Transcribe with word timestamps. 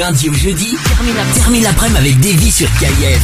lundi 0.00 0.30
au 0.30 0.32
jeudi, 0.32 0.78
termine 1.34 1.62
l'après-midi 1.62 1.98
avec 1.98 2.20
Davy 2.20 2.50
sur 2.50 2.68
KIF. 2.78 3.20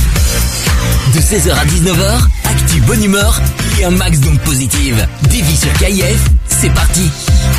De 1.14 1.20
16h 1.20 1.54
à 1.54 1.64
19h, 1.64 2.20
actu 2.44 2.80
bonne 2.82 3.02
humeur 3.02 3.40
et 3.80 3.86
un 3.86 3.90
max 3.90 4.20
d'ondes 4.20 4.38
positives. 4.40 5.08
Davy 5.22 5.56
sur 5.56 5.72
KIF, 5.72 6.20
c'est 6.48 6.68
parti. 6.74 7.10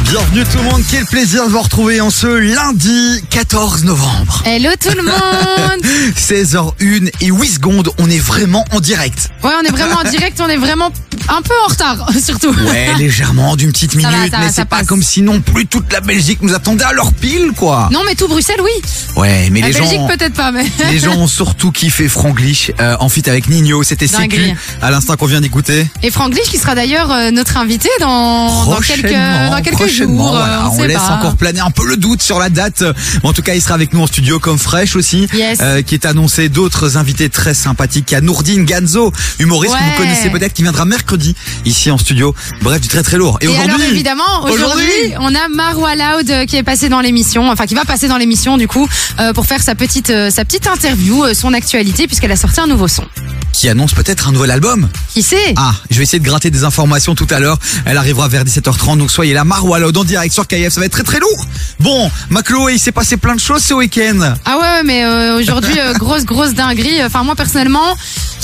Bienvenue 0.03 0.43
tout 0.43 0.59
le 0.59 0.65
monde, 0.65 0.83
quel 0.91 1.03
plaisir 1.05 1.47
de 1.47 1.49
vous 1.51 1.61
retrouver 1.61 1.99
en 1.99 2.11
ce 2.11 2.27
lundi 2.27 3.23
14 3.31 3.85
novembre. 3.85 4.43
Hello 4.45 4.69
tout 4.79 4.95
le 4.95 5.01
monde 5.01 5.83
16h01 6.15 7.09
et 7.21 7.27
8 7.27 7.47
secondes, 7.47 7.89
on 7.97 8.07
est 8.11 8.19
vraiment 8.19 8.65
en 8.71 8.79
direct. 8.79 9.31
Ouais, 9.43 9.49
on 9.59 9.65
est 9.65 9.71
vraiment 9.71 9.97
en 10.05 10.09
direct, 10.11 10.39
on 10.45 10.47
est 10.47 10.57
vraiment 10.57 10.91
un 11.29 11.41
peu 11.41 11.53
en 11.65 11.69
retard, 11.69 12.09
surtout. 12.23 12.53
Ouais, 12.67 12.93
légèrement, 12.97 13.55
d'une 13.55 13.71
petite 13.71 13.95
va, 13.95 14.09
minute, 14.09 14.31
va, 14.31 14.39
mais 14.39 14.49
c'est 14.51 14.65
pas 14.65 14.77
passe. 14.77 14.87
comme 14.87 15.03
si 15.03 15.21
non 15.21 15.41
plus 15.41 15.65
toute 15.65 15.91
la 15.91 15.99
Belgique 16.01 16.39
nous 16.41 16.53
attendait 16.53 16.83
à 16.83 16.93
leur 16.93 17.13
pile, 17.13 17.51
quoi. 17.55 17.89
Non, 17.91 18.01
mais 18.05 18.15
tout 18.15 18.27
Bruxelles, 18.27 18.61
oui. 18.63 18.71
Ouais, 19.15 19.49
mais 19.51 19.61
La 19.61 19.67
les 19.67 19.73
Belgique, 19.73 19.97
gens... 19.99 20.07
peut-être 20.07 20.33
pas, 20.33 20.51
mais. 20.51 20.65
Les 20.91 20.99
gens 20.99 21.15
ont 21.15 21.27
surtout 21.27 21.71
kiffé 21.71 22.07
Franglish 22.07 22.71
euh, 22.79 22.95
en 22.99 23.09
fit 23.09 23.27
avec 23.29 23.49
Nino, 23.49 23.83
c'était 23.83 24.07
sécu 24.07 24.41
à 24.81 24.91
l'instant 24.91 25.15
qu'on 25.15 25.25
vient 25.25 25.41
d'écouter. 25.41 25.87
Et 26.03 26.11
Franck 26.11 26.33
Lich, 26.35 26.43
qui 26.49 26.57
sera 26.57 26.75
d'ailleurs 26.75 27.11
euh, 27.11 27.31
notre 27.31 27.57
invité 27.57 27.89
dans, 27.99 28.65
dans 28.65 28.79
quelques, 28.79 29.11
dans 29.11 29.61
quelques 29.61 29.75
prochainement, 29.75 30.17
jours. 30.27 30.37
voilà, 30.37 30.69
on 30.71 30.77
sait 30.77 30.87
laisse 30.87 30.97
pas. 30.97 31.15
encore 31.17 31.35
planer 31.35 31.59
un 31.61 31.71
peu 31.71 31.85
le 31.87 31.97
doute 31.97 32.21
sur 32.21 32.39
la 32.39 32.49
date. 32.49 32.83
En 33.23 33.33
tout 33.33 33.41
cas, 33.41 33.53
il 33.55 33.61
sera 33.61 33.75
avec 33.75 33.93
nous 33.93 34.01
en 34.01 34.07
studio 34.07 34.39
comme 34.39 34.57
Fresh 34.57 34.95
aussi, 34.95 35.27
Yes. 35.33 35.59
euh, 35.61 35.81
qui 35.81 35.93
est 35.95 36.05
annoncé 36.05 36.49
d'autres 36.49 36.97
invités 36.97 37.29
très 37.29 37.53
sympathiques. 37.53 38.11
Il 38.11 38.13
y 38.13 38.17
a 38.17 38.21
Nourdine 38.21 38.65
Ganzo, 38.65 39.11
humoriste 39.39 39.75
que 39.75 39.83
vous 39.83 39.97
connaissez 39.97 40.29
peut-être, 40.29 40.53
qui 40.53 40.63
viendra 40.63 40.85
mercredi 40.85 41.06
ici 41.65 41.91
en 41.91 41.97
studio. 41.97 42.33
Bref, 42.61 42.81
du 42.81 42.87
très 42.87 43.03
très 43.03 43.17
lourd. 43.17 43.37
Et, 43.41 43.45
Et 43.45 43.49
alors 43.49 43.65
aujourd'hui, 43.65 43.87
évidemment, 43.87 44.43
aujourd'hui, 44.43 45.13
on 45.19 45.33
a 45.33 45.47
Marwa 45.49 45.95
Loud 45.95 46.29
euh, 46.29 46.45
qui 46.45 46.55
est 46.57 46.63
passé 46.63 46.89
dans 46.89 47.01
l'émission, 47.01 47.49
enfin 47.49 47.65
qui 47.65 47.75
va 47.75 47.85
passer 47.85 48.07
dans 48.07 48.17
l'émission 48.17 48.57
du 48.57 48.67
coup, 48.67 48.87
euh, 49.19 49.33
pour 49.33 49.45
faire 49.45 49.61
sa 49.61 49.75
petite, 49.75 50.09
euh, 50.09 50.29
sa 50.29 50.45
petite 50.45 50.67
interview, 50.67 51.23
euh, 51.23 51.33
son 51.33 51.53
actualité, 51.53 52.07
puisqu'elle 52.07 52.31
a 52.31 52.35
sorti 52.35 52.59
un 52.59 52.67
nouveau 52.67 52.87
son. 52.87 53.03
qui 53.53 53.69
annonce 53.69 53.93
peut-être 53.95 54.27
un 54.27 54.31
nouvel 54.33 54.51
album. 54.51 54.87
Qui 55.13 55.23
sait? 55.23 55.53
Ah, 55.55 55.73
je 55.89 55.97
vais 55.97 56.03
essayer 56.03 56.19
de 56.19 56.23
gratter 56.25 56.51
des 56.51 56.63
informations 56.63 57.15
tout 57.15 57.25
à 57.31 57.39
l'heure. 57.39 57.57
Elle 57.85 57.97
arrivera 57.97 58.27
vers 58.27 58.43
17h30, 58.45 58.99
donc 58.99 59.09
soyez 59.09 59.33
là. 59.33 59.45
Marwa 59.45 59.79
Loud 59.79 59.97
en 59.97 60.03
direct 60.03 60.31
sur 60.31 60.45
KF, 60.45 60.71
ça 60.71 60.79
va 60.79 60.85
être 60.85 60.91
très 60.91 61.01
très 61.03 61.19
lourd. 61.19 61.45
Bon, 61.79 62.11
Maclo, 62.29 62.69
il 62.69 62.77
s'est 62.77 62.91
passé 62.91 63.17
plein 63.17 63.33
de 63.33 63.39
choses 63.39 63.63
ce 63.63 63.73
week-end. 63.73 64.35
Ah 64.45 64.57
ouais, 64.57 64.61
ouais, 64.61 64.83
mais 64.83 65.07
aujourd'hui, 65.41 65.73
grosse, 65.97 66.23
grosse 66.25 66.53
dinguerie. 66.53 67.03
Enfin, 67.03 67.23
moi, 67.23 67.35
personnellement, 67.35 67.95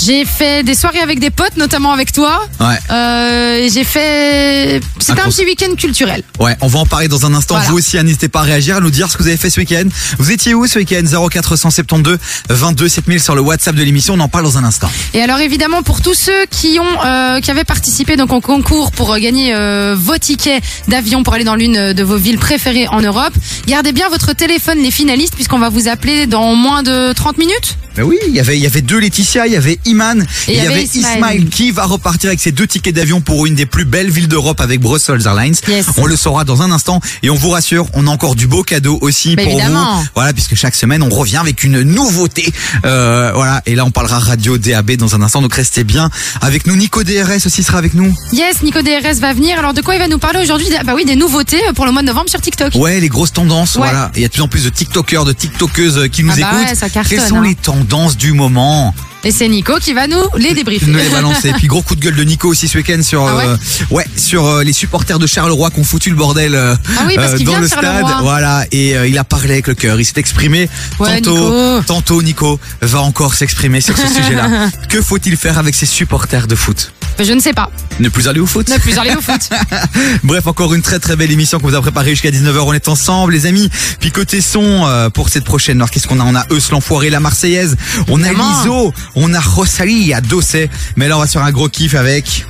j'ai 0.04 0.24
fait 0.24 0.64
des 0.64 0.74
soirées 0.74 1.00
avec 1.00 1.20
des 1.20 1.30
potes, 1.30 1.56
notamment 1.56 1.92
avec 1.92 2.10
toi. 2.12 2.44
Ouais. 2.60 2.76
Euh, 2.90 3.68
j'ai 3.72 3.84
fait... 3.84 4.80
C'était 4.98 5.20
Un 5.20 5.28
petit 5.28 5.44
week-end 5.44 5.74
culturel. 5.76 6.22
Ouais, 6.38 6.56
on 6.60 6.66
va 6.68 6.78
en 6.78 6.86
parler 6.86 7.08
dans 7.08 7.26
un 7.26 7.34
instant. 7.34 7.54
Voilà. 7.54 7.70
Vous 7.70 7.78
aussi, 7.78 7.98
hein, 7.98 8.02
n'hésitez 8.04 8.28
pas 8.28 8.40
à 8.40 8.42
réagir, 8.42 8.76
à 8.76 8.80
nous 8.80 8.90
dire 8.90 9.10
ce 9.10 9.16
que 9.16 9.22
vous 9.22 9.28
avez 9.28 9.36
fait 9.36 9.50
ce 9.50 9.60
week-end. 9.60 9.84
Vous 10.18 10.30
étiez 10.30 10.54
où 10.54 10.66
ce 10.66 10.78
week-end? 10.78 11.02
0472 11.30 12.18
22 12.48 12.88
7000 12.88 13.20
sur 13.20 13.34
le 13.34 13.40
WhatsApp 13.40 13.74
de 13.74 13.82
l'émission. 13.82 14.14
On 14.14 14.20
en 14.20 14.28
parle 14.28 14.44
dans 14.44 14.58
un 14.58 14.64
instant. 14.64 14.90
Et 15.12 15.20
alors, 15.20 15.40
évidemment, 15.40 15.82
pour 15.82 16.00
tous 16.00 16.14
ceux 16.14 16.46
qui 16.50 16.78
ont, 16.80 17.04
euh, 17.04 17.40
qui 17.40 17.50
avaient 17.50 17.64
participé 17.64 18.16
donc 18.16 18.32
au 18.32 18.40
concours 18.40 18.92
pour 18.92 19.12
euh, 19.12 19.18
gagner 19.18 19.54
euh, 19.54 19.94
vos 19.98 20.18
tickets 20.18 20.62
d'avion 20.88 21.22
pour 21.22 21.34
aller 21.34 21.44
dans 21.44 21.56
l'une 21.56 21.92
de 21.92 22.02
vos 22.02 22.16
villes 22.16 22.38
préférées 22.38 22.88
en 22.88 23.00
Europe, 23.00 23.34
gardez 23.66 23.92
bien 23.92 24.08
votre 24.08 24.32
téléphone, 24.34 24.78
les 24.78 24.90
finalistes, 24.90 25.34
puisqu'on 25.34 25.58
va 25.58 25.68
vous 25.68 25.88
appeler 25.88 26.26
dans 26.26 26.54
moins 26.54 26.82
de 26.82 27.12
30 27.12 27.38
minutes. 27.38 27.76
Ben 27.96 28.02
oui, 28.02 28.16
il 28.28 28.34
y 28.34 28.40
avait, 28.40 28.56
il 28.56 28.62
y 28.62 28.66
avait 28.66 28.80
deux 28.82 28.98
Laetitia, 28.98 29.46
il 29.46 29.52
y 29.52 29.56
avait 29.56 29.78
Iman 29.84 30.20
et 30.48 30.56
il 30.56 30.62
y 30.62 30.66
avait. 30.66 30.82
Ismail 30.84 31.46
qui 31.46 31.70
va 31.70 31.84
repartir 31.84 32.28
avec 32.28 32.40
ses 32.40 32.52
deux 32.52 32.66
tickets 32.66 32.94
d'avion 32.94 33.20
pour 33.20 33.46
une 33.46 33.54
des 33.54 33.66
plus 33.66 33.84
belles 33.84 34.10
villes 34.10 34.28
d'Europe 34.28 34.60
avec 34.60 34.80
Brussels 34.80 35.22
Airlines. 35.24 35.54
Yes. 35.68 35.86
On 35.96 36.06
le 36.06 36.16
saura 36.16 36.44
dans 36.44 36.62
un 36.62 36.70
instant 36.72 37.00
et 37.22 37.30
on 37.30 37.34
vous 37.36 37.50
rassure, 37.50 37.86
on 37.94 38.06
a 38.06 38.10
encore 38.10 38.34
du 38.34 38.46
beau 38.46 38.62
cadeau 38.62 38.98
aussi 39.00 39.36
Ben 39.36 39.44
pour 39.44 39.54
évidemment. 39.60 39.98
vous. 40.00 40.06
Voilà, 40.14 40.32
puisque 40.32 40.54
chaque 40.54 40.74
semaine 40.74 41.02
on 41.02 41.08
revient 41.08 41.36
avec 41.38 41.62
une 41.64 41.82
nouveauté. 41.82 42.52
Euh, 42.84 43.30
voilà, 43.34 43.62
et 43.66 43.74
là 43.74 43.84
on 43.84 43.90
parlera 43.90 44.18
radio 44.18 44.58
DAB 44.58 44.92
dans 44.92 45.14
un 45.14 45.22
instant. 45.22 45.40
Donc 45.42 45.54
restez 45.54 45.84
bien 45.84 46.10
avec 46.40 46.66
nous. 46.66 46.76
Nico 46.76 47.02
DRS 47.04 47.46
aussi 47.46 47.62
sera 47.62 47.78
avec 47.78 47.94
nous. 47.94 48.12
Yes, 48.32 48.62
Nico 48.62 48.82
DRS 48.82 49.18
va 49.20 49.32
venir. 49.32 49.58
Alors, 49.58 49.72
de 49.74 49.80
quoi 49.80 49.94
il 49.94 49.98
va 50.00 50.08
nous 50.08 50.18
parler 50.18 50.40
aujourd'hui? 50.42 50.66
Bah 50.84 50.92
oui, 50.96 51.04
des 51.04 51.16
nouveautés 51.16 51.60
pour 51.74 51.86
le 51.86 51.92
mois 51.92 52.02
de 52.02 52.06
novembre 52.08 52.28
sur 52.28 52.40
TikTok. 52.40 52.74
Ouais, 52.74 53.00
les 53.00 53.08
grosses 53.08 53.32
tendances, 53.32 53.76
Ouais. 53.76 53.82
voilà. 53.88 54.10
Et 54.14 54.18
Il 54.18 54.22
y 54.22 54.24
a 54.24 54.28
de 54.28 54.32
plus 54.32 54.42
en 54.42 54.48
plus 54.48 54.64
de 54.64 54.68
TikTokers, 54.70 55.24
de 55.24 55.32
TikTokeuses 55.32 55.98
euh, 55.98 56.08
qui 56.08 56.22
nous 56.24 56.32
Ah 56.32 56.40
bah 56.40 56.48
écoutent. 56.56 56.68
ouais, 56.70 56.74
ça 56.74 56.88
cartonne, 56.88 57.18
Quelles 57.18 57.28
sont 57.28 57.38
hein. 57.38 57.44
les 57.44 57.54
tendances 57.54 57.83
du 58.16 58.32
moment 58.32 58.94
Et 59.24 59.32
c'est 59.32 59.48
Nico 59.48 59.78
qui 59.80 59.94
va 59.94 60.06
nous 60.06 60.22
les 60.36 60.52
débriefer. 60.54 60.86
Nous 60.86 60.98
les 60.98 61.08
balancer. 61.08 61.48
Et 61.48 61.52
puis 61.54 61.66
gros 61.66 61.82
coup 61.82 61.94
de 61.96 62.00
gueule 62.00 62.14
de 62.16 62.24
Nico 62.24 62.48
aussi 62.48 62.68
ce 62.68 62.76
week-end 62.76 63.02
sur 63.02 63.26
Ah 63.26 63.36
ouais 63.36 63.44
euh, 63.46 63.56
ouais 63.90 64.06
sur 64.16 64.46
euh, 64.46 64.62
les 64.62 64.72
supporters 64.72 65.18
de 65.18 65.26
Charleroi 65.26 65.70
qui 65.70 65.80
ont 65.80 65.84
foutu 65.84 66.10
le 66.10 66.16
bordel 66.16 66.54
euh, 66.54 66.74
Ah 66.98 67.04
oui, 67.06 67.14
parce 67.16 67.34
qu'il 67.34 67.46
dans 67.46 67.58
le 67.58 67.66
stade. 67.66 68.04
Voilà, 68.22 68.64
et 68.72 68.96
euh, 68.96 69.06
il 69.06 69.16
a 69.18 69.24
parlé 69.24 69.52
avec 69.54 69.66
le 69.66 69.74
cœur, 69.74 69.98
il 69.98 70.04
s'est 70.04 70.12
exprimé. 70.18 70.68
Ouais, 70.98 71.20
tantôt, 71.20 71.50
Nico. 71.50 71.82
tantôt 71.86 72.22
Nico 72.22 72.60
va 72.82 73.00
encore 73.00 73.34
s'exprimer 73.34 73.80
sur 73.80 73.96
ce 73.96 74.06
sujet-là. 74.06 74.70
Que 74.88 75.00
faut-il 75.02 75.36
faire 75.36 75.58
avec 75.58 75.74
ces 75.74 75.86
supporters 75.86 76.46
de 76.46 76.54
foot? 76.54 76.92
Je 77.18 77.32
ne 77.32 77.40
sais 77.40 77.52
pas. 77.52 77.70
Ne 78.00 78.08
plus 78.08 78.26
aller 78.26 78.40
au 78.40 78.46
foot? 78.46 78.68
Ne 78.68 78.78
plus 78.78 78.98
aller 78.98 79.14
au 79.14 79.20
foot. 79.20 79.40
Bref, 80.24 80.46
encore 80.46 80.74
une 80.74 80.82
très 80.82 80.98
très 80.98 81.14
belle 81.14 81.30
émission 81.30 81.60
qu'on 81.60 81.68
vous 81.68 81.74
a 81.74 81.80
préparée 81.80 82.10
jusqu'à 82.10 82.30
19h. 82.30 82.58
On 82.66 82.72
est 82.72 82.88
ensemble, 82.88 83.32
les 83.32 83.46
amis. 83.46 83.70
Puis 84.00 84.10
côté 84.10 84.40
son, 84.40 84.84
euh, 84.86 85.10
pour 85.10 85.28
cette 85.28 85.44
prochaine 85.44 85.80
heure, 85.80 85.90
qu'est-ce 85.90 86.08
qu'on 86.08 86.18
a 86.18 86.24
On 86.24 86.34
a 86.34 86.44
Eus 86.50 86.70
l'enfoiré, 86.72 87.10
la 87.10 87.20
Marseillaise. 87.20 87.76
On 88.08 88.22
a. 88.22 88.32
Liso. 88.32 88.92
On 89.14 89.32
a 89.34 89.40
Rosalie 89.40 90.12
à 90.12 90.20
Dossé. 90.20 90.70
Mais 90.96 91.08
là, 91.08 91.16
on 91.16 91.20
va 91.20 91.26
sur 91.26 91.42
un 91.42 91.52
gros 91.52 91.68
kiff 91.68 91.94
avec... 91.94 92.46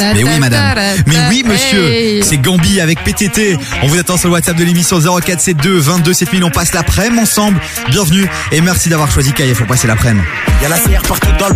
Mais 0.00 0.22
oui, 0.22 0.38
madame. 0.38 0.76
Mais 1.06 1.16
oui, 1.30 1.44
monsieur. 1.46 2.22
C'est 2.22 2.38
Gambi 2.38 2.80
avec 2.80 3.02
PTT. 3.04 3.56
On 3.82 3.86
vous 3.86 3.98
attend 3.98 4.16
sur 4.16 4.28
le 4.28 4.34
WhatsApp 4.34 4.56
de 4.56 4.64
l'émission 4.64 5.00
0472 5.00 5.86
22 5.86 6.12
7000. 6.12 6.44
On 6.44 6.50
passe 6.50 6.72
l'après-midi 6.74 7.22
ensemble. 7.22 7.58
Bienvenue 7.88 8.26
et 8.52 8.60
merci 8.60 8.88
d'avoir 8.88 9.10
choisi 9.10 9.32
KF 9.32 9.58
pour 9.58 9.66
passer 9.66 9.86
l'après-midi. 9.86 10.26
Y'a 10.62 10.68
la 10.68 10.78
CR 10.78 11.02
dans 11.38 11.48
le 11.48 11.54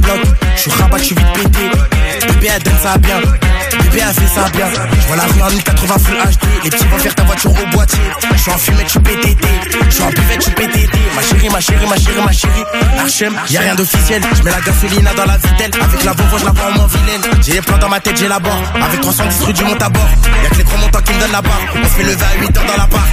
je 0.57 0.61
suis 0.61 0.71
rabat, 0.71 0.99
je 0.99 1.05
suis 1.05 1.15
vite 1.15 1.33
pété. 1.35 1.98
Bébé 2.27 2.49
elle 2.55 2.63
donne 2.63 2.79
ça 2.83 2.99
bien, 2.99 3.21
bébé 3.21 4.03
elle 4.07 4.15
fait 4.15 4.35
ça 4.35 4.49
bien. 4.51 4.67
Je 5.01 5.07
vois 5.07 5.17
la 5.17 5.25
rue 5.25 5.43
en 5.43 5.51
1080 5.51 5.99
full 5.99 6.17
HD, 6.17 6.65
les 6.65 6.71
petits 6.71 6.87
vont 6.87 6.99
faire 6.99 7.15
ta 7.15 7.23
voiture 7.25 7.51
au 7.51 7.67
boîtier. 7.77 7.99
Je 8.33 8.39
suis 8.39 8.51
en 8.51 8.57
je 8.59 8.91
suis 8.91 9.01
PTT, 9.01 9.49
je 9.89 9.95
suis 9.95 10.03
en 10.03 10.11
buvette, 10.11 10.43
suis 10.43 10.53
PTT. 10.53 10.99
Ma 11.15 11.23
chérie, 11.23 11.49
ma 11.51 11.61
chérie, 11.61 11.87
ma 11.87 11.97
chérie, 11.97 12.23
ma 12.25 12.33
chérie. 12.33 12.65
Archem, 12.99 13.35
y'a 13.51 13.61
rien 13.61 13.75
d'officiel. 13.75 14.23
Je 14.37 14.43
mets 14.43 14.51
la 14.51 14.61
gasolina 14.61 15.15
dans 15.15 15.25
la 15.25 15.37
vitelle, 15.37 15.71
avec 15.81 16.05
la 16.05 16.13
Volvo 16.13 16.39
je 16.39 16.45
la 16.45 16.53
vois 16.53 16.67
en 16.67 16.73
moins 16.73 16.87
vilaine. 16.87 17.43
J'ai 17.43 17.53
les 17.53 17.61
plans 17.61 17.79
dans 17.79 17.89
ma 17.89 18.01
tête, 18.01 18.17
j'ai 18.19 18.29
la 18.29 18.39
barre, 18.39 18.63
avec 18.83 19.01
310 19.01 19.45
rue 19.45 19.53
du 19.53 19.65
monte 19.65 19.83
à 19.83 19.89
bord. 19.89 20.09
Y'a 20.43 20.51
que 20.51 20.57
les 20.57 20.65
gros 20.65 20.79
montants 20.79 21.01
qui 21.01 21.13
me 21.13 21.21
donnent 21.21 21.33
la 21.33 21.43
barre, 21.43 21.61
on 21.75 21.85
se 21.85 21.91
fait 21.91 22.03
lever 22.03 22.25
à 22.25 22.41
8 22.41 22.57
heures 22.57 22.65
dans 22.67 22.77
la 22.77 22.87
part. 22.87 23.09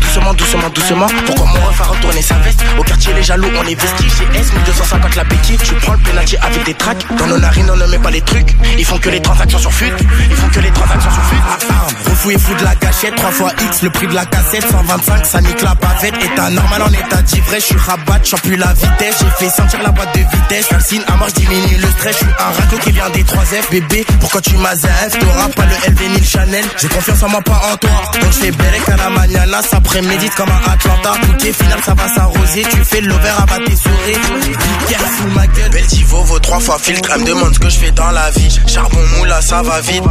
Doucement, 0.00 0.34
doucement, 0.34 0.68
doucement. 0.74 1.06
Pourquoi 1.24 1.46
mon 1.46 1.66
ref 1.66 1.80
a 1.80 1.84
retourné 1.84 2.20
sa 2.20 2.34
veste? 2.36 2.62
Au 2.78 2.82
quartier, 2.82 3.14
les 3.14 3.22
jaloux, 3.22 3.48
on 3.56 3.66
est 3.66 3.80
vestis. 3.80 4.10
Chez 4.10 4.38
S, 4.38 4.52
1250 4.52 5.16
la 5.16 5.24
béquille. 5.24 5.56
Tu 5.56 5.74
prends 5.76 5.94
le 5.94 5.98
penalty 6.00 6.36
avec 6.36 6.64
des 6.64 6.74
tracks. 6.74 7.06
Dans 7.18 7.26
nos 7.26 7.38
narines, 7.38 7.70
on 7.70 7.76
ne 7.76 7.86
met 7.86 7.98
pas 7.98 8.10
les 8.10 8.20
trucs. 8.20 8.41
Ils 8.78 8.84
font 8.84 8.98
que 8.98 9.10
les 9.10 9.20
transactions 9.20 9.58
sur 9.58 9.72
fut. 9.72 9.92
Ils 10.30 10.36
font 10.36 10.48
que 10.48 10.60
les 10.60 10.70
transactions 10.70 11.10
sur 11.10 11.22
fut. 11.24 12.10
Refou 12.10 12.30
et 12.30 12.38
fou 12.38 12.54
de 12.54 12.64
la 12.64 12.74
gâchette. 12.74 13.14
3 13.16 13.30
fois 13.30 13.50
X, 13.60 13.82
le 13.82 13.90
prix 13.90 14.06
de 14.06 14.14
la 14.14 14.24
cassette. 14.24 14.64
125, 14.70 15.26
ça 15.26 15.40
nique 15.40 15.62
la 15.62 15.74
bavette. 15.74 16.14
État 16.22 16.50
normal 16.50 16.82
en 16.82 16.92
état 16.92 17.22
d'ivresse. 17.22 17.62
Je 17.62 17.66
suis 17.66 17.78
rabat, 17.78 18.20
j'en 18.24 18.38
plus 18.38 18.56
la 18.56 18.72
vitesse. 18.72 19.16
J'ai 19.20 19.46
fait 19.46 19.50
sentir 19.50 19.82
la 19.82 19.90
boîte 19.90 20.14
de 20.14 20.20
vitesse. 20.20 20.66
Calcine 20.68 21.02
à 21.08 21.16
mort, 21.16 21.28
diminue 21.34 21.76
le 21.78 21.88
stress. 21.90 22.16
Je 22.20 22.24
suis 22.24 22.34
un 22.38 22.60
radeau 22.60 22.78
qui 22.78 22.92
vient 22.92 23.10
des 23.10 23.24
3F. 23.24 23.70
Bébé, 23.70 24.04
pourquoi 24.20 24.40
tu 24.40 24.56
m'as 24.56 24.76
F? 24.76 25.18
T'auras 25.18 25.48
pas 25.48 25.66
le 25.66 25.92
LV 25.92 26.08
ni 26.10 26.18
le 26.18 26.24
Chanel. 26.24 26.64
J'ai 26.80 26.88
confiance 26.88 27.22
en 27.22 27.28
moi, 27.28 27.40
pas 27.42 27.60
en 27.72 27.76
toi. 27.76 27.90
Donc 28.20 28.32
je 28.32 28.38
fais 28.38 28.92
à 28.92 28.96
la 28.96 29.10
mañana. 29.10 29.62
Ça 29.62 29.80
prémédite 29.80 30.34
comme 30.34 30.50
un 30.50 30.72
Atlanta. 30.72 31.12
Ok, 31.30 31.40
final, 31.40 31.78
ça 31.84 31.94
va 31.94 32.08
s'arroser. 32.14 32.64
Tu 32.70 32.84
fais 32.84 33.00
l'over 33.00 33.30
à 33.30 33.58
tes 33.58 33.76
souris. 33.76 34.18
Be 34.52 34.90
careful, 34.90 35.30
ma 35.34 35.46
gueule. 35.46 35.70
Beltivo 35.70 36.22
vaut 36.24 36.38
trois 36.38 36.60
fois 36.60 36.78
filtre. 36.78 37.10
Elle 37.14 37.22
me 37.22 37.26
demande 37.26 37.54
ce 37.54 37.58
que 37.58 37.68
je 37.68 37.78
fais 37.78 37.90
dans 37.90 38.10
la 38.10 38.31
vie. 38.36 38.60
Charbon 38.66 39.00
moula, 39.18 39.40
ça 39.40 39.62
va 39.62 39.80
vite. 39.80 40.02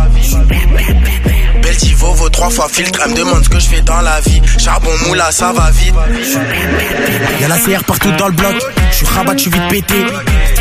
Beltivo 1.61 2.13
vaut 2.13 2.29
trois 2.29 2.49
fois 2.49 2.67
filtre. 2.69 2.99
Elle 3.03 3.11
me 3.11 3.17
demande 3.17 3.43
ce 3.43 3.49
que 3.49 3.59
je 3.59 3.67
fais 3.67 3.81
dans 3.81 4.01
la 4.01 4.19
vie. 4.21 4.41
Charbon 4.57 4.91
moula, 5.07 5.31
ça 5.31 5.51
va 5.53 5.69
vite. 5.71 5.95
Y'a 7.39 7.47
la 7.47 7.57
CR 7.57 7.83
partout 7.83 8.11
dans 8.17 8.27
le 8.27 8.33
bloc. 8.33 8.55
Je 8.91 8.95
suis 8.97 9.05
rabat, 9.05 9.33
je 9.33 9.41
suis 9.41 9.51
vite 9.51 9.67
pété. 9.69 10.05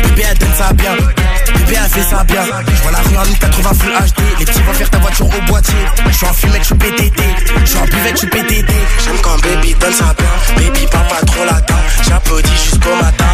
Bébé, 0.03 0.23
elle 0.29 0.37
donne 0.37 0.53
ça 0.57 0.73
bien. 0.73 0.95
Bébé, 0.95 1.77
elle 1.83 1.89
fait 1.89 2.09
ça 2.09 2.23
bien. 2.23 2.43
Je 2.43 2.81
vois 2.81 2.91
la 2.91 2.99
rue 2.99 3.17
en 3.17 3.25
1080 3.25 3.69
full 3.73 3.91
HD. 3.91 4.39
Les 4.39 4.45
petits 4.45 4.61
vont 4.61 4.73
faire 4.73 4.89
ta 4.89 4.99
voiture 4.99 5.27
au 5.27 5.41
boîtier. 5.47 5.75
Je 6.07 6.15
suis 6.15 6.27
en 6.27 6.33
fumette, 6.33 6.61
je 6.61 6.67
suis 6.67 6.75
PTT. 6.75 7.23
Je 7.63 7.69
suis 7.69 7.79
en 7.79 7.85
buvette, 7.85 8.13
je 8.13 8.17
suis 8.17 8.27
PTT. 8.27 8.73
J'aime 9.03 9.21
quand 9.21 9.41
baby 9.41 9.75
donne 9.79 9.93
ça 9.93 10.13
bien. 10.17 10.55
Baby, 10.55 10.87
papa 10.87 11.25
trop 11.25 11.45
latin. 11.45 11.75
J'applaudis 12.07 12.51
jusqu'au 12.51 12.95
matin. 12.95 13.25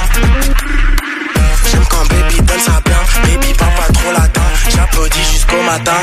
J'aime 1.70 1.84
quand 1.90 2.08
baby 2.10 2.42
donne 2.42 2.60
ça 2.60 2.80
bien. 2.86 2.98
Baby, 3.24 3.54
papa 3.54 3.92
trop 3.94 4.12
latin. 4.12 4.42
J'applaudis 4.70 5.24
jusqu'au 5.32 5.62
matin. 5.64 5.98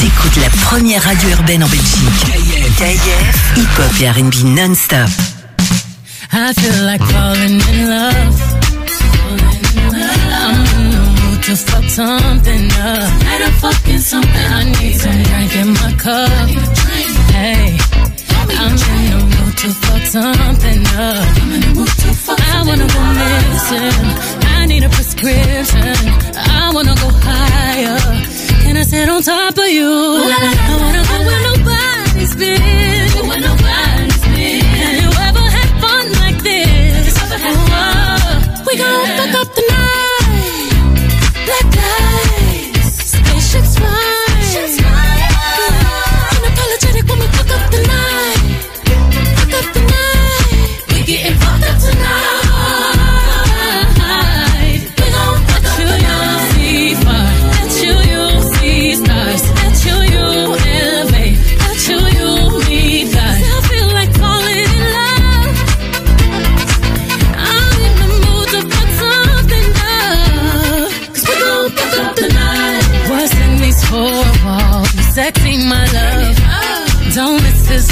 T'écoutes 0.00 0.36
la 0.36 0.50
première 0.62 1.02
radio 1.02 1.28
urbaine 1.30 1.64
en 1.64 1.68
Belgique. 1.68 2.26
KIF. 2.76 3.56
Hip-hop 3.56 4.00
et 4.00 4.10
R&B 4.10 4.44
non-stop. 4.44 5.08
I 6.32 6.52
feel 6.54 6.84
like 6.84 7.02
falling 7.04 7.60
in 7.60 7.88
love. 7.88 9.63
To 11.44 11.56
fuck 11.56 11.84
something 11.84 12.70
up. 12.72 13.22
A 13.44 13.50
fucking 13.60 13.98
something. 13.98 14.32
I 14.32 14.64
need 14.64 14.94
some 14.94 15.22
drink 15.28 15.56
in 15.56 15.68
my 15.74 15.92
cup. 15.98 16.48
Hey, 17.36 17.76
I'm 18.60 18.72
in 18.72 19.10
the 19.10 19.18
mood 19.34 19.56
to 19.58 19.68
fuck 19.84 20.02
something 20.06 20.80
up. 20.96 21.42
I'm 21.42 21.52
in 21.52 21.60
the 21.60 21.70
mood 21.76 21.88
to 21.88 22.10
fuck 22.24 22.40
I 22.40 22.62
wanna 22.66 22.88
go 22.88 23.00
missing. 23.20 24.06
I 24.56 24.64
need 24.66 24.84
a 24.84 24.88
prescription. 24.88 25.96
I 26.34 26.70
wanna 26.72 26.94
go 26.94 27.08
higher. 27.12 27.98
Can 28.62 28.78
I 28.78 28.82
sit 28.82 29.06
on 29.06 29.20
top 29.20 29.58
of 29.58 29.68
you? 29.68 29.90
I 29.90 30.76
wanna 30.80 31.02
go 31.10 31.16
where 31.26 31.42
nobody's 31.50 32.34
been. 32.36 32.83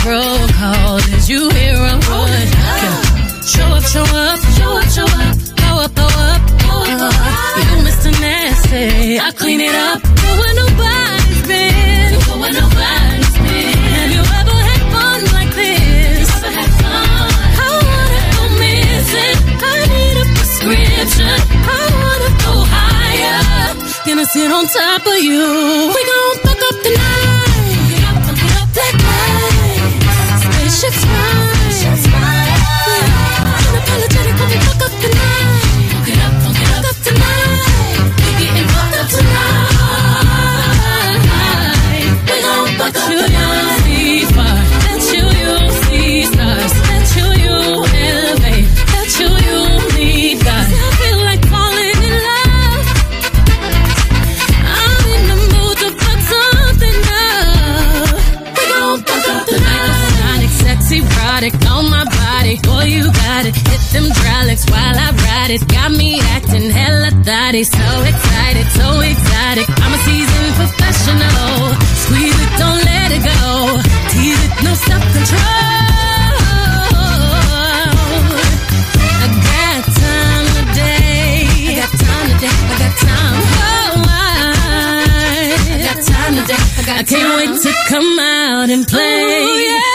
Roll 0.04 0.48
call. 0.58 0.98
Did 1.00 1.28
you 1.28 1.50
hear 1.50 1.76
a 1.76 1.94
word? 2.10 2.48
Yeah. 2.50 3.42
Show 3.42 3.68
up, 3.76 3.84
show 3.84 4.02
up, 4.02 4.38
show 4.58 4.72
up, 4.78 4.88
show 4.96 5.06
up. 5.06 5.36
Go 5.62 5.70
up, 5.84 5.94
go 5.94 6.06
up, 6.06 6.42
go 6.62 6.74
up, 6.82 6.98
go 6.98 7.08
up. 7.08 7.56
You 7.70 7.76
Mr. 7.86 8.10
Nasty. 8.20 9.18
I 9.18 9.30
clean 9.32 9.60
it 9.60 9.74
up. 9.74 10.02
Go 10.02 10.30
where 10.40 10.54
nobody's 10.62 11.42
been. 11.46 12.10
Go 12.26 12.32
where 12.40 12.54
nobody's 12.54 13.34
been. 13.46 13.78
Have 13.96 14.10
you 14.16 14.22
ever 14.40 14.58
had 14.68 14.82
fun 14.94 15.20
like 15.36 15.52
this? 15.54 16.26
Ever 16.36 16.50
had 16.58 16.70
fun? 16.82 17.30
I 17.62 17.70
wanna 17.88 18.20
go 18.34 18.42
missing. 18.62 19.36
I 19.62 19.76
need 19.94 20.16
a 20.22 20.26
prescription. 20.36 21.38
I 21.78 21.82
wanna 22.02 22.30
go 22.42 22.54
higher. 22.74 23.40
Gonna 24.06 24.26
sit 24.26 24.50
on 24.50 24.66
top 24.66 25.06
of 25.06 25.18
you. 25.22 25.46
We 25.94 26.00
gon' 26.10 26.36
fuck 26.44 26.60
up 26.68 26.76
the 26.82 26.90
night. 26.90 27.21
smile. 31.02 31.41
It. 65.52 65.68
Got 65.68 65.92
me 65.92 66.20
acting 66.20 66.70
hella 66.70 67.10
thotty. 67.24 67.64
So 67.64 67.84
excited, 68.10 68.66
so 68.78 69.00
exotic. 69.00 69.68
I'm 69.82 69.92
a 69.92 70.00
seasoned 70.06 70.54
professional. 70.56 71.74
Squeeze 72.04 72.38
it, 72.44 72.52
don't 72.58 72.82
let 72.84 73.08
it 73.16 73.22
go. 73.22 73.80
Tease 74.12 74.42
it, 74.46 74.52
no 74.64 74.72
self 74.74 75.04
control. 75.12 75.72
I 79.22 79.28
got 79.48 79.82
time 80.02 80.46
today. 80.58 81.44
I 81.68 81.74
got 81.80 81.92
time 82.06 82.26
today. 82.32 82.56
I 82.72 82.76
got 82.82 82.94
time. 83.08 83.36
Oh, 83.62 84.04
I, 84.08 84.26
I 85.68 85.78
got 85.86 85.98
time 86.12 86.32
today. 86.40 86.62
I, 86.78 86.82
got 86.86 86.96
I 86.98 87.02
can't 87.04 87.30
wait 87.38 87.54
to 87.62 87.72
come 87.88 88.18
out 88.18 88.68
and 88.70 88.86
play. 88.86 89.44
Ooh, 89.44 89.58
yeah, 89.68 89.91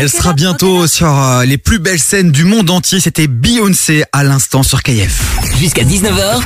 Elle 0.00 0.08
sera 0.08 0.32
bientôt 0.32 0.86
sur 0.86 1.14
euh, 1.14 1.44
les 1.44 1.58
plus 1.58 1.78
belles 1.78 1.98
scènes 1.98 2.32
du 2.32 2.44
monde 2.44 2.70
entier. 2.70 3.00
C'était 3.00 3.26
Beyoncé 3.26 4.02
à 4.14 4.24
l'instant 4.24 4.62
sur 4.62 4.82
KF. 4.82 5.20
Jusqu'à 5.58 5.84
19h, 5.84 6.40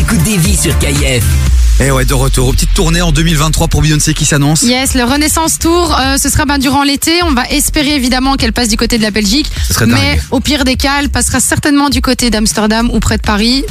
écoute 0.00 0.20
des 0.24 0.36
vies 0.36 0.56
sur 0.56 0.76
KIF. 0.80 1.22
Et 1.78 1.92
ouais, 1.92 2.04
de 2.04 2.14
retour. 2.14 2.50
Petite 2.50 2.74
tournée 2.74 3.00
en 3.00 3.12
2023 3.12 3.68
pour 3.68 3.80
Beyoncé 3.80 4.12
qui 4.12 4.24
s'annonce. 4.24 4.62
Yes, 4.62 4.94
le 4.94 5.04
Renaissance 5.04 5.60
Tour, 5.60 5.96
euh, 5.96 6.16
ce 6.16 6.28
sera 6.28 6.46
ben, 6.46 6.58
durant 6.58 6.82
l'été. 6.82 7.22
On 7.22 7.32
va 7.32 7.44
espérer 7.48 7.94
évidemment 7.94 8.34
qu'elle 8.34 8.52
passe 8.52 8.70
du 8.70 8.76
côté 8.76 8.98
de 8.98 9.04
la 9.04 9.12
Belgique. 9.12 9.48
Ce 9.64 9.74
serait 9.74 9.86
mais 9.86 10.16
dingue. 10.16 10.22
au 10.32 10.40
pire 10.40 10.64
des 10.64 10.74
cas, 10.74 10.98
elle 10.98 11.10
passera 11.10 11.38
certainement 11.38 11.90
du 11.90 12.02
côté 12.02 12.30
d'Amsterdam 12.30 12.90
ou 12.92 12.98
près 12.98 13.18
de 13.18 13.22
Paris. 13.22 13.64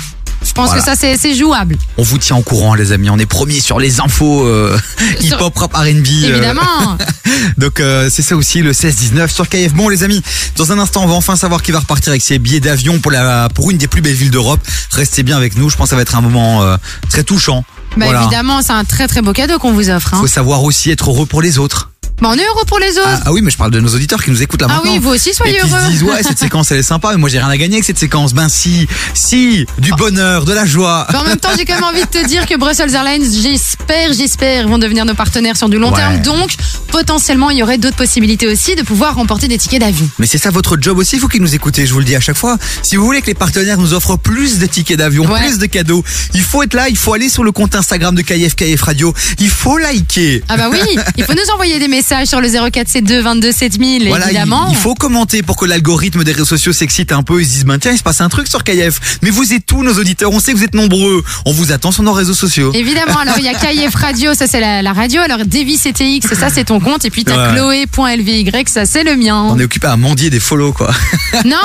Je 0.55 0.61
pense 0.61 0.69
Voilà. 0.69 0.83
que 0.83 0.97
ça, 0.97 1.17
c'est 1.17 1.35
jouable. 1.35 1.75
On 1.97 2.03
vous 2.03 2.17
tient 2.17 2.37
au 2.37 2.41
courant, 2.41 2.75
les 2.75 2.93
amis. 2.93 3.09
On 3.09 3.17
est 3.19 3.25
promis 3.25 3.59
sur 3.59 3.77
les 3.77 3.99
infos 3.99 4.45
euh, 4.47 4.77
hip-hop, 5.19 5.53
rap, 5.57 5.73
R&B. 5.73 5.83
euh, 6.23 6.29
Évidemment. 6.29 6.97
Donc 7.57 7.81
euh, 7.81 8.09
c'est 8.09 8.21
ça 8.21 8.37
aussi 8.37 8.61
le 8.61 8.71
16-19 8.71 9.27
sur 9.27 9.49
KF. 9.49 9.73
Bon 9.73 9.89
les 9.89 10.03
amis, 10.03 10.21
dans 10.55 10.71
un 10.71 10.79
instant 10.79 11.03
on 11.03 11.07
va 11.07 11.15
enfin 11.15 11.35
savoir 11.35 11.61
qui 11.61 11.73
va 11.73 11.79
repartir 11.79 12.11
avec 12.11 12.21
ses 12.21 12.39
billets 12.39 12.61
d'avion 12.61 12.99
pour 12.99 13.11
la 13.11 13.49
pour 13.53 13.69
une 13.69 13.77
des 13.77 13.89
plus 13.89 14.01
belles 14.01 14.13
villes 14.13 14.31
d'Europe. 14.31 14.61
Restez 14.91 15.23
bien 15.23 15.35
avec 15.35 15.57
nous, 15.57 15.69
je 15.69 15.75
pense 15.75 15.87
que 15.87 15.89
ça 15.89 15.95
va 15.97 16.03
être 16.03 16.15
un 16.15 16.21
moment 16.21 16.63
euh, 16.63 16.77
très 17.09 17.23
touchant. 17.25 17.65
Bah, 17.97 18.05
Voilà. 18.05 18.21
Évidemment, 18.21 18.61
c'est 18.61 18.71
un 18.71 18.85
très 18.85 19.07
très 19.09 19.21
beau 19.21 19.33
cadeau 19.33 19.59
qu'on 19.59 19.73
vous 19.73 19.89
offre. 19.89 20.13
Hein. 20.13 20.19
Faut 20.21 20.27
savoir 20.27 20.63
aussi 20.63 20.89
être 20.89 21.09
heureux 21.09 21.25
pour 21.25 21.41
les 21.41 21.59
autres. 21.59 21.91
Bah, 22.21 22.29
on 22.31 22.37
est 22.37 22.45
heureux 22.47 22.63
pour 22.65 22.79
les 22.79 22.91
autres. 22.97 23.07
Ah, 23.07 23.23
ah 23.25 23.33
oui, 23.33 23.41
mais 23.41 23.51
je 23.51 23.57
parle 23.57 23.71
de 23.71 23.79
nos 23.81 23.93
auditeurs 23.93 24.23
qui 24.23 24.31
nous 24.31 24.41
écoutent 24.41 24.61
là 24.61 24.67
Ah 24.69 24.75
maintenant. 24.75 24.91
oui, 24.93 24.99
vous 24.99 25.09
aussi, 25.09 25.33
soyez 25.33 25.57
et 25.57 25.59
qui 25.61 25.69
heureux. 25.69 25.81
se 25.85 25.89
disent 25.91 26.03
ouais 26.03 26.23
cette 26.23 26.39
séquence 26.45 26.71
elle 26.71 26.77
est 26.79 26.83
sympa 26.83 27.09
mais 27.11 27.17
moi 27.17 27.27
j'ai 27.27 27.39
rien 27.39 27.49
à 27.49 27.57
gagner 27.57 27.75
avec 27.75 27.83
cette 27.83 27.99
séquence. 27.99 28.33
Ben 28.33 28.47
si, 28.47 28.87
si, 29.13 29.65
du 29.79 29.91
bonheur, 29.91 30.45
de 30.45 30.53
la 30.53 30.65
joie. 30.65 31.07
Mais 31.11 31.17
en 31.17 31.23
même 31.25 31.37
temps, 31.37 31.49
j'ai 31.57 31.65
quand 31.65 31.75
même 31.75 31.83
envie 31.83 32.01
de 32.01 32.05
te 32.07 32.25
dire 32.25 32.45
que 32.45 32.55
Brussels 32.57 32.93
Airlines, 32.95 33.25
j'espère, 33.29 34.13
j'espère, 34.13 34.65
vont 34.69 34.77
devenir 34.77 35.03
nos 35.05 35.13
partenaires 35.13 35.57
sur 35.57 35.67
du 35.67 35.77
long 35.77 35.89
Ouais. 35.91 35.97
terme. 35.97 36.21
Donc, 36.21 36.51
potentiellement, 36.87 37.49
il 37.49 37.57
y 37.57 37.63
aurait 37.63 37.77
d'autres 37.77 37.97
possibilités 37.97 38.47
aussi 38.47 38.75
de 38.75 38.81
pouvoir 38.83 39.15
remporter 39.15 39.47
des 39.49 39.57
tickets 39.57 39.81
d'avion. 39.81 40.07
Mais 40.17 40.25
c'est 40.25 40.37
ça 40.37 40.51
votre 40.51 40.77
job 40.79 40.97
aussi, 40.97 41.19
faut 41.19 41.27
qu'ils 41.27 41.41
nous 41.41 41.53
écoutez, 41.53 41.85
je 41.85 41.91
vous 41.93 41.99
le 41.99 42.05
dis 42.05 42.15
à 42.15 42.21
chaque 42.21 42.37
fois. 42.37 42.57
Si 42.81 42.95
vous 42.95 43.03
voulez 43.05 43.21
que 43.21 43.27
les 43.27 43.33
partenaires 43.33 43.77
nous 43.77 43.93
offrent 43.93 44.17
plus 44.17 44.57
de 44.59 44.65
tickets 44.67 44.97
d'avion, 44.99 45.25
Ouais. 45.29 45.41
plus 45.41 45.57
de 45.57 45.65
cadeaux, 45.65 46.03
il 46.33 46.41
faut 46.41 46.63
être 46.63 46.73
là, 46.75 46.87
il 46.87 46.97
faut 46.97 47.13
aller 47.13 47.27
sur 47.27 47.43
le 47.43 47.51
compte 47.51 47.75
Instagram 47.75 48.15
de 48.15 48.21
KF 48.21 48.55
KF 48.55 48.81
Radio, 48.81 49.13
il 49.39 49.49
faut 49.49 49.77
liker. 49.77 50.43
Ah 50.47 50.55
bah 50.55 50.69
oui, 50.71 50.79
il 51.17 51.23
faut 51.25 51.33
nous 51.33 51.51
envoyer 51.53 51.77
des 51.77 51.89
messages 51.89 52.04
message 52.05 52.27
sur 52.27 52.39
le 52.39 52.47
0472 52.49 53.23
22 53.23 53.51
7000, 53.51 54.07
Voilà, 54.09 54.25
il, 54.25 54.29
évidemment. 54.35 54.67
il 54.69 54.75
faut 54.75 54.93
commenter 54.93 55.41
pour 55.41 55.57
que 55.57 55.65
l'algorithme 55.65 56.23
des 56.23 56.33
réseaux 56.33 56.45
sociaux 56.45 56.71
s'excite 56.71 57.11
un 57.11 57.23
peu. 57.23 57.41
Ils 57.41 57.47
se 57.47 57.51
disent, 57.51 57.65
ben, 57.65 57.79
tiens, 57.79 57.93
il 57.93 57.97
se 57.97 58.03
passe 58.03 58.21
un 58.21 58.29
truc 58.29 58.47
sur 58.47 58.63
KF. 58.63 59.17
Mais 59.23 59.31
vous 59.31 59.53
êtes 59.53 59.65
tous 59.65 59.83
nos 59.83 59.93
auditeurs. 59.93 60.31
On 60.31 60.39
sait 60.39 60.53
que 60.53 60.57
vous 60.57 60.63
êtes 60.63 60.75
nombreux. 60.75 61.23
On 61.45 61.51
vous 61.51 61.71
attend 61.71 61.91
sur 61.91 62.03
nos 62.03 62.13
réseaux 62.13 62.35
sociaux. 62.35 62.71
Évidemment, 62.75 63.17
alors 63.17 63.39
il 63.39 63.45
y 63.45 63.47
a 63.47 63.53
KF 63.89 63.95
Radio, 63.95 64.35
ça 64.35 64.45
c'est 64.45 64.59
la, 64.59 64.83
la 64.83 64.93
radio. 64.93 65.19
Alors 65.21 65.39
Davy 65.45 65.79
CTX, 65.79 66.35
ça 66.35 66.49
c'est 66.53 66.65
ton 66.65 66.79
compte. 66.79 67.05
Et 67.05 67.09
puis 67.09 67.23
t'as 67.25 67.35
Ouais. 67.35 67.85
Chloé.lvy, 67.95 68.49
ça 68.67 68.85
c'est 68.85 69.03
le 69.03 69.15
mien. 69.17 69.41
On 69.49 69.59
est 69.59 69.63
occupé 69.63 69.87
à 69.87 69.97
mendier 69.97 70.29
des 70.29 70.39
follow, 70.39 70.71
quoi. 70.73 70.91
Non, 71.45 71.57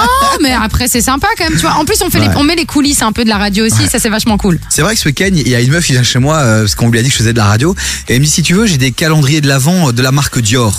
mais 0.42 0.50
après 0.52 0.88
c'est 0.88 1.00
sympa 1.00 1.28
quand 1.38 1.44
même, 1.44 1.52
tu 1.52 1.60
vois. 1.60 1.74
En 1.74 1.84
plus 1.84 2.02
on 2.02 2.10
fait 2.10 2.18
les, 2.18 2.28
on 2.36 2.42
met 2.42 2.56
les 2.56 2.64
coulisses 2.66 3.02
un 3.02 3.12
peu 3.12 3.22
de 3.24 3.28
la 3.28 3.38
radio 3.38 3.64
aussi, 3.66 3.86
ça 3.88 3.98
c'est 4.00 4.08
vachement 4.08 4.36
cool. 4.36 4.58
C'est 4.68 4.82
vrai 4.82 4.94
que 4.94 5.00
ce 5.00 5.06
week-end, 5.08 5.28
il 5.32 5.48
y 5.48 5.54
a 5.54 5.60
une 5.60 5.70
meuf 5.70 5.86
qui 5.86 5.92
vient 5.92 6.02
chez 6.02 6.18
moi, 6.18 6.38
euh, 6.38 6.60
parce 6.62 6.74
qu'on 6.74 6.88
lui 6.90 6.98
a 6.98 7.02
dit 7.02 7.08
que 7.08 7.12
je 7.14 7.18
faisais 7.18 7.32
de 7.32 7.38
la 7.38 7.44
radio. 7.44 7.74
Et 8.08 8.14
elle 8.14 8.20
me 8.20 8.24
dit, 8.24 8.30
si 8.30 8.42
tu 8.42 8.54
veux, 8.54 8.66
j'ai 8.66 8.78
des 8.78 8.90
calendriers 8.90 9.40
de 9.40 9.46
l'avant 9.48 9.92
de 9.92 10.02
la 10.02 10.10
marque 10.10 10.29
Dior. 10.38 10.72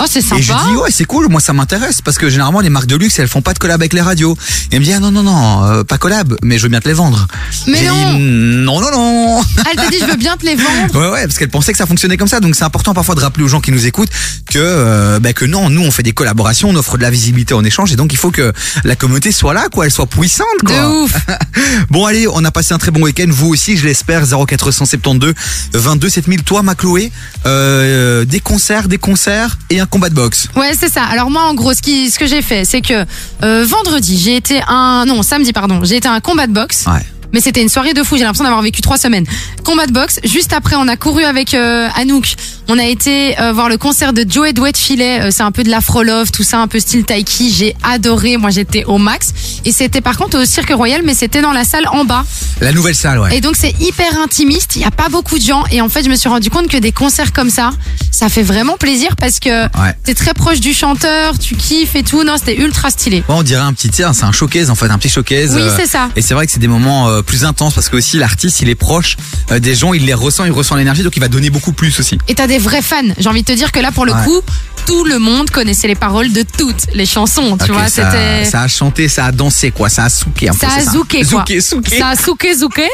Oh 0.00 0.04
c'est 0.08 0.20
Et 0.20 0.42
je 0.42 0.52
sympa. 0.52 0.64
dis 0.68 0.76
ouais 0.76 0.90
c'est 0.90 1.04
cool, 1.04 1.28
moi 1.28 1.40
ça 1.40 1.52
m'intéresse 1.52 2.00
parce 2.02 2.18
que 2.18 2.28
généralement 2.28 2.60
les 2.60 2.70
marques 2.70 2.86
de 2.86 2.96
luxe 2.96 3.18
elles 3.18 3.28
font 3.28 3.42
pas 3.42 3.52
de 3.54 3.58
collab 3.58 3.80
avec 3.80 3.92
les 3.92 4.00
radios. 4.00 4.36
Et 4.70 4.76
elle 4.76 4.80
me 4.80 4.84
dit 4.84 4.92
ah 4.92 5.00
non 5.00 5.10
non 5.10 5.22
non 5.22 5.64
euh, 5.64 5.84
pas 5.84 5.98
collab 5.98 6.36
mais 6.42 6.58
je 6.58 6.62
veux 6.64 6.68
bien 6.68 6.80
te 6.80 6.88
les 6.88 6.94
vendre. 6.94 7.26
Mais 7.66 7.80
dit, 7.80 7.86
non. 7.86 8.18
non 8.18 8.80
non 8.80 8.90
non. 8.92 9.42
Elle 9.70 9.76
t'a 9.76 9.88
dit 9.90 9.98
je 10.00 10.06
veux 10.06 10.16
bien 10.16 10.36
te 10.36 10.44
les 10.46 10.54
vendre. 10.56 10.94
Ouais 10.98 11.08
ouais 11.08 11.26
parce 11.26 11.38
qu'elle 11.38 11.48
pensait 11.50 11.72
que 11.72 11.78
ça 11.78 11.86
fonctionnait 11.86 12.16
comme 12.16 12.28
ça 12.28 12.40
donc 12.40 12.54
c'est 12.54 12.64
important 12.64 12.94
parfois 12.94 13.14
de 13.14 13.20
rappeler 13.20 13.44
aux 13.44 13.48
gens 13.48 13.60
qui 13.60 13.72
nous 13.72 13.86
écoutent 13.86 14.10
que 14.50 14.58
euh, 14.58 15.20
bah, 15.20 15.32
que 15.32 15.44
non 15.44 15.70
nous 15.70 15.82
on 15.82 15.90
fait 15.90 16.02
des 16.02 16.12
collaborations 16.12 16.70
on 16.70 16.76
offre 16.76 16.96
de 16.96 17.02
la 17.02 17.10
visibilité 17.10 17.54
en 17.54 17.64
échange 17.64 17.92
et 17.92 17.96
donc 17.96 18.12
il 18.12 18.16
faut 18.18 18.30
que 18.30 18.52
la 18.84 18.96
communauté 18.96 19.32
soit 19.32 19.54
là 19.54 19.68
quoi 19.70 19.86
elle 19.86 19.92
soit 19.92 20.06
puissante 20.06 20.46
quoi. 20.64 20.74
De 20.76 20.86
ouf. 21.04 21.12
Bon 21.90 22.06
allez, 22.06 22.26
on 22.28 22.44
a 22.44 22.50
passé 22.50 22.72
un 22.74 22.78
très 22.78 22.90
bon 22.90 23.02
week-end, 23.02 23.26
vous 23.28 23.48
aussi 23.48 23.76
je 23.76 23.86
l'espère, 23.86 24.24
0472 24.26 25.34
22 25.74 26.08
7000. 26.08 26.42
Toi 26.42 26.62
ma 26.62 26.74
Chloé, 26.74 27.10
euh, 27.46 28.24
des 28.24 28.40
concerts, 28.40 28.88
des 28.88 28.98
concerts 28.98 29.58
et 29.70 29.80
un 29.80 29.86
combat 29.88 30.08
de 30.08 30.14
boxe. 30.14 30.48
Ouais, 30.56 30.72
c'est 30.78 30.88
ça. 30.88 31.02
Alors 31.04 31.30
moi, 31.30 31.42
en 31.42 31.54
gros, 31.54 31.74
ce, 31.74 31.82
qui, 31.82 32.10
ce 32.10 32.18
que 32.18 32.26
j'ai 32.26 32.42
fait, 32.42 32.64
c'est 32.64 32.80
que 32.80 33.04
euh, 33.42 33.64
vendredi, 33.66 34.18
j'ai 34.18 34.36
été 34.36 34.60
un... 34.68 35.04
Non, 35.06 35.22
samedi, 35.22 35.52
pardon. 35.52 35.80
J'ai 35.84 35.96
été 35.96 36.08
à 36.08 36.12
un 36.12 36.20
combat 36.20 36.46
de 36.46 36.52
boxe. 36.52 36.86
Ouais. 36.86 37.04
Mais 37.32 37.40
c'était 37.40 37.60
une 37.62 37.68
soirée 37.68 37.92
de 37.92 38.02
fou, 38.02 38.16
j'ai 38.16 38.22
l'impression 38.22 38.44
d'avoir 38.44 38.62
vécu 38.62 38.80
trois 38.80 38.96
semaines. 38.98 39.26
Combat 39.64 39.86
de 39.86 39.92
boxe, 39.92 40.18
juste 40.24 40.52
après 40.54 40.76
on 40.76 40.88
a 40.88 40.96
couru 40.96 41.24
avec 41.24 41.52
euh, 41.52 41.88
Anouk, 41.96 42.34
on 42.68 42.78
a 42.78 42.84
été 42.84 43.38
euh, 43.38 43.52
voir 43.52 43.68
le 43.68 43.76
concert 43.76 44.12
de 44.14 44.24
Joey 44.28 44.52
Douet 44.54 44.72
Filet, 44.74 45.20
euh, 45.20 45.30
c'est 45.30 45.42
un 45.42 45.50
peu 45.52 45.62
de 45.62 45.68
l'afro-love, 45.68 46.30
tout 46.30 46.42
ça, 46.42 46.58
un 46.58 46.68
peu 46.68 46.80
style 46.80 47.04
taiki, 47.04 47.52
j'ai 47.52 47.74
adoré, 47.82 48.36
moi 48.38 48.48
j'étais 48.50 48.84
au 48.84 48.96
max. 48.98 49.28
Et 49.66 49.72
c'était 49.72 50.00
par 50.00 50.16
contre 50.16 50.40
au 50.40 50.44
Cirque 50.46 50.70
Royal, 50.72 51.02
mais 51.04 51.14
c'était 51.14 51.42
dans 51.42 51.52
la 51.52 51.64
salle 51.64 51.86
en 51.92 52.04
bas. 52.06 52.24
La 52.62 52.72
nouvelle 52.72 52.94
salle, 52.94 53.18
ouais. 53.20 53.36
Et 53.36 53.40
donc 53.42 53.56
c'est 53.56 53.74
hyper 53.80 54.18
intimiste, 54.22 54.76
il 54.76 54.82
y 54.82 54.86
a 54.86 54.90
pas 54.90 55.08
beaucoup 55.10 55.38
de 55.38 55.44
gens, 55.44 55.64
et 55.70 55.82
en 55.82 55.88
fait 55.90 56.02
je 56.04 56.08
me 56.08 56.16
suis 56.16 56.28
rendu 56.30 56.48
compte 56.48 56.68
que 56.68 56.78
des 56.78 56.92
concerts 56.92 57.32
comme 57.34 57.50
ça, 57.50 57.70
ça 58.10 58.28
fait 58.30 58.42
vraiment 58.42 58.76
plaisir 58.78 59.16
parce 59.16 59.38
que 59.38 59.48
Ouais. 59.48 59.94
t'es 60.04 60.14
très 60.14 60.32
proche 60.34 60.60
du 60.60 60.72
chanteur, 60.72 61.38
tu 61.38 61.56
kiffes 61.56 61.94
et 61.94 62.02
tout, 62.02 62.24
non 62.24 62.36
c'était 62.38 62.56
ultra 62.56 62.88
stylé. 62.90 63.18
Ouais, 63.18 63.24
on 63.36 63.42
dirait 63.42 63.60
un 63.62 63.72
petit 63.74 63.90
tiens, 63.90 64.12
c'est 64.14 64.24
un 64.24 64.32
showcase 64.32 64.70
en 64.70 64.74
fait, 64.74 64.86
un 64.90 64.98
petit 64.98 65.08
showcase. 65.10 65.54
Oui, 65.54 65.60
euh, 65.62 65.76
c'est 65.76 65.86
ça. 65.86 66.08
Et 66.16 66.22
c'est 66.22 66.32
vrai 66.34 66.46
que 66.46 66.52
c'est 66.52 66.58
des 66.58 66.68
moments 66.68 67.08
euh, 67.18 67.22
plus 67.22 67.44
intenses 67.44 67.74
parce 67.74 67.88
que 67.88 67.96
aussi 67.96 68.16
l'artiste, 68.16 68.60
il 68.60 68.68
est 68.68 68.74
proche 68.74 69.16
euh, 69.50 69.58
des 69.58 69.74
gens, 69.74 69.92
il 69.94 70.04
les 70.06 70.14
ressent, 70.14 70.44
il 70.44 70.52
ressent 70.52 70.74
l'énergie, 70.76 71.02
donc 71.02 71.16
il 71.16 71.20
va 71.20 71.28
donner 71.28 71.50
beaucoup 71.50 71.72
plus 71.72 71.98
aussi. 72.00 72.18
Et 72.28 72.34
t'as 72.34 72.46
des 72.46 72.58
vrais 72.58 72.82
fans. 72.82 72.96
J'ai 73.18 73.28
envie 73.28 73.42
de 73.42 73.46
te 73.46 73.56
dire 73.56 73.72
que 73.72 73.80
là, 73.80 73.92
pour 73.92 74.06
le 74.06 74.12
Ouais. 74.12 74.24
coup, 74.24 74.40
tout 74.86 75.04
le 75.04 75.18
monde 75.18 75.50
connaissait 75.50 75.86
les 75.88 75.94
paroles 75.94 76.32
de 76.32 76.42
toutes 76.56 76.86
les 76.94 77.04
chansons. 77.04 77.58
Tu 77.62 77.70
vois, 77.72 77.88
ça, 77.88 78.10
c'était. 78.10 78.44
ça 78.46 78.62
a 78.62 78.68
chanté, 78.68 79.08
ça 79.08 79.26
a 79.26 79.32
dansé 79.32 79.70
quoi, 79.70 79.88
ça 79.90 80.04
a 80.04 80.08
souqué 80.10 80.48
un 80.48 80.52
peu. 80.54 80.66
Ça 80.66 80.72
a 80.74 80.80
c'est 80.80 80.90
zouké, 80.90 81.18
quoi. 81.24 81.40
Zouké, 81.40 81.60
souqué. 81.60 81.98
Ça 81.98 82.08
a 82.08 82.16
souké, 82.16 82.54
zouké. 82.54 82.88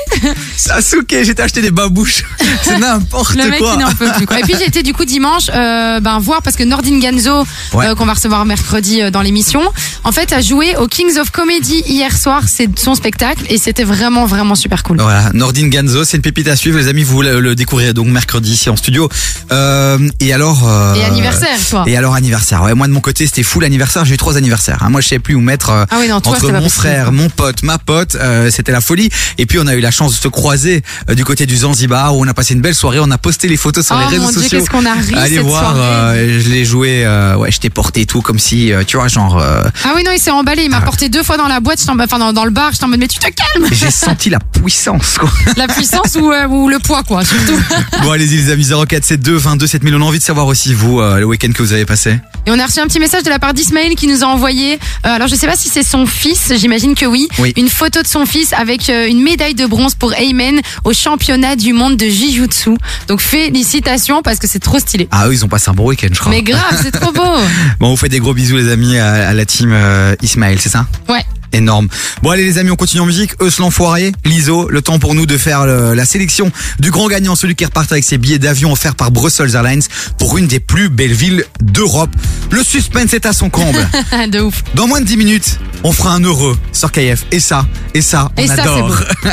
Ça 0.57 0.75
a 0.77 0.83
souqué, 0.83 1.25
j'ai 1.25 1.41
acheté 1.41 1.63
des 1.63 1.71
babouches. 1.71 2.25
c'est 2.63 2.79
n'importe 2.79 3.37
Le 3.37 3.49
mec, 3.49 3.61
quoi. 3.61 3.75
il 3.79 3.81
n'en 3.85 3.93
peut 3.93 4.11
plus. 4.17 4.27
Quoi. 4.27 4.41
Et 4.41 4.43
puis, 4.43 4.55
été 4.65 4.83
du 4.83 4.93
coup 4.93 5.05
dimanche, 5.05 5.45
euh, 5.55 6.01
ben, 6.01 6.19
voir 6.19 6.43
parce 6.43 6.57
que 6.57 6.65
Nordin 6.65 6.99
Ganzo, 6.99 7.45
Ouais. 7.75 7.87
euh, 7.87 7.95
qu'on 7.95 8.07
va 8.07 8.15
recevoir 8.15 8.45
mercredi 8.45 9.03
euh, 9.03 9.11
dans 9.11 9.23
l'émission, 9.23 9.63
en 10.05 10.13
fait, 10.13 10.33
a 10.33 10.41
joué 10.41 10.75
au 10.77 10.89
Kings 10.89 11.19
of 11.19 11.31
Comedy 11.31 11.83
hier 11.87 12.17
soir. 12.17 12.43
C'est 12.49 12.77
son 12.79 12.95
spectacle 12.95 13.45
et 13.49 13.59
c'était 13.59 13.85
vraiment, 13.85 14.14
vraiment 14.27 14.55
super 14.55 14.83
cool. 14.83 15.01
Voilà, 15.01 15.31
Nordine 15.35 15.69
Ganzo, 15.71 16.05
c'est 16.05 16.17
une 16.17 16.23
pépite 16.23 16.49
à 16.49 16.57
suivre, 16.57 16.79
les 16.79 16.89
amis. 16.89 17.03
Vous 17.03 17.21
le, 17.23 17.55
découvrirez 17.55 17.93
donc 17.93 18.07
mercredi 18.07 18.53
ici 18.53 18.71
en 18.71 18.77
studio. 18.77 19.09
Euh, 19.53 19.99
et 20.21 20.33
alors 20.33 20.63
euh, 20.69 20.95
Et 20.95 21.05
anniversaire, 21.05 21.59
toi. 21.69 21.85
Et 21.87 21.97
alors 21.97 22.15
anniversaire. 22.15 22.63
Ouais, 22.63 22.75
moi 22.75 22.87
de 22.87 22.93
mon 22.93 23.01
côté, 23.01 23.27
c'était 23.27 23.43
full 23.43 23.65
anniversaire. 23.65 24.05
J'ai 24.05 24.15
eu 24.15 24.17
trois 24.17 24.37
anniversaires. 24.37 24.79
hein. 24.83 24.89
Moi, 24.91 25.01
je 25.01 25.09
sais 25.09 25.19
plus 25.19 25.35
où 25.35 25.41
mettre 25.41 25.71
euh, 25.71 25.85
Ah 25.91 25.97
oui, 26.01 26.09
non, 26.09 26.21
toi, 26.21 26.33
entre 26.37 26.51
mon 26.53 26.69
frère, 26.69 27.13
mon 27.13 27.29
pote, 27.29 27.63
ma 27.63 27.79
pote. 27.79 28.15
euh, 28.15 28.51
c'était 28.51 28.73
la 28.73 28.81
folie. 28.81 29.11
Et 29.39 29.47
puis 29.47 29.59
on 29.59 29.67
a 29.67 29.75
eu 29.75 29.81
la 29.81 29.91
chance 29.91 30.13
de 30.13 30.17
se 30.23 30.29
croiser 30.29 30.83
du 31.15 31.25
côté 31.25 31.47
du 31.47 31.57
Zanzibar 31.57 32.17
où 32.17 32.25
on 32.25 32.29
a 32.29 32.35
passé 32.35 32.55
une 32.55 32.61
belle 32.61 32.75
soirée. 32.75 32.99
On 33.01 33.11
a 33.11 33.19
posté 33.19 33.49
les 33.49 33.57
photos 33.57 33.85
sur 33.87 33.97
Oh 33.97 34.01
les 34.01 34.07
réseaux 34.07 34.23
mon 34.23 34.31
Dieu, 34.31 34.43
sociaux. 34.43 34.59
qu'est-ce 34.61 34.71
qu'on 34.71 34.87
a 34.87 34.93
ri 34.95 35.15
Allez 35.17 35.37
cette 35.37 35.45
voir. 35.47 35.75
je 36.15 36.49
l'ai 36.49 36.65
joué. 36.65 37.07
ouais, 37.39 37.51
je 37.51 37.59
t'ai 37.61 37.71
porté 37.71 38.03
et 38.03 38.07
tout 38.07 38.23
comme 38.23 38.39
si, 38.39 38.73
tu 38.87 38.97
vois, 38.97 39.09
genre. 39.09 39.41
Ah 39.41 39.93
oui, 39.97 40.03
non, 40.05 40.11
il 40.13 40.21
s'est 40.21 40.31
emballé. 40.31 40.63
Il 40.65 40.71
m'a 40.71 40.81
porté 40.81 41.09
deux 41.09 41.23
fois 41.23 41.37
dans 41.37 41.49
la 41.49 41.61
boîte, 41.61 41.79
enfin 41.89 42.19
dans, 42.19 42.33
dans 42.33 42.45
le 42.45 42.51
bar. 42.51 42.71
J'étais 42.73 42.85
en 42.85 42.89
mode, 42.89 43.01
mais 43.01 43.09
tu 43.09 43.19
te 43.19 43.27
calmes. 43.29 43.69
senti 44.05 44.31
la 44.31 44.39
puissance. 44.41 45.19
Quoi. 45.19 45.31
La 45.57 45.67
puissance 45.69 46.17
ou, 46.21 46.31
euh, 46.31 46.47
ou 46.49 46.69
le 46.69 46.79
poids, 46.79 47.03
quoi, 47.03 47.25
surtout. 47.25 47.59
Bon, 48.03 48.11
allez-y 48.11 48.37
les 48.37 48.51
amis. 48.51 48.65
0472 48.67 49.43
22 49.43 49.67
7000. 49.67 49.95
On 49.95 50.01
a 50.03 50.05
envie 50.05 50.19
de 50.19 50.25
savoir 50.25 50.47
aussi 50.47 50.75
vous 50.75 51.01
euh, 51.01 51.19
le 51.19 51.25
week-end 51.27 51.51
que 51.53 51.63
vous 51.63 51.73
avez 51.73 51.85
passé. 51.87 52.19
Et 52.47 52.51
on 52.51 52.59
a 52.59 52.67
reçu 52.67 52.81
un 52.81 52.87
petit 52.87 53.01
message 53.01 53.23
de 53.23 53.31
la 53.31 53.39
part 53.39 53.55
d'Ismaël 53.55 53.95
qui 53.95 54.07
nous 54.07 54.23
a 54.23 54.27
envoyé, 54.27 54.75
euh, 54.75 54.77
alors 55.05 55.29
je 55.29 55.35
sais 55.35 55.47
pas 55.47 55.57
si 55.57 55.69
c'est 55.71 55.83
son 55.83 56.05
fils, 56.07 56.53
j'imagine 56.57 56.95
que 56.95 57.07
oui, 57.07 57.27
Oui. 57.39 57.55
une 57.57 57.69
photo 57.71 58.03
de 58.03 58.07
son 58.07 58.27
fils 58.27 58.53
avec 58.53 58.91
euh, 58.91 59.07
une 59.09 59.23
médaille 59.23 59.55
de 59.55 59.65
bronze 59.67 59.95
pour 59.95 60.13
Ayman 60.15 60.61
au 60.85 60.93
championnat 60.93 61.57
du 61.57 61.73
monde 61.73 61.97
de 61.97 62.05
Jiu-Jitsu. 62.07 62.77
Donc 63.09 63.21
félicitations 63.23 64.21
parce 64.23 64.39
que 64.39 64.47
c'est 64.47 64.59
trop 64.59 64.79
stylé. 64.79 65.09
Ah, 65.11 65.27
eux, 65.29 65.33
ils 65.33 65.45
ont 65.45 65.49
passé 65.49 65.71
un 65.71 65.75
bon 65.75 65.87
week-end, 65.89 66.09
je 66.13 66.19
crois. 66.21 66.31
Mais 66.33 66.43
grave, 66.43 66.79
c'est 66.83 66.91
trop 66.91 67.13
beau. 67.13 67.23
Bon, 67.81 67.89
on 67.89 67.91
vous 67.93 67.97
fait 67.97 68.09
des 68.11 68.19
gros 68.21 68.35
bisous, 68.35 68.57
les 68.57 68.71
amis, 68.71 68.99
à, 68.99 69.29
à 69.29 69.33
la 69.33 69.45
team 69.47 69.71
euh, 69.73 70.15
Ismaël, 70.23 70.59
c'est 70.61 70.69
ça? 70.69 70.87
Ouais. 71.09 71.25
Énorme. 71.55 71.87
Bon, 72.23 72.31
allez, 72.31 72.45
les 72.45 72.59
amis, 72.59 72.71
on 72.73 72.77
continue 72.77 73.01
en 73.03 73.07
musique. 73.07 73.33
Eux, 73.41 73.49
l'enfoiré, 73.61 74.13
l'ISO, 74.25 74.69
le 74.69 74.83
temps 74.83 74.99
pour 74.99 75.15
nous 75.15 75.25
de 75.25 75.39
faire 75.39 75.65
le- 75.67 75.95
la 75.95 76.05
sélection 76.05 76.51
du 76.81 76.91
grand 76.91 77.07
gagnant, 77.09 77.37
celui 77.37 77.55
qui 77.55 77.65
repart 77.65 77.91
avec 77.93 78.03
ses 78.05 78.19
billets 78.19 78.39
d'avion 78.41 78.73
offerts 78.73 78.97
par 78.97 79.11
Brussels 79.13 79.55
Airlines 79.55 79.83
pour 80.19 80.37
une 80.37 80.49
des 80.49 80.59
plus 80.59 80.89
belles 80.89 81.13
villes 81.13 81.45
d'Europe. 81.63 82.11
Le 82.51 82.63
suspense 82.65 83.15
est 83.15 83.25
à 83.25 83.33
son 83.33 83.51
comble. 83.51 83.89
de 84.31 84.41
ouf. 84.41 84.65
Dans 84.75 84.89
moins 84.89 85.01
de 85.01 85.07
10 85.07 85.17
minutes, 85.17 85.59
on 85.85 85.93
fera 85.93 86.15
un 86.15 86.21
heureux 86.25 86.59
sur 86.73 86.91
KF. 86.91 87.25
Et 87.31 87.39
ça, 87.41 87.65
et 87.95 88.03
ça, 88.03 88.31
on 88.37 88.43
Et 88.43 88.49
ça, 88.49 88.55
c'est 88.57 88.61
adore. 88.63 88.89
beau. 88.89 88.95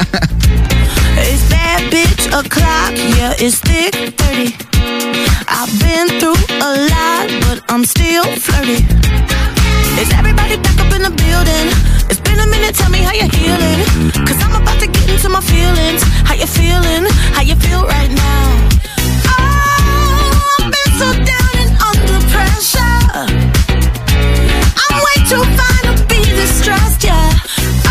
It's 1.18 1.50
that 1.50 1.90
bitch 1.90 2.28
o'clock, 2.34 2.94
yeah, 3.18 3.34
it's 3.40 3.60
thick 3.60 4.16
30. 4.18 4.54
I've 5.50 5.80
been 5.80 6.20
through 6.20 6.36
a 6.62 6.88
lot, 6.88 7.28
but 7.42 7.64
I'm 7.70 7.84
still 7.86 8.24
flirty. 8.40 8.86
Is 10.02 10.10
everybody 10.14 10.58
back 10.58 10.78
up 10.80 10.92
in 10.96 11.02
the 11.02 11.14
building? 11.14 11.68
It's 12.10 12.22
been 12.22 12.40
a 12.40 12.48
minute, 12.48 12.76
tell 12.76 12.90
me 12.90 13.00
how 13.00 13.14
you're 13.14 13.34
healing. 13.40 13.80
Cause 14.26 14.40
I'm 14.44 14.56
about 14.62 14.80
to 14.80 14.88
get 14.88 15.10
into 15.10 15.30
my 15.30 15.42
feelings. 15.42 16.02
How 16.28 16.36
you 16.36 16.48
feeling? 16.48 17.06
How 17.36 17.42
you 17.42 17.56
feel 17.56 17.84
right 17.86 18.12
now? 18.12 18.70
Oh, 19.28 20.58
I've 20.60 20.72
been 20.72 20.92
so 21.02 21.08
down 21.32 21.54
and 21.64 21.72
under 21.90 22.20
pressure. 22.34 23.00
I'm 24.82 24.98
way 25.08 25.18
too 25.32 25.44
fine 25.60 25.84
to 25.90 25.94
be 26.08 26.20
distressed, 26.42 27.04
yeah. 27.04 27.91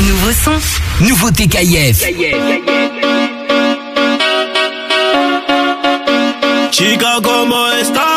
Nouveau 0.00 0.32
son. 0.32 0.58
Nouveauté 1.00 1.48
KIF. 1.48 2.04
Chica, 6.70 7.18
¿cómo 7.22 7.68
estás? 7.72 8.11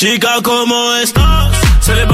Chica, 0.00 0.40
como 0.42 0.94
estás? 0.94 1.52
C'est 1.82 1.94
les 1.94 2.06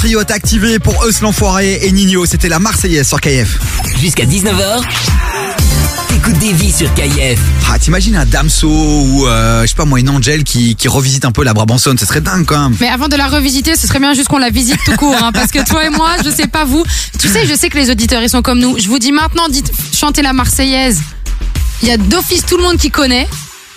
Mode 0.00 0.06
patriote 0.06 0.30
activé 0.30 0.78
pour 0.78 1.06
Eus 1.06 1.20
l'enfoiré 1.20 1.80
et 1.82 1.92
Nino. 1.92 2.24
C'était 2.24 2.48
la 2.48 2.58
Marseillaise 2.58 3.06
sur 3.06 3.20
KF. 3.20 3.58
Jusqu'à 4.00 4.24
19h. 4.24 4.82
T'écoutes 6.08 6.38
des 6.38 6.54
vies 6.54 6.72
sur 6.72 6.92
KIF. 6.94 7.38
Ah, 7.70 7.78
t'imagines 7.78 8.16
un 8.16 8.24
Damso 8.24 8.66
ou, 8.66 9.26
euh, 9.26 9.62
je 9.62 9.66
sais 9.66 9.74
pas 9.74 9.84
moi, 9.84 10.00
une 10.00 10.08
Angel 10.08 10.42
qui, 10.42 10.74
qui 10.74 10.88
revisite 10.88 11.26
un 11.26 11.32
peu 11.32 11.44
la 11.44 11.52
Brabançonne. 11.52 11.98
Ce 11.98 12.06
serait 12.06 12.22
dingue 12.22 12.46
quand 12.46 12.70
même. 12.70 12.78
Mais 12.80 12.88
avant 12.88 13.08
de 13.08 13.16
la 13.16 13.26
revisiter, 13.26 13.76
ce 13.76 13.86
serait 13.86 13.98
bien 13.98 14.14
juste 14.14 14.28
qu'on 14.28 14.38
la 14.38 14.48
visite 14.48 14.78
tout 14.86 14.96
court, 14.96 15.16
hein, 15.22 15.32
parce 15.34 15.50
que 15.50 15.62
toi 15.62 15.84
et 15.84 15.90
moi, 15.90 16.12
je 16.24 16.30
sais 16.30 16.48
pas 16.48 16.64
vous. 16.64 16.82
Tu 17.18 17.28
sais, 17.28 17.46
je 17.46 17.54
sais 17.54 17.68
que 17.68 17.76
les 17.76 17.90
auditeurs 17.90 18.22
ils 18.22 18.30
sont 18.30 18.42
comme 18.42 18.58
nous. 18.58 18.78
Je 18.78 18.88
vous 18.88 18.98
dis 18.98 19.12
maintenant, 19.12 19.48
dites 19.50 19.70
chantez 19.94 20.22
la 20.22 20.32
Marseillaise. 20.32 21.02
Il 21.82 21.88
y 21.88 21.92
a 21.92 21.98
d'office 21.98 22.46
tout 22.46 22.56
le 22.56 22.62
monde 22.62 22.78
qui 22.78 22.90
connaît. 22.90 23.28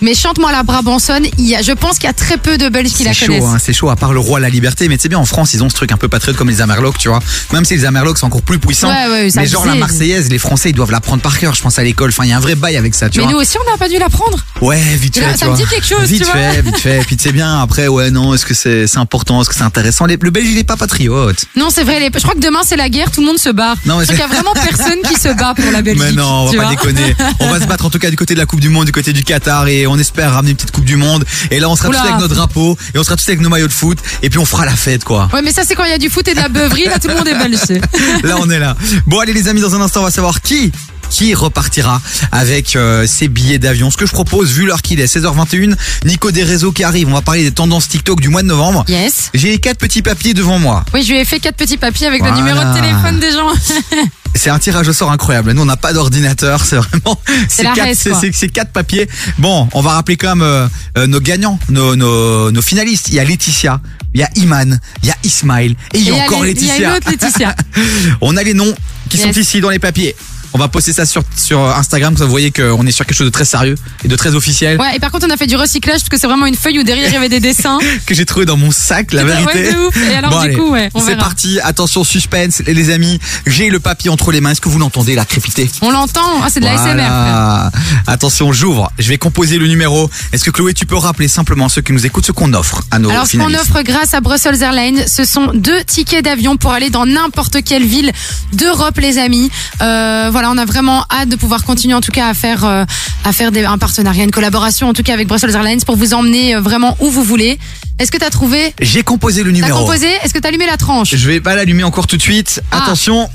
Mais 0.04 0.14
chante-moi 0.14 0.52
la 0.52 0.62
Brabançonne, 0.62 1.24
il 1.38 1.46
y 1.48 1.56
a, 1.56 1.62
je 1.62 1.72
pense 1.72 1.94
qu'il 1.94 2.04
y 2.04 2.10
a 2.10 2.12
très 2.12 2.36
peu 2.36 2.58
de 2.58 2.68
Belges 2.68 2.92
qui 2.92 3.04
la 3.04 3.14
C'est 3.14 3.24
connaissent. 3.24 3.40
chaud, 3.42 3.48
hein, 3.48 3.56
c'est 3.58 3.72
chaud, 3.72 3.88
à 3.88 3.96
part 3.96 4.12
le 4.12 4.20
roi 4.20 4.38
la 4.38 4.50
liberté. 4.50 4.86
Mais 4.88 4.98
c'est 5.00 5.08
bien, 5.08 5.18
en 5.18 5.24
France, 5.24 5.54
ils 5.54 5.62
ont 5.64 5.70
ce 5.70 5.74
truc 5.74 5.92
un 5.92 5.96
peu 5.96 6.08
patriote 6.08 6.36
comme 6.36 6.50
les 6.50 6.60
Amerlocs, 6.60 6.98
tu 6.98 7.08
vois. 7.08 7.20
Même 7.54 7.64
si 7.64 7.74
les 7.74 7.86
Amerlocs 7.86 8.18
sont 8.18 8.26
encore 8.26 8.42
plus 8.42 8.58
puissants. 8.58 8.88
Ouais, 8.90 9.08
ouais, 9.10 9.30
ça 9.30 9.40
mais 9.40 9.46
genre 9.46 9.64
la. 9.64 9.74
Marseillaise, 9.76 10.28
les 10.30 10.38
Français, 10.38 10.70
ils 10.70 10.74
doivent 10.74 10.90
l'apprendre 10.90 11.22
par 11.22 11.38
cœur, 11.38 11.54
je 11.54 11.62
pense, 11.62 11.78
à 11.78 11.82
l'école. 11.84 12.10
Enfin, 12.10 12.24
il 12.24 12.30
y 12.30 12.32
a 12.32 12.36
un 12.36 12.40
vrai 12.40 12.54
bail 12.54 12.76
avec 12.76 12.94
ça, 12.94 13.08
tu 13.08 13.18
Mais 13.18 13.24
vois. 13.24 13.32
nous 13.32 13.38
aussi, 13.40 13.56
on 13.66 13.70
n'a 13.70 13.78
pas 13.78 13.88
dû 13.88 13.98
la 13.98 14.10
prendre. 14.10 14.38
Ouais, 14.60 14.78
vite 15.00 15.16
Là, 15.16 15.28
fait. 15.30 15.38
ça 15.38 15.38
tu 15.38 15.44
me 15.52 15.56
vois. 15.56 15.64
dit 15.64 15.70
quelque 15.70 15.86
chose, 15.86 16.08
Vite 16.08 16.18
tu 16.18 16.24
vois. 16.30 16.34
fait, 16.34 16.60
vite 16.62 16.76
fait. 16.78 17.00
Puis 17.06 17.16
tu 17.16 17.22
sais 17.24 17.32
bien, 17.32 17.60
après, 17.62 17.88
ouais, 17.88 18.10
non, 18.10 18.34
est-ce 18.34 18.44
que 18.44 18.52
c'est 18.54 18.98
important, 18.98 19.40
est-ce 19.40 19.48
que 19.48 19.54
c'est 19.56 19.62
intéressant? 19.62 20.04
Les- 20.04 20.18
Le 20.20 20.30
Belge, 20.30 20.48
il 20.50 20.58
est 20.58 20.64
pas 20.64 20.76
patriote. 20.76 21.46
Non, 21.56 21.68
c'est 21.70 21.82
vrai. 21.84 21.98
les- 22.00 22.10
Je 22.14 22.18
crois 22.20 22.34
que 22.34 22.40
demain 22.40 22.60
c'est 22.62 22.76
la 22.76 22.88
guerre, 22.90 23.10
tout 23.10 23.20
le 23.20 23.26
monde 23.26 23.38
se 23.38 23.48
bat. 23.48 23.74
Non, 23.86 23.98
mais 23.98 24.04
Donc 24.06 24.16
il 24.16 24.20
y 24.20 24.22
a 24.22 24.26
vraiment 24.26 24.52
personne 24.52 24.98
qui 25.08 25.18
se 25.18 25.28
bat 25.34 25.54
pour 25.56 25.70
la 25.72 25.80
Belgique. 25.82 26.02
Mais 26.04 26.12
non, 26.12 26.44
on 26.46 26.50
tu 26.50 26.56
va 26.56 26.64
pas 26.64 26.68
vois. 26.74 26.76
déconner. 26.92 27.16
On 27.40 27.50
va 27.50 27.60
se 27.60 27.66
battre 27.66 27.86
en 27.86 27.90
tout 27.90 27.98
cas 27.98 28.10
du 28.10 28.16
côté 28.16 28.34
de 28.34 28.38
la 28.38 28.46
Coupe 28.46 28.60
du 28.60 28.68
Monde, 28.68 28.86
du 28.86 28.92
côté 28.92 29.12
du 29.12 29.22
Qatar 29.24 29.66
et 29.68 29.86
on 29.86 29.93
espère 29.98 30.32
ramener 30.32 30.50
une 30.50 30.56
petite 30.56 30.72
Coupe 30.72 30.84
du 30.84 30.96
Monde. 30.96 31.24
Et 31.50 31.60
là, 31.60 31.68
on 31.68 31.76
sera 31.76 31.88
Oula. 31.88 31.98
tous 31.98 32.08
avec 32.08 32.20
nos 32.20 32.28
drapeaux 32.28 32.76
et 32.94 32.98
on 32.98 33.04
sera 33.04 33.16
tous 33.16 33.28
avec 33.28 33.40
nos 33.40 33.48
maillots 33.48 33.68
de 33.68 33.72
foot 33.72 33.98
et 34.22 34.30
puis 34.30 34.38
on 34.38 34.44
fera 34.44 34.64
la 34.64 34.76
fête, 34.76 35.04
quoi. 35.04 35.28
Ouais, 35.32 35.42
mais 35.42 35.52
ça 35.52 35.62
c'est 35.64 35.74
quand 35.74 35.84
il 35.84 35.90
y 35.90 35.94
a 35.94 35.98
du 35.98 36.10
foot 36.10 36.26
et 36.28 36.34
de 36.34 36.40
la 36.40 36.48
beuverie. 36.48 36.84
Là, 36.84 36.98
tout 36.98 37.08
le 37.08 37.14
monde 37.14 37.28
est 37.28 37.38
belge. 37.38 37.58
Là, 38.22 38.36
on 38.40 38.50
est 38.50 38.58
là. 38.58 38.76
Bon, 39.06 39.20
allez 39.20 39.32
les 39.32 39.48
amis, 39.48 39.60
dans 39.60 39.74
un 39.74 39.80
instant, 39.80 40.00
on 40.00 40.04
va 40.04 40.10
savoir 40.10 40.40
qui 40.40 40.72
qui 41.10 41.34
repartira 41.34 42.00
avec 42.32 42.76
euh, 42.76 43.06
ses 43.06 43.28
billets 43.28 43.58
d'avion. 43.58 43.90
Ce 43.90 43.96
que 43.96 44.06
je 44.06 44.12
propose, 44.12 44.52
vu 44.52 44.66
l'heure 44.66 44.82
qu'il 44.82 45.00
est, 45.00 45.06
16h21, 45.14 45.74
Nico 46.04 46.30
des 46.30 46.44
réseaux 46.44 46.72
qui 46.72 46.84
arrive. 46.84 47.08
On 47.08 47.12
va 47.12 47.22
parler 47.22 47.42
des 47.44 47.52
tendances 47.52 47.88
TikTok 47.88 48.20
du 48.20 48.28
mois 48.28 48.42
de 48.42 48.48
novembre. 48.48 48.84
Yes. 48.88 49.30
J'ai 49.34 49.58
quatre 49.58 49.78
petits 49.78 50.02
papiers 50.02 50.34
devant 50.34 50.58
moi. 50.58 50.84
Oui, 50.94 51.02
je 51.02 51.12
lui 51.12 51.18
ai 51.20 51.24
fait 51.24 51.40
quatre 51.40 51.56
petits 51.56 51.76
papiers 51.76 52.06
avec 52.06 52.20
Voilà. 52.20 52.36
le 52.36 52.42
numéro 52.42 52.58
de 52.64 52.74
téléphone 52.74 53.20
des 53.20 53.30
gens. 53.32 53.52
C'est 54.36 54.50
un 54.50 54.58
tirage 54.58 54.88
au 54.88 54.92
sort 54.92 55.12
incroyable. 55.12 55.52
Nous, 55.52 55.62
on 55.62 55.66
n'a 55.66 55.76
pas 55.76 55.92
d'ordinateur. 55.92 56.64
C'est 56.64 56.74
vraiment, 56.76 57.20
c'est 57.48 57.62
quatre, 57.62 58.46
quatre 58.52 58.72
papiers. 58.72 59.08
Bon, 59.38 59.68
on 59.72 59.80
va 59.80 59.92
rappeler 59.92 60.16
quand 60.16 60.34
même 60.34 60.42
euh, 60.42 60.66
euh, 60.98 61.06
nos 61.06 61.20
gagnants, 61.20 61.56
nos, 61.68 61.94
nos, 61.94 62.50
nos 62.50 62.62
finalistes. 62.62 63.08
Il 63.10 63.14
y 63.14 63.20
a 63.20 63.24
Laetitia, 63.24 63.80
il 64.12 64.20
y 64.20 64.24
a 64.24 64.30
Iman, 64.34 64.80
il 65.04 65.08
y 65.08 65.12
a 65.12 65.16
Ismail 65.22 65.76
et 65.92 65.98
il 65.98 66.08
y 66.08 66.10
a 66.10 66.14
encore 66.24 66.42
les- 66.42 66.50
Il 66.50 66.66
y 66.66 66.70
a 66.70 66.72
Laetitia. 66.72 66.88
une 66.90 66.96
autre 66.96 67.10
Laetitia. 67.10 67.54
on 68.22 68.36
a 68.36 68.42
les 68.42 68.54
noms 68.54 68.74
qui 69.08 69.18
Yes. 69.18 69.32
sont 69.32 69.40
ici 69.40 69.60
dans 69.60 69.70
les 69.70 69.78
papiers. 69.78 70.16
On 70.54 70.58
va 70.58 70.68
poster 70.68 70.92
ça 70.92 71.04
sur, 71.04 71.22
sur 71.36 71.58
Instagram, 71.76 72.14
comme 72.14 72.18
ça 72.18 72.24
vous 72.24 72.30
voyez 72.30 72.52
qu'on 72.52 72.86
est 72.86 72.92
sur 72.92 73.04
quelque 73.04 73.16
chose 73.16 73.26
de 73.26 73.32
très 73.32 73.44
sérieux 73.44 73.74
et 74.04 74.08
de 74.08 74.14
très 74.16 74.34
officiel 74.34 74.80
Ouais, 74.80 74.94
et 74.96 75.00
par 75.00 75.10
contre, 75.10 75.26
on 75.28 75.30
a 75.30 75.36
fait 75.36 75.46
du 75.48 75.56
recyclage 75.56 75.96
parce 76.00 76.08
que 76.08 76.16
c'est 76.18 76.26
vraiment 76.28 76.46
une 76.46 76.54
feuille 76.54 76.78
où 76.78 76.84
derrière 76.84 77.08
il 77.08 77.12
y 77.12 77.16
avait 77.16 77.28
des 77.28 77.40
dessins. 77.40 77.78
que 78.06 78.14
j'ai 78.14 78.24
trouvé 78.24 78.46
dans 78.46 78.56
mon 78.56 78.70
sac, 78.70 79.12
la 79.12 79.24
Ouais, 79.24 79.32
vérité. 79.34 79.72
de 79.72 79.78
ouf. 79.88 79.96
Et 80.10 80.14
alors, 80.14 80.30
Bon, 80.30 80.38
du 80.40 80.44
allez, 80.46 80.54
coup, 80.54 80.70
ouais, 80.70 80.90
on 80.94 81.00
c'est 81.00 81.16
parti. 81.16 81.58
Attention, 81.60 82.04
suspense, 82.04 82.62
les 82.66 82.74
les 82.74 82.90
amis. 82.90 83.18
J'ai 83.46 83.68
le 83.68 83.80
papier 83.80 84.10
entre 84.10 84.30
les 84.32 84.40
mains. 84.40 84.50
Est-ce 84.52 84.60
que 84.60 84.68
vous 84.68 84.78
l'entendez, 84.78 85.14
la 85.14 85.24
crépiter 85.24 85.68
On 85.82 85.90
l'entend, 85.90 86.20
ah, 86.42 86.48
c'est 86.50 86.60
de 86.60 86.64
la 86.66 86.76
SMR. 86.76 86.94
Voilà. 86.94 87.70
Attention, 88.06 88.52
j'ouvre. 88.52 88.92
Je 88.98 89.08
vais 89.08 89.18
composer 89.18 89.58
le 89.58 89.66
numéro. 89.66 90.08
Est-ce 90.32 90.44
que 90.44 90.50
Chloé, 90.50 90.72
tu 90.74 90.86
peux 90.86 90.96
rappeler 90.96 91.26
simplement 91.28 91.66
à 91.66 91.68
ceux 91.68 91.82
qui 91.82 91.92
nous 91.92 92.06
écoutent 92.06 92.26
ce 92.26 92.32
qu'on 92.32 92.52
offre 92.52 92.82
à 92.90 92.98
nos 92.98 93.10
Alors, 93.10 93.26
ce 93.26 93.36
qu'on 93.36 93.52
offre 93.54 93.82
grâce 93.82 94.14
à 94.14 94.20
Brussels 94.20 94.62
Airlines, 94.62 95.04
ce 95.08 95.24
sont 95.24 95.50
deux 95.54 95.82
tickets 95.84 96.24
d'avion 96.24 96.56
pour 96.56 96.72
aller 96.72 96.90
dans 96.90 97.06
n'importe 97.06 97.62
quelle 97.64 97.84
ville 97.84 98.12
d'Europe, 98.52 98.98
les 98.98 99.18
amis. 99.18 99.50
Euh, 99.80 100.28
voilà, 100.30 100.43
on 100.50 100.58
a 100.58 100.64
vraiment 100.64 101.04
hâte 101.10 101.28
de 101.28 101.36
pouvoir 101.36 101.64
continuer, 101.64 101.94
en 101.94 102.00
tout 102.00 102.12
cas, 102.12 102.28
à 102.28 102.34
faire, 102.34 102.64
euh, 102.64 102.84
à 103.24 103.32
faire 103.32 103.52
des, 103.52 103.64
un 103.64 103.78
partenariat, 103.78 104.24
une 104.24 104.30
collaboration, 104.30 104.88
en 104.88 104.92
tout 104.92 105.02
cas, 105.02 105.12
avec 105.14 105.28
Brussels 105.28 105.54
Airlines 105.54 105.82
pour 105.84 105.96
vous 105.96 106.14
emmener 106.14 106.54
euh, 106.56 106.60
vraiment 106.60 106.96
où 107.00 107.10
vous 107.10 107.22
voulez. 107.22 107.58
Est-ce 107.98 108.10
que 108.10 108.18
t'as 108.18 108.30
trouvé? 108.30 108.74
J'ai 108.80 109.02
composé 109.02 109.42
le 109.42 109.50
T'as 109.52 109.56
numéro. 109.60 109.80
composé? 109.80 110.08
Est-ce 110.22 110.34
que 110.34 110.38
t'as 110.38 110.48
allumé 110.48 110.66
la 110.66 110.76
tranche? 110.76 111.14
Je 111.14 111.26
vais 111.28 111.40
pas 111.40 111.54
l'allumer 111.54 111.84
encore 111.84 112.06
tout 112.06 112.16
de 112.16 112.22
suite. 112.22 112.60
Ah. 112.70 112.78
Attention, 112.82 113.28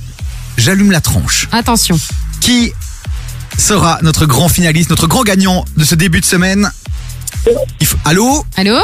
j'allume 0.58 0.91
la 0.91 1.02
tranche. 1.02 1.48
Attention. 1.52 2.00
Qui 2.41 2.74
sera 3.58 4.00
notre 4.02 4.26
grand 4.26 4.50
finaliste, 4.50 4.89
notre 4.89 5.08
grand 5.08 5.24
gagnant 5.24 5.65
de 5.78 5.84
ce 5.86 5.95
début 5.95 6.19
de 6.22 6.26
semaine? 6.26 6.72
Il 7.80 7.88
faut- 7.88 7.98
Allô? 8.06 8.45
Allô? 8.58 8.78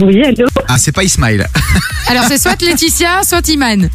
Oui, 0.00 0.22
allô, 0.24 0.46
Ah, 0.68 0.78
c'est 0.78 0.92
pas 0.92 1.02
Ismail. 1.02 1.46
Alors, 2.06 2.24
c'est 2.28 2.38
soit 2.40 2.60
Laetitia, 2.62 3.22
soit 3.24 3.46
Iman. 3.48 3.90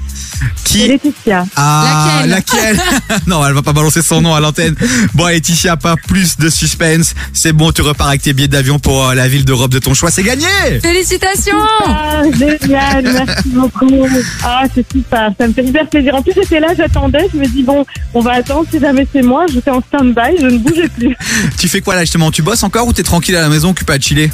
Qui 0.64 0.88
Laetitia. 0.88 1.46
Ah, 1.56 2.24
Laquelle 2.26 2.76
laquelle 2.78 3.20
Non, 3.28 3.46
elle 3.46 3.54
va 3.54 3.62
pas 3.62 3.74
balancer 3.74 4.02
son 4.02 4.22
nom 4.22 4.34
à 4.34 4.40
l'antenne. 4.40 4.76
Bon, 5.14 5.28
Laetitia, 5.28 5.78
pas 5.78 5.96
plus 6.08 6.38
de 6.38 6.50
suspense. 6.50 7.14
C'est 7.34 7.54
bon, 7.54 7.72
tu 7.72 7.82
repars 7.82 8.08
avec 8.10 8.22
tes 8.22 8.34
billets 8.34 8.48
d'avion 8.48 8.80
pour 8.80 9.08
euh, 9.10 9.14
la 9.16 9.28
ville 9.28 9.46
d'Europe 9.46 9.72
de 9.72 9.80
ton 9.80 9.94
choix. 9.94 10.12
C'est 10.12 10.24
gagné 10.24 10.48
Félicitations 10.82 11.58
Ah, 11.86 12.22
génial, 12.38 13.04
merci 13.04 13.50
beaucoup. 13.50 14.08
Ah, 14.44 14.64
c'est 14.74 14.86
super, 14.92 15.32
ça 15.38 15.48
me 15.48 15.54
fait 15.54 15.64
hyper 15.64 15.88
plaisir. 15.88 16.16
En 16.16 16.22
plus, 16.22 16.34
j'étais 16.36 16.60
là, 16.60 16.68
j'attendais, 16.76 17.28
je 17.34 17.38
me 17.38 17.46
dis, 17.48 17.64
bon, 17.64 17.86
on 18.14 18.22
va 18.22 18.34
attendre, 18.34 18.66
si 18.72 18.80
jamais 18.80 19.08
c'est 19.12 19.22
moi, 19.22 19.46
j'étais 19.52 19.72
en 19.72 19.82
stand-by, 19.82 20.38
je 20.40 20.48
ne 20.48 20.58
bougeais 20.58 20.90
plus. 20.90 21.16
Tu 21.58 21.68
fais 21.68 21.82
quoi 21.82 21.96
là 21.96 22.02
justement? 22.02 22.32
Tu 22.32 22.42
bosses 22.42 22.64
encore 22.64 22.88
ou 22.88 22.94
t'es 22.94 23.04
tranquille 23.04 23.36
à 23.36 23.42
la 23.42 23.50
maison, 23.50 23.70
occupé 23.72 23.94
à 23.94 24.00
chiller? 24.00 24.32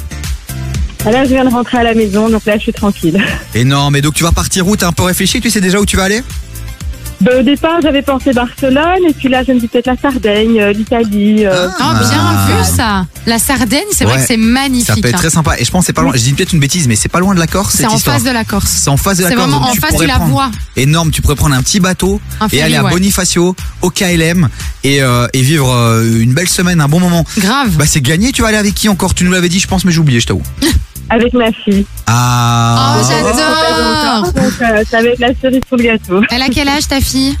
Là, 1.06 1.24
je 1.24 1.30
viens 1.30 1.44
de 1.44 1.50
rentrer 1.50 1.78
à 1.78 1.82
la 1.82 1.94
maison, 1.94 2.28
donc 2.28 2.44
là, 2.44 2.56
je 2.56 2.62
suis 2.62 2.72
tranquille. 2.72 3.20
Énorme. 3.54 3.96
Et 3.96 4.02
donc 4.02 4.14
tu 4.14 4.22
vas 4.22 4.32
partir 4.32 4.68
où? 4.68 4.76
T'as 4.76 4.88
un 4.88 4.92
peu 4.92 5.02
réfléchi? 5.02 5.40
Tu 5.40 5.50
sais 5.50 5.60
déjà 5.60 5.80
où 5.80 5.86
tu 5.86 5.96
vas 5.96 6.04
aller? 6.04 6.22
Ben, 7.20 7.38
au 7.40 7.42
départ, 7.42 7.80
j'avais 7.82 8.00
pensé 8.00 8.32
Barcelone, 8.32 9.00
et 9.06 9.12
puis 9.12 9.28
là, 9.28 9.42
je 9.46 9.52
me 9.52 9.60
dis 9.60 9.68
peut-être 9.68 9.86
la 9.88 9.96
Sardaigne, 9.96 10.58
euh, 10.58 10.72
l'Italie. 10.72 11.44
euh, 11.44 11.68
Oh, 11.68 11.92
bien 12.00 12.18
Ah. 12.18 12.46
vu 12.48 12.64
ça 12.76 13.06
La 13.26 13.38
Sardaigne, 13.38 13.82
c'est 13.92 14.04
vrai 14.04 14.14
Ouais. 14.14 14.20
que 14.22 14.26
c'est 14.26 14.38
magnifique. 14.38 14.86
Ça 14.86 14.94
peut 14.94 15.08
être 15.08 15.14
hein. 15.16 15.18
très 15.18 15.28
sympa. 15.30 15.58
Et 15.58 15.64
je 15.66 15.70
pense 15.70 15.82
que 15.82 15.86
c'est 15.88 15.92
pas 15.92 16.00
loin. 16.00 16.12
Je 16.14 16.20
dis 16.22 16.32
peut-être 16.32 16.54
une 16.54 16.60
bêtise, 16.60 16.88
mais 16.88 16.96
c'est 16.96 17.10
pas 17.10 17.20
loin 17.20 17.34
de 17.34 17.38
la 17.38 17.46
Corse. 17.46 17.72
C'est 17.72 17.82
cette 17.82 17.90
en 17.90 17.96
histoire. 17.96 18.16
face 18.16 18.24
de 18.24 18.30
la 18.30 18.44
Corse. 18.44 18.70
C'est 18.70 18.88
en 18.88 18.96
face 18.96 19.18
de 19.18 19.24
la 19.24 19.28
C'est 19.28 19.34
Corse. 19.34 19.48
vraiment 19.48 19.60
donc 19.64 19.70
en 19.70 19.74
tu 19.74 19.80
face 19.80 19.90
pourrais 19.90 20.06
du 20.06 20.12
la 20.12 20.16
prendre- 20.16 20.30
voie. 20.32 20.50
Énorme. 20.76 21.10
Tu 21.10 21.20
pourrais 21.20 21.36
prendre 21.36 21.54
un 21.54 21.62
petit 21.62 21.78
bateau 21.80 22.20
Un 22.40 22.46
et 22.46 22.48
ferry, 22.48 22.62
aller 22.62 22.76
à 22.76 22.84
ouais. 22.84 22.90
Bonifacio, 22.90 23.54
au 23.82 23.90
KLM 23.90 24.48
et, 24.82 25.02
euh, 25.02 25.26
et 25.34 25.42
vivre 25.42 25.70
euh, 25.70 26.20
une 26.22 26.32
belle 26.32 26.48
semaine, 26.48 26.80
un 26.80 26.88
bon 26.88 27.00
moment. 27.00 27.26
Grave. 27.36 27.72
Bah 27.76 27.84
c'est 27.86 28.00
gagné. 28.00 28.32
Tu 28.32 28.40
vas 28.40 28.48
aller 28.48 28.56
avec 28.56 28.74
qui 28.74 28.88
encore? 28.88 29.12
Tu 29.14 29.24
nous 29.24 29.32
l'avais 29.32 29.50
dit, 29.50 29.60
je 29.60 29.66
pense, 29.68 29.84
mais 29.84 29.92
j'ai 29.92 30.00
oublié. 30.00 30.20
Je 30.20 30.26
t'avoue. 30.26 30.42
avec 31.12 31.32
ma 31.34 31.50
fille. 31.52 31.84
Ah. 32.06 32.96
Oh, 33.00 33.06
j'adore 33.08 34.32
Donc, 34.32 34.52
euh, 34.62 34.84
ça 34.88 35.02
va 35.02 35.08
être 35.08 35.18
la 35.18 35.28
cerise 35.40 35.60
sur 35.66 35.76
le 35.76 35.82
gâteau. 35.82 36.20
Elle 36.30 36.40
a 36.42 36.48
quel 36.48 36.68
âge 36.68 36.86
ta 36.88 37.00
fille 37.10 37.36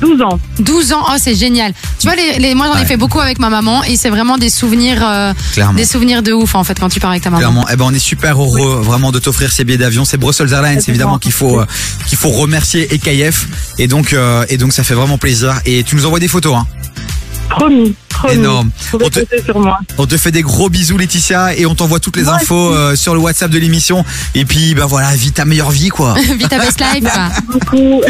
12 0.00 0.22
ans. 0.22 0.38
12 0.60 0.92
ans, 0.92 1.02
oh 1.08 1.14
c'est 1.18 1.34
génial. 1.34 1.72
Tu 1.98 2.06
vois, 2.06 2.14
les, 2.14 2.38
les, 2.38 2.54
moi 2.54 2.66
j'en 2.68 2.76
ai 2.76 2.82
Ouais. 2.82 2.86
fait 2.86 2.96
beaucoup 2.96 3.18
avec 3.18 3.40
ma 3.40 3.50
maman 3.50 3.82
et 3.82 3.96
c'est 3.96 4.10
vraiment 4.10 4.38
des 4.38 4.48
souvenirs, 4.48 5.00
euh, 5.04 5.32
Clairement. 5.54 5.74
des 5.74 5.84
souvenirs 5.84 6.22
de 6.22 6.32
ouf 6.32 6.54
en 6.54 6.62
fait 6.62 6.78
quand 6.78 6.88
tu 6.88 7.00
pars 7.00 7.10
avec 7.10 7.24
ta 7.24 7.30
maman. 7.30 7.40
Clairement, 7.40 7.66
eh 7.72 7.74
ben 7.74 7.84
on 7.84 7.92
est 7.92 7.98
super 7.98 8.40
heureux 8.40 8.80
vraiment 8.80 9.10
de 9.10 9.18
t'offrir 9.18 9.50
ces 9.50 9.64
billets 9.64 9.76
d'avion. 9.78 10.04
C'est 10.04 10.16
Brussels 10.16 10.52
Airlines 10.52 10.80
évidemment 10.86 11.18
qu'il 11.18 11.32
faut 11.32 11.58
euh, 11.58 11.66
qu'il 12.06 12.16
faut 12.16 12.28
remercier 12.30 12.94
et 12.94 12.98
KF 13.00 13.48
et 13.78 13.88
donc 13.88 14.12
euh, 14.12 14.44
et 14.48 14.56
donc 14.56 14.72
ça 14.72 14.84
fait 14.84 14.94
vraiment 14.94 15.18
plaisir. 15.18 15.54
Et 15.66 15.82
tu 15.82 15.96
nous 15.96 16.06
envoies 16.06 16.20
des 16.20 16.28
photos. 16.28 16.54
Hein. 16.58 16.66
Promis, 17.50 17.94
promis. 18.10 18.34
Énorme. 18.34 18.70
On 18.92 18.98
te- 18.98 19.20
compter 19.20 19.42
sur 19.44 19.58
moi. 19.58 19.78
On 19.96 20.06
te 20.06 20.16
fait 20.16 20.30
des 20.30 20.42
gros 20.42 20.68
bisous 20.68 20.98
Laetitia 20.98 21.54
et 21.56 21.66
on 21.66 21.74
t'envoie 21.74 21.98
toutes 22.00 22.16
les 22.16 22.24
Moi 22.24 22.34
infos 22.34 22.72
euh, 22.74 22.94
sur 22.94 23.14
le 23.14 23.20
WhatsApp 23.20 23.50
de 23.50 23.58
l'émission. 23.58 24.04
Et 24.34 24.44
puis 24.44 24.74
ben 24.74 24.86
voilà, 24.86 25.10
vis 25.14 25.32
ta 25.32 25.44
meilleure 25.44 25.70
vie 25.70 25.88
quoi. 25.88 26.14
Vite 26.18 26.48
ta 26.48 26.58
best 26.58 26.78
life. 26.80 27.04
quoi. 27.10 27.28
Beaucoup. 27.52 28.02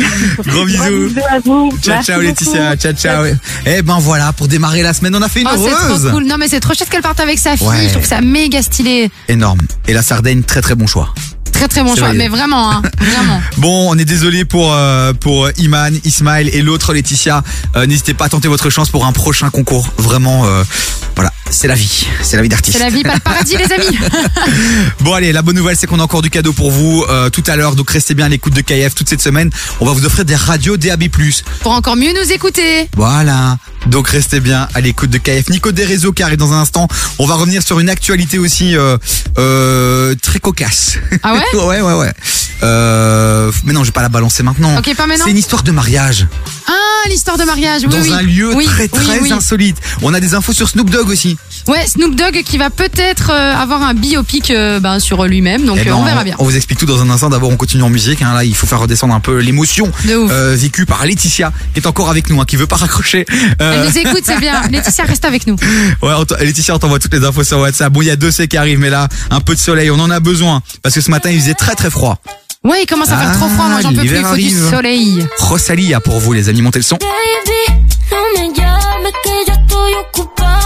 Gros 0.47 0.65
bisous. 0.65 0.83
Gros 0.83 1.07
bisous 1.09 1.21
à 1.31 1.39
vous. 1.45 1.71
Ciao 1.83 1.95
Merci 1.95 2.07
ciao 2.13 2.21
Laetitia, 2.21 2.77
ciao 2.77 2.93
ciao. 2.93 3.25
Eh 3.67 3.83
ben 3.83 3.99
voilà, 4.01 4.33
pour 4.33 4.49
démarrer 4.49 4.83
la 4.83 4.93
semaine, 4.93 5.15
on 5.15 5.23
a 5.23 5.29
fait 5.29 5.43
une 5.43 5.49
Oh, 5.49 5.57
c'est 5.57 5.71
heureuse. 5.71 6.03
trop 6.05 6.13
cool. 6.15 6.25
Non 6.27 6.37
mais 6.39 6.49
c'est 6.49 6.61
trop 6.61 6.75
chouette 6.75 6.91
qu'elle 6.91 7.03
parte 7.03 7.21
avec 7.21 7.39
sa 7.39 7.57
fille. 7.57 7.67
Ouais. 7.69 7.85
Je 7.89 7.93
trouve 7.93 8.05
ça 8.07 8.21
méga 8.21 8.63
stylé. 8.63 9.11
Énorme. 9.29 9.61
Et 9.87 9.93
la 9.93 10.03
Sardaigne, 10.03 10.43
très 10.43 10.61
très 10.63 10.75
bon 10.75 10.87
choix. 10.87 11.15
Très 11.59 11.67
très 11.67 11.83
bon 11.83 11.97
choix. 11.97 12.13
Mais 12.13 12.29
vraiment, 12.29 12.71
hein, 12.71 12.83
vraiment. 13.01 13.41
Bon, 13.57 13.91
on 13.91 13.99
est 13.99 14.05
désolé 14.05 14.45
pour 14.45 14.73
euh, 14.73 15.13
pour 15.13 15.49
Iman, 15.59 15.93
Ismaël 16.05 16.49
et 16.53 16.63
l'autre 16.63 16.93
Laetitia. 16.93 17.43
Euh, 17.75 17.85
N'hésitez 17.87 18.15
pas 18.15 18.27
à 18.27 18.29
tenter 18.29 18.47
votre 18.47 18.71
chance 18.71 18.91
pour 18.91 19.05
un 19.07 19.13
prochain 19.13 19.51
concours. 19.51 19.89
Vraiment, 19.99 20.47
euh, 20.47 20.63
voilà, 21.17 21.33
c'est 21.51 21.69
la 21.69 21.75
vie, 21.75 22.07
c'est 22.23 22.37
la 22.37 22.43
vie 22.43 22.49
d'artiste. 22.49 22.79
C'est 22.79 22.85
la 22.85 22.91
vie, 22.91 23.03
pas 23.03 23.15
le 23.15 23.21
paradis 23.21 23.57
les 23.57 23.73
amis. 23.73 23.99
Bon 25.01 25.15
allez, 25.15 25.33
la 25.33 25.43
bonne 25.43 25.57
nouvelle 25.57 25.77
c'est 25.77 25.87
qu'on 25.87 26.01
a 26.01 26.03
encore 26.03 26.23
du 26.23 26.31
cadeau 26.31 26.53
pour 26.53 26.71
vous 26.71 27.05
euh, 27.09 27.31
tout 27.31 27.43
à 27.47 27.57
l'heure. 27.57 27.75
Donc 27.75 27.91
restez 27.91 28.15
bien 28.15 28.27
à 28.27 28.29
l'écoute 28.29 28.53
de 28.55 28.61
KF 28.61 28.95
toute 28.95 29.09
cette 29.09 29.23
semaine. 29.23 29.51
On 29.81 29.87
va 29.87 29.93
vous 29.93 30.05
offrir 30.05 30.25
des 30.25 30.37
radios 30.37 30.77
DAB+. 30.77 31.05
Pour 31.61 31.73
encore 31.73 31.97
mieux 31.97 32.13
nous 32.13 32.33
écouter. 32.33 32.89
Voilà. 32.97 33.59
Donc 33.87 34.09
restez 34.09 34.41
bien 34.41 34.69
à 34.75 34.81
l'écoute 34.81 35.11
de 35.11 35.19
KF. 35.19 35.49
Nico 35.49 35.73
des 35.73 35.85
réseaux 35.85 36.13
qui 36.13 36.23
arrive 36.23 36.37
dans 36.39 36.53
un 36.53 36.61
instant. 36.61 36.89
On 37.19 37.27
va 37.27 37.35
revenir 37.37 37.63
sur 37.63 37.81
une 37.81 37.89
actualité 37.89 38.39
aussi 38.39 38.77
euh, 38.77 38.99
euh, 39.39 40.15
très 40.23 40.41
cocasse. 40.41 40.99
Ah 41.23 41.35
ouais 41.35 41.61
Ouais 41.67 41.81
ouais 41.81 41.95
ouais. 41.95 42.13
Euh, 42.63 43.53
mais 43.65 43.73
non, 43.73 43.83
je 43.85 43.87
vais 43.89 43.93
pas 43.93 44.03
la 44.03 44.09
balancer 44.09 44.43
maintenant. 44.43 44.77
Ok, 44.79 44.95
pas 44.97 45.07
maintenant 45.07 45.25
C'est 45.25 45.31
une 45.31 45.39
histoire 45.39 45.63
de 45.63 45.71
mariage 45.71 46.27
Ah, 46.67 47.09
l'histoire 47.09 47.39
de 47.39 47.45
mariage. 47.45 47.83
Oui, 47.85 47.89
dans 47.89 48.01
oui. 48.01 48.13
un 48.13 48.23
lieu 48.23 48.55
Oui, 48.55 48.67
très 48.67 48.89
très 48.89 49.33
insolite. 49.33 49.77
On 50.03 50.13
a 50.13 50.21
des 50.21 50.35
infos 50.35 50.53
sur 50.53 50.69
Snoop 50.69 50.91
Dogg 50.91 51.09
aussi. 51.09 51.38
Ouais, 51.69 51.87
Snoop 51.87 52.15
Dogg 52.17 52.43
qui 52.45 52.57
va 52.57 52.71
peut-être 52.71 53.31
euh, 53.31 53.55
avoir 53.55 53.83
un 53.83 53.93
biopic 53.93 54.51
euh, 54.51 54.81
ben, 54.81 54.99
sur 54.99 55.25
lui-même. 55.27 55.67
Donc 55.67 55.77
Eh 55.81 55.85
ben, 55.85 55.91
euh, 55.93 55.97
on 55.97 56.03
verra 56.05 56.25
bien. 56.25 56.35
On 56.39 56.45
vous 56.45 56.57
explique 56.57 56.79
tout 56.79 56.87
dans 56.87 57.03
un 57.03 57.11
instant. 57.11 57.29
D'abord, 57.29 57.51
on 57.51 57.57
continue 57.59 57.83
en 57.83 57.91
musique. 57.91 58.23
hein. 58.23 58.33
Là, 58.35 58.43
il 58.45 58.55
faut 58.55 58.67
faire 58.67 58.81
redescendre 58.81 59.15
un 59.15 59.21
peu 59.21 59.37
l'émotion 59.39 59.93
De 60.07 60.17
ouf. 60.17 60.31
euh, 60.33 60.57
vécue 60.59 60.87
par 60.87 61.05
Laetitia, 61.05 61.53
qui 61.75 61.81
est 61.81 61.87
encore 61.87 62.09
avec 62.09 62.31
nous, 62.31 62.41
hein, 62.41 62.45
qui 62.47 62.57
veut 62.57 62.67
pas 62.67 62.77
raccrocher. 62.77 63.27
Euh, 63.61 63.75
Elle 63.85 63.89
nous 63.91 63.99
écoute, 63.99 64.23
c'est 64.25 64.41
bien. 64.41 64.63
Laetitia, 64.71 65.05
reste 65.05 65.27
avec 65.27 65.47
nous. 65.47 65.57
ouais, 66.03 66.13
on 66.17 66.25
t- 66.25 66.35
Laetitia, 66.41 66.75
on 66.75 66.79
t'envoie 66.79 66.99
toutes 66.99 67.13
les 67.13 67.25
infos 67.25 67.45
sur 67.45 67.59
WhatsApp. 67.59 67.93
Bon, 67.93 68.01
il 68.01 68.07
y 68.09 68.11
a 68.11 68.17
deux 68.17 68.31
C 68.31 68.49
qui 68.49 68.57
arrivent, 68.57 68.79
mais 68.81 68.91
là, 68.91 69.07
un 69.31 69.41
peu 69.41 69.55
de 69.55 69.61
soleil, 69.61 69.91
on 69.91 69.99
en 70.01 70.11
a 70.11 70.21
besoin. 70.21 70.63
Parce 70.83 70.95
que 70.95 71.03
ce 71.03 71.11
matin, 71.11 71.29
il 71.31 71.39
faisait 71.39 71.55
très 71.55 71.75
très 71.75 71.91
froid. 71.91 72.19
Ouais, 72.65 72.83
il 72.83 72.87
commence 72.87 73.11
à 73.11 73.19
faire 73.19 73.31
Ah, 73.33 73.37
trop 73.37 73.49
froid. 73.51 73.67
Moi, 73.69 73.81
j'en 73.83 73.91
peux 73.91 73.97
plus. 73.97 74.07
Il 74.07 74.13
l'hiver 74.15 74.29
faut 74.31 74.37
du 74.37 74.43
arrive. 74.47 74.71
soleil. 74.71 75.27
Rosalia 75.39 76.01
pour 76.01 76.19
vous, 76.19 76.33
les 76.33 76.49
amis, 76.49 76.63
montez 76.63 76.79
le 76.79 76.83
son. 76.85 76.97
Baby, 76.97 77.83
no 78.11 78.17
me 78.43 78.55
llames 78.57 79.13
que 79.23 79.51
ya 79.51 79.55
estoy 79.55 79.93
ocupada 79.95 80.59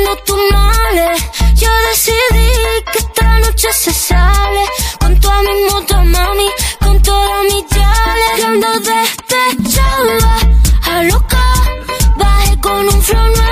olvidando 0.00 0.16
tus 0.24 0.38
males. 0.52 1.22
Yo 1.54 1.68
decidí 1.90 2.50
que 2.92 2.98
esta 2.98 3.38
noche 3.40 3.72
se 3.72 3.92
sale 3.92 4.64
con 4.98 5.18
toda 5.20 5.42
mi 5.42 5.70
moto, 5.70 5.96
mami, 6.04 6.48
con 6.80 7.00
toda 7.02 7.42
mi 7.44 7.64
chale. 7.66 8.26
Y 8.38 8.42
ando 8.42 8.68
despechada, 8.80 10.38
a 10.82 11.02
loca, 11.04 11.44
bajé 12.16 12.60
con 12.60 12.88
un 12.88 13.02
flow 13.02 13.26
nuevo 13.26 13.49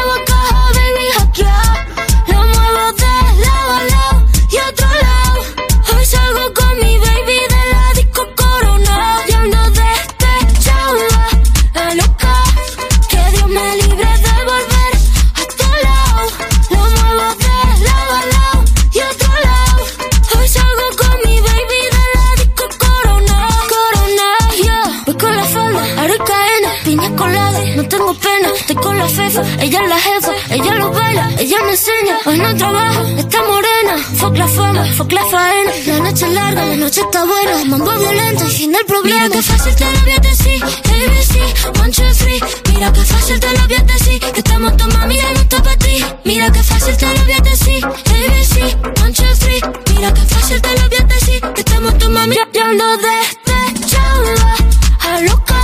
Estoy 28.55 28.77
con 28.77 28.99
la 28.99 29.09
fefa, 29.09 29.43
ella 29.61 29.81
es 29.83 29.89
la 29.89 29.99
jefa, 29.99 30.33
ella 30.51 30.75
lo 30.75 30.91
baila, 30.93 31.31
ella 31.39 31.57
me 31.65 31.71
enseña. 31.71 32.19
Hoy 32.27 32.39
no 32.39 32.57
trabaja, 32.57 33.03
está 33.19 33.39
morena. 33.43 33.97
Fuck 34.17 34.37
la 34.37 34.49
fama, 34.49 34.85
fuck 34.97 35.13
la 35.13 35.25
faena. 35.25 35.73
La 35.87 35.99
noche 36.01 36.27
es 36.27 36.33
larga, 36.33 36.67
la 36.67 36.77
noche 36.77 37.01
está 37.01 37.25
buena. 37.25 37.65
Mambo 37.67 37.93
violento, 37.93 38.45
fin 38.47 38.73
del 38.73 38.85
problema. 38.85 39.23
Mira 39.25 39.37
que 39.37 39.43
fácil 39.43 39.75
te 39.77 39.85
lo 39.85 40.01
voy 40.01 40.13
a 40.13 40.19
decir, 40.19 40.65
ABC, 40.65 41.81
one, 41.81 41.93
two, 41.93 42.05
three. 42.19 42.41
Mira 42.73 42.93
que 42.93 43.01
fácil 43.01 43.41
te 43.41 43.53
lo 43.53 43.67
voy 43.67 43.77
a 43.77 43.83
decir, 43.83 44.21
que 44.21 44.41
estamos 44.41 44.77
tu 44.77 44.89
mami 44.89 45.17
ya 45.17 45.33
no 45.33 45.41
está 45.41 45.63
para 45.63 45.77
ti. 45.77 46.05
Mira 46.25 46.51
que 46.53 46.63
fácil 46.63 46.97
te 46.97 47.07
lo 47.07 47.25
voy 47.25 47.33
a 47.33 47.41
decir, 47.41 47.85
ABC, 47.85 49.03
one, 49.03 49.13
two, 49.13 49.25
three. 49.41 49.61
Mira 49.95 50.15
que 50.15 50.21
fácil 50.23 50.61
te 50.61 50.73
lo 50.79 50.89
voy 50.89 50.99
a 50.99 51.05
decir, 51.05 51.41
que 51.55 51.61
estamos 51.61 51.99
tu 51.99 52.11
mami 52.11 52.35
ya, 52.37 52.49
ya 52.53 52.67
ando 52.69 52.85
despechada, 52.97 54.57
a 55.01 55.21
loca. 55.23 55.61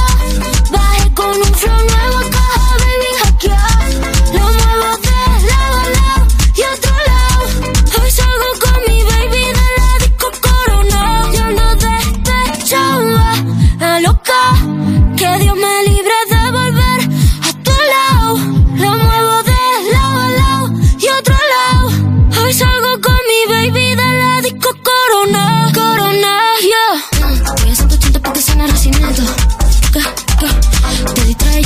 Bajé 0.70 1.14
con 1.14 1.37
un 1.37 1.55
flow 1.55 1.73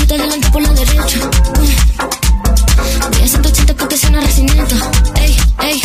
te 0.09 0.15
adelanto 0.15 0.51
por 0.51 0.63
la 0.63 0.73
derecha. 0.73 1.19
Mm. 1.19 3.11
Voy 3.11 3.23
a 3.23 3.29
180 3.29 3.75
porque 3.75 3.99
suena 3.99 4.21
recineta. 4.23 4.77
Ey, 5.21 5.37
ey. 5.63 5.83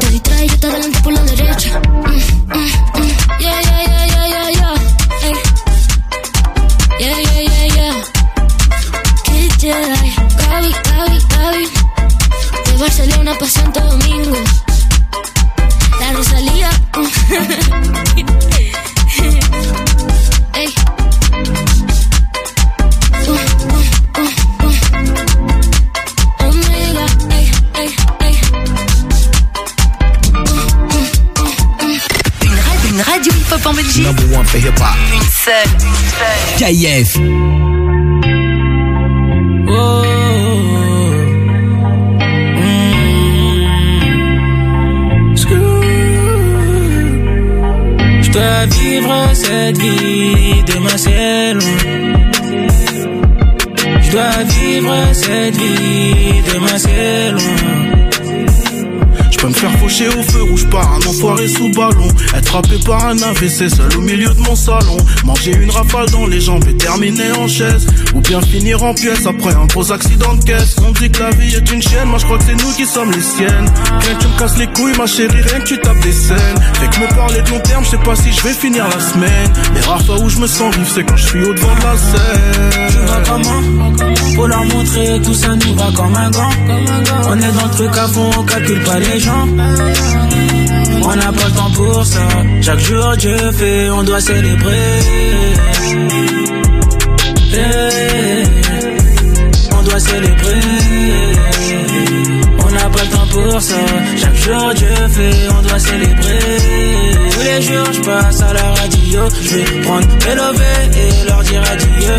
Te 0.00 0.10
distrae, 0.10 0.48
yo 0.48 0.58
te 0.58 0.66
adelanto 0.66 1.00
por 1.02 1.12
la 1.12 1.22
derecha. 1.22 1.78
Mm, 1.78 2.08
mm, 2.08 2.20
yeah, 3.38 3.60
yeah, 3.62 3.82
yeah, 3.86 4.06
yeah, 4.06 4.28
yeah, 4.28 4.50
yeah. 4.50 4.74
Ey. 5.22 5.34
Yeah, 6.98 7.20
yeah, 7.20 7.42
yeah, 7.42 7.66
yeah. 7.76 7.94
Qué 9.22 9.48
Jedi. 9.60 10.10
Gaby, 10.36 10.72
Gaby, 10.88 11.18
Gaby. 11.28 11.64
De 12.66 12.72
Barcelona 12.76 13.34
para 13.34 13.50
Santo 13.50 13.78
Domingo. 13.80 14.36
La 16.00 16.12
Rosalía. 16.12 16.70
Number 34.02 34.22
one 34.36 34.44
for 34.44 34.58
hip 34.58 34.78
hop. 34.78 34.96
Une 35.12 35.22
seule. 35.22 35.68
KIF. 36.58 37.18
Je 48.22 48.30
dois 48.30 48.66
vivre 48.66 49.30
cette 49.34 49.78
vie, 49.78 50.62
demain 50.66 50.96
c'est 50.96 51.54
long. 51.54 51.60
Je 54.00 54.10
dois 54.12 54.44
vivre 54.44 54.94
cette 55.12 55.56
vie, 55.56 56.42
demain 56.52 56.78
c'est 56.78 57.32
long. 57.32 58.07
Je 59.38 59.42
peux 59.44 59.48
me 59.50 59.54
faire 59.54 59.78
faucher 59.78 60.08
au 60.08 60.22
feu 60.24 60.42
rouge 60.42 60.68
par 60.68 60.94
un 60.94 60.98
enfoiré 61.08 61.46
sous 61.46 61.70
ballon. 61.70 62.08
Être 62.34 62.48
frappé 62.48 62.76
par 62.84 63.06
un 63.06 63.22
AVC 63.22 63.68
seul 63.70 63.96
au 63.96 64.00
milieu 64.00 64.30
de 64.30 64.40
mon 64.40 64.56
salon. 64.56 64.96
Manger 65.24 65.52
une 65.52 65.70
rafale 65.70 66.10
dans 66.10 66.26
les 66.26 66.40
jambes 66.40 66.64
et 66.68 66.76
terminer 66.76 67.30
en 67.38 67.46
chaise. 67.46 67.86
Ou 68.16 68.20
bien 68.20 68.40
finir 68.40 68.82
en 68.82 68.94
pièces 68.94 69.26
après 69.26 69.54
un 69.54 69.66
gros 69.66 69.92
accident 69.92 70.34
de 70.34 70.42
caisse. 70.42 70.74
On 70.84 70.90
dit 70.90 71.08
que 71.08 71.22
la 71.22 71.30
vie 71.30 71.54
est 71.54 71.70
une 71.70 71.80
chienne, 71.80 72.08
moi 72.08 72.18
je 72.18 72.24
crois 72.24 72.38
que 72.38 72.44
c'est 72.48 72.56
nous 72.56 72.72
qui 72.72 72.84
sommes 72.84 73.12
les 73.12 73.20
siennes. 73.20 73.72
Rien 74.00 74.14
que 74.16 74.22
tu 74.22 74.26
me 74.26 74.38
casses 74.40 74.58
les 74.58 74.66
couilles, 74.66 74.98
ma 74.98 75.06
chérie, 75.06 75.40
rien 75.40 75.60
que 75.60 75.68
tu 75.68 75.78
tapes 75.78 76.00
des 76.00 76.12
scènes. 76.12 76.58
Fait 76.72 76.88
que 76.88 77.00
me 77.00 77.14
parler 77.14 77.40
de 77.40 77.50
long 77.50 77.60
terme, 77.60 77.84
je 77.84 77.90
sais 77.90 77.98
pas 77.98 78.16
si 78.16 78.32
je 78.32 78.42
vais 78.42 78.54
finir 78.54 78.88
la 78.88 78.98
semaine. 78.98 79.52
Les 79.72 79.80
rares 79.82 80.02
fois 80.04 80.18
où 80.20 80.28
je 80.28 80.38
me 80.38 80.48
sens 80.48 80.74
vivre, 80.74 80.90
c'est 80.92 81.04
quand 81.04 81.16
je 81.16 81.26
suis 81.26 81.44
au 81.44 81.54
devant 81.54 81.76
de 81.76 81.82
la 81.82 81.96
scène. 81.96 82.88
Tu 82.90 83.06
vas 83.06 83.20
comment? 83.24 84.34
Pour 84.34 84.48
leur 84.48 84.64
montrer 84.64 85.20
tout 85.22 85.34
ça 85.34 85.54
nous 85.54 85.74
va 85.74 85.92
comme 85.94 86.14
un 86.16 86.30
gant. 86.30 86.50
On 87.28 87.36
est 87.36 87.52
dans 87.52 87.64
le 87.64 87.70
truc 87.70 87.96
à 87.96 88.08
fond, 88.08 88.30
on 88.36 88.42
calcule 88.42 88.82
pas 88.82 88.98
les 88.98 89.20
gens. 89.20 89.27
On 91.10 91.16
n'a 91.16 91.32
pas 91.32 91.46
le 91.46 91.54
temps 91.54 91.70
pour 91.74 92.04
ça. 92.04 92.20
Chaque 92.60 92.80
jour 92.80 93.16
Dieu 93.16 93.36
fait, 93.52 93.90
on 93.90 94.02
doit 94.02 94.20
célébrer. 94.20 95.00
Eh, 97.54 98.44
On 99.78 99.82
doit 99.82 99.98
célébrer. 99.98 100.60
On 102.58 102.70
n'a 102.70 102.88
pas 102.90 103.02
le 103.04 103.08
temps 103.10 103.26
pour 103.30 103.62
ça. 103.62 103.74
Chaque 104.16 104.36
jour 104.36 104.74
Dieu 104.74 104.94
fait, 105.10 105.48
on 105.58 105.62
doit 105.62 105.78
célébrer. 105.78 106.38
Tous 107.32 107.40
les 107.40 107.62
jours 107.62 107.92
je 107.92 108.00
passe 108.00 108.42
à 108.42 108.52
la 108.52 108.74
radio. 108.74 109.20
Je 109.42 109.56
vais 109.56 109.80
prendre 109.82 110.06
mes 110.26 110.34
lovés 110.34 110.90
et 110.94 111.28
leur 111.28 111.42
dire 111.42 111.62
adieu. 111.72 112.16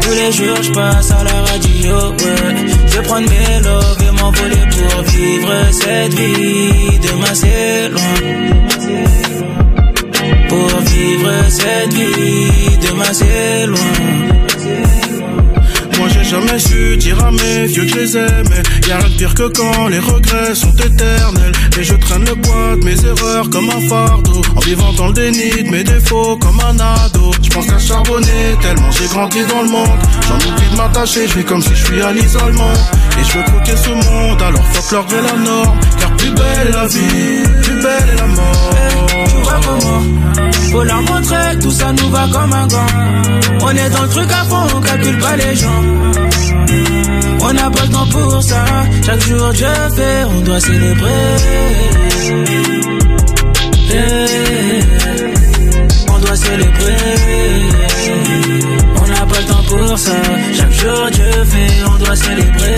Tous 0.00 0.10
les 0.12 0.32
jours 0.32 0.62
je 0.62 0.70
passe 0.72 1.10
à 1.10 1.24
la 1.24 1.40
radio, 1.42 2.12
ouais. 2.12 2.69
Je 2.92 3.00
prendre 3.02 3.28
mes 3.28 3.60
loves 3.64 4.02
et 4.02 4.12
m'envoler 4.20 4.64
pour 4.74 5.02
vivre 5.02 5.52
cette 5.70 6.14
vie. 6.14 6.98
Demain 6.98 7.34
c'est 7.34 7.88
loin. 7.88 8.14
Pour 10.48 10.80
vivre 10.80 11.30
cette 11.48 11.94
vie, 11.94 12.78
demain 12.86 13.12
c'est 13.12 13.66
loin. 13.66 14.30
Moi 16.00 16.08
j'ai 16.08 16.24
jamais 16.24 16.58
su 16.58 16.96
dire 16.96 17.22
à 17.22 17.30
mes 17.30 17.66
vieux 17.66 17.84
que 17.84 17.90
je 17.90 17.96
les 17.96 18.16
aimais. 18.16 18.62
Y'a 18.88 18.96
rien 18.96 19.08
de 19.10 19.16
pire 19.16 19.34
que 19.34 19.48
quand 19.48 19.88
les 19.88 19.98
regrets 19.98 20.54
sont 20.54 20.72
éternels. 20.72 21.52
Et 21.78 21.84
je 21.84 21.94
traîne 21.94 22.24
le 22.24 22.36
poids 22.36 22.76
de 22.76 22.84
mes 22.86 23.04
erreurs 23.04 23.50
comme 23.50 23.68
un 23.68 23.86
fardeau. 23.86 24.40
En 24.56 24.60
vivant 24.60 24.94
dans 24.94 25.08
le 25.08 25.12
déni 25.12 25.50
de 25.62 25.70
mes 25.70 25.84
défauts 25.84 26.38
comme 26.38 26.58
un 26.60 26.80
ado. 26.80 27.32
Je 27.42 27.50
pense 27.50 27.66
qu'à 27.66 27.78
charbonner 27.78 28.56
tellement 28.62 28.90
j'ai 28.92 29.08
grandi 29.08 29.44
dans 29.44 29.60
le 29.60 29.68
monde. 29.68 30.00
J'en 30.26 30.36
oublie 30.36 30.70
de 30.72 30.76
m'attacher, 30.78 31.28
je 31.28 31.34
vis 31.34 31.44
comme 31.44 31.60
si 31.60 31.74
je 31.74 31.84
suis 31.84 32.00
à 32.00 32.12
l'isolement. 32.14 32.72
Et 33.20 33.24
je 33.24 33.36
veux 33.36 33.44
croquer 33.44 33.76
ce 33.76 33.90
monde 33.90 34.40
alors 34.40 34.64
fuck 34.72 34.92
leur 34.92 35.22
la 35.22 35.36
norme. 35.38 35.78
Car 35.98 36.16
plus 36.16 36.30
belle 36.30 36.68
est 36.68 36.72
la 36.72 36.86
vie, 36.86 37.42
plus 37.62 37.74
belle 37.74 38.08
est 38.10 38.16
la 38.16 38.26
mort 38.26 38.70
Faut 40.70 40.84
leur 40.84 41.02
montrer 41.02 41.56
que 41.56 41.62
tout 41.62 41.70
ça 41.72 41.92
nous 41.92 42.10
va 42.10 42.28
comme 42.32 42.52
un 42.52 42.66
gant. 42.68 42.86
On 43.62 43.70
est 43.70 43.90
dans 43.90 44.02
le 44.02 44.08
truc 44.08 44.30
à 44.30 44.44
fond, 44.44 44.66
on 44.76 44.80
calcule 44.80 45.18
pas 45.18 45.36
les 45.36 45.56
gens. 45.56 45.82
On 47.42 47.52
n'a 47.52 47.70
pas 47.70 47.82
le 47.82 47.88
temps 47.88 48.06
pour 48.06 48.42
ça. 48.42 48.64
Chaque 49.04 49.20
jour 49.20 49.52
Dieu 49.52 49.66
fait, 49.96 50.24
on 50.26 50.40
doit 50.42 50.60
célébrer. 50.60 51.08
On 56.08 56.18
doit 56.20 56.36
célébrer. 56.36 56.96
On 58.96 59.06
n'a 59.08 59.26
pas 59.26 59.40
le 59.40 59.46
temps 59.46 59.64
pour 59.68 59.98
ça. 59.98 60.12
Chaque 60.56 60.72
jour 60.72 61.10
Dieu 61.10 61.44
fait, 61.46 61.84
on 61.86 62.04
doit 62.04 62.16
célébrer. 62.16 62.76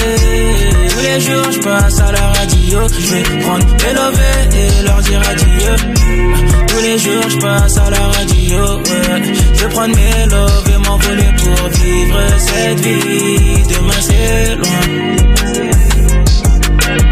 Tous 0.89 1.01
les 1.01 1.21
jours 1.21 1.53
je 1.53 1.59
passe 1.59 2.01
à 2.01 2.13
la 2.13 2.27
radio. 2.29 2.81
Je 2.99 3.15
vais 3.15 3.39
prendre 3.41 3.67
mes 3.67 4.59
et 4.59 4.83
leur 4.83 5.01
dire 5.03 5.21
adieu. 5.29 6.52
Tous 6.73 6.81
les 6.81 6.99
jours 6.99 7.29
je 7.29 7.37
passe 7.37 7.77
à 7.77 7.91
la 7.91 7.99
radio. 7.99 8.79
Ouais. 8.79 9.23
Je 9.55 9.67
prendre 9.67 9.95
mes 9.95 10.27
loves 10.31 10.71
et 10.75 10.89
m'envoler 10.89 11.31
pour 11.37 11.69
vivre 11.69 12.19
cette 12.39 12.81
vie. 12.81 13.63
Demain 13.69 14.01
c'est 14.01 14.57
loin. 14.57 14.81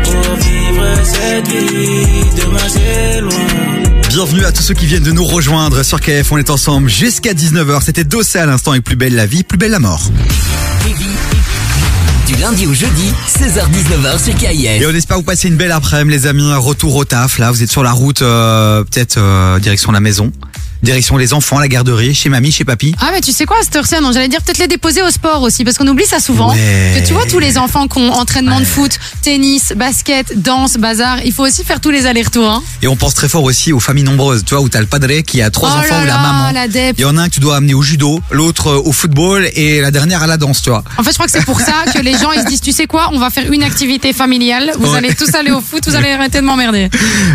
Pour 0.03 0.37
vivre 0.37 0.87
cette 1.05 1.49
vie. 1.49 2.43
Demain 2.43 2.69
c'est 2.69 3.21
loin. 3.21 3.91
Bienvenue 4.09 4.45
à 4.47 4.53
tous 4.53 4.63
ceux 4.63 4.75
qui 4.75 4.87
viennent 4.87 5.03
de 5.03 5.13
nous 5.13 5.25
rejoindre 5.25 5.83
sur 5.83 6.01
KF. 6.01 6.33
On 6.33 6.39
est 6.39 6.49
ensemble 6.49 6.89
jusqu'à 6.89 7.35
19h. 7.35 7.83
C'était 7.83 8.05
Dossé 8.05 8.39
à 8.39 8.47
l'instant 8.47 8.71
avec 8.71 8.85
Plus 8.85 8.97
belle 8.97 9.15
la 9.15 9.27
vie, 9.27 9.43
plus 9.43 9.59
belle 9.59 9.73
la 9.73 9.79
mort. 9.79 10.11
Du 12.31 12.37
lundi 12.37 12.65
au 12.69 12.73
jeudi, 12.73 13.13
16h-19h 13.27 14.23
sur 14.23 14.35
KIF. 14.37 14.81
Et 14.81 14.87
on 14.87 14.91
espère 14.91 15.17
vous 15.17 15.25
passer 15.25 15.49
une 15.49 15.57
belle 15.57 15.73
après-midi, 15.73 16.17
les 16.17 16.27
amis. 16.29 16.49
Retour 16.55 16.95
au 16.95 17.05
taf. 17.05 17.39
Là, 17.39 17.51
vous 17.51 17.65
êtes 17.65 17.73
sur 17.73 17.83
la 17.83 17.91
route, 17.91 18.23
euh, 18.23 18.85
peut-être 18.85 19.17
euh, 19.19 19.59
direction 19.59 19.91
la 19.91 19.99
maison, 19.99 20.31
direction 20.83 21.17
les 21.17 21.33
enfants, 21.35 21.59
la 21.59 21.69
garderie, 21.69 22.15
chez 22.15 22.29
mamie, 22.29 22.53
chez 22.53 22.65
papy. 22.65 22.95
Ah 23.01 23.11
mais 23.13 23.21
tu 23.21 23.33
sais 23.33 23.45
quoi 23.47 23.57
cette 23.63 24.01
non 24.01 24.13
j'allais 24.13 24.29
dire 24.29 24.41
peut-être 24.43 24.59
les 24.59 24.69
déposer 24.69 25.03
au 25.03 25.11
sport 25.11 25.43
aussi 25.43 25.65
parce 25.65 25.77
qu'on 25.77 25.87
oublie 25.89 26.07
ça 26.07 26.21
souvent 26.21 26.51
Ouais. 26.53 27.01
que 27.01 27.07
tu 27.07 27.13
vois 27.13 27.27
tous 27.27 27.39
les 27.39 27.59
enfants 27.59 27.87
qui 27.89 27.99
ont 27.99 28.13
entraînement 28.13 28.61
de 28.61 28.65
foot, 28.65 28.99
tennis, 29.23 29.73
basket, 29.77 30.41
danse, 30.43 30.77
bazar, 30.77 31.19
il 31.25 31.33
faut 31.33 31.45
aussi 31.47 31.65
faire 31.65 31.81
tous 31.81 31.91
les 31.91 32.07
allers-retours 32.07 32.49
hein. 32.51 32.63
Et 32.83 32.89
on 32.89 32.97
pense 32.97 33.15
très 33.15 33.29
fort 33.29 33.43
aussi 33.45 33.73
aux 33.73 33.81
familles 33.81 34.05
nombreuses. 34.05 34.45
Tu 34.45 34.55
vois, 34.55 34.63
où 34.63 34.69
t'as 34.69 34.81
le 34.81 34.87
padre 34.87 35.21
qui 35.27 35.43
a 35.43 35.51
trois 35.51 35.71
Oh 35.75 35.79
enfants 35.81 35.97
là 35.99 36.03
ou 36.03 36.07
la 36.07 36.19
maman. 36.19 36.51
la. 36.53 36.67
Il 36.67 37.01
y 37.01 37.05
en 37.05 37.17
a 37.17 37.23
un 37.23 37.29
que 37.29 37.35
tu 37.35 37.41
dois 37.41 37.57
amener 37.57 37.75
au 37.75 37.83
judo, 37.83 38.21
l'autre 38.31 38.69
euh, 38.69 38.83
au 38.85 38.93
football 38.93 39.49
et 39.55 39.81
la 39.81 39.91
dernière 39.91 40.23
à 40.23 40.27
la 40.27 40.37
danse, 40.37 40.63
tu 40.63 40.71
vois. 40.71 40.83
En 40.99 41.03
fait, 41.03 41.11
je 41.11 41.15
crois 41.15 41.27
que 41.27 41.33
c'est 41.33 41.45
pour 41.45 41.61
ça 41.61 41.73
que 41.93 41.99
les 42.01 42.13
gens 42.13 42.33
ils 42.33 42.43
se 42.43 42.47
disent 42.47 42.61
tu 42.61 42.73
sais 42.73 42.87
quoi, 42.87 43.11
on 43.13 43.19
va 43.19 43.31
faire 43.31 43.51
une 43.53 43.63
activité 43.63 44.13
familiale, 44.13 44.73
vous 44.79 44.91
Ouais. 44.93 44.99
allez 44.99 45.15
tous 45.15 45.35
aller 45.35 45.51
au 45.51 45.61
foot, 45.61 45.83
vous 45.87 45.95
allez 45.97 46.11
arrêter 46.11 46.39
de 46.41 46.45
m'emmerder. 46.45 46.89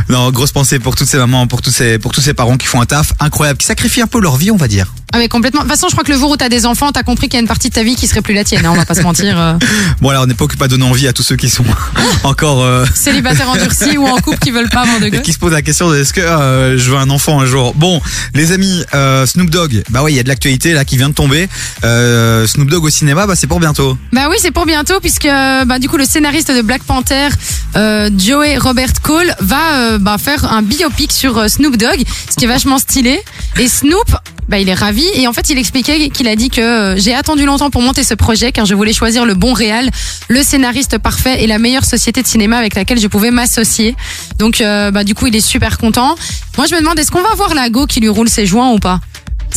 Non, 0.10 0.32
grosse 0.32 0.52
pensée 0.52 0.80
pour 0.80 0.96
toutes 0.96 1.08
ces 1.08 1.18
mamans, 1.18 1.48
pour 1.48 1.62
tous 1.62 1.72
ces, 1.72 2.00
pour 2.00 2.12
tous 2.12 2.22
ces 2.22 2.34
parents 2.34 2.58
qui 2.58 2.68
font 2.68 2.82
un 2.82 2.86
taf 2.86 3.14
incroyable, 3.20 3.35
qui 3.58 3.66
sacrifient 3.66 4.02
un 4.02 4.08
peu 4.08 4.20
leur 4.20 4.38
vie, 4.38 4.52
on 4.52 4.58
va 4.58 4.68
dire. 4.68 4.94
Ah 5.14 5.18
mais 5.18 5.30
complètement. 5.30 5.62
De 5.62 5.68
toute 5.68 5.74
façon, 5.76 5.88
je 5.88 5.94
crois 5.94 6.04
que 6.04 6.12
le 6.12 6.18
jour 6.18 6.30
où 6.32 6.38
t'as 6.38 6.50
des 6.50 6.66
enfants, 6.66 6.92
t'as 6.92 7.04
compris 7.04 7.28
qu'il 7.30 7.36
y 7.36 7.38
a 7.38 7.42
une 7.42 7.48
partie 7.48 7.70
de 7.70 7.74
ta 7.74 7.84
vie 7.84 7.96
qui 7.96 8.08
serait 8.08 8.22
plus 8.22 8.34
la 8.34 8.44
tienne. 8.44 8.66
Hein, 8.66 8.72
on 8.72 8.76
va 8.76 8.86
pas 8.86 8.96
se 8.96 9.02
mentir. 9.02 9.40
euh. 9.40 9.54
Bon, 10.02 10.10
alors, 10.10 10.24
on 10.24 10.26
n'est 10.28 10.34
pas 10.34 10.44
occupé 10.46 10.66
à 10.66 10.68
donner 10.68 10.84
envie 10.84 11.08
à 11.08 11.14
tous 11.14 11.24
ceux 11.24 11.36
qui 11.38 11.50
sont 11.50 11.64
encore, 12.24 12.62
euh, 12.64 12.86
Célibataire 12.96 13.50
endurci 13.50 13.98
ou 13.98 14.06
en 14.08 14.18
couple 14.18 14.40
qui 14.40 14.52
veulent 14.52 14.70
pas 14.70 14.82
avoir 14.82 15.00
de 15.00 15.06
et 15.06 15.12
gosse. 15.12 15.22
qui 15.22 15.32
se 15.34 15.40
posent 15.40 15.54
la 15.54 15.62
question 15.62 15.90
de 15.90 15.98
est-ce 16.00 16.12
que 16.14 16.22
euh, 16.22 16.78
je 16.78 16.92
veux 16.92 16.98
un 16.98 17.10
enfant 17.10 17.40
un 17.40 17.46
jour? 17.46 17.74
Bon, 17.76 18.02
les 18.34 18.52
amis, 18.52 18.84
euh, 18.94 19.26
Snoop 19.26 19.50
Dogg, 19.50 19.84
bah 19.90 20.04
ouais, 20.04 20.12
il 20.12 20.16
y 20.16 20.20
a 20.20 20.24
de 20.24 20.28
l'actualité 20.30 20.74
là 20.74 20.84
qui 20.84 20.98
vient 20.98 21.10
de 21.10 21.14
tomber. 21.14 21.48
Euh, 21.84 22.46
Snoop 22.48 22.70
Dogg 22.70 22.84
au 22.84 22.90
cinéma, 22.90 23.26
bah 23.26 23.36
c'est 23.36 23.48
pour 23.48 23.60
bientôt. 23.60 23.98
Bah 24.12 24.28
oui, 24.30 24.36
c'est 24.42 24.52
pour 24.52 24.66
bientôt 24.66 25.00
puisque 25.00 25.28
bah 25.28 25.80
du 25.80 25.88
coup 25.88 25.98
le 25.98 26.06
scénariste 26.06 26.52
de 26.52 26.62
Black 26.62 26.84
Panther, 26.84 27.30
euh, 27.76 28.10
Joey 28.18 28.58
Robert 28.58 29.02
Cole, 29.02 29.34
va 29.40 29.74
euh, 29.76 29.98
bah, 29.98 30.18
faire 30.18 30.52
un 30.52 30.62
biopic 30.62 31.12
sur 31.12 31.38
euh, 31.38 31.48
Snoop 31.48 31.78
Dogg, 31.78 32.04
ce 32.30 32.36
qui 32.36 32.46
est 32.46 32.48
vachement 32.48 32.80
stylé. 32.80 33.22
Et 33.58 33.68
Snoop, 33.68 34.16
bah 34.50 34.60
il 34.60 34.70
est 34.70 34.74
ravi 34.74 35.05
et 35.14 35.28
en 35.28 35.34
fait 35.34 35.50
il 35.50 35.58
expliquait 35.58 36.10
qu'il 36.10 36.28
a 36.28 36.36
dit 36.36 36.50
que 36.50 36.62
euh, 36.62 36.98
j'ai 36.98 37.14
attendu 37.14 37.46
longtemps 37.46 37.70
pour 37.70 37.82
monter 37.82 38.04
ce 38.04 38.14
projet 38.14 38.52
car 38.52 38.66
je 38.66 38.76
voulais 38.76 38.94
choisir 38.94 39.26
le 39.26 39.34
bon 39.34 39.54
réal, 39.54 39.90
le 40.28 40.44
scénariste 40.44 40.98
parfait 40.98 41.44
et 41.44 41.48
la 41.48 41.60
meilleure 41.60 41.86
société 41.86 42.22
de 42.22 42.28
cinéma 42.28 42.58
avec 42.58 42.76
laquelle 42.76 43.00
je 43.00 43.08
pouvais 43.08 43.32
m'associer. 43.32 43.96
Donc 44.38 44.62
euh, 44.62 44.92
bah 44.92 45.04
du 45.04 45.16
coup 45.16 45.28
il 45.28 45.36
est 45.36 45.42
super 45.42 45.78
content. 45.78 46.16
Moi 46.58 46.68
je 46.68 46.76
me 46.76 46.80
demande 46.80 47.00
est-ce 47.00 47.12
qu'on 47.12 47.22
va 47.22 47.34
voir 47.36 47.54
la 47.54 47.70
go 47.70 47.86
qui 47.86 48.00
lui 48.00 48.10
roule 48.10 48.30
ses 48.30 48.46
joints 48.46 48.72
ou 48.72 48.80
pas? 48.80 49.00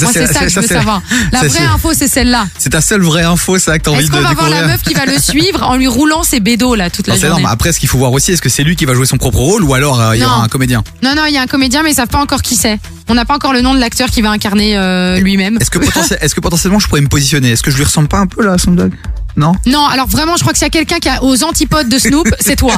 Moi 0.00 0.10
c'est 0.12 0.26
ça 0.26 0.40
que 0.40 0.48
je 0.48 0.60
veux 0.60 0.66
savoir. 0.66 1.02
La 1.32 1.42
vraie 1.42 1.64
info 1.64 1.90
c'est 1.94 2.08
celle-là. 2.08 2.46
C'est 2.58 2.70
ta 2.70 2.80
seule 2.80 3.02
vraie 3.02 3.22
info, 3.24 3.58
ça, 3.58 3.78
que 3.78 3.84
t'as 3.84 3.90
envie 3.90 4.00
Est-ce 4.02 4.10
de 4.10 4.16
qu'on 4.16 4.22
va 4.22 4.34
voir 4.34 4.48
la 4.50 4.66
meuf 4.66 4.82
qui 4.82 4.94
va 4.94 5.06
le 5.06 5.18
suivre 5.20 5.62
en 5.64 5.76
lui 5.76 5.86
roulant 5.86 6.22
ses 6.22 6.40
bédos 6.40 6.74
là 6.74 6.90
toute 6.90 7.06
la 7.06 7.14
Non, 7.14 7.20
journée 7.20 7.40
énorme. 7.40 7.52
Après, 7.52 7.72
ce 7.72 7.80
qu'il 7.80 7.88
faut 7.88 7.98
voir 7.98 8.12
aussi, 8.12 8.32
est-ce 8.32 8.42
que 8.42 8.48
c'est 8.48 8.62
lui 8.64 8.76
qui 8.76 8.84
va 8.84 8.94
jouer 8.94 9.06
son 9.06 9.16
propre 9.18 9.38
rôle 9.38 9.64
ou 9.64 9.74
alors 9.74 10.00
euh, 10.00 10.14
il 10.16 10.20
y 10.20 10.22
Non. 10.22 10.28
aura 10.28 10.44
un 10.44 10.48
comédien? 10.48 10.82
Non, 11.02 11.14
non, 11.16 11.24
il 11.26 11.34
y 11.34 11.38
a 11.38 11.42
un 11.42 11.46
comédien, 11.46 11.82
mais 11.82 11.90
ils 11.90 11.94
savent 11.94 12.08
pas 12.08 12.20
encore 12.20 12.42
qui 12.42 12.56
c'est. 12.56 12.78
On 13.08 13.14
n'a 13.14 13.24
pas 13.24 13.34
encore 13.34 13.52
le 13.52 13.60
nom 13.62 13.74
de 13.74 13.80
l'acteur 13.80 14.08
qui 14.10 14.20
va 14.22 14.30
incarner 14.30 14.76
euh, 14.76 15.18
lui-même. 15.18 15.58
Est-ce 15.60 15.70
que, 15.70 15.78
potentiel- 15.78 16.18
est-ce 16.22 16.34
que 16.34 16.40
potentiellement 16.40 16.78
je 16.78 16.86
pourrais 16.88 17.00
me 17.00 17.08
positionner? 17.08 17.50
Est-ce 17.52 17.62
que 17.62 17.70
je 17.70 17.76
lui 17.76 17.84
ressemble 17.84 18.08
pas 18.08 18.18
un 18.18 18.26
peu 18.26 18.44
là, 18.44 18.58
Snoop 18.58 18.76
Dogg 18.76 18.92
Non 19.38 19.52
Non, 19.66 19.86
alors 19.86 20.08
vraiment, 20.08 20.36
je 20.36 20.40
crois 20.42 20.52
que 20.52 20.58
s'il 20.58 20.66
y 20.66 20.68
a 20.68 20.70
quelqu'un 20.70 20.98
qui 20.98 21.08
a 21.08 21.22
aux 21.22 21.44
antipodes 21.44 21.88
de 21.88 21.98
Snoop, 21.98 22.28
c'est 22.40 22.56
toi. 22.56 22.74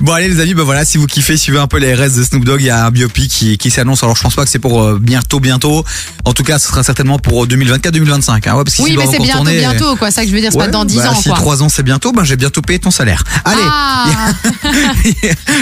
Bon 0.00 0.12
allez 0.12 0.28
les 0.28 0.40
amis, 0.40 0.54
bah 0.54 0.62
voilà, 0.64 0.84
si 0.84 0.98
vous 0.98 1.06
kiffez, 1.06 1.36
suivez 1.36 1.58
un 1.58 1.66
peu 1.66 1.78
les 1.78 1.94
RS 1.94 2.16
de 2.16 2.24
Snoop 2.24 2.44
Dogg, 2.44 2.60
il 2.60 2.66
y 2.66 2.70
a 2.70 2.86
un 2.86 2.90
biopic 2.90 3.30
qui, 3.30 3.58
qui 3.58 3.70
s'annonce. 3.70 4.02
Alors 4.02 4.16
je 4.16 4.22
pense 4.22 4.34
pas 4.34 4.44
que 4.44 4.50
c'est 4.50 4.58
pour 4.58 4.82
euh, 4.82 4.98
bientôt, 5.00 5.38
bientôt. 5.38 5.84
En 6.24 6.32
tout 6.32 6.42
cas, 6.42 6.58
ce 6.58 6.68
sera 6.68 6.82
certainement 6.82 7.18
pour 7.18 7.46
2024-2025. 7.46 8.48
Hein, 8.48 8.56
ouais, 8.56 8.64
parce 8.64 8.76
que 8.76 8.82
oui, 8.82 8.96
mais 8.96 9.06
c'est 9.10 9.18
bientôt, 9.18 9.44
bientôt, 9.44 9.96
quoi. 9.96 10.10
C'est 10.10 10.16
ça 10.16 10.22
que 10.22 10.28
je 10.28 10.34
veux 10.34 10.40
dire, 10.40 10.50
c'est 10.50 10.58
Ouais, 10.58 10.64
pas 10.66 10.70
dans 10.70 10.84
10 10.84 10.96
bah, 10.96 11.10
ans, 11.10 11.14
Si 11.14 11.28
quoi. 11.28 11.36
3 11.36 11.62
ans 11.62 11.68
c'est 11.68 11.82
bientôt, 11.82 12.12
ben 12.12 12.24
j'ai 12.24 12.36
bientôt 12.36 12.62
payé 12.62 12.78
ton 12.78 12.90
salaire. 12.90 13.22
Allez, 13.44 13.60
Ah. 13.64 14.06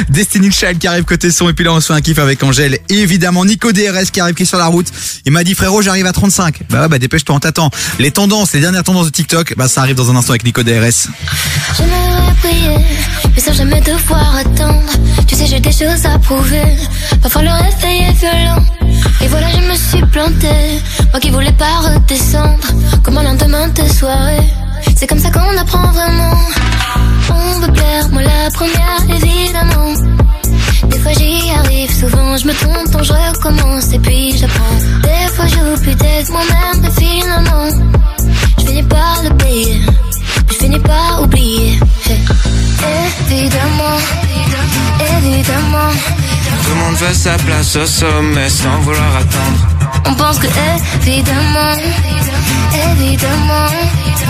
Destiny 0.09 0.51
Child 0.53 0.79
qui 0.79 0.87
arrive 0.87 1.05
côté 1.05 1.31
son 1.31 1.49
et 1.49 1.53
puis 1.53 1.65
là 1.65 1.73
on 1.73 1.81
se 1.81 1.87
fait 1.87 1.93
un 1.93 2.01
kiff 2.01 2.19
avec 2.19 2.43
Angèle 2.43 2.79
et 2.89 2.99
évidemment 2.99 3.45
Nico 3.45 3.73
DRS 3.73 4.11
qui 4.13 4.21
arrive 4.21 4.35
qui 4.35 4.43
est 4.45 4.47
sur 4.47 4.59
la 4.59 4.67
route. 4.67 4.87
Il 5.27 5.33
m'a 5.33 5.45
dit 5.45 5.55
frérot 5.55 5.83
j'arrive 5.83 6.07
à 6.07 6.13
35. 6.13 6.61
Bah 6.71 6.83
ouais, 6.83 6.89
bah 6.89 6.99
dépêche-toi 6.99 7.35
on 7.35 7.41
t'attend. 7.41 7.71
Les 7.99 8.11
tendances, 8.11 8.53
les 8.53 8.61
dernières 8.61 8.85
tendances 8.85 9.07
de 9.07 9.11
TikTok, 9.11 9.39
bah 9.57 9.68
ça 9.68 9.83
arrive 9.83 9.96
dans 9.96 10.11
un 10.11 10.16
instant 10.16 10.33
avec 10.33 10.44
Nico 10.44 10.62
DRS. 10.62 11.09
J'aimerais 11.76 12.35
prier, 12.42 12.79
mais 13.35 13.40
sans 13.40 13.53
jamais 13.53 13.81
devoir 13.81 14.37
attendre. 14.37 14.90
Tu 15.26 15.35
sais, 15.35 15.46
j'ai 15.46 15.61
des 15.61 15.72
choses 15.72 16.05
à 16.05 16.18
prouver. 16.18 16.76
Parfois 17.22 17.42
le 17.42 17.50
réveil 17.50 18.03
est 18.03 18.12
violent. 18.12 18.62
Et 19.22 19.29
voilà, 19.29 19.48
je 19.50 19.68
me 19.68 19.74
suis 19.74 20.05
plantée. 20.07 20.81
Moi 21.11 21.20
qui 21.20 21.31
voulais 21.31 21.53
pas 21.53 21.79
redescendre. 21.88 22.68
Comme 23.03 23.18
un 23.18 23.22
lendemain 23.22 23.68
de 23.68 23.88
soirée. 23.88 24.48
C'est 24.96 25.07
comme 25.07 25.18
ça 25.18 25.31
qu'on 25.31 25.57
apprend 25.57 25.90
vraiment. 25.92 26.37
On 27.31 27.61
veut 27.61 27.72
plaire, 27.72 28.09
moi 28.11 28.22
la 28.22 28.50
première, 28.50 29.00
évidemment. 29.09 29.94
Des 30.88 30.98
fois 30.98 31.12
j'y 31.12 31.50
arrive, 31.50 31.90
souvent 31.92 32.37
je 32.37 32.46
me 32.46 32.53
trompe, 32.53 32.90
donc 32.90 33.05
je 33.05 33.12
recommence 33.12 33.92
et 33.92 33.98
puis 33.98 34.37
j'apprends. 34.37 34.79
Des 35.03 35.35
fois 35.35 35.46
j'oublie 35.46 35.94
d'être 35.94 36.31
moi-même, 36.31 36.83
mais 36.83 36.90
finalement, 36.90 37.68
je 38.61 38.66
finis 38.66 38.83
par 38.83 39.23
le 39.23 39.31
payer. 39.37 39.81
Je 40.49 40.55
finis 40.55 40.79
par 40.81 41.23
oublier. 41.23 41.79
Hey. 42.07 42.18
Évidemment, 43.31 43.96
évidemment, 45.18 45.90
Tout 46.64 46.70
le 46.70 46.75
monde 46.77 46.94
veut 46.96 47.14
sa 47.14 47.35
place 47.38 47.77
au 47.77 47.87
sommet 47.87 48.49
sans 48.49 48.79
vouloir 48.81 49.16
attendre. 49.16 49.61
on 50.07 50.14
pense 50.14 50.38
que 50.38 50.46
évidemment, 51.07 51.75
évidemment, 52.92 53.68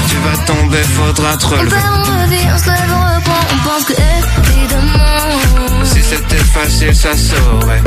Tu 0.08 0.16
vas 0.16 0.36
tomber, 0.52 0.82
faudra 0.82 1.36
te 1.36 1.46
on 1.46 1.48
relever. 1.50 1.70
perd, 1.70 1.86
on 1.86 2.22
revit, 2.22 2.46
on 2.54 2.58
se 2.58 2.66
lève, 2.66 2.92
on 2.92 3.16
reprend, 3.16 3.42
on 3.54 3.68
pense 3.68 3.84
que 3.84 3.92
évidemment, 3.92 5.84
Si 5.84 6.02
c'était 6.02 6.44
facile, 6.44 6.94
ça 6.94 7.16
saurait. 7.16 7.82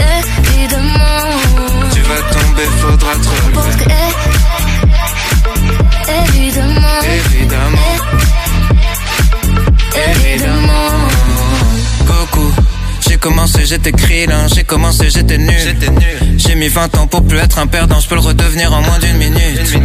évidemment, 0.56 1.30
Tu 1.94 2.02
vas 2.02 2.22
tomber, 2.34 2.68
faudra 2.82 3.14
te 3.14 3.28
on 3.28 3.52
pense 3.52 3.66
relever. 3.66 3.86
que 3.86 3.90
évidemment, 6.10 7.00
Évidemment, 7.04 7.96
évidemment. 10.12 10.90
Coucou. 12.08 12.54
J'ai 13.08 13.18
commencé, 13.18 13.66
j'étais 13.66 13.92
krillin, 13.92 14.48
j'ai 14.54 14.64
commencé, 14.64 15.10
j'étais 15.10 15.38
nul. 15.38 15.76
J'ai 16.38 16.56
mis 16.56 16.68
20 16.68 16.98
ans 16.98 17.08
pour 17.08 17.24
plus 17.24 17.38
être 17.38 17.60
un 17.60 17.68
perdant, 17.68 18.00
je 18.00 18.08
peux 18.08 18.16
le 18.16 18.22
redevenir 18.22 18.74
en 18.74 18.82
moins 18.82 19.00
d'une 19.00 19.18
minute. 19.18 19.78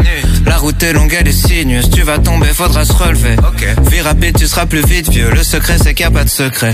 La 0.48 0.56
route 0.56 0.82
est 0.82 0.92
longue, 0.92 1.14
elle 1.18 1.28
est 1.28 1.32
sinueuse, 1.32 1.90
tu 1.90 2.02
vas 2.02 2.18
tomber, 2.18 2.48
faudra 2.48 2.84
se 2.84 2.92
relever. 2.92 3.36
Vie 3.90 4.00
rapide, 4.00 4.36
tu 4.38 4.46
seras 4.46 4.66
plus 4.66 4.84
vite 4.84 5.10
vieux, 5.10 5.30
le 5.30 5.42
secret 5.42 5.76
c'est 5.82 5.94
qu'il 5.94 6.06
n'y 6.06 6.12
a 6.12 6.18
pas 6.18 6.24
de 6.24 6.30
secret. 6.30 6.72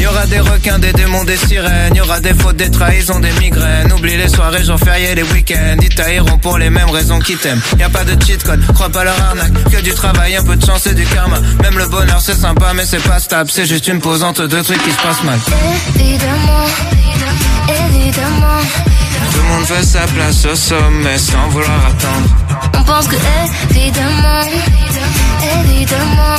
Y 0.00 0.06
aura 0.06 0.26
des 0.26 0.40
requins, 0.40 0.78
des 0.78 0.92
démons, 0.92 1.24
des 1.24 1.36
sirènes, 1.36 1.94
y 1.94 2.00
aura 2.00 2.20
des 2.20 2.34
fautes, 2.34 2.56
des 2.56 2.70
trahisons, 2.70 3.20
des 3.20 3.32
migraines. 3.32 3.92
Oublie 3.92 4.16
les 4.16 4.28
soirées, 4.28 4.64
jours 4.64 4.78
fériés, 4.78 5.14
les 5.14 5.22
week-ends, 5.22 5.76
ils 5.82 5.94
tailleront 5.94 6.38
pour 6.38 6.58
les 6.58 6.70
mêmes 6.70 6.90
raisons 6.90 7.18
qu'ils 7.18 7.36
t'aiment. 7.36 7.60
Y 7.78 7.82
a 7.82 7.88
pas 7.90 8.04
de 8.04 8.20
cheat 8.24 8.42
code, 8.42 8.60
crois 8.74 8.88
pas 8.88 9.04
leur 9.04 9.20
arnaque, 9.20 9.52
que 9.70 9.80
du 9.82 9.92
travail, 9.92 10.36
un 10.36 10.42
peu 10.42 10.56
de 10.56 10.64
chance 10.64 10.86
et 10.86 10.94
du 10.94 11.04
karma. 11.04 11.38
Même 11.62 11.78
le 11.78 11.86
bonheur 11.88 12.20
c'est 12.20 12.34
sympa, 12.34 12.72
mais 12.74 12.86
c'est 12.86 13.02
pas 13.02 13.20
stable, 13.20 13.50
c'est 13.50 13.66
juste 13.66 13.86
une 13.88 14.00
pause 14.00 14.22
entre 14.22 14.46
deux 14.46 14.62
trucs 14.62 14.82
qui 14.82 14.90
se 14.90 15.02
passent 15.02 15.22
mal. 15.24 15.38
évidemment, 15.94 16.66
évidemment, 17.68 18.60
Tout 19.32 19.38
le 19.38 19.44
monde 19.44 19.64
veut 19.66 19.84
sa 19.84 20.00
place 20.00 20.46
au 20.46 20.54
sommet 20.54 21.18
sans 21.18 21.48
vouloir 21.48 21.86
attendre. 21.86 22.59
On 22.78 22.82
pense 22.82 23.06
que 23.08 23.16
évidemment, 23.70 24.42
évidemment, 25.60 26.36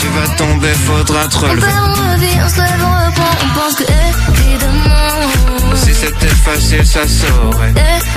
Tu 0.00 0.06
vas 0.08 0.28
tomber, 0.36 0.72
faudra 0.86 1.28
te 1.28 1.36
on 1.36 1.40
relever. 1.40 1.60
perd, 1.60 1.78
on 1.78 2.12
revit, 2.12 2.36
on 2.44 2.48
se 2.48 2.56
lève, 2.58 2.84
on 2.84 3.06
reprend, 3.06 3.34
on 3.44 3.58
pense 3.58 3.74
que 3.76 3.84
évidemment, 3.84 5.76
Si 5.76 5.94
c'était 5.94 6.26
facile, 6.46 6.86
ça 6.86 7.06
saurait. 7.06 7.74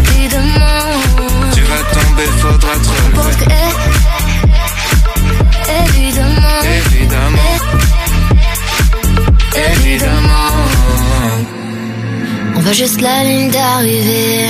évidemment, 0.10 0.86
Tu 1.54 1.62
vas 1.62 1.84
tomber, 2.00 2.26
faudra 2.40 2.74
te 2.74 2.90
on 2.90 3.22
pense 3.22 3.36
que 3.36 3.46
évidemment, 5.88 6.62
Évidemment, 6.88 7.58
évidemment. 9.76 10.52
On 12.56 12.60
voit 12.62 12.72
juste 12.74 13.02
la 13.02 13.24
ligne 13.24 13.52
d'arrivée. 13.52 14.50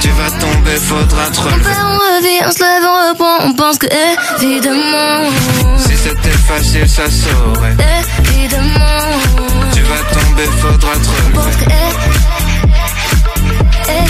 Tu 0.00 0.08
vas 0.10 0.30
tomber, 0.38 0.76
faudra 0.76 1.30
te 1.30 1.38
on 1.40 1.42
relever. 1.44 1.62
perd, 1.64 1.78
on 1.84 1.98
revit, 2.16 2.40
on 2.46 2.52
se 2.52 2.58
lève, 2.60 2.84
on 2.84 3.08
reprend, 3.10 3.36
on 3.48 3.52
pense 3.54 3.78
que 3.78 3.86
évidemment, 4.42 5.30
Si 5.78 5.96
c'était 5.96 6.38
facile, 6.48 6.88
ça 6.88 7.04
saurait. 7.10 7.76
évidemment. 8.34 9.02
Tu 9.74 9.80
vas 9.82 10.02
tomber, 10.20 10.44
faudra 10.60 10.92
te 10.94 10.98
pense 11.34 11.44
relever. 11.44 11.64
que 11.64 11.70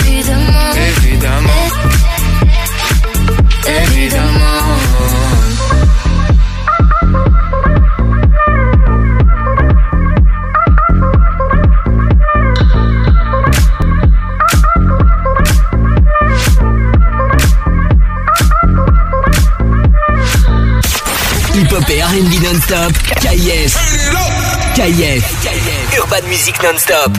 évidemment, 0.07 0.73
Évidemment, 0.87 1.67
évidemment. 3.65 4.66
Hip-hop 21.87 21.89
et 21.89 22.01
R&B 22.01 22.43
non-stop. 22.43 22.91
KIF. 23.19 23.77
KIF. 24.75 25.23
Urban 26.03 26.27
Music 26.27 26.55
non-stop. 26.63 27.15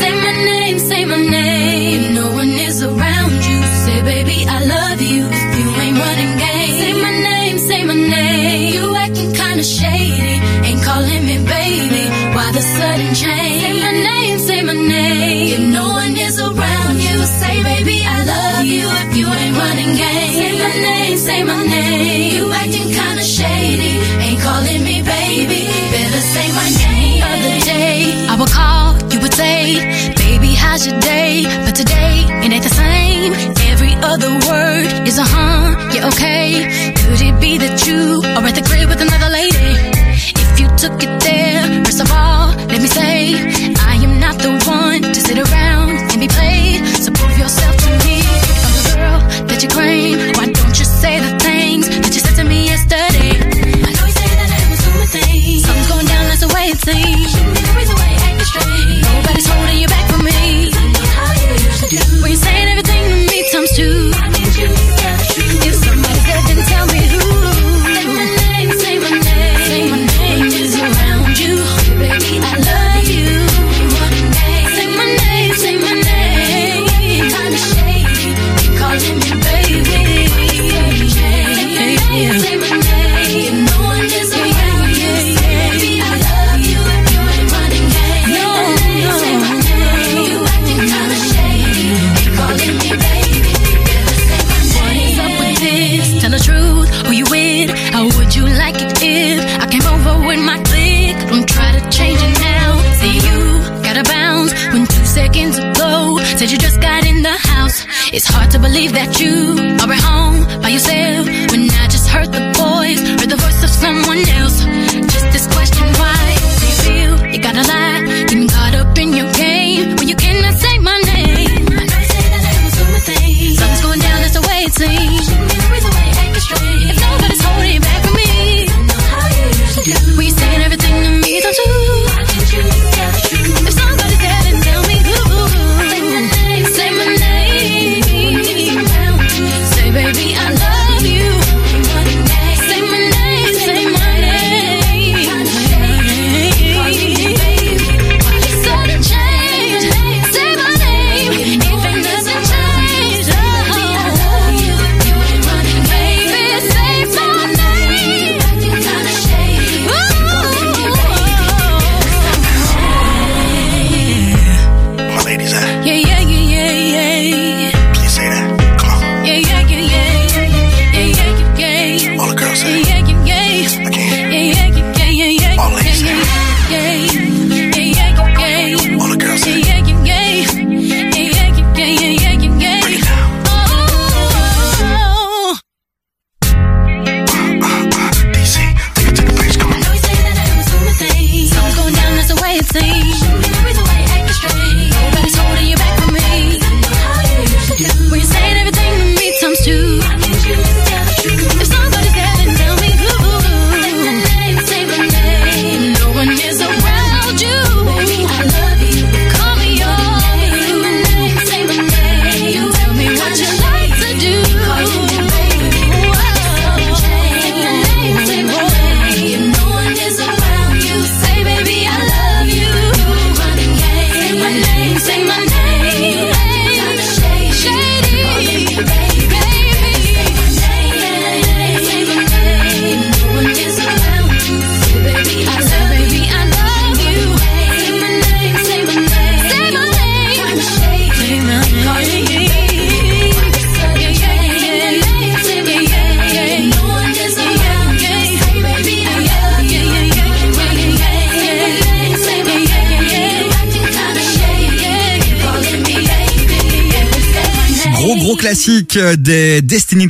Say 0.00 0.12
my 0.20 0.32
name, 0.44 0.78
say 0.78 1.04
my 1.04 1.16
name. 1.16 2.14
No 2.14 2.30
one 2.32 2.48
is 2.48 2.82
around 2.82 3.32
you. 3.32 3.62
Say, 3.84 4.02
baby, 4.02 4.46
I 4.48 4.64
love 4.64 5.00
you. 5.00 5.26
If 5.26 5.58
you 5.58 5.80
ain't 5.80 5.98
running 5.98 6.38
game. 6.38 6.78
Say 6.80 6.92
my 7.00 7.10
name, 7.10 7.58
say 7.58 7.84
my 7.84 7.94
name. 7.94 8.74
You 8.74 8.94
acting 8.96 9.32
kinda 9.32 9.62
shady. 9.62 10.40
Ain't 10.66 10.82
calling 10.82 11.26
me 11.26 11.38
baby. 11.44 12.04
Why 12.34 12.52
the 12.52 12.62
sudden 12.62 13.14
change? 13.14 13.62
Say 13.62 13.72
my 13.80 13.92
name, 13.92 14.38
say 14.38 14.62
my 14.62 14.74
name. 14.74 15.21
Today, 31.84 32.26
it 32.44 32.52
ain't 32.52 32.62
the 32.62 32.74
same. 32.74 33.32
Every 33.72 33.94
other 34.02 34.30
word 34.46 35.08
is 35.08 35.18
a 35.18 35.24
huh, 35.24 35.90
yeah, 35.94 36.08
okay. 36.08 36.91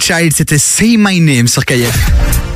Child, 0.02 0.32
c'était 0.36 0.58
Say 0.58 0.96
My 0.98 1.20
Name 1.20 1.46
sur 1.46 1.64
KF. 1.64 1.92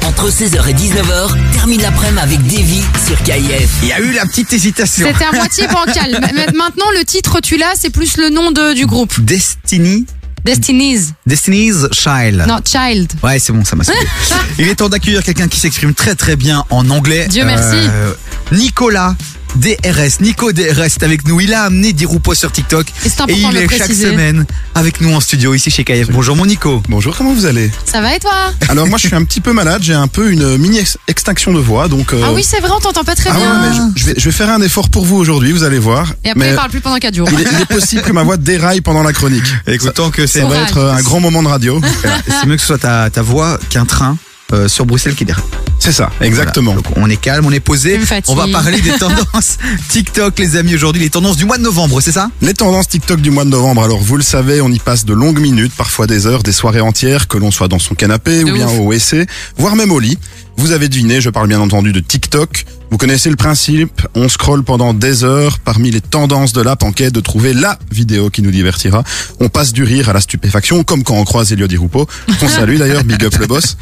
Entre 0.04 0.30
16h 0.30 0.68
et 0.68 0.74
19h, 0.74 1.52
termine 1.52 1.80
l'après-midi 1.82 2.18
avec 2.20 2.42
Davy 2.46 2.82
sur 3.06 3.22
KIF. 3.22 3.68
Il 3.82 3.88
y 3.88 3.92
a 3.92 4.00
eu 4.00 4.12
la 4.12 4.26
petite 4.26 4.52
hésitation. 4.52 5.06
C'était 5.06 5.24
à 5.24 5.32
moitié 5.32 5.66
bancal. 5.72 6.12
Ma- 6.20 6.32
ma- 6.32 6.52
Maintenant, 6.52 6.86
le 6.98 7.04
titre, 7.04 7.40
tu 7.40 7.56
l'as, 7.56 7.74
c'est 7.76 7.90
plus 7.90 8.16
le 8.16 8.30
nom 8.30 8.50
de, 8.50 8.74
du 8.74 8.86
groupe. 8.86 9.20
Destiny, 9.20 10.06
Destiny's. 10.44 11.12
Destiny's 11.26 11.86
Child. 11.92 12.44
Non, 12.48 12.58
Child. 12.64 13.12
Ouais, 13.22 13.38
c'est 13.38 13.52
bon, 13.52 13.64
ça 13.64 13.76
m'a 13.76 13.84
sauvé. 13.84 13.98
Il 14.58 14.68
est 14.68 14.74
temps 14.76 14.88
d'accueillir 14.88 15.22
quelqu'un 15.22 15.48
qui 15.48 15.60
s'exprime 15.60 15.94
très 15.94 16.14
très 16.14 16.34
bien 16.36 16.64
en 16.70 16.88
anglais. 16.90 17.26
Dieu 17.28 17.44
merci. 17.44 17.76
Nicolas 18.52 19.14
DRS. 19.56 20.20
Nico 20.20 20.52
DRS 20.52 20.80
est 20.96 21.02
avec 21.02 21.26
nous. 21.26 21.40
Il 21.40 21.54
a 21.54 21.62
amené 21.64 21.92
Diroupo 21.92 22.34
sur 22.34 22.52
TikTok. 22.52 22.86
Et 23.04 23.08
c'est 23.08 23.20
Et 23.20 23.22
important 23.22 23.48
il 23.50 23.54
de 23.54 23.58
le 23.60 23.64
est 23.64 23.68
chaque 23.70 23.78
préciser. 23.86 24.10
semaine 24.10 24.44
avec 24.76 25.00
nous 25.00 25.14
en 25.14 25.20
studio 25.20 25.54
ici 25.54 25.70
chez 25.70 25.84
KF. 25.84 26.10
Bonjour 26.10 26.36
mon 26.36 26.44
Nico. 26.44 26.82
Bonjour, 26.90 27.16
comment 27.16 27.32
vous 27.32 27.46
allez? 27.46 27.70
Ça 27.86 28.02
va 28.02 28.14
et 28.14 28.18
toi? 28.18 28.30
Alors 28.68 28.86
moi 28.86 28.98
je 28.98 29.06
suis 29.06 29.16
un 29.16 29.24
petit 29.24 29.40
peu 29.40 29.54
malade, 29.54 29.82
j'ai 29.82 29.94
un 29.94 30.06
peu 30.06 30.30
une 30.30 30.58
mini 30.58 30.78
ex- 30.78 30.98
extinction 31.08 31.54
de 31.54 31.58
voix, 31.58 31.88
donc... 31.88 32.12
euh, 32.12 32.20
Ah 32.26 32.32
oui, 32.34 32.42
c'est 32.44 32.60
vrai, 32.60 32.68
on 32.76 32.80
t'entend 32.80 33.02
pas 33.02 33.14
très 33.14 33.30
ah 33.30 33.38
ouais, 33.38 33.40
bien. 33.40 33.70
mais 33.70 33.76
je, 33.96 34.00
je 34.00 34.06
vais, 34.06 34.14
je 34.18 34.24
vais 34.26 34.30
faire 34.32 34.50
un 34.50 34.60
effort 34.60 34.90
pour 34.90 35.06
vous 35.06 35.16
aujourd'hui, 35.16 35.52
vous 35.52 35.64
allez 35.64 35.78
voir. 35.78 36.12
Et 36.24 36.30
après, 36.30 36.40
mais 36.44 36.50
il 36.50 36.56
parle 36.56 36.68
plus 36.70 36.80
pendant 36.82 36.98
4 36.98 37.14
jours. 37.14 37.26
il, 37.32 37.40
est, 37.40 37.46
il 37.50 37.60
est 37.62 37.64
possible 37.74 38.02
que 38.02 38.12
ma 38.12 38.22
voix 38.22 38.36
déraille 38.36 38.82
pendant 38.82 39.02
la 39.02 39.14
chronique. 39.14 39.46
Écoute, 39.66 39.94
tant 39.94 40.10
que 40.10 40.26
c'est 40.26 40.40
Ça 40.40 40.46
va 40.46 40.58
être 40.58 40.78
un 40.78 41.00
grand 41.02 41.20
moment 41.20 41.42
de 41.42 41.48
radio. 41.48 41.80
c'est 42.28 42.46
mieux 42.46 42.56
que 42.56 42.60
ce 42.60 42.66
soit 42.66 42.78
ta, 42.78 43.08
ta 43.08 43.22
voix 43.22 43.58
qu'un 43.70 43.86
train 43.86 44.18
euh, 44.52 44.68
sur 44.68 44.84
Bruxelles 44.84 45.14
qui 45.14 45.24
déraille. 45.24 45.42
C'est 45.86 45.92
ça, 45.92 46.10
exactement. 46.20 46.72
Voilà. 46.72 46.88
Donc, 46.88 46.98
on 46.98 47.08
est 47.08 47.16
calme, 47.16 47.46
on 47.46 47.52
est 47.52 47.60
posé. 47.60 48.00
On 48.26 48.34
va 48.34 48.48
parler 48.48 48.80
des 48.80 48.90
tendances 48.98 49.56
TikTok, 49.88 50.36
les 50.40 50.56
amis, 50.56 50.74
aujourd'hui, 50.74 51.00
les 51.00 51.10
tendances 51.10 51.36
du 51.36 51.44
mois 51.44 51.58
de 51.58 51.62
novembre, 51.62 52.00
c'est 52.00 52.10
ça 52.10 52.28
Les 52.42 52.54
tendances 52.54 52.88
TikTok 52.88 53.20
du 53.20 53.30
mois 53.30 53.44
de 53.44 53.50
novembre, 53.50 53.84
alors 53.84 54.00
vous 54.00 54.16
le 54.16 54.24
savez, 54.24 54.60
on 54.60 54.68
y 54.68 54.80
passe 54.80 55.04
de 55.04 55.14
longues 55.14 55.38
minutes, 55.38 55.72
parfois 55.76 56.08
des 56.08 56.26
heures, 56.26 56.42
des 56.42 56.50
soirées 56.50 56.80
entières, 56.80 57.28
que 57.28 57.38
l'on 57.38 57.52
soit 57.52 57.68
dans 57.68 57.78
son 57.78 57.94
canapé 57.94 58.42
De 58.42 58.50
ou 58.50 58.54
bien 58.54 58.66
ouf. 58.66 58.80
au 58.80 58.92
WC, 58.92 59.28
voire 59.58 59.76
même 59.76 59.92
au 59.92 60.00
lit. 60.00 60.18
Vous 60.56 60.72
avez 60.72 60.88
deviné, 60.88 61.20
je 61.20 61.30
parle 61.30 61.48
bien 61.48 61.60
entendu 61.60 61.92
de 61.92 62.00
TikTok. 62.00 62.64
Vous 62.90 62.96
connaissez 62.98 63.30
le 63.30 63.36
principe, 63.36 64.02
on 64.14 64.28
scrolle 64.28 64.62
pendant 64.62 64.94
des 64.94 65.22
heures 65.22 65.58
parmi 65.58 65.90
les 65.90 66.00
tendances 66.00 66.52
de 66.52 66.62
l'app 66.62 66.82
en 66.82 66.92
de 66.92 67.20
trouver 67.20 67.52
la 67.52 67.78
vidéo 67.90 68.30
qui 68.30 68.42
nous 68.42 68.50
divertira. 68.50 69.04
On 69.38 69.48
passe 69.48 69.72
du 69.72 69.82
rire 69.82 70.08
à 70.08 70.12
la 70.12 70.20
stupéfaction, 70.20 70.82
comme 70.82 71.02
quand 71.02 71.16
on 71.16 71.24
croise 71.24 71.52
Elio 71.52 71.66
Di 71.66 71.76
Rupo, 71.76 72.08
qu'on 72.40 72.48
salue 72.48 72.78
d'ailleurs, 72.78 73.04
big 73.04 73.22
up 73.24 73.36
le 73.38 73.46
boss. 73.46 73.76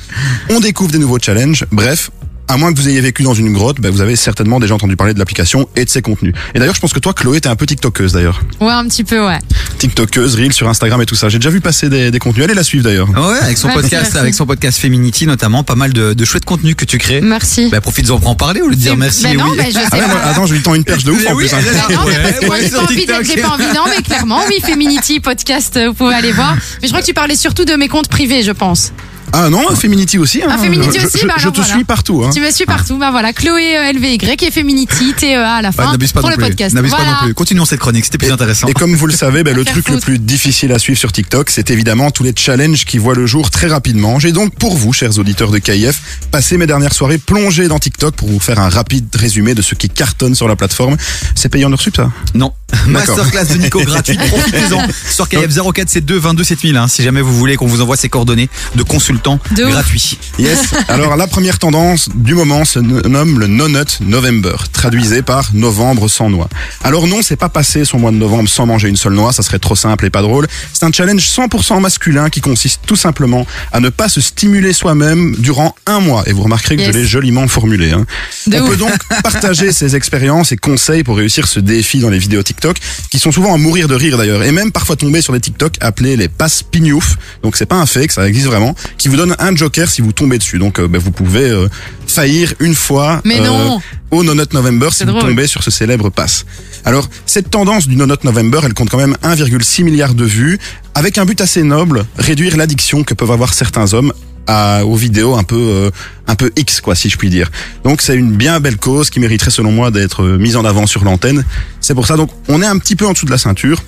On 0.51 0.59
découvre 0.59 0.91
des 0.91 0.99
nouveaux 0.99 1.19
challenges, 1.21 1.65
bref, 1.71 2.11
à 2.49 2.57
moins 2.57 2.73
que 2.73 2.79
vous 2.79 2.89
ayez 2.89 3.01
vécu 3.01 3.23
dans 3.23 3.35
une 3.35 3.53
grotte, 3.53 3.81
ben, 3.81 3.91
vous 3.91 4.01
avez 4.01 4.17
certainement 4.17 4.61
déjà 4.61 4.75
entendu 4.75 4.97
parler 4.97 5.15
de 5.15 5.19
l'application 5.19 5.69
et 5.77 5.85
de 5.85 5.91
ses 5.91 6.03
contenus. 6.03 6.35
Et 6.55 6.59
d'ailleurs, 6.59 6.75
je 6.75 6.81
pense 6.81 6.93
que 6.93 6.99
toi, 6.99 7.13
Chloé, 7.15 7.41
t'es 7.41 7.49
un 7.49 7.57
peu 7.57 7.67
TikTokeuse 7.67 8.13
d'ailleurs. 8.13 8.41
Ouais, 8.61 8.71
un 8.71 8.87
petit 8.87 9.03
peu, 9.05 9.25
ouais. 9.27 9.39
TikTokeuse, 9.79 10.35
Reel 10.37 10.53
sur 10.53 10.69
Instagram 10.69 11.01
et 11.03 11.07
tout 11.07 11.15
ça. 11.15 11.29
J'ai 11.29 11.39
déjà 11.39 11.51
vu 11.51 11.61
passer 11.61 11.89
des, 11.89 12.11
des 12.11 12.19
contenus. 12.19 12.45
Allez 12.45 12.55
la 12.55 12.63
suivre 12.65 12.85
d'ailleurs. 12.85 13.09
Ouais, 13.11 13.39
avec 13.43 13.57
son 13.59 13.69
Merci, 13.69 13.83
podcast, 13.83 14.03
merci. 14.05 14.19
avec 14.19 14.35
son 14.35 14.47
podcast 14.47 14.79
Feminity 14.79 15.27
notamment, 15.27 15.65
pas 15.65 15.75
mal 15.75 15.93
de, 15.93 16.13
de 16.13 16.25
chouettes 16.25 16.45
contenus 16.45 16.75
que 16.77 16.85
tu 16.85 16.99
crées. 16.99 17.21
Merci. 17.21 17.69
Bah, 17.71 17.81
profite-en 17.81 18.19
pour 18.19 18.29
en 18.31 18.35
parler 18.35 18.61
au 18.61 18.69
lieu 18.69 18.77
de 18.77 18.81
dire 18.81 18.97
merci. 18.97 19.23
Ben 19.25 19.37
non, 19.39 19.45
oui. 19.51 19.57
ben 19.57 19.67
je 19.67 19.73
sais 19.73 19.79
Ah 19.91 19.97
ouais, 19.97 20.03
pas. 20.03 20.09
non, 20.09 20.15
attends, 20.31 20.47
je 20.47 20.55
lui 20.55 20.63
tends 20.63 20.75
une 20.75 20.85
perche 20.85 21.05
de 21.05 21.13
ouf 21.13 21.23
Mais 21.25 21.31
en 21.31 21.35
oui, 21.35 21.47
plus. 21.49 21.55
hein. 21.55 21.59
a- 21.89 21.93
Non, 21.93 21.99
mais 22.07 22.15
parce 22.23 22.39
que 22.41 22.47
moi, 22.47 22.55
Ouais, 22.57 22.63
j'ai 22.63 22.71
pas 22.71 22.83
envie, 22.83 23.07
j'ai 23.35 23.41
pas 23.43 23.49
envie. 23.49 23.65
Non, 23.75 23.85
mais 23.97 24.03
clairement, 24.03 24.41
oui, 24.49 24.55
Feminity 24.63 25.21
podcast, 25.21 25.79
vous 25.87 25.95
pouvez 25.95 26.15
aller 26.15 26.33
voir. 26.33 26.55
Mais 26.83 26.89
je 26.89 26.93
crois 26.93 27.01
que 27.01 27.07
tu 27.07 27.15
parlais 27.15 27.37
surtout 27.37 27.65
de 27.65 27.75
mes 27.75 27.89
comptes 27.89 28.09
privés, 28.09 28.43
je 28.43 28.53
pense. 28.53 28.93
Ah 29.37 29.51
non, 29.51 29.69
Feminity 29.75 30.17
aussi. 30.19 30.43
Hein. 30.43 30.47
Ah, 30.51 30.59
Feminity 30.59 31.01
je, 31.01 31.07
aussi, 31.07 31.19
je, 31.23 31.27
bah 31.27 31.35
je 31.37 31.43
alors 31.43 31.53
te 31.55 31.61
voilà. 31.61 31.75
suis 31.75 31.85
partout. 31.85 32.23
Hein. 32.25 32.31
Tu 32.33 32.41
me 32.41 32.51
suis 32.53 32.67
partout. 32.67 32.97
Bah 32.99 33.11
voilà, 33.11 33.33
Chloé 33.33 33.77
euh, 33.77 33.93
LVY 33.93 34.19
et 34.43 34.51
Feminity, 34.53 35.13
TEA 35.19 35.35
à 35.35 35.61
la 35.61 35.71
Ouais, 35.71 35.75
fin. 35.75 35.91
n'abuse 35.91 36.13
pas 36.13 36.21
pour 36.21 36.31
non 36.31 36.37
le 36.37 36.41
plus. 36.41 36.51
podcast. 36.51 36.73
N'abuse 36.75 36.93
pas 36.93 37.05
non 37.05 37.17
plus. 37.25 37.35
Continuons 37.35 37.65
cette 37.65 37.81
chronique, 37.81 38.05
c'était 38.05 38.19
plus 38.19 38.31
intéressant. 38.31 38.69
Et 38.69 38.75
comme 38.75 38.95
vous 38.95 39.07
le 39.09 39.13
savez, 39.13 39.43
ben, 39.43 39.57
le 39.57 39.65
truc 39.65 39.89
le 39.89 39.99
plus 39.99 40.21
difficile 40.21 40.73
à 40.73 40.79
suivre 40.79 40.99
sur 40.99 41.11
TikTok, 41.11 41.51
c'est 41.51 41.71
évidemment 41.71 42.13
tous 42.13 42.23
les 42.23 42.33
challenges 42.37 42.85
qui 42.85 42.99
voient 42.99 43.15
le 43.17 43.27
jour 43.27 43.51
très 43.51 43.67
rapidement. 43.67 44.21
J'ai 44.21 44.31
donc 44.31 44.55
pour 44.55 44.77
vous, 44.77 44.93
chers 44.93 45.19
auditeurs 45.19 45.51
de 45.51 45.59
KIF, 45.59 46.01
passé 46.31 46.57
mes 46.57 46.67
dernières 46.69 46.93
soirées 46.95 47.19
plongées 47.19 47.67
dans 47.67 47.81
TikTok 47.81 48.15
pour 48.15 48.29
vous 48.29 48.39
faire 48.41 48.61
un 48.61 48.69
rapide 48.69 49.09
résumé 49.17 49.55
de 49.57 49.63
ce 49.63 49.75
qui 49.75 49.89
cartonne 49.89 50.37
sur 50.37 50.47
la 50.47 50.55
plateforme. 50.55 50.97
C'est 51.35 51.49
payé 51.49 51.65
en 51.65 51.73
heure 51.73 51.81
sup, 51.81 51.97
ça? 51.97 52.13
Non. 52.35 52.53
Masterclass 52.87 53.47
de 53.47 53.55
Nico 53.59 53.81
gratuite. 53.83 54.21
Profitez-en. 54.29 54.87
Sur 55.11 55.29
KF 55.29 55.49
0472 55.55 56.21
22 56.21 56.45
7000, 56.45 56.77
hein, 56.77 56.87
si 56.89 57.03
jamais 57.03 57.21
vous 57.21 57.37
voulez 57.37 57.57
qu'on 57.57 57.67
vous 57.67 57.81
envoie 57.81 57.97
ses 57.97 58.09
coordonnées 58.09 58.49
de 58.77 58.83
consultant. 58.83 59.24
Consultant 59.25 59.39
De 59.55 59.65
gratuit. 59.71 60.19
Yes. 60.39 60.59
Alors 60.89 61.17
la 61.17 61.27
première 61.27 61.59
tendance 61.59 62.09
du 62.15 62.35
moment 62.35 62.65
se 62.65 62.79
no- 62.79 63.01
nomme 63.03 63.39
le 63.41 63.47
No 63.47 63.69
Nut 63.69 63.99
November, 64.01 64.55
traduisé 64.73 65.23
par 65.23 65.51
novembre 65.55 66.09
sans 66.09 66.31
noix. 66.31 66.49
Alors 66.83 67.07
non, 67.07 67.23
c'est 67.23 67.37
pas 67.37 67.49
passer 67.49 67.85
son 67.85 67.99
mois 67.99 68.11
de 68.11 68.17
novembre 68.17 68.49
sans 68.49 68.67
manger 68.67 68.89
une 68.89 68.97
seule 68.97 69.15
noix, 69.15 69.33
ça 69.33 69.43
serait 69.43 69.59
trop 69.59 69.75
simple 69.77 70.05
et 70.07 70.11
pas 70.11 70.23
drôle. 70.23 70.47
C'est 70.73 70.85
un 70.85 70.93
challenge 70.93 71.23
100% 71.23 71.81
masculin 71.81 72.29
qui 72.31 72.41
consiste 72.41 72.81
tout 72.87 72.97
simplement 72.97 73.47
à 73.73 73.81
ne 73.81 73.89
pas 73.89 74.09
se 74.09 74.21
stimuler 74.21 74.73
soi-même 74.73 75.35
durant 75.39 75.75
un 75.87 76.01
mois. 76.01 76.23
Et 76.27 76.33
vous 76.33 76.43
remarquerez 76.43 76.77
que 76.77 76.83
Yes. 76.83 76.93
je 76.93 76.99
l'ai 76.99 77.07
joliment 77.07 77.49
formulé. 77.49 77.93
Hein. 77.93 78.05
On 78.49 78.53
ouf. 78.61 78.71
peut 78.71 78.77
donc 78.77 78.93
partager 79.23 79.73
ses 79.73 79.97
expériences 79.97 80.53
et 80.53 80.57
conseils 80.57 81.03
pour 81.05 81.17
réussir 81.17 81.47
ce 81.49 81.61
défi 81.61 81.99
dans 82.01 82.11
les 82.11 82.19
vidéos 82.19 82.43
TikTok, 82.43 82.77
qui 83.11 83.19
sont 83.19 83.33
souvent 83.33 83.55
à 83.55 83.57
mourir 83.57 83.89
de 83.89 83.95
rire 83.95 84.19
d'ailleurs, 84.19 84.43
et 84.43 84.53
même 84.53 84.71
parfois 84.73 84.97
tomber 84.97 85.23
sur 85.23 85.33
des 85.33 85.41
TikTok 85.41 85.77
appelés 85.81 86.17
les 86.17 86.29
passes 86.29 86.63
pignouf. 86.63 87.17
Donc 87.43 87.57
c'est 87.57 87.65
pas 87.67 87.77
un 87.77 87.87
fake, 87.87 88.13
ça 88.13 88.29
existe 88.29 88.47
vraiment, 88.47 88.75
qui 88.99 89.04
vous 89.09 89.17
donne 89.17 89.35
un 89.39 89.55
joker 89.55 89.89
si 89.89 90.03
vous 90.03 90.13
tombez 90.13 90.39
dessus. 90.39 90.59
Donc 90.59 90.79
euh, 90.79 90.89
ben, 90.89 91.01
vous 91.01 91.11
pouvez 91.11 91.51
euh, 91.51 91.69
faillir 92.07 92.55
une 92.61 92.75
fois 92.75 93.21
Mais 93.25 93.41
euh, 93.41 93.45
non. 93.45 93.81
au 94.11 94.23
No 94.25 94.35
Nut 94.35 94.53
November 94.53 94.89
si 94.93 95.05
vous 95.05 95.19
tombez 95.19 95.47
sur 95.47 95.63
ce 95.63 95.71
célèbre 95.71 96.11
pass. 96.11 96.47
Alors 96.85 97.09
cette 97.27 97.51
tendance 97.51 97.89
du 97.89 97.97
No 97.97 98.07
Nut 98.07 98.25
November, 98.25 98.61
elle 98.65 98.75
compte 98.75 98.91
quand 98.91 98.99
même 98.99 99.17
1,6 99.23 99.85
milliard 99.85 100.15
de 100.15 100.25
vues, 100.25 100.59
avec 100.95 101.19
un 101.19 101.25
but 101.25 101.41
assez 101.41 101.63
noble, 101.63 102.05
réduire 102.19 102.57
l'addiction 102.57 103.05
que 103.05 103.15
peuvent 103.15 103.33
avoir 103.33 103.55
certains 103.55 103.93
hommes 103.95 104.13
à, 104.47 104.85
aux 104.85 104.95
vidéos 104.95 105.35
un 105.37 105.43
peu 105.43 105.57
euh, 105.57 105.91
un 106.27 106.35
peu 106.35 106.53
X 106.57 106.81
quoi 106.81 106.95
si 106.95 107.09
je 107.09 107.17
puis 107.17 107.31
dire. 107.31 107.51
Donc 107.85 108.03
c'est 108.03 108.15
une 108.15 108.33
bien 108.33 108.61
belle 108.61 108.77
cause 108.77 109.11
qui 109.11 109.21
mériterait 109.21 109.51
selon 109.51 109.73
moi 109.73 109.91
d'être 109.91 110.23
mise 110.25 110.57
en 110.57 110.65
avant 110.65 110.87
sur 110.87 111.05
l'antenne. 111.05 111.45
C'est 111.81 111.95
pour 111.95 112.07
ça 112.07 112.17
donc 112.17 112.31
on 112.49 112.63
est 112.63 112.67
un 112.67 112.79
petit 112.79 112.97
peu 112.97 113.07
en 113.07 113.13
dessous 113.13 113.27
de 113.27 113.31
la 113.31 113.39
ceinture 113.39 113.83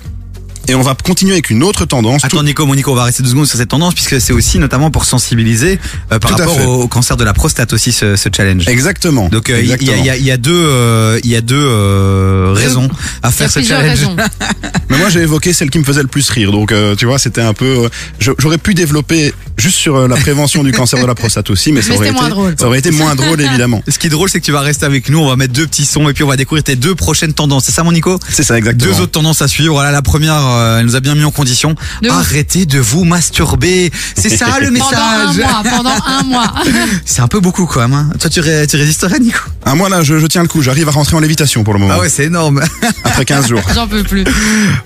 et 0.67 0.75
on 0.75 0.81
va 0.81 0.95
continuer 0.95 1.33
avec 1.33 1.49
une 1.49 1.63
autre 1.63 1.85
tendance. 1.85 2.23
Attends 2.25 2.43
Nico, 2.43 2.65
mon 2.65 2.75
Nico, 2.75 2.91
on 2.91 2.95
va 2.95 3.03
rester 3.05 3.23
deux 3.23 3.29
secondes 3.29 3.45
sur 3.47 3.57
cette 3.57 3.69
tendance 3.69 3.93
puisque 3.93 4.19
c'est 4.21 4.33
aussi 4.33 4.59
notamment 4.59 4.91
pour 4.91 5.05
sensibiliser 5.05 5.79
euh, 6.11 6.19
par 6.19 6.31
Tout 6.31 6.37
rapport 6.37 6.67
au, 6.67 6.83
au 6.83 6.87
cancer 6.87 7.17
de 7.17 7.23
la 7.23 7.33
prostate 7.33 7.73
aussi 7.73 7.91
ce, 7.91 8.15
ce 8.15 8.29
challenge. 8.35 8.67
Exactement. 8.67 9.29
Donc 9.29 9.49
euh, 9.49 9.61
il 9.61 9.67
y, 9.67 9.73
a- 9.91 10.15
y, 10.17 10.29
y 10.29 10.37
deux, 10.37 10.51
euh, 10.53 11.19
il 11.23 11.29
y 11.31 11.35
a 11.35 11.41
deux 11.41 11.55
euh, 11.57 12.53
raisons 12.55 12.89
à 13.23 13.31
faire 13.31 13.51
ce 13.51 13.61
challenge. 13.61 13.99
raisons. 13.99 14.15
Mais 14.89 14.97
moi 14.97 15.09
j'ai 15.09 15.21
évoqué 15.21 15.53
celle 15.53 15.69
qui 15.69 15.79
me 15.79 15.83
faisait 15.83 16.01
le 16.01 16.07
plus 16.07 16.29
rire. 16.29 16.51
Donc 16.51 16.71
euh, 16.71 16.95
tu 16.95 17.05
vois 17.05 17.19
c'était 17.19 17.41
un 17.41 17.53
peu. 17.53 17.85
euh, 17.85 18.33
J'aurais 18.39 18.57
pu 18.57 18.73
développer 18.73 19.33
juste 19.57 19.77
sur 19.77 19.95
euh, 19.95 20.07
la 20.07 20.15
prévention 20.15 20.63
du 20.63 20.71
cancer 20.71 20.99
de 21.01 21.05
la 21.05 21.15
prostate 21.15 21.49
aussi, 21.49 21.71
mais 21.71 21.81
ça 21.81 21.89
Mais 21.91 21.95
aurait 21.97 22.07
été 22.09 22.15
moins 22.19 22.29
drôle. 22.29 22.55
ça 22.59 22.67
aurait 22.67 22.79
été 22.79 22.91
moins 22.91 23.15
drôle 23.21 23.41
évidemment. 23.41 23.81
Ce 23.87 23.97
qui 23.97 24.07
est 24.07 24.09
drôle, 24.11 24.29
c'est 24.29 24.39
que 24.39 24.45
tu 24.45 24.51
vas 24.51 24.61
rester 24.61 24.85
avec 24.85 25.09
nous. 25.09 25.19
On 25.19 25.27
va 25.29 25.35
mettre 25.35 25.53
deux 25.53 25.67
petits 25.67 25.85
sons 25.85 26.07
et 26.09 26.13
puis 26.13 26.23
on 26.23 26.27
va 26.27 26.35
découvrir 26.37 26.63
tes 26.63 26.75
deux 26.75 26.95
prochaines 26.95 27.33
tendances. 27.33 27.65
C'est 27.65 27.71
ça, 27.71 27.83
mon 27.83 27.91
Nico 27.91 28.19
C'est 28.29 28.43
ça 28.43 28.57
exactement. 28.57 28.91
Deux 28.91 29.01
autres 29.01 29.11
tendances 29.11 29.41
à 29.41 29.47
suivre. 29.47 29.73
Voilà, 29.73 29.91
la 29.91 30.01
première, 30.01 30.41
euh, 30.57 30.79
elle 30.79 30.85
nous 30.85 30.95
a 30.95 30.99
bien 30.99 31.15
mis 31.15 31.23
en 31.23 31.31
condition. 31.31 31.75
De. 32.01 32.09
Arrêtez 32.09 32.65
de 32.65 32.79
vous 32.79 33.03
masturber. 33.05 33.91
C'est 34.15 34.35
ça 34.35 34.59
le 34.59 34.67
Pendant 34.71 34.97
un 34.97 35.27
message. 35.33 35.37
mois, 35.37 35.63
pendant 35.69 35.95
un 36.05 36.23
mois. 36.23 36.53
C'est 37.05 37.21
un 37.21 37.27
peu 37.27 37.39
beaucoup 37.39 37.65
quand 37.65 37.81
même. 37.81 37.93
Hein. 37.93 38.09
Toi, 38.19 38.29
tu, 38.29 38.39
ré- 38.39 38.65
tu 38.67 38.75
résisterais, 38.77 39.19
Nico? 39.19 39.39
Ah 39.65 39.75
moi 39.75 39.89
là 39.89 40.01
je, 40.03 40.17
je 40.19 40.25
tiens 40.27 40.41
le 40.41 40.47
coup. 40.47 40.61
J'arrive 40.61 40.87
à 40.87 40.91
rentrer 40.91 41.15
en 41.15 41.19
lévitation 41.19 41.63
pour 41.63 41.73
le 41.73 41.79
moment. 41.79 41.93
Ah 41.97 41.99
ouais, 41.99 42.09
c'est 42.09 42.25
énorme. 42.25 42.61
Après 43.03 43.25
15 43.25 43.47
jours. 43.47 43.61
J'en 43.75 43.87
peux 43.87 44.03
plus. 44.03 44.23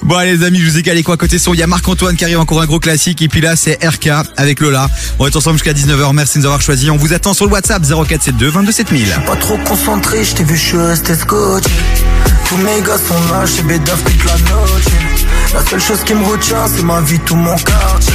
Bon 0.03 0.15
allez 0.15 0.37
les 0.37 0.45
amis, 0.45 0.59
je 0.59 0.69
vous 0.69 0.77
ai 0.77 0.81
calé 0.83 1.03
quoi 1.03 1.17
côté 1.17 1.37
son. 1.39 1.53
Il 1.53 1.59
y 1.59 1.63
a 1.63 1.67
Marc-Antoine 1.67 2.15
qui 2.15 2.23
arrive 2.23 2.39
encore 2.39 2.61
un 2.61 2.65
gros 2.65 2.79
classique 2.79 3.21
et 3.21 3.27
puis 3.27 3.41
là 3.41 3.55
c'est 3.55 3.83
RK 3.85 4.09
avec 4.37 4.59
Lola. 4.59 4.89
On 5.19 5.27
est 5.27 5.35
ensemble 5.35 5.57
jusqu'à 5.57 5.73
19h. 5.73 6.13
Merci 6.13 6.35
de 6.37 6.39
nous 6.39 6.45
avoir 6.47 6.61
choisis. 6.61 6.89
On 6.89 6.97
vous 6.97 7.13
attend 7.13 7.33
sur 7.33 7.45
le 7.45 7.51
WhatsApp 7.51 7.83
0472 7.83 8.51
22 8.53 8.71
7000. 8.71 9.07
Pas 9.25 9.35
trop 9.35 9.57
concentré, 9.59 10.23
je 10.23 10.33
t'ai 10.35 10.43
vu, 10.43 10.55
je 10.57 10.61
suis 10.61 10.77
resté 10.77 11.15
scotché. 11.15 11.69
Tous 12.49 12.57
mes 12.57 12.81
gars 12.81 12.97
sont 12.97 13.33
là, 13.33 13.45
chez 13.45 13.61
Bédaf 13.63 14.03
toute 14.03 14.25
la 14.25 14.33
noche. 14.33 14.83
La 15.53 15.65
seule 15.65 15.81
chose 15.81 16.03
qui 16.05 16.13
me 16.13 16.25
retient, 16.25 16.65
c'est 16.67 16.83
ma 16.83 17.01
vie, 17.01 17.19
tout 17.19 17.35
mon 17.35 17.55
quartier. 17.55 18.13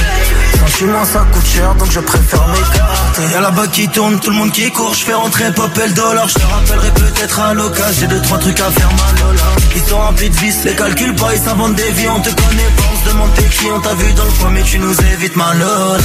Sentiment, 0.59 1.05
ça 1.05 1.25
coûte 1.31 1.45
cher, 1.45 1.75
donc 1.75 1.91
je 1.91 1.99
préfère 1.99 2.47
m'écarter. 2.47 3.31
Y'a 3.31 3.41
là-bas 3.41 3.67
qui 3.67 3.87
tourne, 3.89 4.19
tout 4.19 4.31
le 4.31 4.37
monde 4.37 4.51
qui 4.51 4.71
court, 4.71 4.93
je 4.93 5.03
fais 5.05 5.13
rentrer 5.13 5.51
Popel 5.53 5.93
dollar. 5.93 6.27
Je 6.27 6.33
te 6.33 6.45
rappellerai 6.45 6.91
peut-être 6.91 7.39
à 7.39 7.53
l'occasion, 7.53 7.93
j'ai 7.99 8.07
deux, 8.07 8.21
trois 8.21 8.39
trucs 8.39 8.59
à 8.59 8.71
faire, 8.71 8.89
ma 8.89 9.21
Lola. 9.21 9.43
Ils 9.75 9.81
sont 9.83 9.97
remplis 9.97 10.29
de 10.29 10.35
vices, 10.37 10.63
les 10.65 10.75
calculs 10.75 11.13
pas, 11.15 11.35
ils 11.35 11.41
s'inventent 11.41 11.75
des 11.75 11.91
vies, 11.91 12.07
on 12.09 12.19
te 12.19 12.29
connaît 12.29 12.71
pas, 12.75 12.83
on 12.91 13.05
se 13.05 13.13
demande 13.13 13.33
t'es 13.35 13.43
qui, 13.43 13.65
on 13.71 13.79
t'a 13.79 13.93
vu 13.93 14.13
dans 14.13 14.25
le 14.25 14.31
coin, 14.31 14.49
mais 14.49 14.63
tu 14.63 14.79
nous 14.79 14.95
évites, 15.13 15.35
ma 15.35 15.53
Lola. 15.53 16.03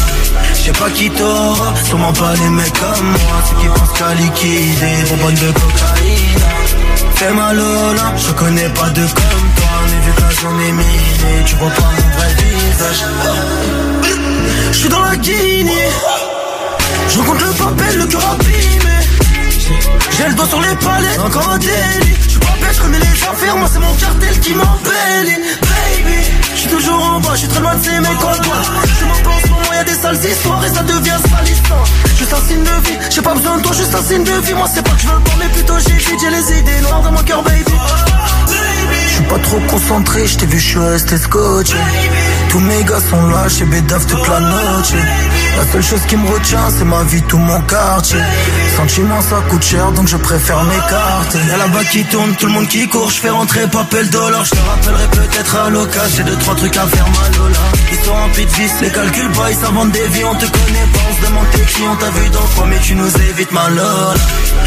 Je 0.54 0.60
sais 0.60 0.72
pas 0.72 0.90
qui 0.90 1.10
t'aura, 1.10 1.74
sûrement 1.84 2.12
pas 2.12 2.34
les 2.34 2.50
mecs 2.50 2.78
comme 2.78 3.06
moi, 3.06 3.42
ceux 3.48 3.56
qui 3.56 3.66
pensent 3.68 3.98
qu'à 3.98 4.14
liquider, 4.14 5.02
de 5.02 5.52
cocaïne. 5.52 6.42
Fais 7.16 7.32
ma 7.32 7.52
Lola, 7.54 8.12
je 8.16 8.32
connais 8.32 8.68
pas 8.68 8.90
de 8.90 9.00
comme 9.00 9.48
toi, 9.56 9.71
journée 10.42 10.68
est 10.68 10.72
minée, 10.72 11.44
tu 11.46 11.54
vois 11.56 11.70
pas 11.70 11.82
mon 11.82 12.16
vrai 12.16 12.34
visage. 12.34 13.04
Je 14.72 14.76
suis 14.78 14.88
dans 14.88 15.02
la 15.02 15.16
Guinée, 15.16 15.88
je 17.08 17.18
rencontre 17.18 17.44
le 17.44 17.52
papel, 17.52 17.98
le 17.98 18.06
cœur 18.06 18.30
abîmé. 18.32 18.92
J'ai 20.16 20.28
le 20.28 20.34
doigt 20.34 20.46
sur 20.46 20.60
les 20.60 20.76
palettes, 20.76 21.20
encore 21.20 21.48
un 21.50 21.58
délit. 21.58 22.16
Je 22.24 22.30
suis 22.30 22.40
pas 22.40 22.52
je 22.72 22.80
connais 22.80 22.98
les 22.98 23.22
affaires, 23.24 23.56
moi 23.56 23.68
c'est 23.72 23.78
mon 23.78 23.94
cartel 23.94 24.40
qui 24.40 24.54
m'embellit. 24.54 25.42
Baby, 25.60 26.30
je 26.54 26.60
suis 26.60 26.70
toujours 26.70 27.02
en 27.02 27.20
bas, 27.20 27.30
je 27.34 27.38
suis 27.40 27.48
très 27.48 27.60
loin 27.60 27.74
de 27.74 27.84
ces 27.84 28.00
mecs 28.00 28.10
en 28.10 28.36
bois. 28.42 28.62
Je 28.98 29.04
m'en 29.04 29.14
pense, 29.22 29.50
moi 29.64 29.74
y'a 29.74 29.84
des 29.84 29.94
sales 29.94 30.24
histoires 30.24 30.64
et 30.64 30.68
ça 30.68 30.82
devient 30.82 31.18
salissant. 31.30 31.84
Juste 32.18 32.32
un 32.32 32.48
signe 32.48 32.62
de 32.62 32.88
vie, 32.88 32.98
j'ai 33.10 33.22
pas 33.22 33.34
besoin 33.34 33.58
de 33.58 33.62
toi, 33.62 33.72
juste 33.76 33.94
un 33.94 34.02
signe 34.02 34.24
de 34.24 34.32
vie. 34.32 34.54
Moi 34.54 34.68
c'est 34.72 34.82
pas 34.82 34.92
que 34.92 35.02
je 35.02 35.06
veux 35.06 35.20
pas, 35.20 35.32
mais 35.38 35.48
plutôt 35.48 35.78
j'ai 35.78 35.92
vite, 35.92 36.20
j'ai 36.20 36.30
les 36.30 36.58
idées 36.58 36.80
noires 36.82 37.02
dans 37.02 37.12
mon 37.12 37.22
cœur, 37.22 37.42
baby. 37.42 37.72
Je 39.12 39.16
suis 39.16 39.24
pas 39.26 39.38
trop 39.40 39.60
concentré, 39.68 40.26
je 40.26 40.38
t'ai 40.38 40.46
vu, 40.46 40.58
je 40.58 40.68
suis 40.68 40.78
resté 40.78 41.18
scotché. 41.18 41.76
Tous 42.48 42.60
mes 42.60 42.82
gars 42.82 42.98
sont 43.10 43.26
là, 43.26 43.46
chez 43.46 43.66
Bédaf 43.66 44.06
toute 44.06 44.26
la 44.26 44.40
noche. 44.40 44.94
La 45.54 45.70
seule 45.70 45.82
chose 45.82 46.00
qui 46.08 46.16
me 46.16 46.26
retient, 46.30 46.70
c'est 46.70 46.86
ma 46.86 47.02
vie, 47.02 47.20
tout 47.20 47.36
mon 47.36 47.60
quartier. 47.60 48.18
Sentiment, 48.74 49.20
ça 49.20 49.36
coûte 49.50 49.62
cher, 49.62 49.92
donc 49.92 50.08
je 50.08 50.16
préfère 50.16 50.64
m'écarter. 50.64 51.38
Y'a 51.46 51.58
là-bas 51.58 51.84
qui 51.90 52.04
tourne, 52.04 52.34
tout 52.36 52.46
le 52.46 52.52
monde 52.52 52.68
qui 52.68 52.88
court, 52.88 53.10
je 53.10 53.20
fais 53.20 53.28
rentrer 53.28 53.66
papel 53.66 54.08
dollar. 54.08 54.46
Je 54.46 54.50
te 54.52 54.56
rappellerai 54.56 55.08
peut-être 55.10 55.56
à 55.56 55.68
l'occasion, 55.68 56.16
j'ai 56.16 56.24
deux, 56.24 56.36
trois 56.36 56.54
trucs 56.54 56.76
à 56.78 56.86
faire, 56.86 57.06
ma 57.06 57.36
Lola. 57.36 57.58
Ils 57.92 58.06
sont 58.06 58.14
remplis 58.14 58.46
de 58.46 58.50
vices, 58.50 58.80
les 58.80 58.90
calculs 58.90 59.30
pas, 59.32 59.50
ils 59.50 59.56
s'inventent 59.56 59.92
des 59.92 60.08
vies, 60.08 60.24
on 60.24 60.34
te 60.34 60.46
connaît 60.46 60.88
pas, 60.94 61.00
on 61.10 61.16
se 61.22 61.28
demande 61.28 61.46
t'es 61.52 61.64
qui, 61.66 61.82
on 61.82 61.96
t'a 61.96 62.08
vu 62.08 62.30
dans 62.30 62.48
quoi, 62.56 62.66
mais 62.66 62.78
tu 62.78 62.94
nous 62.94 63.14
évites, 63.28 63.52
ma 63.52 63.68
Lola. 63.68 64.14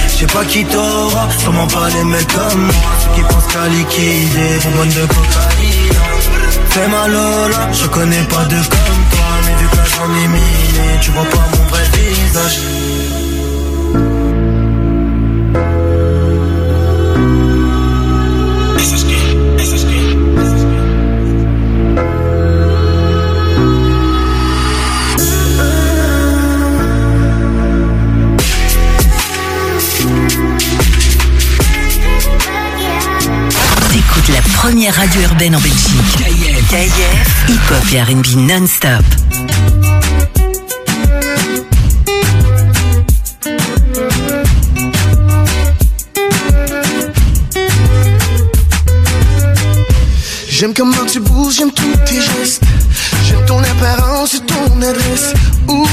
Je 0.07 0.19
sais 0.19 0.27
pas 0.27 0.45
qui 0.45 0.63
t'aura, 0.65 1.27
sûrement 1.39 1.67
pas 1.67 1.89
les 1.89 2.03
mecs 2.03 2.31
comme 2.31 2.61
moi, 2.61 2.75
qui 3.15 3.21
pensent 3.21 3.47
qu'à 3.51 3.67
bonbonne 4.63 4.89
de 4.89 5.05
cocaïne. 5.05 5.99
Fais 6.69 6.87
ma 6.87 7.07
Lola, 7.07 7.69
je 7.71 7.87
connais 7.87 8.23
pas 8.23 8.45
de 8.45 8.55
comme 8.55 9.03
toi, 9.11 9.29
mais 9.45 9.55
vu 9.61 9.67
que 9.69 9.89
journée 9.89 10.23
est 10.23 10.27
minée, 10.27 10.99
tu 11.01 11.11
vois 11.11 11.25
pas 11.25 11.45
mon 11.57 11.63
vrai 11.69 11.83
visage. 11.93 12.59
Première 34.67 34.95
radio 34.95 35.21
urbaine 35.21 35.55
en 35.55 35.59
Belgique. 35.59 36.17
KIF, 36.69 37.49
hip-hop 37.49 37.93
et 37.93 38.01
R&B 38.01 38.49
non-stop. 38.49 39.05
J'aime 50.49 50.73
comment 50.73 51.05
tu 51.05 51.19
bouges, 51.19 51.57
j'aime 51.57 51.71
tous 51.71 51.83
tes 52.07 52.19
gestes. 52.19 52.63
J'aime 53.27 53.45
ton 53.45 53.59
apparence 53.59 54.33
et 54.33 54.39
ton 54.39 54.81
adresse. 54.81 55.33
Ouh, 55.67 55.85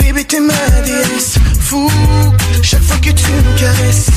bébé, 0.00 0.24
t'es 0.24 0.40
ma 0.40 0.80
déesse. 0.84 1.36
Fou, 1.60 1.88
chaque 2.60 2.82
fois 2.82 2.96
que 2.96 3.10
tu 3.10 3.30
me 3.30 3.56
caresses. 3.56 4.10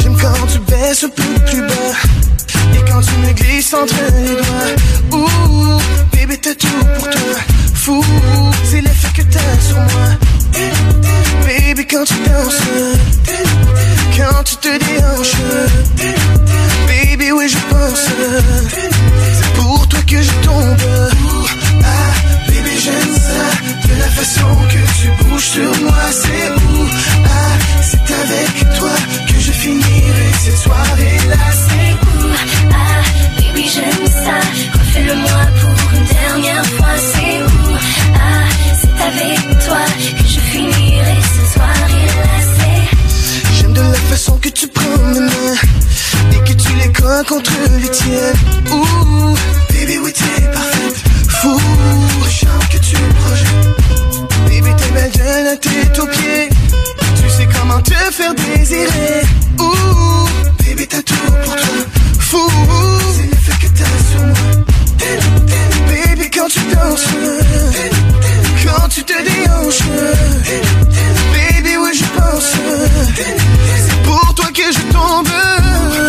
J'aime 0.00 0.16
quand 0.16 0.46
tu 0.52 0.60
baisses 0.60 1.02
un 1.02 1.08
peu 1.08 1.24
plus 1.46 1.62
bas. 1.62 2.37
Et 2.74 2.90
quand 2.90 3.00
tu 3.00 3.14
me 3.26 3.32
glisses 3.32 3.74
entre 3.74 3.94
les 4.16 4.28
doigts. 4.28 5.18
Ouh, 5.18 5.80
bébé, 6.12 6.36
t'as 6.38 6.54
tout 6.54 6.84
pour 6.96 7.08
toi. 7.10 7.40
Fou, 7.74 8.04
c'est 8.64 8.80
l'effet 8.80 9.08
que 9.14 9.22
t'as 9.22 9.60
sur 9.66 9.76
moi. 9.76 10.08
Baby, 11.46 11.86
quand 11.86 12.04
tu 12.04 12.14
danses. 12.28 12.62
Quand 14.16 14.42
tu 14.44 14.56
te 14.56 14.68
déhanches. 14.68 15.36
Baby, 16.86 17.32
oui, 17.32 17.48
je 17.48 17.58
pense. 17.70 18.04
C'est 19.38 19.52
pour 19.54 19.86
toi 19.88 20.00
que 20.06 20.22
je 20.22 20.32
tombe. 20.42 20.76
Ah, 21.84 22.12
baby, 22.46 22.78
j'aime 22.84 23.14
ça. 23.14 23.88
De 23.88 23.94
la 23.98 24.08
façon 24.08 24.48
que 24.68 24.80
tu 25.00 25.24
bouges 25.24 25.48
sur 25.56 25.82
moi, 25.82 26.04
c'est 26.10 26.50
où? 26.50 26.86
Ah, 27.24 27.56
c'est 27.82 28.12
avec 28.12 28.78
toi 28.78 28.94
que 29.28 29.37
finir 29.68 30.14
cette 30.40 30.56
soirée-là, 30.56 31.44
c'est 31.64 31.92
où 32.06 32.28
Ah, 32.72 33.02
baby, 33.36 33.68
j'aime 33.74 34.06
ça. 34.24 34.36
Refais-le-moi 34.78 35.42
pour 35.60 35.76
une 35.98 36.06
dernière 36.06 36.66
fois, 36.76 36.94
c'est 37.12 37.42
où 37.42 37.76
Ah, 38.14 38.48
c'est 38.80 38.98
avec 39.10 39.40
toi 39.66 39.84
que 40.18 40.26
je 40.34 40.40
finirai 40.52 41.16
cette 41.34 41.52
soirée-là, 41.54 42.36
c'est. 42.56 43.56
J'aime 43.56 43.74
de 43.74 43.80
la 43.80 44.00
façon 44.10 44.38
que 44.38 44.48
tu 44.48 44.66
prends 44.68 45.04
mes 45.12 45.20
mains 45.20 45.56
et 46.32 46.40
que 46.48 46.54
tu 46.62 46.72
les 46.82 46.92
coins 46.92 47.24
contre 47.24 47.52
les 47.82 47.90
tiennes. 47.90 48.40
Ouh, 48.72 49.34
baby, 49.70 49.98
oui, 50.02 50.12
t'es 50.12 50.42
parfaite. 50.56 50.98
Fou, 51.40 51.60
le 52.24 52.30
chant 52.30 52.60
que 52.72 52.78
tu 52.78 52.96
projettes. 53.20 53.68
Baby, 54.46 54.70
t'es 54.78 54.90
belle 54.94 55.12
de 55.12 55.44
la 55.50 55.56
tête 55.56 55.98
aux 55.98 56.06
pieds. 56.06 56.48
Comment 57.68 57.82
te 57.82 57.92
faire 57.92 58.34
désirer. 58.34 59.26
Ouh, 59.58 60.26
baby, 60.64 60.86
t'as 60.86 61.02
tout 61.02 61.14
pour 61.14 61.54
toi. 61.54 61.56
Fou, 62.18 62.50
c'est 63.14 63.24
l'effet 63.24 63.52
que 63.60 63.66
t'as 63.76 63.84
sur 64.10 64.22
moi. 64.26 64.64
Baby, 65.86 66.30
quand 66.30 66.48
tu 66.48 66.60
danses, 66.74 67.08
quand 68.64 68.88
tu 68.88 69.02
te 69.04 69.12
déhanches, 69.12 69.82
baby, 71.34 71.76
oui, 71.76 71.90
je 71.92 72.04
pense. 72.18 72.52
C'est 73.86 74.02
pour 74.02 74.34
toi 74.34 74.46
que 74.46 74.62
je 74.72 74.80
tombe. 74.90 75.28
Ah, 75.28 76.00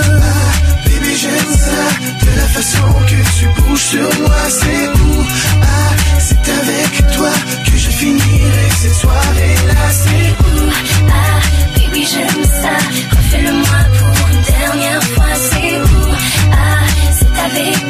baby, 0.86 1.18
j'aime 1.18 1.58
ça. 1.58 1.82
De 2.26 2.32
la 2.38 2.48
façon 2.48 2.88
que 3.06 3.20
tu 3.38 3.62
bouges 3.62 3.82
sur 3.82 4.10
moi, 4.22 4.44
c'est 4.48 4.88
où? 4.88 5.26
Ah, 5.62 5.94
c'est 6.20 6.52
avec 6.52 7.12
toi 7.14 7.32
que 7.66 7.78
finirai 8.00 8.70
cette 8.82 8.94
soirée-là, 8.94 9.84
c'est 9.92 10.30
où? 10.46 10.70
Ah, 11.12 11.40
baby, 11.76 12.06
j'aime 12.12 12.44
ça. 12.62 12.76
Refais-le-moi 13.18 13.80
pour 14.00 14.28
une 14.32 14.42
dernière 14.58 15.04
fois. 15.04 15.34
C'est 15.50 15.82
où 15.82 16.16
Ah, 16.54 16.86
c'est 17.18 17.36
avec 17.48 17.89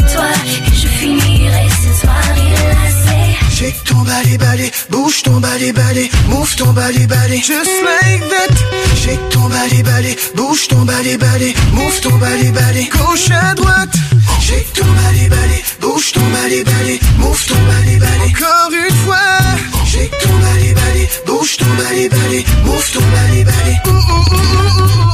Shake 3.60 3.84
ton 3.84 4.04
balai 4.06 4.38
balai, 4.38 4.72
bouge 4.90 5.22
ton 5.22 5.42
balai 5.42 5.74
balai, 5.74 6.10
move 6.30 6.56
ton 6.56 6.72
balai 6.72 7.06
balai, 7.08 7.42
just 7.42 7.76
like 7.84 8.24
that. 8.32 8.52
Shake 8.96 9.30
ton 9.32 9.50
balai 9.50 9.84
balai, 9.84 10.16
bouge 10.34 10.70
ton 10.70 10.86
balai 10.86 11.18
balai, 11.18 11.54
move 11.74 12.00
ton 12.00 12.18
balai 12.20 12.52
balai, 12.54 12.86
gauche 12.88 13.30
à 13.32 13.54
droite. 13.56 13.96
Shake 14.40 14.72
ton 14.72 14.86
balai 14.86 15.28
balai, 15.28 15.62
bouge 15.82 16.14
ton 16.14 16.22
balai 16.32 16.64
balai, 16.64 17.00
move 17.18 17.46
ton 17.48 17.60
balai 17.68 17.98
balai. 18.00 18.30
Encore 18.30 18.72
une 18.72 18.96
fois. 19.04 19.86
Shake 19.86 20.18
ton 20.20 20.36
balai 20.40 20.74
balai, 20.74 21.10
bouge 21.26 21.58
ton 21.58 21.72
balai 21.80 22.08
balai, 22.08 22.46
move 22.64 22.92
ton 22.94 23.04
balai 23.12 23.44
balai. 23.44 23.76
Ouh, 23.88 23.92
ouh, 23.92 24.00
ouh, 24.00 24.40
ouh, 24.40 24.80
ouh, 24.80 25.04
ouh. 25.04 25.09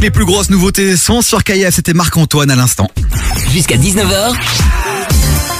Les 0.00 0.10
plus 0.12 0.24
grosses 0.24 0.48
nouveautés 0.48 0.96
sont 0.96 1.22
sur 1.22 1.42
KF. 1.42 1.74
C'était 1.74 1.92
Marc-Antoine 1.92 2.52
à 2.52 2.56
l'instant. 2.56 2.88
Jusqu'à 3.50 3.76
19h, 3.76 4.32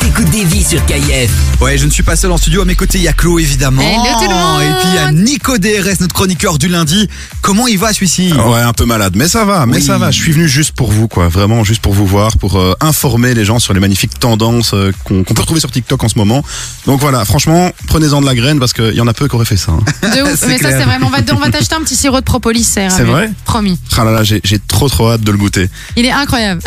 t'écoutes 0.01 0.31
des 0.31 0.45
vies 0.45 0.63
sur 0.63 0.85
KF. 0.87 1.56
Ouais, 1.59 1.79
je 1.79 1.87
ne 1.87 1.91
suis 1.91 2.03
pas 2.03 2.17
seul 2.17 2.31
en 2.31 2.37
studio. 2.37 2.61
À 2.61 2.65
mes 2.67 2.75
côtés, 2.75 2.99
il 2.99 3.05
y 3.05 3.09
a 3.09 3.15
Chlo, 3.15 3.39
évidemment. 3.39 3.81
Hello 3.81 4.03
tout 4.21 4.29
le 4.29 4.35
monde. 4.35 4.61
Et 4.63 4.67
puis, 4.81 4.89
il 4.91 4.95
y 4.95 4.99
a 4.99 5.11
Nico 5.11 5.57
DRS, 5.57 6.01
notre 6.01 6.15
chroniqueur 6.15 6.59
du 6.59 6.69
lundi. 6.69 7.09
Comment 7.41 7.67
il 7.67 7.79
va, 7.79 7.95
celui-ci 7.95 8.31
Ouais, 8.35 8.61
un 8.61 8.75
peu 8.75 8.85
malade, 8.85 9.15
mais 9.17 9.27
ça 9.27 9.47
va, 9.47 9.65
mais 9.65 9.79
Oui. 9.79 9.83
ça 9.83 9.97
va. 9.97 10.11
Je 10.11 10.19
suis 10.21 10.33
venu 10.33 10.49
juste 10.49 10.73
pour 10.73 10.93
vous, 10.93 11.09
quoi. 11.09 11.29
Vraiment, 11.29 11.65
juste 11.65 11.81
pour 11.81 11.95
vous 11.95 12.07
voir, 12.07 12.37
pour 12.37 12.59
euh, 12.61 12.75
informer 12.81 13.33
les 13.33 13.47
gens 13.47 13.59
sur 13.59 13.73
les 13.73 13.81
magnifiques 13.81 14.19
tendances 14.19 14.75
euh, 14.75 14.93
qu'on 15.05 15.25
peut 15.25 15.41
retrouver 15.41 15.61
sur 15.61 15.71
TikTok 15.71 16.05
en 16.05 16.09
ce 16.09 16.19
moment. 16.19 16.45
Donc 16.87 17.01
voilà, 17.01 17.25
franchement, 17.25 17.73
prenez-en 17.89 18.21
de 18.21 18.27
la 18.27 18.35
graine 18.35 18.59
parce 18.61 18.75
qu'il 18.75 18.93
y 18.95 19.01
en 19.01 19.07
a 19.07 19.15
peu 19.15 19.27
qui 19.27 19.35
auraient 19.35 19.45
fait 19.47 19.57
ça. 19.57 19.73
hein. 19.73 19.81
De 20.15 20.23
ouf. 20.31 20.45
Mais 20.49 20.59
ça, 20.59 20.71
c'est 20.71 20.85
vraiment. 20.85 21.07
On 21.07 21.11
va, 21.11 21.19
on 21.33 21.39
va 21.39 21.49
t'acheter 21.51 21.75
un 21.75 21.81
petit 21.81 21.97
sirop 21.97 22.19
de 22.21 22.25
propolis, 22.25 22.65
c'est 22.65 22.87
vrai 22.89 23.31
Promis. 23.47 23.79
Ah 23.97 24.05
là 24.05 24.11
là, 24.11 24.23
j'ai 24.25 24.43
trop 24.69 24.91
trop 24.91 25.11
hâte 25.13 25.23
de 25.23 25.33
le 25.33 25.39
goûter. 25.39 25.71
Il 25.97 26.05
est 26.05 26.11
incroyable. 26.13 26.61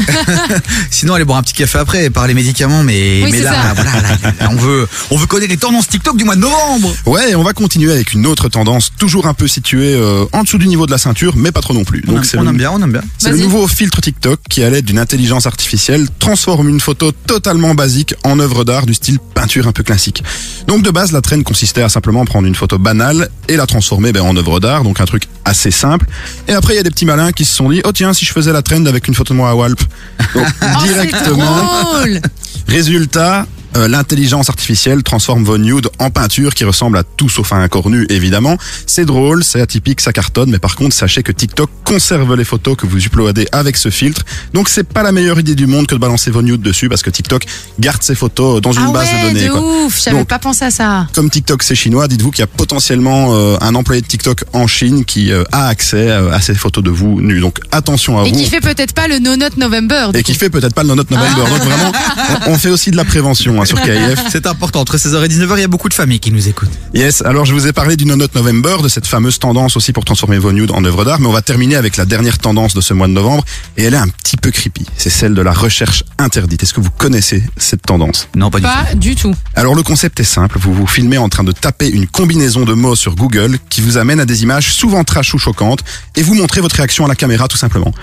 Sinon, 0.89 1.13
allez 1.13 1.25
boire 1.25 1.37
un 1.37 1.43
petit 1.43 1.53
café 1.53 1.77
après, 1.77 2.09
par 2.09 2.25
les 2.25 2.33
médicaments, 2.33 2.81
mais, 2.83 3.21
Oui, 3.23 3.29
mais 3.31 3.41
là, 3.41 3.51
ça. 3.51 3.73
voilà, 3.75 3.91
là, 4.01 4.17
là, 4.39 4.49
on 4.51 4.55
veut, 4.55 4.78
on 5.11 5.17
veut 5.17 5.25
connaître 5.27 5.51
les 5.51 5.57
tendances 5.57 5.87
TikTok 5.87 6.17
du 6.17 6.23
mois 6.23 6.35
de 6.35 6.41
novembre. 6.41 6.93
Ouais, 7.05 7.31
et 7.31 7.35
on 7.35 7.43
va 7.43 7.53
continuer 7.53 7.91
avec 7.91 8.13
une 8.13 8.25
autre 8.25 8.49
tendance, 8.49 8.91
toujours 8.97 9.27
un 9.27 9.33
peu 9.33 9.47
située 9.47 9.93
euh, 9.95 10.25
en 10.33 10.43
dessous 10.43 10.57
du 10.57 10.67
niveau 10.67 10.85
de 10.85 10.91
la 10.91 10.97
ceinture, 10.97 11.33
mais 11.35 11.51
pas 11.51 11.61
trop 11.61 11.73
non 11.73 11.83
plus. 11.83 12.03
On, 12.07 12.11
Donc 12.11 12.17
aime, 12.19 12.23
c'est 12.23 12.37
on 12.37 12.41
le- 12.43 12.49
aime 12.49 12.57
bien, 12.57 12.71
on 12.71 12.81
aime 12.81 12.91
bien. 12.91 13.01
C'est 13.17 13.31
le 13.31 13.37
nouveau 13.37 13.67
filtre 13.67 14.01
TikTok 14.01 14.39
qui, 14.49 14.63
à 14.63 14.69
l'aide 14.69 14.85
d'une 14.85 14.99
intelligence 14.99 15.45
artificielle, 15.47 16.07
transforme 16.19 16.69
une 16.69 16.79
photo 16.79 17.11
totalement 17.11 17.75
basique 17.75 18.13
en 18.23 18.39
œuvre 18.39 18.63
d'art 18.63 18.85
du 18.85 18.93
style 18.93 19.19
peinture 19.19 19.67
un 19.67 19.71
peu 19.71 19.83
classique. 19.83 20.23
Donc 20.67 20.83
de 20.83 20.91
base, 20.91 21.11
la 21.11 21.21
traîne 21.21 21.43
consistait 21.43 21.81
à 21.81 21.89
simplement 21.89 22.25
prendre 22.25 22.47
une 22.47 22.55
photo 22.55 22.77
banale 22.77 23.29
et 23.47 23.55
la 23.57 23.65
transformer 23.67 24.11
ben, 24.11 24.21
en 24.21 24.35
œuvre 24.35 24.59
d'art, 24.59 24.83
donc 24.83 24.99
un 25.01 25.05
truc 25.05 25.23
assez 25.45 25.71
simple. 25.71 26.05
Et 26.47 26.53
après, 26.53 26.73
il 26.73 26.77
y 26.77 26.79
a 26.79 26.83
des 26.83 26.91
petits 26.91 27.05
malins 27.05 27.31
qui 27.31 27.45
se 27.45 27.55
sont 27.55 27.69
dit, 27.69 27.81
oh 27.85 27.91
tiens, 27.91 28.13
si 28.13 28.25
je 28.25 28.31
faisais 28.31 28.51
la 28.53 28.61
traîne 28.61 28.87
avec 28.87 29.07
une 29.07 29.13
photo 29.15 29.33
de 29.33 29.37
moi 29.37 29.49
à 29.49 29.55
Walp. 29.55 29.79
Donc, 30.35 30.45
Oh, 30.61 30.65
c'est 30.81 30.87
directement. 30.93 31.83
drôle. 31.83 32.21
Résultat, 32.67 33.47
euh, 33.77 33.87
l'intelligence 33.87 34.49
artificielle 34.49 35.03
transforme 35.03 35.43
vos 35.43 35.57
nudes 35.57 35.87
en 35.99 36.09
peinture 36.09 36.53
qui 36.53 36.63
ressemble 36.63 36.97
à 36.97 37.03
tout 37.03 37.29
sauf 37.29 37.51
à 37.53 37.57
un 37.57 37.67
corps 37.67 37.89
nu, 37.89 38.05
évidemment. 38.09 38.57
C'est 38.85 39.05
drôle, 39.05 39.43
c'est 39.43 39.61
atypique, 39.61 40.01
ça 40.01 40.11
cartonne, 40.13 40.49
mais 40.49 40.59
par 40.59 40.75
contre, 40.75 40.95
sachez 40.95 41.23
que 41.23 41.31
TikTok 41.31 41.69
conserve 41.83 42.35
les 42.35 42.43
photos 42.45 42.75
que 42.75 42.85
vous 42.85 42.99
uploadez 43.05 43.47
avec 43.51 43.77
ce 43.77 43.89
filtre. 43.89 44.23
Donc, 44.53 44.69
c'est 44.69 44.83
pas 44.87 45.03
la 45.03 45.11
meilleure 45.11 45.39
idée 45.39 45.55
du 45.55 45.67
monde 45.67 45.87
que 45.87 45.95
de 45.95 45.99
balancer 45.99 46.31
vos 46.31 46.41
nudes 46.41 46.61
dessus 46.61 46.89
parce 46.89 47.01
que 47.03 47.09
TikTok 47.09 47.43
garde 47.79 48.01
ces 48.01 48.15
photos 48.15 48.61
dans 48.61 48.71
une 48.71 48.85
Ah 48.87 48.91
base 48.91 49.07
ouais, 49.07 49.21
de 49.23 49.27
données. 49.33 49.45
de 49.47 49.51
quoi. 49.51 49.85
ouf. 49.85 50.01
J'avais 50.03 50.25
pas 50.25 50.39
pensé 50.39 50.65
à 50.65 50.71
ça. 50.71 51.07
comme 51.13 51.29
TikTok 51.29 51.63
c'est 51.63 51.75
chinois, 51.75 52.07
dites-vous 52.07 52.31
qu'il 52.31 52.41
y 52.41 52.43
a 52.43 52.47
potentiellement 52.47 53.35
euh, 53.35 53.57
un 53.61 53.75
employé 53.75 54.01
de 54.01 54.07
TikTok 54.07 54.43
en 54.53 54.67
Chine 54.67 55.05
qui 55.05 55.31
euh, 55.31 55.43
a 55.51 55.67
accès 55.67 56.09
à 56.09 56.39
ces 56.41 56.55
photos 56.55 56.83
de 56.83 56.89
vous 56.89 57.21
nus. 57.21 57.39
Donc 57.39 57.59
attention 57.71 58.19
à 58.19 58.25
Et 58.25 58.31
vous. 58.31 58.35
qui 58.37 58.45
fait 58.45 58.61
peut-être 58.61 58.93
pas 58.93 59.07
le 59.07 59.19
No 59.19 59.35
Note 59.35 59.57
November. 59.57 60.09
Et 60.13 60.23
qui 60.23 60.33
fait 60.33 60.49
peut-être 60.49 60.73
pas 60.73 60.83
le 60.83 60.93
note 60.95 61.09
November. 61.11 61.43
Ah. 61.45 61.49
Donc 61.49 61.59
vraiment, 61.63 61.91
on, 62.47 62.51
on 62.53 62.57
fait 62.57 62.69
aussi 62.69 62.91
de 62.91 62.97
la 62.97 63.05
prévention 63.05 63.58
hein, 63.61 63.65
sur 63.65 63.81
KIF. 63.81 64.19
C'est 64.29 64.47
important. 64.47 64.81
Entre 64.81 64.97
16h 64.97 65.23
et 65.23 65.27
19h, 65.27 65.57
il 65.57 65.61
y 65.61 65.63
a 65.63 65.67
beaucoup 65.67 65.89
de 65.89 65.93
familles 65.93 66.19
qui 66.19 66.31
nous 66.31 66.47
écoutent. 66.47 66.69
Yes, 66.93 67.21
alors 67.21 67.45
je 67.45 67.53
vous 67.53 67.67
ai 67.67 67.73
parlé 67.73 67.95
du 67.95 68.05
No 68.05 68.15
Note 68.15 68.35
November, 68.35 68.77
de 68.81 68.87
cette 68.89 69.07
fameuse 69.07 69.39
tendance 69.39 69.77
aussi 69.77 69.93
pour 69.93 70.05
transformer 70.05 70.37
vos 70.37 70.51
nudes 70.51 70.71
en 70.71 70.83
œuvres 70.83 71.05
d'art, 71.05 71.19
mais 71.19 71.27
on 71.27 71.31
va 71.31 71.41
terminer 71.41 71.75
avec 71.75 71.97
la 71.97 72.05
dernière 72.05 72.37
tendance 72.37 72.73
de 72.73 72.81
ce 72.81 72.93
mois 72.93 73.07
de 73.07 73.13
novembre, 73.13 73.43
et 73.77 73.83
elle 73.83 73.93
est 73.93 73.97
un 73.97 74.07
petit 74.07 74.37
peu 74.37 74.51
creepy. 74.51 74.85
C'est 74.97 75.09
celle 75.09 75.33
de 75.33 75.41
la 75.41 75.53
recherche 75.53 76.03
interdite. 76.17 76.63
Est-ce 76.63 76.73
que 76.73 76.81
vous 76.81 76.91
connaissez 76.91 77.43
cette 77.57 77.81
tendance? 77.81 78.27
Non, 78.35 78.49
pas 78.49 78.59
du 78.59 78.63
Pas 78.63 78.95
du 78.95 79.15
tout. 79.15 79.33
Alors 79.55 79.75
le 79.75 79.83
concept 79.83 80.19
est 80.19 80.23
simple, 80.23 80.57
vous 80.59 80.73
vous 80.73 80.87
filmez 80.87 81.17
en 81.17 81.29
train 81.29 81.43
de 81.43 81.51
taper 81.51 81.89
une 81.89 82.07
combinaison 82.07 82.65
de 82.65 82.73
mots 82.73 82.95
sur 82.95 83.15
Google 83.15 83.57
qui 83.69 83.81
vous 83.81 83.97
amène 83.97 84.19
à 84.19 84.25
des 84.25 84.43
images 84.43 84.73
souvent 84.73 85.03
trash 85.03 85.33
ou 85.33 85.39
choquantes, 85.39 85.83
et 86.15 86.21
vous 86.21 86.33
montrez 86.33 86.61
votre 86.61 86.75
réaction 86.75 87.05
à 87.05 87.07
la 87.07 87.15
caméra 87.15 87.47
tout 87.47 87.57
simplement. 87.57 87.93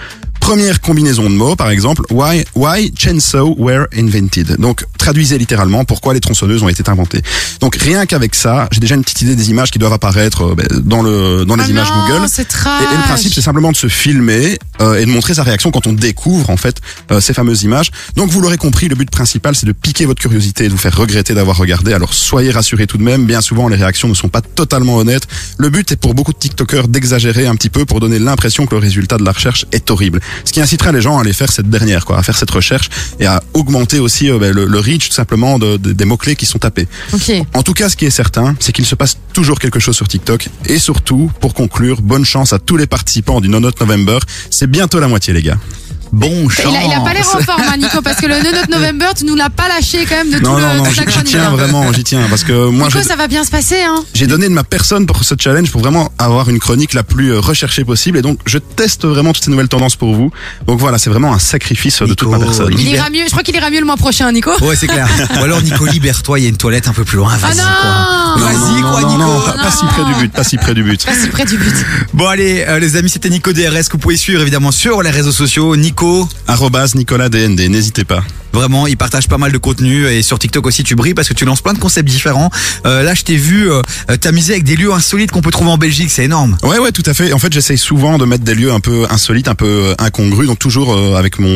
Première 0.46 0.80
combinaison 0.80 1.24
de 1.24 1.34
mots, 1.34 1.56
par 1.56 1.70
exemple, 1.70 2.02
why, 2.08 2.44
why 2.54 2.92
chainsaw 2.96 3.56
were 3.58 3.86
invented. 3.92 4.54
Donc, 4.60 4.84
traduisez 4.96 5.38
littéralement 5.38 5.84
pourquoi 5.84 6.14
les 6.14 6.20
tronçonneuses 6.20 6.62
ont 6.62 6.68
été 6.68 6.88
inventées. 6.88 7.20
Donc, 7.58 7.74
rien 7.74 8.06
qu'avec 8.06 8.36
ça, 8.36 8.68
j'ai 8.70 8.78
déjà 8.78 8.94
une 8.94 9.02
petite 9.02 9.22
idée 9.22 9.34
des 9.34 9.50
images 9.50 9.72
qui 9.72 9.80
doivent 9.80 9.92
apparaître 9.94 10.42
euh, 10.44 10.54
ben, 10.54 10.68
dans 10.84 11.02
le 11.02 11.44
dans 11.44 11.56
les 11.56 11.64
Ah 11.66 11.70
images 11.70 11.88
non, 11.90 12.06
Google. 12.06 12.26
c'est 12.28 12.42
Et, 12.42 12.44
trash. 12.44 12.80
et 12.80 12.96
le 12.96 13.02
principe, 13.02 13.34
c'est 13.34 13.40
simplement 13.42 13.72
de 13.72 13.76
se 13.76 13.88
filmer 13.88 14.56
euh, 14.80 14.94
et 14.94 15.04
de 15.04 15.10
montrer 15.10 15.34
sa 15.34 15.42
réaction 15.42 15.72
quand 15.72 15.88
on 15.88 15.92
découvre 15.92 16.48
en 16.48 16.56
fait 16.56 16.76
euh, 17.10 17.20
ces 17.20 17.34
fameuses 17.34 17.64
images. 17.64 17.90
Donc, 18.14 18.30
vous 18.30 18.40
l'aurez 18.40 18.56
compris, 18.56 18.86
le 18.86 18.94
but 18.94 19.10
principal, 19.10 19.56
c'est 19.56 19.66
de 19.66 19.72
piquer 19.72 20.06
votre 20.06 20.22
curiosité 20.22 20.66
et 20.66 20.68
de 20.68 20.72
vous 20.72 20.78
faire 20.78 20.96
regretter 20.96 21.34
d'avoir 21.34 21.56
regardé. 21.56 21.92
Alors, 21.92 22.14
soyez 22.14 22.52
rassurés 22.52 22.86
tout 22.86 22.98
de 22.98 23.02
même. 23.02 23.26
Bien 23.26 23.40
souvent, 23.40 23.66
les 23.66 23.76
réactions 23.76 24.06
ne 24.06 24.14
sont 24.14 24.28
pas 24.28 24.42
totalement 24.42 24.94
honnêtes. 24.96 25.26
Le 25.58 25.70
but 25.70 25.90
est 25.90 25.96
pour 25.96 26.14
beaucoup 26.14 26.32
de 26.32 26.38
TikTokers 26.38 26.86
d'exagérer 26.86 27.48
un 27.48 27.56
petit 27.56 27.68
peu 27.70 27.84
pour 27.84 27.98
donner 27.98 28.20
l'impression 28.20 28.64
que 28.66 28.76
le 28.76 28.80
résultat 28.80 29.16
de 29.18 29.24
la 29.24 29.32
recherche 29.32 29.66
est 29.72 29.90
horrible. 29.90 30.20
Ce 30.44 30.52
qui 30.52 30.60
incitera 30.60 30.92
les 30.92 31.00
gens 31.00 31.18
à 31.18 31.22
aller 31.22 31.32
faire 31.32 31.50
cette 31.50 31.68
dernière, 31.70 32.04
quoi, 32.04 32.18
à 32.18 32.22
faire 32.22 32.36
cette 32.36 32.50
recherche 32.50 32.88
et 33.20 33.26
à 33.26 33.42
augmenter 33.54 33.98
aussi 33.98 34.30
euh, 34.30 34.38
ben, 34.38 34.52
le, 34.52 34.66
le 34.66 34.78
reach 34.80 35.08
tout 35.08 35.14
simplement 35.14 35.58
de- 35.58 35.76
de- 35.76 35.92
des 35.92 36.04
mots-clés 36.04 36.36
qui 36.36 36.46
sont 36.46 36.58
tapés. 36.58 36.88
Ok. 37.12 37.32
En 37.54 37.62
tout 37.62 37.72
cas, 37.74 37.88
ce 37.88 37.96
qui 37.96 38.04
est 38.06 38.10
certain, 38.10 38.54
c'est 38.60 38.72
qu'il 38.72 38.86
se 38.86 38.94
passe 38.94 39.16
toujours 39.32 39.58
quelque 39.58 39.80
chose 39.80 39.96
sur 39.96 40.08
TikTok. 40.08 40.48
Et 40.66 40.78
surtout, 40.78 41.30
pour 41.40 41.54
conclure, 41.54 42.00
bonne 42.02 42.24
chance 42.24 42.52
à 42.52 42.58
tous 42.58 42.76
les 42.76 42.86
participants 42.86 43.40
du 43.40 43.48
No 43.48 43.60
Note 43.60 43.80
November. 43.80 44.18
C'est 44.50 44.70
bientôt 44.70 45.00
la 45.00 45.08
moitié, 45.08 45.32
les 45.32 45.42
gars. 45.42 45.58
Bon 46.12 46.48
Il 46.58 46.76
a, 46.76 46.82
il 46.84 46.92
a 46.92 47.00
pas 47.00 47.12
l'air 47.12 47.26
en 47.34 47.40
forme, 47.40 47.62
hein, 47.62 47.76
Nico, 47.78 48.00
parce 48.02 48.20
que 48.20 48.26
le 48.26 48.36
9 48.36 48.68
November, 48.70 49.06
tu 49.16 49.24
nous 49.24 49.34
l'as 49.34 49.50
pas 49.50 49.68
lâché 49.68 50.06
quand 50.08 50.16
même 50.16 50.30
de 50.30 50.38
tout 50.38 50.44
Non, 50.44 50.56
le 50.56 50.62
non, 50.62 50.74
non, 50.84 50.84
j'y 50.90 51.04
tiens 51.24 51.50
vraiment, 51.50 51.92
j'y 51.92 52.04
tiens. 52.04 52.26
Parce 52.30 52.44
que 52.44 52.68
moi, 52.68 52.86
Nico, 52.88 53.00
j'ai- 53.00 53.04
ça 53.04 53.16
va 53.16 53.26
bien 53.28 53.44
se 53.44 53.50
passer, 53.50 53.80
hein. 53.82 54.04
j'ai 54.14 54.26
donné 54.26 54.48
de 54.48 54.54
ma 54.54 54.64
personne 54.64 55.06
pour 55.06 55.22
ce 55.24 55.34
challenge 55.38 55.70
pour 55.70 55.80
vraiment 55.80 56.10
avoir 56.18 56.48
une 56.48 56.58
chronique 56.58 56.94
la 56.94 57.02
plus 57.02 57.32
euh, 57.32 57.40
recherchée 57.40 57.84
possible. 57.84 58.18
Et 58.18 58.22
donc, 58.22 58.38
je 58.46 58.58
teste 58.58 59.04
vraiment 59.04 59.32
toutes 59.32 59.44
ces 59.44 59.50
nouvelles 59.50 59.68
tendances 59.68 59.96
pour 59.96 60.14
vous. 60.14 60.30
Donc 60.66 60.78
voilà, 60.78 60.98
c'est 60.98 61.10
vraiment 61.10 61.32
un 61.34 61.38
sacrifice 61.38 62.00
euh, 62.02 62.06
de 62.06 62.14
toute 62.14 62.30
ma 62.30 62.38
personne. 62.38 62.72
Il 62.78 62.88
ira 62.88 63.10
mieux, 63.10 63.24
je 63.26 63.30
crois 63.30 63.42
qu'il 63.42 63.54
ira 63.56 63.70
mieux 63.70 63.80
le 63.80 63.86
mois 63.86 63.96
prochain, 63.96 64.30
Nico. 64.32 64.52
Ouais, 64.64 64.76
c'est 64.76 64.86
clair. 64.86 65.08
Ou 65.40 65.44
alors, 65.44 65.60
Nico, 65.62 65.84
libère-toi, 65.86 66.38
il 66.38 66.42
y 66.42 66.46
a 66.46 66.48
une 66.48 66.56
toilette 66.56 66.88
un 66.88 66.92
peu 66.92 67.04
plus 67.04 67.16
loin. 67.18 67.32
Ah 67.34 67.38
Vas-y, 67.38 67.56
non 67.56 67.62
quoi. 67.82 68.46
Vas-y, 68.46 68.80
quoi, 68.82 69.00
non, 69.02 69.08
Nico. 69.08 69.18
non, 69.22 69.40
pas, 69.40 69.52
pas 69.54 69.70
si 69.70 69.84
près 69.86 70.04
du 70.04 70.14
but, 70.14 70.32
pas 70.32 70.44
si 70.44 70.56
près 70.56 70.74
du 70.74 70.82
but. 70.82 71.04
Pas 71.04 71.14
si 71.14 71.28
près 71.28 71.44
du 71.44 71.56
but. 71.58 71.74
Bon, 72.14 72.26
allez, 72.26 72.64
euh, 72.68 72.78
les 72.78 72.96
amis, 72.96 73.10
c'était 73.10 73.28
Nico 73.30 73.52
DRS 73.52 73.86
que 73.88 73.92
vous 73.92 73.98
pouvez 73.98 74.16
suivre 74.16 74.40
évidemment 74.42 74.70
sur 74.70 75.02
les 75.02 75.10
réseaux 75.10 75.32
sociaux. 75.32 75.74
Nico. 75.76 75.95
Arrobase 76.46 76.94
Nicolas 76.94 77.30
DND, 77.30 77.70
n'hésitez 77.70 78.04
pas. 78.04 78.22
Vraiment, 78.56 78.86
il 78.86 78.96
partage 78.96 79.28
pas 79.28 79.36
mal 79.36 79.52
de 79.52 79.58
contenu 79.58 80.06
et 80.06 80.22
sur 80.22 80.38
TikTok 80.38 80.66
aussi 80.66 80.82
tu 80.82 80.94
brilles 80.94 81.12
parce 81.12 81.28
que 81.28 81.34
tu 81.34 81.44
lances 81.44 81.60
plein 81.60 81.74
de 81.74 81.78
concepts 81.78 82.08
différents. 82.08 82.50
Euh, 82.86 83.02
là, 83.02 83.12
je 83.12 83.22
t'ai 83.22 83.36
vu 83.36 83.70
euh, 83.70 83.82
euh, 84.10 84.16
t'amuser 84.16 84.54
avec 84.54 84.64
des 84.64 84.76
lieux 84.76 84.92
insolites 84.92 85.30
qu'on 85.30 85.42
peut 85.42 85.50
trouver 85.50 85.70
en 85.70 85.76
Belgique, 85.76 86.08
c'est 86.10 86.24
énorme. 86.24 86.56
Ouais, 86.62 86.78
ouais, 86.78 86.90
tout 86.90 87.02
à 87.04 87.12
fait. 87.12 87.34
En 87.34 87.38
fait, 87.38 87.52
j'essaye 87.52 87.76
souvent 87.76 88.16
de 88.16 88.24
mettre 88.24 88.44
des 88.44 88.54
lieux 88.54 88.72
un 88.72 88.80
peu 88.80 89.06
insolites, 89.10 89.48
un 89.48 89.54
peu 89.54 89.94
incongrus, 89.98 90.46
donc 90.46 90.58
toujours 90.58 90.94
euh, 90.94 91.16
avec 91.16 91.38
mon 91.38 91.50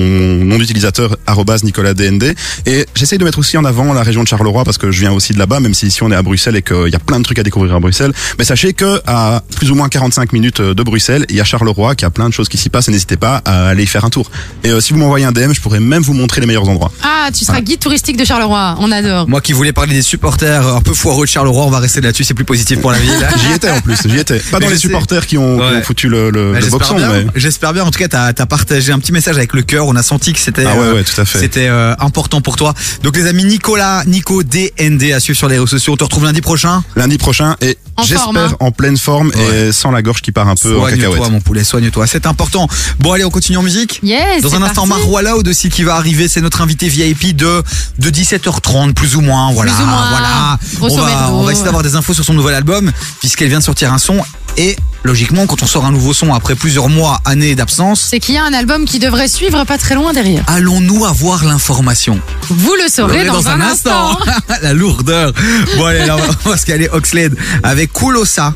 nom 0.45 0.59
d'utilisateur 0.59 1.17
Nicolas 1.63 1.95
DND. 1.95 2.35
Et 2.67 2.85
j'essaye 2.95 3.19
de 3.19 3.25
mettre 3.25 3.39
aussi 3.39 3.57
en 3.57 3.65
avant 3.65 3.95
la 3.95 4.03
région 4.03 4.23
de 4.23 4.29
Charleroi 4.29 4.65
parce 4.65 4.77
que 4.77 4.91
je 4.91 5.01
viens 5.01 5.13
aussi 5.13 5.33
de 5.33 5.39
là-bas, 5.39 5.61
même 5.61 5.73
si 5.73 5.87
ici 5.87 6.03
on 6.03 6.11
est 6.11 6.15
à 6.15 6.23
Bruxelles 6.23 6.57
et 6.57 6.63
qu'il 6.63 6.89
y 6.89 6.97
a 6.97 7.01
plein 7.01 7.19
de 7.19 7.25
trucs 7.25 7.39
à 7.39 7.43
découvrir 7.43 7.75
à 7.75 7.81
Bruxelles. 7.81 8.13
Mais 8.39 8.45
sachez 8.45 8.75
que 8.75 9.01
à 9.07 9.43
plus 9.57 9.71
ou 9.71 9.75
moins 9.75 9.89
45 9.89 10.33
minutes 10.35 10.61
de 10.61 10.83
Bruxelles, 10.83 11.25
il 11.31 11.37
y 11.37 11.41
a 11.41 11.45
Charleroi 11.45 11.95
qui 11.95 12.05
a 12.05 12.11
plein 12.11 12.29
de 12.29 12.35
choses 12.35 12.51
qui 12.51 12.59
s'y 12.59 12.69
passent 12.69 12.89
et 12.89 12.93
n'hésitez 12.93 13.17
pas 13.17 13.41
à 13.47 13.69
aller 13.69 13.85
y 13.85 13.87
faire 13.87 14.05
un 14.05 14.11
tour. 14.11 14.30
Et 14.65 14.71
euh, 14.71 14.81
si 14.81 14.93
vous 14.93 14.99
m'envoyez 14.99 15.25
un 15.25 15.33
DM, 15.33 15.53
je 15.53 15.61
pourrais 15.61 15.81
même 15.81 16.03
vous 16.03 16.13
montrer 16.15 16.41
les 16.41 16.47
meilleurs 16.47 16.69
endroits. 16.69 16.93
Ah, 17.03 17.29
tu 17.33 17.45
seras 17.45 17.61
guide 17.61 17.81
touristique 17.81 18.17
de 18.17 18.25
Charleroi. 18.25 18.77
On 18.81 18.91
adore. 18.93 19.29
Moi 19.29 19.41
qui 19.41 19.53
voulais 19.53 19.73
parler 19.73 19.95
des 19.95 20.03
supporters 20.03 20.67
un 20.67 20.81
peu 20.81 20.93
foireux 20.95 21.25
de 21.27 21.31
Charleroi, 21.31 21.65
on 21.65 21.71
va 21.71 21.79
rester 21.79 22.01
là-dessus, 22.01 22.25
c'est 22.25 22.35
plus 22.35 22.45
positif 22.45 22.81
pour 22.81 22.93
la 22.93 22.99
ville. 22.99 23.11
J'y 23.39 23.53
étais 23.55 23.71
en 23.71 23.81
plus, 23.81 23.97
j'y 24.07 24.19
étais. 24.19 24.39
Pas 24.39 24.59
dans 24.61 24.67
Je 24.67 24.73
les 24.73 24.77
sais. 24.77 24.83
supporters 24.89 25.27
qui 25.27 25.39
ont, 25.39 25.57
qui 25.57 25.63
ont 25.63 25.71
Ouais. 25.71 25.83
foutu 25.83 26.09
le, 26.09 26.31
le, 26.31 26.53
Bah, 26.53 26.59
le 26.59 26.61
J'espère 26.65 26.79
boxon, 26.79 26.97
bien. 26.97 27.09
mais. 27.13 27.27
J'espère 27.37 27.73
bien. 27.73 27.85
En 27.85 27.91
tout 27.91 27.99
cas, 27.99 28.09
t'as 28.09 28.27
as 28.37 28.47
partagé 28.47 28.93
un 28.93 28.99
petit 28.99 29.13
message 29.13 29.37
avec 29.37 29.53
le 29.55 29.63
cœur. 29.63 29.87
On 29.87 29.97
a 29.97 30.03
senti 30.03 30.33
que 30.33 30.39
c'était 30.39 30.65
Ah 30.67 30.75
ouais, 30.75 30.81
euh, 30.83 30.95
ouais, 30.95 31.05
tout 31.05 31.21
à 31.21 31.25
fait. 31.25 31.39
c'était 31.39 31.69
euh, 31.69 31.95
important 31.99 32.41
pour 32.41 32.57
toi. 32.57 32.75
Donc 33.03 33.17
les 33.17 33.27
amis, 33.27 33.45
Nicolas, 33.45 34.03
Nico 34.07 34.43
DND 34.43 35.13
à 35.13 35.21
suivre 35.21 35.39
sur 35.39 35.49
les 35.49 35.55
réseaux 35.57 35.67
sociaux. 35.67 35.93
On 35.95 35.97
te 35.97 36.05
retrouve 36.05 36.25
lundi 36.25 36.41
prochain. 36.41 36.83
Lundi 36.97 37.19
prochain 37.19 37.57
et 37.61 37.77
En 37.97 38.03
forme, 38.03 38.09
j'espère 38.09 38.51
hein. 38.53 38.57
en 38.61 38.71
pleine 38.73 38.97
forme 38.97 39.33
et 39.53 39.73
sans 39.73 39.91
la 39.91 40.03
gorge 40.03 40.21
qui 40.23 40.33
part 40.33 40.49
un 40.49 40.55
peu 40.57 40.77
en 40.79 40.85
cacahuète. 40.85 41.07
Soigne-toi, 41.07 41.29
mon 41.31 41.41
poulet, 41.41 41.65
soigne-toi. 41.65 42.07
C'est 42.07 42.27
important. 42.27 42.69
Bon, 42.99 43.13
allez, 43.13 43.25
on 43.25 43.31
continue 43.31 43.59
en 43.59 43.63
musique. 43.63 44.01
Yes. 44.03 44.20
Dans 44.43 44.55
un 44.55 44.63
instant. 44.63 44.87
Marwa 44.87 45.23
Loud 45.23 45.49
aussi 45.49 45.69
qui 45.69 45.83
va 45.83 45.97
arriver. 45.97 46.29
C'est 46.29 46.41
notre 46.41 46.61
invité 46.61 46.89
VIP 46.89 47.37
de, 47.37 47.63
de 47.99 48.11
17h30, 48.11 48.95
plus 48.95 49.17
ou 49.17 49.21
moins. 49.21 49.53
Voilà. 49.53 49.73
Plus 49.73 49.83
ou 49.83 49.87
moins. 49.87 50.09
Voilà. 50.11 50.59
Va, 51.05 51.33
on 51.33 51.43
va 51.43 51.53
essayer 51.53 51.65
d'avoir 51.65 51.83
des 51.83 51.97
infos 51.97 52.15
sur 52.15 52.25
son 52.25 52.35
nouvel 52.35 52.55
album, 52.55 52.91
puisqu'elle 53.21 53.49
vient 53.49 53.59
de 53.59 53.65
sortir 53.65 53.93
un 53.93 53.99
son. 53.99 54.21
Et, 54.57 54.77
logiquement, 55.05 55.47
quand 55.47 55.63
on 55.63 55.67
sort 55.67 55.85
un 55.85 55.93
nouveau 55.93 56.13
son 56.13 56.33
après 56.35 56.55
plusieurs 56.55 56.89
mois, 56.89 57.21
années 57.25 57.55
d'absence, 57.55 58.07
C'est 58.11 58.21
qu'il 58.21 58.35
y 58.35 58.39
a 58.39 58.45
un 58.45 58.53
album 58.53 58.85
qui 58.85 58.99
devrait 58.99 59.29
suivre 59.29 59.65
pas 59.65 59.79
très 59.79 59.95
loin 59.95 60.13
derrière. 60.13 60.45
allons-nous 60.47 61.05
avoir 61.05 61.45
l'information? 61.45 62.21
Vous 62.49 62.75
le 62.75 62.89
saurez 62.91 63.25
dans, 63.25 63.49
un, 63.49 63.61
instant. 63.61 64.19
La 64.63 64.73
lourdeur. 64.73 65.33
Bon, 65.77 65.85
allez, 65.87 66.07
là, 66.07 66.17
on 66.45 66.51
va 66.51 66.57
se 66.57 66.67
caler 66.67 66.89
Oxlade 66.93 67.37
avec 67.63 67.93
Kulosa. 67.93 68.55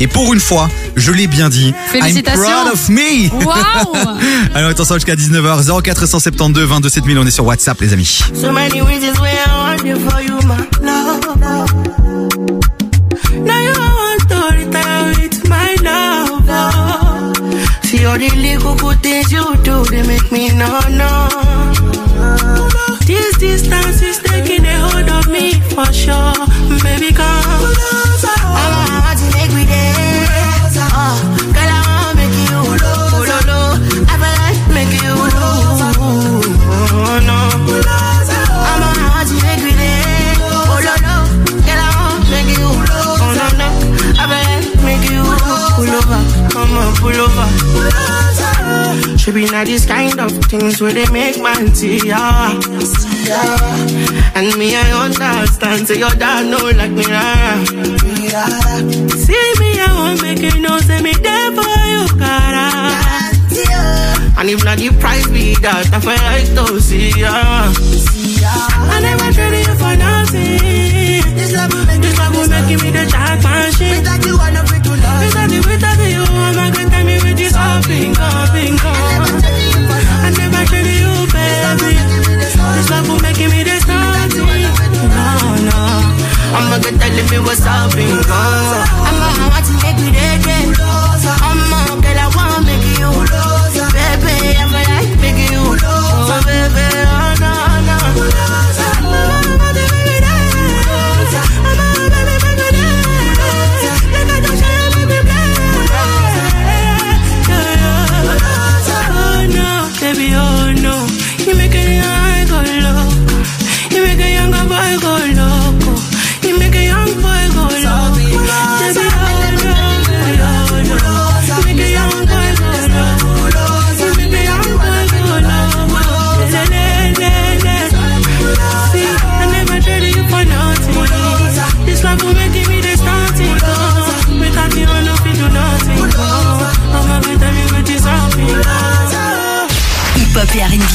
Et 0.00 0.06
pour 0.06 0.32
une 0.32 0.40
fois, 0.40 0.68
je 0.96 1.12
l'ai 1.12 1.26
bien 1.26 1.48
dit. 1.48 1.74
Félicitations. 1.90 2.42
I'm 2.42 2.64
proud 2.64 2.72
of 2.72 2.88
me. 2.88 3.28
Waouh 3.44 4.18
Alors 4.54 4.70
attention 4.70 4.94
jusqu'à 4.96 5.14
19h 5.14 5.82
0472 5.82 6.64
22 6.64 6.88
7000 6.88 7.18
on 7.18 7.26
est 7.26 7.30
sur 7.30 7.44
WhatsApp 7.44 7.80
les 7.80 7.92
amis. 7.92 8.20
So 8.34 8.50
many 8.50 8.80
All 18.04 18.18
the 18.18 18.28
little 18.36 18.74
good 18.76 18.98
things 19.02 19.32
you 19.32 19.56
do, 19.62 19.84
they 19.84 20.02
make 20.06 20.30
me 20.32 20.48
no 20.50 20.80
no. 20.90 21.28
This 23.06 23.38
distance 23.38 24.02
is 24.02 24.18
taking 24.18 24.64
a 24.66 24.76
hold 24.84 25.08
of 25.08 25.28
me 25.30 25.54
for 25.72 25.86
sure, 25.92 26.34
baby. 26.82 27.12
Come, 27.14 27.24
I 27.24 29.14
to 29.16 29.26
make 29.32 29.52
we 29.56 29.64
dance. 29.64 30.76
Uh, 30.76 31.14
girl, 31.56 31.72
I 31.72 31.80
want 31.88 32.16
make 32.18 32.36
you, 32.36 32.58
oh, 32.58 33.24
no. 33.48 33.60
I 34.04 34.14
make 34.74 34.92
you, 35.00 35.14
oh, 35.14 35.30
no. 35.32 36.02
Oh, 36.74 37.18
no. 37.22 37.38
Girl, 37.64 37.86
I 37.86 38.90
want 39.14 39.30
make 42.26 42.50
you, 42.52 42.66
oh, 42.66 43.32
no. 43.56 43.66
I 44.18 44.26
like 44.28 44.68
make 44.84 45.06
you 45.10 45.22
pull 45.76 45.88
over, 45.88 46.20
come 46.50 46.76
on, 46.76 46.94
pull 46.96 47.16
over. 47.16 47.61
Should 49.22 49.34
be 49.34 49.44
not 49.46 49.66
this 49.66 49.86
kind 49.86 50.18
of 50.18 50.32
things 50.50 50.80
where 50.80 50.92
they 50.92 51.06
make 51.12 51.40
man 51.40 51.72
see 51.74 51.98
ya. 52.08 52.50
And 54.34 54.50
me, 54.58 54.74
I 54.74 54.90
understand, 55.04 55.86
so 55.86 55.94
your 55.94 56.10
dad 56.10 56.46
know 56.50 56.58
like 56.74 56.90
me. 56.90 57.04
ah. 57.06 57.62
See 59.14 59.46
me, 59.60 59.78
I 59.78 59.86
won't 59.94 60.22
make 60.22 60.40
you 60.42 60.60
know, 60.60 60.76
say 60.80 61.00
me 61.02 61.12
there 61.12 61.52
for 61.54 61.78
you, 61.86 62.02
cara. 62.18 62.66
And 64.38 64.50
if 64.50 64.64
not 64.64 64.78
the 64.78 64.90
price 64.98 65.28
be 65.28 65.54
that, 65.62 65.86
I 65.94 66.00
feel 66.00 66.18
like 66.18 66.50
to 66.58 66.80
see 66.80 67.10
ya. 67.20 67.30
I 67.30 68.98
never 69.06 69.30
traded 69.32 69.66
you 69.68 69.74
for 69.78 69.94
nothing. 70.02 71.22
This 71.38 71.52
love 71.54 71.72
will 71.72 71.86
make, 71.86 72.02
this 72.02 72.18
love 72.18 72.34
will 72.34 72.48
make 72.48 72.82
me 72.82 72.90
the 72.90 73.06
jackpot 73.06 73.72
shit. 73.78 73.98
Without 74.02 74.26
you, 74.26 74.34
I 74.36 74.50
know 74.50 74.64
free 75.18 75.30
to 75.30 75.36
love. 75.36 75.42
Without 75.42 75.50
you, 75.52 75.60
without 75.68 76.00
you, 76.08 76.24
I'm 76.24 76.54
not 76.56 76.74
gonna 76.74 76.90
tell 76.90 77.04
me 77.04 77.16
with 77.22 77.36
this 77.36 77.54
up, 77.54 77.86
bingo, 77.86 78.28
bingo. 78.52 78.92
I 80.24 80.30
never 80.38 80.62
traded 80.68 80.96
you, 81.02 81.12
baby. 81.32 81.92
This 82.76 82.88
love 82.90 83.08
will 83.08 83.20
make 83.20 83.38
me 83.38 83.62
the 83.62 83.76
something. 83.82 84.62
No, 85.12 85.56
no. 85.68 85.80
I'm 86.52 86.64
not 86.70 86.80
gonna 86.82 86.98
tell 86.98 87.16
me 87.30 87.38
what's 87.46 87.64
up, 87.66 87.94
bingo. 87.94 88.22
I'm 88.22 89.16
gonna 89.20 89.46
want 89.50 89.61
to 89.61 89.61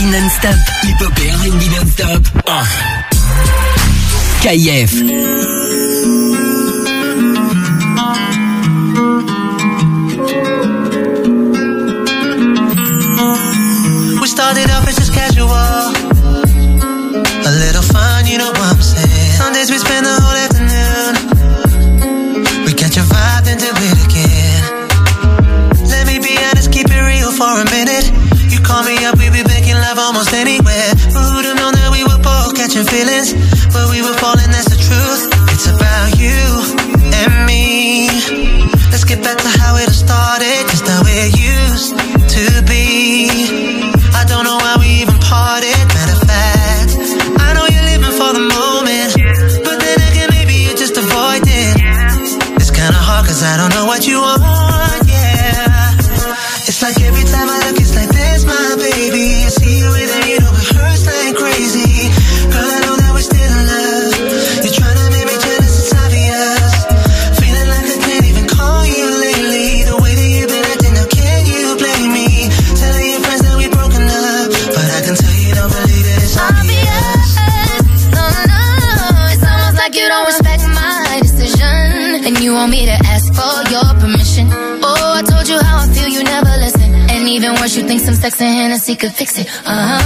non-stop. 0.05 0.55
Hip-hop 0.83 1.19
et 1.19 1.31
R&B 1.31 1.63
non-stop. 1.75 2.21
Ah. 2.45 2.65
We 14.21 14.27
started 14.27 14.69
off 14.71 14.86
Hennessy 88.87 88.95
could 88.95 89.13
fix 89.13 89.37
it. 89.37 89.47
Uh-huh. 89.65 89.99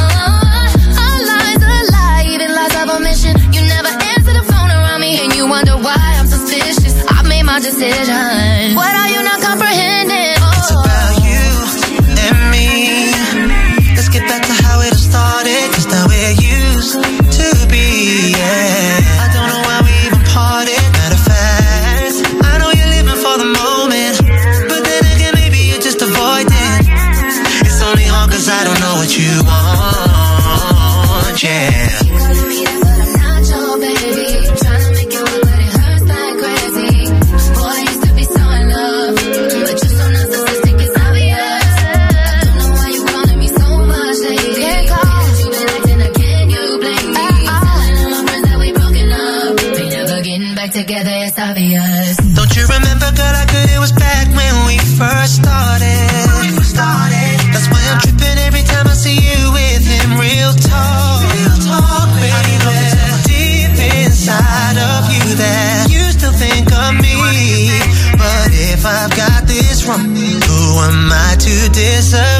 A 0.98 1.10
lie's 1.30 1.62
a 1.62 1.92
lie, 1.92 2.26
even 2.34 2.50
lies 2.50 2.76
of 2.82 2.90
omission. 2.90 3.36
You 3.54 3.62
never 3.62 3.90
answer 3.90 4.34
the 4.34 4.44
phone 4.52 4.72
around 4.72 5.02
me, 5.02 5.20
and 5.24 5.36
you 5.36 5.48
wonder 5.48 5.78
why 5.78 5.96
I'm 6.18 6.26
suspicious. 6.26 7.06
I 7.08 7.22
made 7.22 7.44
my 7.44 7.60
decision. 7.60 8.41
Don't 52.52 52.68
you 52.68 52.76
remember, 52.76 53.08
girl, 53.16 53.32
how 53.32 53.46
good 53.48 53.72
it 53.72 53.80
was 53.80 53.94
back 53.94 54.28
when 54.36 54.52
we 54.68 54.76
first 55.00 55.40
started? 55.40 55.88
That's 57.48 57.72
why 57.72 57.80
I'm 57.88 57.96
tripping 58.04 58.44
every 58.44 58.64
time 58.68 58.88
I 58.88 58.92
see 58.92 59.16
you 59.16 59.56
with 59.56 59.88
him. 59.88 60.20
Real 60.20 60.52
talk, 60.60 61.24
real 61.32 61.56
talk, 61.64 62.12
baby. 62.20 62.60
Deep 63.24 63.72
inside 64.04 64.76
of 64.76 65.08
you, 65.16 65.24
that 65.40 65.88
you 65.96 66.04
still 66.12 66.36
think 66.36 66.68
of 66.76 67.00
me. 67.00 67.16
But 68.20 68.52
if 68.52 68.84
I've 68.86 69.16
got 69.16 69.48
this 69.48 69.88
wrong, 69.88 70.12
who 70.12 70.60
am 70.84 71.08
I 71.08 71.40
to 71.40 71.56
disagree? 71.72 72.31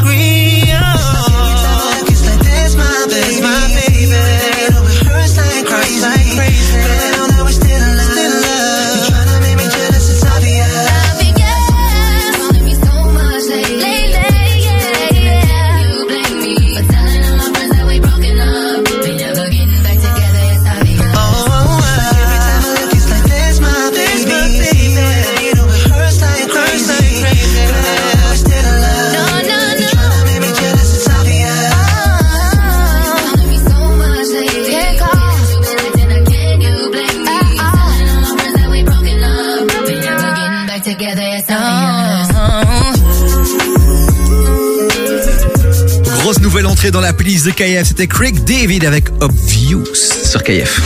Dans 46.92 47.00
la 47.02 47.14
playlist 47.14 47.46
de 47.46 47.52
KF, 47.52 47.88
c'était 47.88 48.08
Craig 48.08 48.44
David 48.44 48.84
avec 48.86 49.06
Obvious 49.22 49.84
sur 50.30 50.44
KF. 50.44 50.82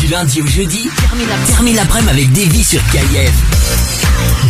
Du 0.00 0.06
lundi 0.06 0.40
au 0.40 0.46
jeudi, 0.46 0.88
termine 1.08 1.28
la- 1.28 1.46
termine 1.54 1.76
l'après-midi 1.76 2.10
avec 2.10 2.32
Davy 2.32 2.64
sur 2.64 2.80
KIF. 2.90 3.32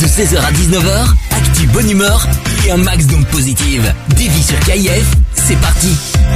De 0.01 0.07
16h 0.07 0.39
à 0.45 0.53
19h, 0.53 1.15
actu 1.33 1.67
bonne 1.69 1.91
humeur 1.91 2.27
et 2.67 2.71
un 2.71 2.77
max 2.77 3.07
d'ondes 3.07 3.27
positives. 3.27 3.93
Davy 4.11 4.43
sur 4.43 4.59
KIF, 4.61 5.05
c'est 5.35 5.57
parti. 5.59 5.89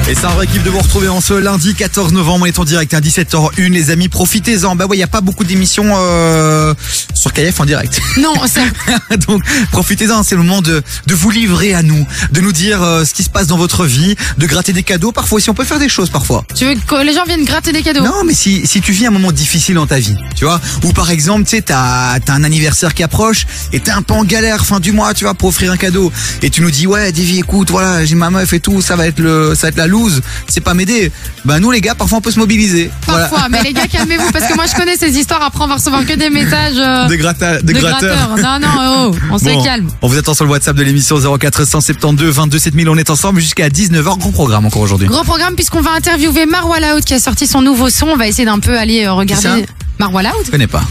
Et 0.08 0.14
c'est 0.14 0.24
un 0.24 0.30
vrai 0.30 0.46
kiff 0.46 0.62
de 0.64 0.70
vous 0.70 0.78
retrouver 0.80 1.08
en 1.08 1.20
ce 1.20 1.34
lundi 1.34 1.74
14 1.74 2.12
novembre. 2.12 2.44
On 2.44 2.46
est 2.46 2.58
en 2.58 2.64
direct 2.64 2.94
à 2.94 3.00
17h01 3.00 3.70
les 3.70 3.90
amis. 3.90 4.08
Profitez-en. 4.08 4.74
Bah 4.76 4.86
ouais, 4.86 4.96
il 4.96 5.00
y 5.00 5.04
a 5.04 5.06
pas 5.08 5.20
beaucoup 5.20 5.44
d'émissions 5.44 5.86
euh, 5.96 6.74
sur 7.18 7.32
KF 7.32 7.60
en 7.60 7.64
direct. 7.64 8.00
Non, 8.18 8.34
ça. 8.46 8.62
Donc 9.28 9.42
profitez-en, 9.70 10.22
c'est 10.22 10.34
le 10.34 10.42
moment 10.42 10.60
de, 10.60 10.82
de 11.06 11.14
vous 11.14 11.30
livrer 11.30 11.74
à 11.74 11.82
nous, 11.82 12.06
de 12.32 12.40
nous 12.40 12.52
dire 12.52 12.82
euh, 12.82 13.04
ce 13.04 13.14
qui 13.14 13.22
se 13.22 13.30
passe 13.30 13.46
dans 13.46 13.56
votre 13.56 13.84
vie, 13.86 14.16
de 14.38 14.46
gratter 14.46 14.72
des 14.72 14.82
cadeaux 14.82 15.12
parfois 15.12 15.36
aussi. 15.36 15.50
On 15.50 15.54
peut 15.54 15.64
faire 15.64 15.78
des 15.78 15.88
choses 15.88 16.10
parfois. 16.10 16.44
Tu 16.54 16.64
veux 16.64 16.74
que 16.74 17.04
les 17.04 17.12
gens 17.12 17.24
viennent 17.24 17.44
gratter 17.44 17.72
des 17.72 17.82
cadeaux? 17.82 18.02
Non, 18.02 18.24
mais 18.24 18.34
si, 18.34 18.66
si 18.66 18.80
tu 18.80 18.92
vis 18.92 19.06
un 19.06 19.10
moment 19.10 19.30
difficile 19.30 19.76
dans 19.76 19.86
ta 19.86 19.98
vie, 19.98 20.16
tu 20.34 20.44
vois, 20.44 20.60
ou 20.84 20.92
par 20.92 21.10
exemple, 21.10 21.44
tu 21.44 21.50
sais, 21.50 21.62
t'as 21.62 22.14
as 22.14 22.32
un 22.32 22.44
anniversaire 22.44 22.94
qui 22.94 23.02
approche 23.02 23.46
et 23.72 23.80
t'es 23.80 23.90
un 23.90 24.02
peu 24.02 24.14
en 24.14 24.24
galère 24.24 24.64
fin 24.66 24.80
du 24.80 24.92
mois, 24.92 25.14
tu 25.14 25.24
vois, 25.24 25.34
pour 25.34 25.48
offrir 25.50 25.70
un 25.72 25.76
cadeau, 25.76 26.12
et 26.42 26.50
tu 26.50 26.60
nous 26.60 26.70
dis 26.70 26.86
ouais, 26.86 27.12
Davy, 27.12 27.38
écoute, 27.38 27.70
voilà, 27.70 28.04
j'ai 28.04 28.14
ma 28.14 28.30
meuf 28.30 28.52
et 28.52 28.60
tout, 28.60 28.82
ça 28.82 28.96
va 28.96 29.06
être 29.06 29.20
le, 29.20 29.54
ça 29.54 29.62
va 29.62 29.68
être 29.68 29.76
la 29.76 29.86
loose, 29.86 30.22
c'est 30.48 30.60
pas 30.60 30.74
m'aider. 30.74 31.12
Bah 31.44 31.60
nous 31.60 31.70
les 31.70 31.80
gars, 31.80 31.94
parfois 31.94 32.18
on 32.18 32.20
peut 32.20 32.30
se 32.30 32.38
mobiliser. 32.38 32.90
Voilà. 33.06 33.28
Parfois, 33.28 33.48
mais 33.48 33.62
les 33.62 33.72
gars, 33.72 33.86
calmez-vous 33.90 34.30
parce 34.32 34.46
que 34.46 34.54
moi 34.54 34.66
je 34.66 34.74
connais 34.74 34.96
ces 34.96 35.16
histoires. 35.16 35.42
Après, 35.42 35.64
on 35.64 35.68
va 35.68 35.74
recevoir 35.74 36.04
que 36.04 36.14
des 36.14 36.30
messages 36.30 36.76
euh, 36.76 37.07
De 37.08 37.16
gratta- 37.16 37.60
gratteurs. 37.62 38.36
Non, 38.36 38.58
non, 38.60 39.10
oh, 39.12 39.16
on 39.30 39.38
se 39.38 39.64
calme. 39.64 39.88
On 40.02 40.08
vous 40.08 40.18
attend 40.18 40.34
sur 40.34 40.44
le 40.44 40.50
WhatsApp 40.50 40.76
de 40.76 40.82
l'émission 40.82 41.16
0472 41.18 42.34
22 42.34 42.58
7000. 42.58 42.88
On 42.88 42.96
est 42.96 43.10
ensemble 43.10 43.40
jusqu'à 43.40 43.68
19h. 43.68 44.18
Grand 44.18 44.32
programme 44.32 44.66
encore 44.66 44.82
aujourd'hui. 44.82 45.08
Gros 45.08 45.24
programme 45.24 45.54
puisqu'on 45.54 45.80
va 45.80 45.92
interviewer 45.92 46.46
Marwa 46.46 46.80
Laoud 46.80 47.04
qui 47.04 47.14
a 47.14 47.18
sorti 47.20 47.46
son 47.46 47.62
nouveau 47.62 47.90
son. 47.90 48.06
On 48.08 48.16
va 48.16 48.26
essayer 48.28 48.44
d'un 48.44 48.58
peu 48.60 48.76
aller 48.78 49.04
euh, 49.04 49.12
regarder. 49.12 49.66
Marwa 49.98 50.22
Laoud 50.22 50.42
Je 50.46 50.50
connais 50.50 50.66
pas. 50.66 50.82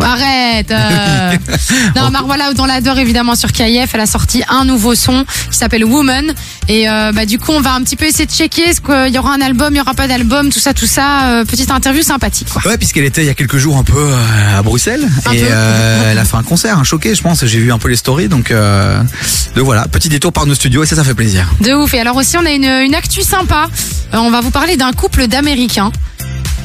Arrête 0.00 0.70
euh. 0.70 1.32
Non, 1.96 2.10
Marwala 2.10 2.52
dans 2.54 2.66
l'adore 2.66 2.98
évidemment 2.98 3.34
sur 3.34 3.50
KIF, 3.52 3.90
elle 3.94 4.00
a 4.00 4.06
sorti 4.06 4.42
un 4.48 4.64
nouveau 4.64 4.94
son 4.94 5.24
qui 5.50 5.56
s'appelle 5.58 5.84
Woman. 5.84 6.32
Et 6.68 6.88
euh, 6.88 7.12
bah, 7.12 7.26
du 7.26 7.38
coup, 7.38 7.52
on 7.52 7.60
va 7.60 7.74
un 7.74 7.82
petit 7.82 7.96
peu 7.96 8.04
essayer 8.06 8.26
de 8.26 8.30
checker 8.32 8.62
est-ce 8.62 8.80
qu'il 8.80 9.14
y 9.14 9.18
aura 9.18 9.32
un 9.34 9.40
album, 9.40 9.72
il 9.74 9.78
y 9.78 9.80
aura 9.80 9.94
pas 9.94 10.08
d'album, 10.08 10.50
tout 10.50 10.58
ça, 10.58 10.74
tout 10.74 10.86
ça. 10.86 11.28
Euh, 11.28 11.44
petite 11.44 11.70
interview 11.70 12.02
sympathique. 12.02 12.48
Quoi. 12.52 12.62
Ouais, 12.66 12.76
puisqu'elle 12.78 13.04
était 13.04 13.22
il 13.22 13.26
y 13.26 13.30
a 13.30 13.34
quelques 13.34 13.58
jours 13.58 13.76
un 13.76 13.84
peu 13.84 13.94
euh, 13.96 14.58
à 14.58 14.62
Bruxelles 14.62 15.06
Un 15.26 15.32
et 15.32 15.38
peu. 15.40 15.46
euh, 15.50 16.10
elle 16.12 16.18
a 16.18 16.24
fait 16.24 16.36
un 16.36 16.42
concert, 16.42 16.78
un 16.78 16.84
choqué, 16.84 17.14
je 17.14 17.22
pense. 17.22 17.44
J'ai 17.46 17.58
vu 17.58 17.72
un 17.72 17.78
peu 17.78 17.88
les 17.88 17.96
stories, 17.96 18.28
donc 18.28 18.50
euh, 18.50 19.00
donc 19.54 19.64
voilà, 19.64 19.86
petit 19.88 20.08
détour 20.08 20.32
par 20.32 20.46
nos 20.46 20.54
studios 20.54 20.82
et 20.82 20.86
ça, 20.86 20.96
ça 20.96 21.04
fait 21.04 21.14
plaisir. 21.14 21.46
De 21.60 21.72
ouf. 21.72 21.94
Et 21.94 22.00
alors 22.00 22.16
aussi, 22.16 22.36
on 22.36 22.44
a 22.44 22.50
une, 22.50 22.64
une 22.64 22.94
actu 22.94 23.22
sympa. 23.22 23.68
Euh, 24.14 24.18
on 24.18 24.30
va 24.30 24.40
vous 24.40 24.50
parler 24.50 24.76
d'un 24.76 24.92
couple 24.92 25.26
d'Américains. 25.28 25.92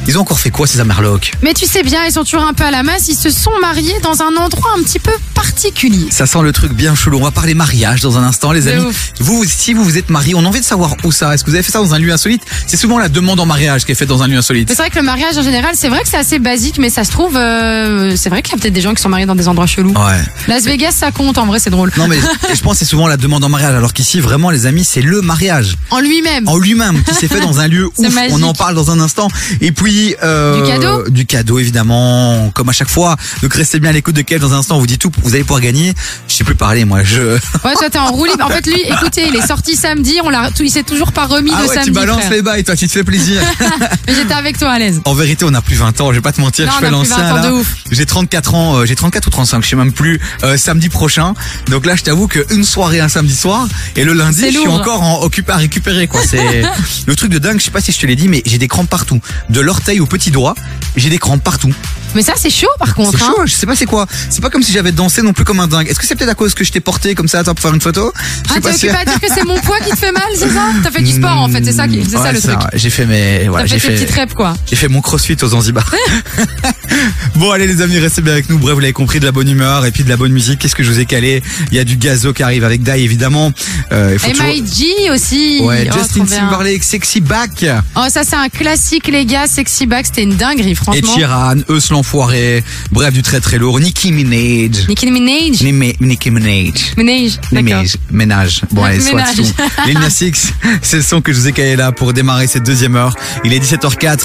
Ils 0.07 0.17
ont 0.17 0.21
encore 0.21 0.39
fait 0.39 0.49
quoi 0.49 0.65
ces 0.65 0.79
Amerlocs 0.79 1.31
Mais 1.43 1.53
tu 1.53 1.67
sais 1.67 1.83
bien, 1.83 2.03
ils 2.05 2.11
sont 2.11 2.23
toujours 2.23 2.41
un 2.41 2.53
peu 2.53 2.63
à 2.63 2.71
la 2.71 2.81
masse. 2.81 3.07
Ils 3.07 3.15
se 3.15 3.29
sont 3.29 3.51
mariés 3.61 3.93
dans 4.01 4.23
un 4.23 4.35
endroit 4.35 4.71
un 4.77 4.81
petit 4.81 4.97
peu 4.97 5.11
particulier. 5.35 6.07
Ça 6.09 6.25
sent 6.25 6.41
le 6.41 6.51
truc 6.51 6.73
bien 6.73 6.95
chelou. 6.95 7.19
On 7.19 7.23
va 7.23 7.29
parler 7.31 7.53
mariage 7.53 8.01
dans 8.01 8.17
un 8.17 8.23
instant, 8.23 8.51
les 8.51 8.67
amis. 8.67 8.83
ouf. 8.87 9.11
Vous, 9.19 9.45
si 9.45 9.73
vous 9.73 9.83
vous 9.83 9.99
êtes 9.99 10.09
mariés, 10.09 10.33
on 10.33 10.43
a 10.43 10.47
envie 10.47 10.59
de 10.59 10.65
savoir 10.65 10.95
où 11.03 11.11
ça. 11.11 11.33
Est-ce 11.35 11.43
que 11.43 11.51
vous 11.51 11.55
avez 11.55 11.63
fait 11.63 11.71
ça 11.71 11.77
dans 11.79 11.93
un 11.93 11.99
lieu 11.99 12.11
insolite? 12.11 12.41
C'est 12.65 12.77
souvent 12.77 12.97
la 12.97 13.09
demande 13.09 13.39
en 13.39 13.45
mariage 13.45 13.85
qui 13.85 13.91
est 13.91 13.95
faite 13.95 14.07
dans 14.09 14.23
un 14.23 14.27
lieu 14.27 14.37
insolite. 14.37 14.69
c'est 14.69 14.75
vrai 14.75 14.89
que 14.89 14.95
le 14.97 15.03
mariage 15.03 15.37
en 15.37 15.43
général, 15.43 15.75
c'est 15.77 15.87
vrai 15.87 16.01
que 16.01 16.09
c'est 16.09 16.17
assez 16.17 16.39
basique, 16.39 16.79
mais 16.79 16.89
ça 16.89 17.03
se 17.03 17.11
trouve, 17.11 17.37
euh, 17.37 18.15
c'est 18.17 18.29
vrai 18.29 18.41
qu'il 18.41 18.55
y 18.55 18.57
a 18.57 18.61
peut-être 18.61 18.73
des 18.73 18.81
gens 18.81 18.95
qui 18.95 19.03
sont 19.03 19.09
mariés 19.09 19.27
dans 19.27 19.35
des 19.35 19.47
endroits 19.47 19.67
chelous. 19.67 19.93
Ouais. 19.93 20.19
Las 20.47 20.63
Vegas, 20.63 20.93
ça 20.93 21.11
compte. 21.11 21.37
En 21.37 21.45
vrai, 21.45 21.59
c'est 21.59 21.69
drôle. 21.69 21.91
Non 21.97 22.07
mais 22.07 22.19
je 22.53 22.59
pense 22.61 22.73
que 22.73 22.79
c'est 22.79 22.85
souvent 22.85 23.07
la 23.07 23.17
demande 23.17 23.43
en 23.43 23.49
mariage, 23.49 23.75
alors 23.75 23.93
qu'ici 23.93 24.19
vraiment 24.19 24.49
les 24.49 24.65
amis 24.65 24.83
c'est 24.83 25.03
le 25.03 25.21
mariage 25.21 25.75
En 25.91 25.99
lui-même. 25.99 26.49
en 26.49 26.57
lui-même 26.57 27.03
qui 27.03 27.13
s'est 27.13 27.27
fait 27.27 27.39
dans 27.39 27.59
un 27.59 27.67
lieu 27.67 27.87
ouf. 27.97 28.13
magique. 28.13 28.35
On 28.35 28.41
en 28.41 28.53
parle 28.53 28.73
dans 28.75 28.89
un 28.89 28.99
instant. 28.99 29.27
Et 29.59 29.71
puis 29.71 30.15
euh, 30.23 30.61
Du 30.61 30.67
cadeau 30.67 31.09
du 31.09 31.25
cadeau 31.25 31.59
évidemment, 31.59 32.51
comme 32.53 32.69
à 32.69 32.71
chaque 32.71 32.89
fois. 32.89 33.15
Donc 33.41 33.53
restez 33.53 33.79
bien 33.79 33.89
à 33.89 33.93
l'écoute 33.93 34.15
de 34.15 34.21
Kev 34.21 34.39
dans 34.39 34.53
un 34.53 34.59
instant. 34.59 34.77
On 34.77 34.79
vous 34.79 34.87
dit 34.87 34.97
tout. 34.97 35.11
Vous 35.23 35.33
allez 35.33 35.43
pouvoir 35.43 35.61
gagner. 35.61 35.93
Je 36.27 36.35
sais 36.35 36.43
plus 36.43 36.55
parler 36.55 36.85
moi. 36.85 37.03
Je 37.03 37.21
Ouais, 37.63 37.73
toi, 37.73 37.89
t'es 37.89 37.99
en 37.99 38.11
roue 38.11 38.25
libre. 38.25 38.45
En 38.45 38.49
fait, 38.49 38.65
lui, 38.65 38.81
écoutez, 38.81 39.27
il 39.27 39.35
est 39.35 39.45
sorti 39.45 39.75
samedi. 39.75 40.19
On 40.23 40.29
l'a, 40.29 40.49
il 40.59 40.69
s'est 40.71 40.83
toujours 40.83 41.11
pas 41.11 41.25
remis 41.25 41.51
ah 41.53 41.63
de 41.63 41.67
ouais 41.67 41.75
samedi. 41.75 41.89
tu 41.89 41.93
balances 41.93 42.19
frère. 42.21 42.31
les 42.31 42.41
bails 42.41 42.63
toi. 42.63 42.75
Tu 42.75 42.87
te 42.87 42.91
fais 42.91 43.03
plaisir. 43.03 43.41
Mais 44.07 44.15
j'étais 44.15 44.33
avec 44.33 44.57
toi 44.57 44.69
à 44.69 44.79
l'aise. 44.79 45.01
En 45.05 45.13
vérité, 45.13 45.45
on 45.47 45.53
a 45.53 45.61
plus 45.61 45.75
20 45.75 46.01
ans, 46.01 46.09
je 46.09 46.15
vais 46.15 46.21
pas 46.21 46.31
te 46.31 46.41
mentir, 46.41 46.65
Non, 46.67 46.71
je 46.79 46.85
fais 46.85 46.91
l'ancien 46.91 47.17
20 47.17 47.31
ans 47.31 47.35
là. 47.35 47.47
de 47.47 47.51
ouf. 47.51 47.75
J'ai 47.91 48.05
34 48.05 48.55
ans, 48.55 48.75
euh, 48.77 48.85
j'ai 48.85 48.95
34 48.95 49.27
ou 49.27 49.29
35, 49.29 49.63
je 49.63 49.69
sais 49.69 49.75
même 49.75 49.91
plus, 49.93 50.19
euh, 50.43 50.57
samedi 50.57 50.89
prochain. 50.89 51.33
Donc 51.69 51.85
là, 51.85 51.95
je 51.95 52.03
t'avoue 52.03 52.27
qu'une 52.27 52.63
soirée 52.63 52.99
un 52.99 53.09
samedi 53.09 53.35
soir 53.35 53.67
et 53.95 54.03
le 54.03 54.13
lundi, 54.13 54.51
je 54.51 54.59
suis 54.59 54.67
encore 54.67 55.01
en 55.01 55.21
occupé 55.21 55.51
à 55.51 55.57
récupérer 55.57 56.07
quoi. 56.07 56.21
C'est 56.25 56.63
le 57.05 57.15
truc 57.15 57.31
de 57.31 57.39
dingue, 57.39 57.59
je 57.59 57.65
sais 57.65 57.71
pas 57.71 57.81
si 57.81 57.91
je 57.91 57.99
te 57.99 58.05
l'ai 58.05 58.15
dit 58.15 58.27
mais 58.27 58.41
j'ai 58.45 58.57
des 58.57 58.67
crampes 58.67 58.89
partout. 58.89 59.19
De 59.49 59.59
l'orteil 59.59 59.99
au 59.99 60.05
petit 60.05 60.31
doigt, 60.31 60.55
j'ai 60.95 61.09
des 61.09 61.17
crampes 61.17 61.43
partout. 61.43 61.73
Mais 62.13 62.21
ça, 62.23 62.33
c'est 62.35 62.49
chaud, 62.49 62.67
par 62.77 62.93
contre. 62.93 63.17
C'est 63.17 63.23
hein. 63.23 63.33
chaud, 63.37 63.41
je 63.45 63.51
sais 63.53 63.65
pas 63.65 63.75
c'est 63.75 63.85
quoi. 63.85 64.05
C'est 64.29 64.41
pas 64.41 64.49
comme 64.49 64.63
si 64.63 64.73
j'avais 64.73 64.91
dansé 64.91 65.21
non 65.21 65.31
plus 65.31 65.45
comme 65.45 65.61
un 65.61 65.67
dingue. 65.67 65.87
Est-ce 65.87 65.97
que 65.97 66.05
c'est 66.05 66.15
peut-être 66.15 66.31
à 66.31 66.35
cause 66.35 66.53
que 66.53 66.65
je 66.65 66.71
t'ai 66.71 66.81
porté 66.81 67.15
comme 67.15 67.29
ça 67.29 67.39
attends 67.39 67.53
pour 67.55 67.61
faire 67.61 67.73
une 67.73 67.79
photo? 67.79 68.11
Je 68.15 68.49
Ah, 68.49 68.53
t'es 68.55 68.59
pas 68.61 68.73
si- 68.73 68.85
occupé 68.87 69.01
à 69.01 69.05
dire 69.05 69.19
que 69.21 69.27
c'est 69.33 69.45
mon 69.45 69.57
poids 69.59 69.79
qui 69.79 69.91
te 69.91 69.95
fait 69.95 70.11
mal, 70.11 70.23
c'est 70.35 70.49
ça? 70.49 70.67
T'as 70.83 70.91
fait 70.91 71.03
du 71.03 71.11
sport, 71.11 71.39
en 71.39 71.47
fait. 71.47 71.63
C'est 71.63 71.71
ça, 71.71 71.87
qui- 71.87 72.03
c'est 72.03 72.11
ça 72.17 72.21
Ouais, 72.23 72.33
le 72.33 72.41
truc. 72.41 72.51
ouais. 72.59 72.65
J'ai 72.73 72.89
fait 72.89 73.05
mes 73.05 73.47
voilà, 73.47 73.63
T'as 73.65 73.73
j'ai 73.75 73.79
fait 73.79 73.87
tes 73.91 73.97
fait 73.97 74.05
petites 74.07 74.15
reps, 74.19 74.33
quoi. 74.33 74.53
j'ai 74.69 74.75
fait 74.75 74.89
mon 74.89 74.99
crossfit 75.01 75.37
aux 75.41 75.47
Zanzibar. 75.47 75.89
bon 77.35 77.51
allez 77.51 77.67
les 77.67 77.81
amis, 77.81 77.97
restez 77.99 78.21
bien 78.21 78.33
avec 78.33 78.49
nous. 78.49 78.57
Bref, 78.59 78.73
vous 78.73 78.79
l'avez 78.81 78.93
compris, 78.93 79.19
de 79.21 79.25
la 79.25 79.31
bonne 79.31 79.49
humeur 79.49 79.85
et 79.85 79.91
puis 79.91 80.03
de 80.03 80.09
la 80.09 80.17
bonne 80.17 80.31
musique. 80.33 80.59
Qu'est-ce 80.59 80.75
que 80.75 80.83
je 80.83 80.91
vous 80.91 80.99
ai 80.99 81.05
calé? 81.05 81.41
Il 81.71 81.77
y 81.77 81.79
a 81.79 81.83
du 81.85 81.95
gazo 81.95 82.33
qui 82.33 82.43
arrive 82.43 82.63
avec 82.65 82.83
Dai 82.83 82.99
évidemment. 83.01 83.51
Euh, 83.93 84.11
il 84.13 84.19
faut 84.19 84.29
toujours- 84.31 84.45
M.I.G. 84.45 85.09
aussi. 85.11 85.59
Ouais, 85.63 85.89
Oh, 85.91 85.97
Justin. 85.97 86.25
Timberlake, 86.25 86.83
Sexy 86.83 87.21
Back. 87.21 87.65
Oh, 87.95 88.05
ça, 88.09 88.23
c'est 88.23 88.35
un 88.35 88.49
classique, 88.49 89.07
les 89.07 89.25
gars. 89.25 89.30
Sexy 89.47 89.85
Back, 89.85 90.05
c'était 90.07 90.23
une 90.23 90.35
dinguerie, 90.35 90.71
Et 90.71 90.75
franchement. 90.75 91.15
Sheeran, 91.15 91.55
Eus 91.69 91.89
l'enfoiré. 91.91 92.63
Bref, 92.91 93.13
du 93.13 93.21
très 93.21 93.39
très 93.39 93.57
lourd. 93.57 93.79
Nicki 93.79 94.11
Minaj. 94.11 94.87
Nicki 94.89 95.09
Minaj. 95.09 95.61
Nime- 95.61 95.93
Nicki 96.01 96.31
Minaj. 96.31 96.93
Minaj. 96.97 97.37
D'accord. 97.51 97.63
Ménage, 97.63 97.95
ménage. 98.11 98.61
Bon, 98.71 98.83
allez, 98.83 98.99
soit 98.99 99.15
Ménage. 99.15 99.35
tout. 99.37 99.53
Lil 99.87 99.99
Nas 99.99 100.17
X, 100.21 100.53
c'est 100.81 100.97
le 100.97 101.03
son 101.03 101.21
que 101.21 101.31
je 101.33 101.39
vous 101.39 101.47
ai 101.47 101.53
calé 101.53 101.75
là 101.75 101.91
pour 101.91 102.11
démarrer 102.13 102.47
cette 102.47 102.63
deuxième 102.65 102.95
heure. 102.95 103.15
Il 103.45 103.53
est 103.53 103.59
17h04. 103.59 104.19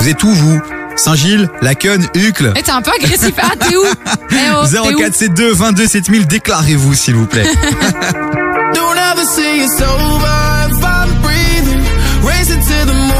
Vous 0.00 0.08
êtes 0.08 0.22
où, 0.24 0.32
vous? 0.32 0.60
Saint-Gilles, 0.96 1.48
Laken, 1.62 2.06
Hucle 2.14 2.52
Eh, 2.56 2.62
t'es 2.62 2.70
un 2.70 2.82
peu 2.82 2.90
agressif. 2.98 3.32
Ah, 3.40 3.52
t'es 3.58 3.76
où? 3.76 3.82
Eh 3.84 4.34
oh, 4.54 4.66
t'es 4.70 4.78
où? 4.78 4.98
0472 4.98 5.56
22 5.56 5.86
7000, 5.86 6.26
déclarez-vous 6.26 6.94
s'il 6.94 7.14
vous 7.14 7.26
plaît. 7.26 7.44
Don't 8.74 8.96
ever 8.96 9.24
say 9.24 9.60
it's 9.64 9.80
over 9.80 10.68
if 10.68 10.84
I'm 10.84 11.22
breathing. 11.22 11.80
Racing 12.22 12.60
to 12.60 12.86
the 12.86 12.92
moonlight 12.92 13.19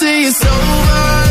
Say 0.00 0.22
it's 0.22 0.42
over 0.42 1.29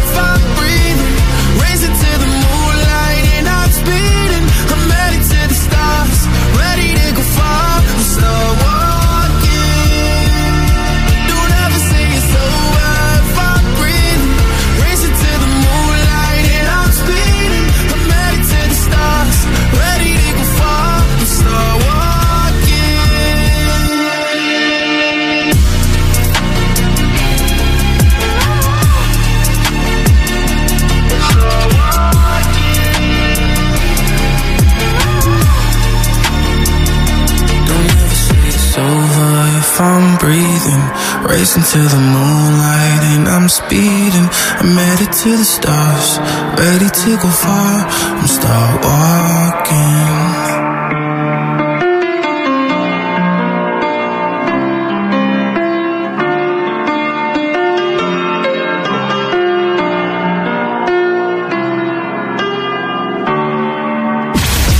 breathing. 40.19 40.83
Racing 41.23 41.63
to 41.63 41.79
the 41.79 42.01
moonlight 42.13 43.03
and 43.15 43.27
I'm 43.27 43.49
speeding. 43.49 44.27
I'm 44.59 44.75
headed 44.75 45.11
to 45.11 45.29
the 45.37 45.45
stars, 45.45 46.19
ready 46.59 46.89
to 46.89 47.09
go 47.23 47.29
far. 47.29 47.87
I'm 48.19 48.27
start 48.27 48.83
walking. 48.83 50.49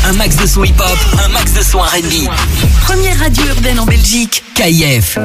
Un 0.10 0.14
max 0.14 0.36
de 0.36 0.48
son 0.48 0.64
hip-hop, 0.64 0.98
un 1.24 1.30
max 1.30 1.54
de 1.54 1.64
son 1.64 1.80
R&B. 1.80 2.28
Première 2.82 3.20
radio 3.20 3.44
urbaine 3.56 3.80
en 3.80 3.86
Belgique. 3.86 4.44
KIF. 4.60 5.16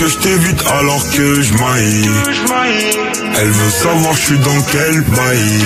Que 0.00 0.08
je 0.08 0.16
t'évite 0.16 0.64
alors 0.66 1.10
que 1.10 1.42
je 1.42 1.52
maille. 1.52 2.08
Elle 3.38 3.50
veut 3.50 3.70
savoir 3.70 4.14
je 4.14 4.20
suis 4.20 4.38
dans 4.38 4.62
quel 4.72 5.02
bail. 5.02 5.58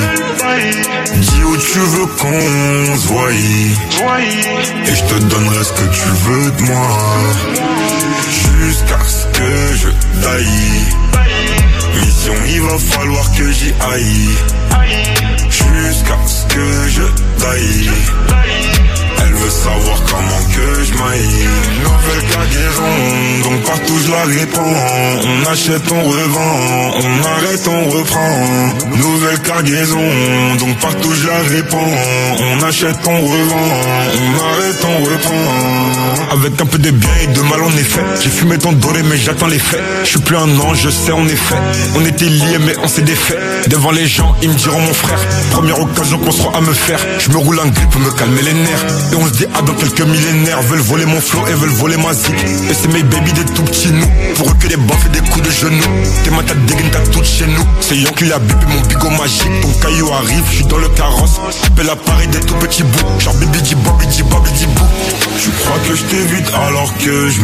Dis 1.14 1.44
où 1.44 1.56
tu 1.56 1.78
veux 1.78 2.06
qu'on 2.06 2.96
se 2.96 3.06
voie. 3.06 3.30
Et 3.32 4.94
je 4.94 5.04
te 5.04 5.20
donnerai 5.22 5.64
ce 5.64 5.72
que 5.72 5.88
tu 5.98 6.08
veux 6.24 6.50
de 6.50 6.62
moi. 6.62 6.88
Jusqu'à 8.58 8.98
ce 9.06 9.26
que 9.38 9.76
je 9.76 9.88
taille. 10.20 10.82
Mission 12.00 12.34
il 12.48 12.60
va 12.62 12.78
falloir 12.78 13.30
que 13.36 13.52
j'y 13.52 13.72
aille. 13.92 14.30
Jusqu'à 15.48 16.18
ce 16.26 16.54
que 16.54 16.88
je 16.88 17.02
taille 17.40 17.90
elle 19.26 19.34
veut 19.34 19.50
savoir 19.50 20.02
comment 20.10 20.42
que 20.54 20.84
je 20.84 20.92
maille. 20.94 21.48
Nouvelle 21.82 22.30
cargaison, 22.30 23.48
donc 23.50 23.62
partout 23.64 23.98
je 24.04 24.10
la 24.10 24.24
réponds. 24.24 24.76
On 25.24 25.50
achète, 25.50 25.92
on 25.92 26.02
revend, 26.02 26.56
on 27.02 27.24
arrête, 27.36 27.68
on 27.68 27.90
reprend. 27.90 28.96
Nouvelle 28.96 29.40
cargaison, 29.40 30.54
donc 30.58 30.78
partout 30.78 31.12
je 31.12 31.26
la 31.26 31.38
réponds. 31.56 31.92
On 32.40 32.62
achète, 32.62 32.96
on 33.06 33.20
revend, 33.20 33.68
on 34.14 34.44
arrête, 34.44 34.84
on 34.84 35.04
reprend. 35.04 36.32
Avec 36.32 36.60
un 36.60 36.66
peu 36.66 36.78
de 36.78 36.90
bien 36.90 37.10
et 37.22 37.26
de 37.28 37.40
mal 37.42 37.62
en 37.62 37.70
effet 37.76 38.00
J'ai 38.20 38.30
fumé 38.30 38.58
ton 38.58 38.72
doré 38.72 39.02
mais 39.04 39.16
j'attends 39.16 39.46
les 39.46 39.58
faits. 39.58 39.82
Je 40.04 40.08
suis 40.10 40.20
plus 40.20 40.36
un 40.36 40.58
ange, 40.58 40.80
je 40.82 40.90
sais 40.90 41.12
en 41.12 41.26
effet. 41.28 41.54
On 41.96 42.04
était 42.04 42.24
liés 42.26 42.58
mais 42.64 42.74
on 42.82 42.88
s'est 42.88 43.02
défait. 43.02 43.38
Devant 43.68 43.90
les 43.90 44.06
gens, 44.06 44.34
ils 44.42 44.48
me 44.48 44.54
diront 44.54 44.80
mon 44.80 44.94
frère. 44.94 45.18
Première 45.50 45.80
occasion 45.80 46.18
qu'on 46.18 46.32
sera 46.32 46.56
à 46.56 46.60
me 46.60 46.72
faire. 46.72 46.98
Je 47.18 47.30
me 47.30 47.36
roule 47.36 47.58
un 47.60 47.68
grip 47.68 47.88
pour 47.90 48.00
me 48.00 48.10
calmer 48.10 48.42
les 48.42 48.52
nerfs 48.52 48.84
et 49.14 49.16
on 49.16 49.26
se 49.26 49.32
dit 49.32 49.46
ah 49.54 49.62
dans 49.62 49.74
quelques 49.74 50.00
millénaires 50.00 50.60
Veulent 50.62 50.80
voler 50.80 51.06
mon 51.06 51.20
flow 51.20 51.46
et 51.46 51.52
veulent 51.52 51.70
voler 51.70 51.96
ma 51.96 52.12
zik. 52.12 52.34
Et 52.68 52.74
c'est 52.74 52.92
mes 52.92 53.02
baby 53.02 53.32
des 53.32 53.44
tout 53.44 53.62
petits 53.62 53.92
nous 53.92 54.06
Pour 54.34 54.50
eux 54.50 54.54
que 54.58 54.66
des 54.66 54.76
baffes 54.76 55.06
et 55.06 55.20
des 55.20 55.30
coups 55.30 55.46
de 55.46 55.50
genoux. 55.50 55.84
T'es 56.24 56.30
ma 56.30 56.42
tête 56.42 56.64
dégaine 56.66 56.90
t'as 56.90 57.06
tout 57.10 57.22
chez 57.22 57.46
nous. 57.46 57.64
C'est 57.80 57.96
Yon 57.96 58.10
qui 58.12 58.24
l'a 58.24 58.38
bipé 58.38 58.66
mon 58.66 58.80
bigot 58.88 59.10
magique. 59.10 59.60
Ton 59.62 59.72
caillou 59.80 60.10
arrive, 60.12 60.44
je 60.50 60.56
suis 60.56 60.66
dans 60.66 60.78
le 60.78 60.88
carrosse. 60.88 61.40
Appelle 61.66 61.86
l'appareil 61.86 62.28
des 62.28 62.40
tout 62.40 62.54
petits 62.54 62.82
bouts. 62.82 63.20
Genre 63.20 63.34
bibi 63.34 63.62
di 63.62 63.74
bobi 63.76 64.06
di 64.06 64.22
bobi 64.24 64.50
di 64.52 64.66
bou. 64.66 64.84
Tu 65.38 65.50
crois 65.50 65.78
que 65.86 65.94
je 65.94 66.04
alors 66.56 66.92
que 66.98 67.28
je 67.28 67.40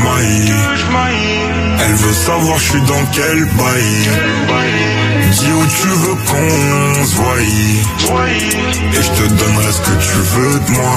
Elle 1.82 1.94
veut 1.94 2.14
savoir 2.14 2.58
je 2.58 2.70
suis 2.70 2.82
dans 2.82 3.04
quel 3.12 3.44
bail 3.44 5.19
Dis 5.32 5.52
où 5.52 5.66
tu 5.66 5.88
veux 5.88 6.16
qu'on 6.26 7.04
se 7.04 7.14
voie. 7.16 7.40
Et 7.40 9.02
je 9.02 9.10
te 9.10 9.28
donnerai 9.28 9.72
ce 9.72 9.80
que 9.80 9.96
tu 10.02 10.18
veux 10.34 10.58
de 10.58 10.70
moi. 10.72 10.96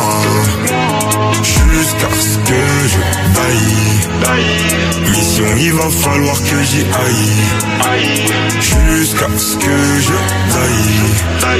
Jusqu'à 1.43 2.09
ce 2.19 2.37
que 2.37 2.61
je 2.87 2.99
taille 3.35 5.11
Mission 5.11 5.45
il 5.59 5.73
va 5.73 5.89
falloir 5.89 6.35
que 6.35 6.63
j'y 6.63 6.81
aille. 6.81 7.43
Jusqu'à 8.61 9.27
ce 9.37 9.55
que 9.57 9.77
je 9.99 10.17
taille 10.53 11.57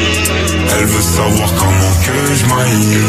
Elle 0.78 0.86
veut 0.86 1.02
savoir 1.02 1.50
comment 1.60 1.94
que 2.06 2.18
je 2.36 2.45
maille. 2.54 3.00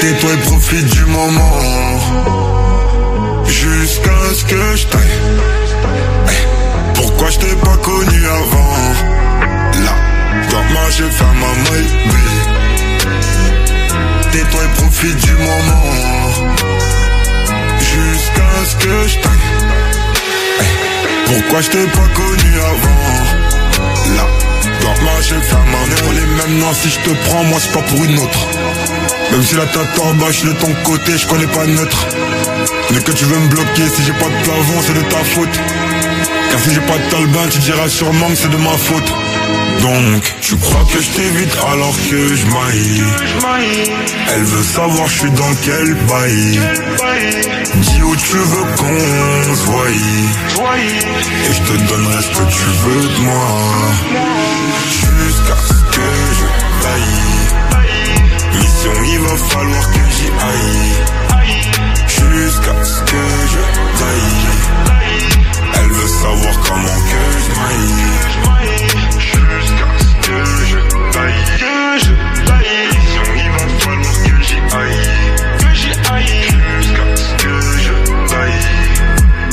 Tais-toi 0.00 0.36
profite 0.44 0.86
du 0.86 1.04
moment. 1.06 1.60
Jusqu'à 3.46 4.34
ce 4.34 4.44
que 4.44 4.76
je 4.76 4.86
taille 4.86 5.73
pourquoi 6.94 7.30
je 7.30 7.38
t'ai 7.38 7.56
pas 7.56 7.76
connu 7.76 8.26
avant? 8.26 8.74
Là, 9.84 9.94
dans 10.50 10.64
ma 10.74 10.90
je 10.90 11.04
fais 11.04 11.24
ma 11.24 11.52
maille 11.70 11.90
Tais-toi 14.32 14.60
et 14.64 14.80
profite 14.80 15.16
du 15.16 15.32
moment. 15.32 15.82
Jusqu'à 17.78 18.50
ce 18.68 18.76
que 18.76 19.08
je 19.08 19.18
taille. 19.20 19.46
Pourquoi 21.26 21.60
je 21.60 21.70
t'ai 21.70 21.86
pas 21.86 22.08
connu 22.14 22.52
avant? 22.72 24.16
Là, 24.16 24.26
dans 24.82 25.04
ma 25.04 25.20
je 25.20 25.34
fais 25.34 25.64
ma 25.72 26.06
maille 26.06 26.14
les 26.14 26.26
mêmes 26.26 26.58
noms 26.60 26.74
si 26.74 26.90
je 26.90 27.00
te 27.00 27.10
prends 27.28 27.44
moi 27.44 27.58
c'est 27.60 27.72
pas 27.72 27.82
pour 27.82 28.04
une 28.04 28.18
autre. 28.18 28.48
Même 29.30 29.42
si 29.42 29.54
la 29.56 29.66
tête 29.66 30.00
en 30.00 30.14
bas, 30.14 30.30
je 30.30 30.46
de 30.46 30.52
ton 30.52 30.72
côté, 30.84 31.16
je 31.16 31.26
connais 31.26 31.46
pas 31.46 31.66
neutre. 31.66 32.06
Mais 32.94 33.02
que 33.02 33.10
tu 33.10 33.24
veux 33.24 33.38
me 33.38 33.48
bloquer, 33.48 33.88
si 33.88 34.02
j'ai 34.04 34.12
pas 34.12 34.26
de 34.26 34.44
plafond, 34.44 34.80
c'est 34.82 34.94
de 34.94 35.02
ta 35.10 35.24
faute. 35.24 35.60
Car 36.50 36.60
si 36.60 36.72
j'ai 36.72 36.80
pas 36.80 36.96
de 36.96 37.10
talbin, 37.10 37.48
tu 37.50 37.58
diras 37.58 37.88
sûrement 37.88 38.28
que 38.28 38.36
c'est 38.36 38.50
de 38.50 38.56
ma 38.56 38.70
faute. 38.70 39.12
Donc, 39.80 40.34
tu 40.40 40.56
crois 40.56 40.84
que 40.92 41.02
je 41.02 41.10
t'évite 41.10 41.56
alors 41.72 41.94
que 42.08 42.36
je 42.36 42.46
maille 42.46 43.02
Elle 44.34 44.44
veut 44.44 44.62
savoir 44.62 45.08
je 45.08 45.18
suis 45.18 45.30
dans 45.32 45.54
quel 45.62 45.94
bail. 46.08 46.60
Dis 47.74 48.02
où 48.02 48.16
tu 48.16 48.36
veux 48.36 48.66
qu'on 48.78 49.54
se 49.54 49.66
Et 49.90 51.52
je 51.52 51.62
te 51.62 51.88
donnerai 51.88 52.22
ce 52.22 52.28
que 52.28 52.44
tu 52.48 52.64
veux 52.84 53.08
de 53.08 53.20
moi. 53.24 53.48
Jusqu'à 54.88 55.56
ce 55.66 55.96
que 55.96 56.08
je 56.38 56.46
taille. 56.84 57.24
Mission 58.60 58.92
il 59.12 59.18
va 59.18 59.36
falloir 59.50 59.90
que 59.90 59.98
j'y 60.16 60.28
aille 60.28 61.23
Jusqu'à 62.16 62.84
ce 62.84 63.00
que 63.02 63.22
je 63.52 63.62
taille. 63.98 64.40
Elle 65.76 65.90
veut 65.90 66.08
savoir 66.08 66.54
comment 66.68 66.98
que 67.10 67.22
je 67.44 67.50
maille. 67.60 68.04
Jusqu'à 69.18 69.90
ce 69.98 70.12
que 70.26 70.38
je 70.66 70.78
taille 71.12 71.44
Que 71.58 71.74
je 72.04 72.12
taille 72.46 72.88
il 73.36 73.50
va 73.50 73.64
falloir 73.80 74.16
que 74.24 74.34
j'y 74.42 74.58
aille 74.74 75.04
Que 75.58 75.70
j'y 75.74 75.92
aille 76.12 76.42
Jusqu'à 76.80 77.08
ce 77.16 77.30
que 77.42 77.54
je 77.82 77.94
taille 78.28 78.64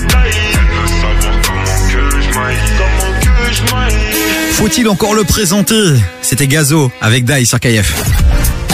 Taille 0.08 0.42
Elle 0.54 0.70
veut 0.76 0.92
savoir 1.02 1.36
comment 1.46 1.80
que 1.88 2.04
je 2.22 2.30
maille 2.40 2.66
Comment 2.78 3.14
que 3.20 3.54
je 3.54 3.62
maille 3.76 4.14
Faut-il 4.54 4.88
encore 4.90 5.14
le 5.16 5.24
présenter? 5.24 5.94
C'était 6.22 6.48
Gazo 6.48 6.92
avec 7.02 7.26
Dai 7.26 7.46
sur 7.46 7.60
KF. 7.60 8.21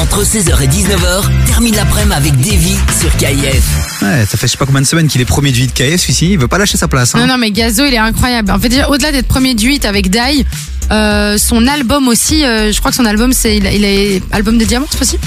Entre 0.09 0.23
16h 0.23 0.63
et 0.63 0.67
19h, 0.67 1.45
termine 1.47 1.75
l'après-midi 1.75 2.15
avec 2.15 2.38
Davy 2.38 2.77
sur 2.97 3.13
KIF. 3.17 4.01
Ouais, 4.01 4.25
ça 4.25 4.38
fait 4.38 4.47
je 4.47 4.53
sais 4.53 4.57
pas 4.57 4.65
combien 4.65 4.79
de 4.79 4.85
semaines 4.85 5.09
qu'il 5.09 5.19
est 5.19 5.25
premier 5.25 5.51
du 5.51 5.59
8 5.63 5.73
KF 5.73 5.99
celui-ci, 5.99 6.31
il 6.31 6.39
veut 6.39 6.47
pas 6.47 6.57
lâcher 6.57 6.77
sa 6.77 6.88
place. 6.88 7.13
hein. 7.13 7.19
Non, 7.19 7.27
non, 7.27 7.38
mais 7.38 7.51
Gazo, 7.51 7.84
il 7.84 7.93
est 7.93 7.97
incroyable. 7.97 8.49
En 8.51 8.57
fait, 8.57 8.69
déjà, 8.69 8.89
au-delà 8.89 9.11
d'être 9.11 9.27
premier 9.27 9.53
du 9.53 9.67
8 9.67 9.84
avec 9.84 10.09
Dai, 10.09 10.45
euh, 10.91 11.38
son 11.38 11.67
album 11.67 12.07
aussi, 12.07 12.45
euh, 12.45 12.71
je 12.71 12.79
crois 12.79 12.91
que 12.91 12.95
son 12.95 13.05
album, 13.05 13.34
c'est, 13.34 13.57
il, 13.57 13.84
est 13.84 14.21
album 14.31 14.57
de 14.57 14.63
diamant, 14.63 14.88
c'est 14.89 14.97
possible? 14.97 15.23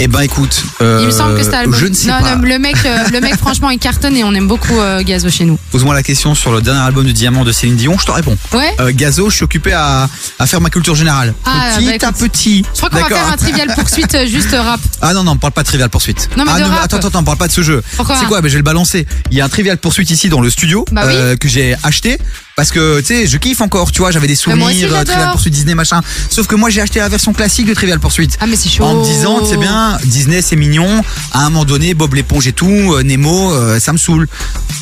Eh 0.00 0.08
ben 0.08 0.20
écoute, 0.22 0.64
euh, 0.80 0.98
Il 1.02 1.06
me 1.06 1.12
semble 1.12 1.36
que 1.36 1.44
c'est 1.44 1.54
album. 1.54 1.78
je 1.78 1.86
ne 1.86 1.94
sais 1.94 2.08
non, 2.08 2.18
pas. 2.20 2.34
non, 2.34 2.42
le 2.42 2.58
mec, 2.58 2.74
euh, 2.84 2.98
le 3.12 3.20
mec, 3.20 3.36
franchement, 3.38 3.70
il 3.70 3.78
cartonne 3.78 4.16
et 4.16 4.24
on 4.24 4.34
aime 4.34 4.48
beaucoup 4.48 4.80
euh, 4.80 5.02
Gazo 5.04 5.30
chez 5.30 5.44
nous. 5.44 5.56
Pose-moi 5.70 5.94
la 5.94 6.02
question 6.02 6.34
sur 6.34 6.50
le 6.52 6.60
dernier 6.60 6.80
album 6.80 7.04
de 7.06 7.12
Diamant 7.12 7.44
de 7.44 7.52
Céline 7.52 7.76
Dion, 7.76 7.96
je 7.98 8.04
te 8.04 8.10
réponds. 8.10 8.36
Ouais. 8.52 8.74
Euh, 8.80 8.90
Gazo, 8.92 9.30
je 9.30 9.36
suis 9.36 9.44
occupé 9.44 9.72
à, 9.72 10.08
à 10.40 10.46
faire 10.46 10.60
ma 10.60 10.68
culture 10.68 10.96
générale. 10.96 11.32
Ah, 11.44 11.76
petit 11.76 11.86
bah, 11.86 12.08
à 12.08 12.12
petit. 12.12 12.64
Je 12.72 12.76
crois 12.78 12.90
qu'on 12.90 12.98
va 12.98 13.06
faire 13.06 13.28
un 13.32 13.36
trivial 13.36 13.72
poursuite 13.72 14.14
euh, 14.16 14.26
juste 14.26 14.50
rap. 14.58 14.80
Ah 15.00 15.14
non, 15.14 15.22
non, 15.22 15.32
on 15.32 15.36
parle 15.36 15.52
pas 15.52 15.62
de 15.62 15.68
Trivial 15.68 15.88
Poursuite. 15.90 16.28
Non, 16.36 16.44
mais 16.44 16.50
ah, 16.54 16.58
de 16.58 16.64
rap. 16.64 16.84
attends, 16.84 16.96
attends, 17.06 17.22
parle 17.22 17.38
pas 17.38 17.46
de 17.46 17.52
ce 17.52 17.62
jeu. 17.62 17.80
Pourquoi 17.96 18.16
C'est 18.18 18.26
quoi? 18.26 18.40
Ben, 18.40 18.48
Je 18.48 18.54
vais 18.54 18.58
le 18.58 18.64
balancer. 18.64 19.06
Il 19.30 19.36
y 19.38 19.40
a 19.40 19.44
un 19.44 19.48
Trivial 19.48 19.78
Poursuite 19.78 20.10
ici 20.10 20.28
dans 20.28 20.40
le 20.40 20.50
studio 20.50 20.84
Bah 20.90 21.02
oui. 21.06 21.38
que 21.38 21.48
j'ai 21.48 21.76
acheté. 21.84 22.18
Parce 22.56 22.70
que, 22.70 23.00
tu 23.00 23.06
sais, 23.06 23.26
je 23.26 23.36
kiffe 23.36 23.60
encore, 23.62 23.90
tu 23.90 23.98
vois, 23.98 24.12
j'avais 24.12 24.28
des 24.28 24.38
moi 24.54 24.68
aussi, 24.68 24.80
souvenirs, 24.82 25.00
euh. 25.00 25.04
Trivial 25.04 25.32
Pursuit 25.32 25.50
Disney, 25.50 25.74
machin. 25.74 26.00
Sauf 26.30 26.46
que 26.46 26.54
moi, 26.54 26.70
j'ai 26.70 26.80
acheté 26.80 27.00
la 27.00 27.08
version 27.08 27.32
classique 27.32 27.66
de 27.66 27.74
Trivial 27.74 27.98
Pursuit. 27.98 28.28
Ah, 28.38 28.46
mais 28.46 28.54
c'est 28.54 28.68
chaud. 28.68 28.84
En 28.84 29.00
me 29.00 29.04
disant, 29.04 29.44
c'est 29.44 29.56
bien, 29.56 29.98
Disney, 30.04 30.40
c'est 30.40 30.54
mignon. 30.54 31.02
À 31.32 31.40
un 31.40 31.50
moment 31.50 31.64
donné, 31.64 31.94
Bob 31.94 32.14
l'éponge 32.14 32.46
et 32.46 32.52
tout, 32.52 32.68
euh, 32.94 33.02
Nemo, 33.02 33.52
euh, 33.52 33.80
ça 33.80 33.92
me 33.92 33.98
saoule. 33.98 34.28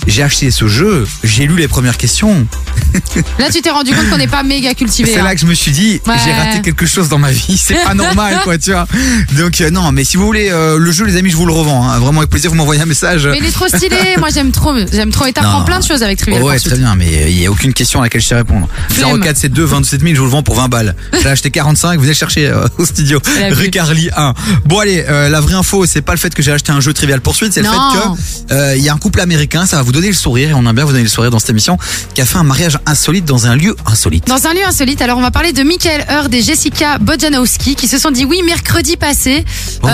J'ai 0.07 0.23
acheté 0.23 0.51
ce 0.51 0.67
jeu, 0.67 1.07
j'ai 1.25 1.47
lu 1.47 1.57
les 1.57 1.69
premières 1.69 1.97
questions. 1.97 2.47
Là, 3.39 3.49
tu 3.51 3.63
t'es 3.63 3.71
rendu 3.71 3.95
compte 3.95 4.11
qu'on 4.11 4.19
n'est 4.19 4.27
pas 4.27 4.43
méga 4.43 4.75
cultivé. 4.75 5.11
C'est 5.13 5.21
hein. 5.21 5.25
là 5.25 5.35
que 5.35 5.41
je 5.41 5.47
me 5.47 5.55
suis 5.55 5.71
dit, 5.71 6.01
Ouais. 6.07 6.15
j'ai 6.25 6.33
raté 6.33 6.61
quelque 6.61 6.87
chose 6.87 7.09
dans 7.09 7.19
ma 7.19 7.31
vie, 7.31 7.57
c'est 7.57 7.83
pas 7.85 7.95
normal, 7.95 8.41
quoi, 8.45 8.59
tu 8.59 8.73
vois. 8.73 8.87
Donc, 9.39 9.61
euh, 9.61 9.71
non, 9.71 9.93
mais 9.93 10.05
si 10.05 10.17
vous 10.17 10.27
voulez 10.27 10.51
le 10.51 10.93
jeu, 10.93 11.07
les 11.07 11.17
amis, 11.17 11.31
je 11.31 11.37
vous 11.37 11.47
le 11.47 11.53
revends. 11.53 11.89
hein. 11.89 11.99
Vraiment 12.01 12.19
avec 12.21 12.31
plaisir, 12.31 12.51
vous 12.51 12.57
m'envoyez 12.57 12.83
un 12.83 12.87
message. 12.87 13.27
Mais 13.29 13.39
il 13.39 13.47
est 13.47 13.53
trop 13.53 13.69
stylé. 13.69 13.97
Moi, 14.19 14.29
j'aime 14.35 14.51
trop. 14.51 14.75
J'aime 14.93 15.11
trop. 15.11 15.25
Et 15.27 15.33
t'apprends 15.33 15.63
plein 15.63 15.79
de 15.81 15.85
choses 15.87 16.03
avec 16.03 16.19
Trivial 16.19 16.43
ouais, 16.43 16.55
Pursuit. 16.55 16.71
très 16.71 16.79
bien, 16.79 16.95
mais 16.97 17.31
il 17.31 17.41
y 17.41 17.47
a 17.47 17.51
aucune 17.63 17.75
question 17.75 18.01
à 18.01 18.05
laquelle 18.05 18.21
je 18.21 18.27
sais 18.27 18.35
répondre. 18.35 18.69
Flemme. 18.89 19.21
0472 19.21 19.71
27 19.71 20.01
000, 20.01 20.15
je 20.15 20.19
vous 20.19 20.25
le 20.25 20.31
vends 20.33 20.43
pour 20.43 20.57
20 20.57 20.67
balles. 20.67 20.97
J'ai 21.23 21.29
acheté 21.29 21.53
45, 21.53 21.97
venez 21.97 22.09
le 22.09 22.15
chercher 22.15 22.49
euh, 22.49 22.67
au 22.79 22.85
studio. 22.85 23.21
Rue 23.53 23.71
Carly 23.71 24.11
1. 24.17 24.35
Bon 24.65 24.81
allez, 24.81 25.05
euh, 25.09 25.29
la 25.29 25.41
vraie 25.41 25.55
info, 25.55 25.87
c'est 25.87 26.03
pas 26.03 26.11
le 26.11 26.19
fait 26.19 26.35
que 26.35 26.43
j'ai 26.43 26.51
acheté 26.51 26.73
un 26.73 26.81
jeu 26.81 26.93
Trivial 26.93 27.21
Poursuite, 27.21 27.53
c'est 27.53 27.63
le 27.63 27.69
fait 27.69 27.77
que 27.77 28.53
euh, 28.55 28.77
il 28.77 28.83
y 28.83 28.89
a 28.89 28.93
un 28.93 28.99
couple 28.99 29.21
américain, 29.21 29.65
ça 29.65 29.77
va 29.77 29.83
vous 29.83 29.93
donner 29.93 30.09
le 30.09 30.15
sourire 30.15 30.51
et 30.51 30.55
on 30.55 30.67
aime 30.67 30.75
bien 30.75 30.85
vous 30.85 30.91
donner 30.91 31.05
le 31.05 31.09
sourire 31.09 31.31
dans 31.31 31.39
cette 31.39 31.51
émission, 31.51 31.79
qui 32.15 32.21
a 32.21 32.25
fait 32.27 32.39
un 32.39 32.43
mariage 32.43 32.81
insolite 32.85 33.27
dans 33.27 33.47
un 33.47 33.55
lieu 33.55 33.77
insolite. 33.87 34.27
Dans 34.27 34.45
un 34.49 34.55
lieu 34.55 34.65
insolite, 34.67 35.01
alors 35.01 35.19
on 35.19 35.23
va 35.23 35.31
parler 35.31 35.53
de 35.53 35.63
Michael 35.63 36.05
Hurd 36.11 36.35
et 36.35 36.43
Jessica 36.43 36.99
Bojanowski 36.99 37.77
qui 37.77 37.87
se 37.87 37.99
sont 37.99 38.11
dit 38.11 38.25
oui 38.25 38.43
mercredi 38.45 38.97
passé. 38.97 39.45
Oh, 39.85 39.89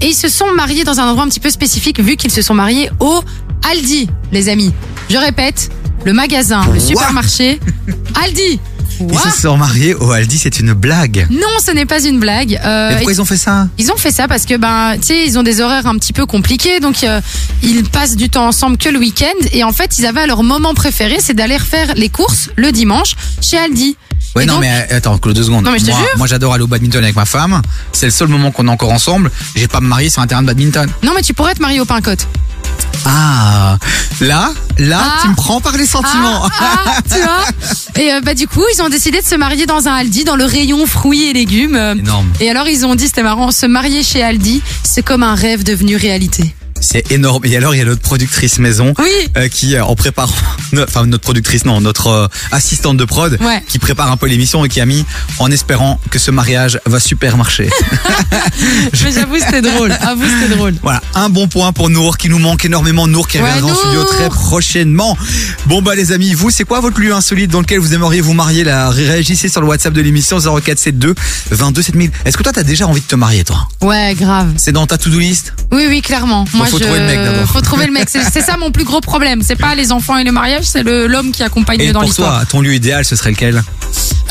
et 0.00 0.06
ils 0.06 0.14
se 0.14 0.28
sont 0.28 0.52
mariés 0.54 0.84
dans 0.84 1.00
un 1.00 1.06
endroit 1.06 1.24
un 1.24 1.28
petit 1.28 1.40
peu 1.40 1.50
spécifique 1.50 1.98
vu 2.00 2.14
qu'ils 2.14 2.30
se 2.30 2.40
sont 2.40 2.54
mariés 2.54 2.88
au 3.00 3.20
Aldi, 3.68 4.08
les 4.30 4.48
amis. 4.48 4.72
Je 5.10 5.16
répète, 5.16 5.70
le 6.06 6.12
magasin, 6.12 6.60
le 6.72 6.78
supermarché, 6.78 7.58
Aldi. 8.24 8.60
Ils 9.00 9.18
se 9.18 9.42
sont 9.42 9.56
mariés 9.58 9.92
au 9.94 10.10
Aldi, 10.12 10.38
c'est 10.38 10.58
une 10.60 10.72
blague. 10.72 11.26
Non, 11.30 11.48
ce 11.62 11.72
n'est 11.72 11.84
pas 11.84 12.00
une 12.02 12.18
blague. 12.20 12.58
Euh, 12.64 12.88
Mais 12.90 12.94
pourquoi 12.96 13.12
ils 13.12 13.20
ont 13.20 13.24
fait 13.26 13.36
ça 13.36 13.66
Ils 13.76 13.90
ont 13.92 13.96
fait 13.96 14.12
ça 14.12 14.26
parce 14.28 14.46
que 14.46 14.56
ben, 14.56 14.94
tu 14.98 15.08
sais, 15.08 15.26
ils 15.26 15.36
ont 15.38 15.42
des 15.42 15.60
horaires 15.60 15.86
un 15.86 15.96
petit 15.96 16.12
peu 16.14 16.24
compliqués, 16.24 16.78
donc 16.80 17.02
euh, 17.04 17.20
ils 17.62 17.82
passent 17.84 18.14
du 18.16 18.30
temps 18.30 18.46
ensemble 18.46 18.78
que 18.78 18.88
le 18.88 18.98
week-end. 19.00 19.34
Et 19.52 19.64
en 19.64 19.72
fait, 19.72 19.98
ils 19.98 20.06
avaient 20.06 20.26
leur 20.28 20.42
moment 20.44 20.72
préféré, 20.74 21.16
c'est 21.20 21.34
d'aller 21.34 21.56
refaire 21.56 21.92
les 21.96 22.08
courses 22.08 22.48
le 22.56 22.70
dimanche 22.72 23.16
chez 23.42 23.58
Aldi. 23.58 23.96
Ouais, 24.36 24.44
Et 24.44 24.46
non, 24.46 24.54
donc- 24.54 24.62
mais 24.62 24.86
euh, 24.92 24.96
attends, 24.98 25.18
Claude, 25.18 25.34
deux 25.36 25.42
secondes. 25.42 25.64
Non, 25.64 25.72
mais 25.72 25.78
je 25.80 25.86
te 25.86 25.90
moi, 25.90 25.98
jure. 25.98 26.08
moi, 26.18 26.26
j'adore 26.28 26.54
aller 26.54 26.62
au 26.64 26.66
badminton 26.68 27.02
avec 27.02 27.16
ma 27.16 27.24
femme. 27.26 27.60
C'est 27.92 28.06
le 28.06 28.12
seul 28.12 28.28
moment 28.28 28.50
qu'on 28.52 28.66
est 28.68 28.70
encore 28.70 28.92
ensemble. 28.92 29.30
J'ai 29.56 29.66
pas 29.68 29.80
me 29.80 29.88
marier 29.88 30.08
sur 30.10 30.22
un 30.22 30.26
terrain 30.28 30.42
de 30.42 30.46
badminton. 30.46 30.88
Non, 31.02 31.12
mais 31.14 31.22
tu 31.22 31.34
pourrais 31.34 31.54
te 31.54 31.60
marier 31.60 31.80
au 31.80 31.84
pain 31.84 32.00
côte. 32.00 32.26
Ah, 33.04 33.78
là, 34.20 34.52
là, 34.78 34.98
Ah. 35.02 35.18
tu 35.22 35.28
me 35.28 35.34
prends 35.34 35.60
par 35.60 35.76
les 35.76 35.86
sentiments. 35.86 36.42
Ah, 36.44 36.50
ah, 36.86 36.96
tu 37.12 37.20
vois 37.20 38.02
Et 38.02 38.12
euh, 38.12 38.20
bah 38.20 38.34
du 38.34 38.48
coup, 38.48 38.62
ils 38.74 38.82
ont 38.82 38.88
décidé 38.88 39.20
de 39.20 39.26
se 39.26 39.34
marier 39.36 39.66
dans 39.66 39.86
un 39.88 39.94
Aldi, 39.94 40.24
dans 40.24 40.36
le 40.36 40.44
rayon 40.44 40.86
fruits 40.86 41.24
et 41.24 41.32
légumes. 41.32 41.76
Euh, 41.76 41.94
Énorme. 41.94 42.28
Et 42.40 42.50
alors 42.50 42.68
ils 42.68 42.84
ont 42.86 42.94
dit, 42.94 43.06
c'était 43.06 43.22
marrant, 43.22 43.50
se 43.52 43.66
marier 43.66 44.02
chez 44.02 44.22
Aldi, 44.22 44.62
c'est 44.82 45.02
comme 45.02 45.22
un 45.22 45.34
rêve 45.34 45.62
devenu 45.62 45.96
réalité. 45.96 46.54
C'est 46.80 47.10
énorme. 47.10 47.44
Et 47.44 47.56
alors, 47.56 47.74
il 47.74 47.78
y 47.78 47.80
a 47.80 47.84
notre 47.84 48.00
productrice 48.02 48.58
maison 48.58 48.92
Oui. 48.98 49.10
euh, 49.36 49.48
qui, 49.48 49.74
euh, 49.76 49.84
en 49.84 49.94
préparant, 49.96 50.32
enfin 50.82 51.06
notre 51.06 51.22
productrice, 51.24 51.64
non, 51.64 51.80
notre 51.80 52.06
euh, 52.08 52.26
assistante 52.52 52.96
de 52.96 53.04
prod, 53.04 53.38
Ouais. 53.40 53.62
qui 53.68 53.78
prépare 53.78 54.10
un 54.10 54.16
peu 54.16 54.26
l'émission 54.26 54.64
et 54.64 54.68
qui 54.68 54.80
a 54.80 54.86
mis 54.86 55.04
en 55.38 55.50
espérant 55.50 55.98
que 56.10 56.18
ce 56.18 56.30
mariage 56.30 56.78
va 56.86 57.00
super 57.00 57.36
marcher. 57.36 57.70
Mais 59.04 59.12
j'avoue, 59.12 59.36
c'était 59.38 59.62
drôle. 59.62 59.92
Avoue, 60.00 60.24
c'était 60.40 60.54
drôle. 60.54 60.74
voilà, 60.82 61.02
un 61.14 61.28
bon 61.28 61.48
point 61.48 61.72
pour 61.72 61.90
Nour 61.90 62.16
qui 62.18 62.28
nous 62.28 62.38
manque 62.38 62.64
énormément. 62.64 63.06
Nour 63.06 63.26
qui 63.28 63.38
Ouais, 63.38 63.44
reviendra 63.48 63.70
en 63.70 63.74
Nour. 63.74 63.78
studio 63.82 64.04
très 64.04 64.28
prochainement. 64.28 65.16
Bon 65.66 65.82
bah 65.82 65.94
les 65.94 66.12
amis, 66.12 66.34
vous, 66.34 66.50
c'est 66.50 66.64
quoi 66.64 66.80
votre 66.80 67.00
lieu 67.00 67.14
insolite 67.14 67.50
dans 67.50 67.60
lequel 67.60 67.78
vous 67.80 67.94
aimeriez 67.94 68.20
vous 68.20 68.34
marier? 68.34 68.64
Là 68.64 68.90
Réagissez 68.90 69.48
sur 69.48 69.60
le 69.60 69.66
WhatsApp 69.66 69.92
de 69.94 70.00
l'émission 70.00 70.38
0472 70.38 71.14
22 71.50 71.82
7000. 71.82 72.10
Est-ce 72.24 72.36
que 72.36 72.42
toi 72.42 72.52
t'as 72.52 72.62
déjà 72.62 72.86
envie 72.86 73.00
de 73.00 73.06
te 73.06 73.14
marier 73.16 73.44
toi? 73.44 73.68
Ouais, 73.80 74.14
grave. 74.14 74.52
C'est 74.56 74.72
dans 74.72 74.86
ta 74.86 74.98
to-do 74.98 75.18
list? 75.18 75.52
Oui, 75.72 75.86
oui, 75.88 76.02
clairement. 76.02 76.44
Moi, 76.54 76.65
faut 76.66 76.78
je... 76.78 76.84
trouver 76.84 77.00
le 77.00 77.06
mec 77.06 77.18
d'abord. 77.22 77.46
Faut 77.48 77.60
trouver 77.60 77.86
le 77.86 77.92
mec. 77.92 78.08
C'est 78.08 78.40
ça 78.42 78.56
mon 78.56 78.70
plus 78.70 78.84
gros 78.84 79.00
problème. 79.00 79.42
C'est 79.42 79.56
pas 79.56 79.74
les 79.74 79.92
enfants 79.92 80.16
et 80.18 80.24
le 80.24 80.32
mariage, 80.32 80.64
c'est 80.64 80.82
l'homme 80.82 81.32
qui 81.32 81.42
accompagne 81.42 81.80
Et 81.80 81.92
dans 81.92 82.00
pour 82.00 82.08
l'histoire. 82.08 82.38
toi, 82.40 82.46
ton 82.46 82.60
lieu 82.60 82.74
idéal, 82.74 83.04
ce 83.04 83.16
serait 83.16 83.30
lequel? 83.30 83.62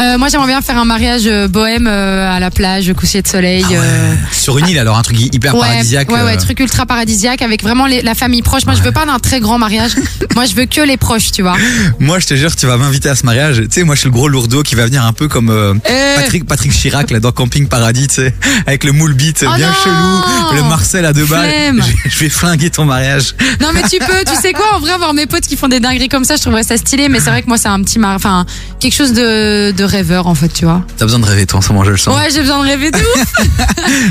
Euh, 0.02 0.18
moi, 0.18 0.28
j'aimerais 0.28 0.48
bien 0.48 0.62
faire 0.62 0.78
un 0.78 0.84
mariage 0.84 1.22
euh, 1.26 1.48
bohème 1.48 1.88
euh, 1.88 2.30
à 2.30 2.41
la 2.41 2.52
plage, 2.52 2.91
coucher 2.94 3.22
de 3.22 3.28
soleil. 3.30 3.66
euh, 3.72 4.14
Sur 4.34 4.57
une 4.57 4.68
île 4.68 4.78
alors, 4.78 4.98
un 4.98 5.02
truc 5.03 5.18
hyper 5.18 5.56
ouais, 5.56 5.62
paradisiaque. 5.62 6.12
Ouais, 6.12 6.22
ouais, 6.22 6.36
truc 6.36 6.60
ultra 6.60 6.86
paradisiaque 6.86 7.41
avec 7.41 7.64
vraiment 7.64 7.86
les- 7.88 8.02
la 8.02 8.14
famille 8.14 8.41
proche. 8.41 8.66
Moi, 8.66 8.76
je 8.76 8.82
veux 8.82 8.91
pas 8.91 9.06
d'un 9.06 9.20
très 9.20 9.40
grand 9.40 9.57
mariage. 9.57 9.91
moi, 10.36 10.45
je 10.45 10.53
veux 10.53 10.66
que 10.66 10.82
les 10.82 10.98
proches, 10.98 11.32
tu 11.32 11.44
vois. 11.44 11.56
Moi, 11.99 12.20
je 12.20 12.28
te 12.28 12.34
jure, 12.36 12.53
tu 12.53 12.66
vas 12.66 12.76
m'inviter 12.76 13.07
à 13.07 13.16
ce 13.16 13.26
mariage. 13.26 13.62
Tu 13.62 13.68
sais, 13.72 13.84
moi, 13.84 13.95
je 13.95 14.02
suis 14.02 14.10
le 14.10 14.14
gros 14.14 14.28
lourdeau 14.28 14.64
qui 14.64 14.76
va 14.76 14.86
venir 14.86 15.06
un 15.06 15.14
peu 15.14 15.30
comme. 15.30 15.80
Patrick, 16.18 16.45
Patrick 16.45 16.74
Chirac 16.74 17.10
là 17.12 17.20
dans 17.22 17.32
Camping 17.32 17.68
Paradis, 17.68 18.07
tu 18.10 18.16
sais, 18.16 18.34
avec 18.68 18.84
le 18.84 18.91
moule 18.91 19.14
bite 19.14 19.45
Oh 19.48 19.56
bien 19.56 19.68
non 19.70 19.74
chelou, 19.84 20.56
le 20.62 20.64
Marcel 20.70 21.06
à 21.06 21.14
deux 21.14 21.26
balles. 21.26 21.49
Je, 22.06 22.10
je 22.10 22.16
vais 22.26 22.30
flinguer 22.30 22.69
ton 22.69 22.85
mariage. 22.85 23.35
Non, 23.61 23.69
mais 23.73 23.81
tu 23.89 23.97
peux, 23.99 24.23
tu 24.26 24.35
sais 24.41 24.53
quoi, 24.53 24.76
en 24.76 24.80
vrai, 24.80 24.91
avoir 24.91 25.14
mes 25.14 25.26
potes 25.26 25.45
qui 25.47 25.56
font 25.57 25.68
des 25.68 25.80
dingueries 25.80 26.10
comme 26.10 26.23
ça, 26.26 26.35
je 26.35 26.41
trouverais 26.41 26.64
ça 26.64 26.77
stylé. 26.77 27.10
Mais 27.10 27.19
c'est 27.19 27.30
vrai 27.30 27.41
que 27.41 27.47
moi, 27.47 27.57
c'est 27.57 27.68
un 27.68 27.81
petit 27.81 27.99
mar... 27.99 28.15
enfin, 28.15 28.45
quelque 28.80 28.93
chose 28.93 29.14
de, 29.14 29.72
de 29.72 29.84
rêveur, 29.84 30.27
en 30.27 30.35
fait, 30.35 30.49
tu 30.49 30.65
vois. 30.65 30.84
T'as 30.97 31.06
besoin 31.06 31.19
de 31.19 31.26
rêver, 31.26 31.45
toi, 31.45 31.60
en 31.60 31.61
ce 31.61 31.69
moment, 31.69 31.84
je 31.84 31.91
le 31.91 31.97
sens. 31.97 32.15
Ouais, 32.15 32.30
j'ai 32.34 32.41
besoin 32.41 32.60
de 32.64 32.68
rêver 32.69 32.91
de 32.91 32.97
ouf. 32.97 33.34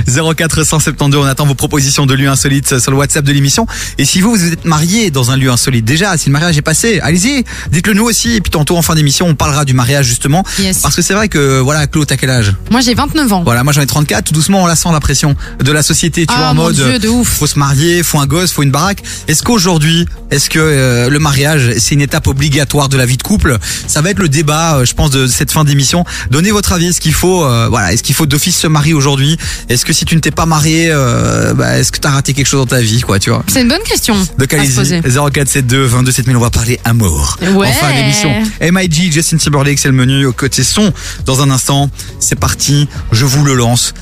0472, 0.37 1.21
on 1.25 1.27
attend 1.27 1.47
vos 1.47 1.55
propositions 1.55 2.07
de 2.07 2.15
lieux 2.15 2.29
insolites 2.29 2.79
sur 2.79 2.91
le 2.91 2.97
WhatsApp 2.97 3.25
de 3.25 3.33
l'émission. 3.33 3.67
Et 3.99 4.05
si 4.05 4.21
vous, 4.21 4.31
vous 4.35 4.53
êtes 4.53 4.65
marié 4.65 5.11
dans 5.11 5.31
un 5.31 5.37
lieu 5.37 5.51
insolite, 5.51 5.85
déjà, 5.85 6.17
si 6.17 6.27
le 6.29 6.33
mariage 6.33 6.57
est 6.59 6.63
passé, 6.63 7.01
allez-y, 7.01 7.45
dites-le 7.71 7.95
nous 7.95 8.05
aussi. 8.05 8.35
Et 8.35 8.41
puis 8.41 8.51
tantôt, 8.51 8.77
en 8.77 8.83
fin 8.83 8.95
d'émission, 8.95 9.27
on 9.27 9.35
parlera 9.35 9.65
du 9.65 9.75
mariage, 9.75 10.07
justement. 10.07 10.45
Yes. 10.59 10.79
Parce 10.79 10.95
que 10.97 11.03
c'est 11.03 11.15
vrai 11.15 11.29
que, 11.29 11.61
voilà, 11.61 11.87
Claude, 11.87 12.07
t'as 12.07 12.17
quel 12.17 12.31
âge? 12.31 12.53
Moi, 12.71 12.81
j'ai 12.81 12.95
29 12.95 13.33
ans. 13.33 13.43
Voilà, 13.45 13.65
moi 13.65 13.73
j'en 13.73 13.81
ai 13.83 13.87
34, 13.87 14.25
tout 14.25 14.35
doucement 14.35 14.63
on 14.63 14.67
la 14.67 14.77
sent 14.77 14.89
la 14.93 15.01
pression 15.01 15.35
de 15.61 15.73
la 15.73 15.83
société, 15.83 16.27
tu 16.27 16.35
Ah, 16.37 16.39
vois, 16.39 16.49
en 16.49 16.55
mode 16.55 16.75
Dieu, 16.75 16.99
de 16.99 17.09
ouf. 17.09 17.29
faut 17.29 17.47
se 17.47 17.59
marier, 17.59 18.03
faut 18.05 18.19
un 18.19 18.27
gosse, 18.27 18.53
faut 18.53 18.63
une 18.63 18.71
baraque. 18.71 19.03
Est-ce 19.29 19.43
qu'aujourd'hui, 19.43 20.07
est-ce 20.31 20.51
que 20.51 20.59
euh, 20.59 21.09
le 21.09 21.19
mariage 21.19 21.73
c'est 21.79 21.95
une 21.95 22.01
étape 22.01 22.27
obligatoire 22.27 22.89
de 22.89 22.97
la 22.97 23.07
vie 23.07 23.17
de 23.17 23.23
couple? 23.23 23.59
Ça 23.87 24.01
va 24.01 24.11
être 24.11 24.19
le 24.19 24.29
débat, 24.29 24.77
euh, 24.77 24.85
je 24.85 24.95
pense, 24.95 25.11
de 25.11 25.27
cette 25.27 25.51
fin 25.51 25.65
d'émission. 25.65 26.05
Donnez 26.31 26.51
votre 26.51 26.73
avis, 26.73 26.87
est-ce 26.87 27.01
qu'il 27.01 27.15
faut, 27.15 27.45
euh, 27.45 27.69
voilà, 27.69 27.93
est-ce 27.93 28.03
qu'il 28.03 28.15
faut 28.15 28.27
d'office 28.27 28.57
se 28.57 28.67
marier 28.67 28.95
aujourd'hui? 28.95 29.37
Est-ce 29.69 29.85
que 29.85 29.93
si 29.93 30.05
tu 30.05 30.15
ne 30.17 30.21
t'es 30.21 30.31
pas 30.31 30.47
marié, 30.47 30.89
euh, 30.91 31.55
bah, 31.55 31.79
est-ce 31.79 31.93
que 31.93 31.99
t'as 31.99 32.11
raté 32.11 32.35
quelque 32.35 32.47
chose 32.47 32.61
dans 32.61 32.77
ta 32.77 32.81
vie, 32.81 33.01
quoi, 33.01 33.19
tu 33.19 33.31
vois? 33.31 33.45
C'est 33.49 33.63
une 33.63 33.69
bonne 33.69 33.83
question. 33.83 34.17
allez-y, 34.39 34.75
poser. 34.75 35.01
0472 35.03 35.91
22 35.91 36.13
7000, 36.13 36.37
on 36.37 36.41
va 36.41 36.51
parler 36.51 36.81
amour. 36.85 37.39
Ouais. 37.41 37.69
En 37.69 37.73
fin 37.73 37.93
d'émission. 37.93 38.31
MIG, 38.61 39.13
Justin 39.13 39.37
Timberlake, 39.37 39.79
c'est 39.79 39.89
le 39.89 39.95
menu 39.95 40.27
au 40.27 40.33
côté 40.33 40.63
son. 40.65 40.93
Dans 41.27 41.43
un 41.43 41.51
instant, 41.51 41.91
c'est 42.21 42.39
parti, 42.39 42.89
je 43.13 43.25
vous 43.25 43.45
le 43.45 43.55
lance. 43.55 43.95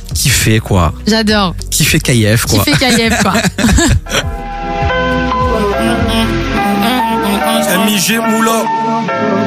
Fait 0.43 0.59
quoi? 0.59 0.93
J'adore. 1.07 1.55
KF 2.01 2.47
Qui 2.47 2.59
quoi 2.59 2.65
fait 2.65 2.73
KF, 2.73 3.23
quoi. 3.23 3.35
MIG 7.87 8.19
Moula. 8.19 8.65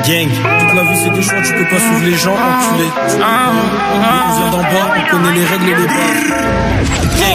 Gang 0.08 0.30
Toute 0.60 0.76
la 0.76 0.84
vie 0.84 1.00
c'est 1.04 1.10
des 1.12 1.22
choix, 1.22 1.42
tu 1.42 1.54
peux 1.54 1.66
pas 1.66 1.80
suivre 1.80 2.06
les 2.06 2.18
gens, 2.18 2.34
enculé 2.34 2.88
On 3.08 4.36
vient 4.38 4.52
d'en 4.52 4.62
bas, 4.62 4.94
on 4.98 5.12
connaît 5.12 5.34
les 5.34 5.46
règles 5.46 5.70
et 5.70 5.76
les 5.76 5.88
bases. 5.88 6.56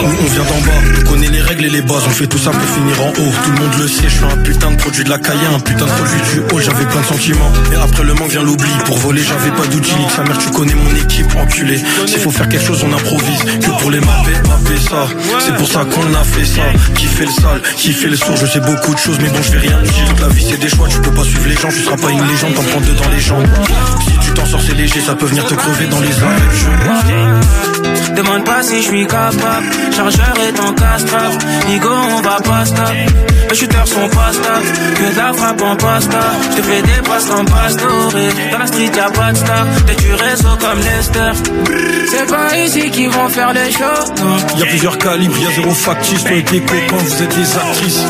On 0.03 0.25
vient 0.25 0.43
d'en 0.43 0.61
bas, 0.65 0.99
on 0.99 1.09
connaît 1.09 1.27
les 1.27 1.41
règles 1.41 1.65
et 1.65 1.69
les 1.69 1.81
bases. 1.81 2.03
On 2.07 2.11
fait 2.11 2.27
tout 2.27 2.37
ça 2.37 2.51
pour 2.51 2.61
finir 2.61 3.01
en 3.01 3.09
haut. 3.09 3.13
Tout 3.43 3.51
le 3.51 3.59
monde 3.59 3.73
le 3.79 3.87
sait, 3.87 4.03
je 4.03 4.15
suis 4.15 4.25
un 4.25 4.37
putain 4.37 4.71
de 4.71 4.77
produit 4.77 5.03
de 5.03 5.09
la 5.09 5.17
caille 5.17 5.37
Un 5.53 5.59
putain 5.59 5.85
de 5.85 5.91
produit 5.91 6.21
du 6.33 6.39
haut, 6.53 6.59
j'avais 6.59 6.85
plein 6.85 7.01
de 7.01 7.05
sentiments. 7.05 7.51
Et 7.73 7.75
après 7.75 8.03
le 8.03 8.13
manque 8.13 8.29
vient 8.29 8.43
l'oubli. 8.43 8.71
Pour 8.85 8.97
voler 8.97 9.21
j'avais 9.23 9.51
pas 9.51 9.67
d'outils. 9.67 9.91
Sa 10.15 10.23
mère 10.23 10.37
tu 10.37 10.49
connais 10.51 10.75
mon 10.75 10.95
équipe, 10.95 11.35
enculé. 11.35 11.79
S'il 12.05 12.19
faut 12.19 12.31
faire 12.31 12.47
quelque 12.47 12.65
chose 12.65 12.83
on 12.83 12.93
improvise. 12.93 13.43
Que 13.59 13.81
pour 13.81 13.91
les 13.91 13.99
mapper, 13.99 14.33
mapper 14.47 14.77
ça. 14.77 15.07
C'est 15.39 15.55
pour 15.55 15.67
ça 15.67 15.85
qu'on 15.85 16.13
a 16.13 16.23
fait 16.23 16.45
ça. 16.45 16.61
Qui 16.95 17.05
fait 17.05 17.25
le 17.25 17.31
sale, 17.31 17.61
qui 17.75 17.91
fait 17.91 18.07
le 18.07 18.15
sourd. 18.15 18.37
Je 18.37 18.45
sais 18.45 18.61
beaucoup 18.61 18.93
de 18.93 18.99
choses 18.99 19.17
mais 19.19 19.29
bon 19.29 19.41
je 19.41 19.51
fais 19.51 19.59
rien 19.59 19.79
la 20.21 20.27
vie 20.27 20.45
c'est 20.47 20.59
des 20.59 20.69
choix, 20.75 20.87
tu 20.87 20.99
peux 21.01 21.11
pas 21.11 21.23
suivre 21.23 21.47
les 21.47 21.55
gens 21.55 21.69
Tu 21.69 21.83
seras 21.83 21.97
pas 21.97 22.11
une 22.11 22.25
légende, 22.27 22.53
t'en 22.53 22.63
prends 22.63 22.81
deux 22.81 22.93
dans 22.93 23.09
les 23.09 23.19
jambes 23.19 23.47
c'est 24.45 24.75
léger, 24.75 25.01
ça 25.01 25.15
peut 25.15 25.25
venir 25.25 25.45
te 25.45 25.53
crever 25.53 25.87
dans 25.87 25.99
les 25.99 26.23
arrêts 26.23 27.61
Demande 28.15 28.43
pas 28.43 28.61
si 28.61 28.77
je 28.81 28.87
suis 28.87 29.07
capable. 29.07 29.65
Chargeur 29.95 30.33
est 30.47 30.59
en 30.59 30.73
castrave. 30.73 31.37
Nigo, 31.67 31.89
on 31.89 32.21
va 32.21 32.37
pas 32.41 32.65
stop. 32.65 32.93
Les 33.49 33.55
shooters 33.55 33.87
sont 33.87 34.09
pas 34.09 34.31
stables. 34.33 34.65
Que 34.95 35.13
de 35.13 35.17
la 35.17 35.33
frappe 35.33 35.61
en 35.61 35.75
pasta. 35.75 36.19
Je 36.51 36.57
te 36.57 36.61
fais 36.61 36.81
des 36.81 37.01
passes 37.09 37.29
en 37.31 37.45
pastoré. 37.45 38.29
Dans 38.51 38.59
la 38.59 38.67
street, 38.67 38.91
y'a 38.95 39.09
pas 39.09 39.31
de 39.31 39.37
star. 39.37 39.65
T'es 39.87 39.95
du 39.95 40.13
réseau 40.13 40.57
comme 40.59 40.79
Lester. 40.79 41.31
C'est 42.07 42.29
pas 42.29 42.57
ici 42.57 42.89
qu'ils 42.91 43.09
vont 43.09 43.29
faire 43.29 43.53
les 43.53 43.71
choses. 43.71 44.11
Y'a 44.57 44.65
plusieurs 44.65 44.97
calibres, 44.97 45.37
y'a 45.39 45.51
zéro 45.55 45.71
factice 45.71 46.23
Toi 46.23 46.35
et 46.37 46.43
tes 46.43 46.59
copains, 46.59 46.97
vous 46.97 47.23
êtes 47.23 47.35
des 47.35 47.55
actrices 47.55 48.05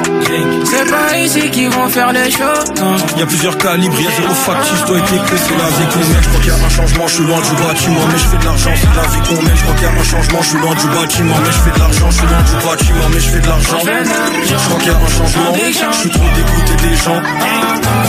C'est 0.66 0.90
pas 0.90 1.18
ici 1.20 1.50
qu'ils 1.52 1.70
vont 1.70 1.88
faire 1.90 2.12
les 2.12 2.32
choses. 2.32 2.74
Y'a 3.18 3.26
plusieurs 3.26 3.58
calibres, 3.58 4.00
y'a 4.02 4.12
zéro 4.12 4.34
factice 4.34 4.86
Toi 4.86 4.98
et 4.98 5.02
tes 5.02 5.18
copains, 5.18 5.36
c'est 5.38 5.58
la 5.58 6.21
Je 6.22 6.28
crois 6.30 6.40
qu'il 6.42 6.50
y 6.50 6.52
a 6.52 6.66
un 6.66 6.70
changement, 6.70 7.08
je 7.08 7.14
suis 7.14 7.24
loin 7.24 7.42
du 7.42 7.64
bâtiment 7.64 8.02
Mais 8.12 8.18
je 8.18 8.28
fais 8.28 8.38
de 8.38 8.46
l'argent, 8.46 8.72
c'est 8.76 8.96
la 8.96 9.08
vie 9.08 9.22
qu'on 9.28 9.42
mène 9.42 9.56
Je 9.56 9.64
crois 9.64 9.76
qu'il 9.76 9.84
y 9.84 9.88
a 9.88 9.92
un 9.92 10.04
changement, 10.04 10.42
je 10.42 10.48
suis 10.50 10.60
loin 10.60 10.76
du 10.76 10.88
bâtiment, 10.88 11.36
mais 11.44 11.52
je 11.52 11.60
fais 11.60 11.72
de 11.72 11.80
l'argent, 11.80 12.10
je 12.12 12.18
suis 12.18 12.28
loin 12.28 12.42
du 12.42 12.66
bâtiment, 12.66 13.10
mais 13.14 13.20
je 13.20 13.30
fais 13.30 13.40
de 13.40 13.48
l'argent. 13.48 13.78
Je 13.82 14.56
crois 14.56 14.80
qu'il 14.80 14.92
y 14.92 14.96
a 14.96 14.98
un 14.98 15.08
changement, 15.08 15.54
je 15.92 15.98
suis 15.98 16.10
trop 16.10 16.30
dégoûté 16.36 16.90
des 16.90 16.96
gens. 16.96 17.22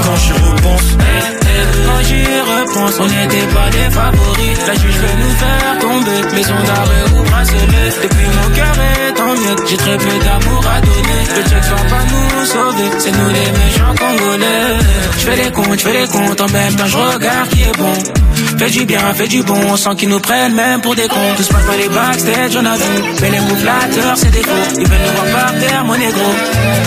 Quand 0.05 0.17
j'y 0.17 0.33
repense, 0.33 0.97
Quand 1.87 2.03
j'y 2.05 2.25
repense, 2.25 2.95
on 3.01 3.07
n'était 3.07 3.47
pas 3.55 3.69
des 3.71 3.91
favoris. 3.91 4.59
La 4.67 4.75
juge 4.75 4.99
veut 5.03 5.17
nous 5.23 5.35
faire 5.43 5.79
tomber, 5.81 6.37
maison 6.37 6.55
d'arrêt 6.67 7.05
ou 7.15 7.23
bracelet. 7.31 7.93
Depuis 8.03 8.27
mon 8.37 8.55
cœur 8.55 8.75
est 8.83 9.21
en 9.21 9.33
miettes, 9.35 9.69
j'ai 9.69 9.77
très 9.77 9.97
peu 9.97 10.19
d'amour 10.25 10.65
à 10.67 10.81
donner. 10.81 11.21
Le 11.37 11.43
check 11.43 11.63
va 11.71 11.77
pas 11.77 12.05
nous 12.11 12.47
sauver, 12.47 12.91
c'est 12.99 13.13
nous 13.13 13.29
les 13.29 13.51
méchants 13.59 13.95
congolais. 13.99 14.79
Je 15.19 15.25
fais 15.27 15.37
les 15.37 15.51
comptes, 15.51 15.79
je 15.79 15.85
fais 15.85 16.01
les 16.01 16.09
comptes, 16.09 16.41
en 16.41 16.49
même 16.49 16.77
temps 16.77 16.87
je 16.87 16.97
regarde 16.97 17.49
qui 17.51 17.63
est 17.63 17.79
bon. 17.79 17.93
Fais 18.59 18.71
du 18.71 18.85
bien, 18.85 19.15
fais 19.15 19.29
du 19.29 19.43
bon, 19.43 19.59
on 19.71 19.77
sent 19.77 19.95
qu'ils 19.97 20.09
nous 20.09 20.21
prennent 20.21 20.55
même 20.55 20.81
pour 20.81 20.95
des 20.95 21.09
cons. 21.09 21.35
Tout 21.37 21.43
se 21.43 21.53
passe 21.53 21.67
dans 21.67 21.77
les 21.77 21.89
backstage, 21.89 22.57
on 22.57 22.65
a 22.65 22.77
vu. 22.77 23.03
Mais 23.21 23.31
les 23.31 23.41
mots 23.41 23.57
c'est 24.17 24.31
des 24.31 24.43
faux. 24.43 24.79
Ils 24.79 24.89
veulent 24.89 24.99
nous 25.07 25.13
voir 25.13 25.43
par 25.43 25.59
terre, 25.59 25.85
mon 25.85 25.97
négro. 25.97 26.31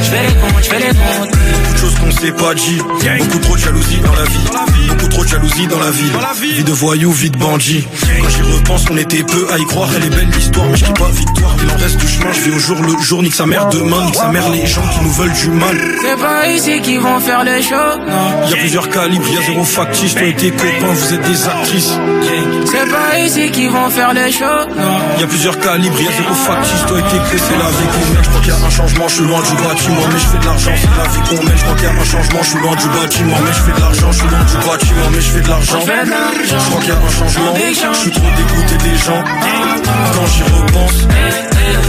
Je 0.04 0.10
fais 0.10 0.28
les 0.28 0.34
comptes, 0.34 0.64
je 0.64 0.70
fais 0.70 0.80
les 0.80 0.86
comptes. 0.88 1.32
beaucoup 1.32 1.74
de 1.74 1.78
choses 1.78 1.96
qu'on 1.96 2.12
s'est 2.12 2.32
pas 2.32 2.54
dit. 2.54 2.78
Beaucoup 3.20 3.40
trop 3.40 3.56
de 3.56 3.62
jalousie 3.62 4.00
dans 4.00 4.14
la 4.14 4.24
vie. 4.24 4.45
Beaucoup 4.88 5.08
trop 5.08 5.24
de 5.24 5.30
jalousie 5.30 5.68
dans 5.68 5.80
la 5.80 5.92
ville. 5.92 6.12
Vie 6.56 6.64
de 6.64 6.72
voyou, 6.72 7.12
vie 7.12 7.30
de 7.30 7.38
bandit. 7.38 7.86
Quand 8.22 8.30
j'y 8.30 8.42
repense, 8.42 8.86
on 8.92 8.98
était 8.98 9.24
peu 9.24 9.48
à 9.52 9.58
y 9.58 9.66
croire. 9.66 9.90
Elle 9.96 10.06
est 10.06 10.10
belle 10.10 10.30
l'histoire, 10.30 10.68
mais 10.70 10.78
je 10.78 10.86
pas 10.86 11.10
victoire. 11.10 11.56
Il 11.64 11.72
en 11.72 11.78
reste 11.78 11.98
du 11.98 12.08
chemin, 12.08 12.32
je 12.32 12.42
vais 12.42 12.56
au 12.56 12.60
jour 12.60 12.78
le 12.82 13.02
jour. 13.02 13.24
Nique 13.24 13.36
sa 13.36 13.46
mère 13.46 13.68
demain, 13.70 14.06
nique 14.06 14.16
sa 14.16 14.28
mère 14.28 14.50
les 14.50 14.66
gens 14.66 14.88
qui 14.94 15.02
nous 15.04 15.12
veulent 15.12 15.34
du 15.34 15.50
mal. 15.50 15.78
C'est 16.02 16.22
pas 16.22 16.48
ici 16.50 16.82
qu'ils 16.82 17.00
vont 17.00 17.20
faire 17.20 17.44
les 17.44 17.62
shows, 17.62 17.76
non. 18.08 18.46
Il 18.46 18.52
y 18.52 18.54
a 18.54 18.58
plusieurs 18.58 18.90
calibres, 18.90 19.26
il 19.28 19.36
y 19.36 19.38
a 19.38 19.42
zéro 19.42 19.64
factice. 19.64 20.16
Toi 20.16 20.28
et 20.28 20.36
tes 20.36 20.52
copains, 20.52 20.94
vous 20.94 21.14
êtes 21.14 21.22
des 21.22 21.48
actrices. 21.48 21.94
C'est 22.66 22.92
pas 22.92 23.20
ici 23.20 23.52
qu'ils 23.52 23.70
vont 23.70 23.90
faire 23.90 24.14
les 24.14 24.32
shows, 24.32 24.66
non. 24.78 24.98
Il 25.16 25.22
y 25.22 25.24
a 25.24 25.28
plusieurs 25.28 25.60
calibres, 25.60 25.96
il 26.00 26.06
y 26.06 26.08
a 26.08 26.12
zéro 26.12 26.34
factice. 26.34 26.86
Toi 26.88 27.00
et 27.00 27.04
tes 27.04 27.30
clés, 27.30 27.42
c'est 27.48 27.58
la 27.58 27.70
vie 27.70 27.88
qu'on 27.94 28.14
mène. 28.14 28.24
Je 28.24 28.30
crois 28.30 28.42
qu'il 28.42 28.54
y 28.54 28.56
a 28.56 28.66
un 28.66 28.70
changement, 28.70 29.08
je 29.08 29.14
suis 29.16 29.24
loin 29.26 29.42
du 29.42 29.56
bâtiment, 29.64 30.08
mais 30.12 30.20
je 30.20 30.26
fais 30.26 30.38
de 30.38 30.46
l'argent, 30.46 30.72
c'est 30.76 30.98
la 30.98 31.08
vie 31.10 31.24
qu'on 31.30 31.44
mène. 31.44 31.58
Je 31.58 31.64
crois 31.64 31.76
qu'il 31.76 31.86
y 31.86 31.88
a 31.88 31.92
un 31.92 32.06
changement, 32.06 32.40
je 32.44 32.50
suis 32.50 32.60
loin 32.60 32.76
du 32.76 32.88
bâtiment, 32.88 33.38
mais 33.44 33.54
je 33.54 33.62
fais 33.62 33.72
de 33.72 33.80
l'argent, 33.80 34.12
je 34.12 34.18
suis 34.18 34.28
loin 34.28 34.35
du 34.44 34.58
bâtiment, 34.66 35.10
mais 35.12 35.22
je 35.22 35.30
fais 35.32 35.42
de 35.42 35.50
l'argent. 35.50 35.80
Je 35.80 36.56
crois 36.70 36.82
qu'il 36.82 36.90
y 36.90 36.92
a 36.92 36.98
un 36.98 37.10
changement, 37.10 37.54
je 37.94 38.00
suis 38.00 38.12
trop 38.12 38.28
dégoûté 38.38 38.78
des 38.90 38.98
gens. 38.98 39.24
Quand 40.14 40.28
j'y 40.28 40.44
repense, 40.44 41.08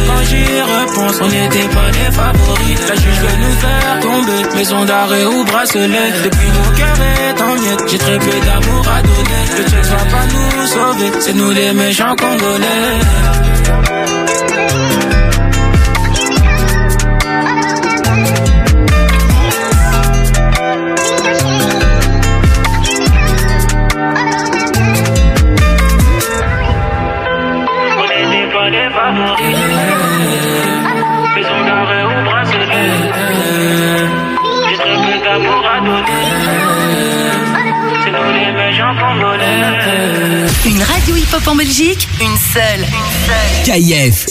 Quand 0.06 0.23
j'y 0.28 0.44
repense, 0.60 1.20
on 1.20 1.28
n'était 1.28 1.68
pas 1.68 1.90
les 1.90 2.10
favoris. 2.12 2.89
La 2.89 2.94
juge 2.94 3.20
veut 3.20 3.39
nous 3.43 3.56
faire 3.62 4.01
tomber, 4.01 4.56
maison 4.56 4.85
d'arrêt 4.85 5.24
ou 5.24 5.44
bracelet. 5.44 6.12
Depuis 6.24 6.48
mon 6.56 6.77
cœur 6.77 6.97
est 7.01 7.43
en 7.43 7.55
miettes, 7.55 7.85
j'ai 7.89 7.98
très 7.98 8.18
peu 8.18 8.40
d'amour 8.47 8.85
à 8.89 9.02
donner. 9.02 9.43
Le 9.59 9.64
check 9.70 9.85
va 9.85 9.97
pas 9.97 10.27
nous 10.32 10.66
sauver, 10.66 11.10
c'est 11.20 11.35
nous 11.35 11.51
les 11.51 11.73
méchants 11.73 12.16
congolais. 12.16 13.01
En 41.48 41.55
Belgique, 41.55 42.09
une 42.20 42.36
seule. 42.36 42.86
KIF. 43.64 44.27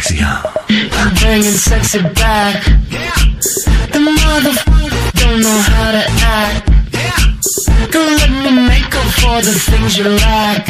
Sexy 0.00 0.22
out. 0.22 0.46
I'm 0.70 1.14
bringing 1.16 1.58
sexy 1.58 2.00
back. 2.14 2.62
The 3.90 3.98
motherfucker 3.98 5.12
don't 5.18 5.40
know 5.42 5.58
how 5.70 5.90
to 5.90 6.04
act. 6.38 6.70
Gonna 7.90 8.14
let 8.14 8.30
me 8.30 8.68
make 8.68 8.94
up 8.94 9.08
for 9.18 9.42
the 9.42 9.54
things 9.58 9.98
you 9.98 10.04
lack. 10.04 10.66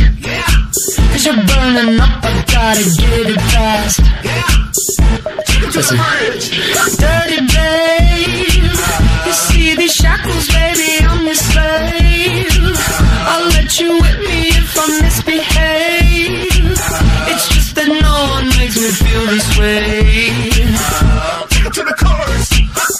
Cause 1.13 1.27
you're 1.27 1.35
burning 1.35 2.01
up, 2.01 2.25
I 2.25 2.33
gotta 2.49 2.85
get 3.01 3.29
it 3.35 3.41
fast. 3.53 4.01
Listen. 5.75 5.99
Dirty 6.97 7.41
babe, 7.53 8.73
you 9.27 9.33
see 9.33 9.77
these 9.77 9.95
shackles, 9.95 10.49
baby, 10.49 11.05
I'm 11.05 11.27
your 11.27 11.35
slave. 11.35 12.49
I'll 13.31 13.47
let 13.51 13.79
you 13.79 13.93
whip 13.93 14.19
me 14.21 14.49
if 14.57 14.79
I 14.79 15.03
misbehave. 15.03 15.38
One 18.89 18.95
feel 18.95 19.27
this 19.27 19.59
way. 19.59 20.31
It 21.51 21.73
to 21.75 21.83
the 21.85 21.95
chorus. 21.99 22.49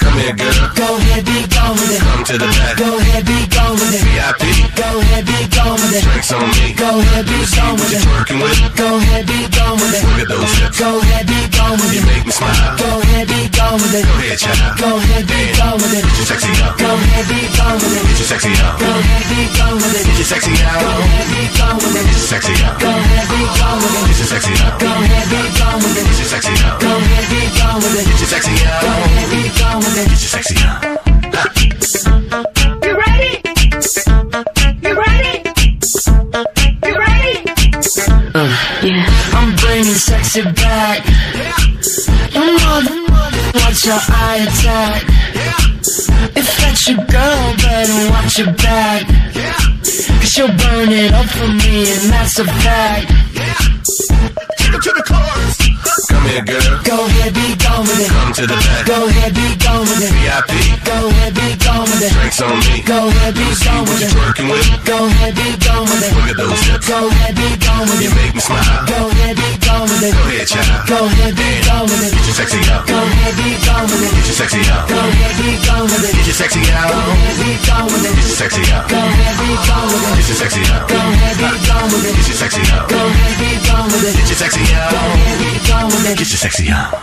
Come 0.01 0.19
here, 0.19 0.35
girl. 0.35 0.73
Go 0.75 0.97
ahead, 0.97 1.58
gone 1.69 1.77
with 1.77 1.93
it. 1.93 2.01
Come 2.01 2.25
to 2.25 2.37
the 2.41 2.49
back. 2.49 2.77
Go 2.81 2.89
ahead, 2.97 3.25
be 3.29 3.39
gone 3.53 3.77
with 3.77 3.93
it. 3.93 4.01
VIP. 4.01 4.45
Go 4.73 4.89
ahead, 4.89 5.25
be 5.29 5.39
gone 5.53 5.77
with 5.77 5.93
it. 5.93 6.03
Drinks 6.05 6.33
on 6.33 6.49
me. 6.57 6.73
Go 6.73 6.89
ahead, 6.97 7.25
be 7.29 7.39
gone 7.53 7.77
with 7.77 7.93
it. 7.93 8.03
twerking 8.09 8.41
with. 8.41 8.57
Go 8.77 8.89
ahead, 8.97 9.25
be 9.29 9.39
gone 9.53 9.77
with 9.77 9.93
it. 9.93 10.03
Look 10.09 10.21
at 10.25 10.29
those 10.33 10.53
hips. 10.57 10.79
Go 10.81 10.89
ahead, 11.01 11.25
be 11.29 11.41
gone 11.53 11.77
with 11.77 11.93
it. 11.93 12.01
You 12.01 12.05
make 12.09 12.25
me 12.25 12.33
smile. 12.33 12.73
Go 12.81 12.89
ahead, 13.05 13.27
be 13.29 13.41
gone 13.53 13.77
with 13.77 13.95
it. 14.01 14.05
Go 14.09 14.15
ahead, 14.17 14.39
child. 14.39 14.81
Go 14.81 14.89
ahead, 14.97 15.25
be 15.29 15.41
gone 15.61 15.77
with 15.77 15.93
it. 15.93 16.05
Get 16.09 16.17
your 16.17 16.29
sexy 16.33 16.53
out. 16.65 16.75
Go 16.79 16.89
ahead, 16.89 17.25
be 17.29 17.41
gone 17.53 17.77
with 17.77 17.97
it. 17.99 18.05
Get 18.09 18.17
your 18.17 18.29
sexy 18.33 18.53
out. 18.65 18.75
Go 18.81 18.89
ahead, 18.89 19.25
be 19.29 19.41
gone 19.53 19.77
with 19.77 19.97
it. 19.99 20.05
Get 20.09 20.17
your 20.17 20.29
sexy 20.33 20.53
out. 20.65 20.81
Go 20.81 20.89
ahead, 20.89 21.27
be 21.29 21.41
gone 21.59 21.77
with 21.77 21.97
it. 21.99 22.05
Get 22.09 22.17
your 22.17 22.29
sexy 22.33 22.55
out. 22.65 22.77
Go 22.81 22.89
ahead, 22.89 23.27
be 23.29 23.41
gone 23.61 23.77
with 23.77 23.93
it. 23.93 24.05
Get 24.09 24.17
your 24.17 24.31
sexy 24.33 24.53
out. 24.57 24.75
Go 24.81 24.89
ahead, 24.89 25.27
be 25.29 25.41
gone 25.61 25.81
with 25.85 25.99
it. 26.01 26.05
Get 26.09 26.17
your 26.17 26.31
sexy 26.33 26.55
out. 26.65 26.81
Go 26.81 26.89
ahead, 26.89 27.25
be 27.29 27.41
gone 27.61 27.79
with 27.85 27.99
it. 28.01 28.05
Get 28.09 28.17
your 28.17 28.31
sexy 28.33 28.55
out. 28.65 28.81
Go 28.81 28.89
ahead, 28.89 29.29
be 29.29 29.41
gone 29.61 29.81
with 29.85 30.01
it. 30.01 30.07
Get 30.09 30.21
your 30.25 30.33
sexy 30.33 30.57
out. 30.65 31.18
You 31.39 31.45
ready? 32.99 33.39
You 34.83 34.95
ready? 34.99 35.35
You 36.83 36.99
ready? 36.99 37.35
Yeah. 38.83 39.07
I'm 39.39 39.55
bringing 39.55 39.95
sexy 39.95 40.43
back. 40.43 41.07
Your 42.35 42.45
mother, 42.59 42.97
watch 43.55 43.85
your 43.87 44.01
eye 44.09 44.49
attack. 44.49 45.05
If 46.37 46.57
that's 46.59 46.89
your 46.89 46.99
girl, 47.07 47.55
better 47.59 48.11
watch 48.11 48.39
your 48.39 48.53
back. 48.55 49.07
Cause 49.07 50.33
she'll 50.33 50.49
burn 50.49 50.91
it 50.91 51.13
up 51.13 51.27
for 51.27 51.47
me, 51.47 51.89
and 51.93 52.11
that's 52.11 52.39
a 52.41 52.45
fact. 52.47 53.13
Yeah. 53.33 53.55
Take 54.59 54.75
it 54.75 54.83
to 54.83 54.91
the 54.91 55.05
chorus. 55.07 55.58
Here, 56.29 56.45
girl. 56.45 56.77
Go 56.85 57.09
ahead, 57.09 57.33
be 57.33 57.57
gone 57.57 57.89
with 57.89 58.05
it. 58.05 58.13
Come 58.13 58.37
to 58.37 58.45
the 58.45 58.53
back. 58.53 58.85
Go 58.85 59.09
ahead, 59.09 59.33
be 59.33 59.49
gone 59.65 59.81
with 59.89 60.05
it. 60.05 60.13
VIP. 60.13 60.53
Go 60.85 61.09
ahead, 61.09 61.33
be 61.33 61.49
gone 61.57 61.89
with 61.89 62.05
it. 62.05 62.13
Drinks 62.13 62.41
on 62.45 62.53
me. 62.69 62.85
Go 62.85 63.09
ahead, 63.09 63.33
be 63.33 63.49
gone 63.65 63.85
with 63.89 64.05
it. 64.05 64.13
twerking 64.13 64.49
with. 64.53 64.69
Go 64.85 65.09
ahead, 65.09 65.33
be 65.33 65.49
gone 65.65 65.89
with 65.89 66.05
it. 66.05 66.13
Look 66.13 66.29
at 66.29 66.37
those 66.37 66.61
Go 66.85 67.09
ahead, 67.09 67.33
be 67.33 67.49
gone 67.65 67.85
with 67.89 67.97
it. 67.97 68.05
You 68.05 68.13
make 68.13 68.35
me 68.37 68.43
smile. 68.45 68.61
Go 68.85 69.09
ahead, 69.09 69.41
be 69.41 69.49
gone 69.65 69.89
with 69.89 70.05
it. 70.05 70.13
Go 70.13 70.21
ahead, 70.29 70.49
child. 70.53 70.85
Go 70.85 70.99
ahead, 71.09 71.33
be 71.33 71.49
gone 71.65 71.87
with 71.89 72.05
it. 72.05 72.13
Get 72.13 72.25
your 72.29 72.37
sexy 72.37 72.61
out. 72.69 72.85
Go 72.85 72.99
ahead, 73.01 73.35
be 73.41 73.49
gone 73.65 73.87
with 73.89 74.05
it. 74.05 74.13
Get 74.13 74.27
your 74.29 74.37
sexy 74.37 74.61
out. 74.69 74.85
Go 74.85 75.01
ahead, 75.01 75.33
be 75.41 75.49
gone 75.65 75.87
with 75.89 76.05
it. 76.05 76.13
Get 76.13 76.29
your 76.29 76.37
sexy 76.37 76.61
out. 76.77 76.85
Go 76.93 77.01
ahead, 77.09 77.37
be 77.41 77.51
gone 77.65 77.89
with 77.89 78.05
it. 78.05 78.13
Get 78.13 78.29
your 78.29 78.37
sexy 78.37 78.63
out. 78.69 78.85
Go 78.85 79.01
ahead, 79.01 79.37
be 79.41 79.49
gone 79.65 79.89
with 79.89 80.05
it. 80.05 80.13
Get 80.13 80.29
your 80.29 80.37
sexy 80.37 80.61
out. 80.69 80.85
Go 80.93 81.01
ahead, 81.01 81.37
be 81.41 81.49
gone 81.65 81.89
with 81.89 82.05
it. 82.05 82.13
Get 82.21 82.29
your 82.29 82.37
sexy 82.37 82.63
out. 82.69 82.85
Go 82.85 83.01
ahead, 83.01 83.35
be 83.41 83.49
gone 83.65 83.89
with 83.89 84.05
it. 84.05 84.13
Get 84.13 84.29
your 84.29 84.37
sexy 84.45 84.63
out. 84.77 84.93
Go 84.93 85.01
ahead, 85.01 85.39
be 85.41 85.51
gone 85.65 85.89
with 85.89 86.05
it. 86.13 86.18
Get 86.19 86.31
your 86.31 86.39
sexy 86.39 86.69
out. 86.73 86.99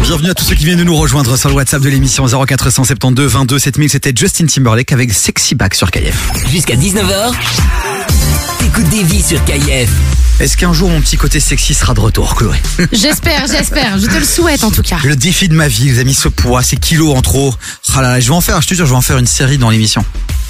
Bienvenue 0.00 0.30
à 0.30 0.34
tous 0.34 0.44
ceux 0.44 0.54
qui 0.54 0.64
viennent 0.64 0.78
de 0.78 0.84
nous 0.84 0.96
rejoindre 0.96 1.36
sur 1.36 1.50
le 1.50 1.54
WhatsApp 1.54 1.82
de 1.82 1.90
l'émission 1.90 2.26
0472 2.26 3.30
22 3.30 3.58
7000. 3.58 3.90
C'était 3.90 4.12
Justin 4.16 4.46
Timberlake 4.46 4.92
avec 4.92 5.12
Sexy 5.12 5.54
Back 5.54 5.74
sur 5.74 5.90
KF. 5.90 6.48
Jusqu'à 6.50 6.76
19h, 6.76 7.34
écoute 8.64 8.88
des 8.88 9.02
vies 9.02 9.22
sur 9.22 9.44
KF. 9.44 9.90
Est-ce 10.40 10.56
qu'un 10.56 10.72
jour 10.72 10.88
mon 10.88 11.02
petit 11.02 11.18
côté 11.18 11.38
sexy 11.38 11.74
sera 11.74 11.92
de 11.92 12.00
retour, 12.00 12.34
Chloé? 12.36 12.56
J'espère, 12.92 13.46
j'espère. 13.48 13.98
Je 13.98 14.06
te 14.06 14.16
le 14.16 14.24
souhaite 14.24 14.64
en 14.64 14.70
tout 14.70 14.82
cas. 14.82 14.96
Le 15.04 15.14
défi 15.14 15.46
de 15.48 15.54
ma 15.54 15.68
vie, 15.68 15.84
les 15.84 15.98
amis, 15.98 16.14
ce 16.14 16.28
poids, 16.28 16.62
ces 16.62 16.78
kilos 16.78 17.14
en 17.14 17.20
trop. 17.20 17.54
Ah 17.94 18.00
là 18.00 18.12
là, 18.12 18.20
je 18.20 18.28
vais 18.28 18.34
en 18.34 18.40
faire, 18.40 18.62
je 18.62 18.68
te 18.68 18.72
jure, 18.74 18.86
je 18.86 18.92
vais 18.92 18.96
en 18.96 19.02
faire 19.02 19.18
une 19.18 19.26
série 19.26 19.58
dans 19.58 19.68
l'émission. 19.68 20.02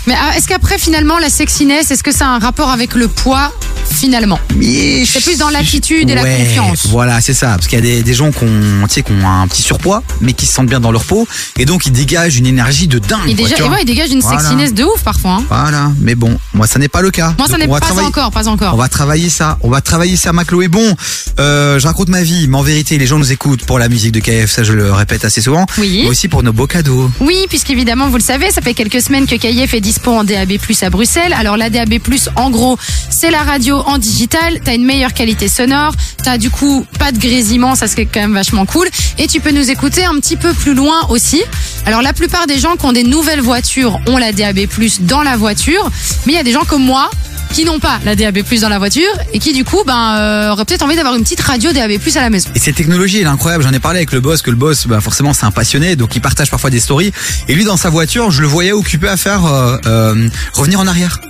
Mais 0.06 0.14
ah, 0.18 0.36
est-ce 0.36 0.48
qu'après 0.48 0.78
finalement 0.78 1.18
la 1.18 1.28
sexiness, 1.30 1.90
est-ce 1.90 2.02
que 2.02 2.12
ça 2.12 2.26
a 2.26 2.28
un 2.30 2.38
rapport 2.38 2.70
avec 2.70 2.94
le 2.94 3.08
poids 3.08 3.52
finalement? 3.90 4.38
C'est 4.60 5.22
plus 5.22 5.38
dans 5.38 5.50
l'attitude 5.50 6.08
et 6.10 6.14
la 6.14 6.22
confiance. 6.24 6.86
Voilà, 6.88 7.20
c'est 7.20 7.34
ça. 7.34 7.48
Parce 7.50 7.66
qu'il 7.66 7.78
y 7.78 7.82
a 7.82 7.84
des, 7.84 8.02
des 8.02 8.14
gens 8.14 8.30
qui 8.30 8.44
ont, 8.44 8.86
tu 8.86 8.94
sais, 8.94 9.02
qui 9.02 9.12
ont 9.12 9.28
un 9.28 9.46
petit 9.48 9.62
surpoids, 9.62 10.02
mais 10.20 10.32
qui 10.32 10.46
se 10.46 10.52
sentent 10.54 10.68
bien 10.68 10.80
dans 10.80 10.92
leur 10.92 11.04
peau. 11.04 11.26
Et 11.58 11.64
donc, 11.64 11.86
ils 11.86 11.92
dégagent 11.92 12.36
une 12.36 12.46
énergie 12.46 12.88
de 12.88 12.98
dingue. 12.98 13.34
Déjà, 13.34 13.56
et 13.56 13.60
vois. 13.62 13.70
ouais, 13.72 13.78
il 13.82 13.86
dégage 13.86 14.10
une 14.10 14.20
Voilà. 14.20 14.40
sexiness 14.40 14.72
de 14.74 14.84
ouf 14.84 15.02
parfois. 15.02 15.32
hein. 15.40 15.44
Voilà, 15.48 15.92
mais 16.00 16.14
bon, 16.14 16.38
moi 16.54 16.66
ça 16.66 16.78
n'est 16.78 16.88
pas 16.88 17.00
le 17.02 17.10
cas. 17.10 17.34
Moi, 17.38 17.48
ça 17.48 17.58
n'est 17.58 17.68
pas 17.68 17.80
travailler- 17.80 18.06
encore, 18.08 18.30
pas 18.30 18.48
encore. 18.48 18.74
On 18.74 18.76
va 18.78 18.88
travailler 18.88 19.28
ça, 19.30 19.58
on 19.62 19.70
va 19.70 19.80
travailler 19.80 20.16
ça, 20.16 20.32
ma 20.32 20.44
Chloé. 20.44 20.68
Bon, 20.68 20.94
euh, 21.38 21.78
je 21.78 21.86
raconte 21.86 22.08
ma 22.08 22.22
vie, 22.22 22.48
mais 22.48 22.56
en 22.56 22.62
vérité, 22.62 22.96
les 22.98 23.06
gens 23.06 23.18
nous 23.18 23.32
écoutent 23.32 23.64
pour 23.64 23.78
la 23.78 23.88
musique 23.88 24.12
de 24.12 24.20
KF, 24.20 24.50
ça 24.50 24.62
je 24.62 24.72
le 24.72 24.92
répète 24.92 25.24
assez 25.24 25.40
souvent. 25.40 25.66
Oui. 25.78 26.00
Mais 26.04 26.08
aussi 26.08 26.28
pour 26.28 26.42
nos 26.42 26.52
beaux 26.52 26.66
cadeaux. 26.66 27.10
Oui, 27.20 27.46
puisqu'évidemment, 27.48 28.08
vous 28.08 28.16
le 28.16 28.22
savez, 28.22 28.50
ça 28.50 28.60
fait 28.62 28.74
quelques 28.74 29.00
semaines 29.02 29.26
que 29.26 29.34
KIF 29.36 29.74
est 29.74 29.80
dispo 29.90 30.12
en 30.12 30.22
DAB+, 30.22 30.52
à 30.82 30.90
Bruxelles. 30.90 31.32
Alors, 31.32 31.56
la 31.56 31.68
DAB+, 31.68 31.98
en 32.36 32.50
gros, 32.50 32.78
c'est 33.10 33.32
la 33.32 33.42
radio 33.42 33.78
en 33.78 33.98
digital. 33.98 34.60
T'as 34.64 34.76
une 34.76 34.84
meilleure 34.84 35.14
qualité 35.14 35.48
sonore. 35.48 35.92
T'as 36.22 36.38
du 36.38 36.48
coup 36.48 36.86
pas 37.00 37.10
de 37.10 37.18
grésillement, 37.18 37.74
ça 37.74 37.88
c'est 37.88 38.06
quand 38.06 38.20
même 38.20 38.34
vachement 38.34 38.66
cool. 38.66 38.88
Et 39.18 39.26
tu 39.26 39.40
peux 39.40 39.50
nous 39.50 39.68
écouter 39.68 40.04
un 40.04 40.14
petit 40.20 40.36
peu 40.36 40.54
plus 40.54 40.74
loin 40.74 41.08
aussi. 41.08 41.42
Alors, 41.86 42.02
la 42.02 42.12
plupart 42.12 42.46
des 42.46 42.60
gens 42.60 42.76
qui 42.76 42.86
ont 42.86 42.92
des 42.92 43.02
nouvelles 43.02 43.40
voitures 43.40 43.98
ont 44.06 44.16
la 44.16 44.30
DAB+, 44.30 44.60
dans 45.00 45.22
la 45.24 45.36
voiture. 45.36 45.90
Mais 46.24 46.34
il 46.34 46.36
y 46.36 46.38
a 46.38 46.44
des 46.44 46.52
gens 46.52 46.64
comme 46.64 46.84
moi 46.84 47.10
qui 47.52 47.64
n'ont 47.64 47.78
pas 47.78 47.98
la 48.04 48.14
DAB+, 48.14 48.42
dans 48.60 48.68
la 48.68 48.78
voiture 48.78 49.10
et 49.32 49.38
qui 49.38 49.52
du 49.52 49.64
coup, 49.64 49.82
ben, 49.86 50.16
euh, 50.18 50.50
auraient 50.50 50.64
peut-être 50.64 50.82
envie 50.82 50.96
d'avoir 50.96 51.14
une 51.14 51.22
petite 51.22 51.40
radio 51.40 51.72
DAB+, 51.72 51.92
à 52.14 52.20
la 52.20 52.30
maison. 52.30 52.50
Et 52.54 52.58
cette 52.58 52.76
technologie, 52.76 53.18
elle 53.18 53.24
est 53.24 53.30
incroyable. 53.30 53.64
J'en 53.64 53.72
ai 53.72 53.80
parlé 53.80 53.98
avec 53.98 54.12
le 54.12 54.20
boss, 54.20 54.42
que 54.42 54.50
le 54.50 54.56
boss, 54.56 54.86
bah, 54.86 55.00
forcément, 55.00 55.32
c'est 55.32 55.44
un 55.44 55.50
passionné, 55.50 55.96
donc 55.96 56.14
il 56.14 56.20
partage 56.20 56.50
parfois 56.50 56.70
des 56.70 56.80
stories. 56.80 57.12
Et 57.48 57.54
lui, 57.54 57.64
dans 57.64 57.76
sa 57.76 57.90
voiture, 57.90 58.30
je 58.30 58.42
le 58.42 58.46
voyais 58.46 58.72
occupé 58.72 59.08
à 59.08 59.16
faire 59.16 59.46
euh, 59.46 59.76
euh, 59.86 60.28
revenir 60.52 60.80
en 60.80 60.86
arrière. 60.86 61.20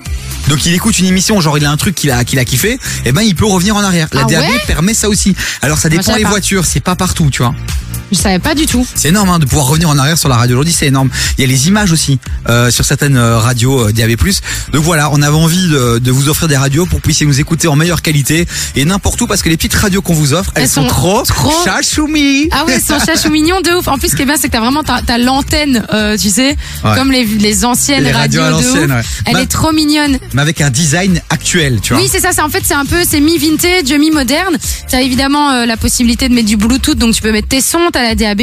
Donc 0.48 0.66
il 0.66 0.74
écoute 0.74 0.98
une 0.98 1.06
émission, 1.06 1.40
genre 1.40 1.56
il 1.58 1.64
a 1.64 1.70
un 1.70 1.76
truc 1.76 1.94
qu'il 1.94 2.10
a 2.10 2.24
qu'il 2.24 2.38
a 2.38 2.44
kiffé, 2.44 2.78
et 3.04 3.12
ben 3.12 3.22
il 3.22 3.34
peut 3.34 3.46
revenir 3.46 3.76
en 3.76 3.82
arrière. 3.84 4.08
La 4.12 4.22
Ah 4.22 4.24
DAB 4.24 4.40
ouais 4.42 4.60
permet 4.66 4.94
ça 4.94 5.08
aussi. 5.08 5.36
Alors 5.62 5.78
ça 5.78 5.88
dépend 5.88 6.02
savais 6.02 6.18
les 6.18 6.24
pas. 6.24 6.30
voitures, 6.30 6.64
c'est 6.64 6.80
pas 6.80 6.96
partout, 6.96 7.28
tu 7.30 7.42
vois. 7.42 7.54
Je 8.12 8.16
savais 8.18 8.40
pas 8.40 8.56
du 8.56 8.66
tout. 8.66 8.84
C'est 8.96 9.10
énorme 9.10 9.28
hein, 9.30 9.38
de 9.38 9.44
pouvoir 9.44 9.66
revenir 9.68 9.88
en 9.88 9.96
arrière 9.96 10.18
sur 10.18 10.28
la 10.28 10.34
radio 10.34 10.56
aujourd'hui, 10.56 10.74
c'est 10.76 10.86
énorme. 10.88 11.10
Il 11.38 11.42
y 11.42 11.44
a 11.44 11.46
les 11.46 11.68
images 11.68 11.92
aussi 11.92 12.18
euh, 12.48 12.68
sur 12.68 12.84
certaines 12.84 13.16
euh, 13.16 13.38
radios 13.38 13.86
euh, 13.88 13.92
DAB+. 13.92 14.16
Donc 14.72 14.82
voilà, 14.82 15.10
on 15.12 15.22
avait 15.22 15.36
envie 15.36 15.68
de, 15.68 15.98
de 16.00 16.10
vous 16.10 16.28
offrir 16.28 16.48
des 16.48 16.56
radios 16.56 16.86
pour 16.86 16.96
que 16.98 17.02
vous 17.02 17.06
puissiez 17.06 17.24
nous 17.24 17.38
écouter 17.38 17.68
en 17.68 17.76
meilleure 17.76 18.02
qualité 18.02 18.48
et 18.74 18.84
n'importe 18.84 19.20
où 19.20 19.28
parce 19.28 19.42
que 19.42 19.48
les 19.48 19.56
petites 19.56 19.74
radios 19.74 20.02
qu'on 20.02 20.14
vous 20.14 20.32
offre, 20.34 20.50
elles, 20.56 20.64
Elles 20.64 20.68
sont, 20.68 20.82
sont 20.82 20.88
trop, 20.88 21.22
trop- 21.22 21.64
chachoumi. 21.64 22.48
Ah 22.50 22.64
ouais, 22.64 22.80
son 22.80 22.98
chachou 23.06 23.30
mignon 23.30 23.60
de 23.60 23.78
ouf. 23.78 23.86
En 23.86 23.96
plus, 23.96 24.08
ce 24.08 24.16
qui 24.16 24.22
est 24.22 24.26
bien, 24.26 24.34
c'est 24.36 24.48
que 24.48 24.52
t'as 24.54 24.60
vraiment 24.60 24.82
t'as, 24.82 25.02
t'as 25.02 25.18
l'antenne, 25.18 25.86
euh, 25.92 26.16
tu 26.18 26.30
sais, 26.30 26.56
Ouais. 26.84 26.94
comme 26.96 27.12
les, 27.12 27.24
les 27.24 27.64
anciennes 27.64 28.02
Les 28.02 28.10
radios 28.10 28.42
à 28.42 28.46
de 28.46 28.50
l'ancienne, 28.52 28.90
ouf. 28.90 28.96
ouais. 28.98 29.02
Elle 29.26 29.32
Bah- 29.34 29.42
est 29.42 29.46
trop 29.46 29.70
mignonne. 29.72 30.18
Mais 30.34 30.42
avec 30.42 30.60
un 30.60 30.70
design 30.70 31.20
actuel, 31.30 31.80
tu 31.82 31.92
vois. 31.92 32.02
Oui, 32.02 32.08
c'est 32.10 32.20
ça. 32.20 32.30
C'est 32.32 32.42
en 32.42 32.48
fait, 32.48 32.62
c'est 32.64 32.74
un 32.74 32.84
peu, 32.84 32.98
c'est 33.08 33.20
mi 33.20 33.36
vintage, 33.38 33.92
mi 33.98 34.10
moderne. 34.10 34.56
T'as 34.88 35.00
évidemment 35.02 35.50
euh, 35.50 35.66
la 35.66 35.76
possibilité 35.76 36.28
de 36.28 36.34
mettre 36.34 36.46
du 36.48 36.56
Bluetooth, 36.56 36.96
donc 36.98 37.14
tu 37.14 37.22
peux 37.22 37.32
mettre 37.32 37.48
tes 37.48 37.60
sons. 37.60 37.88
T'as 37.92 38.02
la 38.02 38.14
DAB+. 38.14 38.42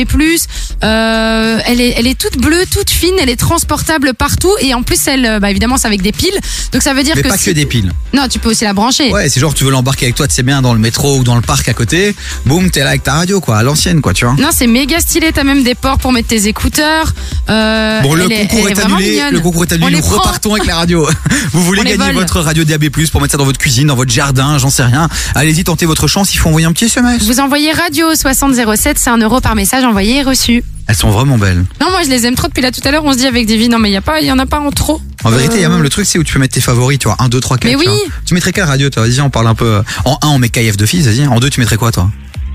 Euh, 0.83 1.59
elle 1.65 1.81
est, 1.81 1.95
elle 1.97 2.07
est 2.07 2.17
toute 2.17 2.37
bleue, 2.37 2.63
toute 2.71 2.89
fine. 2.89 3.13
Elle 3.21 3.29
est 3.29 3.35
transportable 3.37 4.13
partout 4.13 4.51
et 4.61 4.73
en 4.73 4.83
plus, 4.83 4.99
elle, 5.07 5.25
euh, 5.25 5.39
bah 5.39 5.49
évidemment, 5.49 5.77
c'est 5.77 5.87
avec 5.87 6.01
des 6.01 6.11
piles. 6.11 6.37
Donc 6.71 6.81
ça 6.83 6.93
veut 6.93 7.03
dire 7.03 7.13
Mais 7.15 7.23
que 7.23 7.29
pas 7.29 7.37
si- 7.37 7.45
que 7.45 7.51
des 7.51 7.65
piles. 7.65 7.91
Non, 8.13 8.27
tu 8.27 8.39
peux 8.39 8.49
aussi 8.49 8.63
la 8.65 8.73
brancher. 8.73 9.11
Ouais, 9.11 9.29
c'est 9.29 9.39
genre 9.39 9.53
tu 9.53 9.63
veux 9.63 9.71
l'embarquer 9.71 10.05
avec 10.05 10.15
toi, 10.15 10.27
tu 10.27 10.35
sais 10.35 10.43
bien 10.43 10.61
dans 10.61 10.73
le 10.73 10.79
métro 10.79 11.17
ou 11.17 11.23
dans 11.23 11.35
le 11.35 11.41
parc 11.41 11.67
à 11.69 11.73
côté. 11.73 12.15
Boum, 12.45 12.69
t'es 12.69 12.81
là 12.81 12.89
avec 12.89 13.03
ta 13.03 13.13
radio 13.13 13.39
quoi, 13.41 13.57
à 13.57 13.63
l'ancienne 13.63 14.01
quoi, 14.01 14.13
tu 14.13 14.25
vois. 14.25 14.35
Non, 14.35 14.49
c'est 14.55 14.67
méga 14.67 14.99
stylé. 14.99 15.31
T'as 15.33 15.43
même 15.43 15.63
des 15.63 15.75
ports 15.75 15.97
pour 15.97 16.11
mettre 16.11 16.27
tes 16.27 16.47
écouteurs. 16.47 17.13
Euh, 17.49 18.01
Bon, 18.01 18.13
le 18.13 18.31
est- 18.31 18.47
concours 18.47 18.69
est, 18.69 18.79
annulé. 18.79 19.21
Le 19.31 19.39
concours 19.39 19.63
est 19.63 19.73
annulé. 19.73 19.99
prend. 20.01 20.17
repartons 20.17 20.53
avec 20.53 20.65
la 20.67 20.75
radio. 20.75 21.07
Vous 21.53 21.63
voulez 21.63 21.76
On 21.79 21.83
les 21.83 21.97
gagner 21.97 22.11
votre 22.13 22.39
radio 22.41 22.63
DAB+, 22.63 22.89
pour 23.11 23.21
mettre 23.21 23.31
ça 23.31 23.37
dans 23.37 23.45
votre 23.45 23.59
cuisine, 23.59 23.87
dans 23.87 23.95
votre 23.95 24.11
jardin, 24.11 24.57
j'en 24.57 24.69
sais 24.69 24.83
rien. 24.83 25.07
Allez-y, 25.35 25.63
tentez 25.63 25.85
votre 25.85 26.07
chance. 26.07 26.33
Il 26.33 26.37
faut 26.37 26.49
envoyer 26.49 26.65
un 26.67 26.71
petit 26.73 26.85
SMS. 26.85 27.23
Vous 27.23 27.39
envoyez 27.39 27.71
radio 27.71 28.13
6007, 28.15 28.97
c'est 28.99 29.09
un 29.09 29.17
euro 29.17 29.39
par 29.41 29.55
message 29.55 29.83
envoyé 29.83 30.17
et 30.17 30.23
reçu. 30.23 30.63
Elles 30.87 30.95
sont 30.95 31.09
vraiment 31.09 31.37
belles. 31.37 31.65
Non, 31.81 31.89
moi 31.89 31.99
je 32.03 32.09
les 32.09 32.25
aime 32.25 32.35
trop 32.35 32.47
depuis 32.47 32.61
là 32.61 32.71
tout 32.71 32.79
à 32.85 32.91
l'heure. 32.91 33.03
On 33.03 33.11
se 33.11 33.17
dit 33.17 33.27
avec 33.27 33.45
vies, 33.47 33.67
non 33.69 33.77
mais 33.79 33.89
il 33.89 33.93
y 33.93 33.97
a 33.97 34.01
pas, 34.01 34.21
il 34.21 34.27
y 34.27 34.31
en 34.31 34.39
a 34.39 34.45
pas 34.45 34.59
en 34.59 34.71
trop. 34.71 35.01
En 35.25 35.29
vérité, 35.29 35.55
il 35.55 35.61
y 35.61 35.65
a 35.65 35.69
même 35.69 35.81
le 35.83 35.89
truc, 35.89 36.05
c'est 36.05 36.17
où 36.17 36.23
tu 36.23 36.31
peux 36.33 36.39
mettre 36.39 36.53
tes 36.53 36.61
favoris, 36.61 36.97
tu 36.99 37.07
vois. 37.07 37.17
1, 37.19 37.27
2, 37.27 37.39
3, 37.41 37.57
4. 37.57 37.69
Mais 37.69 37.75
oui. 37.75 37.87
tu 38.25 38.33
mettrais 38.33 38.53
quelle 38.53 38.63
radio, 38.63 38.89
toi 38.89 39.03
Vas-y, 39.05 39.19
on 39.19 39.29
parle 39.29 39.47
un 39.47 39.55
peu. 39.55 39.81
En 40.05 40.17
1, 40.21 40.27
on 40.27 40.39
met 40.39 40.47
KF 40.49 40.77
de 40.77 40.85
fils, 40.85 41.05
vas-y. 41.05 41.27
En 41.27 41.39
2, 41.39 41.49
tu 41.49 41.59
mettrais 41.59 41.75
quoi, 41.75 41.91
toi 41.91 42.09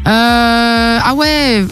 Euh, 0.06 0.98
ah 1.04 1.14
ouais. 1.14 1.64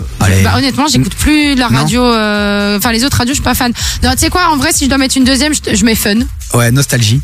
Bah, 0.45 0.53
honnêtement, 0.59 0.87
j'écoute 0.87 1.15
plus 1.15 1.55
la 1.55 1.69
radio. 1.69 2.05
euh, 2.05 2.77
Enfin, 2.77 2.93
les 2.93 3.05
autres 3.05 3.17
radios, 3.19 3.33
je 3.33 3.37
suis 3.37 3.43
pas 3.45 3.55
fan. 3.55 3.73
Non, 4.03 4.11
tu 4.13 4.19
sais 4.19 4.29
quoi 4.31 4.49
En 4.53 4.57
vrai, 4.57 4.71
si 4.73 4.85
je 4.85 4.89
dois 4.91 4.99
mettre 4.99 5.17
une 5.17 5.25
deuxième, 5.25 5.53
je, 5.55 5.75
je 5.75 5.85
mets 5.85 5.95
Fun. 5.95 6.19
Ouais, 6.55 6.71
nostalgie. 6.71 7.21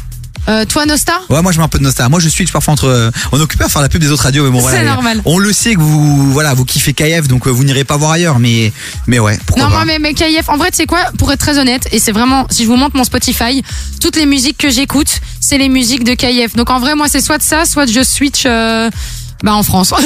Euh, 0.48 0.64
toi, 0.64 0.86
Nosta 0.86 1.20
Ouais, 1.28 1.42
moi 1.42 1.52
je 1.52 1.58
mets 1.58 1.64
un 1.64 1.68
peu 1.68 1.78
de 1.78 1.84
nostalgie. 1.84 2.10
Moi 2.10 2.20
je 2.20 2.28
switch 2.28 2.52
parfois 2.52 2.72
entre. 2.74 2.86
euh, 2.86 3.10
on 3.32 3.38
est 3.38 3.42
occupé 3.42 3.64
à 3.64 3.68
faire 3.68 3.82
la 3.82 3.88
pub 3.88 4.00
des 4.00 4.10
autres 4.10 4.22
radios, 4.24 4.44
mais 4.44 4.50
bon 4.50 4.60
C'est 4.60 4.70
voilà. 4.76 4.94
normal. 4.94 5.22
On 5.24 5.38
le 5.38 5.52
sait 5.52 5.74
que 5.74 5.80
vous, 5.80 6.32
voilà, 6.32 6.54
vous 6.54 6.64
kiffez 6.64 6.92
KF, 6.92 7.28
donc 7.28 7.46
euh, 7.46 7.50
vous 7.50 7.64
n'irez 7.64 7.84
pas 7.84 7.96
voir 7.96 8.12
ailleurs, 8.12 8.38
mais, 8.38 8.72
mais 9.06 9.18
ouais, 9.18 9.38
pourquoi 9.46 9.64
Non, 9.64 9.70
pas. 9.70 9.76
moi, 9.76 9.84
mais, 9.86 9.98
mais 9.98 10.14
KIF, 10.14 10.48
en 10.48 10.56
vrai, 10.56 10.70
tu 10.70 10.76
sais 10.76 10.86
quoi 10.86 11.00
Pour 11.18 11.32
être 11.32 11.40
très 11.40 11.58
honnête, 11.58 11.88
et 11.92 11.98
c'est 11.98 12.12
vraiment, 12.12 12.46
si 12.50 12.62
je 12.64 12.68
vous 12.68 12.76
montre 12.76 12.96
mon 12.96 13.04
Spotify, 13.04 13.62
toutes 14.00 14.16
les 14.16 14.26
musiques 14.26 14.58
que 14.58 14.70
j'écoute, 14.70 15.20
c'est 15.40 15.58
les 15.58 15.68
musiques 15.68 16.04
de 16.04 16.14
KIF. 16.14 16.54
Donc 16.56 16.70
en 16.70 16.78
vrai, 16.80 16.94
moi, 16.94 17.06
c'est 17.08 17.20
soit 17.20 17.38
de 17.38 17.42
ça, 17.42 17.64
soit 17.64 17.86
je 17.86 18.02
switch. 18.02 18.46
Euh, 19.42 19.46
bah 19.46 19.54
en 19.54 19.62
France. 19.62 19.92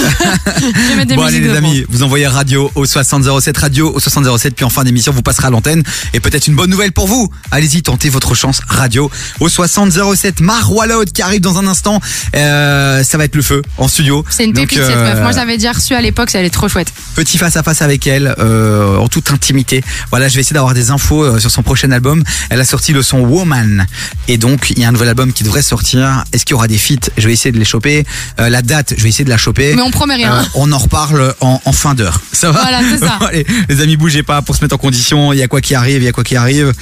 je 0.60 1.04
des 1.04 1.14
Bon 1.14 1.22
allez 1.22 1.40
les 1.40 1.50
amis, 1.50 1.84
vous 1.88 2.02
envoyez 2.02 2.26
radio 2.26 2.70
au 2.74 2.84
6007 2.84 3.56
radio 3.56 3.92
au 3.94 4.00
6007 4.00 4.54
puis 4.54 4.64
en 4.64 4.70
fin 4.70 4.84
d'émission 4.84 5.12
vous 5.12 5.22
passerez 5.22 5.46
à 5.46 5.50
l'antenne 5.50 5.82
et 6.14 6.20
peut-être 6.20 6.46
une 6.46 6.54
bonne 6.54 6.70
nouvelle 6.70 6.92
pour 6.92 7.06
vous. 7.06 7.30
Allez-y, 7.50 7.82
tentez 7.82 8.08
votre 8.08 8.34
chance 8.34 8.60
radio 8.68 9.10
au 9.40 9.48
6007 9.48 10.40
Marwalod 10.40 11.12
qui 11.12 11.22
arrive 11.22 11.40
dans 11.40 11.58
un 11.58 11.66
instant. 11.66 12.00
Euh, 12.34 13.02
ça 13.02 13.18
va 13.18 13.24
être 13.24 13.36
le 13.36 13.42
feu 13.42 13.62
en 13.78 13.88
studio. 13.88 14.24
C'est 14.28 14.44
une 14.44 14.52
pépite 14.52 14.78
cette 14.78 14.90
euh, 14.96 15.14
meuf. 15.14 15.22
Moi, 15.22 15.32
je 15.32 15.36
l'avais 15.36 15.56
déjà 15.56 15.72
reçue 15.72 15.94
à 15.94 16.00
l'époque, 16.00 16.30
elle 16.34 16.44
est 16.44 16.50
trop 16.50 16.68
chouette. 16.68 16.92
Petit 17.14 17.38
face 17.38 17.56
à 17.56 17.62
face 17.62 17.82
avec 17.82 18.06
elle 18.06 18.34
euh, 18.38 18.96
en 18.96 19.08
toute 19.08 19.30
intimité. 19.30 19.82
Voilà, 20.10 20.28
je 20.28 20.34
vais 20.34 20.40
essayer 20.40 20.54
d'avoir 20.54 20.74
des 20.74 20.90
infos 20.90 21.22
euh, 21.22 21.38
sur 21.38 21.50
son 21.50 21.62
prochain 21.62 21.90
album. 21.90 22.22
Elle 22.50 22.60
a 22.60 22.64
sorti 22.64 22.92
le 22.92 23.02
son 23.02 23.20
Woman 23.20 23.86
et 24.28 24.38
donc 24.38 24.70
il 24.70 24.78
y 24.78 24.84
a 24.84 24.88
un 24.88 24.92
nouvel 24.92 25.08
album 25.08 25.32
qui 25.32 25.44
devrait 25.44 25.62
sortir. 25.62 26.24
Est-ce 26.32 26.44
qu'il 26.44 26.54
y 26.54 26.54
aura 26.54 26.68
des 26.68 26.78
feats? 26.78 27.10
Je 27.16 27.26
vais 27.26 27.32
essayer 27.32 27.52
de 27.52 27.58
les 27.58 27.64
choper. 27.64 28.04
Euh, 28.40 28.48
la 28.48 28.62
date, 28.62 28.94
je 28.96 29.02
vais 29.02 29.08
essayer 29.08 29.19
de 29.24 29.30
la 29.30 29.36
choper. 29.38 29.74
Mais 29.74 29.82
on 29.82 29.90
promet 29.90 30.16
rien. 30.16 30.34
Euh, 30.34 30.42
on 30.54 30.70
en 30.72 30.78
reparle 30.78 31.34
en, 31.40 31.60
en 31.64 31.72
fin 31.72 31.94
d'heure. 31.94 32.20
Ça 32.32 32.50
va 32.50 32.60
Voilà, 32.62 32.80
c'est 32.90 32.98
ça. 32.98 33.18
Allez, 33.28 33.46
les 33.68 33.80
amis, 33.80 33.96
bougez 33.96 34.22
pas 34.22 34.42
pour 34.42 34.56
se 34.56 34.62
mettre 34.62 34.74
en 34.74 34.78
condition. 34.78 35.32
Il 35.32 35.38
y 35.38 35.42
a 35.42 35.48
quoi 35.48 35.60
qui 35.60 35.74
arrive, 35.74 36.02
il 36.02 36.04
y 36.04 36.08
a 36.08 36.12
quoi 36.12 36.24
qui 36.24 36.36
arrive. 36.36 36.72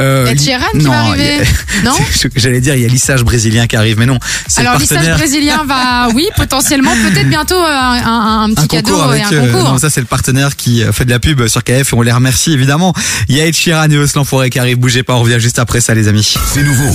Euh, 0.00 0.26
Ed 0.26 0.38
Li- 0.38 0.44
Sheeran 0.46 0.64
qui 0.72 0.78
va 0.78 0.84
non, 0.84 0.92
arriver. 0.92 1.38
il 1.38 1.38
y 1.38 1.80
a- 1.80 1.82
Non 1.84 1.92
c'est 2.10 2.18
ce 2.18 2.28
que 2.28 2.40
J'allais 2.40 2.60
dire, 2.60 2.74
il 2.74 2.82
y 2.82 2.84
a 2.84 2.88
l'issage 2.88 3.22
brésilien 3.24 3.66
qui 3.66 3.76
arrive, 3.76 3.98
mais 3.98 4.06
non. 4.06 4.18
Alors, 4.56 4.78
l'issage 4.78 5.08
brésilien 5.16 5.64
va, 5.66 6.08
oui, 6.14 6.28
potentiellement, 6.36 6.92
peut-être 7.10 7.28
bientôt 7.28 7.62
euh, 7.62 7.66
un, 7.68 8.02
un- 8.04 8.42
un 8.44 8.54
petit 8.54 8.62
un 8.64 8.66
cadeau 8.66 8.98
et 9.12 9.20
avec, 9.20 9.22
un 9.24 9.32
euh, 9.32 9.52
concours. 9.52 9.72
non, 9.72 9.78
ça 9.78 9.90
c'est 9.90 10.00
le 10.00 10.06
partenaire 10.06 10.56
qui 10.56 10.82
fait 10.92 11.04
de 11.04 11.10
la 11.10 11.18
pub 11.18 11.46
sur 11.46 11.62
KF 11.62 11.92
et 11.92 11.94
on 11.94 12.02
les 12.02 12.12
remercie 12.12 12.52
évidemment. 12.52 12.94
Il 13.28 13.36
y 13.36 13.40
a 13.40 13.46
Ed 13.46 13.54
Sheeran 13.54 13.90
et 13.90 13.98
Os 13.98 14.14
l'Enfoiré 14.14 14.50
qui 14.50 14.58
arrivent, 14.58 14.78
bougez 14.78 15.02
pas, 15.02 15.14
on 15.14 15.20
revient 15.20 15.38
juste 15.40 15.58
après 15.58 15.80
ça 15.80 15.94
les 15.94 16.08
amis. 16.08 16.34
C'est 16.52 16.62
nouveau. 16.62 16.88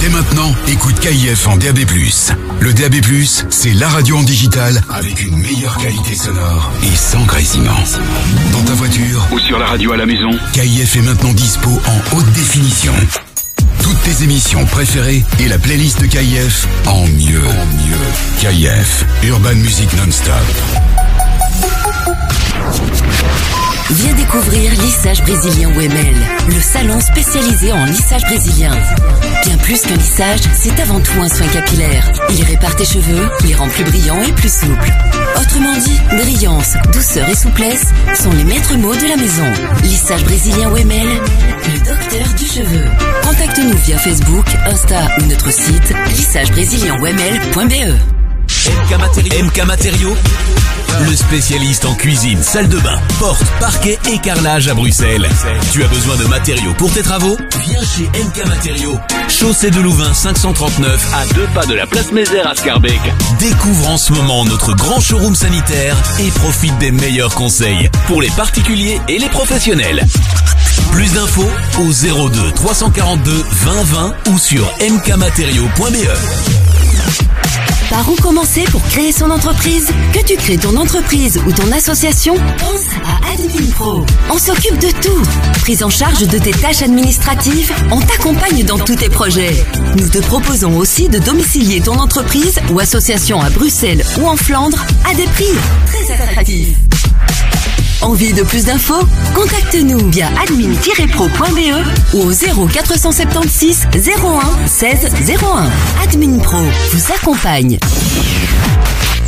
Dès 0.00 0.08
maintenant, 0.10 0.54
écoute 0.68 0.98
KIF 1.00 1.46
en 1.46 1.56
DAB+. 1.56 1.78
Le 2.60 2.72
DAB+, 2.72 2.94
c'est 3.50 3.72
la 3.74 3.88
radio 3.88 4.18
en 4.18 4.22
digital 4.34 4.82
avec 4.90 5.22
une 5.22 5.36
meilleure 5.36 5.78
qualité 5.78 6.16
sonore 6.16 6.68
et 6.82 6.96
sans 6.96 7.24
grésillement. 7.24 7.84
Dans 8.50 8.64
ta 8.64 8.72
voiture 8.72 9.24
ou 9.30 9.38
sur 9.38 9.60
la 9.60 9.66
radio 9.66 9.92
à 9.92 9.96
la 9.96 10.06
maison, 10.06 10.30
KIF 10.52 10.96
est 10.96 11.02
maintenant 11.02 11.32
dispo 11.32 11.70
en 11.70 12.16
haute 12.16 12.32
définition. 12.32 12.92
Toutes 13.80 14.02
tes 14.02 14.24
émissions 14.24 14.64
préférées 14.66 15.22
et 15.38 15.46
la 15.46 15.56
playlist 15.58 16.00
de 16.00 16.06
KIF 16.06 16.66
en 16.86 17.06
mieux. 17.06 17.46
En 17.46 17.66
mieux. 17.86 17.96
KIF, 18.40 19.04
Urban 19.22 19.54
Music 19.54 19.88
Non-Stop. 19.98 20.34
Viens 23.90 24.14
découvrir 24.14 24.72
Lissage 24.72 25.22
Brésilien 25.22 25.68
OML, 25.68 26.14
le 26.48 26.60
salon 26.60 27.00
spécialisé 27.00 27.70
en 27.70 27.84
lissage 27.84 28.22
brésilien. 28.22 28.72
Bien 29.44 29.56
plus 29.58 29.82
qu'un 29.82 29.96
lissage, 29.96 30.40
c'est 30.54 30.80
avant 30.80 31.00
tout 31.00 31.20
un 31.20 31.28
soin 31.28 31.46
capillaire. 31.48 32.10
Il 32.30 32.42
répare 32.44 32.74
tes 32.76 32.86
cheveux, 32.86 33.28
les 33.44 33.54
rend 33.54 33.68
plus 33.68 33.84
brillants 33.84 34.22
et 34.22 34.32
plus 34.32 34.52
souples. 34.52 34.90
Autrement 35.38 35.76
dit, 35.76 36.00
brillance, 36.16 36.74
douceur 36.94 37.28
et 37.28 37.34
souplesse 37.34 37.84
sont 38.14 38.32
les 38.32 38.44
maîtres 38.44 38.74
mots 38.76 38.96
de 38.96 39.06
la 39.06 39.16
maison. 39.16 39.52
Lissage 39.82 40.24
Brésilien 40.24 40.70
OML, 40.70 41.08
le 41.66 41.78
docteur 41.78 42.26
du 42.38 42.46
cheveu. 42.46 42.84
Contacte-nous 43.22 43.76
via 43.84 43.98
Facebook, 43.98 44.46
Insta 44.66 45.08
ou 45.20 45.26
notre 45.26 45.52
site 45.52 45.92
lissagebrésilien.oml.be. 46.08 47.94
MK, 48.46 49.42
MK 49.42 49.66
Matériaux, 49.66 50.16
le 51.00 51.16
spécialiste 51.16 51.84
en 51.84 51.94
cuisine, 51.94 52.42
salle 52.42 52.68
de 52.68 52.78
bain, 52.78 52.98
porte, 53.18 53.44
parquet 53.58 53.98
et 54.12 54.18
carrelage 54.18 54.68
à 54.68 54.74
Bruxelles. 54.74 55.28
Tu 55.72 55.82
as 55.82 55.88
besoin 55.88 56.16
de 56.16 56.24
matériaux 56.24 56.74
pour 56.74 56.92
tes 56.92 57.02
travaux? 57.02 57.36
Viens 57.66 57.80
chez 57.82 58.04
MK 58.04 58.46
Matériaux. 58.46 58.98
Chaussée 59.28 59.70
de 59.70 59.80
Louvain 59.80 60.12
539 60.12 61.12
à 61.14 61.34
deux 61.34 61.46
pas 61.54 61.66
de 61.66 61.74
la 61.74 61.86
place 61.86 62.12
Mézère 62.12 62.48
à 62.48 62.54
Scarbeck. 62.54 63.00
Découvre 63.38 63.88
en 63.88 63.96
ce 63.96 64.12
moment 64.12 64.44
notre 64.44 64.74
grand 64.74 65.00
showroom 65.00 65.34
sanitaire 65.34 65.96
et 66.20 66.30
profite 66.30 66.76
des 66.78 66.90
meilleurs 66.90 67.34
conseils 67.34 67.90
pour 68.06 68.22
les 68.22 68.30
particuliers 68.30 69.00
et 69.08 69.18
les 69.18 69.28
professionnels. 69.28 70.06
Plus 70.92 71.12
d'infos 71.12 71.50
au 71.78 72.28
02 72.30 72.52
342 72.52 73.44
20 73.50 73.82
20 73.84 74.14
ou 74.32 74.38
sur 74.38 74.70
mkmatériaux.be. 74.80 76.73
Par 77.90 78.08
où 78.08 78.14
commencer 78.16 78.64
pour 78.70 78.82
créer 78.84 79.12
son 79.12 79.30
entreprise 79.30 79.88
Que 80.12 80.24
tu 80.24 80.36
crées 80.36 80.56
ton 80.56 80.76
entreprise 80.76 81.40
ou 81.46 81.52
ton 81.52 81.70
association 81.72 82.34
Pense 82.58 82.88
à 83.04 83.32
Admin 83.32 83.70
Pro. 83.74 84.04
On 84.30 84.38
s'occupe 84.38 84.78
de 84.78 84.90
tout. 85.02 85.22
Prise 85.60 85.82
en 85.82 85.90
charge 85.90 86.26
de 86.26 86.38
tes 86.38 86.50
tâches 86.50 86.82
administratives, 86.82 87.72
on 87.90 88.00
t'accompagne 88.00 88.64
dans 88.64 88.78
tous 88.78 88.96
tes 88.96 89.08
projets. 89.08 89.54
Nous 89.96 90.08
te 90.08 90.18
proposons 90.18 90.76
aussi 90.76 91.08
de 91.08 91.18
domicilier 91.18 91.80
ton 91.80 91.98
entreprise 91.98 92.58
ou 92.72 92.78
association 92.80 93.40
à 93.40 93.50
Bruxelles 93.50 94.04
ou 94.20 94.26
en 94.26 94.36
Flandre 94.36 94.84
à 95.10 95.14
des 95.14 95.24
prix 95.24 95.52
très 95.86 96.12
attractifs. 96.14 96.76
Envie 98.02 98.32
de 98.32 98.42
plus 98.42 98.64
d'infos? 98.66 99.06
Contacte-nous 99.34 100.10
via 100.10 100.28
admin-pro.be 100.42 102.14
ou 102.14 102.18
au 102.28 102.32
0476 102.68 103.88
01 103.94 104.66
16 104.66 105.08
01. 105.42 106.02
Admin 106.02 106.38
Pro 106.38 106.58
vous 106.92 107.12
accompagne. 107.12 107.78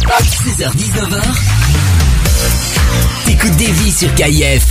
16h-19h, 0.06 1.22
t'écoutes 3.26 3.56
des 3.56 3.70
vies 3.72 3.92
sur 3.92 4.14
KIF. 4.14 4.70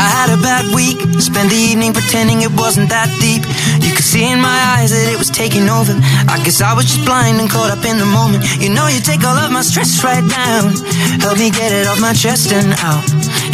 I 0.00 0.06
had 0.06 0.30
a 0.30 0.40
bad 0.40 0.72
week, 0.74 0.98
spent 1.20 1.50
the 1.50 1.56
evening 1.56 1.92
pretending 1.92 2.42
it 2.42 2.52
wasn't 2.52 2.88
that 2.90 3.10
deep. 3.18 3.42
You 3.88 3.96
could 3.96 4.04
see 4.04 4.28
in 4.28 4.36
my 4.36 4.60
eyes 4.76 4.92
that 4.92 5.08
it 5.08 5.16
was 5.16 5.32
taking 5.32 5.64
over. 5.72 5.96
I 6.28 6.36
guess 6.44 6.60
I 6.60 6.76
was 6.76 6.84
just 6.84 7.08
blind 7.08 7.40
and 7.40 7.48
caught 7.48 7.72
up 7.72 7.80
in 7.88 7.96
the 7.96 8.04
moment. 8.04 8.44
You 8.60 8.68
know, 8.68 8.84
you 8.84 9.00
take 9.00 9.24
all 9.24 9.32
of 9.32 9.48
my 9.48 9.64
stress 9.64 10.04
right 10.04 10.20
down. 10.28 10.76
Help 11.24 11.40
me 11.40 11.48
get 11.48 11.72
it 11.72 11.88
off 11.88 11.96
my 11.96 12.12
chest 12.12 12.52
and 12.52 12.76
out 12.84 13.00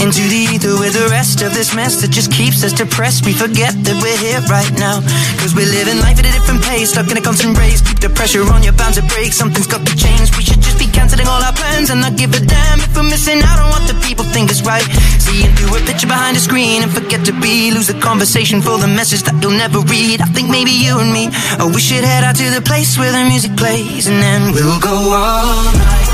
into 0.03 0.27
the 0.27 0.51
ether 0.51 0.75
with 0.75 0.99
the 0.99 1.07
rest 1.15 1.43
of 1.47 1.55
this 1.55 1.71
mess 1.71 2.03
that 2.03 2.11
just 2.11 2.35
keeps 2.35 2.67
us 2.67 2.75
depressed. 2.75 3.23
We 3.23 3.33
forget 3.33 3.79
that 3.87 3.97
we're 4.03 4.19
here 4.19 4.43
right 4.51 4.75
now. 4.75 4.99
Cause 5.39 5.55
we're 5.55 5.71
living 5.71 6.03
life 6.03 6.19
at 6.19 6.27
a 6.27 6.35
different 6.35 6.67
pace, 6.67 6.91
stuck 6.91 7.07
in 7.11 7.17
a 7.17 7.23
constant 7.23 7.55
race. 7.55 7.79
Keep 7.79 8.03
the 8.03 8.11
pressure 8.11 8.43
on, 8.43 8.67
you're 8.67 8.75
bound 8.75 8.99
to 8.99 9.07
break. 9.15 9.31
Something's 9.31 9.71
got 9.71 9.87
to 9.87 9.95
change. 9.95 10.35
We 10.35 10.43
should 10.43 10.59
just 10.59 10.83
be 10.83 10.91
canceling 10.91 11.31
all 11.31 11.43
our 11.43 11.55
plans 11.55 11.95
and 11.95 12.03
not 12.03 12.19
give 12.19 12.35
a 12.35 12.43
damn 12.43 12.83
if 12.83 12.91
we're 12.97 13.07
missing 13.07 13.39
out 13.47 13.63
on 13.63 13.71
what 13.71 13.87
the 13.87 13.95
people 14.03 14.27
think 14.35 14.51
is 14.51 14.67
right. 14.67 14.87
Seeing 15.23 15.55
through 15.55 15.79
a 15.79 15.81
picture 15.87 16.11
behind 16.11 16.37
a 16.37 16.43
screen 16.43 16.83
and 16.83 16.91
forget 16.91 17.23
to 17.31 17.35
be. 17.39 17.71
Lose 17.71 17.87
the 17.87 17.99
conversation 18.03 18.59
for 18.61 18.79
the 18.79 18.91
message 18.91 19.23
that 19.31 19.39
you'll 19.39 19.55
never 19.55 19.79
read. 19.87 20.24
I 20.25 20.27
think 20.33 20.49
maybe 20.49 20.73
you 20.73 20.97
and 20.97 21.13
me, 21.13 21.29
oh, 21.61 21.69
we 21.69 21.85
should 21.85 22.01
head 22.01 22.25
out 22.25 22.33
to 22.41 22.49
the 22.49 22.65
place 22.65 22.97
where 22.97 23.13
the 23.13 23.29
music 23.29 23.53
plays 23.61 24.09
and 24.09 24.17
then 24.25 24.57
we'll 24.57 24.81
go 24.81 24.97
all 25.13 25.69
night. 25.69 26.09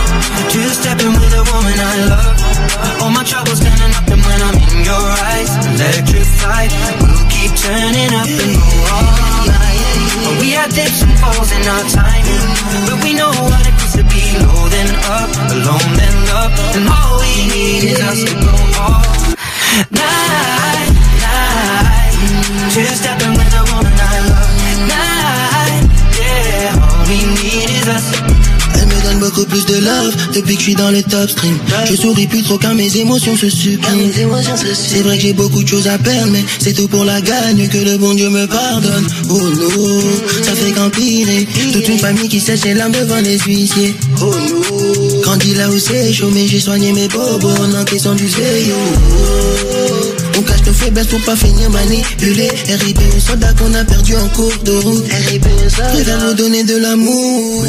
Two 0.50 0.66
stepping 0.74 1.14
with 1.14 1.30
a 1.30 1.46
woman 1.46 1.78
I 1.78 1.94
love. 2.10 2.34
All 3.06 3.14
my 3.14 3.22
troubles 3.22 3.62
standing 3.62 3.94
up 3.94 4.10
and 4.10 4.18
when 4.18 4.40
I'm 4.42 4.58
in 4.66 4.82
your 4.82 5.06
eyes, 5.30 5.50
electrified. 5.62 6.74
We'll 7.06 7.22
keep 7.30 7.54
turning 7.54 8.10
up 8.10 8.26
and 8.26 8.50
go 8.58 8.70
all 8.90 9.46
night. 9.46 9.78
We 10.42 10.58
had 10.58 10.74
dips 10.74 11.06
and 11.06 11.14
falls 11.22 11.54
in 11.54 11.62
our 11.70 11.86
timing, 11.94 12.50
but 12.90 12.98
we 13.06 13.14
know 13.14 13.30
what 13.46 13.62
it 13.62 13.74
means 13.78 13.94
to 13.94 14.02
be 14.10 14.26
low 14.42 14.66
then 14.74 14.90
up, 15.06 15.30
alone 15.54 15.90
then 15.94 16.16
love, 16.34 16.52
and 16.74 16.84
all 16.90 17.14
we 17.22 17.46
need 17.46 17.94
is 17.94 18.00
us 18.02 18.20
to 18.26 18.34
go 18.42 18.58
all 18.74 19.06
night, 19.94 20.90
night. 21.22 22.14
Two 22.74 22.90
stepping 22.90 23.38
with 23.38 23.54
a 23.54 23.62
woman 23.70 23.89
we 27.10 27.18
need 27.42 27.68
is 27.68 27.88
us. 27.88 28.06
Elle 28.80 28.86
me 28.86 29.02
donne 29.02 29.18
beaucoup 29.18 29.44
plus 29.44 29.66
de 29.66 29.74
love 29.74 30.14
depuis 30.32 30.54
que 30.54 30.60
je 30.60 30.64
suis 30.64 30.74
dans 30.74 30.90
le 30.90 31.02
top 31.02 31.28
stream. 31.28 31.58
Je 31.84 31.96
souris 31.96 32.26
plus 32.26 32.42
trop 32.42 32.56
car 32.56 32.74
mes 32.74 32.96
émotions 32.96 33.36
se 33.36 33.50
suppriment. 33.50 34.10
C'est 34.74 35.02
vrai 35.02 35.16
que 35.16 35.22
j'ai 35.22 35.32
beaucoup 35.32 35.62
de 35.62 35.68
choses 35.68 35.88
à 35.88 35.98
perdre, 35.98 36.30
mais 36.32 36.44
c'est 36.58 36.72
tout 36.72 36.88
pour 36.88 37.04
la 37.04 37.20
gagne 37.20 37.68
que 37.68 37.78
le 37.78 37.98
bon 37.98 38.14
Dieu 38.14 38.30
me 38.30 38.46
pardonne. 38.46 39.06
Oh 39.28 39.40
non, 39.40 40.00
ça 40.42 40.54
fait 40.54 40.72
qu'empirer. 40.72 41.46
Toute 41.72 41.88
une 41.88 41.98
famille 41.98 42.28
qui 42.28 42.40
sèche 42.40 42.64
les 42.64 42.74
larmes 42.74 42.92
devant 42.92 43.20
les 43.20 43.38
huissiers. 43.38 43.94
Oh 44.22 44.24
non, 44.24 45.20
grandi 45.20 45.54
là 45.54 45.68
où 45.68 45.78
c'est 45.78 46.12
chaud, 46.12 46.30
mais 46.32 46.46
j'ai 46.46 46.60
soigné 46.60 46.92
mes 46.92 47.08
bobos 47.08 47.48
en 47.48 47.74
encaissant 47.74 48.14
du 48.14 48.28
zéyo. 48.28 48.76
On 50.40 50.42
cache 50.42 50.64
nos 50.64 50.72
faiblesses 50.72 51.06
pour 51.08 51.20
pas 51.20 51.36
finir 51.36 51.68
manipulé. 51.68 52.48
RIP 52.66 52.98
aux 53.14 53.20
soldats 53.20 53.52
qu'on 53.52 53.74
a 53.74 53.84
perdu 53.84 54.16
en 54.16 54.26
cours 54.28 54.56
de 54.64 54.72
route. 54.72 55.04
RIP 55.28 55.44
aux 55.44 55.68
soldats. 55.68 55.90
Préfère 55.90 56.18
nous 56.18 56.34
donner 56.34 56.64
de 56.64 56.78
l'amour. 56.78 57.64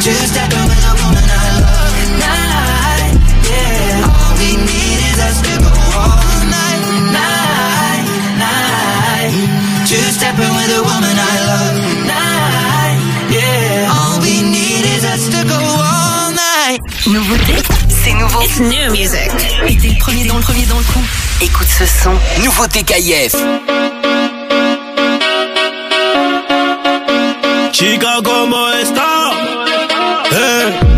Two 0.00 0.12
stepping 0.12 0.64
with 0.64 0.80
a 0.90 0.94
woman 1.02 1.26
I 1.28 1.46
love. 1.60 1.92
Night, 2.24 3.14
yeah. 3.44 4.08
All 4.08 4.32
we 4.40 4.56
need 4.56 4.98
is 5.12 5.18
us 5.28 5.38
to 5.44 5.52
go 5.60 5.72
all 5.92 6.40
night, 6.48 6.84
night, 7.12 8.06
night. 8.40 9.32
Two 9.86 10.00
stepping 10.16 10.52
with 10.56 10.72
a 10.72 10.82
woman 10.88 11.16
I 11.20 11.36
love. 11.50 11.76
Night, 12.08 12.98
yeah. 13.28 13.92
All 13.92 14.16
we 14.24 14.40
need 14.40 14.84
is 14.96 15.04
us 15.04 15.28
to 15.34 15.40
go 15.46 15.60
all 15.60 16.32
night. 16.32 16.80
Nouveauté 17.06 17.56
C'est 17.88 18.14
nouveau. 18.14 18.40
It's 18.40 18.58
new 18.58 18.90
music. 18.92 19.30
Et 19.68 19.76
t'es 19.76 19.88
le 19.88 19.98
premier 19.98 20.24
dans 20.24 20.36
le 20.36 20.42
premier 20.42 20.64
dans 20.64 20.78
le 20.78 20.84
coup. 20.84 21.04
Écoute 21.42 21.68
ce 21.78 21.84
son. 21.84 22.14
Nouveauté 22.42 22.82
KIF. 22.84 23.36
Chica, 27.72 28.18
¿cómo 28.24 28.68
estás? 28.72 29.09
Eh. 30.32 30.89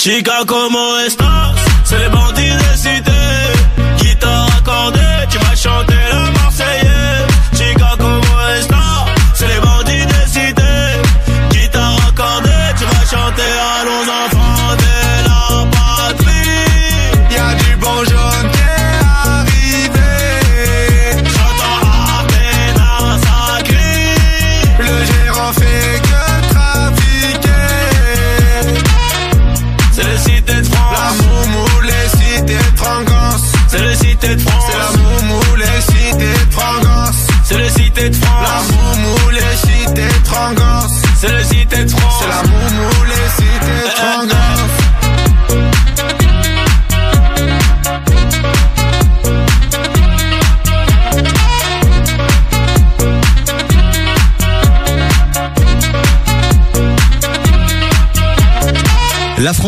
Chica, 0.00 0.46
¿cómo 0.46 0.98
estás? 1.00 1.49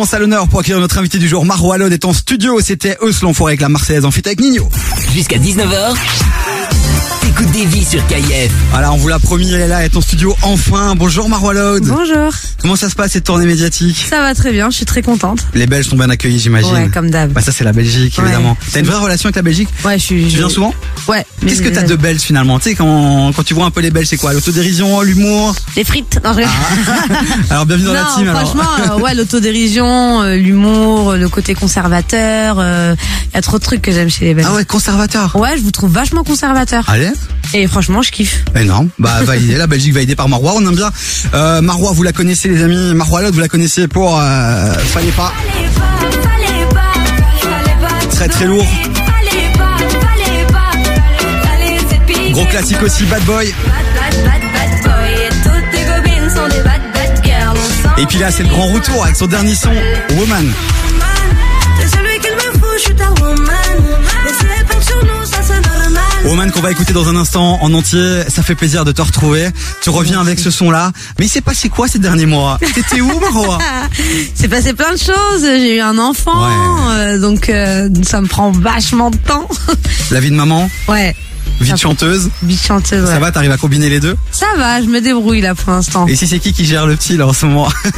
France 0.03 0.15
à 0.15 0.19
l'honneur 0.19 0.49
pour 0.49 0.59
accueillir 0.59 0.81
notre 0.81 0.99
invité 0.99 1.19
du 1.19 1.29
jour, 1.29 1.45
Maro 1.45 1.71
Alod 1.71 1.93
est 1.93 2.05
en 2.05 2.13
studio. 2.13 2.59
C'était 2.61 2.99
Eus 3.03 3.23
l'enfoiré 3.23 3.53
avec 3.53 3.61
la 3.61 3.69
Marseillaise 3.69 4.05
en 4.05 4.11
fit 4.11 4.23
avec 4.27 4.41
Nino. 4.41 4.69
Jusqu'à 5.13 5.39
19h, 5.39 5.95
t'écoutes 7.33 7.53
des 7.53 7.65
vies 7.65 7.85
sur 7.85 8.07
KIF. 8.09 8.53
Voilà, 8.71 8.93
on 8.93 8.97
vous 8.97 9.09
l'a 9.09 9.19
promis, 9.19 9.51
elle 9.53 9.61
est 9.63 9.69
là, 9.69 9.79
elle 9.81 9.87
est 9.87 9.97
en 9.97 10.01
studio 10.01 10.37
enfin. 10.43 10.95
Bonjour 10.97 11.29
Maro 11.29 11.51
Alod. 11.51 11.85
Bonjour. 11.85 12.31
Comment 12.61 12.77
ça 12.77 12.91
se 12.91 12.95
passe 12.95 13.13
cette 13.13 13.25
tournée 13.25 13.47
médiatique? 13.47 14.07
Ça 14.09 14.21
va 14.21 14.35
très 14.35 14.53
bien, 14.53 14.71
je 14.71 14.77
suis 14.77 14.85
très 14.85 15.03
contente. 15.03 15.41
Les 15.55 15.67
Belges 15.67 15.87
sont 15.89 15.97
bien 15.97 16.11
accueillis, 16.11 16.39
j'imagine. 16.39 16.73
Ouais, 16.75 16.89
comme 16.93 17.11
d'hab. 17.11 17.33
Bah 17.33 17.41
ça 17.41 17.53
c'est 17.53 17.65
la 17.65 17.73
Belgique, 17.73 18.17
Ouais. 18.19 18.25
évidemment. 18.25 18.57
T'as 18.73 18.81
une 18.81 18.87
vraie 18.87 18.99
relation 18.99 19.29
avec 19.29 19.37
la 19.37 19.43
Belgique? 19.43 19.69
Ouais, 19.85 19.99
je 19.99 20.05
suis. 20.05 20.27
Tu 20.29 20.37
viens 20.37 20.49
souvent? 20.49 20.75
Ouais. 21.09 21.25
Qu'est-ce 21.47 21.63
que 21.63 21.69
t'as 21.69 21.83
de 21.83 21.97
Belge 21.97 22.21
finalement? 22.21 22.59
Tu 22.59 22.71
sais 22.71 22.75
quand 22.75 23.33
quand 23.35 23.43
tu 23.45 23.55
vois 23.55 23.65
un 23.67 23.71
peu 23.71 23.81
les 23.81 23.91
Belges, 23.91 24.09
c'est 24.09 24.17
quoi? 24.19 24.33
L'autodérision, 24.33 25.01
l'humour? 25.03 25.55
Les 25.77 25.85
frites. 25.85 26.21
Non, 26.25 26.33
je 26.33 26.39
rigole. 26.39 26.53
Alors 27.51 27.67
bienvenue 27.67 27.87
dans 27.87 27.95
la 27.95 28.07
team 28.17 28.29
alors. 28.29 28.41
franchement, 28.43 28.97
euh, 28.97 29.01
ouais, 29.01 29.15
l'autodérision, 29.15 30.23
euh, 30.23 30.37
l'humour, 30.37 31.13
euh, 31.13 31.17
le 31.17 31.29
côté 31.29 31.55
conservateur, 31.55 32.57
il 32.61 33.35
y 33.35 33.39
a 33.39 33.43
trop 33.43 33.59
de 33.59 33.65
trucs 33.65 33.81
que 33.83 33.91
j'aime 33.93 34.11
chez 34.11 34.27
les 34.27 34.35
Belges. 34.35 34.47
Ah 34.51 34.55
ouais, 34.55 34.65
conservateur. 34.65 35.35
Ouais, 35.37 35.57
je 35.57 35.63
vous 35.63 35.71
trouve 35.71 35.91
vachement 35.93 36.25
conservateur. 36.25 36.85
Allez. 36.89 37.11
Et 37.55 37.67
franchement, 37.67 38.03
je 38.03 38.11
kiffe. 38.11 38.45
Énorme. 38.59 38.89
Bah 38.99 39.21
la 39.57 39.67
Belgique 39.67 39.95
validée 39.95 40.17
par 40.17 40.29
Marois, 40.29 40.53
on 40.57 40.67
aime 40.67 40.75
bien. 40.75 40.91
Euh, 41.35 41.61
Marois, 41.61 41.93
vous 41.93 42.03
la 42.03 42.13
connaissez 42.13 42.49
les 42.49 42.63
amis. 42.63 42.95
Marois 42.95 43.21
Alod, 43.21 43.35
vous 43.35 43.41
la 43.41 43.49
connaissez 43.49 43.89
pour 43.89 44.19
euh, 44.19 44.73
Fallait 44.75 45.13
pas. 45.13 45.33
Très 48.11 48.29
très 48.29 48.47
lourd. 48.47 48.67
Gros 52.33 52.45
classique 52.47 52.83
aussi, 52.83 53.05
Bad 53.05 53.23
Boy. 53.25 53.53
Et 57.99 58.07
puis 58.07 58.19
là, 58.19 58.31
c'est 58.31 58.43
le 58.43 58.49
grand 58.49 58.69
retour 58.69 59.05
avec 59.05 59.17
son 59.17 59.27
dernier 59.27 59.55
son, 59.55 59.71
Woman. 60.17 60.51
Woman 66.33 66.51
qu'on 66.51 66.63
va 66.63 66.71
écouter 66.71 66.95
dans 66.95 67.11
un 67.11 67.17
instant 67.17 67.63
en 67.63 67.75
entier, 67.75 68.23
ça 68.29 68.43
fait 68.43 68.55
plaisir 68.55 68.87
de 68.87 68.93
te 68.93 69.03
retrouver. 69.03 69.51
Tu 69.83 69.91
reviens 69.91 70.19
avec 70.19 70.39
ce 70.39 70.51
son-là. 70.51 70.91
Mais 71.19 71.27
il 71.27 71.29
s'est 71.29 71.43
passé 71.43 71.69
quoi 71.69 71.89
ces 71.89 71.99
derniers 71.99 72.25
mois? 72.25 72.59
T'étais 72.75 73.03
où, 73.03 73.21
Marois? 73.21 73.59
C'est 74.35 74.49
passé 74.49 74.73
plein 74.73 74.93
de 74.93 74.99
choses. 74.99 75.43
J'ai 75.43 75.77
eu 75.77 75.81
un 75.81 75.99
enfant, 75.99 76.89
euh, 76.89 77.19
donc 77.19 77.51
euh, 77.51 77.91
ça 78.03 78.23
me 78.23 78.29
prend 78.29 78.51
vachement 78.51 79.11
de 79.11 79.19
temps. 79.19 79.47
La 80.11 80.21
vie 80.21 80.31
de 80.31 80.35
maman, 80.35 80.71
ouais. 80.89 81.15
Vie 81.63 81.73
de 81.73 81.77
chanteuse. 81.77 82.31
Vie 82.43 82.57
de 82.57 82.61
chanteuse. 82.61 83.07
Ça 83.07 83.15
ouais. 83.15 83.21
va, 83.21 83.31
t'arrives 83.33 83.51
à 83.53 83.57
combiner 83.57 83.89
les 83.89 84.01
deux? 84.01 84.17
Ça 84.31 84.47
va, 84.57 84.81
je 84.83 84.87
me 84.87 85.01
débrouille 85.01 85.41
là 85.41 85.55
pour 85.55 85.73
l'instant. 85.73 86.07
Et 86.07 86.17
si 86.17 86.27
c'est 86.27 86.39
qui 86.39 86.53
qui 86.53 86.65
gère 86.65 86.87
le 86.87 86.97
petit 86.97 87.17
là 87.17 87.27
en 87.27 87.33
ce 87.33 87.47
moment? 87.47 87.69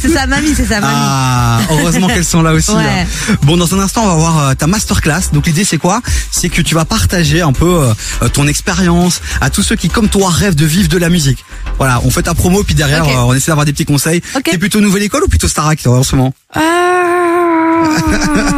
C'est 0.00 0.08
sa 0.08 0.26
mamie, 0.26 0.54
c'est 0.54 0.66
sa 0.66 0.80
mamie. 0.80 0.94
Ah, 0.94 1.60
heureusement 1.70 2.06
qu'elles 2.08 2.24
sont 2.24 2.42
là 2.42 2.52
aussi. 2.52 2.70
Ouais. 2.70 2.84
là. 2.84 3.04
Bon, 3.42 3.56
dans 3.56 3.74
un 3.74 3.80
instant, 3.80 4.04
on 4.04 4.08
va 4.08 4.14
voir 4.14 4.38
euh, 4.38 4.54
ta 4.54 4.66
masterclass. 4.66 5.30
Donc 5.32 5.46
l'idée, 5.46 5.64
c'est 5.64 5.78
quoi? 5.78 6.00
C'est 6.30 6.48
que 6.48 6.62
tu 6.62 6.74
vas 6.74 6.84
partager 6.84 7.40
un 7.40 7.52
peu 7.52 7.82
euh, 7.82 7.92
euh, 8.22 8.28
ton 8.28 8.46
expérience 8.46 9.20
à 9.40 9.50
tous 9.50 9.62
ceux 9.62 9.76
qui, 9.76 9.88
comme 9.88 10.08
toi, 10.08 10.30
rêvent 10.30 10.54
de 10.54 10.66
vivre 10.66 10.88
de 10.88 10.98
la 10.98 11.08
musique. 11.08 11.44
Voilà, 11.78 12.00
on 12.04 12.10
fait 12.10 12.22
ta 12.22 12.34
promo, 12.34 12.62
puis 12.62 12.74
derrière, 12.74 13.04
euh, 13.04 13.26
on 13.26 13.34
essaie 13.34 13.50
d'avoir 13.50 13.66
des 13.66 13.72
petits 13.72 13.84
conseils. 13.84 14.22
Ok. 14.36 14.44
T'es 14.44 14.58
plutôt 14.58 14.80
nouvelle 14.80 15.02
école 15.02 15.24
ou 15.24 15.28
plutôt 15.28 15.48
Starac 15.48 15.86
en 15.86 16.02
ce 16.02 16.16
moment? 16.16 16.34
Ah, 16.54 16.60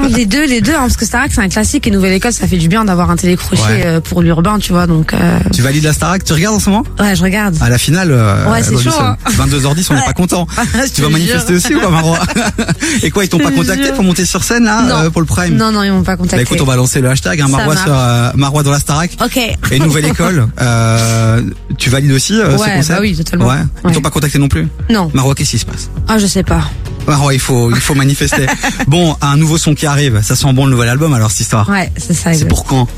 les 0.08 0.26
deux, 0.26 0.46
les 0.46 0.60
deux, 0.60 0.72
hein, 0.72 0.80
parce 0.82 0.96
que 0.96 1.04
Starac 1.04 1.30
c'est 1.32 1.40
un 1.40 1.48
classique 1.48 1.86
et 1.86 1.90
Nouvelle 1.90 2.12
École 2.12 2.32
ça 2.32 2.46
fait 2.46 2.56
du 2.56 2.68
bien 2.68 2.84
d'avoir 2.84 3.10
un 3.10 3.16
télécrochet 3.16 3.60
Ouais. 3.62 3.82
euh, 3.84 4.00
pour 4.00 4.22
l'urbain, 4.22 4.58
tu 4.58 4.72
vois, 4.72 4.86
donc 4.86 5.12
euh, 5.14 5.38
Tu 5.52 5.60
valides 5.62 5.84
la 5.84 5.92
Starac? 5.92 6.24
Tu 6.24 6.32
regardes 6.32 6.56
en 6.56 6.58
ce 6.60 6.70
moment? 6.70 6.84
Ouais, 6.98 7.14
je 7.14 7.22
regarde. 7.22 7.56
À 7.60 7.68
la 7.68 7.78
finale, 7.78 8.10
euh, 8.10 8.50
Ouais, 8.50 8.62
c'est 8.62 8.76
chaud, 8.78 8.90
le- 8.98 9.04
hein. 9.04 9.16
22h10, 9.26 9.86
on 9.90 9.94
n'est 9.94 10.04
pas 10.04 10.12
content. 10.12 10.46
Je 10.56 10.90
tu 10.92 11.02
vas 11.02 11.08
te 11.08 11.12
manifester 11.12 11.54
aussi 11.54 11.74
ou 11.74 11.80
pas, 11.80 11.90
Marois 11.90 12.18
Et 13.02 13.10
quoi, 13.10 13.24
ils 13.24 13.28
t'ont 13.28 13.38
pas 13.38 13.50
contacté 13.50 13.84
jure. 13.86 13.94
pour 13.94 14.04
monter 14.04 14.24
sur 14.24 14.42
scène 14.44 14.64
là 14.64 14.82
Non. 14.82 14.94
euh, 15.04 15.10
pour 15.10 15.20
le 15.20 15.26
Prime? 15.26 15.54
Non, 15.56 15.70
non, 15.72 15.82
ils 15.82 15.92
m'ont 15.92 16.02
pas 16.02 16.16
contacté. 16.16 16.36
Bah 16.36 16.42
écoute, 16.42 16.60
on 16.60 16.64
va 16.64 16.76
lancer 16.76 17.00
le 17.00 17.08
hashtag 17.10 17.40
hein, 17.40 17.46
Ça 17.46 17.50
Marois 17.56 17.74
marche. 17.74 17.84
sur 17.86 17.94
euh, 17.96 18.30
Marois 18.34 18.62
dans 18.62 18.70
la 18.70 18.78
Starac. 18.78 19.10
Ok. 19.24 19.38
Et 19.70 19.78
nouvelle 19.78 20.04
école, 20.06 20.48
euh, 20.60 21.42
tu 21.78 21.90
valides 21.90 22.12
aussi 22.12 22.34
euh, 22.40 22.56
ce 22.56 22.62
Ouais, 22.62 22.74
concept? 22.76 22.88
bah 22.88 22.98
oui, 23.00 23.16
totalement. 23.16 23.46
Ouais. 23.46 23.54
Ils 23.84 23.88
Ouais. 23.88 23.92
t'ont 23.94 24.00
pas 24.00 24.10
contacté 24.10 24.38
non 24.38 24.48
plus? 24.48 24.66
Non. 24.88 25.10
Marois, 25.14 25.34
qu'est-ce 25.34 25.50
qui 25.50 25.58
se 25.58 25.66
passe? 25.66 25.90
Ah, 26.08 26.18
je 26.18 26.26
sais 26.26 26.42
pas. 26.42 26.62
Ah 27.08 27.18
ouais, 27.20 27.34
il 27.34 27.40
faut, 27.40 27.70
il 27.70 27.80
faut 27.80 27.94
manifester. 27.94 28.46
bon, 28.86 29.16
un 29.20 29.36
nouveau 29.36 29.58
son 29.58 29.74
qui 29.74 29.86
arrive, 29.86 30.20
ça 30.22 30.36
sent 30.36 30.52
bon 30.52 30.66
le 30.66 30.72
nouvel 30.72 30.88
album 30.88 31.12
alors 31.14 31.30
cette 31.30 31.40
histoire. 31.40 31.68
Ouais, 31.68 31.90
c'est 31.96 32.14
ça. 32.14 32.32
C'est 32.34 32.46
pour 32.46 32.64
quand 32.64 32.88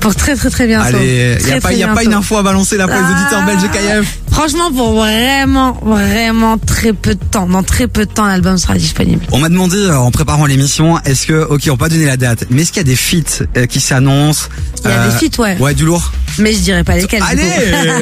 Pour 0.00 0.14
très 0.14 0.36
très 0.36 0.50
très 0.50 0.66
bientôt. 0.66 0.96
Allez, 0.96 1.36
il 1.40 1.46
n'y 1.46 1.52
a, 1.52 1.60
pas, 1.60 1.72
y 1.72 1.82
a 1.82 1.88
pas 1.88 2.04
une 2.04 2.14
info 2.14 2.36
à 2.36 2.42
balancer 2.42 2.76
là 2.76 2.86
pour 2.86 2.96
ah, 2.96 3.02
les 3.02 3.14
auditeurs 3.14 3.42
ah. 3.42 3.46
belges 3.46 4.02
KF. 4.02 4.18
Franchement, 4.30 4.72
pour 4.72 4.94
vraiment, 4.94 5.78
vraiment 5.82 6.58
très 6.58 6.92
peu 6.92 7.14
de 7.14 7.24
temps, 7.24 7.46
dans 7.46 7.62
très 7.62 7.86
peu 7.86 8.04
de 8.04 8.10
temps, 8.10 8.26
l'album 8.26 8.58
sera 8.58 8.74
disponible. 8.74 9.24
On 9.30 9.38
m'a 9.38 9.48
demandé 9.48 9.76
euh, 9.76 9.96
en 9.96 10.10
préparant 10.10 10.46
l'émission, 10.46 10.98
est-ce 11.02 11.26
que, 11.28 11.44
ok, 11.44 11.62
on 11.68 11.76
peut 11.76 11.84
pas 11.84 11.88
donner 11.88 12.06
la 12.06 12.16
date, 12.16 12.46
mais 12.50 12.62
est-ce 12.62 12.72
qu'il 12.72 12.80
y 12.80 12.84
a 12.84 12.84
des 12.84 12.96
feats 12.96 13.44
euh, 13.56 13.66
qui 13.66 13.80
s'annoncent 13.80 14.48
Il 14.84 14.90
y 14.90 14.92
a 14.92 15.06
des 15.06 15.14
euh, 15.14 15.18
feats, 15.18 15.40
ouais. 15.40 15.56
Ouais, 15.58 15.74
du 15.74 15.84
lourd. 15.84 16.12
Mais 16.38 16.52
je 16.52 16.58
dirais 16.58 16.82
pas 16.82 16.96
lesquels. 16.96 17.22
Allez 17.22 17.42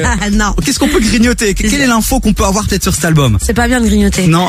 Non. 0.31 0.55
Qu'est-ce 0.65 0.79
qu'on 0.79 0.87
peut 0.87 0.99
grignoter? 0.99 1.53
Quelle 1.53 1.81
est 1.81 1.87
l'info 1.87 2.19
qu'on 2.19 2.33
peut 2.33 2.45
avoir 2.45 2.65
peut-être 2.65 2.83
sur 2.83 2.95
cet 2.95 3.05
album? 3.05 3.37
C'est 3.41 3.53
pas 3.53 3.67
bien 3.67 3.79
de 3.79 3.85
grignoter. 3.85 4.27
Non. 4.27 4.47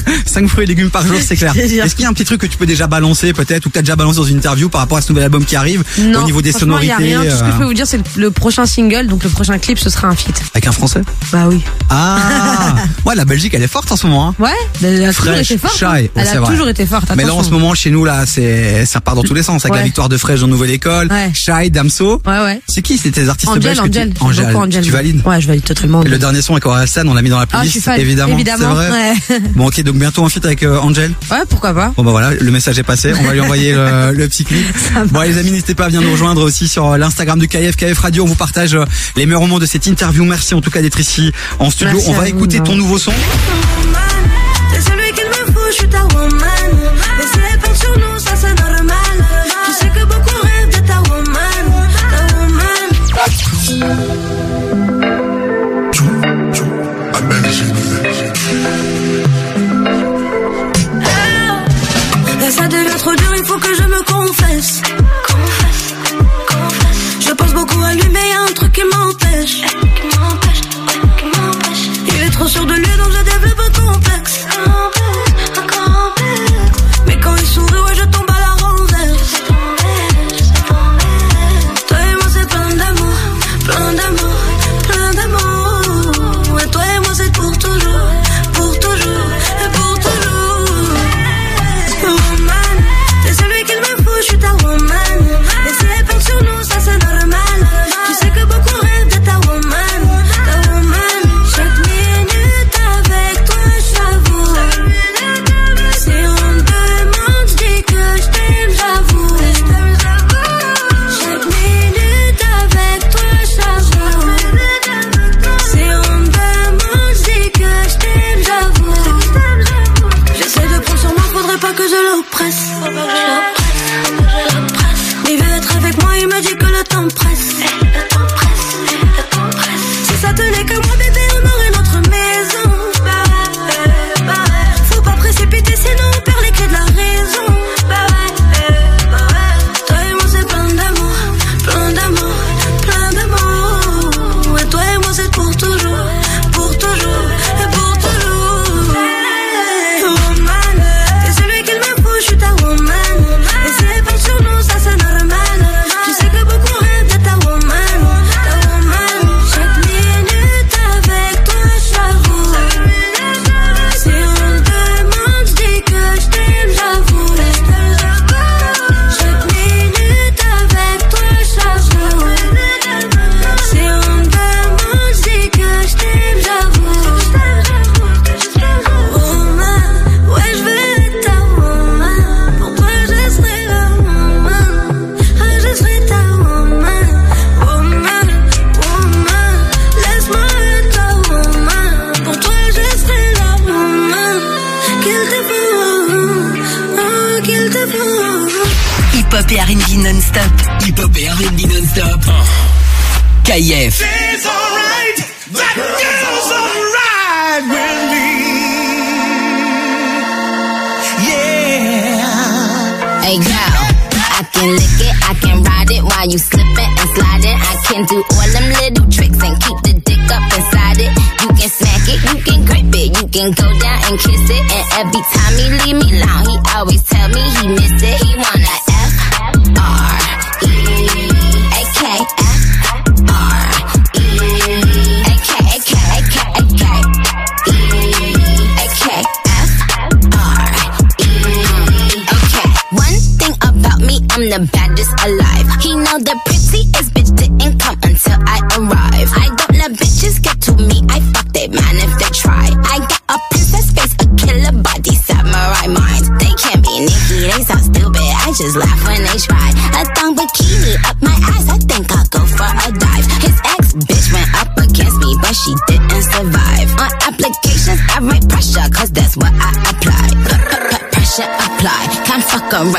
5 0.26 0.48
fruits 0.48 0.64
et 0.64 0.66
légumes 0.66 0.90
par 0.90 1.06
jour, 1.06 1.16
c'est 1.20 1.36
clair. 1.36 1.56
Est-ce 1.56 1.94
qu'il 1.94 2.02
y 2.02 2.06
a 2.06 2.08
un 2.08 2.12
petit 2.12 2.24
truc 2.24 2.40
que 2.40 2.46
tu 2.46 2.56
peux 2.56 2.66
déjà 2.66 2.86
balancer 2.86 3.32
peut-être 3.32 3.66
ou 3.66 3.68
que 3.68 3.74
tu 3.74 3.78
as 3.78 3.82
déjà 3.82 3.96
balancé 3.96 4.18
dans 4.18 4.24
une 4.24 4.38
interview 4.38 4.68
par 4.68 4.80
rapport 4.80 4.98
à 4.98 5.02
ce 5.02 5.08
nouvel 5.10 5.24
album 5.24 5.44
qui 5.44 5.56
arrive 5.56 5.84
au 5.98 6.24
niveau 6.24 6.42
des 6.42 6.52
sonorités 6.52 6.92
y 6.92 6.92
a 6.92 6.96
rien. 6.96 7.24
Tout 7.24 7.36
ce 7.36 7.42
que 7.42 7.50
je 7.50 7.56
peux 7.56 7.62
euh, 7.62 7.66
vous 7.66 7.74
dire, 7.74 7.86
c'est 7.86 8.00
le 8.16 8.30
prochain 8.30 8.66
single, 8.66 9.06
donc 9.06 9.24
le 9.24 9.30
prochain 9.30 9.58
clip, 9.58 9.78
ce 9.78 9.90
sera 9.90 10.08
un 10.08 10.16
feat. 10.16 10.42
Avec 10.54 10.66
un 10.66 10.72
français? 10.72 11.02
Bah 11.32 11.46
oui. 11.48 11.60
Ah 11.90 12.74
Ouais, 13.06 13.14
la 13.14 13.24
Belgique, 13.24 13.54
elle 13.54 13.62
est 13.62 13.68
forte 13.68 13.90
en 13.92 13.96
ce 13.96 14.06
moment. 14.06 14.28
Hein. 14.28 14.34
Ouais, 14.38 14.50
elle 14.82 15.04
a 15.04 15.12
Fresh, 15.12 15.48
toujours 15.48 15.70
forte. 15.70 15.82
Hein. 15.82 16.08
Elle 16.14 16.28
a 16.28 16.46
toujours 16.46 16.68
été 16.68 16.86
forte. 16.86 17.10
Mais 17.16 17.24
là, 17.24 17.34
en 17.34 17.42
ce 17.42 17.50
moment, 17.50 17.74
chez 17.74 17.90
nous, 17.90 18.04
là, 18.04 18.24
c'est 18.26 18.86
ça 18.86 19.00
part 19.00 19.14
dans 19.14 19.22
tous 19.22 19.34
les 19.34 19.42
sens. 19.42 19.64
Avec 19.64 19.76
la 19.76 19.82
victoire 19.82 20.08
de 20.08 20.16
Fresh 20.16 20.42
en 20.42 20.48
Nouvelle 20.48 20.70
École, 20.70 21.08
ouais. 21.10 21.70
Damso. 21.70 22.20
Ouais, 22.26 22.40
ouais. 22.40 22.60
C'est 22.66 22.82
qui 22.82 22.96
C'était 22.96 23.22
tes 23.22 23.28
artistes 23.28 23.50
Angel, 23.50 23.62
belges 23.62 23.80
Angel. 23.80 24.12
Tu... 24.14 24.22
Angel. 24.22 24.82
Tu 24.82 24.90
valides 24.90 25.22
Ouais, 25.26 25.40
je 25.40 25.46
valide 25.46 25.64
totalement. 25.64 26.02
Et 26.02 26.08
le 26.08 26.18
dernier 26.18 26.42
son 26.42 26.52
avec 26.52 26.66
Orelsan, 26.66 27.06
on 27.06 27.14
l'a 27.14 27.22
mis 27.22 27.30
dans 27.30 27.38
la 27.38 27.46
ah, 27.50 27.60
playlist, 27.60 27.88
évidemment. 27.96 28.34
évidemment. 28.34 28.74
Vrai. 28.74 29.14
Bon, 29.54 29.66
ok, 29.66 29.81
donc 29.82 29.96
bientôt 29.96 30.22
en 30.22 30.28
fit 30.28 30.40
avec 30.44 30.62
euh, 30.62 30.78
Angel. 30.78 31.12
Ouais, 31.30 31.38
pourquoi 31.48 31.74
pas. 31.74 31.92
Bon 31.96 32.02
bah 32.02 32.10
voilà, 32.10 32.32
le 32.32 32.50
message 32.50 32.78
est 32.78 32.82
passé, 32.82 33.12
on 33.18 33.22
va 33.22 33.32
lui 33.32 33.40
envoyer 33.40 33.72
euh, 33.74 34.12
le, 34.12 34.26
le. 34.26 35.06
Bon 35.08 35.20
les 35.20 35.38
amis, 35.38 35.50
n'hésitez 35.50 35.74
pas 35.74 35.84
à 35.84 35.88
venir 35.88 36.02
nous 36.02 36.12
rejoindre 36.12 36.42
aussi 36.42 36.68
sur 36.68 36.86
euh, 36.92 36.96
l'Instagram 36.98 37.38
du 37.38 37.48
KF, 37.48 37.76
KF 37.76 37.98
Radio, 37.98 38.24
on 38.24 38.26
vous 38.26 38.34
partage 38.34 38.76
les 39.16 39.26
meilleurs 39.26 39.42
moments 39.42 39.58
de 39.58 39.66
cette 39.66 39.86
interview. 39.86 40.24
Merci 40.24 40.54
en 40.54 40.60
tout 40.60 40.70
cas 40.70 40.82
d'être 40.82 41.00
ici 41.00 41.32
en 41.58 41.70
studio. 41.70 41.98
On 42.06 42.12
va 42.12 42.28
écouter 42.28 42.60
ton 42.60 42.76
nouveau 42.76 42.98
son. 42.98 43.12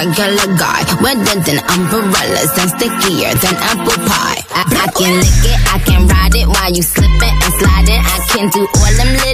regular 0.04 0.58
guy. 0.60 0.84
Wetter 1.02 1.40
than 1.48 1.60
umbrellas 1.72 2.52
and 2.60 2.70
stickier 2.76 3.32
than 3.40 3.56
apple 3.56 4.00
pie. 4.04 4.42
I, 4.52 4.64
I 4.68 4.88
can 4.92 5.14
lick 5.20 5.44
it, 5.48 5.60
I 5.72 5.78
can 5.80 6.08
ride 6.08 6.36
it 6.36 6.48
while 6.48 6.72
you 6.72 6.84
slip 6.84 7.10
it 7.10 7.34
and 7.44 7.54
it 7.90 8.02
I 8.04 8.18
can 8.32 8.50
do 8.50 8.68
all 8.68 8.94
them 9.00 9.12
little 9.16 9.33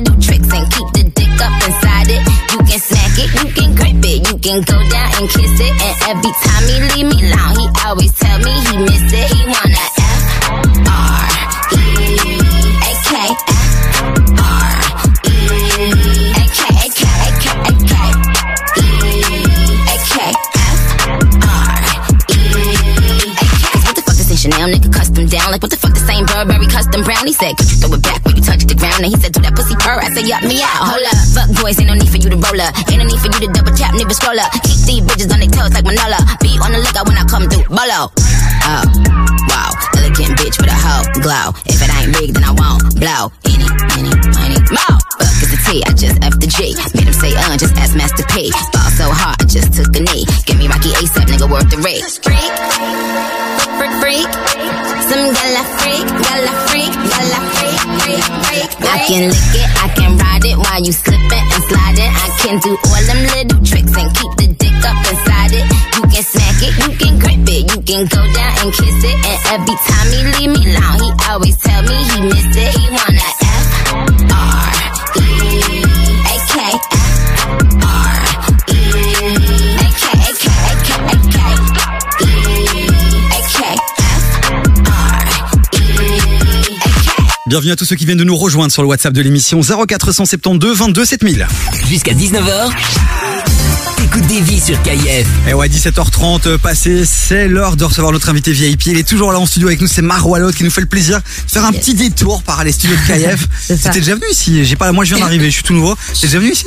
purr. 30.30 30.38
Yup, 30.38 30.44
me 30.46 30.62
out. 30.62 30.86
Hold 30.86 31.06
up. 31.06 31.18
Fuck 31.34 31.50
boys, 31.62 31.80
ain't 31.80 31.90
no 31.90 31.96
need 31.96 32.10
for 32.10 32.18
you 32.18 32.30
to 32.30 32.38
roll 32.38 32.62
up. 32.62 32.74
Ain't 32.90 33.02
no 33.02 33.06
need 33.06 33.20
for 33.20 33.30
you 33.34 33.48
to 33.48 33.52
double 33.54 33.74
tap, 33.74 33.94
nigga 33.94 34.14
scroll 34.14 34.40
up. 34.40 34.52
Keep 34.64 34.80
these 34.86 35.02
bitches 35.02 35.34
on 35.34 35.40
their 35.40 35.50
toes 35.50 35.74
like 35.74 35.86
Manola. 35.86 36.20
Be 36.42 36.58
on 36.62 36.72
the 36.72 36.80
lookout 36.80 37.08
when 37.08 37.18
I 37.18 37.26
come 37.26 37.50
through. 37.50 37.66
Bolo. 37.70 38.14
Oh, 38.70 38.84
wow. 39.50 39.72
Elegant 39.98 40.38
bitch 40.38 40.58
with 40.62 40.70
a 40.70 40.78
hoe 40.78 41.06
glow. 41.22 41.54
If 41.66 41.82
it 41.82 41.90
ain't 41.90 42.14
big, 42.14 42.34
then 42.34 42.44
I 42.46 42.54
won't 42.54 42.84
blow. 43.02 43.34
Any, 43.46 43.66
any, 43.98 44.14
money, 44.38 44.60
more. 44.70 44.98
Fuck 45.18 45.42
is 45.44 45.50
the 45.52 45.60
T, 45.66 45.84
I 45.84 45.92
just 45.94 46.18
F 46.22 46.36
the 46.40 46.48
G. 46.48 46.78
Made 46.96 47.08
him 47.10 47.14
say, 47.14 47.34
uh, 47.36 47.58
just 47.58 47.76
ask 47.76 47.96
Master 47.96 48.24
P. 48.30 48.52
Ball 48.72 48.90
so 48.94 49.10
hard, 49.10 49.42
I 49.42 49.46
just 49.46 49.74
took 49.74 49.90
a 49.96 50.02
knee. 50.02 50.26
Give 50.46 50.58
me 50.58 50.68
Rocky 50.68 50.94
ASAP, 50.96 51.28
nigga, 51.28 51.50
worth 51.50 51.70
the 51.70 51.82
rate. 51.82 52.06
Every 69.52 69.76
time 69.88 70.08
he 70.14 70.22
leave 70.38 70.52
me 70.54 70.62
alone, 70.76 71.00
he 71.02 71.10
always 71.30 71.58
tell 71.58 71.82
me 71.84 71.96
he 71.96 72.22
miss 72.22 72.46
it. 72.56 72.76
He 72.78 72.86
wanna 72.90 73.30
F 73.42 73.68
R 74.30 74.74
E 75.18 75.28
A 76.26 76.38
K 76.50 76.54
F 76.70 76.86
R 77.82 78.18
E 78.70 78.80
A 78.80 79.90
K 79.98 80.06
A 80.14 80.32
K 80.38 80.46
A 80.60 80.78
K 80.86 80.90
A 81.02 81.18
K 81.30 81.38
E 82.22 82.32
E 82.76 82.88
A 83.32 83.42
K. 83.50 83.80
Bienvenue 87.48 87.72
à 87.72 87.76
tous 87.76 87.86
ceux 87.86 87.96
qui 87.96 88.06
viennent 88.06 88.20
de 88.20 88.24
nous 88.24 88.36
rejoindre 88.36 88.72
sur 88.72 88.84
le 88.84 88.88
WhatsApp 88.88 89.14
de 89.14 89.22
l'émission 89.22 89.62
0472 89.62 90.78
22 90.78 91.06
7000. 91.06 91.48
Jusqu'à 91.88 92.14
19h, 92.14 92.72
vies 94.38 94.60
sur 94.60 94.80
KIF. 94.84 95.28
Et 95.48 95.54
ouais, 95.54 95.68
17h30 95.68 96.48
euh, 96.48 96.58
passé, 96.60 97.04
c'est 97.04 97.48
l'heure 97.48 97.76
de 97.76 97.84
recevoir 97.84 98.14
notre 98.14 98.30
invité 98.30 98.52
VIP. 98.52 98.86
Il 98.86 98.98
est 98.98 99.08
toujours 99.08 99.32
là 99.32 99.40
en 99.40 99.46
studio 99.48 99.68
avec 99.68 99.82
nous, 99.82 99.88
c'est 99.88 100.04
Maroualot 100.04 100.52
qui 100.52 100.64
nous 100.64 100.70
fait 100.70 100.82
le 100.82 100.88
plaisir 100.88 101.18
de 101.18 101.52
faire 101.52 101.66
un 101.66 101.72
petit 101.72 101.96
détour 101.96 102.44
par 102.44 102.64
les 102.64 102.72
studios 102.72 102.96
de 102.96 103.14
KIF. 103.14 103.48
ça. 103.78 103.90
T'es 103.90 104.00
déjà 104.00 104.14
venu 104.14 104.28
ici 104.32 104.64
J'ai 104.66 104.76
pas, 104.76 104.92
moi 104.92 105.04
je 105.04 105.16
viens 105.16 105.24
d'arriver, 105.24 105.46
je 105.46 105.56
suis 105.56 105.64
tout 105.64 105.74
nouveau. 105.74 105.96
T'es 106.14 106.28
déjà 106.28 106.40
venu 106.40 106.52
ici? 106.52 106.66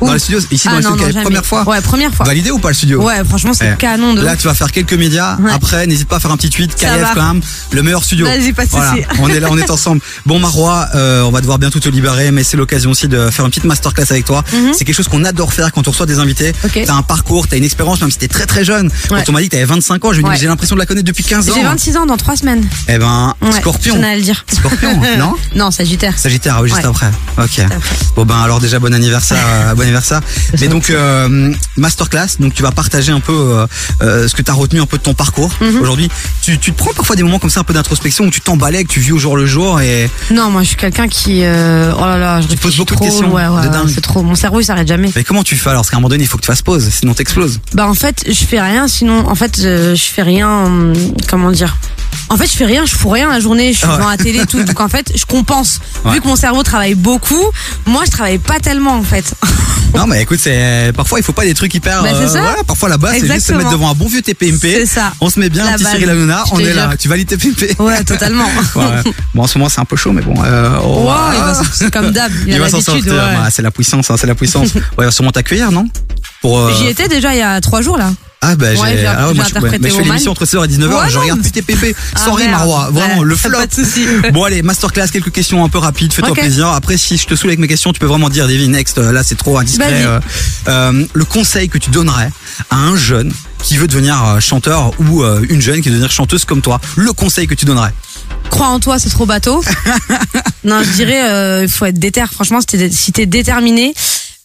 Dans 0.00 0.12
les 0.12 0.18
studios, 0.18 0.40
ici 0.50 0.66
dans 0.68 0.74
Ah 0.76 0.80
non, 0.80 0.90
non, 0.90 0.96
KIF, 0.96 1.06
jamais. 1.12 1.22
première 1.24 1.44
fois 1.46 1.68
Ouais, 1.68 1.80
première 1.80 2.12
fois. 2.14 2.26
Validé 2.26 2.50
ou 2.50 2.58
pas 2.58 2.68
le 2.68 2.74
studio 2.74 3.02
Ouais, 3.02 3.22
franchement, 3.24 3.52
c'est 3.54 3.72
Eh. 3.74 3.76
canon 3.76 4.14
de 4.14 4.22
Là, 4.22 4.36
tu 4.36 4.46
vas 4.46 4.54
faire 4.54 4.72
quelques 4.72 4.94
médias. 4.94 5.36
Ouais. 5.38 5.52
Après, 5.52 5.86
n'hésite 5.86 6.08
pas 6.08 6.16
à 6.16 6.20
faire 6.20 6.30
un 6.30 6.36
petit 6.36 6.50
tweet. 6.50 6.74
KF 6.74 7.12
quand 7.14 7.34
même, 7.34 7.42
le 7.72 7.82
meilleur 7.82 8.02
studio. 8.04 8.26
Vas-y, 8.26 8.52
pas 8.52 8.64
de 8.64 8.70
Voilà. 8.70 8.94
On 9.20 9.28
est 9.28 9.40
là, 9.40 9.48
on 9.50 9.58
est 9.58 9.70
ensemble. 9.70 10.00
Bon, 10.26 10.38
Marois, 10.38 10.88
euh, 10.94 11.22
on 11.22 11.30
va 11.30 11.40
devoir 11.40 11.58
bientôt 11.58 11.80
te 11.80 11.88
libérer, 11.88 12.30
mais 12.30 12.44
c'est 12.44 12.56
l'occasion 12.56 12.90
aussi 12.90 13.08
de 13.08 13.30
faire 13.30 13.44
une 13.44 13.50
petite 13.50 13.64
masterclass 13.64 14.06
avec 14.10 14.24
toi. 14.24 14.42
Mhm. 14.52 14.72
C'est 14.72 14.84
quelque 14.84 14.96
chose 14.96 15.08
qu'on 15.08 15.24
adore 15.24 15.52
faire 15.52 15.72
quand 15.72 15.86
on 15.86 15.90
reçoit 15.90 16.06
des 16.06 16.18
invités. 16.18 16.52
T'as 16.86 16.94
un 16.94 17.02
parcours, 17.02 17.46
t'as 17.48 17.56
une 17.56 17.64
expérience, 17.64 18.00
même 18.00 18.10
si 18.10 18.18
t'es 18.18 18.28
très 18.28 18.46
très 18.46 18.64
jeune. 18.64 18.86
Ouais. 19.10 19.18
Quand 19.24 19.28
on 19.28 19.32
m'a 19.32 19.40
dit 19.40 19.48
que 19.48 19.52
t'avais 19.52 19.64
25 19.64 20.04
ans, 20.04 20.12
je 20.12 20.22
me 20.22 20.34
j'ai 20.36 20.46
l'impression 20.46 20.76
de 20.76 20.80
la 20.80 20.86
connaître 20.86 21.06
depuis 21.06 21.24
15 21.24 21.50
ans. 21.50 21.52
J'ai 21.54 21.62
26 21.62 21.96
ans 21.96 22.06
dans 22.06 22.16
3 22.16 22.36
semaines. 22.36 22.66
Eh 22.88 22.98
ben, 22.98 23.34
Scorpion. 23.60 24.02
À 24.02 24.14
le 24.16 24.22
dire. 24.22 24.44
Scorpion, 24.50 25.00
non 25.18 25.34
Non, 25.54 25.70
Sagittaire. 25.70 26.18
Sagittaire, 26.18 26.56
ah 26.58 26.62
oui, 26.62 26.70
juste 26.70 26.84
après. 26.84 27.10
Ok. 27.38 27.60
Bon 28.16 28.24
ben 28.24 28.36
alors 28.36 28.60
déjà 28.60 28.78
bon 28.78 28.92
anniversaire, 28.94 29.38
euh, 29.46 29.74
anniversaire. 29.90 30.20
Mais 30.60 30.68
donc 30.68 30.90
euh, 30.90 31.52
masterclass, 31.76 32.36
donc 32.38 32.54
tu 32.54 32.62
vas 32.62 32.70
partager 32.70 33.12
un 33.12 33.20
peu 33.20 33.32
euh, 33.32 33.66
euh, 34.02 34.28
ce 34.28 34.34
que 34.34 34.42
tu 34.42 34.50
as 34.50 34.54
retenu 34.54 34.80
un 34.80 34.86
peu 34.86 34.96
de 34.98 35.02
ton 35.02 35.14
parcours 35.14 35.50
Mhm. 35.60 35.80
aujourd'hui. 35.80 36.08
Tu, 36.42 36.58
tu 36.58 36.72
te 36.72 36.76
prends 36.78 36.92
parfois 36.94 37.16
des 37.16 37.22
moments 37.22 37.38
comme 37.38 37.50
ça 37.50 37.60
un 37.60 37.64
peu 37.64 37.74
d'introspection 37.74 38.24
où 38.26 38.30
tu 38.30 38.40
t'emballais, 38.40 38.84
que 38.84 38.92
tu 38.92 39.00
vis 39.00 39.12
au 39.12 39.18
jour 39.18 39.36
le 39.36 39.46
jour 39.46 39.80
et 39.80 40.08
Non, 40.30 40.50
moi 40.50 40.62
je 40.62 40.68
suis 40.68 40.76
quelqu'un 40.76 41.08
qui. 41.08 41.40
euh, 41.44 41.92
oh 41.96 42.00
là 42.04 42.16
là, 42.16 42.40
je 42.40 42.46
Tu 42.48 42.56
poses 42.56 42.76
beaucoup 42.76 42.92
de 42.94 42.96
trop. 42.96 43.04
questions, 43.04 43.32
Ouais, 43.34 43.46
ouais, 43.46 43.62
de 43.62 43.68
dingue. 43.68 43.88
c'est 43.92 44.00
trop. 44.00 44.22
Mon 44.22 44.34
cerveau 44.34 44.60
il 44.60 44.64
s'arrête 44.64 44.88
jamais. 44.88 45.10
mais 45.14 45.24
comment 45.24 45.42
tu 45.42 45.56
fais 45.56 45.70
alors? 45.70 45.82
Parce 45.82 45.90
qu'à 45.90 45.96
un 45.96 46.00
moment 46.00 46.08
donné 46.10 46.24
il 46.24 46.26
faut 46.26 46.36
que 46.38 46.42
tu 46.42 46.46
fasses 46.48 46.62
pause, 46.62 46.88
sinon 46.90 47.14
t'exploses. 47.14 47.60
Bah 47.74 47.86
en 47.88 47.94
fait, 47.94 48.24
je 48.26 48.32
fais 48.44 48.60
rien. 48.60 48.86
Sinon, 48.88 49.28
en 49.28 49.34
fait, 49.34 49.60
je 49.60 49.94
fais 49.96 50.22
rien. 50.22 50.48
hum, 50.64 50.92
Comment 51.28 51.50
dire? 51.50 51.76
En 52.28 52.36
fait, 52.36 52.46
je 52.46 52.56
fais 52.56 52.64
rien. 52.66 52.84
Je 52.86 52.94
fous 52.94 53.08
rien 53.10 53.28
la 53.30 53.40
journée. 53.40 53.72
Je 53.72 53.78
suis 53.78 53.86
Ouais. 53.86 53.96
devant 53.96 54.08
la 54.10 54.16
télé 54.16 54.40
et 54.40 54.46
tout. 54.46 54.62
Donc 54.64 54.80
en 54.80 54.88
fait, 54.88 55.12
je 55.14 55.24
compense. 55.24 55.80
Ouais. 56.04 56.14
Vu 56.14 56.20
que 56.20 56.26
mon 56.28 56.36
cerveau 56.36 56.62
travaille 56.62 56.94
beaucoup, 56.94 57.44
moi 57.86 58.02
je 58.06 58.10
travaille 58.10 58.38
pas 58.38 58.58
tellement 58.60 58.94
en 58.96 59.02
fait. 59.02 59.34
Non 59.94 60.06
mais 60.06 60.22
écoute, 60.22 60.38
c'est 60.40 60.92
parfois 60.96 61.18
il 61.18 61.22
faut 61.22 61.32
pas 61.32 61.44
des 61.44 61.54
trucs 61.54 61.74
hyper. 61.74 62.02
Bah, 62.02 62.10
c'est 62.12 62.28
ça. 62.28 62.40
voilà, 62.40 62.62
parfois 62.64 62.88
la 62.88 62.96
base 62.98 63.16
c'est 63.20 63.26
juste 63.26 63.46
se 63.46 63.52
mettre 63.52 63.70
devant 63.70 63.90
un 63.90 63.94
bon 63.94 64.06
vieux 64.08 64.22
TPMP. 64.22 64.60
C'est 64.62 64.86
ça. 64.86 65.12
On 65.20 65.28
se 65.30 65.38
met 65.40 65.48
bien 65.48 65.64
La 65.64 65.70
un 65.72 65.74
petit. 65.74 65.84
Cyril 65.84 66.08
Hanouna, 66.10 66.44
on 66.52 66.58
est 66.60 66.72
là. 66.72 66.90
Tu 66.98 67.08
valides 67.08 67.28
TPMP 67.28 67.78
Ouais, 67.80 68.02
totalement. 68.04 68.44
Ouais. 68.76 69.02
Bon 69.34 69.42
en 69.42 69.46
ce 69.46 69.58
moment 69.58 69.68
c'est 69.68 69.80
un 69.80 69.84
peu 69.84 69.96
chaud 69.96 70.12
mais 70.12 70.22
bon. 70.22 70.34
Euh, 70.44 70.78
oh, 70.82 71.04
Ouais, 71.06 71.12
ah. 71.14 71.32
il 71.34 71.40
va 71.40 71.54
s'en- 71.54 71.64
c'est 71.72 71.90
comme 71.92 72.10
d'hab. 72.12 72.30
Il, 72.46 72.58
va 72.58 72.68
s'en 72.68 72.80
sortir. 72.80 73.12
ouais. 73.12 73.18
Bah, 73.18 73.48
c'est 73.50 73.62
la 73.62 73.70
puissance, 73.70 74.10
hein, 74.10 74.16
c'est 74.18 74.26
la 74.26 74.34
puissance. 74.34 74.74
ouais, 74.74 74.80
il 74.98 75.04
va 75.04 75.10
sûrement 75.10 75.32
t'accueillir, 75.32 75.72
non? 75.72 75.86
Pour. 76.40 76.58
euh, 76.58 76.72
J'y 76.78 76.86
étais 76.86 77.08
déjà 77.08 77.34
il 77.34 77.38
y 77.38 77.42
a 77.42 77.60
3 77.60 77.82
jours 77.82 77.96
là. 77.98 78.10
Ah 78.42 78.56
bah 78.56 78.68
Ouais, 78.70 78.96
j'ai 78.98 79.06
ah 79.06 79.28
ouais, 79.28 79.34
moi, 79.34 79.44
je, 79.46 79.60
ouais, 79.60 79.78
mais 79.78 79.90
je 79.90 79.96
fais 79.96 80.02
l'émission 80.02 80.32
entre 80.32 80.46
16h 80.46 80.64
et 80.64 80.68
19h, 80.68 80.88
Ouais, 80.88 81.10
je 81.10 81.18
regarde 81.18 81.40
plus 81.42 81.50
TPP. 81.50 81.94
Ah, 82.14 82.24
Sorry 82.24 82.44
merde. 82.44 82.58
Marois, 82.58 82.88
vraiment 82.90 83.22
le 83.22 83.36
pas 83.36 83.48
flop. 83.50 83.66
de 83.66 83.74
souci. 83.84 84.06
Bon 84.32 84.44
allez, 84.44 84.62
masterclass, 84.62 85.08
quelques 85.12 85.30
questions 85.30 85.62
un 85.62 85.68
peu 85.68 85.78
rapides, 85.78 86.12
fais-toi 86.12 86.32
plaisir. 86.34 86.68
Après 86.68 86.96
si 86.96 87.18
je 87.18 87.26
te 87.26 87.34
saoule 87.34 87.50
avec 87.50 87.58
mes 87.58 87.68
questions, 87.68 87.92
tu 87.92 88.00
peux 88.00 88.06
vraiment 88.06 88.30
dire 88.30 88.46
Davy 88.46 88.68
next, 88.68 88.96
euh, 88.98 89.12
là 89.12 89.22
c'est 89.22 89.34
trop 89.34 89.58
indiscret. 89.58 90.04
Euh, 90.04 90.20
euh, 90.68 91.04
le 91.12 91.24
conseil 91.24 91.68
que 91.68 91.76
tu 91.78 91.90
donnerais 91.90 92.30
à 92.70 92.76
un 92.76 92.96
jeune 92.96 93.30
qui 93.62 93.76
veut 93.76 93.88
devenir 93.88 94.24
euh, 94.24 94.40
chanteur 94.40 94.92
ou 95.00 95.22
une 95.48 95.60
jeune 95.60 95.82
qui 95.82 95.88
veut 95.88 95.96
devenir 95.96 96.10
chanteuse 96.10 96.46
comme 96.46 96.62
toi, 96.62 96.80
le 96.96 97.12
conseil 97.12 97.46
que 97.46 97.54
tu 97.54 97.66
donnerais 97.66 97.92
Crois 98.48 98.68
en 98.68 98.80
toi, 98.80 98.98
c'est 98.98 99.10
trop 99.10 99.26
bateau. 99.26 99.62
non, 100.64 100.82
je 100.82 100.90
dirais, 100.90 101.22
euh, 101.30 101.62
il 101.64 101.70
faut 101.70 101.84
être 101.84 101.98
déter. 101.98 102.24
Franchement, 102.32 102.60
si 102.60 102.66
t'es, 102.66 102.90
si 102.90 103.12
t'es 103.12 103.26
déterminé, 103.26 103.94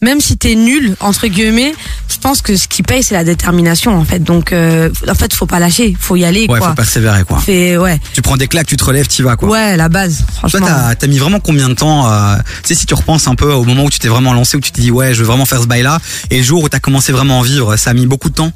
même 0.02 0.20
si 0.22 0.38
t'es 0.38 0.56
nul 0.56 0.96
entre 1.00 1.28
guillemets, 1.28 1.74
je 2.10 2.18
pense 2.20 2.42
que 2.42 2.56
ce 2.56 2.68
qui 2.68 2.84
paye 2.84 3.02
c'est 3.04 3.16
la 3.16 3.24
détermination 3.24 3.96
en 3.98 4.04
fait. 4.06 4.20
Donc, 4.20 4.52
euh, 4.54 4.90
en 5.10 5.16
fait, 5.16 5.34
faut 5.34 5.46
pas 5.46 5.60
lâcher, 5.60 5.96
faut 6.00 6.16
y 6.16 6.26
aller 6.26 6.46
Ouais, 6.50 6.60
quoi. 6.60 6.70
faut 6.70 6.76
persévérer 6.76 7.24
quoi. 7.24 7.40
Fais, 7.40 7.78
ouais, 7.78 8.00
Tu 8.14 8.22
prends 8.22 8.38
des 8.38 8.48
claques, 8.48 8.68
tu 8.68 8.78
te 8.78 8.84
relèves, 8.84 9.08
tu 9.08 9.24
vas 9.24 9.36
quoi. 9.36 9.50
ouais, 9.50 9.78
la 9.78 9.90
base. 9.90 10.18
Toi, 10.40 10.50
Franchement. 10.50 10.68
t'as 10.68 11.06
as 11.06 11.08
mis 11.08 11.18
vraiment 11.18 11.40
combien 11.40 11.70
de 11.70 11.74
temps 11.76 12.12
euh, 12.12 12.36
Tu 12.64 12.70
sais, 12.70 12.76
si 12.76 12.86
tu 12.86 12.94
repenses 12.94 13.28
un 13.28 13.36
peu 13.36 13.52
au 13.52 13.64
moment 13.64 13.84
où 13.86 13.90
tu 13.90 14.00
t'es 14.00 14.08
vraiment 14.10 14.34
lancé, 14.34 14.58
où 14.58 14.62
tu 14.62 14.72
t'es 14.72 14.82
dit 14.82 14.92
ouais, 14.92 15.14
je 15.14 15.20
veux 15.22 15.26
vraiment 15.28 15.46
faire 15.46 15.62
ce 15.62 15.68
bail-là, 15.68 16.00
et 16.30 16.38
le 16.38 16.44
jour 16.44 16.64
où 16.64 16.70
t'as 16.70 16.80
commencé 16.80 17.12
vraiment 17.12 17.36
à 17.36 17.40
en 17.40 17.42
vivre, 17.42 17.76
ça 17.78 17.92
a 17.92 17.94
mis 17.94 18.06
beaucoup 18.06 18.30
de 18.30 18.36
temps? 18.36 18.52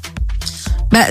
Bah, 0.90 1.06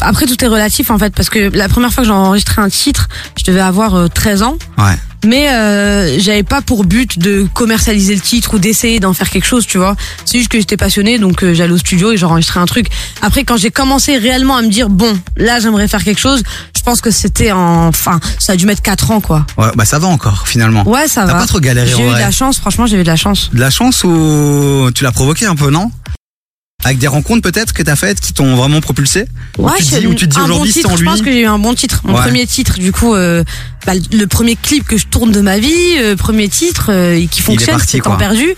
après, 0.00 0.26
tout 0.26 0.42
est 0.44 0.48
relatif 0.48 0.90
en 0.90 0.98
fait, 0.98 1.14
parce 1.14 1.30
que 1.30 1.50
la 1.56 1.68
première 1.68 1.92
fois 1.92 2.02
que 2.02 2.08
j'ai 2.08 2.14
enregistré 2.14 2.60
un 2.62 2.68
titre, 2.68 3.08
je 3.38 3.44
devais 3.44 3.60
avoir 3.60 3.94
euh, 3.94 4.08
13 4.08 4.42
ans. 4.42 4.56
Ouais. 4.78 4.94
Mais 5.26 5.48
euh, 5.50 6.18
j'avais 6.18 6.42
pas 6.42 6.60
pour 6.60 6.84
but 6.84 7.18
de 7.18 7.46
commercialiser 7.54 8.14
le 8.14 8.20
titre 8.20 8.54
ou 8.54 8.58
d'essayer 8.58 9.00
d'en 9.00 9.14
faire 9.14 9.30
quelque 9.30 9.46
chose, 9.46 9.66
tu 9.66 9.78
vois. 9.78 9.96
C'est 10.26 10.36
juste 10.36 10.50
que 10.50 10.58
j'étais 10.58 10.76
passionnée, 10.76 11.18
donc 11.18 11.42
euh, 11.42 11.54
j'allais 11.54 11.72
au 11.72 11.78
studio 11.78 12.12
et 12.12 12.18
j'enregistrais 12.18 12.60
un 12.60 12.66
truc. 12.66 12.88
Après, 13.22 13.44
quand 13.44 13.56
j'ai 13.56 13.70
commencé 13.70 14.18
réellement 14.18 14.56
à 14.56 14.60
me 14.62 14.68
dire 14.68 14.90
bon, 14.90 15.18
là 15.38 15.60
j'aimerais 15.60 15.88
faire 15.88 16.04
quelque 16.04 16.20
chose, 16.20 16.42
je 16.76 16.82
pense 16.82 17.00
que 17.00 17.10
c'était 17.10 17.52
en, 17.52 17.86
enfin, 17.86 18.20
ça 18.38 18.52
a 18.52 18.56
dû 18.56 18.66
mettre 18.66 18.82
4 18.82 19.12
ans 19.12 19.20
quoi. 19.22 19.46
Ouais, 19.56 19.68
bah 19.74 19.86
ça 19.86 19.98
va 19.98 20.08
encore 20.08 20.46
finalement. 20.46 20.86
Ouais, 20.86 21.08
ça 21.08 21.22
T'as 21.24 21.32
va. 21.32 21.38
pas 21.38 21.46
trop 21.46 21.60
galéré 21.60 21.88
J'ai 21.88 21.94
en 21.94 22.00
eu 22.00 22.02
de 22.04 22.10
vrai. 22.10 22.20
la 22.20 22.30
chance, 22.30 22.58
franchement, 22.58 22.84
j'ai 22.86 22.98
eu 22.98 23.02
de 23.02 23.08
la 23.08 23.16
chance. 23.16 23.48
De 23.54 23.60
la 23.60 23.70
chance 23.70 24.04
ou 24.04 24.90
tu 24.94 25.04
l'as 25.04 25.12
provoqué 25.12 25.46
un 25.46 25.54
peu, 25.56 25.70
non? 25.70 25.90
Avec 26.84 26.98
des 26.98 27.06
rencontres 27.06 27.42
peut-être 27.42 27.72
que 27.72 27.82
t'as 27.82 27.96
faites 27.96 28.20
qui 28.20 28.32
t'ont 28.34 28.54
vraiment 28.56 28.80
propulsé 28.80 29.24
Ou 29.58 29.64
Ouais, 29.66 29.72
tu 29.78 29.84
te 29.84 29.88
c'est 29.90 30.00
dis, 30.00 30.06
ou 30.06 30.14
tu 30.14 30.28
te 30.28 30.34
dis 30.34 30.38
bon 30.38 30.44
aujourd'hui 30.44 30.72
titre, 30.72 30.90
sans 30.90 30.96
Je 30.96 31.00
lui. 31.02 31.08
pense 31.08 31.22
que 31.22 31.32
j'ai 31.32 31.40
eu 31.40 31.46
un 31.46 31.58
bon 31.58 31.74
titre. 31.74 32.02
Mon 32.04 32.14
Ouais. 32.14 32.20
premier 32.22 32.46
titre, 32.46 32.78
du 32.78 32.92
coup, 32.92 33.14
euh, 33.14 33.42
bah, 33.86 33.92
le 34.12 34.26
premier 34.26 34.54
clip 34.56 34.86
que 34.86 34.96
je 34.98 35.06
tourne 35.06 35.32
de 35.32 35.40
ma 35.40 35.58
vie, 35.58 35.72
euh, 35.98 36.14
premier 36.16 36.48
titre 36.48 36.90
euh, 36.92 37.14
et 37.16 37.26
qui 37.26 37.40
fonctionne, 37.42 37.78
c'est 37.86 38.00
temps 38.00 38.16
perdu. 38.16 38.54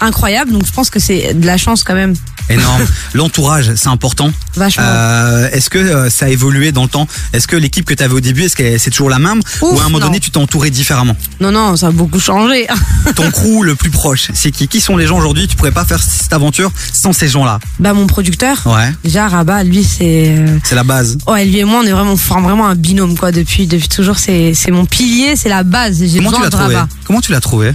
Incroyable, 0.00 0.52
donc 0.52 0.64
je 0.66 0.72
pense 0.72 0.90
que 0.90 0.98
c'est 1.00 1.34
de 1.34 1.44
la 1.46 1.56
chance 1.56 1.82
quand 1.84 1.94
même. 1.94 2.14
Énorme. 2.50 2.82
L'entourage, 3.14 3.72
c'est 3.74 3.88
important. 3.88 4.30
Vachement. 4.54 4.84
Euh, 4.86 5.50
est-ce 5.50 5.68
que 5.68 5.78
euh, 5.78 6.08
ça 6.08 6.26
a 6.26 6.28
évolué 6.28 6.72
dans 6.72 6.84
le 6.84 6.88
temps? 6.88 7.06
Est-ce 7.32 7.46
que 7.46 7.56
l'équipe 7.56 7.84
que 7.84 7.92
t'avais 7.94 8.14
au 8.14 8.20
début, 8.20 8.44
est-ce 8.44 8.56
que 8.56 8.78
c'est 8.78 8.90
toujours 8.90 9.10
la 9.10 9.18
même? 9.18 9.40
Ou 9.60 9.66
à 9.66 9.82
un 9.82 9.84
moment 9.84 9.98
non. 9.98 10.06
donné, 10.06 10.20
tu 10.20 10.30
t'es 10.30 10.38
entouré 10.38 10.70
différemment? 10.70 11.14
Non, 11.40 11.50
non, 11.50 11.76
ça 11.76 11.88
a 11.88 11.90
beaucoup 11.90 12.20
changé. 12.20 12.66
Ton 13.16 13.30
crew 13.30 13.62
le 13.64 13.74
plus 13.74 13.90
proche, 13.90 14.28
c'est 14.34 14.50
qui? 14.50 14.66
Qui 14.68 14.80
sont 14.80 14.96
les 14.96 15.06
gens 15.06 15.18
aujourd'hui? 15.18 15.46
Tu 15.46 15.56
pourrais 15.56 15.72
pas 15.72 15.84
faire 15.84 16.02
cette 16.02 16.32
aventure 16.32 16.70
sans 16.92 17.12
ces 17.12 17.28
gens-là? 17.28 17.58
bah, 17.80 17.92
mon 17.92 18.06
producteur, 18.06 18.56
Ouais, 18.66 18.92
déjà, 19.04 19.28
Rabat, 19.28 19.64
lui, 19.64 19.84
c'est. 19.84 20.34
euh, 20.38 20.58
c'est 20.64 20.74
la 20.76 20.84
base. 20.84 21.18
Ouais, 21.26 21.44
lui 21.44 21.58
et 21.58 21.64
moi, 21.64 21.80
on 21.82 21.86
est 21.86 21.92
vraiment, 21.92 22.16
forme 22.16 22.44
vraiment 22.44 22.66
un 22.68 22.76
binôme, 22.76 23.18
quoi, 23.18 23.30
depuis, 23.32 23.66
depuis 23.66 23.88
toujours. 23.88 24.18
C'est, 24.18 24.54
c'est 24.54 24.70
mon 24.70 24.86
pilier, 24.86 25.34
c'est 25.36 25.48
la 25.50 25.64
base. 25.64 26.02
J'ai 26.02 26.18
Comment 26.18 26.32
tu 26.32 26.40
l'as 26.40 26.46
de 26.50 26.56
trouvé? 26.56 26.74
Rabat. 26.76 26.88
Comment 27.04 27.20
tu 27.20 27.32
l'as 27.32 27.40
trouvé? 27.40 27.72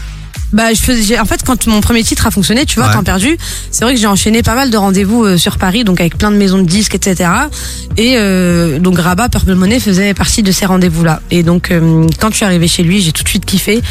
Bah, 0.54 0.74
je 0.74 0.82
faisais, 0.82 1.20
en 1.20 1.26
fait, 1.26 1.42
quand 1.44 1.68
mon 1.68 1.82
premier 1.82 2.04
titre 2.04 2.28
a 2.28 2.32
fonctionné, 2.32 2.66
tu 2.66 2.80
vois, 2.80 2.88
Ouais. 2.88 2.94
temps 2.94 3.04
perdu, 3.04 3.38
c'est 3.72 3.84
vrai 3.84 3.94
que 3.96 4.00
j'ai 4.00 4.08
enchaîné 4.08 4.44
pas 4.44 4.54
mal 4.56 4.70
de 4.70 4.78
rendez-vous 4.78 5.24
euh, 5.24 5.38
sur 5.38 5.58
Paris, 5.58 5.84
donc 5.84 6.00
avec 6.00 6.18
plein 6.18 6.30
de 6.32 6.38
maisons 6.38 6.60
de 6.60 6.68
disques, 6.68 6.96
etc. 6.96 7.30
Et 7.98 8.16
euh, 8.18 8.80
donc 8.80 9.00
Rabat, 9.00 9.30
Purple 9.30 9.56
Money 9.56 9.80
faisait 9.80 10.14
partie 10.14 10.44
de 10.44 10.52
ces 10.52 10.66
rendez-vous-là. 10.66 11.22
Et 11.32 11.42
donc, 11.44 11.72
euh, 11.72 12.08
quand 12.20 12.30
je 12.30 12.36
suis 12.36 12.46
arrivée 12.46 12.68
chez 12.68 12.84
lui, 12.84 13.02
j'ai 13.02 13.12
tout 13.12 13.24
de 13.24 13.30
suite 13.30 13.46
kiffé. 13.46 13.82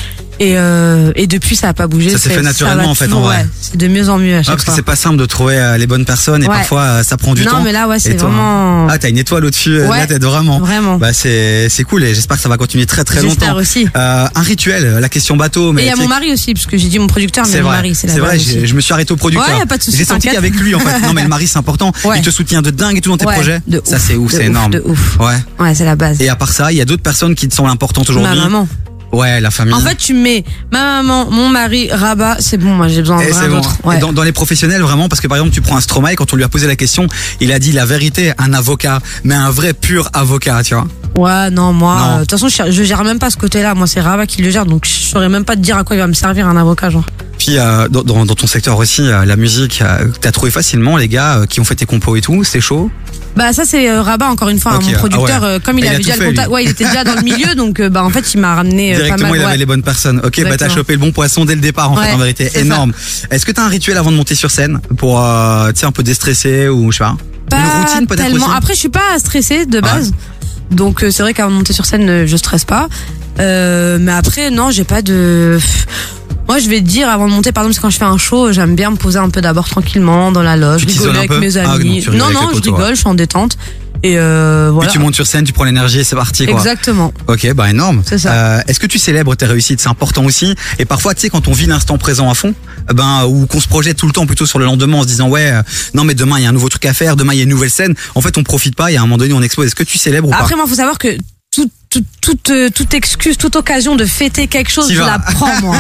Et, 0.41 0.55
euh, 0.57 1.13
et 1.15 1.27
depuis, 1.27 1.55
ça 1.57 1.69
a 1.69 1.75
pas 1.75 1.87
bougé. 1.87 2.11
Ça 2.11 2.19
s'est 2.19 2.31
fait 2.31 2.43
naturellement, 2.43 2.89
en 2.91 2.95
fait, 2.95 3.05
toujours, 3.05 3.21
en 3.21 3.25
vrai. 3.25 3.37
ouais, 3.39 3.47
c'est 3.61 3.77
de 3.77 3.87
mieux 3.87 4.09
en 4.09 4.19
mieux 4.19 4.35
à 4.37 4.39
Ah, 4.39 4.43
chaque 4.43 4.55
parce 4.55 4.63
que 4.65 4.71
fois. 4.71 4.75
c'est 4.77 4.83
pas 4.83 4.97
simple 4.97 5.17
de 5.19 5.27
trouver 5.27 5.57
euh, 5.57 5.77
les 5.79 5.87
bonnes 5.87 6.05
personnes 6.05 6.43
et 6.43 6.49
Ouais. 6.49 6.57
parfois 6.57 6.81
euh, 6.83 7.03
ça 7.05 7.17
prend 7.17 7.35
du 7.35 7.45
Non, 7.45 7.51
temps. 7.53 7.63
mais 7.63 7.71
là, 7.73 7.87
ouais, 7.87 7.97
Et 7.97 8.01
c'est 8.01 8.17
toi 8.17 8.29
vraiment- 8.29 8.89
Ah, 8.89 8.99
t'as 8.99 9.09
une 9.11 9.19
étoile 9.19 9.45
au-dessus 9.45 9.77
euh, 9.79 9.85
de 9.85 9.91
Ouais, 9.91 9.99
la 9.99 10.07
tête, 10.07 10.25
vraiment. 10.25 10.59
vraiment. 10.59 10.97
Bah, 10.99 11.13
c'est, 11.13 11.69
c'est 11.69 11.85
cool 11.85 12.03
et 12.05 12.15
j'espère 12.15 12.39
que 12.39 12.43
ça 12.43 12.49
va 12.49 12.57
continuer 12.57 12.87
très 12.87 13.05
très 13.05 13.21
J'espère 13.21 13.49
longtemps. 13.51 13.61
aussi. 13.61 13.87
Euh, 13.97 14.27
un 14.35 14.43
rituel, 14.43 14.99
la 15.01 15.09
question 15.09 15.37
bateau, 15.37 15.73
mais. 15.73 15.83
Et 15.83 15.85
il 15.85 15.89
y 15.89 15.91
a 15.91 15.95
tu 15.95 15.99
sais 15.99 16.03
mon 16.05 16.09
mari 16.09 16.33
aussi, 16.33 16.55
parce 16.55 16.67
que 16.67 16.77
j'ai 16.77 16.89
dit 16.89 16.99
mon 16.99 17.07
producteur, 17.07 17.45
mais 17.47 17.53
C'est 17.53 17.61
mon 17.61 17.69
vrai, 17.69 17.77
mari, 17.77 17.95
c'est 17.95 18.07
la 18.09 18.15
c'est 18.15 18.21
vrai, 18.21 18.31
base 18.33 18.41
j'ai- 18.43 18.59
aussi. 18.59 18.67
je 18.67 18.75
me 18.75 18.81
suis 18.81 18.93
arrêté 18.95 19.13
au 19.13 19.17
producteur. 19.17 19.47
Ouais, 19.49 19.59
y 19.59 19.63
a 19.63 19.67
pas 19.67 19.79
de 19.79 19.83
souci, 19.83 19.97
J'ai 19.99 20.05
senti 20.05 20.27
t'inquiète. 20.29 20.35
qu'avec 20.35 20.55
lui, 20.57 20.75
en 20.75 20.81
fait. 20.81 20.99
Non, 21.07 21.13
mais 21.13 21.23
le 21.23 21.29
mari, 21.29 21.47
c'est 21.47 21.59
important. 21.59 21.93
Ouais. 22.05 22.19
Il 22.19 22.23
te 22.25 22.31
soutient 22.31 22.63
de 22.63 22.71
dingue 22.71 22.97
et 22.97 23.01
tout 23.01 23.11
dans 23.11 23.17
tes 23.17 23.27
Ouais, 23.27 23.35
projets. 23.35 23.61
de 23.69 23.81
ça, 23.85 23.97
ouf, 23.97 24.03
c'est 24.07 24.15
ouf, 24.17 24.31
de 24.33 24.37
c'est 24.37 24.43
ouf, 24.43 24.47
énorme. 24.47 24.73
de 24.73 24.83
ouf. 24.85 25.19
Ouais. 25.21 25.35
Ouais, 25.61 25.75
c'est 25.75 25.85
la 25.85 25.95
base. 25.97 26.21
Et 26.21 26.29
à 26.29 26.37
part 26.37 26.53
ça, 26.53 26.73
il 26.73 26.79
y 26.79 26.81
a 26.81 26.85
d'autres 26.85 27.03
personnes 27.03 27.35
qui 27.35 27.49
te 27.49 27.55
sont 27.55 27.67
importantes 27.67 28.09
aujourd'hui. 28.11 28.37
Ma 28.39 28.45
maman. 28.45 28.69
Ouais, 29.13 29.41
la 29.41 29.51
famille. 29.51 29.75
En 29.75 29.81
fait, 29.81 29.97
tu 29.97 30.15
mets 30.15 30.43
ma 30.71 31.03
maman, 31.03 31.31
mon 31.31 31.49
mari, 31.49 31.91
Rabat, 31.93 32.37
c'est 32.41 32.57
bon, 32.57 32.75
moi 32.75 32.89
j'ai 32.89 33.01
besoin 33.01 33.19
de 33.19 33.31
rien 33.31 33.49
bon. 33.49 33.57
d'autre. 33.57 33.77
Ouais. 33.85 33.97
Et 33.97 34.01
dans, 34.01 34.13
dans 34.13 34.23
les 34.23 34.33
professionnels, 34.33 34.81
vraiment, 34.81 35.09
parce 35.09 35.21
que 35.21 35.27
par 35.29 35.37
exemple, 35.37 35.53
tu 35.53 35.61
prends 35.61 35.77
un 35.77 35.81
Stromae, 35.83 36.15
quand 36.15 36.33
on 36.33 36.37
lui 36.37 36.45
a 36.45 36.49
posé 36.49 36.67
la 36.67 36.77
question, 36.77 37.07
il 37.41 37.53
a 37.53 37.59
dit 37.59 37.73
la 37.73 37.85
vérité, 37.85 38.33
un 38.39 38.55
avocat, 38.55 39.01
mais 39.25 39.35
un 39.35 39.51
vrai 39.51 39.75
pur 39.75 40.09
avocat, 40.15 40.63
tu 40.63 40.75
vois. 40.75 40.87
Ouais, 41.17 41.51
non, 41.51 41.75
moi, 41.75 41.99
euh, 42.01 42.15
de 42.15 42.21
toute 42.21 42.31
façon, 42.31 42.49
je, 42.49 42.71
je 42.73 42.83
gère 42.85 43.05
même 43.05 43.19
pas 43.19 43.29
ce 43.29 43.37
côté-là. 43.37 43.75
Moi, 43.75 43.87
c'est 43.87 44.01
Rabat 44.01 44.27
qui 44.27 44.41
le 44.41 44.51
gère, 44.51 44.65
donc 44.65 44.87
je 44.87 44.93
saurais 44.93 45.29
même 45.29 45.45
pas 45.45 45.57
te 45.57 45.61
dire 45.61 45.77
à 45.77 45.85
quoi 45.85 45.95
il 45.95 45.99
va 45.99 46.07
me 46.07 46.15
servir 46.15 46.49
un 46.49 46.57
avocat, 46.57 46.89
genre. 46.89 47.05
Puis 47.45 47.59
euh, 47.59 47.89
dans, 47.89 48.25
ton 48.25 48.47
secteur 48.47 48.79
aussi, 48.79 49.03
euh, 49.03 49.25
la 49.25 49.35
musique, 49.35 49.83
euh, 49.83 50.07
t'as 50.21 50.31
trouvé 50.31 50.53
facilement 50.53 50.97
les 50.97 51.09
gars 51.09 51.41
qui 51.49 51.59
ont 51.59 51.65
fait 51.65 51.75
tes 51.75 51.87
compos 51.87 52.15
et 52.15 52.21
tout, 52.21 52.45
c'est 52.45 52.61
chaud? 52.61 52.89
Bah 53.35 53.53
ça 53.53 53.65
c'est 53.65 53.91
Rabat 53.99 54.29
encore 54.29 54.49
une 54.49 54.61
fois, 54.61 54.75
hein, 54.75 54.77
Ok, 54.77 54.85
mon 54.85 54.93
ah 54.95 54.99
producteur. 54.99 55.43
ouais. 55.43 55.59
comme 55.65 55.79
il 55.81 55.87
avait 55.89 55.97
déjà 55.97 56.13
fait, 56.13 56.21
le 56.21 56.27
contact, 56.31 56.47
lui. 56.47 56.55
ouais, 56.55 56.65
il 56.65 56.71
était 56.71 56.85
déjà 56.85 57.03
dans 57.03 57.15
le 57.17 57.23
milieu, 57.23 57.55
donc 57.57 57.83
bah 57.83 58.05
en 58.05 58.11
fait 58.11 58.33
il 58.33 58.39
m'a 58.41 58.55
ramené 58.55 58.93
pas 58.93 58.99
Directement, 58.99 59.31
mal. 59.31 59.39
il 59.39 59.43
avait 59.43 59.53
ouais. 59.53 59.59
les 59.59 59.67
bonnes 59.67 59.83
personnes. 59.83 60.21
Ok, 60.23 60.41
bah 60.45 60.57
t'as 60.57 60.69
chopé 60.69 60.93
le 60.93 61.01
bon 61.01 61.11
poisson 61.11 61.45
dès 61.45 61.57
le 61.57 61.61
départ, 61.61 61.91
en 61.91 61.97
fait, 61.97 62.13
en 62.13 62.19
vérité, 62.19 62.49
énorme. 62.55 62.93
Est-ce 63.31 63.45
que 63.45 63.51
t'as 63.51 63.65
un 63.65 63.69
rituel 63.69 63.99
avant 63.99 64.13
de 64.13 64.17
monter 64.17 64.37
sur 64.37 64.53
scène 64.53 64.81
pour, 64.97 65.21
euh, 65.21 65.73
tu 65.73 65.81
sais, 65.81 65.87
un 65.87 65.93
peu 65.93 66.05
déstresser 66.05 66.69
ou 66.69 66.93
je 66.93 66.99
sais 66.99 67.05
pas 67.05 67.17
Pas 67.51 67.57
Une 67.57 67.83
routine 67.85 68.07
peut-être 68.07 68.23
tellement. 68.29 68.47
aussi? 68.47 68.55
Après, 68.57 68.75
je 68.75 68.79
suis 68.79 68.89
pas 68.89 69.19
stressée 69.19 69.67
de 69.67 69.81
base. 69.81 70.13
Donc, 70.71 71.03
euh, 71.03 71.11
c'est 71.11 71.25
vrai 71.25 71.35
qu'avant 71.35 71.51
de 71.51 71.57
monter 71.57 71.73
sur 71.73 71.87
scène, 71.87 72.25
je 72.25 72.37
stresse 72.37 72.65
pas. 72.65 72.89
Euh, 73.41 73.99
mais 74.01 74.13
après, 74.13 74.51
non, 74.51 74.71
j'ai 74.71 74.85
pas 74.85 75.03
de. 75.03 75.59
Moi, 76.49 76.59
je 76.59 76.69
vais 76.69 76.81
te 76.81 76.87
dire, 76.87 77.09
avant 77.09 77.29
de 77.29 77.33
monter, 77.33 77.53
par 77.53 77.65
exemple, 77.65 77.81
quand 77.83 77.91
je 77.91 77.99
fais 77.99 78.05
un 78.05 78.19
show, 78.19 78.53
j'aime 78.53 78.75
bien 78.75 78.91
me 78.91 78.97
poser 78.97 79.19
un 79.19 79.31
peu 79.31 79.41
d'abord 79.41 79.69
tranquillement 79.69 80.33
dans 80.33 80.43
la 80.43 80.57
loge, 80.57 80.85
Tu 80.87 80.99
rigoler 80.99 81.19
avec 81.19 81.31
mes 81.39 81.57
Ah, 81.57 81.73
amis. 81.73 82.05
non, 82.13 82.31
non, 82.31 82.51
je 82.55 82.61
rigole, 82.61 82.81
ouais. 82.83 82.91
je 82.91 82.95
suis 82.97 83.09
en 83.09 83.15
détente. 83.15 83.57
Et 84.05 84.19
euh, 84.19 84.71
voilà. 84.73 84.91
Puis 84.91 84.99
tu 84.99 85.03
montes 85.03 85.15
sur 85.15 85.27
scène, 85.29 85.45
tu 85.45 85.53
prends 85.53 85.63
l'énergie 85.63 86.01
et 86.01 86.05
c'est 86.05 86.17
parti, 86.17 86.45
quoi. 86.45 86.55
Exactement. 86.57 87.15
Ok, 87.29 87.53
bah 87.55 87.71
énorme. 87.71 88.03
C'est 88.05 88.19
ça. 88.19 88.33
Euh, 88.33 88.61
Est-ce 88.67 88.81
que 88.81 88.89
tu 88.89 88.99
célèbres 88.99 89.37
tes 89.37 89.47
réussites? 89.47 89.81
C'est 89.81 89.89
important 89.89 90.25
aussi. 90.25 90.57
Et 90.81 90.85
parfois, 90.85 91.15
tu 91.15 91.21
sais, 91.21 91.31
quand 91.31 91.47
on 91.47 91.53
vit 91.53 91.67
l'instant 91.67 91.97
présent 91.99 92.29
à 92.29 92.35
fond, 92.35 92.53
euh, 92.91 92.95
ben 92.95 93.25
ou 93.27 93.47
qu'on 93.47 93.61
se 93.61 93.69
projette 93.69 93.97
tout 93.97 94.07
le 94.07 94.13
temps 94.13 94.27
plutôt 94.27 94.45
sur 94.45 94.59
le 94.59 94.65
lendemain 94.65 94.99
en 94.99 95.03
se 95.03 95.07
disant 95.07 95.29
ouais, 95.29 95.53
euh, 95.53 95.63
non 95.95 96.03
mais 96.03 96.15
demain 96.15 96.39
il 96.39 96.43
y 96.43 96.47
a 96.47 96.49
un 96.49 96.53
nouveau 96.53 96.69
truc 96.69 96.85
à 96.87 96.95
faire, 96.95 97.15
demain 97.15 97.33
il 97.33 97.37
y 97.37 97.41
a 97.41 97.45
une 97.45 97.51
nouvelle 97.51 97.71
scène. 97.71 97.95
En 98.17 98.21
fait, 98.21 98.37
on 98.37 98.43
profite 98.43 98.75
pas. 98.75 98.91
Et 98.91 98.97
à 98.97 99.01
un 99.01 99.03
moment 99.03 99.19
donné, 99.19 99.35
on 99.35 99.43
explose. 99.43 99.69
Est-ce 99.69 99.77
que 99.77 99.85
tu 99.85 99.99
célèbres 99.99 100.27
ou 100.29 100.31
pas? 100.33 100.39
Après, 100.39 100.57
moi, 100.57 100.67
faut 100.67 100.75
savoir 100.75 100.99
que 100.99 101.17
tout, 101.55 101.71
tout- 101.91 102.05
toute, 102.21 102.51
euh, 102.51 102.71
toute 102.75 102.95
excuse, 102.95 103.37
toute 103.37 103.57
occasion 103.57 103.97
de 103.97 104.05
fêter 104.07 104.47
quelque 104.47 104.71
chose, 104.71 104.91
je 104.93 104.99
la 105.01 105.19
prends, 105.19 105.61
moi. 105.61 105.77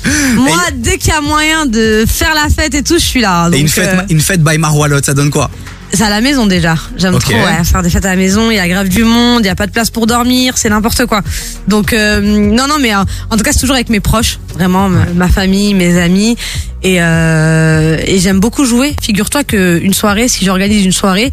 moi, 0.36 0.58
dès 0.74 0.98
qu'il 0.98 1.08
y 1.12 1.16
a 1.16 1.20
moyen 1.20 1.66
de 1.66 2.04
faire 2.06 2.34
la 2.34 2.48
fête 2.48 2.74
et 2.74 2.82
tout, 2.82 2.94
je 2.94 3.04
suis 3.04 3.20
là. 3.20 3.48
Et 3.52 3.58
une 3.58 3.68
fête, 3.68 3.88
euh, 3.88 4.02
une 4.10 4.20
fête 4.20 4.42
by 4.42 4.58
Marwalot, 4.58 5.02
ça 5.02 5.14
donne 5.14 5.30
quoi? 5.30 5.50
C'est 5.92 6.02
à 6.02 6.10
la 6.10 6.20
maison 6.20 6.46
déjà. 6.46 6.74
J'aime 6.96 7.18
trop 7.18 7.32
ouais, 7.32 7.64
faire 7.64 7.80
des 7.82 7.88
fêtes 7.90 8.04
à 8.04 8.10
la 8.10 8.16
maison. 8.16 8.50
Il 8.50 8.56
y 8.56 8.58
a 8.58 8.68
grave 8.68 8.88
du 8.88 9.04
monde, 9.04 9.42
il 9.44 9.46
y 9.46 9.50
a 9.50 9.54
pas 9.54 9.66
de 9.66 9.72
place 9.72 9.88
pour 9.88 10.06
dormir, 10.06 10.54
c'est 10.58 10.68
n'importe 10.68 11.06
quoi. 11.06 11.22
Donc 11.68 11.92
euh, 11.92 12.20
non 12.20 12.66
non 12.66 12.76
mais 12.80 12.92
euh, 12.94 12.98
en 13.30 13.36
tout 13.36 13.44
cas 13.44 13.52
c'est 13.52 13.60
toujours 13.60 13.76
avec 13.76 13.88
mes 13.88 14.00
proches, 14.00 14.38
vraiment 14.54 14.88
ma, 14.88 15.06
ma 15.14 15.28
famille, 15.28 15.74
mes 15.74 15.98
amis 15.98 16.36
et 16.82 17.00
euh, 17.00 17.96
et 18.04 18.18
j'aime 18.18 18.40
beaucoup 18.40 18.64
jouer. 18.64 18.94
Figure-toi 19.00 19.44
que 19.44 19.78
une 19.80 19.94
soirée, 19.94 20.26
si 20.28 20.44
j'organise 20.44 20.84
une 20.84 20.92
soirée, 20.92 21.30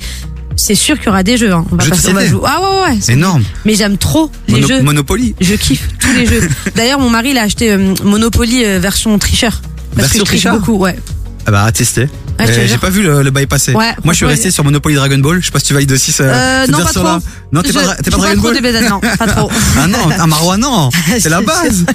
c'est 0.56 0.76
sûr 0.76 0.98
qu'il 0.98 1.08
y 1.08 1.10
aura 1.10 1.24
des 1.24 1.38
jeux. 1.38 1.52
Hein. 1.52 1.66
On 1.72 1.76
va 1.76 1.84
Jeux 1.84 1.90
passer- 1.92 2.10
on 2.10 2.14
va 2.14 2.26
jouer. 2.26 2.42
Ah 2.46 2.60
ouais 2.62 2.92
ouais. 2.94 2.98
c'est- 3.02 3.14
Énorme. 3.14 3.44
Mais 3.66 3.76
j'aime 3.76 3.98
trop 3.98 4.30
les 4.48 4.56
Mono- 4.62 4.68
jeux. 4.68 4.82
Monopoly. 4.82 5.36
Je 5.42 5.54
kiffe 5.56 5.88
tous 6.00 6.14
les 6.14 6.26
jeux. 6.26 6.48
D'ailleurs 6.76 7.00
mon 7.00 7.10
mari 7.10 7.30
il 7.32 7.38
a 7.38 7.44
acheté 7.44 7.72
euh, 7.72 7.94
Monopoly 8.04 8.64
euh, 8.66 8.80
version 8.80 9.18
tricheur. 9.20 9.62
Parce 9.96 10.08
Version 10.08 10.12
que 10.12 10.20
je 10.20 10.24
triche 10.26 10.42
tricheur 10.44 10.60
beaucoup, 10.60 10.78
ouais. 10.78 10.98
Ah 11.46 11.52
bah 11.52 11.64
à 11.66 11.72
tester. 11.72 12.04
Ouais, 12.40 12.50
Euh, 12.50 12.68
J'ai 12.68 12.78
pas 12.78 12.90
vu 12.90 13.04
le, 13.04 13.22
le 13.22 13.30
bail 13.32 13.46
passer. 13.46 13.74
Ouais, 13.74 13.92
Moi, 14.04 14.14
je 14.14 14.18
suis 14.18 14.26
resté 14.26 14.50
sur 14.50 14.64
Monopoly 14.64 14.96
Dragon 14.96 15.20
Ball. 15.20 15.40
Je 15.40 15.46
sais 15.46 15.52
pas 15.52 15.60
si 15.60 15.66
tu 15.66 15.74
valides 15.76 15.92
aussi 15.92 16.12
ce, 16.12 16.24
Euh, 16.24 16.62
cette 16.66 16.72
non, 16.72 16.80
pas 16.84 16.92
trop. 16.92 17.04
Non, 17.52 17.62
t'es 17.62 17.72
pas, 17.74 17.82
pas 17.84 17.96
pas 17.96 18.10
Dragon 18.10 18.42
trop 18.42 18.52
Ball. 18.54 18.62
DBZ, 18.62 18.90
non, 18.90 19.00
pas 19.00 19.28
trop. 19.28 19.52
ah 19.78 19.86
non, 19.88 20.00
un 20.18 20.26
Marois, 20.28 20.58
non. 20.58 20.90
C'est 21.20 21.30
la 21.30 21.42
base. 21.42 21.86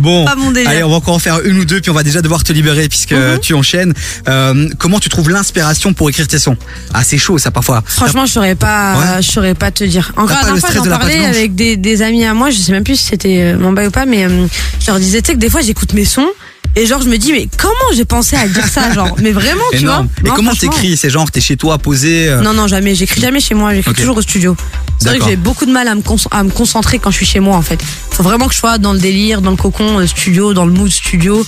Bon, 0.00 0.24
Pas 0.24 0.34
mon 0.34 0.50
délire. 0.50 0.70
allez, 0.70 0.82
on 0.82 0.90
va 0.90 0.96
encore 0.96 1.14
en 1.14 1.18
faire 1.18 1.40
une 1.44 1.58
ou 1.58 1.64
deux, 1.64 1.80
puis 1.80 1.90
on 1.90 1.94
va 1.94 2.02
déjà 2.02 2.22
devoir 2.22 2.42
te 2.42 2.52
libérer 2.52 2.88
puisque 2.88 3.12
Mhm. 3.12 3.38
tu 3.40 3.54
enchaînes. 3.54 3.92
Euh, 4.28 4.68
comment 4.78 4.98
tu 4.98 5.08
trouves 5.08 5.30
l'inspiration 5.30 5.92
pour 5.92 6.08
écrire 6.10 6.26
tes 6.26 6.38
sons? 6.38 6.56
Ah, 6.94 7.02
c'est 7.04 7.18
chaud, 7.18 7.38
ça 7.38 7.50
parfois. 7.50 7.82
Franchement, 7.86 8.26
je 8.26 8.32
saurais 8.32 8.54
pas, 8.54 8.96
Ouais. 8.98 9.22
je 9.22 9.30
saurais 9.30 9.54
pas 9.54 9.70
te 9.70 9.84
dire. 9.84 10.12
Encore 10.16 10.36
la 10.36 10.44
dernière 10.44 10.60
fois, 10.60 10.70
j'en 10.74 10.84
de 10.84 10.88
parlais 10.88 11.24
avec 11.24 11.54
des, 11.54 11.76
des 11.76 12.02
amis 12.02 12.24
à 12.24 12.34
moi, 12.34 12.50
je 12.50 12.58
sais 12.58 12.72
même 12.72 12.84
plus 12.84 12.96
si 12.96 13.06
c'était 13.06 13.52
euh, 13.54 13.58
mon 13.58 13.72
bail 13.72 13.88
ou 13.88 13.90
pas, 13.90 14.06
mais 14.06 14.24
euh, 14.24 14.46
je 14.80 14.86
leur 14.86 14.98
disais, 14.98 15.20
tu 15.22 15.28
sais 15.28 15.34
que 15.34 15.38
des 15.38 15.50
fois, 15.50 15.60
j'écoute 15.60 15.92
mes 15.92 16.04
sons 16.04 16.26
et 16.76 16.86
genre, 16.86 17.02
je 17.02 17.08
me 17.08 17.16
dis, 17.18 17.32
mais 17.32 17.48
comment 17.58 17.74
j'ai 17.96 18.04
pensé 18.04 18.36
à 18.36 18.46
dire 18.46 18.66
ça, 18.68 18.92
genre, 18.92 19.16
mais 19.20 19.32
vraiment, 19.32 19.60
tu 19.72 19.78
Énorme. 19.78 20.08
vois. 20.20 20.28
Non, 20.30 20.36
comment 20.36 20.50
franchement. 20.52 20.70
t'écris 20.72 20.96
C'est 20.96 21.10
genre, 21.10 21.28
t'es 21.30 21.40
chez 21.40 21.56
toi, 21.56 21.78
posé. 21.78 22.28
euh, 22.28 22.40
Non, 22.42 22.54
non, 22.54 22.68
jamais. 22.68 22.94
J'écris 22.94 23.20
jamais 23.20 23.40
chez 23.40 23.54
moi. 23.54 23.74
J'écris 23.74 23.90
Ok. 23.90 23.96
toujours 23.96 24.16
au 24.16 24.22
studio. 24.22 24.56
C'est 24.98 25.08
vrai 25.08 25.14
que 25.14 25.18
D'accord. 25.20 25.30
j'ai 25.30 25.36
beaucoup 25.36 25.66
de 25.66 25.72
mal 25.72 25.88
à 25.88 25.94
me, 25.96 26.02
con- 26.02 26.16
à 26.30 26.44
me 26.44 26.50
concentrer 26.50 26.98
quand 27.00 27.10
je 27.10 27.16
suis 27.16 27.26
chez 27.26 27.40
moi, 27.40 27.56
en 27.56 27.62
fait. 27.62 27.80
Faut 28.12 28.22
vraiment 28.22 28.46
que 28.46 28.54
je 28.54 28.58
sois 28.58 28.78
dans 28.78 28.92
le 28.92 29.00
délire, 29.00 29.40
dans 29.42 29.50
le 29.50 29.56
cocon 29.56 29.98
euh, 29.98 30.06
studio, 30.06 30.54
dans 30.54 30.64
le 30.64 30.72
mood 30.72 30.90
studio. 30.90 31.44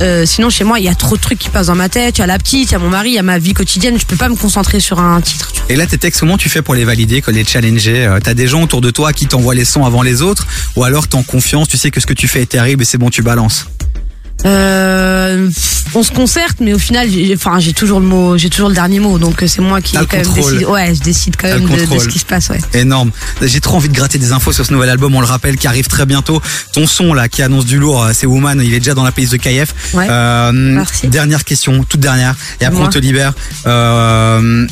Euh, 0.00 0.26
sinon, 0.26 0.50
chez 0.50 0.64
moi, 0.64 0.80
il 0.80 0.84
y 0.86 0.88
a 0.88 0.94
trop 0.96 1.16
de 1.16 1.20
trucs 1.20 1.38
qui 1.38 1.50
passent 1.50 1.68
dans 1.68 1.76
ma 1.76 1.88
tête. 1.88 2.18
Il 2.18 2.22
y 2.22 2.24
a 2.24 2.26
la 2.26 2.38
petite, 2.38 2.70
il 2.70 2.72
y 2.72 2.74
a 2.74 2.78
mon 2.80 2.88
mari, 2.88 3.10
il 3.10 3.14
y 3.14 3.18
a 3.18 3.22
ma 3.22 3.38
vie 3.38 3.54
quotidienne. 3.54 3.96
Je 3.96 4.06
peux 4.06 4.16
pas 4.16 4.28
me 4.28 4.34
concentrer 4.34 4.80
sur 4.80 4.98
un 4.98 5.20
titre. 5.20 5.52
tu 5.52 5.60
vois. 5.60 5.70
Et 5.70 5.76
là, 5.76 5.86
tes 5.86 5.98
textes, 5.98 6.18
comment 6.18 6.36
tu 6.38 6.48
fais 6.48 6.62
pour 6.62 6.74
les 6.74 6.84
valider, 6.84 7.20
que 7.22 7.30
les 7.30 7.44
challenger? 7.44 8.06
Euh, 8.06 8.18
T'as 8.20 8.34
des 8.34 8.48
gens 8.48 8.62
autour 8.62 8.80
de 8.80 8.90
toi 8.90 9.12
qui 9.12 9.26
t'envoient 9.26 9.54
les 9.54 9.64
sons 9.64 9.84
avant 9.84 10.02
les 10.02 10.20
autres? 10.20 10.48
Ou 10.74 10.82
alors 10.82 11.06
t'es 11.06 11.14
en 11.16 11.22
confiance, 11.22 11.68
tu 11.68 11.76
sais 11.76 11.92
que 11.92 12.00
ce 12.00 12.06
que 12.06 12.14
tu 12.14 12.26
fais 12.26 12.42
est 12.42 12.46
terrible 12.46 12.82
et 12.82 12.86
c'est 12.86 12.98
bon, 12.98 13.08
tu 13.10 13.22
balances? 13.22 13.66
Euh, 14.44 15.48
on 15.94 16.02
se 16.02 16.12
concerte, 16.12 16.56
mais 16.60 16.74
au 16.74 16.78
final, 16.78 17.08
j'ai, 17.08 17.34
enfin, 17.34 17.58
j'ai 17.60 17.72
toujours 17.72 18.00
le 18.00 18.06
mot, 18.06 18.36
j'ai 18.36 18.50
toujours 18.50 18.68
le 18.68 18.74
dernier 18.74 18.98
mot, 18.98 19.18
donc 19.18 19.42
euh, 19.42 19.46
c'est 19.46 19.62
moi 19.62 19.80
qui 19.80 19.96
quand 19.96 20.12
même 20.12 20.26
décide. 20.34 20.64
Ouais, 20.66 20.94
je 20.94 21.00
décide 21.00 21.36
quand 21.36 21.48
même 21.48 21.66
de, 21.66 21.98
ce 21.98 22.08
qui 22.08 22.18
se 22.18 22.24
passe. 22.24 22.50
Ouais. 22.50 22.58
Énorme. 22.74 23.10
J'ai 23.40 23.60
trop 23.60 23.76
envie 23.76 23.88
de 23.88 23.94
gratter 23.94 24.18
des 24.18 24.32
infos 24.32 24.52
sur 24.52 24.66
ce 24.66 24.72
nouvel 24.72 24.90
album, 24.90 25.14
on 25.14 25.20
le 25.20 25.26
rappelle, 25.26 25.56
qui 25.56 25.66
arrive 25.66 25.86
très 25.86 26.04
bientôt. 26.04 26.42
Ton 26.72 26.86
son 26.86 27.14
là, 27.14 27.28
qui 27.28 27.42
annonce 27.42 27.64
du 27.64 27.78
lourd, 27.78 28.02
euh, 28.02 28.10
c'est 28.12 28.26
Woman, 28.26 28.60
il 28.62 28.74
est 28.74 28.80
déjà 28.80 28.94
dans 28.94 29.04
la 29.04 29.12
playlist 29.12 29.32
de 29.34 29.38
KF. 29.38 29.94
Ouais. 29.94 30.06
Euh, 30.10 30.52
Merci. 30.52 31.08
Dernière 31.08 31.44
question, 31.44 31.84
toute 31.84 32.00
dernière, 32.00 32.34
et 32.60 32.64
après 32.64 32.82
on 32.82 32.88
te 32.88 32.98
libère. 32.98 33.32
Euh, 33.66 34.66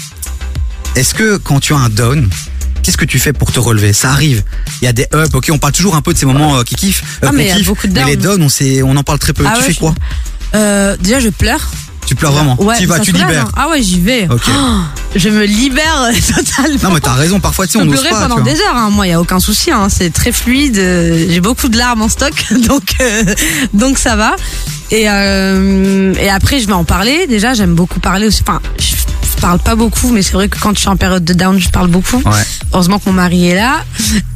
Est-ce 0.97 1.14
que 1.14 1.36
quand 1.39 1.60
tu 1.60 1.72
as 1.72 1.78
un 1.78 1.89
down, 1.89 2.28
qu'est-ce 2.83 2.97
que 2.97 3.05
tu 3.05 3.19
fais 3.19 3.33
pour 3.33 3.53
te 3.53 3.59
relever? 3.61 3.93
Ça 3.93 4.11
arrive. 4.11 4.43
Il 4.81 4.85
y 4.85 4.89
a 4.89 4.93
des 4.93 5.07
ups, 5.15 5.35
ok, 5.35 5.49
on 5.53 5.59
parle 5.59 5.73
toujours 5.73 5.95
un 5.97 6.03
peu 6.03 6.13
de 6.13 6.19
ces 6.19 6.27
moments 6.27 6.59
euh, 6.59 6.63
qui 6.65 6.75
kiffent. 6.75 7.03
euh, 7.23 7.29
Ah, 7.29 7.33
mais 7.33 7.45
il 7.45 7.49
y 7.49 7.51
a 7.53 7.57
kiffe, 7.57 7.67
beaucoup 7.69 7.87
de 7.87 7.93
mais 7.93 8.05
les 8.05 8.17
downs. 8.17 8.37
downs, 8.39 8.43
on, 8.47 8.49
sait, 8.49 8.83
on 8.83 8.97
en 8.97 9.03
parle 9.03 9.19
très 9.19 9.33
peu. 9.33 9.45
Ah 9.47 9.53
tu 9.55 9.61
ouais, 9.61 9.67
fais 9.69 9.73
je- 9.75 9.79
quoi? 9.79 9.95
Euh, 10.55 10.97
déjà, 11.01 11.19
je 11.21 11.29
pleure. 11.31 11.71
Tu 12.12 12.16
pleures 12.16 12.32
vraiment 12.32 12.60
Ouais, 12.62 12.76
Tu 12.78 12.84
vas, 12.86 12.98
tu 13.01 13.12
libères. 13.12 13.47
hein. 13.47 13.52
Ah 13.56 13.70
ouais, 13.70 13.82
j'y 13.82 13.98
vais. 13.98 14.28
Ok. 14.30 14.43
Oh, 14.48 14.78
je 15.16 15.28
me 15.30 15.44
libère 15.44 16.10
totalement. 16.36 16.78
Non 16.82 16.90
mais 16.90 17.01
t'as 17.01 17.14
raison, 17.14 17.40
parfois 17.40 17.66
tu 17.66 17.72
sais, 17.72 17.78
on 17.78 17.82
peux 17.82 17.86
n'ose 17.93 18.01
pleurer 18.01 18.10
pas. 18.14 18.20
pendant 18.28 18.36
tu 18.36 18.43
vois. 18.43 18.52
des 18.52 18.60
heures, 18.60 18.76
hein. 18.76 18.90
moi, 18.90 19.06
il 19.06 19.10
y 19.10 19.14
a 19.14 19.20
aucun 19.20 19.40
souci. 19.40 19.70
Hein. 19.70 19.89
C'est 19.89 20.12
très 20.12 20.30
fluide. 20.32 20.76
euh, 20.76 21.26
J'ai 21.30 21.40
beaucoup 21.40 21.68
de 21.68 21.78
larmes 21.78 22.02
en 22.02 22.09
stock, 22.10 22.32
donc 22.68 22.82
euh, 23.01 23.24
donc 23.72 23.97
ça 23.97 24.14
va. 24.16 24.36
Et 24.90 25.09
euh, 25.09 26.12
et 26.20 26.28
après, 26.28 26.60
je 26.60 26.66
vais 26.66 26.72
en 26.74 26.84
parler. 26.84 27.26
Déjà, 27.26 27.55
j'aime 27.55 27.74
beaucoup 27.74 27.98
parler 27.98 28.26
aussi. 28.26 28.43
Enfin, 28.47 28.60
je, 28.78 28.93
parle 29.40 29.59
pas 29.59 29.74
beaucoup, 29.74 30.10
mais 30.12 30.22
c'est 30.22 30.34
vrai 30.34 30.48
que 30.48 30.56
quand 30.56 30.72
je 30.72 30.78
suis 30.78 30.89
en 30.89 30.94
période 30.97 31.24
de 31.24 31.32
down, 31.34 31.59
je 31.59 31.68
parle 31.68 31.89
beaucoup. 31.89 32.18
Ouais. 32.18 32.30
Heureusement 32.72 33.01
que 33.01 33.06
mon 33.06 33.12
mari 33.14 33.48
est 33.48 33.56
là. 33.56 33.82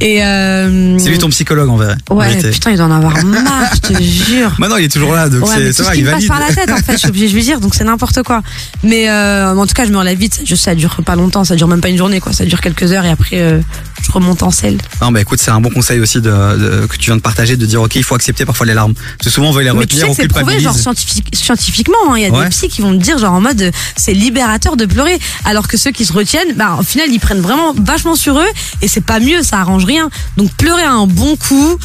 Et 0.01 0.21
euh, 0.21 0.97
C'est 0.99 1.07
lui 1.09 1.17
ton 1.17 1.29
psychologue 1.29 1.69
en 1.69 1.77
vrai. 1.77 1.95
en 2.09 2.15
Ouais, 2.17 2.27
vérité. 2.27 2.49
putain, 2.49 2.71
il 2.71 2.77
doit 2.77 2.87
en 2.87 2.91
avoir 2.91 3.23
marre, 3.23 3.71
je 3.75 3.79
te 3.93 4.03
jure. 4.27 4.53
Maintenant 4.59 4.75
il 4.75 4.83
est 4.83 4.89
toujours 4.91 5.13
là, 5.13 5.29
donc 5.29 5.47
Ouais, 5.47 5.53
c'est 5.55 5.71
ça 5.71 5.83
va, 5.83 5.89
ce 5.91 5.93
qui 5.93 5.99
il 6.01 6.05
me 6.05 6.11
passe 6.11 6.25
valide. 6.25 6.27
par 6.29 6.39
la 6.41 6.53
tête, 6.53 6.69
en 6.71 6.75
fait, 6.83 6.91
je 6.93 6.97
suis 6.97 7.07
obligée 7.07 7.29
de 7.29 7.33
lui 7.35 7.43
dire, 7.43 7.59
donc 7.67 7.75
c'est 7.75 7.83
n'importe 7.83 8.23
quoi. 8.23 8.41
Mais 8.81 9.09
euh, 9.09 9.53
en 9.53 9.67
tout 9.67 9.73
cas, 9.73 9.85
je 9.85 9.91
me 9.91 9.97
relève 9.97 10.17
vite. 10.17 10.39
Je 10.45 10.55
sais, 10.55 10.63
ça 10.71 10.75
dure 10.75 10.95
pas 11.05 11.15
longtemps, 11.17 11.43
ça 11.43 11.57
dure 11.57 11.67
même 11.67 11.81
pas 11.81 11.89
une 11.89 11.97
journée, 11.97 12.21
quoi. 12.21 12.31
Ça 12.31 12.45
dure 12.45 12.61
quelques 12.61 12.93
heures 12.93 13.03
et 13.03 13.09
après, 13.09 13.41
euh, 13.41 13.59
je 14.01 14.09
remonte 14.09 14.41
en 14.41 14.51
selle. 14.51 14.77
Non, 15.01 15.11
bah 15.11 15.19
écoute, 15.19 15.39
c'est 15.41 15.51
un 15.51 15.59
bon 15.59 15.69
conseil 15.69 15.99
aussi 15.99 16.21
de, 16.21 16.29
de- 16.29 16.85
que 16.85 16.95
tu 16.95 17.07
viens 17.07 17.17
de 17.17 17.21
partager, 17.21 17.57
de 17.57 17.65
dire 17.65 17.81
ok, 17.81 17.95
il 17.95 18.03
faut 18.05 18.15
accepter 18.15 18.45
parfois 18.45 18.65
les 18.65 18.73
larmes. 18.73 18.93
Parce 18.93 19.25
que 19.25 19.29
souvent 19.29 19.49
on 19.49 19.51
veut 19.51 19.63
les 19.63 19.73
Mais 19.73 19.85
tu 19.85 19.97
sais 19.97 20.03
retenir, 20.05 20.09
on 20.11 20.13
c'est 20.13 20.27
prouvé, 20.29 20.59
genre 20.61 20.73
scientifique, 20.75 21.27
scientifiquement, 21.33 21.97
hein. 22.09 22.13
il 22.17 22.23
y 22.23 22.25
a 22.25 22.29
Ouais. 22.29 22.45
des 22.45 22.49
psys 22.51 22.69
qui 22.69 22.81
vont 22.81 22.91
te 22.97 23.03
dire, 23.03 23.17
genre 23.17 23.33
en 23.33 23.41
mode, 23.41 23.71
c'est 23.97 24.13
libérateur 24.13 24.77
de 24.77 24.85
pleurer, 24.85 25.19
alors 25.43 25.67
que 25.67 25.75
ceux 25.75 25.91
qui 25.91 26.05
se 26.05 26.13
retiennent, 26.13 26.53
bah 26.55 26.77
au 26.79 26.83
final, 26.83 27.07
ils 27.11 27.19
prennent 27.19 27.41
vraiment 27.41 27.73
vachement 27.77 28.15
sur 28.15 28.39
eux 28.39 28.47
et 28.81 28.87
c'est 28.87 29.01
pas 29.05 29.19
mieux, 29.19 29.43
ça 29.43 29.59
arrange 29.59 29.83
rien. 29.83 30.09
Donc 30.37 30.51
pleurer 30.53 30.83
un 30.83 31.05
bon 31.05 31.35
coup. 31.35 31.77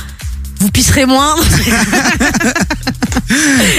Vous 0.62 0.70
pisserez 0.70 1.04
moins. 1.06 1.34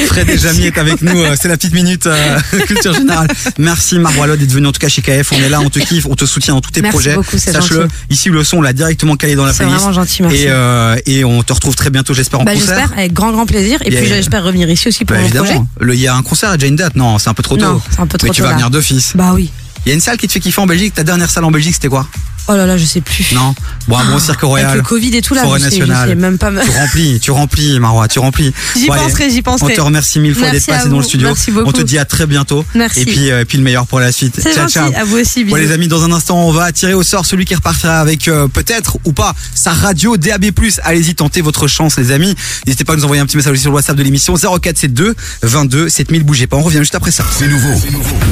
Fred 0.07 0.29
et 0.29 0.37
Jamie 0.37 0.65
est 0.65 0.77
avec 0.77 1.01
nous, 1.01 1.19
euh, 1.21 1.35
c'est 1.39 1.47
la 1.47 1.57
petite 1.57 1.73
minute 1.73 2.07
euh, 2.07 2.39
culture 2.67 2.93
générale. 2.93 3.27
Merci 3.57 3.99
Marwalo 3.99 4.35
d'être 4.35 4.51
venu 4.51 4.67
en 4.67 4.71
tout 4.71 4.79
cas 4.79 4.87
chez 4.89 5.01
KF, 5.01 5.31
on 5.31 5.37
est 5.37 5.49
là, 5.49 5.59
on 5.61 5.69
te 5.69 5.79
kiffe, 5.79 6.05
on 6.09 6.15
te 6.15 6.25
soutient 6.25 6.53
dans 6.55 6.61
tous 6.61 6.71
tes 6.71 6.81
Merci 6.81 6.93
projets. 6.95 7.15
beaucoup, 7.15 7.37
c'est 7.37 7.51
Sache-le, 7.51 7.87
ici 8.09 8.29
le 8.29 8.43
son 8.43 8.57
on 8.57 8.61
l'a 8.61 8.73
directement 8.73 9.15
calé 9.15 9.35
dans 9.35 9.45
la 9.45 9.51
C'est 9.53 9.59
playlist. 9.63 9.77
vraiment 9.81 9.93
gentil, 9.93 10.21
merci. 10.23 10.43
Et, 10.43 10.45
euh, 10.49 10.95
et 11.05 11.23
on 11.23 11.41
te 11.43 11.53
retrouve 11.53 11.75
très 11.75 11.89
bientôt, 11.89 12.13
j'espère 12.13 12.41
en 12.41 12.43
Bah, 12.43 12.53
concert. 12.53 12.75
j'espère, 12.77 12.97
avec 12.97 13.13
grand 13.13 13.31
grand 13.31 13.45
plaisir. 13.45 13.79
Et 13.85 13.89
puis 13.95 14.05
j'espère 14.07 14.43
revenir 14.43 14.69
ici 14.69 14.87
aussi 14.87 15.05
pour 15.05 15.15
Bah, 15.15 15.21
mon 15.23 15.29
projet. 15.29 15.43
évidemment. 15.43 15.67
Le- 15.79 15.93
Il 15.95 15.99
y 16.01 16.07
a 16.07 16.15
un 16.15 16.21
concert 16.23 16.49
à 16.49 16.57
Jane 16.57 16.75
Date, 16.75 16.95
non, 16.95 17.17
c'est 17.19 17.29
un 17.29 17.33
peu 17.33 17.43
trop 17.43 17.57
tôt. 17.57 17.65
Non, 17.65 17.81
c'est 17.89 17.99
un 17.99 18.07
peu 18.07 18.17
trop 18.17 18.27
Mais 18.27 18.33
tu 18.33 18.41
vas 18.41 18.49
là. 18.49 18.53
venir 18.55 18.69
d'office. 18.69 19.13
Bah 19.15 19.31
oui. 19.33 19.49
Il 19.85 19.89
y 19.89 19.91
a 19.91 19.95
une 19.95 20.01
salle 20.01 20.17
qui 20.17 20.27
te 20.27 20.31
fait 20.33 20.39
kiffer 20.39 20.61
en 20.61 20.65
Belgique, 20.67 20.93
ta 20.93 21.03
dernière 21.03 21.29
salle 21.29 21.43
en 21.43 21.51
Belgique 21.51 21.73
c'était 21.75 21.89
quoi? 21.89 22.07
Oh 22.49 22.53
là 22.55 22.65
là, 22.65 22.77
je 22.77 22.85
sais 22.85 22.99
plus. 23.01 23.31
Non 23.33 23.55
Bon, 23.87 23.97
un 23.97 24.05
bon 24.05 24.19
cirque 24.19 24.41
royal. 24.41 24.69
Avec 24.69 24.83
le 24.83 24.87
Covid 24.87 25.15
et 25.15 25.21
tout 25.21 25.33
là, 25.33 25.43
Forêt 25.43 25.59
je 25.59 25.65
sais, 25.65 25.71
je 25.71 25.79
nationale. 25.81 26.09
sais 26.09 26.15
même 26.15 26.37
pas. 26.37 26.51
Tu 26.51 26.69
remplis, 26.71 27.19
tu 27.21 27.31
remplis, 27.31 27.79
Marois, 27.79 28.07
tu 28.07 28.19
remplis. 28.19 28.53
J'y 28.75 28.87
Bon, 28.87 28.95
penserai, 28.95 29.29
j'y 29.29 29.41
penserai. 29.41 29.71
On 29.71 29.75
te 29.75 29.81
remercie 29.81 30.19
mille 30.19 30.35
fois 30.35 30.49
d'être 30.49 30.65
passé 30.65 30.89
dans 30.89 30.97
le 30.97 31.03
studio. 31.03 31.27
merci 31.27 31.51
beaucoup. 31.51 31.69
On 31.69 31.71
te 31.71 31.81
dit 31.81 31.97
à 31.97 32.05
très 32.05 32.25
bientôt. 32.25 32.65
Merci. 32.75 33.01
Et 33.01 33.05
puis, 33.05 33.31
euh, 33.31 33.41
et 33.41 33.45
puis 33.45 33.57
le 33.57 33.63
meilleur 33.63 33.87
pour 33.87 33.99
la 33.99 34.11
suite. 34.11 34.41
Ciao, 34.41 34.53
gentil, 34.53 34.73
ciao. 34.73 34.91
à 34.95 35.03
vous 35.05 35.17
aussi, 35.17 35.45
Bon, 35.45 35.55
les 35.55 35.71
amis, 35.71 35.87
dans 35.87 36.03
un 36.03 36.11
instant, 36.11 36.37
on 36.47 36.51
va 36.51 36.71
tirer 36.71 36.93
au 36.93 37.03
sort 37.03 37.25
celui 37.25 37.45
qui 37.45 37.55
repartira 37.55 37.99
avec 37.99 38.27
euh, 38.27 38.47
peut-être 38.47 38.97
ou 39.05 39.13
pas 39.13 39.33
sa 39.55 39.71
radio 39.71 40.17
DAB+. 40.17 40.45
Allez-y, 40.83 41.15
tentez 41.15 41.41
votre 41.41 41.67
chance, 41.67 41.97
les 41.97 42.11
amis. 42.11 42.35
N'hésitez 42.65 42.83
pas 42.83 42.93
à 42.93 42.95
nous 42.97 43.03
envoyer 43.05 43.21
un 43.21 43.25
petit 43.25 43.37
message 43.37 43.53
aussi 43.53 43.61
sur 43.61 43.71
le 43.71 43.75
WhatsApp 43.75 43.95
de 43.95 44.03
l'émission 44.03 44.35
0472 44.35 45.13
22 45.43 45.87
7000. 45.89 46.23
Bougez 46.23 46.47
pas, 46.47 46.57
on 46.57 46.61
revient 46.63 46.79
juste 46.79 46.95
après 46.95 47.11
ça. 47.11 47.23
C'est 47.37 47.47
nouveau. 47.47 47.73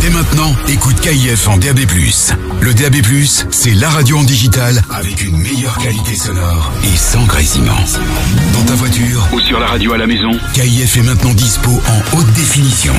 Dès 0.02 0.10
maintenant, 0.10 0.54
écoute 0.68 1.00
KIF 1.02 1.48
en 1.48 1.58
DAB+. 1.58 1.80
Le 2.62 2.74
DAB+, 2.74 2.96
c'est 3.52 3.74
la 3.74 3.90
radio 3.90 4.01
en 4.10 4.24
digital 4.24 4.82
avec 4.90 5.24
une 5.24 5.38
meilleure 5.38 5.78
qualité 5.78 6.16
sonore 6.16 6.72
et 6.84 6.98
sans 6.98 7.24
grésillement. 7.26 7.78
Dans 8.54 8.64
ta 8.64 8.74
voiture 8.74 9.28
ou 9.32 9.40
sur 9.40 9.60
la 9.60 9.68
radio 9.68 9.94
à 9.94 9.98
la 10.00 10.08
maison, 10.08 10.32
KIF 10.54 10.98
est 10.98 11.04
maintenant 11.04 11.34
dispo 11.34 11.70
en 11.70 12.18
haute 12.18 12.32
définition. 12.34 12.94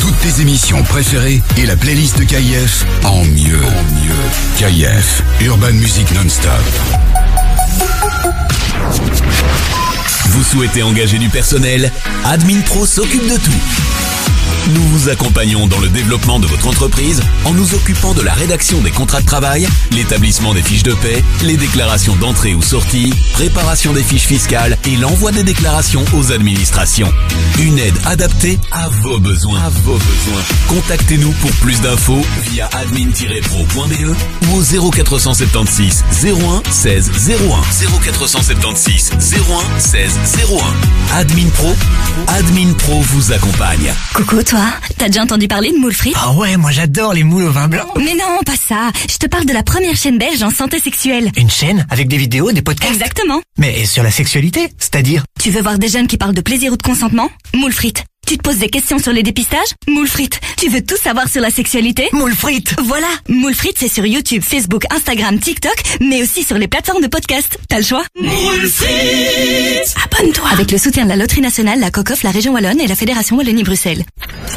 Toutes 0.00 0.18
tes 0.18 0.42
émissions 0.42 0.82
préférées 0.82 1.40
et 1.56 1.66
la 1.66 1.76
playlist 1.76 2.18
de 2.18 2.24
KIF 2.24 2.84
en 3.04 3.24
mieux. 3.26 3.60
En 3.62 3.82
mieux. 4.02 4.12
KIF, 4.56 5.22
Urban 5.40 5.72
Music 5.74 6.10
Non-Stop. 6.10 6.52
Vous 10.30 10.42
souhaitez 10.42 10.82
engager 10.82 11.18
du 11.18 11.28
personnel? 11.28 11.92
Admin 12.24 12.60
Pro 12.62 12.86
s'occupe 12.86 13.26
de 13.30 13.36
tout. 13.36 14.07
Nous 14.70 14.82
vous 14.82 15.08
accompagnons 15.08 15.66
dans 15.66 15.80
le 15.80 15.88
développement 15.88 16.38
de 16.38 16.46
votre 16.46 16.66
entreprise 16.66 17.22
en 17.44 17.52
nous 17.52 17.74
occupant 17.74 18.14
de 18.14 18.22
la 18.22 18.32
rédaction 18.32 18.80
des 18.80 18.90
contrats 18.90 19.20
de 19.20 19.26
travail, 19.26 19.66
l'établissement 19.92 20.54
des 20.54 20.62
fiches 20.62 20.82
de 20.82 20.94
paie, 20.94 21.22
les 21.42 21.56
déclarations 21.56 22.16
d'entrée 22.16 22.54
ou 22.54 22.62
sortie, 22.62 23.12
préparation 23.32 23.92
des 23.92 24.02
fiches 24.02 24.26
fiscales 24.26 24.76
et 24.86 24.96
l'envoi 24.96 25.32
des 25.32 25.42
déclarations 25.42 26.04
aux 26.14 26.32
administrations. 26.32 27.12
Une 27.60 27.78
aide 27.78 27.98
adaptée 28.06 28.58
à 28.72 28.88
vos 29.02 29.18
besoins. 29.18 29.60
À 29.60 29.68
vos 29.68 29.94
besoins. 29.94 30.42
Contactez-nous 30.68 31.32
pour 31.32 31.50
plus 31.52 31.80
d'infos 31.80 32.20
via 32.50 32.68
admin-pro.be 32.72 34.16
ou 34.48 34.56
au 34.56 34.90
0476 34.92 36.04
01 36.24 36.62
16 36.70 37.10
01 37.28 38.00
0476 38.02 39.12
01 39.20 39.78
16 39.80 40.18
01. 41.12 41.16
Admin 41.18 41.48
Pro, 41.54 41.74
Admin 42.28 42.72
Pro 42.74 43.00
vous 43.00 43.32
accompagne. 43.32 43.92
Coucou 44.14 44.37
toi, 44.44 44.64
t'as 44.96 45.06
déjà 45.06 45.22
entendu 45.22 45.48
parler 45.48 45.72
de 45.72 45.78
moules 45.78 45.94
frites? 45.94 46.14
Ah 46.16 46.32
ouais, 46.32 46.56
moi 46.56 46.70
j'adore 46.70 47.12
les 47.14 47.24
moules 47.24 47.44
au 47.44 47.50
vin 47.50 47.68
blanc. 47.68 47.86
Mais 47.96 48.14
non, 48.14 48.38
pas 48.44 48.56
ça. 48.56 48.90
Je 49.08 49.16
te 49.16 49.26
parle 49.26 49.46
de 49.46 49.52
la 49.52 49.62
première 49.62 49.96
chaîne 49.96 50.18
belge 50.18 50.42
en 50.42 50.50
santé 50.50 50.78
sexuelle. 50.78 51.30
Une 51.36 51.50
chaîne 51.50 51.86
avec 51.90 52.08
des 52.08 52.18
vidéos, 52.18 52.52
des 52.52 52.62
podcasts. 52.62 52.92
Exactement. 52.92 53.40
Mais 53.56 53.84
sur 53.84 54.02
la 54.02 54.10
sexualité, 54.10 54.68
c'est-à-dire? 54.78 55.24
Tu 55.40 55.50
veux 55.50 55.62
voir 55.62 55.78
des 55.78 55.88
jeunes 55.88 56.06
qui 56.06 56.16
parlent 56.16 56.34
de 56.34 56.40
plaisir 56.40 56.72
ou 56.72 56.76
de 56.76 56.82
consentement? 56.82 57.30
Moules 57.54 57.72
frites. 57.72 58.04
Tu 58.28 58.36
te 58.36 58.42
poses 58.42 58.58
des 58.58 58.68
questions 58.68 58.98
sur 58.98 59.10
les 59.10 59.22
dépistages? 59.22 59.70
Moules 59.86 60.06
frites. 60.06 60.38
Tu 60.58 60.68
veux 60.68 60.84
tout 60.84 60.98
savoir 61.02 61.30
sur 61.30 61.40
la 61.40 61.48
sexualité? 61.48 62.10
Moules 62.12 62.34
frites. 62.34 62.74
Voilà, 62.84 63.06
Moules 63.30 63.54
frites 63.54 63.78
c'est 63.78 63.88
sur 63.88 64.04
YouTube, 64.04 64.42
Facebook, 64.46 64.82
Instagram, 64.94 65.38
TikTok, 65.38 65.74
mais 66.02 66.22
aussi 66.22 66.42
sur 66.44 66.58
les 66.58 66.68
plateformes 66.68 67.00
de 67.00 67.06
podcast. 67.06 67.58
T'as 67.70 67.78
le 67.78 67.84
choix? 67.84 68.02
Moules 68.20 68.68
frites 68.68 69.94
Abonne-toi 70.04 70.44
Avec 70.52 70.70
le 70.70 70.76
soutien 70.76 71.04
de 71.04 71.08
la 71.08 71.16
Loterie 71.16 71.40
Nationale, 71.40 71.80
la 71.80 71.90
COCOF, 71.90 72.22
la 72.22 72.30
Région 72.30 72.52
Wallonne 72.52 72.82
et 72.82 72.86
la 72.86 72.96
Fédération 72.96 73.34
Wallonie-Bruxelles. 73.38 74.04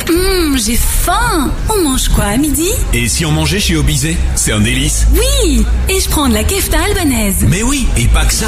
Hum, 0.10 0.58
j'ai 0.58 0.76
faim. 0.76 1.50
On 1.70 1.82
mange 1.84 2.10
quoi 2.10 2.26
à 2.26 2.38
midi? 2.38 2.68
Et 2.94 3.08
si 3.08 3.26
on 3.26 3.32
mangeait 3.32 3.60
chez 3.62 3.78
Obizé 3.78 4.18
C'est 4.36 4.52
un 4.52 4.60
délice. 4.60 5.06
Oui, 5.14 5.64
et 5.88 6.00
je 6.02 6.10
prends 6.10 6.28
de 6.28 6.34
la 6.34 6.44
kefta 6.44 6.78
albanaise. 6.84 7.46
Mais 7.48 7.64
oui, 7.64 7.86
et 7.96 8.08
pas 8.08 8.26
que 8.26 8.34
ça. 8.34 8.48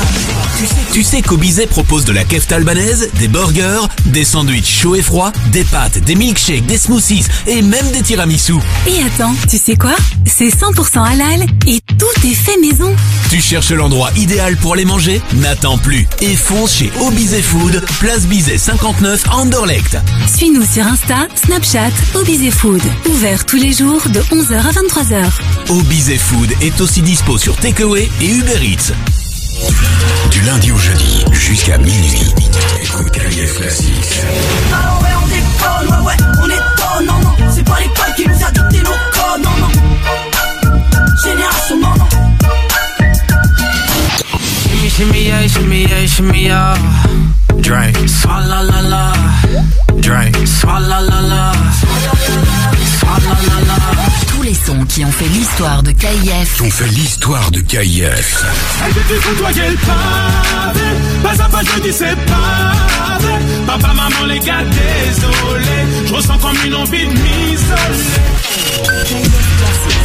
Tu 0.57 0.65
sais, 0.65 0.75
tu 0.91 1.03
sais 1.03 1.21
qu'Obizé 1.21 1.65
propose 1.65 2.03
de 2.03 2.11
la 2.11 2.25
kefta 2.25 2.57
albanaise, 2.57 3.09
des 3.19 3.29
burgers, 3.29 3.83
des 4.07 4.25
sandwichs 4.25 4.81
chauds 4.81 4.95
et 4.95 5.01
froids, 5.01 5.12
des 5.51 5.63
pâtes, 5.65 5.99
des 5.99 6.15
milkshakes, 6.15 6.65
des 6.65 6.77
smoothies 6.77 7.25
et 7.45 7.61
même 7.61 7.91
des 7.91 8.01
tiramisu. 8.01 8.55
Et 8.87 9.03
attends, 9.03 9.35
tu 9.47 9.57
sais 9.57 9.75
quoi? 9.75 9.95
C'est 10.25 10.47
100% 10.47 11.03
halal 11.03 11.45
et 11.67 11.79
tout 11.99 12.27
est 12.27 12.33
fait 12.33 12.57
maison. 12.59 12.91
Tu 13.29 13.39
cherches 13.39 13.71
l'endroit 13.71 14.09
idéal 14.17 14.57
pour 14.57 14.75
les 14.75 14.85
manger? 14.85 15.21
N'attends 15.35 15.77
plus 15.77 16.07
et 16.21 16.35
fonce 16.35 16.77
chez 16.77 16.91
Obizé 17.01 17.43
Food, 17.43 17.83
place 17.99 18.25
Bizet 18.25 18.57
59 18.57 19.25
à 19.29 19.35
Anderlecht. 19.35 19.97
Suis-nous 20.35 20.65
sur 20.65 20.87
Insta, 20.87 21.27
Snapchat, 21.35 21.91
Obizé 22.15 22.49
Food. 22.49 22.81
Ouvert 23.11 23.45
tous 23.45 23.57
les 23.57 23.73
jours 23.73 24.01
de 24.09 24.19
11h 24.19 24.55
à 24.55 24.71
23h. 24.71 25.25
Obizé 25.69 26.17
Food 26.17 26.51
est 26.61 26.81
aussi 26.81 27.03
dispo 27.03 27.37
sur 27.37 27.55
Takeaway 27.57 28.09
et 28.19 28.29
Uber 28.29 28.59
Eats. 28.63 28.93
Du 30.31 30.41
lundi 30.41 30.71
au 30.71 30.77
jeudi 30.77 31.23
jusqu'à 31.31 31.77
minuit. 31.77 32.33
Écoute 32.81 33.11
Ouais, 35.63 35.87
on 35.89 36.03
ouais, 36.05 36.17
on 36.41 36.45
étonne, 36.45 37.05
non, 37.07 37.19
non. 37.19 37.51
C'est 37.53 37.63
pas 37.63 37.79
l'école 37.79 38.13
qui 38.15 38.27
nous 38.27 38.45
a 38.45 38.51
dicté 38.51 38.83
nos 38.83 38.97
codes, 39.11 39.43
non, 39.43 39.55
non. 39.61 39.71
Génération, 41.23 41.77
non, 41.79 41.95
non. 41.97 42.07
Shimmy, 44.67 44.89
shimmy, 44.89 45.23
yeah, 45.23 45.47
shimmy, 45.47 45.85
yeah, 45.85 46.07
shimmy, 46.07 46.43
yeah. 46.45 46.77
Drink. 47.61 47.95
Swalla 48.09 48.61
la 48.63 48.81
la. 48.81 49.13
Drink. 49.97 50.35
Swalla 50.45 50.99
la 50.99 51.21
la. 51.21 51.51
Swalla 52.99 53.35
la 53.47 53.57
la. 53.67 53.77
Tous 54.03 54.12
les 54.53 54.65
sons 54.65 54.85
qui 54.85 55.03
ont 55.03 55.11
fait 55.11 55.27
l'histoire 55.29 55.81
de 55.83 55.91
KIF. 55.91 56.57
Qui 56.57 56.61
ont 56.61 56.69
fait 56.69 56.87
l'histoire 56.89 57.49
de 57.51 57.59
KIF. 57.61 58.43
Pas 61.23 61.43
à 61.43 61.49
pas 61.49 61.61
je 61.63 61.79
dis 61.81 61.93
c'est 61.93 62.15
pavé 62.15 63.33
Papa, 63.65 63.93
maman, 63.93 64.25
les 64.27 64.39
gars, 64.39 64.63
désolé 64.63 65.65
Je 66.05 66.13
ressens 66.13 66.37
comme 66.37 66.57
une 66.65 66.75
envie 66.75 67.05
de 67.05 67.13
m'isoler 67.13 68.01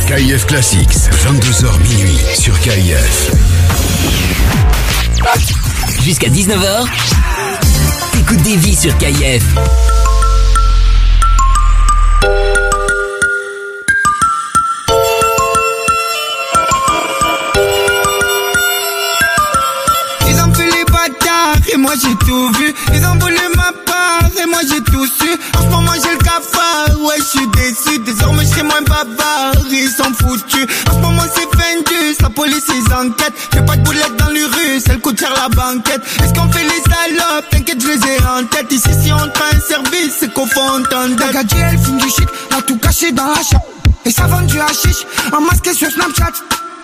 KIF 0.07 0.47
Classics, 0.47 0.93
22h 0.93 1.81
minuit 1.83 2.19
sur 2.35 2.59
KIF. 2.61 3.31
Jusqu'à 6.03 6.29
19h, 6.29 6.87
t'écoutes 8.12 8.43
des 8.43 8.57
vies 8.57 8.77
sur 8.77 8.97
KIF. 8.99 9.45
Et 21.73 21.77
moi 21.77 21.93
j'ai 22.01 22.15
tout 22.27 22.53
vu. 22.59 22.74
Ils 22.95 23.05
ont 23.07 23.19
voulu 23.19 23.39
ma 23.57 23.73
part 23.85 24.31
et 24.40 24.47
moi 24.47 24.61
j'ai 24.69 24.82
tout 24.82 25.07
su. 25.07 25.31
En 25.57 25.62
ce 25.62 25.66
moment 25.69 25.93
j'ai 26.03 26.12
le 26.12 26.19
cafard, 26.19 27.01
ouais 27.01 27.16
je 27.19 27.39
suis 27.39 27.49
déçu. 27.49 27.99
Désormais 28.01 28.45
je 28.45 28.62
moins 28.62 28.82
bavard, 28.82 29.55
ils 29.70 29.90
sont 29.90 30.12
foutus. 30.15 30.66
En 30.90 30.93
ce 30.95 30.99
moment 30.99 31.23
c'est 31.35 31.49
Fendus, 31.59 32.16
la 32.20 32.31
police 32.31 32.65
ils 32.69 32.95
enquêtent. 32.95 33.35
J'ai 33.53 33.62
pas 33.62 33.77
de 33.77 33.82
boulettes 33.82 34.16
dans 34.16 34.31
l'urus, 34.31 34.82
elle 34.89 35.01
coûte 35.01 35.19
cher 35.19 35.32
la 35.35 35.49
banquette. 35.49 36.03
Est-ce 36.23 36.35
qu'on 36.35 36.51
fait 36.51 36.65
les 36.65 36.82
salopes? 36.93 37.49
T'inquiète 37.51 37.82
je 37.82 37.89
les 37.89 38.07
ai 38.15 38.27
en 38.27 38.45
tête. 38.45 38.73
Ici 38.73 38.90
si 39.03 39.12
on 39.12 39.28
prend 39.31 39.51
un 39.53 39.61
service, 39.61 40.15
c'est 40.20 40.32
qu'au 40.32 40.47
fond 40.47 40.62
on 40.74 40.82
t'en 40.82 41.09
dette. 41.09 41.19
La 41.20 41.32
gadget, 41.32 41.59
elle 41.73 41.78
fume 41.78 41.99
du 41.99 42.09
shit, 42.09 42.28
a 42.57 42.62
tout 42.62 42.78
caché 42.78 43.12
dans 43.12 43.27
la 43.27 43.43
chatte. 43.43 43.66
Et 44.05 44.11
ça 44.11 44.27
vend 44.27 44.40
du 44.43 44.59
hashish, 44.59 45.05
en 45.32 45.40
masqué 45.43 45.74
sur 45.74 45.90
Snapchat. 45.90 46.32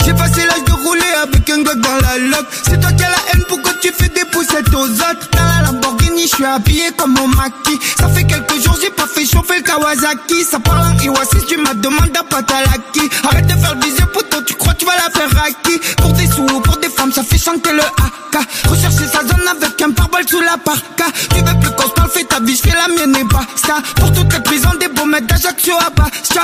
J'ai 0.05 0.13
passé 0.13 0.45
l'âge 0.47 0.65
de 0.65 0.73
rouler 0.73 1.13
avec 1.23 1.49
un 1.49 1.63
gars 1.63 1.75
dans 1.75 1.97
la 2.07 2.19
loc. 2.19 2.47
C'est 2.63 2.79
toi 2.81 2.93
qui 2.93 3.05
as 3.05 3.11
la 3.11 3.17
haine, 3.33 3.45
pourquoi 3.49 3.73
tu 3.81 3.91
fais 3.93 4.09
des 4.09 4.25
poussettes 4.31 4.75
aux 4.75 4.89
autres? 4.89 5.29
Dans 5.33 5.45
la 5.45 5.67
Lamborghini, 5.67 6.23
je 6.29 6.35
suis 6.37 6.45
habillé 6.45 6.91
comme 6.97 7.15
mon 7.15 7.29
maquis. 7.29 7.79
Ça 7.99 8.09
fait 8.09 8.25
quelques 8.25 8.63
jours, 8.63 8.77
j'ai 8.83 8.91
pas 8.91 9.07
fait 9.07 9.25
chauffer 9.25 9.57
le 9.57 9.63
Kawasaki. 9.63 10.45
Ça 10.45 10.59
parle 10.59 10.81
en 10.81 10.99
Iwasis, 10.99 11.47
tu 11.49 11.57
m'as 11.57 11.75
demandé 11.75 12.19
à 12.19 12.23
Patalaki. 12.23 13.09
Arrête 13.25 13.47
de 13.47 13.55
faire 13.55 13.77
des 13.77 13.89
yeux 13.89 14.07
poteau, 14.13 14.43
tu 14.43 14.55
crois 14.55 14.75
tu 14.75 14.85
vas 14.85 14.97
la 14.97 15.11
faire 15.11 15.43
à 15.43 15.49
qui 15.63 15.79
Pour 15.97 16.13
des 16.13 16.27
sous, 16.27 16.45
pour 16.45 16.77
des 16.77 16.91
femmes, 16.91 17.13
ça 17.13 17.23
fait 17.23 17.39
chanter 17.39 17.73
le 17.73 17.81
AK. 17.81 18.47
Rechercher 18.69 19.07
sa 19.07 19.21
zone 19.21 19.49
avec 19.49 19.81
un 19.81 19.91
pare-balles 19.93 20.29
sous 20.29 20.41
la 20.41 20.59
parka. 20.59 21.05
Tu 21.31 21.37
veux 21.37 21.61
plus 21.61 21.71
qu'on 21.71 21.89
se 21.89 21.95
parle, 21.95 22.11
fais 22.11 22.25
ta 22.25 22.41
vie, 22.41 22.57
je 22.57 22.69
fais 22.69 22.77
la 22.77 22.89
mienne 22.95 23.17
et 23.17 23.25
basta. 23.25 23.77
Pour 23.97 24.13
toutes 24.13 24.33
les 24.33 24.41
prisons, 24.41 24.75
des 24.79 24.89
beaux 24.89 25.09
d'Ajaccio 25.09 25.75
à 25.79 25.91
Bastia. 25.91 26.43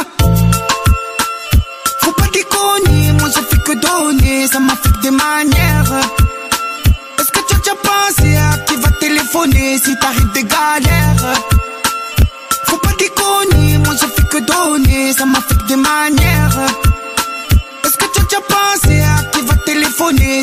Ça 4.51 4.59
m'a 4.61 4.74
fait 4.74 5.01
des 5.02 5.11
manières. 5.11 5.93
Est-ce 7.19 7.31
que 7.31 7.40
tu 7.47 7.55
as 7.55 7.59
déjà 7.59 7.74
penser 7.82 8.36
à 8.36 8.59
qui 8.59 8.77
va 8.77 8.90
téléphoner 8.98 9.78
si 9.78 9.97
t'arrives 9.98 10.32
des 10.32 10.44
galères? 10.44 11.35
Faut 12.66 12.78
pas 12.78 12.93
déconner, 12.98 13.78
moi 13.78 13.94
j'ai 14.01 14.07
fait 14.09 14.28
que 14.28 14.39
donner, 14.39 15.12
ça 15.12 15.27
m'a 15.27 15.40
fait 15.40 15.66
des 15.69 15.77
manières. 15.77 16.59
Est-ce 17.85 17.97
que 17.97 18.05
tu 18.12 18.20
as 18.20 18.24
déjà 18.24 18.40
pensé 18.48 19.02
à 19.02 19.09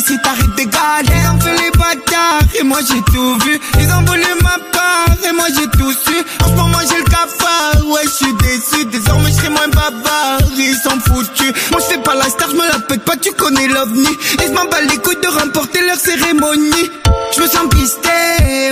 si 0.05 0.17
t'arrives 0.21 0.53
des 0.55 0.65
galères 0.67 1.03
Ils 1.09 1.29
ont 1.35 1.39
fait 1.39 1.51
les 1.51 1.71
bâtards 1.71 2.47
et 2.59 2.63
moi 2.63 2.79
j'ai 2.87 3.01
tout 3.11 3.37
vu. 3.43 3.59
Ils 3.79 3.91
ont 3.91 4.03
volé 4.03 4.23
ma 4.43 4.57
part 4.71 5.17
et 5.27 5.31
moi 5.31 5.45
j'ai 5.47 5.67
tout 5.77 5.91
su. 5.91 6.15
En 6.43 6.47
ce 6.47 6.51
moment 6.51 6.79
j'ai 6.87 6.97
le 6.97 7.03
cafard, 7.03 7.87
ouais 7.87 8.01
je 8.03 8.25
suis 8.25 8.33
déçu. 8.33 8.85
Désormais 8.85 9.31
je 9.31 9.35
serai 9.35 9.49
moins 9.49 9.67
bavard, 9.69 10.39
ils 10.55 10.75
sont 10.75 10.99
foutus. 11.07 11.53
Moi 11.71 11.81
je 11.89 11.97
pas 11.99 12.15
la 12.15 12.29
star, 12.29 12.49
je 12.51 12.55
me 12.55 12.67
la 12.67 12.79
pète 12.87 13.03
pas, 13.03 13.15
tu 13.17 13.31
connais 13.31 13.67
l'ovni. 13.67 14.07
Je 14.39 14.51
m'en 14.51 14.65
bats 14.65 14.81
les 14.81 14.97
couilles 14.97 15.17
de 15.21 15.27
remporter 15.27 15.81
leur 15.85 15.97
cérémonie. 15.97 16.91
Je 17.35 17.41
me 17.41 17.47
sens 17.47 17.67
pisté, 17.69 18.09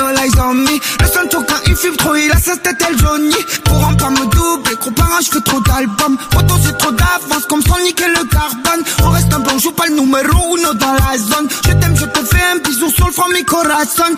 oh 0.01 0.11
là 0.13 0.25
ils 0.25 0.41
ont 0.41 0.53
mis 0.53 0.79
Le 0.99 1.07
son 1.07 1.27
quand 1.29 1.61
il 1.67 1.75
fume 1.75 1.95
trop, 1.97 2.15
il 2.15 2.31
a 2.31 2.37
sa 2.37 2.55
tête 2.55 2.77
elle 2.87 2.97
Johnny 2.97 3.35
Pourront 3.65 3.95
pas 3.95 4.09
me 4.09 4.25
doubler, 4.31 4.75
gros 4.79 4.91
parents 4.91 5.19
je 5.21 5.37
trop 5.39 5.59
d'albums 5.59 6.17
Photos 6.31 6.57
c'est 6.63 6.77
trop 6.77 6.91
d'avance, 6.91 7.45
comme 7.49 7.61
sans 7.61 7.79
niquer 7.83 8.07
le 8.07 8.23
carbone 8.25 8.83
On 9.03 9.09
reste 9.09 9.33
un 9.33 9.39
bon, 9.39 9.59
joue 9.59 9.71
pas 9.71 9.87
le 9.87 9.95
numéro 9.95 10.57
dans 10.77 10.93
la 10.93 11.17
zone. 11.17 11.47
Je 11.65 11.71
t'aime, 11.73 11.95
je 11.95 12.05
te 12.05 12.25
fais 12.25 12.43
un 12.53 12.57
bisou 12.57 12.89
sur 12.89 13.07
le 13.07 13.13
front 13.13 13.29
mi 13.33 13.43
corazon 13.43 14.15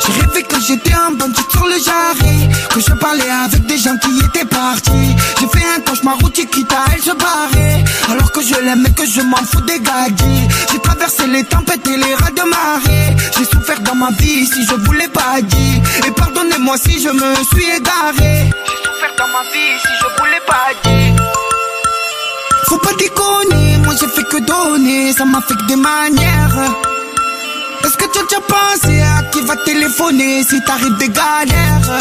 J'ai 0.00 0.20
rêvé 0.20 0.42
que 0.42 0.60
j'étais 0.60 0.94
un 0.94 1.12
bon 1.12 1.32
sur 1.50 1.66
le 1.66 1.78
jarret. 1.78 2.48
Que 2.74 2.80
je 2.80 2.92
parlais 2.94 3.30
avec 3.44 3.66
des 3.66 3.78
gens 3.78 3.96
qui 3.98 4.10
étaient 4.24 4.46
partis. 4.46 5.16
J'ai 5.40 5.48
fait 5.48 5.66
un 5.76 5.80
cauchemar 5.80 6.16
où 6.22 6.28
quitte 6.28 6.72
à 6.72 6.92
elle 6.94 7.02
se 7.02 7.12
barrer 7.12 7.84
Alors 8.10 8.30
que 8.32 8.40
je 8.42 8.54
l'aime 8.54 8.86
et 8.86 8.92
que 8.92 9.06
je 9.06 9.20
m'en 9.22 9.36
fous 9.38 9.60
des 9.62 9.80
gadgets 9.80 10.48
J'ai 10.72 10.78
traversé 10.80 11.26
les 11.26 11.44
tempêtes 11.44 11.86
et 11.86 11.96
les 11.96 12.14
rats 12.14 12.30
de 12.30 12.48
marée. 12.48 13.16
J'ai 13.36 13.44
souffert 13.44 13.80
dans 13.80 13.94
ma 13.94 14.10
vie 14.12 14.46
si 14.46 14.64
je 14.66 14.74
vous 14.74 14.92
l'ai 14.92 15.08
pas 15.08 15.40
dit. 15.42 15.82
Et 16.06 16.10
pardonnez-moi 16.10 16.76
si 16.78 17.00
je 17.02 17.10
me 17.10 17.34
suis 17.52 17.66
égaré. 17.76 18.50
J'ai 18.66 18.76
souffert 18.84 19.14
dans 19.18 19.28
ma 19.28 19.42
vie 19.52 19.78
si 19.82 19.92
je 20.00 20.06
vous 20.18 20.26
l'ai 20.26 20.40
pas 20.46 20.68
dit 20.84 21.37
Faut 22.78 22.90
pas 22.90 22.96
déconner, 22.96 23.78
moi 23.78 23.94
j'ai 23.98 24.06
fait 24.06 24.22
que 24.24 24.38
donner. 24.38 25.12
Ça 25.12 25.24
m'a 25.24 25.40
fait 25.40 25.54
que 25.54 25.66
des 25.66 25.76
manières. 25.76 26.58
Est-ce 27.84 27.96
que 27.96 28.04
tu 28.12 28.18
as 28.18 28.22
déjà 28.22 28.40
pensé 28.40 29.00
à 29.00 29.22
qui 29.30 29.40
va 29.40 29.56
téléphoner 29.56 30.44
si 30.44 30.62
t'arrives 30.64 30.96
des 30.98 31.08
galères. 31.08 31.98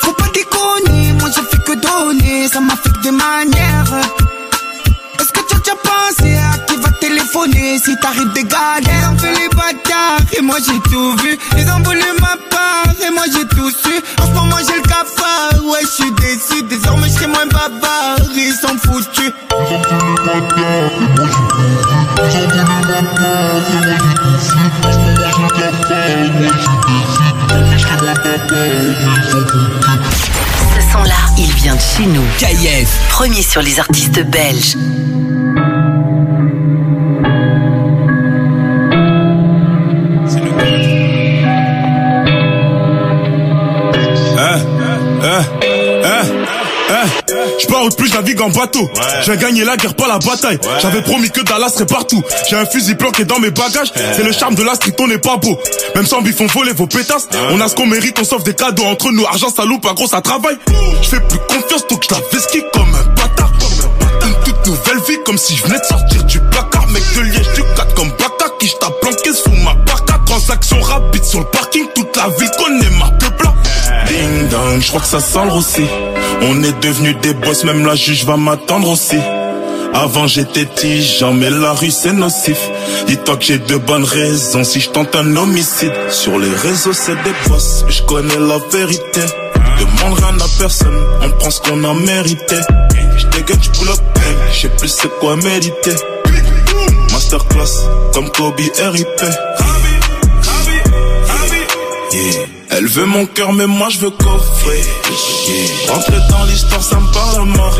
Faut 0.00 0.12
pas 0.12 0.28
déconner, 0.34 1.12
moi 1.18 1.30
j'ai 1.34 1.42
fait 1.42 1.62
que 1.64 1.72
donner. 1.76 2.48
Ça 2.48 2.60
m'a 2.60 2.76
fait 2.76 2.90
que 2.90 3.02
des 3.02 3.10
manières 3.10 3.94
tu 5.48 5.70
as 5.70 5.76
pensé 5.76 6.36
à 6.36 6.58
qui 6.66 6.76
va 6.76 6.90
téléphoner 7.00 7.78
si 7.78 7.96
t'arrives 8.00 8.32
des 8.34 8.44
galères. 8.44 8.82
Ils 8.88 9.14
ont 9.14 9.18
fait 9.18 9.32
les 9.32 9.48
bâtards 9.48 10.26
et 10.36 10.42
moi 10.42 10.56
j'ai 10.64 10.78
tout 10.90 11.16
vu. 11.22 11.38
Ils 11.56 11.70
ont 11.70 11.80
volé 11.80 12.04
ma 12.20 12.36
part 12.50 12.94
et 13.06 13.10
moi 13.10 13.24
j'ai 13.32 13.46
tout 13.48 13.70
su. 13.70 13.94
En 14.20 14.26
ce 14.26 14.32
moment 14.32 14.56
j'ai 14.66 14.76
le 14.76 14.82
cafard, 14.82 15.64
ouais 15.64 15.80
je 15.82 16.02
suis 16.02 16.12
déçu. 16.12 16.62
Désormais 16.68 17.08
je 17.08 17.14
serai 17.14 17.26
moins 17.26 17.46
bavard, 17.46 18.18
ils 18.34 18.54
sont 18.54 18.76
foutus. 18.78 19.32
Ce 30.74 30.92
son-là, 30.92 31.14
il 31.38 31.52
vient 31.54 31.74
de 31.74 31.80
chez 31.80 32.06
nous. 32.06 32.24
KIF. 32.38 32.88
Premier 33.10 33.42
sur 33.42 33.62
les 33.62 33.78
artistes 33.78 34.22
belges. 34.24 34.76
Je 47.58 47.66
pars 47.66 47.88
plus, 47.96 48.08
je 48.08 48.14
navigue 48.14 48.40
en 48.40 48.50
bateau. 48.50 48.88
J'ai 49.24 49.36
gagné 49.36 49.64
la 49.64 49.76
guerre, 49.76 49.94
pas 49.94 50.08
la 50.08 50.18
bataille. 50.18 50.58
J'avais 50.80 51.02
promis 51.02 51.30
que 51.30 51.40
Dallas 51.40 51.70
serait 51.70 51.86
partout. 51.86 52.22
J'ai 52.48 52.56
un 52.56 52.66
fusil 52.66 52.94
planqué 52.94 53.24
dans 53.24 53.38
mes 53.38 53.50
bagages. 53.50 53.92
C'est 53.94 54.22
le 54.24 54.32
charme 54.32 54.54
de 54.54 54.62
la 54.62 54.74
street, 54.74 54.94
on 55.00 55.08
n'est 55.08 55.18
pas 55.18 55.36
beau. 55.36 55.58
Même 55.94 56.06
sans 56.06 56.22
bif, 56.22 56.40
on 56.40 56.46
voler 56.46 56.72
vos 56.72 56.86
pétasses. 56.86 57.28
On 57.50 57.60
a 57.60 57.68
ce 57.68 57.74
qu'on 57.74 57.86
mérite, 57.86 58.18
on 58.20 58.24
s'offre 58.24 58.44
des 58.44 58.54
cadeaux 58.54 58.84
entre 58.84 59.10
nous. 59.10 59.24
Argent, 59.26 59.48
ça 59.54 59.64
loupe, 59.64 59.82
pas 59.82 59.94
gros, 59.94 60.06
ça 60.06 60.20
travaille. 60.20 60.58
Je 61.02 61.08
fais 61.08 61.20
plus 61.20 61.38
confiance, 61.48 61.86
donc 61.88 62.04
je 62.08 62.14
la 62.14 62.20
vesquille 62.32 62.64
comme 62.72 62.94
un 62.94 63.14
bâtard. 63.14 63.52
Une 64.22 64.34
toute 64.44 64.66
nouvelle 64.66 65.00
vie, 65.08 65.18
comme 65.24 65.38
si 65.38 65.56
je 65.56 65.64
venais 65.64 65.78
de 65.78 65.84
sortir 65.84 66.24
du 66.24 66.40
placard. 66.40 66.86
Mec 66.88 67.02
de 67.16 67.20
liège, 67.22 67.52
du 67.54 67.62
4 67.76 67.94
comme 67.94 68.08
Baka, 68.10 68.50
qui 68.58 68.68
je 68.68 68.76
t'a 68.76 68.90
planqué 69.02 69.32
sous 69.32 69.50
ma 69.64 69.74
barca. 69.74 70.20
Transaction 70.26 70.80
rapide 70.80 71.24
sur 71.24 71.40
le 71.40 71.46
parking, 71.46 71.86
toute 71.94 72.16
la 72.16 72.28
ville 72.28 72.50
connaît 72.58 72.90
ma 72.98 73.10
peupla. 73.18 73.54
Ding 74.06 74.48
dong, 74.48 74.80
je 74.80 74.88
crois 74.88 75.00
que 75.00 75.06
ça 75.06 75.20
sent 75.20 75.44
le 75.44 75.50
roussi. 75.50 75.84
On 76.42 76.62
est 76.62 76.80
devenus 76.80 77.16
des 77.20 77.34
boss, 77.34 77.64
même 77.64 77.84
la 77.84 77.94
juge 77.94 78.24
va 78.24 78.36
m'attendre 78.36 78.90
aussi. 78.90 79.18
Avant 79.94 80.26
j'étais 80.26 80.66
tigeant, 80.66 81.32
mais 81.32 81.50
la 81.50 81.72
rue 81.72 81.90
c'est 81.90 82.12
nocif. 82.12 82.58
Dis-toi 83.06 83.36
que 83.36 83.44
j'ai 83.44 83.58
de 83.58 83.76
bonnes 83.76 84.04
raisons 84.04 84.62
si 84.62 84.80
je 84.80 84.90
tente 84.90 85.14
un 85.16 85.36
homicide. 85.36 85.92
Sur 86.10 86.38
les 86.38 86.50
réseaux 86.50 86.92
c'est 86.92 87.16
des 87.22 87.34
boss, 87.48 87.84
je 87.88 88.02
connais 88.02 88.38
la 88.38 88.58
vérité. 88.70 89.22
Demande 89.80 90.18
rien 90.18 90.36
à 90.36 90.48
personne, 90.58 91.00
on 91.22 91.30
prend 91.30 91.50
ce 91.50 91.60
qu'on 91.60 91.82
a 91.84 91.94
mérité. 91.94 92.56
Je 93.16 93.26
dégaine, 93.26 93.58
je 93.62 93.70
pull 93.70 93.88
up, 93.88 93.98
je 94.52 94.60
sais 94.60 94.68
plus 94.68 94.88
c'est 94.88 95.18
quoi 95.18 95.36
méditer. 95.36 95.96
Masterclass, 97.12 97.88
comme 98.12 98.30
Kobe 98.30 98.60
RIP. 98.60 99.22
Elle 102.78 102.86
veut 102.86 103.06
mon 103.06 103.26
cœur, 103.26 103.52
mais 103.52 103.66
moi 103.66 103.88
je 103.88 103.98
veux 103.98 104.10
coffrer. 104.10 104.80
Yeah. 105.48 105.92
Rentrer 105.92 106.18
dans 106.30 106.44
l'histoire, 106.44 106.80
ça 106.80 107.00
me 107.00 107.12
parle 107.12 107.40
à 107.40 107.44
mort. 107.44 107.76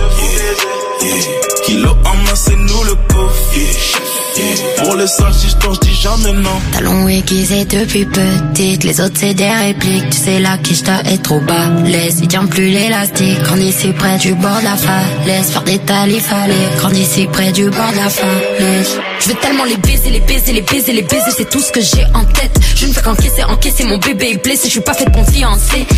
Kilo 1.65 1.91
en 1.91 2.15
main, 2.17 2.35
c'est 2.35 2.57
nous 2.57 2.85
le 2.85 2.95
coffre. 3.09 3.57
Yeah. 3.57 4.85
Pour 4.85 4.95
les 4.95 5.07
sales 5.07 5.35
histoires, 5.35 5.75
je 5.75 5.81
dis 5.81 5.95
jamais 5.95 6.33
non. 6.33 6.61
Talons 6.73 7.09
aiguisés 7.09 7.65
depuis 7.65 8.07
petite, 8.07 8.85
les 8.85 9.01
autres 9.01 9.17
c'est 9.19 9.35
des 9.35 9.51
répliques. 9.51 10.11
Tu 10.11 10.19
sais 10.19 10.39
la 10.39 10.57
quiche 10.59 10.83
est 11.05 11.23
trop 11.23 11.41
bas. 11.41 11.69
Laisse, 11.85 12.19
il 12.23 12.29
tient 12.29 12.47
plus 12.47 12.69
l'élastique. 12.69 13.43
Grandi 13.43 13.67
ici 13.67 13.89
près 13.93 14.17
du 14.19 14.35
bord 14.35 14.61
de 14.61 14.65
la 14.65 14.77
falaise. 14.77 15.51
Faire 15.51 15.63
des 15.65 15.79
talifs, 15.79 16.27
fallait. 16.27 16.55
Grandi 16.79 17.01
ici 17.03 17.27
près 17.33 17.51
du 17.53 17.69
bord 17.71 17.91
de 17.93 17.97
la 17.97 18.09
falaise. 18.09 18.99
Je 19.21 19.29
veux 19.29 19.35
tellement 19.35 19.65
les 19.65 19.77
baiser, 19.77 20.11
les 20.11 20.21
baiser, 20.21 20.53
les 20.53 20.63
baiser, 20.63 20.93
les 20.93 21.03
baiser, 21.03 21.31
c'est 21.37 21.51
tout 21.51 21.61
ce 21.61 21.73
que 21.73 21.81
j'ai 21.81 22.05
en 22.15 22.25
tête. 22.25 22.57
Je 22.77 22.87
ne 22.87 22.93
fais 22.93 23.03
qu'encaisser, 23.03 23.43
encaisser, 23.43 23.85
mon 23.85 23.99
bébé 23.99 24.31
est 24.31 24.45
blessé, 24.45 24.69
je 24.69 24.73
suis 24.73 24.81
pas 24.81 24.95
faite 24.95 25.11
pour 25.13 25.23
me. 25.23 25.29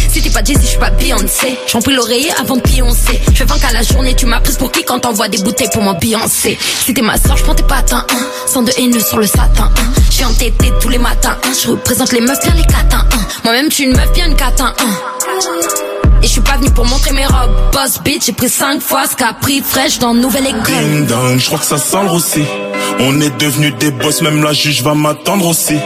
Si 0.09 0.23
t'es 0.23 0.31
pas 0.31 0.43
Jay, 0.43 0.55
si 0.55 0.63
je 0.63 0.67
suis 0.67 0.79
pas 0.79 0.91
Beyoncé, 0.91 1.59
j'en 1.71 1.83
prie 1.83 1.95
l'oreiller 1.95 2.31
avant 2.41 2.57
de 2.57 2.63
pioncer. 2.63 3.21
Je 3.33 3.39
fais 3.39 3.45
20 3.45 3.59
qu'à 3.59 3.73
la 3.73 3.83
journée, 3.83 4.15
tu 4.15 4.25
m'as 4.25 4.41
prise 4.41 4.57
pour 4.57 4.73
qui 4.73 4.83
quand 4.91 4.99
t'envoies 4.99 5.29
des 5.29 5.39
bouteilles 5.39 5.71
pour 5.73 5.83
m'ambiancer. 5.83 6.59
T'es 6.85 7.01
ma 7.01 7.17
soeur, 7.17 7.37
je 7.37 7.45
prends 7.45 7.55
tes 7.55 7.63
patins, 7.63 8.05
hein, 8.11 8.27
sans 8.49 8.63
de 8.63 8.73
haineux 8.77 8.99
sur 8.99 9.19
le 9.19 9.27
satin, 9.27 9.71
hein. 9.77 10.01
Je 10.07 10.17
suis 10.17 10.25
entêtée 10.25 10.73
tous 10.81 10.89
les 10.89 10.99
matins, 10.99 11.37
hein. 11.45 11.53
je 11.63 11.71
représente 11.71 12.11
les 12.11 12.21
meufs 12.21 12.41
bien 12.43 12.55
les 12.55 12.65
catins, 12.65 13.07
hein. 13.13 13.21
Moi-même, 13.45 13.69
tu 13.69 13.85
une 13.85 13.93
meuf 13.93 14.13
bien 14.13 14.27
une 14.27 14.35
catin, 14.35 14.75
hein. 14.81 14.89
Et 16.21 16.27
je 16.27 16.33
suis 16.33 16.41
pas 16.41 16.57
venu 16.57 16.71
pour 16.71 16.85
montrer 16.87 17.13
mes 17.13 17.25
robes. 17.25 17.71
Boss 17.73 18.01
bitch, 18.03 18.27
j'ai 18.27 18.33
pris 18.33 18.49
5 18.49 18.83
fois 18.83 19.05
ce 19.09 19.15
qu'a 19.15 19.33
pris 19.33 19.61
fraîche 19.61 20.01
dans 20.01 20.13
nouvelle 20.13 20.49
école. 20.49 21.39
Je 21.39 21.47
crois 21.47 21.61
que 21.61 21.67
ça 21.67 21.79
sent 21.79 22.09
le. 22.09 22.45
On 22.99 23.21
est 23.21 23.39
devenus 23.39 23.75
des 23.79 23.93
boss, 23.93 24.23
même 24.23 24.43
la 24.43 24.53
juge 24.53 24.83
va 24.83 24.95
m'attendre 24.95 25.47
aussi. 25.47 25.77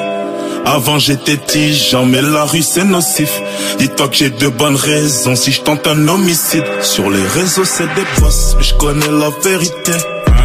Avant 0.67 0.99
j'étais 0.99 1.37
tigeant, 1.37 2.07
mais 2.07 2.23
la 2.23 2.45
rue 2.45 2.63
c'est 2.63 2.85
nocif. 2.85 3.31
Dis-toi 3.79 4.09
que 4.09 4.17
j'ai 4.17 4.31
de 4.31 4.49
bonnes 4.49 4.77
raisons 4.77 5.37
si 5.37 5.53
je 5.53 5.61
tente 5.61 5.87
un 5.87 6.09
homicide. 6.09 6.65
Sur 6.83 7.11
les 7.11 7.23
réseaux 7.23 7.65
c'est 7.65 7.87
des 7.95 8.07
boss, 8.21 8.55
mais 8.57 8.65
je 8.65 8.75
connais 8.75 9.07
la 9.07 9.31
vérité. 9.43 9.93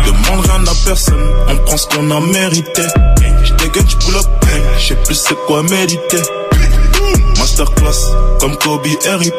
Demande 0.05 0.45
rien 0.45 0.63
à 0.63 0.75
personne, 0.85 1.25
on 1.47 1.57
prend 1.57 1.77
ce 1.77 1.87
qu'on 1.87 2.11
a 2.11 2.19
mérité. 2.19 2.83
Je 3.43 3.53
dégaine, 3.53 3.87
je 3.87 3.95
pull 3.95 4.15
up, 4.15 4.25
je 4.77 4.87
sais 4.87 4.95
plus 4.95 5.15
c'est 5.15 5.37
quoi 5.47 5.63
méditer. 5.63 6.21
Masterclass, 7.37 8.13
comme 8.39 8.57
Kobe 8.57 8.85
RIP. 8.85 9.33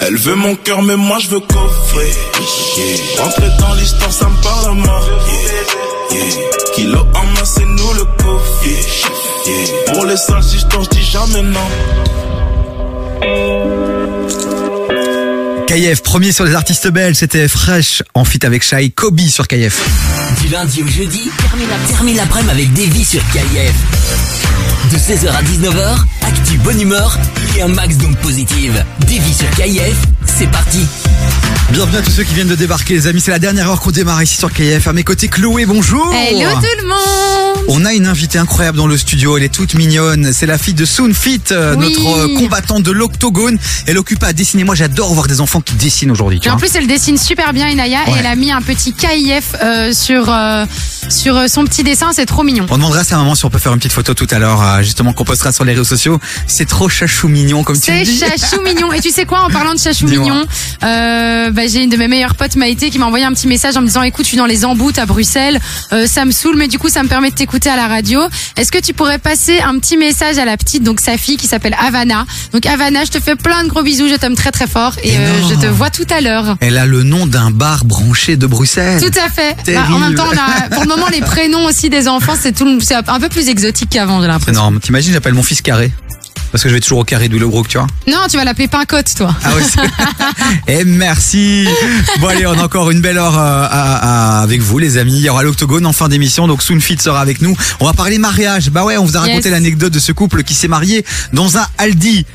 Elle 0.00 0.16
veut 0.16 0.34
mon 0.34 0.56
cœur, 0.56 0.82
mais 0.82 0.96
moi 0.96 1.18
je 1.20 1.28
veux 1.28 1.40
coffrer. 1.40 2.10
Yeah. 2.76 3.22
Rentrer 3.22 3.50
dans 3.60 3.74
l'histoire, 3.74 4.12
ça 4.12 4.28
me 4.28 4.42
parle 4.42 4.70
à 4.70 4.74
mort. 4.74 5.08
Yeah. 5.28 5.81
Yeah. 6.12 6.24
Kilo 6.74 6.98
en 7.14 7.24
main, 7.26 7.44
c'est 7.44 7.64
nous 7.64 7.92
le 7.94 8.04
coffre. 8.22 8.66
Yeah. 8.66 9.56
Yeah. 9.56 9.92
Pour 9.92 10.04
les 10.06 10.16
sales 10.16 10.44
histoires, 10.44 10.84
je 10.84 10.90
dis 10.90 11.02
jamais 11.04 11.42
non. 11.42 11.60
KF, 15.66 16.02
premier 16.02 16.32
sur 16.32 16.44
les 16.44 16.54
artistes 16.54 16.88
belges, 16.88 17.16
c'était 17.16 17.48
Fresh 17.48 18.02
en 18.14 18.24
fit 18.24 18.44
avec 18.44 18.62
Shai, 18.62 18.90
Kobe 18.90 19.20
sur 19.20 19.48
KF. 19.48 19.80
Du 20.42 20.48
lundi 20.48 20.82
au 20.82 20.86
jeudi, 20.86 21.30
termine 21.38 21.68
la- 21.68 21.88
termine 21.94 22.16
l'après-midi 22.16 22.50
avec 22.52 22.72
Davy 22.74 23.04
sur 23.04 23.20
KIF. 23.32 23.72
De 24.92 24.98
16h 24.98 25.30
à 25.34 25.42
19h, 25.42 26.04
actu 26.26 26.58
bonne 26.58 26.80
humeur 26.80 27.16
et 27.56 27.62
un 27.62 27.68
max 27.68 27.96
d'ondes 27.96 28.18
positives. 28.18 28.84
Davy 29.00 29.32
sur 29.32 29.48
KIF, 29.50 29.96
c'est 30.42 30.50
parti. 30.50 30.80
Bienvenue 31.70 31.96
à 31.98 32.02
tous 32.02 32.10
ceux 32.10 32.24
qui 32.24 32.34
viennent 32.34 32.48
de 32.48 32.54
débarquer 32.54 32.92
les 32.94 33.06
amis, 33.06 33.20
c'est 33.22 33.30
la 33.30 33.38
dernière 33.38 33.70
heure 33.70 33.80
qu'on 33.80 33.92
démarre 33.92 34.22
ici 34.22 34.36
sur 34.36 34.52
KF. 34.52 34.88
À 34.88 34.92
mes 34.92 35.04
côtés 35.04 35.28
Chloé, 35.28 35.64
bonjour 35.64 36.12
Hello 36.12 36.50
tout 36.56 36.82
le 36.82 36.86
monde 36.86 37.64
On 37.68 37.86
a 37.86 37.94
une 37.94 38.06
invitée 38.06 38.38
incroyable 38.38 38.76
dans 38.76 38.86
le 38.86 38.98
studio, 38.98 39.38
elle 39.38 39.44
est 39.44 39.48
toute 39.54 39.72
mignonne, 39.74 40.34
c'est 40.34 40.44
la 40.44 40.58
fille 40.58 40.74
de 40.74 40.84
Soonfit, 40.84 41.40
euh, 41.50 41.74
Oui. 41.78 41.94
notre 41.96 42.18
euh, 42.18 42.38
combattante 42.38 42.82
de 42.82 42.90
l'octogone. 42.90 43.58
Elle 43.86 43.96
occupe 43.96 44.22
à 44.22 44.34
dessiner, 44.34 44.64
moi 44.64 44.74
j'adore 44.74 45.14
voir 45.14 45.28
des 45.28 45.40
enfants 45.40 45.62
qui 45.62 45.72
dessinent 45.76 46.10
aujourd'hui. 46.10 46.40
en 46.50 46.58
plus, 46.58 46.74
elle 46.74 46.86
dessine 46.86 47.16
super 47.16 47.54
bien, 47.54 47.68
Inaya, 47.68 48.00
et 48.08 48.12
elle 48.18 48.26
a 48.26 48.36
mis 48.36 48.52
un 48.52 48.60
petit 48.60 48.92
KIF 48.92 49.54
euh, 49.62 49.94
sur, 49.94 50.28
euh, 50.28 50.66
sur 51.08 51.48
son 51.48 51.64
petit 51.64 51.84
dessin, 51.84 52.10
c'est 52.14 52.26
trop 52.26 52.42
mignon. 52.42 52.66
On 52.68 52.76
demandera 52.76 53.00
à 53.00 53.04
sa 53.04 53.16
maman 53.16 53.34
si 53.34 53.46
on 53.46 53.50
peut 53.50 53.58
faire 53.58 53.72
une 53.72 53.78
petite 53.78 53.92
photo 53.92 54.12
tout 54.12 54.28
à 54.30 54.38
l'heure, 54.38 54.60
euh, 54.62 54.82
justement 54.82 55.14
qu'on 55.14 55.24
postera 55.24 55.52
sur 55.52 55.64
les 55.64 55.72
réseaux 55.72 55.84
sociaux. 55.84 56.20
C'est 56.46 56.68
trop 56.68 56.90
chachou 56.90 57.28
mignon 57.28 57.64
comme 57.64 57.76
tu 57.76 57.84
C'est 57.86 58.02
dis. 58.02 58.18
chachou 58.18 58.60
mignon. 58.62 58.92
Et 58.92 59.00
tu 59.00 59.08
sais 59.10 59.24
quoi, 59.24 59.40
en 59.40 59.48
parlant 59.48 59.72
de 59.72 59.78
chachou 59.78 60.04
Dis-moi. 60.12 60.31
Euh, 60.82 61.50
bah, 61.50 61.62
j'ai 61.66 61.82
une 61.82 61.90
de 61.90 61.96
mes 61.96 62.08
meilleures 62.08 62.34
potes, 62.34 62.56
Maïté, 62.56 62.90
qui 62.90 62.98
m'a 62.98 63.06
envoyé 63.06 63.24
un 63.24 63.32
petit 63.32 63.46
message 63.46 63.76
en 63.76 63.80
me 63.82 63.86
disant, 63.86 64.02
écoute, 64.02 64.24
je 64.24 64.28
suis 64.28 64.36
dans 64.36 64.46
les 64.46 64.64
embouts 64.64 64.92
à 64.96 65.06
Bruxelles, 65.06 65.58
euh, 65.92 66.06
ça 66.06 66.24
me 66.24 66.30
saoule, 66.32 66.56
mais 66.56 66.68
du 66.68 66.78
coup, 66.78 66.88
ça 66.88 67.02
me 67.02 67.08
permet 67.08 67.30
de 67.30 67.34
t'écouter 67.34 67.70
à 67.70 67.76
la 67.76 67.86
radio. 67.88 68.20
Est-ce 68.56 68.72
que 68.72 68.78
tu 68.78 68.92
pourrais 68.94 69.18
passer 69.18 69.60
un 69.60 69.78
petit 69.78 69.96
message 69.96 70.38
à 70.38 70.44
la 70.44 70.56
petite, 70.56 70.82
donc 70.82 71.00
sa 71.00 71.16
fille, 71.16 71.36
qui 71.36 71.46
s'appelle 71.46 71.76
Havana? 71.78 72.26
Donc 72.52 72.66
Havana, 72.66 73.04
je 73.04 73.10
te 73.10 73.20
fais 73.20 73.36
plein 73.36 73.64
de 73.64 73.68
gros 73.68 73.82
bisous, 73.82 74.08
je 74.08 74.14
t'aime 74.16 74.34
très 74.34 74.50
très 74.50 74.66
fort, 74.66 74.94
et 75.02 75.16
euh, 75.16 75.48
je 75.48 75.54
te 75.54 75.66
vois 75.66 75.90
tout 75.90 76.06
à 76.10 76.20
l'heure. 76.20 76.56
Elle 76.60 76.78
a 76.78 76.86
le 76.86 77.02
nom 77.02 77.26
d'un 77.26 77.50
bar 77.50 77.84
branché 77.84 78.36
de 78.36 78.46
Bruxelles. 78.46 79.00
Tout 79.00 79.18
à 79.18 79.28
fait. 79.30 79.56
Bah, 79.74 79.84
en 79.92 79.98
même 79.98 80.14
temps, 80.14 80.26
on 80.32 80.36
a, 80.36 80.68
pour 80.70 80.82
le 80.82 80.88
moment, 80.88 81.06
les 81.12 81.20
prénoms 81.20 81.64
aussi 81.66 81.90
des 81.90 82.08
enfants, 82.08 82.34
c'est 82.40 82.52
tout, 82.52 82.64
le- 82.64 82.80
c'est 82.80 82.94
un 82.94 83.20
peu 83.20 83.28
plus 83.28 83.48
exotique 83.48 83.90
qu'avant, 83.90 84.20
j'ai 84.20 84.26
l'impression. 84.28 84.52
énorme. 84.52 84.80
T'imagines, 84.80 85.12
j'appelle 85.12 85.34
mon 85.34 85.42
fils 85.42 85.62
Carré. 85.62 85.92
Parce 86.52 86.62
que 86.62 86.68
je 86.68 86.74
vais 86.74 86.80
toujours 86.80 86.98
au 86.98 87.04
Carré 87.04 87.28
du 87.30 87.38
Lebrook, 87.38 87.66
tu 87.66 87.78
vois. 87.78 87.86
Non, 88.06 88.26
tu 88.30 88.36
vas 88.36 88.44
l'appeler 88.44 88.68
Pincotte, 88.68 89.14
toi. 89.16 89.34
Ah 89.42 89.50
oui, 89.56 89.62
Et 90.68 90.84
merci. 90.84 91.66
Bon 92.20 92.28
allez, 92.28 92.46
on 92.46 92.52
a 92.58 92.64
encore 92.64 92.90
une 92.90 93.00
belle 93.00 93.16
heure 93.18 93.38
euh, 93.38 93.66
à- 93.70 94.38
à- 94.38 94.42
avec 94.42 94.60
vous 94.60 94.78
les 94.78 94.98
amis. 94.98 95.14
Il 95.16 95.22
y 95.22 95.30
aura 95.30 95.42
l'octogone 95.42 95.86
en 95.86 95.92
fin 95.94 96.08
d'émission, 96.10 96.46
donc 96.46 96.62
Soonfit 96.62 96.98
sera 97.00 97.20
avec 97.22 97.40
nous. 97.40 97.56
On 97.80 97.86
va 97.86 97.94
parler 97.94 98.18
mariage. 98.18 98.70
Bah 98.70 98.84
ouais, 98.84 98.96
on 98.98 99.04
vous 99.06 99.16
a 99.16 99.20
raconté 99.20 99.48
Yes. 99.48 99.52
l'anecdote 99.52 99.92
de 99.92 99.98
ce 99.98 100.12
couple 100.12 100.42
qui 100.42 100.52
s'est 100.54 100.68
marié 100.68 101.04
dans 101.32 101.56
un 101.56 101.66
Aldi. 101.78 102.26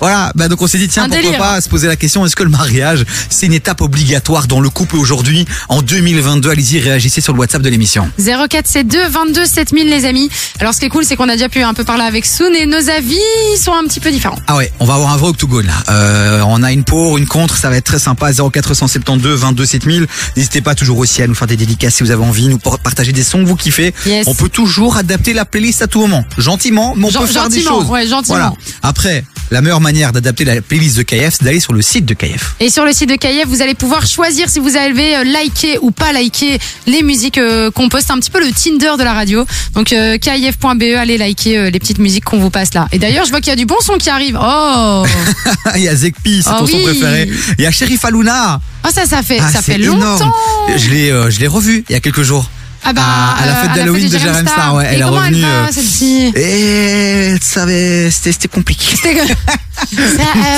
Voilà, 0.00 0.32
bah 0.34 0.48
donc 0.48 0.60
on 0.62 0.66
s'est 0.66 0.78
dit 0.78 0.88
tiens 0.88 1.04
Un 1.04 1.08
pourquoi 1.08 1.22
délire. 1.22 1.38
pas 1.38 1.60
se 1.60 1.68
poser 1.68 1.86
la 1.86 1.96
question 1.96 2.24
est-ce 2.26 2.36
que 2.36 2.42
le 2.42 2.50
mariage 2.50 3.04
c'est 3.30 3.46
une 3.46 3.54
étape 3.54 3.80
obligatoire 3.80 4.46
dans 4.46 4.60
le 4.60 4.68
couple 4.70 4.96
aujourd'hui 4.96 5.46
en 5.68 5.80
2022 5.82 6.50
Allez-y 6.50 6.78
réagissez 6.80 7.20
sur 7.20 7.32
le 7.32 7.38
WhatsApp 7.38 7.62
de 7.62 7.68
l'émission. 7.68 8.10
0472 8.18 9.10
22 9.10 9.46
7000 9.46 9.88
les 9.88 10.04
amis. 10.04 10.30
Alors 10.60 10.74
ce 10.74 10.80
qui 10.80 10.86
est 10.86 10.90
cool 10.90 11.04
c'est 11.04 11.16
qu'on 11.16 11.28
a 11.28 11.32
déjà 11.32 11.48
pu 11.48 11.62
un 11.62 11.74
peu 11.74 11.84
parler 11.84 12.04
avec 12.04 12.26
Soon 12.26 12.52
et 12.54 12.66
nos 12.66 12.88
avis 12.90 13.16
sont 13.62 13.72
un 13.72 13.84
petit 13.84 14.00
peu 14.00 14.10
différents. 14.10 14.38
Ah 14.46 14.56
ouais, 14.56 14.70
on 14.80 14.84
va 14.84 14.94
avoir 14.94 15.12
un 15.12 15.16
vrai 15.16 15.28
octogone 15.30 15.66
là. 15.66 15.74
Euh, 15.90 16.42
on 16.46 16.62
a 16.62 16.72
une 16.72 16.84
pour, 16.84 17.18
une 17.18 17.26
contre, 17.26 17.56
ça 17.56 17.70
va 17.70 17.76
être 17.76 17.84
très 17.84 17.98
sympa. 17.98 18.30
0472 18.32 19.38
22 19.40 19.64
7000. 19.66 20.06
N'hésitez 20.36 20.60
pas 20.60 20.74
toujours 20.74 20.98
aussi 20.98 21.22
à 21.22 21.26
nous 21.26 21.34
faire 21.34 21.46
des 21.48 21.56
dédicaces 21.56 21.94
si 21.94 22.02
vous 22.02 22.10
avez 22.10 22.24
envie, 22.24 22.48
nous 22.48 22.58
partager 22.58 23.12
des 23.12 23.22
sons 23.24 23.38
que 23.42 23.48
vous 23.48 23.56
kiffez. 23.56 23.94
Yes. 24.06 24.26
On 24.26 24.34
peut 24.34 24.48
toujours 24.48 24.96
adapter 24.96 25.32
la 25.32 25.44
playlist 25.44 25.82
à 25.82 25.86
tout 25.86 26.00
moment, 26.00 26.24
gentiment, 26.38 26.94
mais 26.96 27.06
on 27.06 27.10
Gen- 27.10 27.20
peut 27.22 27.26
faire 27.26 27.48
des 27.48 27.62
choses. 27.62 27.86
ouais, 27.86 28.06
gentiment. 28.06 28.36
Voilà. 28.36 28.52
Après, 28.82 29.24
la 29.50 29.60
meilleure 29.60 29.80
manière 29.86 30.12
d'adapter 30.12 30.44
la 30.44 30.60
playlist 30.60 30.96
de 30.96 31.02
KF, 31.02 31.34
c'est 31.38 31.44
d'aller 31.44 31.60
sur 31.60 31.72
le 31.72 31.80
site 31.80 32.04
de 32.06 32.14
KF. 32.14 32.56
Et 32.58 32.70
sur 32.70 32.84
le 32.84 32.92
site 32.92 33.08
de 33.08 33.14
KF, 33.14 33.46
vous 33.46 33.62
allez 33.62 33.74
pouvoir 33.74 34.04
choisir 34.06 34.48
si 34.48 34.58
vous 34.58 34.74
avez 34.76 35.16
euh, 35.16 35.22
liké 35.24 35.78
ou 35.80 35.92
pas 35.92 36.12
liké 36.12 36.58
les 36.88 37.02
musiques 37.04 37.38
euh, 37.38 37.70
qu'on 37.70 37.88
poste, 37.88 38.10
un 38.10 38.18
petit 38.18 38.30
peu 38.30 38.40
le 38.44 38.50
Tinder 38.52 38.92
de 38.98 39.04
la 39.04 39.12
radio. 39.12 39.44
Donc 39.74 39.92
euh, 39.92 40.18
KIF.be, 40.18 40.96
allez 40.98 41.16
liker 41.18 41.70
les 41.70 41.78
petites 41.78 41.98
musiques 41.98 42.24
qu'on 42.24 42.38
vous 42.38 42.50
passe 42.50 42.74
là. 42.74 42.88
Et 42.90 42.98
d'ailleurs, 42.98 43.24
je 43.26 43.30
vois 43.30 43.40
qu'il 43.40 43.50
y 43.50 43.52
a 43.52 43.56
du 43.56 43.66
bon 43.66 43.76
son 43.80 43.96
qui 43.96 44.10
arrive. 44.10 44.36
Oh, 44.42 45.04
Il 45.76 45.82
y 45.82 45.88
a 45.88 45.94
Zekpi, 45.94 46.42
c'est 46.42 46.50
Ah 46.52 46.56
ton 46.58 46.66
son 46.66 46.76
oui. 46.78 46.82
préféré. 46.82 47.30
Il 47.58 47.62
y 47.64 47.66
a 47.66 47.70
Sheriff 47.70 48.04
Aluna. 48.04 48.60
oh 48.84 48.88
ça, 48.92 49.06
ça 49.06 49.22
fait, 49.22 49.38
Ah, 49.40 49.50
ça 49.52 49.62
fait 49.62 49.74
énorme. 49.80 50.00
longtemps. 50.02 50.32
Je 50.76 50.90
l'ai, 50.90 51.10
euh, 51.10 51.30
je 51.30 51.38
l'ai 51.38 51.46
revu 51.46 51.84
il 51.88 51.92
y 51.92 51.96
a 51.96 52.00
quelques 52.00 52.22
jours. 52.22 52.50
Ah 52.84 52.92
bah, 52.92 53.02
à, 53.04 53.42
à 53.42 53.46
la 53.46 53.52
euh, 53.52 53.62
fête 53.62 53.72
d'Halloween 53.74 54.08
de 54.08 54.18
Jérém 54.18 54.46
Star, 54.46 54.74
ouais, 54.74 54.86
elle 54.90 55.00
est 55.00 55.04
revenue. 55.04 55.36
elle 55.36 55.42
va, 55.42 55.48
euh, 55.48 55.66
celle-ci? 55.72 56.32
Et 56.36 57.36
ça 57.40 57.62
avait- 57.64 58.10
c'était 58.10 58.32
c'était 58.32 58.48
compliqué. 58.48 58.86
C'était 58.94 59.20
euh, 59.98 60.02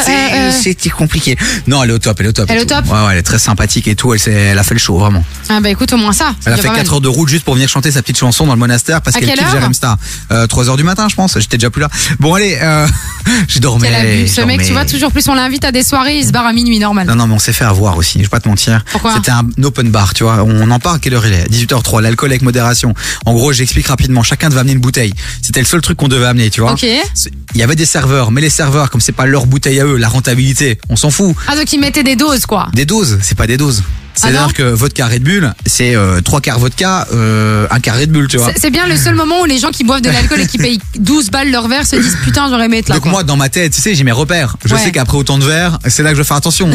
euh, 0.08 0.10
euh, 0.10 0.50
C'était 0.62 0.90
compliqué. 0.90 1.36
Non, 1.66 1.82
elle 1.82 1.90
est 1.90 1.94
au 1.94 1.98
top, 1.98 2.16
elle 2.20 2.26
est 2.26 2.28
au 2.28 2.32
top. 2.32 2.46
Elle 2.50 2.58
est 2.58 2.62
au 2.62 2.64
top? 2.64 2.84
Ouais, 2.86 2.92
ouais, 2.92 3.12
elle 3.12 3.18
est 3.18 3.22
très 3.22 3.38
sympathique 3.38 3.88
et 3.88 3.94
tout. 3.96 4.14
Elle, 4.14 4.58
a 4.58 4.62
fait 4.62 4.74
le 4.74 4.80
show, 4.80 4.98
vraiment. 4.98 5.24
Ah 5.48 5.60
bah 5.60 5.70
écoute, 5.70 5.92
au 5.92 5.96
moins 5.96 6.12
ça. 6.12 6.34
Elle 6.44 6.52
a 6.52 6.56
fait 6.56 6.62
pas 6.62 6.68
mal. 6.68 6.76
4 6.78 6.94
heures 6.94 7.00
de 7.00 7.08
route 7.08 7.28
juste 7.28 7.44
pour 7.44 7.54
venir 7.54 7.68
chanter 7.68 7.90
sa 7.90 8.02
petite 8.02 8.18
chanson 8.18 8.46
dans 8.46 8.52
le 8.52 8.58
monastère 8.58 9.00
parce 9.02 9.16
qu'elle 9.16 9.30
kiffe 9.30 9.50
Jérém 9.50 9.74
Star. 9.74 9.96
Euh, 10.30 10.46
3 10.46 10.68
heures 10.70 10.76
du 10.76 10.84
matin, 10.84 11.08
je 11.08 11.14
pense. 11.16 11.38
J'étais 11.38 11.56
déjà 11.56 11.70
plus 11.70 11.80
là. 11.80 11.88
Bon, 12.20 12.34
allez, 12.34 12.58
euh, 12.60 12.86
je 13.48 13.58
dormais. 13.58 14.26
Je 14.26 14.32
Ce 14.32 14.40
mec, 14.42 14.62
tu 14.62 14.72
vois, 14.72 14.84
toujours 14.84 15.12
plus 15.12 15.26
on 15.28 15.34
l'invite 15.34 15.64
à 15.64 15.72
des 15.72 15.82
soirées, 15.82 16.18
il 16.18 16.26
se 16.26 16.32
barre 16.32 16.46
à 16.46 16.52
minuit 16.52 16.78
normal. 16.78 17.06
Non, 17.06 17.14
non, 17.16 17.26
mais 17.26 17.34
on 17.34 17.38
s'est 17.38 17.52
fait 17.52 17.64
avoir 17.64 17.96
aussi, 17.96 18.18
je 18.18 18.24
vais 18.24 18.28
pas 18.28 18.40
te 18.40 18.48
mentir. 18.48 18.84
Pourquoi? 18.92 19.14
C'était 19.14 19.30
un 19.32 19.46
open 19.62 19.90
bar, 19.90 20.14
tu 20.14 20.24
vois. 20.24 20.42
On 20.44 20.70
en 20.70 20.78
parle 20.78 20.96
à 20.96 20.98
quelle 20.98 21.14
heure 21.14 21.26
il 21.26 21.32
est? 21.32 21.48
18h03, 21.50 22.00
l'alcool 22.08 22.30
avec 22.30 22.42
modération. 22.42 22.94
En 23.24 23.34
gros, 23.34 23.52
j'explique 23.52 23.86
rapidement, 23.86 24.22
chacun 24.22 24.48
devait 24.48 24.60
amener 24.60 24.72
une 24.72 24.80
bouteille. 24.80 25.12
C'était 25.42 25.60
le 25.60 25.66
seul 25.66 25.80
truc 25.80 25.96
qu'on 25.96 26.08
devait 26.08 26.26
amener, 26.26 26.50
tu 26.50 26.60
vois. 26.60 26.72
Ok. 26.72 26.82
Il 26.82 27.60
y 27.60 27.62
avait 27.62 27.76
des 27.76 27.86
serveurs, 27.86 28.30
mais 28.30 28.40
les 28.40 28.50
serveurs, 28.50 28.90
comme 28.90 29.00
c'est 29.00 29.12
pas 29.12 29.26
leur 29.26 29.46
bouteille 29.46 29.80
à 29.80 29.86
eux, 29.86 29.96
la 29.96 30.08
rentabilité, 30.08 30.78
on 30.88 30.96
s'en 30.96 31.10
fout. 31.10 31.34
Ah 31.46 31.56
donc 31.56 31.72
ils 31.72 31.80
mettaient 31.80 32.02
des 32.02 32.16
doses 32.16 32.46
quoi. 32.46 32.68
Des 32.72 32.84
doses, 32.84 33.18
c'est 33.22 33.36
pas 33.36 33.46
des 33.46 33.56
doses. 33.56 33.82
C'est-à-dire 34.18 34.52
que 34.54 34.62
vodka 34.62 35.06
Red 35.06 35.22
Bull, 35.22 35.52
c'est 35.66 35.94
euh, 35.94 36.20
trois 36.20 36.40
quarts 36.40 36.58
vodka, 36.58 37.06
euh, 37.12 37.66
un 37.70 37.80
quart 37.80 37.96
Red 37.96 38.10
Bull, 38.10 38.28
tu 38.28 38.36
vois. 38.36 38.50
C'est 38.56 38.70
bien 38.70 38.86
le 38.86 38.96
seul 38.96 39.14
moment 39.14 39.40
où 39.42 39.44
les 39.44 39.58
gens 39.58 39.70
qui 39.70 39.84
boivent 39.84 40.00
de 40.02 40.10
l'alcool 40.10 40.40
et 40.40 40.46
qui 40.46 40.58
payent 40.58 40.80
12 40.98 41.30
balles 41.30 41.50
leur 41.50 41.68
verre 41.68 41.86
se 41.86 41.96
disent 41.96 42.16
putain 42.24 42.48
j'aurais 42.50 42.66
aimé 42.66 42.78
être 42.78 42.88
là. 42.88 42.96
Donc 42.96 43.02
quoi. 43.04 43.12
moi, 43.12 43.22
dans 43.24 43.36
ma 43.36 43.48
tête, 43.48 43.72
tu 43.74 43.80
sais, 43.80 43.94
j'ai 43.94 44.04
mes 44.04 44.12
repères. 44.12 44.56
Je 44.64 44.74
Ouais. 44.74 44.80
sais 44.80 44.92
qu'après 44.92 45.16
autant 45.16 45.38
de 45.38 45.44
verres, 45.44 45.78
c'est 45.88 46.02
là 46.02 46.10
que 46.10 46.16
je 46.16 46.22
vais 46.22 46.26
faire 46.26 46.36
attention. 46.36 46.68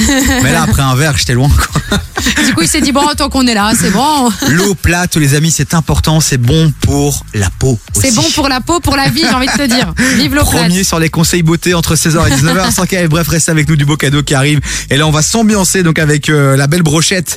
Mais 0.44 0.52
là, 0.52 0.64
après 0.64 0.82
un 0.82 0.96
verre, 0.96 1.18
j'étais 1.18 1.34
loin. 1.34 1.50
quoi. 1.50 2.00
Du 2.46 2.54
coup 2.54 2.62
il 2.62 2.70
s'est 2.70 2.80
dit 2.80 2.94
bon 2.94 3.06
tant 3.18 3.28
qu'on 3.30 3.46
est 3.48 3.54
là 3.54 3.72
c'est 3.78 3.90
bon. 3.90 4.32
L'eau 4.50 4.76
plate, 4.76 5.18
les 5.18 5.36
amis, 5.36 5.52
c'est 5.52 5.74
important, 5.74 6.22
c'est 6.22 6.38
bon 6.38 6.72
pour 6.82 7.26
la 7.34 7.50
peau. 7.50 7.78
C'est 7.94 8.14
bon 8.16 8.24
pour 8.36 8.48
la 8.48 8.62
peau, 8.62 8.80
pour 8.80 8.96
la 8.96 9.10
vie 9.10 9.24
j'ai 9.28 9.34
envie 9.36 9.48
de 9.48 9.52
te 9.52 9.66
dire. 9.68 9.94
Vive 10.16 10.34
l'eau 10.36 10.46
plate. 10.46 10.62
Premier 10.64 10.84
sur 10.84 11.00
les 11.00 11.10
conseils 11.10 11.44
beauté 11.44 11.74
entre 11.74 11.96
16h 11.96 12.28
et 12.28 12.32
19h. 12.32 12.72
Sans 12.72 12.86
bref, 13.10 13.28
restez 13.28 13.52
avec 13.52 13.68
nous 13.68 13.76
du 13.76 13.86
beau 13.86 13.98
cadeau 13.98 14.24
qui 14.24 14.36
arrive. 14.36 14.60
Et 14.90 14.98
là, 14.98 15.06
on 15.08 15.12
va 15.12 15.22
s'ambiancer 15.22 15.84
donc 15.84 16.00
avec 16.00 16.30
euh, 16.30 16.56
la 16.56 16.68
belle 16.68 16.84
brochette. 16.84 17.33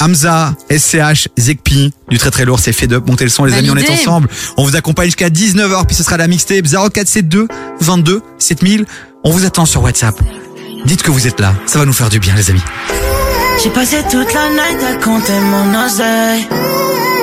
Hamza, 0.00 0.54
SCH, 0.70 1.28
Zekpi, 1.38 1.92
du 2.08 2.18
très 2.18 2.30
très 2.30 2.44
lourd, 2.44 2.58
c'est 2.58 2.72
fait 2.72 2.90
up. 2.92 3.04
Montez 3.06 3.24
le 3.24 3.30
son, 3.30 3.44
les 3.44 3.54
amis, 3.54 3.70
on 3.70 3.76
est 3.76 3.88
ensemble. 3.88 4.28
On 4.56 4.64
vous 4.64 4.74
accompagne 4.74 5.06
jusqu'à 5.06 5.28
19h, 5.28 5.86
puis 5.86 5.94
ce 5.94 6.02
sera 6.02 6.16
la 6.16 6.26
mixtape 6.26 6.66
0472 6.66 7.46
22 7.80 8.20
7000. 8.38 8.86
On 9.24 9.30
vous 9.30 9.44
attend 9.44 9.64
sur 9.64 9.82
WhatsApp. 9.82 10.16
Dites 10.86 11.02
que 11.02 11.10
vous 11.12 11.26
êtes 11.28 11.38
là, 11.38 11.54
ça 11.66 11.78
va 11.78 11.84
nous 11.84 11.92
faire 11.92 12.08
du 12.08 12.18
bien, 12.18 12.34
les 12.34 12.50
amis. 12.50 12.62
J'ai 13.62 13.70
passé 13.70 13.98
toute 14.10 14.32
la 14.34 14.48
night 14.48 14.82
à 14.82 14.94
compter 15.04 15.38
mon 15.38 15.86
oseille. 15.86 16.48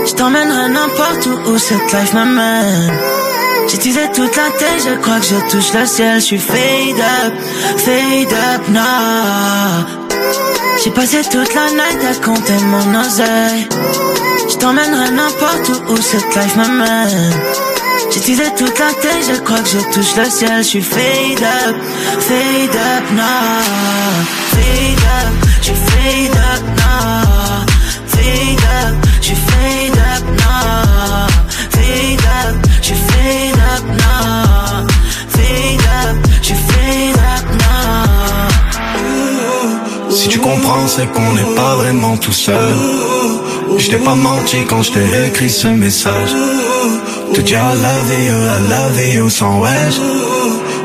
Je 0.08 0.14
t'emmènerai 0.14 0.70
n'importe 0.70 1.26
où 1.26 1.52
où 1.52 1.58
cette 1.58 1.92
life 1.92 2.14
m'amène. 2.14 2.94
Teasé 3.80 4.12
toute 4.14 4.36
la 4.36 4.50
tête, 4.58 4.84
je 4.84 5.02
crois 5.02 5.20
que 5.22 5.26
je 5.26 5.52
touche 5.52 5.74
le 5.74 5.86
ciel. 5.86 6.20
Je 6.20 6.26
suis 6.26 6.38
fade 6.38 7.00
up, 7.00 7.34
fade 7.78 8.34
up 8.34 8.68
now. 8.70 10.09
J'ai 10.84 10.92
passé 10.92 11.22
toute 11.30 11.54
la 11.54 11.72
night 11.72 12.04
à 12.10 12.26
compter 12.26 12.58
mon 12.66 13.00
oseille. 13.00 13.68
Je 14.50 15.12
n'importe 15.12 15.70
où 15.70 15.94
où 15.94 15.98
cette 15.98 16.36
life 16.36 16.56
m'amène. 16.56 17.34
Teasé 18.30 18.44
toute 18.56 18.78
la 18.78 18.94
tête, 18.94 19.26
je 19.28 19.40
crois 19.42 19.60
que 19.60 19.70
je 19.70 19.80
touche 19.92 20.16
le 20.16 20.30
ciel. 20.30 20.58
Je 20.60 20.68
suis 20.68 20.82
fade 20.82 21.42
up, 21.42 21.76
fade 22.20 22.76
up 22.76 23.12
now. 23.14 23.62
Fade 24.52 25.06
up, 25.18 25.34
je 25.64 25.74
fade 25.74 26.32
up 26.32 26.64
now. 26.78 27.66
Fade 28.06 28.66
up, 28.86 29.08
je 29.20 29.34
fade 29.34 29.98
up 29.98 30.24
now. 30.38 31.28
Fade 31.72 32.26
up, 32.46 32.68
je 32.84 32.94
fade 32.94 33.58
up 33.74 33.84
now. 33.98 34.88
Fade 35.30 35.82
up, 36.06 36.18
je 36.44 36.54
fade 36.54 37.16
up 37.16 37.19
Si 40.20 40.28
tu 40.28 40.40
comprends, 40.40 40.86
c'est 40.86 41.10
qu'on 41.14 41.32
n'est 41.32 41.56
pas 41.56 41.76
vraiment 41.76 42.18
tout 42.18 42.34
seul. 42.34 42.74
Je 43.78 43.90
t'ai 43.90 44.00
pas 44.00 44.16
menti 44.16 44.58
quand 44.70 44.84
je 44.84 44.92
t'ai 44.92 45.28
écrit 45.28 45.50
ce 45.50 45.70
message. 45.70 46.32
Te 47.34 47.40
dire 47.40 47.60
I 47.60 47.76
love 47.86 48.12
you, 48.28 48.36
I 48.36 48.60
love 48.70 49.16
you 49.16 49.30
sans 49.30 49.62
wesh. 49.62 49.96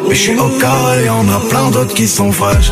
Mais 0.08 0.14
je 0.14 0.20
suis 0.20 0.38
au 0.38 0.48
cas 0.60 1.00
et 1.00 1.06
y'en 1.06 1.28
a 1.28 1.40
plein 1.50 1.68
d'autres 1.72 1.94
qui 1.94 2.06
sont. 2.06 2.30
Parking 2.30 2.62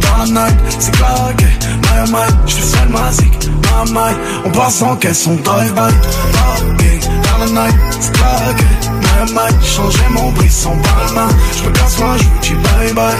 dans 0.00 0.18
la 0.18 0.46
night, 0.46 0.58
c'est 0.78 0.92
claqué. 0.92 1.46
My 1.82 2.12
my, 2.12 2.28
je 2.46 2.54
fais 2.54 2.76
seul 2.76 2.88
ma 2.88 3.10
zik, 3.10 3.32
my 3.50 3.92
my. 3.92 4.14
On 4.44 4.50
passe 4.52 4.82
en 4.82 4.94
caisse, 4.94 5.26
on 5.26 5.34
drive 5.34 5.74
by 5.74 6.99
dans 7.40 7.46
le 7.46 7.52
night, 7.52 7.76
c'est 8.00 8.12
claqué, 8.12 9.34
ma 9.34 9.48
changer 9.64 10.08
mon 10.10 10.30
bris 10.32 10.50
sans 10.50 10.76
palma. 10.76 11.28
Je 11.56 11.64
me 11.64 11.70
casse 11.72 11.98
moi, 11.98 12.16
je 12.18 12.24
vous 12.24 12.38
dis 12.40 12.54
bye 12.54 12.92
bye. 12.92 13.14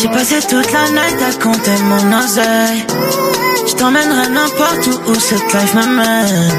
J'ai 0.00 0.08
passé 0.08 0.40
toute 0.48 0.72
la 0.72 0.88
night 0.90 1.22
à 1.22 1.42
compter 1.42 1.76
mon 1.84 2.18
oseille. 2.18 2.86
Je 3.66 3.74
t'emmènerai 3.74 4.28
n'importe 4.28 4.86
où 4.86 5.10
où 5.10 5.14
cette 5.14 5.52
life 5.52 5.74
m'amène. 5.74 6.52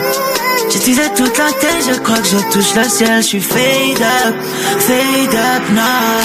J'utilisais 0.71 1.09
toute 1.15 1.37
la 1.37 1.51
tête, 1.53 1.83
je 1.89 1.99
crois 1.99 2.17
que 2.17 2.27
je 2.27 2.37
touche 2.51 2.75
le 2.75 2.83
ciel. 2.83 3.21
Je 3.21 3.27
suis 3.27 3.41
fade 3.41 4.01
up, 4.01 4.35
fade 4.79 5.35
up 5.35 5.63
now. 5.73 6.19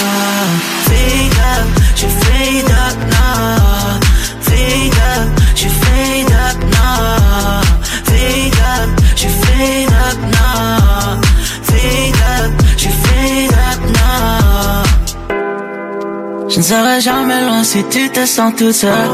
Fade 0.86 1.38
up, 1.55 1.68
je 1.94 2.01
suis 2.01 2.09
fade 2.09 2.70
up 2.70 2.98
now. 3.10 4.01
Fade 4.40 4.98
up, 5.18 5.40
je 5.55 5.60
suis 5.60 5.68
fade 5.68 6.32
up 6.32 6.59
now. 6.72 7.60
Fade 8.05 8.53
j'suis 9.24 9.34
fade 9.42 9.92
up 10.06 10.18
now. 10.36 11.20
Fade 11.68 12.20
up, 12.38 12.52
j'suis 12.76 13.48
up 13.48 13.80
now. 13.98 14.84
Je 16.48 16.59
ne 16.59 16.62
serai 16.62 17.01
jamais 17.01 17.40
loin 17.46 17.64
si 17.64 17.82
tu 17.84 18.09
te 18.10 18.24
sens 18.26 18.52
toute 18.56 18.72
seule. 18.72 19.10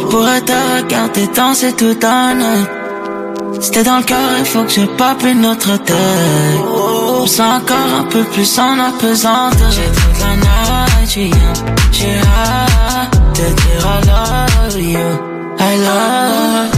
Je 0.00 0.06
pourrais 0.06 0.40
te 0.40 0.52
regarder 0.76 1.26
danser 1.28 1.72
tout 1.74 1.96
un. 2.02 2.40
Œil 2.40 2.66
Si 3.60 3.70
t'es 3.70 3.84
dans 3.84 3.98
le 3.98 4.02
cœur, 4.02 4.30
il 4.38 4.44
faut 4.44 4.64
que 4.64 4.72
je 4.72 4.86
pape 4.98 5.22
une 5.24 5.46
autre 5.46 5.76
tête. 5.76 5.94
Je 7.24 7.28
sens 7.30 7.62
encore 7.62 7.90
un 8.00 8.04
peu 8.04 8.22
plus 8.24 8.58
en 8.58 8.78
apesanteur 8.78 9.70
J'ai 9.70 9.90
toute 9.98 10.20
la 10.20 10.36
night, 10.36 11.32
j'ai 11.92 12.16
hâte 12.20 13.20
de 13.38 13.46
dire 13.62 13.84
I 13.86 14.06
love 14.06 14.80
you. 14.80 15.34
I 15.58 15.76
love 15.78 16.73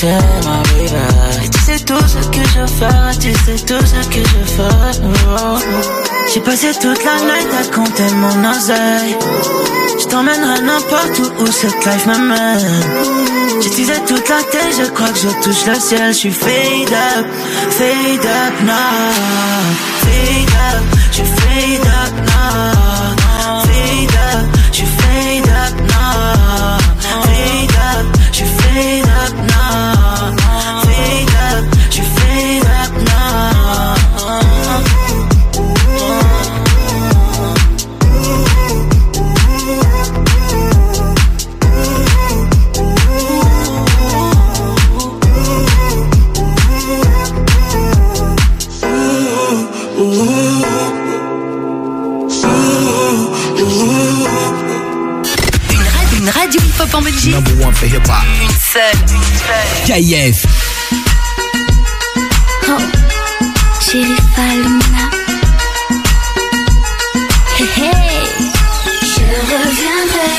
tu 0.00 0.06
sais, 0.06 1.78
tout 1.84 2.06
ce 2.08 2.26
que 2.28 2.40
je 2.40 2.64
fais, 2.66 3.18
tu 3.20 3.32
sais 3.44 3.66
tout 3.66 3.84
ce 3.84 4.08
que 4.08 4.20
je 4.20 4.42
fais. 4.56 5.02
J'ai 6.32 6.40
passé 6.40 6.72
toute 6.80 7.04
la 7.04 7.16
nuit 7.20 7.46
à 7.60 7.74
compter 7.74 8.10
mon 8.14 8.50
oseille. 8.50 9.14
Je 10.00 10.06
t'emmènerai 10.06 10.62
n'importe 10.62 11.18
où 11.18 11.42
où 11.42 11.46
cette 11.52 11.84
life 11.84 12.06
me 12.06 12.16
mène. 12.16 13.60
J'utilisais 13.60 14.00
toute 14.06 14.26
la 14.30 14.42
tête, 14.44 14.74
je 14.78 14.90
crois 14.90 15.10
que 15.10 15.18
je 15.18 15.28
touche 15.42 15.66
le 15.66 15.74
ciel. 15.74 16.14
Je 16.14 16.18
suis 16.18 16.30
fade 16.30 16.94
up, 17.18 17.26
fade 17.68 18.24
up 18.24 18.54
now. 18.64 19.12
Fade 20.00 20.54
up, 20.72 20.84
je 21.12 21.24
fade 21.24 21.86
up 21.86 22.14
now. 22.26 23.64
Fade 23.64 24.16
up, 24.32 24.46
je 24.72 24.84
fade 24.84 25.50
up 25.50 25.74
now. 25.90 26.78
Fade 27.00 27.76
up, 27.98 28.06
je 28.32 28.44
fade 28.44 29.04
up 29.04 29.34
now. 29.36 29.49
Number 57.28 57.52
one 57.62 57.74
for 57.74 57.86
hip 57.86 58.02
hop. 58.08 58.24
Une 58.40 58.50
seule. 58.50 58.96
KIF. 59.84 60.46
Oh, 62.66 62.80
chérie 63.80 64.16
Faluna. 64.34 65.04
Hey, 67.58 67.68
hey. 67.76 68.24
Je 69.02 69.26
reviendrai, 69.52 70.30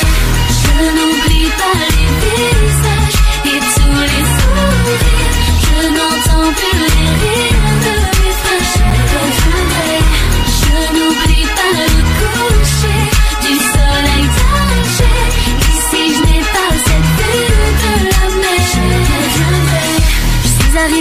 je 0.62 0.74
n'oublie 0.96 1.52
pas 1.62 1.80
les 1.92 2.10
visages 2.26 3.20
et 3.46 3.60
tous 3.76 4.02
les 4.12 4.26
sourires. 4.38 5.36
Je 5.62 5.76
n'entends 5.88 6.52
plus 6.54 6.80
les 6.80 7.12
rires 7.22 7.51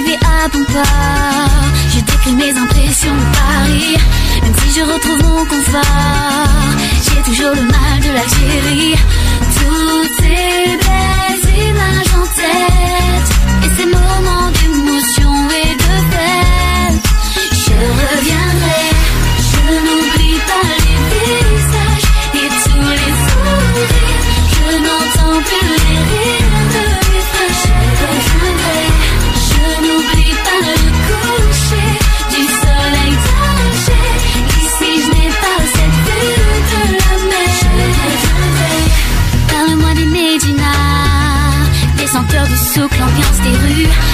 suis 0.01 0.15
arrivée 0.15 0.19
à. 0.25 0.49
Je 1.93 2.01
décris 2.01 2.35
mes 2.35 2.57
impressions 2.57 3.15
de 3.15 3.37
Paris. 3.37 3.97
Même 4.43 4.55
si 4.55 4.79
je 4.79 4.85
retrouve 4.85 5.23
mon 5.23 5.45
confort, 5.45 6.49
j'ai 7.05 7.23
toujours 7.23 7.55
le 7.55 7.63
mal 7.63 8.01
de 8.01 8.11
l'Algérie. 8.13 8.95
Toutes 9.59 10.15
ces 10.21 10.79
belles 10.85 11.69
images 11.69 12.15
en 12.17 12.27
tête. 12.37 13.31
Et 13.65 13.71
ces 13.77 13.87
moments 13.87 14.50
des 43.43 43.57
rues. 43.57 44.10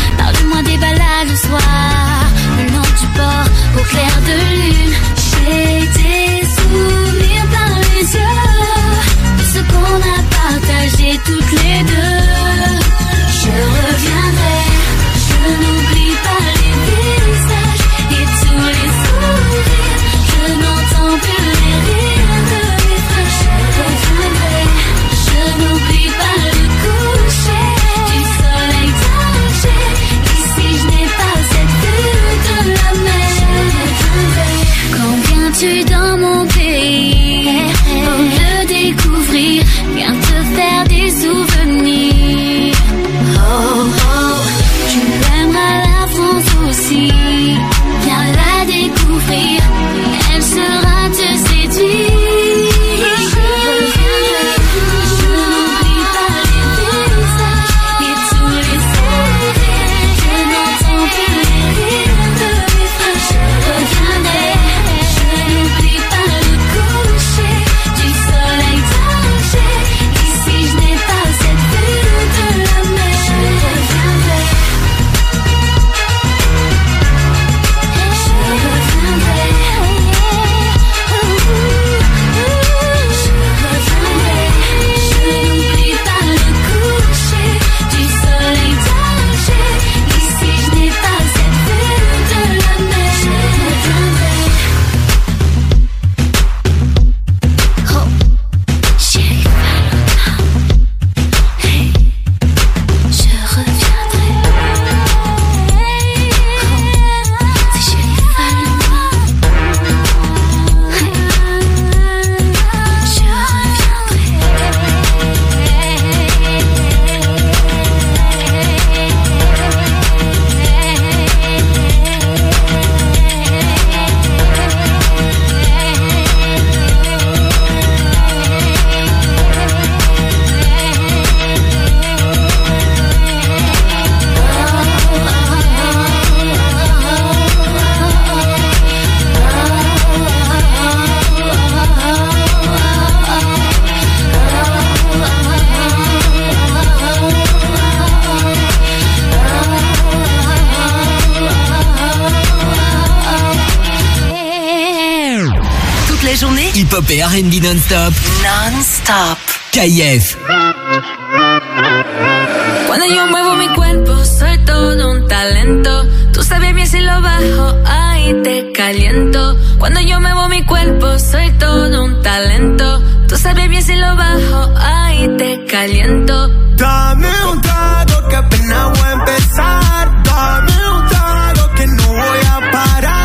Cuando 162.89 163.07
yo 163.07 163.27
muevo 163.29 163.55
mi 163.55 163.69
cuerpo, 163.69 164.25
soy 164.25 164.59
todo 164.65 165.13
un 165.13 165.29
talento. 165.29 166.05
Tú 166.33 166.43
sabes 166.43 166.75
bien 166.75 166.89
si 166.89 166.99
lo 167.01 167.23
bajo, 167.23 167.77
ahí 167.87 168.35
te 168.43 168.73
caliento. 168.73 169.57
Cuando 169.79 170.01
yo 170.01 170.21
muevo 170.21 170.49
mi 170.49 170.65
cuerpo, 170.65 171.17
soy 171.21 171.53
todo 171.53 172.05
un 172.05 172.21
talento. 172.21 173.01
Tú 173.29 173.37
sabes 173.37 173.69
bien 173.69 173.83
si 173.85 173.95
lo 173.95 174.17
bajo, 174.17 174.75
ahí 174.77 175.29
te 175.39 175.65
caliento. 175.67 176.49
Dame 176.75 177.29
un 177.53 177.61
trago 177.61 178.29
que 178.29 178.37
apenas 178.37 178.91
voy 178.91 179.09
a 179.09 179.13
empezar. 179.13 180.23
Dame 180.25 180.91
un 180.95 181.07
trago 181.07 181.75
que 181.77 181.87
no 181.87 182.09
voy 182.09 182.41
a 182.51 182.71
parar. 182.73 183.17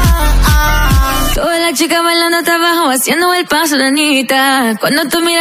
Todas 1.34 1.60
las 1.60 1.74
chicas 1.74 2.04
bailando 2.04 2.38
hasta 2.38 2.56
abajo, 2.56 2.90
haciendo 2.92 3.34
el 3.34 3.46
paso 3.48 3.78
de 3.78 3.86
Anita. 3.88 4.76
Cuando 4.80 5.08
tú 5.08 5.22
miras 5.22 5.41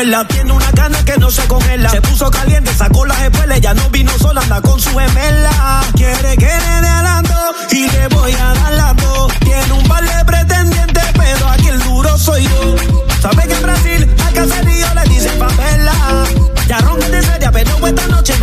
vuela, 0.00 0.24
tiene 0.26 0.52
una 0.52 0.70
gana 0.72 1.04
que 1.04 1.16
no 1.18 1.30
se 1.30 1.46
congela. 1.46 1.90
Se 1.90 2.00
puso 2.00 2.30
caliente, 2.30 2.72
sacó 2.72 3.04
las 3.04 3.20
espuelas, 3.20 3.60
ya 3.60 3.74
no 3.74 3.88
vino 3.90 4.10
sola, 4.18 4.40
anda 4.40 4.60
con 4.62 4.80
su 4.80 4.90
gemela. 4.96 5.82
Quiere 5.94 6.36
que 6.36 6.46
le 6.46 6.80
dé 6.80 7.76
y 7.76 7.88
le 7.90 8.08
voy 8.08 8.32
a 8.32 8.54
dar 8.54 8.79
pero 17.64 17.86
esta 17.86 18.06
noche 18.08 18.34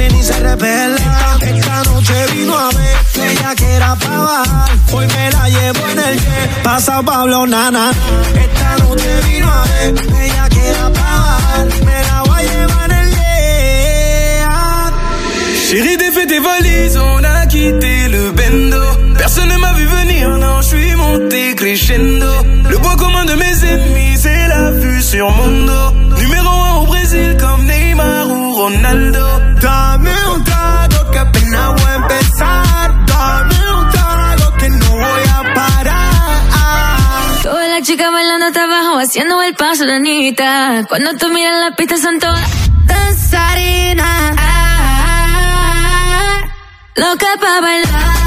tes 16.27 16.39
valises, 16.39 16.97
on 16.97 17.23
a 17.23 17.45
quitté 17.47 18.07
le 18.09 18.31
bendo. 18.31 18.81
Personne 19.17 19.49
ne 19.49 19.57
m'a 19.57 19.73
vu 19.73 19.85
venir, 19.85 20.29
non, 20.37 20.61
je 20.61 20.67
suis 20.67 20.95
monté 20.95 21.55
crescendo. 21.55 22.31
Le 22.69 22.77
point 22.77 22.95
commun 22.97 23.25
de 23.25 23.33
mes 23.33 23.55
ennemis, 23.65 24.17
c'est 24.17 24.47
la 24.47 24.71
vue 24.71 25.01
sur 25.01 25.29
mon 25.31 25.65
dos. 25.65 25.91
Numéro 26.19 26.49
un 26.49 26.81
au 26.81 26.85
Brésil, 26.85 27.37
comme 27.39 27.56
Ou 27.99 28.55
Ronaldo. 28.55 29.25
Dame 29.61 30.13
un 30.33 30.43
trago 30.43 31.11
que 31.11 31.19
apenas 31.19 31.73
voy 31.73 31.91
a 31.91 31.95
empezar. 31.95 33.05
Dame 33.05 33.73
un 33.75 33.89
trago 33.89 34.57
que 34.57 34.69
no 34.69 34.89
voy 34.91 35.23
a 35.37 35.53
parar. 35.53 37.41
Todas 37.43 37.69
las 37.69 37.81
chicas 37.83 38.11
bailando 38.11 38.45
hasta 38.47 38.63
abajo, 38.63 38.99
haciendo 38.99 39.41
el 39.41 39.55
paso 39.55 39.85
de 39.85 39.95
Anita. 39.95 40.85
Cuando 40.87 41.15
tú 41.17 41.29
miras 41.29 41.59
la 41.69 41.75
pista 41.75 41.97
son 41.97 42.19
todas 42.19 42.49
danzarinas. 42.85 44.35
Loca 46.95 47.27
pa' 47.39 47.61
bailar. 47.61 48.26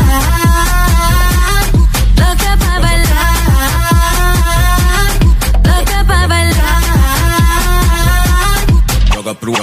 Tra, 9.40 9.56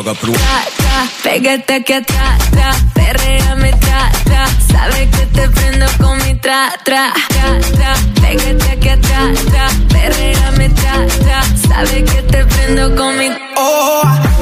tra, 0.75 1.07
pégate 1.21 1.75
aquí 1.75 1.93
atrás, 1.93 2.49
tra, 2.49 2.71
perréame, 2.95 3.71
tra, 3.73 4.09
tra. 4.25 4.45
Sabes 4.71 5.07
que 5.11 5.25
te 5.27 5.47
prendo 5.49 5.85
con 5.99 6.17
mi 6.17 6.35
tra, 6.39 6.69
tra, 6.83 7.13
tra, 7.29 7.59
tra. 7.75 7.93
Pégate 8.19 8.71
aquí 8.71 8.89
atrás, 8.89 9.45
tra, 9.45 9.67
perréame, 9.89 10.69
tra, 10.69 11.05
tra. 11.19 11.43
Sabes 11.67 12.03
que 12.11 12.23
te 12.23 12.43
prendo 12.45 12.95
con 12.95 13.17
mi... 13.19 13.29
Oh, 13.55 14.01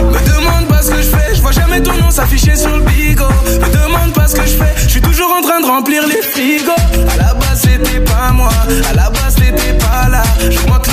me 0.09 0.19
demande 0.21 0.67
pas 0.69 0.81
ce 0.81 0.91
que 0.91 1.01
je 1.01 1.09
fais, 1.09 1.35
je 1.35 1.41
vois 1.41 1.51
jamais 1.51 1.81
ton 1.81 1.93
nom 1.95 2.11
s'afficher 2.11 2.55
sur 2.55 2.77
le 2.77 2.83
bigot. 2.83 3.27
Me 3.59 3.69
demande 3.73 4.13
pas 4.13 4.27
ce 4.29 4.35
que 4.35 4.45
je 4.45 4.55
fais, 4.55 4.73
je 4.83 4.89
suis 4.89 5.01
toujours 5.01 5.33
en 5.33 5.41
train 5.41 5.59
de 5.59 5.65
remplir 5.65 6.07
les 6.07 6.21
frigos. 6.21 6.71
À 7.11 7.17
la 7.17 7.33
base 7.33 7.61
c'était 7.61 7.99
pas 7.99 8.31
moi, 8.31 8.49
à 8.89 8.93
la 8.93 9.09
base 9.09 9.35
t'étais 9.35 9.73
pas 9.73 10.07
là. 10.09 10.23
Je 10.49 10.59
monte 10.69 10.87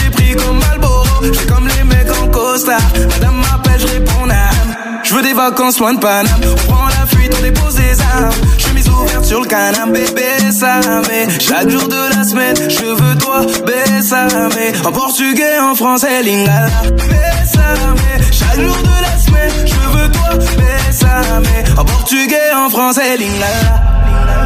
vacances 5.51 5.79
loin 5.81 5.95
de 5.95 5.99
Paname, 5.99 6.29
on 6.45 6.73
prend 6.73 6.87
la 6.87 7.07
fuite, 7.07 7.33
on 7.37 7.43
dépose 7.43 7.75
des 7.75 8.01
armes. 8.01 8.31
Chemise 8.59 8.89
ouverte 8.89 9.25
sur 9.25 9.41
le 9.41 9.47
canapé, 9.47 10.05
bébé, 10.15 10.53
ça 10.53 10.81
mais 11.09 11.27
chaque 11.41 11.69
jour 11.69 11.87
de 11.89 12.17
la 12.17 12.23
semaine, 12.25 12.57
je 12.69 12.87
veux 13.01 13.17
toi, 13.19 13.41
bésame. 13.67 14.51
En 14.85 14.93
portugais, 14.93 15.59
en 15.59 15.75
français, 15.75 16.23
lingala, 16.23 16.83
bésame. 17.11 17.97
Chaque 18.31 18.61
jour 18.61 18.77
de 18.91 18.97
la 19.07 19.19
semaine, 19.19 19.67
je 19.67 19.83
veux 19.95 20.09
toi, 20.11 20.31
bésame. 20.61 21.45
En 21.77 21.85
portugais, 21.85 22.53
en 22.55 22.71
français, 22.71 23.17
lingala. 23.17 23.83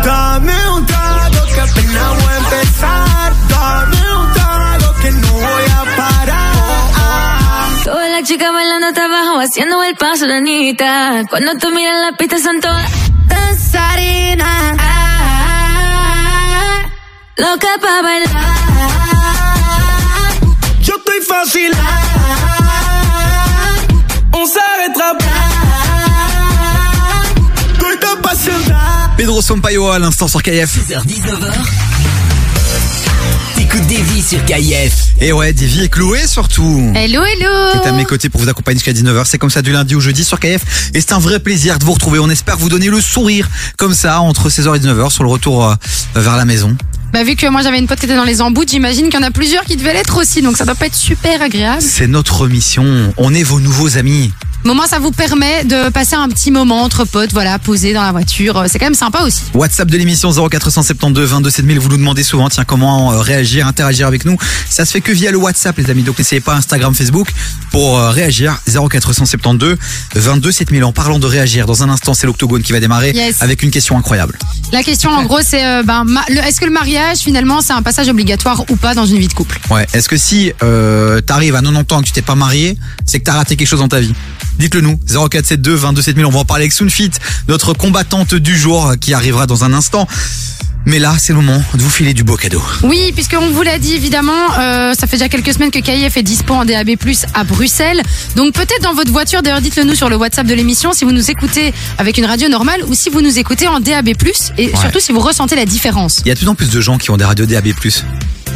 Dame 0.03 0.51
un 0.51 0.83
trago 0.85 1.43
que 1.55 1.61
apenas 1.61 2.11
voy 2.21 2.33
a 2.33 2.39
empezar. 2.45 3.33
Dame 3.51 4.01
un 4.17 4.33
trago 4.35 4.95
que 5.03 5.11
no 5.11 5.33
voy. 5.33 5.66
Todas 8.17 8.31
las 8.31 8.35
chicas 8.35 8.51
bailando 8.51 8.87
hasta 8.87 9.05
abajo, 9.05 9.41
haciendo 9.41 9.83
el 9.85 9.95
paso 9.95 10.27
de 10.27 10.37
Anita. 10.37 11.23
Cuando 11.29 11.55
tú 11.59 11.71
miras 11.71 12.01
la 12.01 12.17
pista 12.17 12.39
son 12.39 12.59
todas 12.63 12.91
danzarinas. 13.29 14.79
Loca 17.37 17.69
pa' 17.79 18.01
bailar. 18.03 18.31
Yo 20.81 20.95
estoy 20.97 21.21
fácil. 21.29 21.73
On 24.33 24.47
s'arrêtera 24.47 25.11
apasionada. 28.15 29.15
Pedro 29.19 29.43
Sampaio 29.43 29.91
à 29.91 29.99
l'instant 29.99 30.27
sur 30.27 30.43
KF. 30.43 30.75
6h-19h. 30.75 31.86
Vies 33.85 34.23
sur 34.23 34.43
KIF. 34.47 35.13
Et 35.21 35.33
ouais, 35.33 35.53
Davy 35.53 35.85
et 35.85 35.89
Chloé 35.89 36.27
surtout. 36.27 36.93
Hello, 36.95 37.23
hello. 37.23 37.73
Qui 37.73 37.79
est 37.79 37.87
à 37.87 37.93
mes 37.93 38.07
côtés 38.07 38.31
pour 38.31 38.41
vous 38.41 38.49
accompagner 38.49 38.79
jusqu'à 38.79 38.93
19h. 38.93 39.25
C'est 39.27 39.37
comme 39.37 39.51
ça 39.51 39.61
du 39.61 39.71
lundi 39.71 39.95
au 39.95 40.01
jeudi 40.01 40.25
sur 40.25 40.41
KF. 40.41 40.91
Et 40.95 41.01
c'est 41.01 41.13
un 41.13 41.19
vrai 41.19 41.41
plaisir 41.41 41.79
de 41.79 41.85
vous 41.85 41.93
retrouver. 41.93 42.19
On 42.19 42.31
espère 42.31 42.57
vous 42.57 42.71
donner 42.71 42.89
le 42.89 43.01
sourire 43.03 43.49
comme 43.77 43.93
ça 43.93 44.21
entre 44.21 44.49
16h 44.49 44.77
et 44.77 44.81
19h 44.81 45.11
sur 45.11 45.25
le 45.25 45.29
retour 45.29 45.69
euh, 45.69 45.75
vers 46.15 46.37
la 46.37 46.47
maison. 46.47 46.75
Bah, 47.13 47.23
vu 47.23 47.37
que 47.37 47.47
moi 47.49 47.61
j'avais 47.61 47.79
une 47.79 47.87
pote 47.87 47.99
qui 47.99 48.07
était 48.07 48.17
dans 48.17 48.25
les 48.25 48.41
embouts, 48.41 48.65
j'imagine 48.67 49.11
qu'il 49.11 49.21
y 49.21 49.23
en 49.23 49.27
a 49.27 49.31
plusieurs 49.31 49.65
qui 49.65 49.77
devaient 49.77 49.95
l'être 49.95 50.19
aussi, 50.19 50.43
donc 50.43 50.57
ça 50.57 50.65
doit 50.65 50.75
pas 50.75 50.87
être 50.87 50.95
super 50.95 51.43
agréable. 51.43 51.83
C'est 51.83 52.07
notre 52.07 52.49
mission. 52.49 53.13
On 53.19 53.35
est 53.35 53.43
vos 53.43 53.61
nouveaux 53.61 53.99
amis. 53.99 54.33
Mais 54.67 54.73
au 54.73 54.75
moins 54.75 54.89
ça 54.89 54.99
vous 54.99 55.13
permet 55.13 55.63
de 55.63 55.91
passer 55.91 56.17
un 56.17 56.29
petit 56.29 56.51
moment 56.51 56.83
entre 56.83 57.05
potes, 57.05 57.33
voilà, 57.33 57.57
posé 57.61 57.93
dans 57.95 58.03
la 58.03 58.11
voiture. 58.11 58.65
C'est 58.67 58.81
quand 58.81 58.87
même 58.87 58.95
sympa 58.95 59.23
aussi. 59.23 59.43
WhatsApp 59.55 59.89
de 59.89 59.97
l'émission 59.97 60.33
0472 60.33 61.31
22 61.31 61.51
7000. 61.51 61.79
Vous 61.79 61.89
nous 61.89 61.99
demandez 61.99 62.25
souvent, 62.25 62.49
tiens, 62.49 62.65
comment 62.65 63.13
euh, 63.13 63.21
réagir, 63.21 63.69
interagir 63.69 64.09
avec 64.09 64.25
nous. 64.25 64.37
Ça 64.69 64.85
se 64.85 64.91
fait 64.91 65.01
que 65.01 65.13
via 65.13 65.31
le 65.31 65.37
WhatsApp, 65.39 65.79
les 65.79 65.89
amis. 65.89 66.03
Donc 66.03 66.19
n'essayez 66.19 66.41
pas 66.41 66.57
Instagram, 66.57 66.97
Facebook 66.97 67.29
pour 67.71 67.97
euh, 67.97 68.11
réagir. 68.11 68.59
0472 68.67 69.77
22 70.17 70.51
7000. 70.51 70.83
En 70.83 70.93
parlant 70.93 71.21
de 71.21 71.27
réagir, 71.27 71.67
dans 71.67 71.85
un 71.85 71.89
instant, 71.89 72.13
c'est 72.15 72.27
l'octogone 72.27 72.63
qui 72.63 72.73
va 72.73 72.81
démarrer 72.81 73.13
Yes. 73.13 73.43
avec 73.43 73.63
une 73.63 73.71
question 73.71 73.97
incroyable. 73.97 74.37
La 74.73 74.83
question 74.83 75.11
en 75.11 75.23
gros 75.23 75.43
c'est 75.43 75.65
euh, 75.65 75.85
ben, 75.85 76.05
est-ce 76.45 76.59
que 76.61 76.65
le 76.65 76.73
mariage 76.73 77.19
finalement 77.19 77.61
c'est 77.61 77.73
un 77.73 77.83
passage 77.83 78.09
obligatoire 78.09 78.65
ou 78.69 78.75
pas 78.75 78.95
dans 78.95 79.07
une 79.07 79.19
vie 79.19 79.29
de 79.29 79.33
couple? 79.33 79.61
Ouais. 79.71 79.87
Est-ce 79.93 80.09
que 80.09 80.17
si 80.17 80.51
euh, 80.65 81.21
t'arrives 81.21 81.55
à 81.55 81.61
90 81.61 81.95
ans 81.95 82.01
et 82.01 82.03
que 82.03 82.07
tu 82.09 82.13
t'es 82.13 82.21
pas 82.23 82.35
marié, 82.35 82.77
c'est 83.05 83.21
que 83.21 83.25
t'as 83.25 83.35
raté 83.35 83.55
quelque 83.55 83.69
chose 83.69 83.79
dans 83.79 83.87
ta 83.87 84.01
vie? 84.01 84.13
Dites-le 84.59 84.81
nous. 84.81 84.99
0472 85.07 85.81
22 85.81 86.03
7000. 86.03 86.27
On 86.27 86.31
va 86.31 86.41
en 86.41 86.45
parler 86.45 86.65
avec 86.65 86.73
Soonfit, 86.73 87.11
notre 87.49 87.73
combattante 87.75 88.35
du 88.35 88.57
jour 88.57 88.95
qui 89.01 89.15
arrivera 89.15 89.47
dans 89.47 89.65
un 89.65 89.73
instant. 89.73 90.07
Mais 90.89 91.01
là, 91.01 91.17
c'est 91.19 91.33
le 91.33 91.41
moment 91.41 91.61
de 91.75 91.83
vous 91.83 91.91
filer 91.91 92.15
du 92.15 92.23
beau 92.23 92.37
cadeau. 92.37 92.63
Oui, 92.85 93.11
puisqu'on 93.13 93.51
vous 93.51 93.63
l'a 93.63 93.77
dit 93.81 93.95
évidemment, 93.95 94.33
euh, 94.59 94.95
ça 94.95 95.09
fait 95.09 95.17
déjà 95.17 95.29
quelques 95.29 95.53
semaines 95.53 95.73
que 95.73 95.81
KIF 95.81 96.17
est 96.17 96.23
dispo 96.23 96.55
en 96.55 96.65
DAB+ 96.65 96.91
à 97.35 97.43
Bruxelles. 97.43 98.01
Donc 98.37 98.55
peut-être 98.55 98.83
dans 98.83 98.95
votre 98.95 99.11
voiture, 99.11 99.43
d'ailleurs 99.43 99.61
dites-le 99.61 99.83
nous 99.83 99.97
sur 99.97 100.09
le 100.09 100.15
WhatsApp 100.17 100.47
de 100.47 100.55
l'émission 100.55 100.93
si 100.93 101.05
vous 101.05 101.11
nous 101.11 101.29
écoutez 101.29 101.75
avec 101.99 102.19
une 102.19 102.25
radio 102.27 102.49
normale 102.49 102.83
ou 102.87 102.95
si 102.95 103.11
vous 103.11 103.21
nous 103.21 103.37
écoutez 103.39 103.67
en 103.67 103.81
DAB+, 103.81 104.09
et 104.11 104.15
Ouais. 104.69 104.73
surtout 104.81 105.01
si 105.01 105.11
vous 105.11 105.21
ressentez 105.21 105.57
la 105.57 105.65
différence. 105.65 106.21
Il 106.25 106.29
y 106.29 106.31
a 106.31 106.35
de 106.35 106.39
plus 106.39 106.49
en 106.49 106.55
plus 106.55 106.71
de 106.71 106.81
gens 106.81 106.99
qui 106.99 107.11
ont 107.11 107.17
des 107.17 107.25
radios 107.25 107.47
DAB+. 107.47 107.67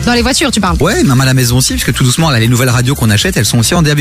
Dans 0.07 0.15
les 0.15 0.23
voitures, 0.23 0.51
tu 0.51 0.63
parles. 0.63 0.79
Ouais, 0.81 1.03
même 1.05 1.21
à 1.21 1.27
la 1.27 1.35
maison 1.35 1.59
aussi, 1.59 1.75
parce 1.75 1.85
que 1.85 1.91
tout 1.91 2.05
doucement, 2.05 2.31
là, 2.31 2.41
les 2.41 2.49
nouvelles 2.49 2.71
radios 2.71 2.95
qu'on 2.95 3.11
achète, 3.11 3.37
elles 3.37 3.45
sont 3.45 3.59
aussi 3.59 3.75
en 3.75 3.83
DAB+. 3.83 3.99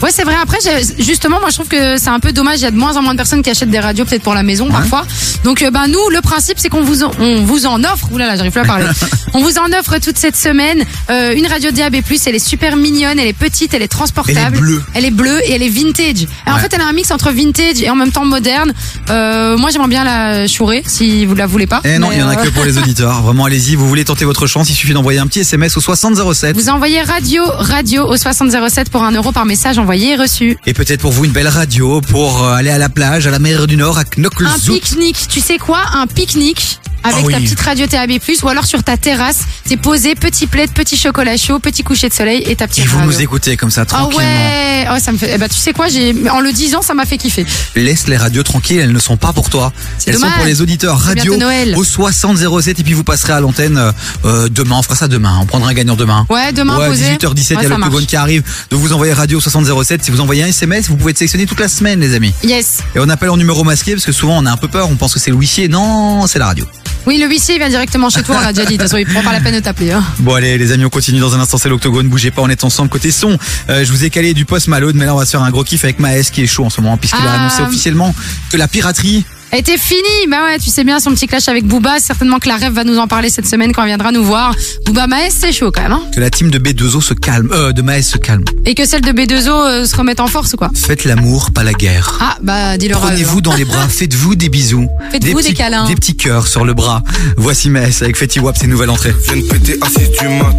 Ouais, 0.00 0.08
c'est 0.10 0.22
vrai. 0.24 0.34
Après, 0.42 0.56
justement, 0.98 1.40
moi, 1.40 1.50
je 1.50 1.56
trouve 1.56 1.68
que 1.68 1.98
c'est 1.98 2.08
un 2.08 2.20
peu 2.20 2.32
dommage. 2.32 2.60
Il 2.60 2.62
y 2.62 2.66
a 2.66 2.70
de 2.70 2.76
moins 2.78 2.96
en 2.96 3.02
moins 3.02 3.12
de 3.12 3.18
personnes 3.18 3.42
qui 3.42 3.50
achètent 3.50 3.68
des 3.68 3.78
radios, 3.78 4.06
peut-être 4.06 4.22
pour 4.22 4.32
la 4.32 4.42
maison, 4.42 4.70
parfois. 4.70 5.06
Donc, 5.44 5.60
euh, 5.60 5.70
ben, 5.70 5.88
nous, 5.88 6.08
le 6.10 6.22
principe, 6.22 6.58
c'est 6.58 6.70
qu'on 6.70 6.80
vous, 6.80 7.02
en, 7.02 7.10
on 7.20 7.42
vous 7.44 7.66
en 7.66 7.71
offre. 7.84 8.08
Ouh 8.12 8.18
là 8.18 8.26
là, 8.26 8.36
j'arrive 8.36 8.52
plus 8.52 8.60
à 8.60 8.64
parler. 8.64 8.86
on 9.34 9.42
vous 9.42 9.58
en 9.58 9.72
offre 9.78 9.98
toute 9.98 10.18
cette 10.18 10.36
semaine 10.36 10.82
euh, 11.10 11.34
une 11.34 11.46
radio 11.46 11.70
DAB+. 11.70 11.96
Elle 12.26 12.34
est 12.34 12.38
super 12.38 12.76
mignonne, 12.76 13.18
elle 13.18 13.28
est 13.28 13.32
petite, 13.32 13.74
elle 13.74 13.82
est 13.82 13.88
transportable. 13.88 14.38
Elle 14.40 14.54
est 14.54 14.60
bleue. 14.60 14.82
Elle 14.94 15.04
est 15.04 15.10
bleue 15.10 15.40
et 15.44 15.52
elle 15.52 15.62
est 15.62 15.68
vintage. 15.68 16.22
Et 16.46 16.50
En 16.50 16.58
fait, 16.58 16.72
elle 16.74 16.80
a 16.80 16.86
un 16.86 16.92
mix 16.92 17.10
entre 17.10 17.30
vintage 17.32 17.80
et 17.82 17.90
en 17.90 17.96
même 17.96 18.12
temps 18.12 18.24
moderne. 18.24 18.72
Euh, 19.10 19.56
moi, 19.56 19.70
j'aimerais 19.70 19.88
bien 19.88 20.04
la 20.04 20.46
chourer, 20.46 20.82
si 20.86 21.24
vous 21.26 21.34
la 21.34 21.46
voulez 21.46 21.66
pas. 21.66 21.80
Eh 21.84 21.98
non, 21.98 22.10
il 22.12 22.18
y 22.18 22.22
en 22.22 22.28
a 22.28 22.38
euh, 22.38 22.44
que 22.44 22.48
pour 22.50 22.64
les 22.64 22.78
auditeurs. 22.82 23.22
Vraiment, 23.22 23.44
allez-y, 23.44 23.74
vous 23.76 23.88
voulez 23.88 24.04
tenter 24.04 24.24
votre 24.24 24.46
chance, 24.46 24.70
il 24.70 24.74
suffit 24.74 24.92
d'envoyer 24.92 25.18
un 25.18 25.26
petit 25.26 25.40
SMS 25.40 25.76
au 25.76 25.80
6007. 25.80 26.56
Vous 26.56 26.68
envoyez 26.68 27.00
radio, 27.02 27.42
radio 27.46 28.04
au 28.06 28.16
6007 28.16 28.90
pour 28.90 29.02
un 29.04 29.12
euro 29.12 29.32
par 29.32 29.44
message 29.46 29.78
envoyé 29.78 30.12
et 30.12 30.16
reçu. 30.16 30.56
Et 30.66 30.74
peut-être 30.74 31.00
pour 31.00 31.12
vous 31.12 31.24
une 31.24 31.32
belle 31.32 31.48
radio 31.48 32.00
pour 32.00 32.46
aller 32.46 32.70
à 32.70 32.78
la 32.78 32.88
plage, 32.88 33.26
à 33.26 33.30
la 33.30 33.38
mer 33.38 33.66
du 33.66 33.76
Nord, 33.76 33.98
à 33.98 34.02
Un 34.02 34.04
Knocklezout. 34.16 34.74
pique-nique, 34.74 35.28
tu 35.28 35.40
sais 35.40 35.58
quoi? 35.58 35.80
Un 35.94 36.06
pique-nique 36.06 36.78
avec 37.04 37.26
oui. 37.26 37.32
ta 37.34 37.40
petite 37.40 37.60
radio 37.62 37.86
TAB+, 37.86 38.12
ou 38.42 38.48
alors 38.48 38.64
sur 38.66 38.82
ta 38.82 38.96
terrasse, 38.96 39.40
t'es 39.68 39.76
posé, 39.76 40.14
petit 40.14 40.46
plaid, 40.46 40.70
petit 40.72 40.96
chocolat 40.96 41.36
chaud, 41.36 41.58
petit 41.58 41.82
coucher 41.82 42.08
de 42.08 42.14
soleil 42.14 42.42
et 42.46 42.56
ta 42.56 42.66
petite 42.66 42.84
Et 42.84 42.88
vous 42.88 42.98
radio. 42.98 43.12
nous 43.12 43.20
écoutez 43.20 43.56
comme 43.56 43.70
ça, 43.70 43.82
Ah 43.82 43.86
tranquillement. 43.86 44.18
ouais, 44.18 44.86
oh, 44.92 44.98
ça 45.00 45.12
me 45.12 45.18
fait. 45.18 45.32
Eh 45.34 45.38
ben, 45.38 45.48
tu 45.48 45.54
sais 45.56 45.72
quoi, 45.72 45.88
j'ai 45.88 46.14
en 46.30 46.40
le 46.40 46.52
disant, 46.52 46.82
ça 46.82 46.94
m'a 46.94 47.04
fait 47.06 47.18
kiffer. 47.18 47.46
Laisse 47.76 48.08
les 48.08 48.16
radios 48.16 48.42
tranquilles, 48.42 48.78
elles 48.80 48.92
ne 48.92 48.98
sont 48.98 49.16
pas 49.16 49.32
pour 49.32 49.48
toi. 49.50 49.72
Elles 50.06 50.14
dommage. 50.14 50.30
sont 50.30 50.36
pour 50.36 50.46
les 50.46 50.60
auditeurs. 50.60 50.98
C'est 51.00 51.06
Radio 51.08 51.32
bientôt 51.32 51.44
Noël. 51.46 51.74
au 51.76 51.84
6007 51.84 52.80
et 52.80 52.82
puis 52.82 52.92
vous 52.94 53.04
passerez 53.04 53.32
à 53.34 53.40
l'antenne 53.40 53.78
euh, 53.78 53.92
euh, 54.24 54.48
demain. 54.48 54.76
On 54.78 54.82
fera 54.82 54.96
ça 54.96 55.08
demain. 55.08 55.38
On 55.40 55.46
prendra 55.46 55.70
un 55.70 55.74
gagnant 55.74 55.96
demain. 55.96 56.26
Ouais, 56.30 56.52
demain 56.52 56.76
Ouais, 56.78 56.88
posé. 56.88 57.04
18h17, 57.04 57.46
il 57.52 57.56
Ouais, 57.56 57.62
y 57.62 57.66
a 57.66 57.68
l'octogone 57.68 57.90
marche. 57.92 58.06
qui 58.06 58.16
arrive. 58.16 58.42
Donc 58.70 58.80
vous 58.80 58.92
envoyez 58.92 59.12
radio 59.12 59.38
au 59.38 59.40
6007. 59.40 60.04
Si 60.04 60.10
vous 60.10 60.20
envoyez 60.20 60.42
un 60.42 60.48
SMS, 60.48 60.88
vous 60.88 60.96
pouvez 60.96 61.10
être 61.12 61.18
sélectionné 61.18 61.46
toute 61.46 61.60
la 61.60 61.68
semaine, 61.68 62.00
les 62.00 62.14
amis. 62.14 62.32
Yes. 62.42 62.78
Et 62.94 62.98
on 62.98 63.08
appelle 63.08 63.30
en 63.30 63.36
numéro 63.36 63.62
masqué 63.64 63.92
parce 63.92 64.04
que 64.04 64.12
souvent 64.12 64.36
on 64.38 64.46
a 64.46 64.50
un 64.50 64.56
peu 64.56 64.68
peur. 64.68 64.88
On 64.90 64.96
pense 64.96 65.14
que 65.14 65.20
c'est 65.20 65.30
le 65.30 65.36
huissier. 65.36 65.68
Non, 65.68 66.26
c'est 66.26 66.38
la 66.38 66.46
radio. 66.46 66.66
Oui, 67.06 67.18
le 67.18 67.26
huissier 67.28 67.51
il 67.54 67.58
vient 67.58 67.68
directement 67.68 68.10
chez 68.10 68.22
toi, 68.22 68.36
on 68.38 68.40
l'a 68.44 68.52
déjà 68.52 68.64
dit. 68.66 68.76
De 68.76 68.82
toute 68.82 68.88
façon, 68.90 68.96
il 68.98 69.06
prend 69.06 69.22
pas 69.22 69.32
la 69.32 69.40
peine 69.40 69.54
de 69.54 69.60
t'appeler. 69.60 69.92
Hein. 69.92 70.02
Bon 70.20 70.34
allez 70.34 70.58
les 70.58 70.72
amis 70.72 70.84
on 70.84 70.90
continue 70.90 71.20
dans 71.20 71.34
un 71.34 71.40
instant 71.40 71.58
c'est 71.58 71.68
l'octogone 71.68 72.08
bougez 72.08 72.30
pas 72.30 72.42
on 72.42 72.48
est 72.48 72.64
ensemble 72.64 72.88
côté 72.88 73.10
son 73.10 73.36
Euh, 73.68 73.84
je 73.84 73.90
vous 73.92 74.04
ai 74.04 74.10
calé 74.10 74.34
du 74.34 74.44
post 74.44 74.68
Malone 74.68 74.96
mais 74.96 75.04
là 75.06 75.14
on 75.14 75.18
va 75.18 75.24
se 75.24 75.30
faire 75.32 75.42
un 75.42 75.50
gros 75.50 75.64
kiff 75.64 75.84
avec 75.84 75.98
Maes 75.98 76.22
qui 76.32 76.42
est 76.42 76.46
chaud 76.46 76.64
en 76.64 76.70
ce 76.70 76.80
moment 76.80 76.96
puisqu'il 76.96 77.24
a 77.26 77.32
Ah. 77.32 77.40
annoncé 77.40 77.62
officiellement 77.62 78.14
que 78.50 78.56
la 78.56 78.68
piraterie 78.68 79.24
était 79.58 79.76
finie, 79.76 80.26
bah 80.30 80.44
ouais, 80.46 80.58
tu 80.58 80.70
sais 80.70 80.82
bien 80.82 80.98
son 80.98 81.10
petit 81.12 81.26
clash 81.26 81.48
avec 81.48 81.66
Booba. 81.66 81.98
Certainement 82.00 82.38
que 82.38 82.48
la 82.48 82.56
rêve 82.56 82.72
va 82.72 82.84
nous 82.84 82.98
en 82.98 83.06
parler 83.06 83.28
cette 83.28 83.46
semaine 83.46 83.72
quand 83.72 83.82
elle 83.82 83.88
viendra 83.88 84.10
nous 84.10 84.24
voir. 84.24 84.54
Booba 84.86 85.06
Maes, 85.06 85.30
c'est 85.30 85.52
chaud 85.52 85.70
quand 85.70 85.82
même. 85.82 85.92
Hein 85.92 86.02
que 86.14 86.20
la 86.20 86.30
team 86.30 86.50
de 86.50 86.58
B2O 86.58 87.00
se 87.00 87.14
calme 87.14 87.50
euh, 87.52 87.72
de 87.72 87.82
Maes 87.82 88.02
se 88.02 88.18
calme 88.18 88.44
Et 88.64 88.74
que 88.74 88.86
celle 88.86 89.02
de 89.02 89.12
B2O 89.12 89.48
euh, 89.48 89.84
se 89.84 89.94
remette 89.96 90.20
en 90.20 90.26
force 90.26 90.54
ou 90.54 90.56
quoi 90.56 90.70
faites 90.74 91.04
l'amour 91.04 91.50
pas 91.50 91.62
la 91.62 91.72
guerre 91.74 92.18
Ah 92.20 92.36
bah 92.42 92.76
dis-leur. 92.78 93.00
Prenez-vous 93.00 93.40
dans 93.40 93.54
les 93.54 93.64
bras, 93.64 93.88
faites-vous 93.88 94.34
des 94.36 94.48
bisous. 94.48 94.88
Faites-vous 95.10 95.28
des 95.28 95.34
petits, 95.34 95.54
câlins. 95.54 95.86
Des 95.86 95.94
petits 95.94 96.16
cœurs 96.16 96.46
sur 96.46 96.64
le 96.64 96.74
bras. 96.74 97.02
Voici 97.36 97.68
Maes 97.70 98.00
avec 98.00 98.16
Fetty 98.16 98.40
Wap, 98.40 98.56
ses 98.56 98.66
nouvelles 98.66 98.90
entrées. 98.90 99.14
Viens 99.26 99.36
de 99.36 99.42
péter 99.48 99.78
assis 99.82 100.08
du 100.08 100.28
mat. 100.28 100.56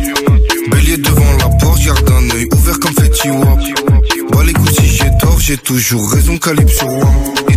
Bélier 0.72 0.97
devant 0.97 1.38
la 1.39 1.49
porte, 1.57 1.83
garde 1.83 2.09
un 2.09 2.35
œil 2.35 2.47
ouvert 2.53 2.80
comme 2.80 2.93
Fetty 2.93 3.30
Wap. 3.30 3.59
Bah 4.31 4.39
les 4.45 4.53
coups 4.53 4.73
si 4.75 4.88
j'ai 4.88 5.09
tort, 5.19 5.39
j'ai 5.39 5.57
toujours 5.57 6.11
raison, 6.11 6.38
calibre 6.38 6.72
sur 6.72 6.88
one. 6.88 7.52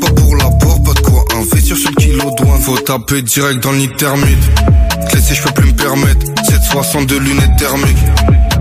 Pas 0.00 0.10
pour 0.12 0.36
la 0.36 0.50
porte, 0.50 0.84
pas 0.84 0.94
de 0.94 1.00
quoi 1.00 1.24
investir 1.34 1.76
sur 1.76 1.90
le 1.90 1.96
kilo 1.96 2.30
douane. 2.36 2.60
Faut 2.60 2.78
taper 2.78 3.22
direct 3.22 3.62
dans 3.62 3.72
thermite. 3.96 4.38
Laisser, 5.12 5.34
je 5.34 5.42
peux 5.42 5.52
plus 5.52 5.72
me 5.72 5.76
permettre. 5.76 6.26
760 6.48 7.06
de 7.06 7.18
lunettes 7.18 7.56
thermiques. 7.58 8.04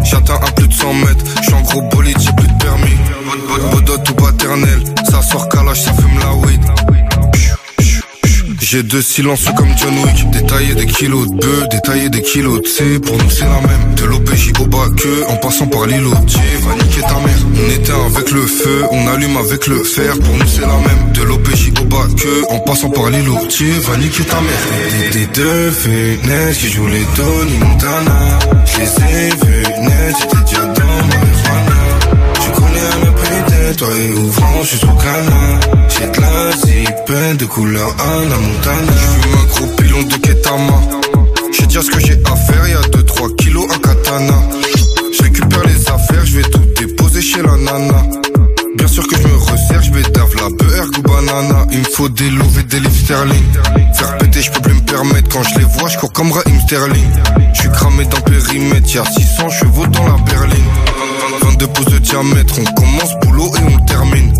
J'atteins 0.03 0.35
à 0.35 0.51
plus 0.51 0.67
de 0.67 0.73
100 0.73 0.93
mètres. 0.93 1.25
J'suis 1.41 1.53
en 1.53 1.61
gros 1.61 1.81
bolide, 1.83 2.17
j'ai 2.19 2.33
plus 2.33 2.47
de 2.47 2.63
permis. 2.63 2.97
Bodot 3.71 4.03
ou 4.09 4.13
paternel. 4.13 4.83
Ça 5.09 5.21
sort 5.21 5.47
calage, 5.49 5.81
ça 5.81 5.93
fume 5.93 6.19
la 6.19 6.33
weed. 6.35 6.61
J'ai 8.61 8.83
deux 8.83 9.01
silences 9.01 9.45
comme 9.57 9.75
John 9.75 9.93
Wick. 10.03 10.29
Détailler 10.29 10.75
des 10.75 10.85
kilos 10.85 11.27
de 11.29 11.35
bœufs, 11.35 11.67
détailler 11.71 12.09
des 12.09 12.21
kilos 12.21 12.61
de 12.61 12.67
C 12.67 12.99
Pour 12.99 13.17
nous 13.17 13.29
c'est 13.29 13.45
la 13.45 13.59
même. 13.67 13.95
De 13.95 14.05
l'OPJ 14.05 14.53
au 14.59 14.65
bas 14.67 14.87
que 14.95 15.27
En 15.29 15.37
passant 15.37 15.67
par 15.67 15.87
l'îlot. 15.87 16.11
Va 16.11 16.75
niquer 16.75 17.01
ta 17.01 17.15
mère. 17.15 17.39
On 17.55 17.69
éteint 17.71 18.05
avec 18.05 18.31
le 18.31 18.45
feu, 18.45 18.83
on 18.91 19.07
allume 19.07 19.35
avec 19.37 19.65
le 19.65 19.83
fer. 19.83 20.13
Pour 20.19 20.37
nous 20.37 20.47
c'est 20.47 20.61
la 20.61 20.77
même. 20.77 21.11
De 21.13 21.23
l'OPJ 21.23 21.71
au 21.81 21.85
bas 21.85 22.07
que 22.15 22.53
En 22.53 22.59
passant 22.59 22.91
par 22.91 23.09
l'îlot. 23.09 23.33
Va 23.35 23.97
niquer 23.97 24.23
ta 24.25 24.39
mère. 24.41 25.11
Des, 25.11 25.25
deux 25.25 25.71
fenêtres 25.71 26.59
qui 26.59 26.69
jouent 26.69 26.87
les 26.87 27.05
Tony 27.15 27.57
Montana. 27.57 28.39
Je 28.65 28.79
les 28.79 29.27
ai 29.27 29.31
j'étais 30.19 30.43
déjà 30.45 30.65
dans 30.65 31.07
marijuana 31.07 31.30
toi 33.81 33.89
et 33.97 34.13
ouvrant, 34.13 34.61
je 34.61 34.67
suis 34.67 34.77
sous 34.77 34.85
canard 34.85 35.59
J'ai 35.89 36.07
de 36.07 36.21
la 36.21 36.51
zipette 36.51 37.37
de 37.37 37.45
couleur 37.45 37.95
Anna 37.99 38.35
Montana 38.37 38.91
J'fume 38.95 39.33
un 39.33 39.45
gros 39.47 39.75
pilon 39.75 40.03
de 40.03 40.15
Ketama. 40.17 40.81
J'ai 41.51 41.65
dire 41.65 41.83
ce 41.83 41.89
que 41.89 41.99
j'ai 41.99 42.19
à 42.25 42.35
faire, 42.35 42.67
y'a 42.67 42.81
2-3 42.81 43.35
kilos 43.37 43.65
à 43.73 43.79
katana. 43.79 44.37
Je 45.17 45.23
récupère 45.23 45.63
les 45.65 45.89
affaires, 45.89 46.25
je 46.25 46.37
vais 46.37 46.43
tout 46.43 46.65
déposer 46.77 47.21
chez 47.21 47.41
la 47.41 47.57
nana. 47.57 48.03
Bien 48.75 48.87
sûr 48.87 49.07
que 49.07 49.15
je 49.15 49.27
me 49.27 49.35
resserre, 49.35 49.81
je 49.81 49.91
vais 49.91 50.03
dave 50.03 50.35
la 50.35 50.49
beurre 50.49 50.87
ou 50.97 51.01
banana. 51.01 51.65
Il 51.71 51.79
me 51.79 51.85
faut 51.85 52.09
des 52.09 52.29
louves 52.29 52.59
et 52.59 52.63
des 52.63 52.79
livres 52.79 53.03
sterling. 53.03 53.51
Faire 53.95 54.17
péter, 54.19 54.41
je 54.41 54.51
peux 54.51 54.61
plus 54.61 54.75
me 54.75 54.81
permettre. 54.81 55.29
Quand 55.29 55.43
je 55.43 55.59
les 55.59 55.65
vois, 55.65 55.89
je 55.89 55.97
cours 55.97 56.13
comme 56.13 56.31
Raheem 56.31 56.59
Sterling. 56.61 57.11
Je 57.53 57.61
suis 57.61 57.69
cramé 57.69 58.05
dans 58.05 58.21
périmètre, 58.21 58.95
y'a 58.95 59.05
600 59.05 59.49
chevaux 59.49 59.87
dans 59.87 60.03
la 60.03 60.17
berline 60.23 60.80
22 61.61 61.73
pouces 61.73 61.93
de 61.93 61.99
diamètre, 61.99 62.55
on 62.59 62.73
commence 62.73 63.15
boulot 63.21 63.51
et 63.55 63.73
on 63.75 63.85
termine. 63.85 64.33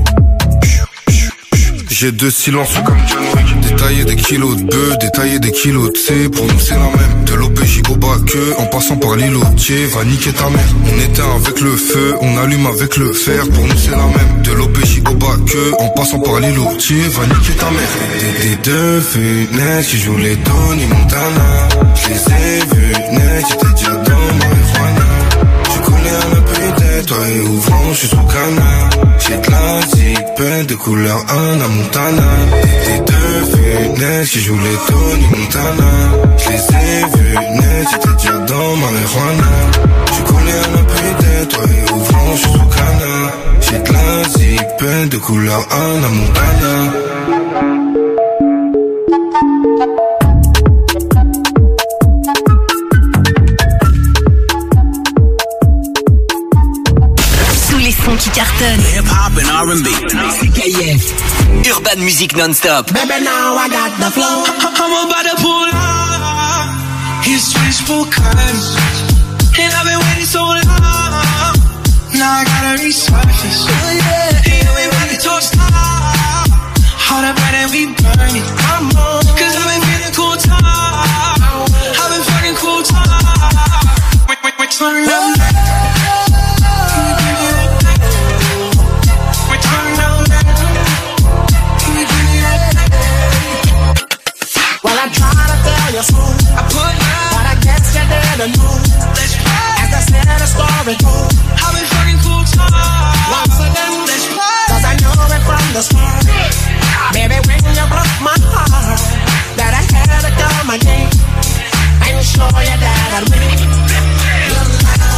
J'ai 1.89 2.11
deux 2.11 2.31
silences 2.31 2.73
comme 2.83 2.97
John 3.07 3.21
Wick. 3.35 3.59
Détailler 3.61 4.05
des 4.05 4.15
kilos 4.15 4.57
de 4.57 4.63
bœufs, 4.63 4.97
détailler 4.99 5.39
des 5.39 5.51
kilos 5.51 5.91
de 5.93 5.97
C. 5.97 6.29
Pour 6.29 6.47
nous 6.47 6.59
c'est 6.59 6.73
la 6.73 6.79
même. 6.79 7.25
De 7.25 7.35
l'OPJ 7.35 7.83
au 7.91 7.95
bas 7.95 8.17
que, 8.25 8.59
en 8.59 8.65
passant 8.65 8.97
par 8.97 9.15
l'îlotier, 9.17 9.85
va 9.85 10.03
niquer 10.03 10.31
ta 10.31 10.49
mère. 10.49 10.65
On 10.91 10.99
éteint 10.99 11.35
avec 11.35 11.61
le 11.61 11.75
feu, 11.75 12.15
on 12.21 12.37
allume 12.39 12.65
avec 12.65 12.97
le 12.97 13.13
fer. 13.13 13.47
Pour 13.49 13.67
nous 13.67 13.77
c'est 13.77 13.91
la 13.91 13.97
même. 13.97 14.41
De 14.43 14.53
l'OPJ 14.53 15.03
au 15.07 15.13
bas 15.13 15.37
que, 15.45 15.73
en 15.79 15.89
passant 15.89 16.19
par 16.21 16.39
l'îlotier, 16.39 17.01
va 17.09 17.27
niquer 17.27 17.53
ta 17.53 17.69
mère. 17.69 17.91
Des, 18.19 18.49
des 18.49 18.55
deux 18.63 18.99
fenêtres 18.99 19.89
qui 19.89 19.99
jouent 19.99 20.17
les 20.17 20.37
Tony 20.37 20.85
Montana. 20.87 21.69
Je 21.93 22.09
les 22.09 22.15
ai 22.15 22.59
vus 22.73 22.93
net, 23.11 23.45
j'étais 23.47 23.73
déjà 23.75 23.91
dans 23.91 24.40
toi 27.05 27.17
et 27.29 27.39
ouvrant, 27.41 27.93
je 27.93 27.97
suis 27.97 28.07
sous 28.07 28.15
canard. 28.15 28.89
J'ai 29.19 29.37
de 29.37 29.51
la 29.51 29.81
zipette 29.81 30.67
de 30.67 30.75
couleur 30.75 31.17
Anna 31.29 31.67
Montana. 31.67 32.29
Des 32.85 32.99
deux 32.99 33.45
fenêtres 33.51 34.29
qui 34.31 34.39
jouent 34.41 34.59
les 34.59 34.77
Tony 34.87 35.27
Montana. 35.35 35.91
Je 36.37 36.49
les 36.49 36.55
ai 36.55 37.17
vus 37.17 37.37
net, 37.37 37.87
j'étais 37.91 38.13
déjà 38.17 38.37
dans 38.39 38.75
marijuana. 38.75 39.51
Tu 40.15 40.23
connais 40.23 40.59
un 40.59 40.83
peu 40.83 41.23
de 41.23 41.45
toi 41.45 41.63
et 41.63 41.91
ouvrant, 41.91 42.35
je 42.35 42.41
suis 42.41 42.51
sous 42.51 42.67
canard. 42.77 43.31
J'ai 43.61 43.79
de 43.79 43.93
la 43.93 44.29
zipette 44.29 45.09
de 45.09 45.17
couleur 45.17 45.67
Anna 45.71 46.07
Montana. 46.07 46.90
Urban 62.01 62.05
Music 62.05 62.35
Non-Stop. 62.35 62.87
Baby, 62.93 63.21
now 63.21 63.53
I 63.53 63.69
got 63.69 63.93
the 64.01 64.09
flow. 64.09 64.41
I'm 64.49 65.05
about 65.05 65.25
to 65.29 65.35
pull 65.37 65.69
out. 65.69 67.21
His 67.21 67.53
wishful 67.61 68.05
cuts. 68.05 68.73
And 69.61 69.69
I've 69.69 69.85
been 69.85 70.01
waiting 70.09 70.25
so 70.25 70.41
long. 70.41 71.53
Now 72.17 72.41
I 72.41 72.43
gotta 72.49 72.81
resurface. 72.81 73.69
Oh, 73.69 73.93
yeah. 73.93 74.49
And 74.49 74.69
we 74.73 74.83
ready 74.97 75.17
to 75.21 75.33
stop. 75.45 76.49
All 77.11 77.21
the 77.21 77.33
bread 77.37 77.55
and 77.61 77.69
we 77.69 77.93
burn 77.93 78.33
it. 78.33 78.49
Come 78.65 78.89
on. 78.97 79.21
Cause 79.37 79.53
I've 79.53 79.69
been 79.69 79.81
feeling 79.85 80.15
cool 80.17 80.35
time. 80.41 80.65
I've 80.65 82.09
been 82.09 82.23
fucking 82.25 82.57
cool 82.57 82.81
time. 82.81 84.25
Wait, 84.25 84.41
wait, 84.41 84.57
wait, 84.57 84.71
turn 84.73 85.05
up. 85.05 85.37
Oh, 85.37 86.00
your 95.91 96.03
school. 96.03 96.31
I 96.55 96.63
put 96.71 96.87
mine. 96.87 97.31
But 97.35 97.45
I 97.51 97.55
can't 97.59 97.83
stand 97.83 98.07
the 98.07 98.19
avenue. 98.31 98.75
Let's 99.11 99.35
play. 99.35 99.83
As 99.83 99.91
I 99.91 100.01
said 100.07 100.23
I'm 100.23 100.47
story 100.47 100.95
cool. 101.03 101.27
I've 101.59 101.75
been 101.75 101.87
fucking 101.91 102.19
cool 102.23 102.43
time. 102.47 102.71
Once 103.27 103.59
again, 103.59 103.93
let's 104.07 104.25
play. 104.31 104.63
Cause 104.71 104.85
I 104.87 104.95
know 105.03 105.11
it 105.11 105.43
from 105.43 105.65
the 105.75 105.81
start. 105.83 106.23
Baby, 107.11 107.37
when 107.43 107.59
you 107.75 107.85
broke 107.91 108.15
my 108.23 108.35
heart, 108.55 109.03
that 109.59 109.75
I 109.75 109.83
had 109.83 110.23
to 110.23 110.31
call 110.31 110.63
my 110.63 110.79
name 110.79 111.11
And 112.07 112.23
show 112.23 112.47
you 112.47 112.77
that 112.79 113.11
I'm 113.19 113.27
real. 113.27 113.51
You're 114.47 114.67
win. 114.71 115.11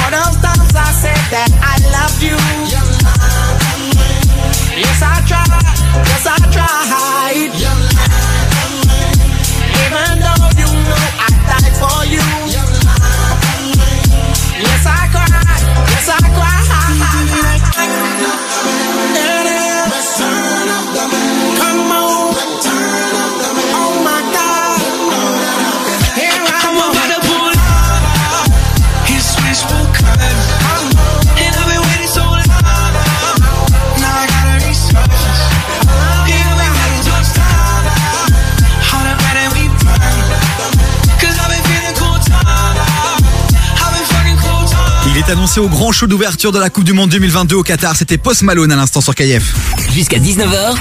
All 0.00 0.10
those 0.16 0.36
times 0.40 0.72
I 0.72 0.88
said 0.96 1.22
that 1.28 1.50
I 1.60 1.76
love 1.92 2.16
you. 2.24 2.40
Yes, 4.80 5.02
I 5.04 5.20
tried. 5.28 5.60
Yes, 6.08 6.24
I 6.24 6.40
tried. 6.56 7.79
Annoncé 45.30 45.60
au 45.60 45.68
grand 45.68 45.92
show 45.92 46.06
d'ouverture 46.06 46.50
de 46.52 46.58
la 46.58 46.70
Coupe 46.70 46.84
du 46.84 46.92
Monde 46.92 47.10
2022 47.10 47.56
au 47.56 47.62
Qatar. 47.62 47.94
C'était 47.96 48.18
Post 48.18 48.42
Malone 48.42 48.72
à 48.72 48.76
l'instant 48.76 49.00
sur 49.00 49.14
KF. 49.14 49.42
Jusqu'à 49.94 50.18
19h, 50.18 50.74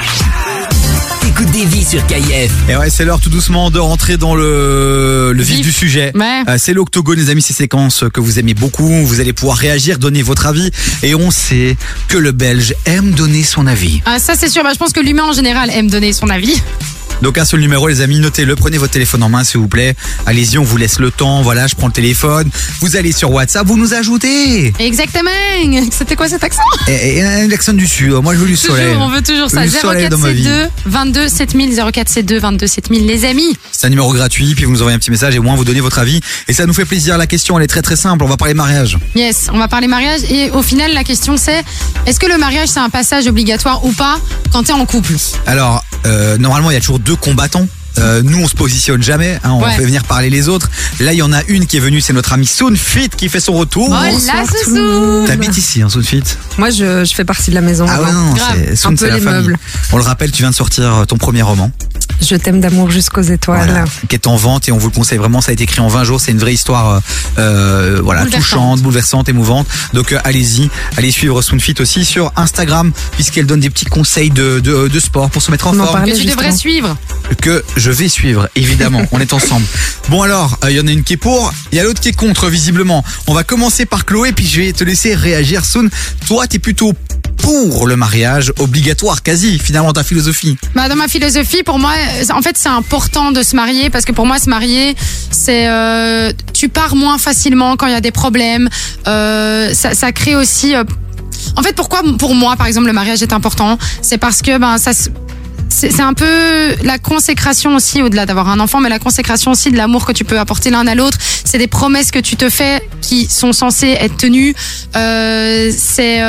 t'écoutes 1.21 1.51
des 1.51 1.65
vies 1.65 1.83
sur 1.85 2.05
KF. 2.07 2.51
Et 2.67 2.75
ouais, 2.75 2.89
c'est 2.89 3.05
l'heure 3.05 3.19
tout 3.19 3.29
doucement 3.29 3.69
de 3.69 3.77
rentrer 3.79 4.17
dans 4.17 4.35
le, 4.35 5.31
le 5.33 5.43
vif, 5.43 5.57
Vif. 5.57 5.65
du 5.65 5.71
sujet. 5.71 6.11
Ouais. 6.15 6.41
Euh, 6.47 6.55
c'est 6.57 6.73
l'octogone, 6.73 7.17
les 7.19 7.29
amis, 7.29 7.41
ces 7.43 7.53
séquences 7.53 8.03
que 8.11 8.19
vous 8.19 8.39
aimez 8.39 8.55
beaucoup. 8.55 8.87
Vous 9.05 9.19
allez 9.19 9.33
pouvoir 9.33 9.57
réagir, 9.57 9.99
donner 9.99 10.23
votre 10.23 10.47
avis. 10.47 10.71
Et 11.03 11.13
on 11.13 11.29
sait 11.29 11.77
que 12.07 12.17
le 12.17 12.31
Belge 12.31 12.73
aime 12.85 13.11
donner 13.11 13.43
son 13.43 13.67
avis. 13.67 14.01
Ah, 14.05 14.17
ça 14.19 14.33
c'est 14.35 14.49
sûr, 14.49 14.63
bah, 14.63 14.71
je 14.73 14.79
pense 14.79 14.93
que 14.93 14.99
l'humain 14.99 15.25
en 15.25 15.33
général 15.33 15.69
aime 15.69 15.89
donner 15.89 16.11
son 16.13 16.29
avis. 16.29 16.59
Donc 17.21 17.37
un 17.37 17.45
seul 17.45 17.59
numéro, 17.59 17.87
les 17.87 18.01
amis, 18.01 18.19
notez-le. 18.19 18.55
Prenez 18.55 18.77
votre 18.77 18.93
téléphone 18.93 19.23
en 19.23 19.29
main, 19.29 19.43
s'il 19.43 19.59
vous 19.59 19.67
plaît. 19.67 19.95
Allez-y, 20.25 20.57
on 20.57 20.63
vous 20.63 20.77
laisse 20.77 20.99
le 20.99 21.11
temps. 21.11 21.41
Voilà, 21.41 21.67
je 21.67 21.75
prends 21.75 21.87
le 21.87 21.93
téléphone. 21.93 22.49
Vous 22.79 22.95
allez 22.95 23.11
sur 23.11 23.31
WhatsApp, 23.31 23.67
vous 23.67 23.77
nous 23.77 23.93
ajoutez. 23.93 24.73
Exactement. 24.79 25.29
C'était 25.91 26.15
quoi 26.15 26.29
cet 26.29 26.43
accent? 26.43 26.61
Et, 26.87 27.17
et 27.17 27.23
un 27.23 27.51
accent 27.51 27.73
du 27.73 27.87
sud. 27.87 28.11
Moi, 28.23 28.33
je 28.35 28.39
veux 28.39 28.47
du 28.47 28.55
soleil. 28.55 28.87
Toujours, 28.93 29.01
on 29.03 29.09
veut 29.09 29.21
toujours 29.21 29.49
ça. 29.49 29.63
Du 29.63 29.69
soleil 29.69 30.09
dans 30.09 30.17
ma 30.17 30.31
vie. 30.31 30.43
0472 30.43 30.69
22 30.85 31.29
7000 31.29 31.75
0472 31.75 32.41
22 32.41 32.67
7000 32.67 33.05
les 33.05 33.25
amis. 33.25 33.57
C'est 33.71 33.87
un 33.87 33.89
numéro 33.89 34.13
gratuit, 34.13 34.55
puis 34.55 34.65
vous 34.65 34.71
nous 34.71 34.81
envoyez 34.81 34.95
un 34.95 34.99
petit 34.99 35.11
message 35.11 35.35
et 35.35 35.39
au 35.39 35.43
moins 35.43 35.55
vous 35.55 35.65
donnez 35.65 35.81
votre 35.81 35.99
avis. 35.99 36.21
Et 36.47 36.53
ça 36.53 36.65
nous 36.65 36.73
fait 36.73 36.85
plaisir. 36.85 37.17
La 37.17 37.27
question, 37.27 37.57
elle 37.57 37.63
est 37.63 37.67
très 37.67 37.81
très 37.81 37.95
simple. 37.95 38.23
On 38.23 38.27
va 38.27 38.37
parler 38.37 38.53
mariage. 38.53 38.97
Yes, 39.15 39.47
on 39.51 39.57
va 39.57 39.67
parler 39.67 39.87
mariage 39.87 40.21
et 40.29 40.51
au 40.51 40.61
final 40.61 40.93
la 40.93 41.03
question 41.03 41.37
c'est 41.37 41.63
est-ce 42.05 42.19
que 42.19 42.27
le 42.27 42.37
mariage 42.37 42.69
c'est 42.69 42.79
un 42.79 42.89
passage 42.89 43.27
obligatoire 43.27 43.83
ou 43.85 43.91
pas 43.91 44.19
quand 44.51 44.63
t'es 44.63 44.73
en 44.73 44.85
couple? 44.85 45.13
Alors, 45.47 45.83
euh, 46.05 46.37
normalement, 46.37 46.69
il 46.71 46.73
y 46.73 46.77
a 46.77 46.79
toujours 46.79 46.99
deux 46.99 47.15
combattants. 47.15 47.67
Euh, 47.97 48.21
nous, 48.23 48.37
on 48.41 48.47
se 48.47 48.55
positionne 48.55 49.01
jamais. 49.03 49.39
hein, 49.43 49.49
on 49.51 49.61
Ouais. 49.63 49.71
fait 49.75 49.83
venir 49.83 50.03
parler 50.05 50.29
les 50.29 50.47
autres. 50.47 50.69
Là, 51.01 51.11
il 51.11 51.17
y 51.17 51.21
en 51.21 51.33
a 51.33 51.41
une 51.47 51.65
qui 51.65 51.75
est 51.77 51.79
venue. 51.81 51.99
C'est 51.99 52.13
notre 52.13 52.31
amie 52.31 52.45
Sounfit 52.45 53.09
qui 53.09 53.27
fait 53.27 53.39
son 53.41 53.53
retour. 53.53 53.89
Oh 53.89 54.17
là. 54.25 55.25
T'habites 55.27 55.57
ici, 55.57 55.81
hein, 55.81 55.89
Sounfit 55.89 56.23
Moi, 56.57 56.69
je, 56.69 57.03
je 57.03 57.13
fais 57.13 57.25
partie 57.25 57.49
de 57.49 57.55
la 57.55 57.61
maison. 57.61 57.85
Ah 57.89 58.01
ouais, 58.01 58.11
non, 58.11 58.33
Grave. 58.33 58.55
c'est 58.75 58.85
Un 58.87 58.91
la 59.07 59.15
les 59.15 59.21
famille. 59.21 59.41
meubles. 59.47 59.57
On 59.91 59.97
le 59.97 60.03
rappelle, 60.03 60.31
tu 60.31 60.43
viens 60.43 60.51
de 60.51 60.55
sortir 60.55 61.03
ton 61.07 61.17
premier 61.17 61.41
roman. 61.41 61.71
Je 62.21 62.35
t'aime 62.35 62.59
d'amour 62.59 62.91
jusqu'aux 62.91 63.21
étoiles. 63.21 63.65
Voilà, 63.69 63.85
qui 64.07 64.15
est 64.15 64.27
en 64.27 64.35
vente 64.35 64.67
et 64.67 64.71
on 64.71 64.77
vous 64.77 64.87
le 64.89 64.93
conseille 64.93 65.17
vraiment. 65.17 65.41
Ça 65.41 65.51
a 65.51 65.53
été 65.53 65.63
écrit 65.63 65.79
en 65.79 65.87
20 65.87 66.03
jours. 66.03 66.19
C'est 66.21 66.31
une 66.31 66.37
vraie 66.39 66.53
histoire, 66.53 66.89
euh, 66.89 66.99
euh, 67.39 68.01
voilà, 68.03 68.21
Bouleversante. 68.23 68.43
touchante, 68.49 68.81
bouleversante, 68.81 69.29
émouvante. 69.29 69.67
Donc 69.93 70.11
euh, 70.11 70.19
allez-y, 70.23 70.69
allez 70.97 71.11
suivre 71.11 71.41
Sounfit 71.41 71.75
aussi 71.79 72.03
sur 72.05 72.31
Instagram 72.35 72.91
puisqu'elle 73.13 73.45
donne 73.45 73.61
des 73.61 73.69
petits 73.69 73.85
conseils 73.85 74.29
de, 74.31 74.59
de, 74.59 74.87
de 74.87 74.99
sport 74.99 75.29
pour 75.29 75.41
se 75.41 75.49
mettre 75.51 75.67
en 75.67 75.71
On 75.75 75.79
en 75.79 75.85
forme. 75.85 75.97
parlait 75.97 76.11
Que 76.13 76.17
tu 76.19 76.25
devrais 76.25 76.51
suivre. 76.51 76.97
que 77.41 77.63
je 77.77 77.91
vais 77.91 78.09
suivre, 78.09 78.49
évidemment. 78.55 79.01
On 79.11 79.19
est 79.19 79.33
ensemble. 79.33 79.65
Bon 80.09 80.21
alors, 80.21 80.57
euh, 80.63 80.71
il 80.71 80.77
y 80.77 80.79
en 80.79 80.87
a 80.87 80.91
une 80.91 81.03
qui 81.03 81.13
est 81.13 81.17
pour, 81.17 81.51
il 81.71 81.77
y 81.77 81.79
a 81.81 81.83
l'autre 81.83 82.01
qui 82.01 82.09
est 82.09 82.13
contre, 82.15 82.47
visiblement. 82.49 83.03
On 83.27 83.33
va 83.33 83.43
commencer 83.43 83.85
par 83.85 84.05
Chloé, 84.05 84.33
puis 84.33 84.45
je 84.47 84.61
vais 84.61 84.73
te 84.73 84.83
laisser 84.83 85.15
réagir, 85.15 85.63
Soon. 85.65 85.89
Toi, 86.27 86.47
t'es 86.47 86.59
plutôt 86.59 86.93
pour 87.41 87.87
le 87.87 87.95
mariage 87.95 88.51
obligatoire, 88.59 89.23
quasi, 89.23 89.59
finalement, 89.59 89.93
ta 89.93 90.03
philosophie. 90.03 90.57
Bah, 90.75 90.87
dans 90.89 90.95
ma 90.95 91.07
philosophie, 91.07 91.63
pour 91.63 91.79
moi, 91.79 91.93
en 92.33 92.41
fait, 92.41 92.57
c'est 92.57 92.69
important 92.69 93.31
de 93.31 93.41
se 93.43 93.55
marier 93.55 93.89
parce 93.89 94.05
que 94.05 94.11
pour 94.11 94.25
moi, 94.25 94.37
se 94.39 94.49
marier, 94.49 94.95
c'est 95.31 95.67
euh, 95.67 96.31
tu 96.53 96.69
pars 96.69 96.95
moins 96.95 97.17
facilement 97.17 97.75
quand 97.75 97.87
il 97.87 97.93
y 97.93 97.95
a 97.95 98.01
des 98.01 98.11
problèmes. 98.11 98.69
Euh, 99.07 99.73
ça, 99.73 100.11
crée 100.11 100.35
aussi. 100.35 100.75
euh, 100.75 100.83
En 101.55 101.63
fait, 101.63 101.73
pourquoi 101.73 102.01
pour 102.17 102.35
moi, 102.35 102.55
par 102.55 102.67
exemple, 102.67 102.87
le 102.87 102.93
mariage 102.93 103.21
est 103.23 103.33
important 103.33 103.77
C'est 104.01 104.17
parce 104.17 104.41
que 104.41 104.57
ben 104.57 104.77
ça. 104.77 104.91
C'est 105.71 106.01
un 106.01 106.13
peu 106.15 106.73
la 106.83 106.97
consécration 106.97 107.75
aussi, 107.75 108.01
au-delà 108.01 108.25
d'avoir 108.25 108.49
un 108.49 108.59
enfant, 108.59 108.79
mais 108.81 108.89
la 108.89 108.97
consécration 108.97 109.51
aussi 109.51 109.69
de 109.71 109.77
l'amour 109.77 110.03
que 110.03 110.11
tu 110.11 110.25
peux 110.25 110.39
apporter 110.39 110.71
l'un 110.71 110.87
à 110.87 110.95
l'autre. 110.95 111.17
C'est 111.45 111.59
des 111.59 111.67
promesses 111.67 112.09
que 112.09 112.17
tu 112.17 112.35
te 112.37 112.49
fais 112.49 112.81
qui 113.01 113.27
sont 113.27 113.53
censées 113.53 113.95
être 113.99 114.17
tenues. 114.17 114.55
C'est 114.93 116.21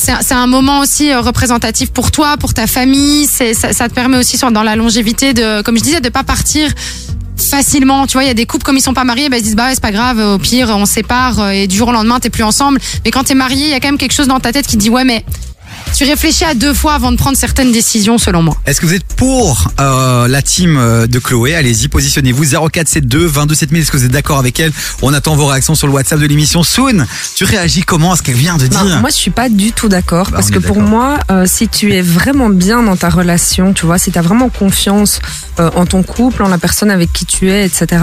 c'est 0.00 0.34
un- 0.34 0.46
moment 0.46 0.80
aussi 0.80 1.10
euh, 1.12 1.20
représentatif 1.20 1.90
pour 1.90 2.10
toi, 2.10 2.36
pour 2.38 2.54
ta 2.54 2.66
famille. 2.66 3.26
Ça, 3.26 3.88
te 3.88 3.94
permet 3.94 4.16
aussi 4.18 4.38
dans 4.38 4.62
la 4.62 4.74
longévité 4.76 5.34
de, 5.34 5.62
comme 5.62 5.76
je 5.76 5.82
disais, 5.82 6.00
de 6.00 6.08
pas 6.08 6.24
partir 6.24 6.68
facilement. 7.36 8.06
Tu 8.06 8.14
vois, 8.14 8.24
il 8.24 8.28
y 8.28 8.30
a 8.30 8.34
des 8.34 8.46
couples 8.46 8.64
comme 8.64 8.76
ils 8.76 8.82
sont 8.82 8.94
pas 8.94 9.04
mariés, 9.04 9.28
bah, 9.28 9.36
ils 9.36 9.40
se 9.40 9.44
disent 9.44 9.56
bah 9.56 9.68
c'est 9.72 9.80
pas 9.80 9.92
grave, 9.92 10.18
au 10.18 10.38
pire 10.38 10.68
on 10.70 10.84
sépare 10.86 11.40
euh, 11.40 11.50
et 11.50 11.66
du 11.66 11.76
jour 11.76 11.88
au 11.88 11.92
lendemain 11.92 12.20
t'es 12.20 12.30
plus 12.30 12.42
ensemble. 12.42 12.78
Mais 13.04 13.10
quand 13.10 13.24
t'es 13.24 13.34
marié, 13.34 13.64
il 13.66 13.70
y 13.70 13.74
a 13.74 13.80
quand 13.80 13.88
même 13.88 13.98
quelque 13.98 14.12
chose 14.12 14.26
dans 14.28 14.40
ta 14.40 14.52
tête 14.52 14.66
qui 14.66 14.76
dit 14.76 14.90
ouais 14.90 15.04
mais 15.04 15.24
tu 15.94 16.04
réfléchis 16.04 16.44
à 16.44 16.54
deux 16.54 16.72
fois 16.72 16.94
avant 16.94 17.12
de 17.12 17.16
prendre 17.16 17.36
certaines 17.36 17.72
décisions 17.72 18.16
selon 18.16 18.42
moi. 18.42 18.56
Est-ce 18.64 18.80
que 18.80 18.86
vous 18.86 18.94
êtes 18.94 19.04
pour 19.04 19.68
euh, 19.80 20.28
la 20.28 20.40
team 20.40 20.76
euh, 20.78 21.06
de 21.06 21.18
Chloé? 21.18 21.54
Allez-y, 21.54 21.88
positionnez-vous 21.88 22.44
0472 22.70 23.30
22 23.30 23.54
7000. 23.54 23.82
Est-ce 23.82 23.90
que 23.90 23.96
vous 23.98 24.04
êtes 24.04 24.10
d'accord 24.10 24.38
avec 24.38 24.58
elle? 24.60 24.72
On 25.02 25.12
attend 25.12 25.36
vos 25.36 25.46
réactions 25.46 25.74
sur 25.74 25.86
le 25.86 25.92
WhatsApp 25.92 26.18
de 26.20 26.26
l'émission. 26.26 26.62
Soon, 26.62 27.04
tu 27.34 27.44
réagis 27.44 27.82
comment 27.82 28.12
à 28.12 28.16
ce 28.16 28.22
qu'elle 28.22 28.34
vient 28.36 28.56
de 28.56 28.66
Non, 28.68 28.84
dire? 28.84 29.00
moi, 29.00 29.10
je 29.10 29.16
suis 29.16 29.30
pas 29.30 29.48
du 29.50 29.72
tout 29.72 29.88
d'accord 29.88 30.26
Bah, 30.30 30.36
parce 30.36 30.50
que 30.50 30.58
pour 30.58 30.80
moi, 30.80 31.18
euh, 31.30 31.44
si 31.46 31.68
tu 31.68 31.92
es 31.92 32.00
vraiment 32.02 32.48
bien 32.48 32.82
dans 32.82 32.96
ta 32.96 33.10
relation, 33.10 33.74
tu 33.74 33.84
vois, 33.84 33.98
si 33.98 34.10
tu 34.10 34.18
as 34.18 34.22
vraiment 34.22 34.48
confiance 34.48 35.20
euh, 35.58 35.70
en 35.74 35.84
ton 35.84 36.02
couple, 36.02 36.42
en 36.42 36.48
la 36.48 36.58
personne 36.58 36.90
avec 36.90 37.12
qui 37.12 37.26
tu 37.26 37.50
es, 37.50 37.66
etc. 37.66 38.02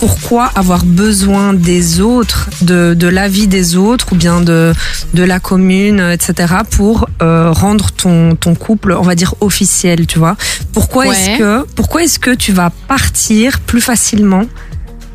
Pourquoi 0.00 0.46
avoir 0.54 0.84
besoin 0.84 1.52
des 1.52 2.00
autres, 2.00 2.48
de, 2.62 2.94
de 2.94 3.08
l'avis 3.08 3.46
des 3.46 3.76
autres 3.76 4.06
ou 4.12 4.16
bien 4.16 4.40
de 4.40 4.72
de 5.14 5.22
la 5.22 5.40
commune, 5.40 6.00
etc. 6.00 6.54
pour 6.70 7.08
euh, 7.22 7.50
rendre 7.52 7.90
ton 7.92 8.34
ton 8.34 8.54
couple, 8.54 8.92
on 8.92 9.02
va 9.02 9.14
dire 9.14 9.34
officiel, 9.40 10.06
tu 10.06 10.18
vois 10.18 10.36
Pourquoi 10.72 11.06
Ouais. 11.06 11.10
est-ce 11.16 11.38
que 11.38 11.66
pourquoi 11.74 12.02
est-ce 12.04 12.18
que 12.18 12.34
tu 12.34 12.52
vas 12.52 12.70
partir 12.88 13.60
plus 13.60 13.80
facilement 13.80 14.44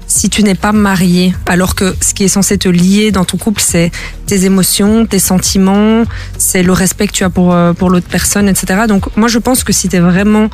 si 0.08 0.30
tu 0.30 0.44
n'es 0.44 0.56
pas 0.56 0.74
marié, 0.74 1.34
alors 1.46 1.74
que 1.74 1.96
ce 2.02 2.14
qui 2.14 2.26
est 2.26 2.28
censé 2.28 2.58
te 2.58 2.68
lier 2.68 3.12
dans 3.12 3.24
ton 3.24 3.38
couple, 3.38 3.62
c'est 3.66 3.92
tes 4.26 4.44
émotions, 4.44 5.06
tes 5.06 5.20
sentiments, 5.20 6.04
c'est 6.38 6.64
le 6.64 6.74
respect 6.74 7.08
que 7.08 7.14
tu 7.14 7.24
as 7.24 7.30
pour, 7.30 7.54
euh, 7.54 7.72
pour 7.72 7.90
l'autre 7.90 8.08
personne, 8.10 8.50
etc. 8.50 8.82
Donc 8.90 9.16
moi 9.16 9.30
je 9.30 9.38
pense 9.40 9.64
que 9.64 9.72
si 9.72 9.88
tu 9.88 9.96
es 9.96 10.02
vraiment 10.02 10.50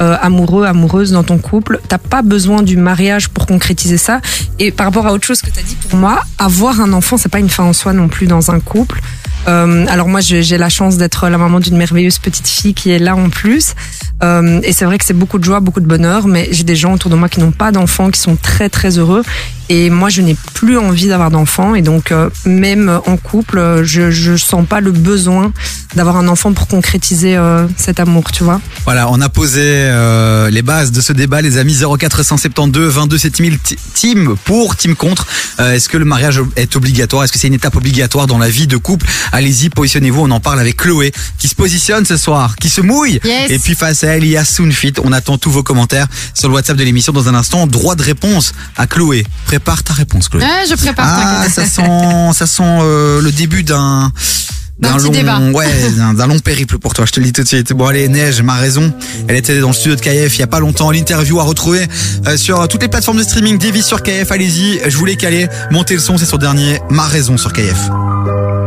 euh, 0.00 0.16
amoureux, 0.20 0.64
amoureuse 0.66 1.12
dans 1.12 1.22
ton 1.22 1.38
couple, 1.38 1.80
t'as 1.88 1.98
pas 1.98 2.22
besoin 2.22 2.62
du 2.62 2.76
mariage 2.76 3.28
pour 3.28 3.46
concrétiser 3.46 3.96
ça. 3.96 4.20
Et 4.58 4.72
par 4.72 4.86
rapport 4.86 5.06
à 5.06 5.12
autre 5.12 5.24
chose 5.24 5.40
que 5.40 5.50
tu 5.50 5.58
as 5.60 5.62
dit, 5.62 5.76
pour 5.88 5.98
moi, 5.98 6.22
avoir 6.38 6.80
un 6.80 6.92
enfant, 6.92 7.16
c'est 7.16 7.28
pas 7.30 7.38
une 7.38 7.48
fin 7.48 7.62
en 7.64 7.72
soi 7.72 7.92
non 7.92 8.08
plus 8.08 8.26
dans 8.26 8.50
un 8.50 8.58
couple. 8.60 9.00
Euh, 9.48 9.86
alors 9.88 10.08
moi, 10.08 10.20
j'ai 10.20 10.58
la 10.58 10.68
chance 10.68 10.96
d'être 10.96 11.28
la 11.28 11.38
maman 11.38 11.60
d'une 11.60 11.76
merveilleuse 11.76 12.18
petite 12.18 12.48
fille 12.48 12.74
qui 12.74 12.90
est 12.90 12.98
là 12.98 13.16
en 13.16 13.30
plus. 13.30 13.74
Euh, 14.22 14.60
et 14.62 14.72
c'est 14.72 14.84
vrai 14.84 14.98
que 14.98 15.04
c'est 15.04 15.14
beaucoup 15.14 15.38
de 15.38 15.44
joie, 15.44 15.60
beaucoup 15.60 15.80
de 15.80 15.86
bonheur, 15.86 16.26
mais 16.26 16.48
j'ai 16.50 16.64
des 16.64 16.76
gens 16.76 16.94
autour 16.94 17.10
de 17.10 17.16
moi 17.16 17.28
qui 17.28 17.40
n'ont 17.40 17.52
pas 17.52 17.70
d'enfants, 17.72 18.10
qui 18.10 18.20
sont 18.20 18.36
très 18.36 18.68
très 18.68 18.98
heureux. 18.98 19.22
Et 19.68 19.90
moi, 19.90 20.10
je 20.10 20.22
n'ai 20.22 20.36
plus 20.54 20.78
envie 20.78 21.08
d'avoir 21.08 21.30
d'enfants. 21.32 21.74
Et 21.74 21.82
donc, 21.82 22.12
euh, 22.12 22.30
même 22.44 23.00
en 23.06 23.16
couple, 23.16 23.82
je 23.82 24.10
je 24.12 24.36
sens 24.36 24.64
pas 24.66 24.80
le 24.80 24.92
besoin 24.92 25.52
d'avoir 25.96 26.16
un 26.16 26.28
enfant 26.28 26.52
pour 26.52 26.68
concrétiser 26.68 27.36
euh, 27.36 27.66
cet 27.76 27.98
amour, 27.98 28.30
tu 28.30 28.44
vois. 28.44 28.60
Voilà, 28.84 29.10
on 29.10 29.20
a 29.20 29.28
posé 29.28 29.60
euh, 29.64 30.50
les 30.50 30.62
bases 30.62 30.92
de 30.92 31.00
ce 31.00 31.12
débat, 31.12 31.42
les 31.42 31.58
amis. 31.58 31.76
0472 31.98 32.94
22 32.94 33.18
7000 33.18 33.58
t- 33.58 33.76
team 33.94 34.36
pour, 34.44 34.76
team 34.76 34.94
contre. 34.94 35.26
Est-ce 35.58 35.88
que 35.88 35.96
le 35.96 36.04
mariage 36.04 36.40
est 36.54 36.76
obligatoire? 36.76 37.24
Est-ce 37.24 37.32
que 37.32 37.38
c'est 37.38 37.48
une 37.48 37.54
étape 37.54 37.76
obligatoire 37.76 38.26
dans 38.28 38.38
la 38.38 38.48
vie 38.48 38.66
de 38.68 38.76
couple? 38.76 39.06
Allez-y, 39.36 39.68
positionnez-vous. 39.68 40.22
On 40.22 40.30
en 40.30 40.40
parle 40.40 40.60
avec 40.60 40.78
Chloé, 40.78 41.12
qui 41.38 41.46
se 41.48 41.54
positionne 41.54 42.06
ce 42.06 42.16
soir, 42.16 42.56
qui 42.56 42.70
se 42.70 42.80
mouille. 42.80 43.20
Yes. 43.22 43.50
Et 43.50 43.58
puis 43.58 43.74
face 43.74 44.02
à 44.02 44.08
elle, 44.16 44.24
il 44.24 44.30
y 44.30 44.36
a 44.38 44.46
Soonfit. 44.46 44.94
On 45.04 45.12
attend 45.12 45.36
tous 45.36 45.50
vos 45.50 45.62
commentaires 45.62 46.06
sur 46.32 46.48
le 46.48 46.54
WhatsApp 46.54 46.78
de 46.78 46.84
l'émission 46.84 47.12
dans 47.12 47.28
un 47.28 47.34
instant. 47.34 47.66
Droit 47.66 47.96
de 47.96 48.02
réponse 48.02 48.54
à 48.78 48.86
Chloé. 48.86 49.26
Prépare 49.44 49.82
ta 49.82 49.92
réponse, 49.92 50.30
Chloé. 50.30 50.42
Ah, 50.42 50.62
je 50.68 50.74
prépare. 50.74 51.06
Ah, 51.06 51.46
ça 51.50 51.66
sent, 51.66 51.82
ça 52.32 52.46
sent 52.46 52.62
euh, 52.64 53.20
le 53.20 53.30
début 53.30 53.62
d'un 53.62 54.10
D'un 54.78 54.96
long, 54.96 55.10
débat. 55.10 55.38
ouais, 55.52 55.66
d'un 56.16 56.26
long 56.26 56.38
périple 56.38 56.78
pour 56.78 56.94
toi. 56.94 57.04
Je 57.04 57.12
te 57.12 57.20
le 57.20 57.26
dis 57.26 57.32
tout 57.34 57.42
de 57.42 57.48
suite. 57.48 57.74
Bon, 57.74 57.86
allez, 57.88 58.08
Neige, 58.08 58.40
ma 58.40 58.54
raison. 58.54 58.90
Elle 59.28 59.36
était 59.36 59.60
dans 59.60 59.68
le 59.68 59.74
studio 59.74 59.96
de 59.96 60.00
KF 60.00 60.34
il 60.36 60.40
y 60.40 60.44
a 60.44 60.46
pas 60.46 60.60
longtemps. 60.60 60.90
L'interview 60.90 61.38
à 61.40 61.42
retrouver 61.42 61.86
euh, 62.26 62.38
sur 62.38 62.66
toutes 62.68 62.80
les 62.82 62.88
plateformes 62.88 63.18
de 63.18 63.22
streaming. 63.22 63.58
Davy 63.58 63.82
sur 63.82 64.02
KF. 64.02 64.30
Allez-y. 64.32 64.80
Je 64.88 64.96
voulais 64.96 65.16
caler. 65.16 65.46
Montez 65.70 65.92
le 65.94 66.00
son, 66.00 66.16
c'est 66.16 66.24
son 66.26 66.38
dernier. 66.38 66.78
Ma 66.88 67.04
raison 67.04 67.36
sur 67.36 67.52
KF. 67.52 67.90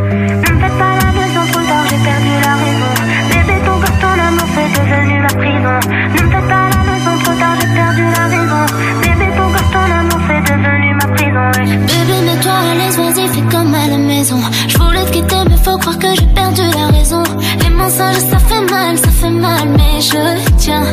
Ne 0.09 0.15
me 0.15 0.59
faites 0.59 0.77
pas 0.77 0.93
la 1.01 1.11
maison 1.19 1.43
trop 1.51 1.63
tard, 1.69 1.85
j'ai 1.89 1.97
perdu 1.97 2.33
la 2.43 2.53
raison. 2.63 2.91
Bébé, 3.29 3.55
ton 3.65 3.77
corps, 3.79 3.99
ton 4.01 4.15
amour, 4.27 4.47
c'est 4.55 4.69
devenu 4.79 5.19
ma 5.21 5.27
prison. 5.27 5.77
Ne 6.13 6.21
me 6.23 6.31
faites 6.31 6.47
pas 6.49 6.65
la 6.73 6.81
maison 6.89 7.13
trop 7.23 7.35
tard, 7.39 7.55
j'ai 7.59 7.71
perdu 7.79 8.03
la 8.17 8.25
raison. 8.35 8.63
Bébé, 9.01 9.27
ton 9.37 9.47
corps, 9.53 9.69
ton 9.71 9.87
amour, 9.99 10.19
c'est 10.27 10.43
devenu 10.51 10.89
ma 10.95 11.07
prison. 11.13 11.47
Bébé, 11.89 12.17
mets-toi 12.25 12.51
à 12.51 12.75
l'aise, 12.75 12.97
vas-y, 12.97 13.27
fais 13.27 13.55
comme 13.55 13.73
à 13.73 13.87
la 13.87 13.97
maison. 13.97 14.39
Je 14.67 14.77
voulais 14.79 15.05
te 15.05 15.11
quitter, 15.11 15.43
mais 15.47 15.57
faut 15.57 15.77
croire 15.77 15.99
que 15.99 16.15
j'ai 16.15 16.27
perdu 16.33 16.61
la 16.61 16.87
raison. 16.97 17.23
Les 17.61 17.69
mensonges, 17.69 18.23
ça 18.31 18.39
fait 18.39 18.61
mal, 18.61 18.97
ça 18.97 19.11
fait 19.11 19.29
mal, 19.29 19.69
mais 19.77 20.01
je 20.01 20.55
tiens, 20.57 20.85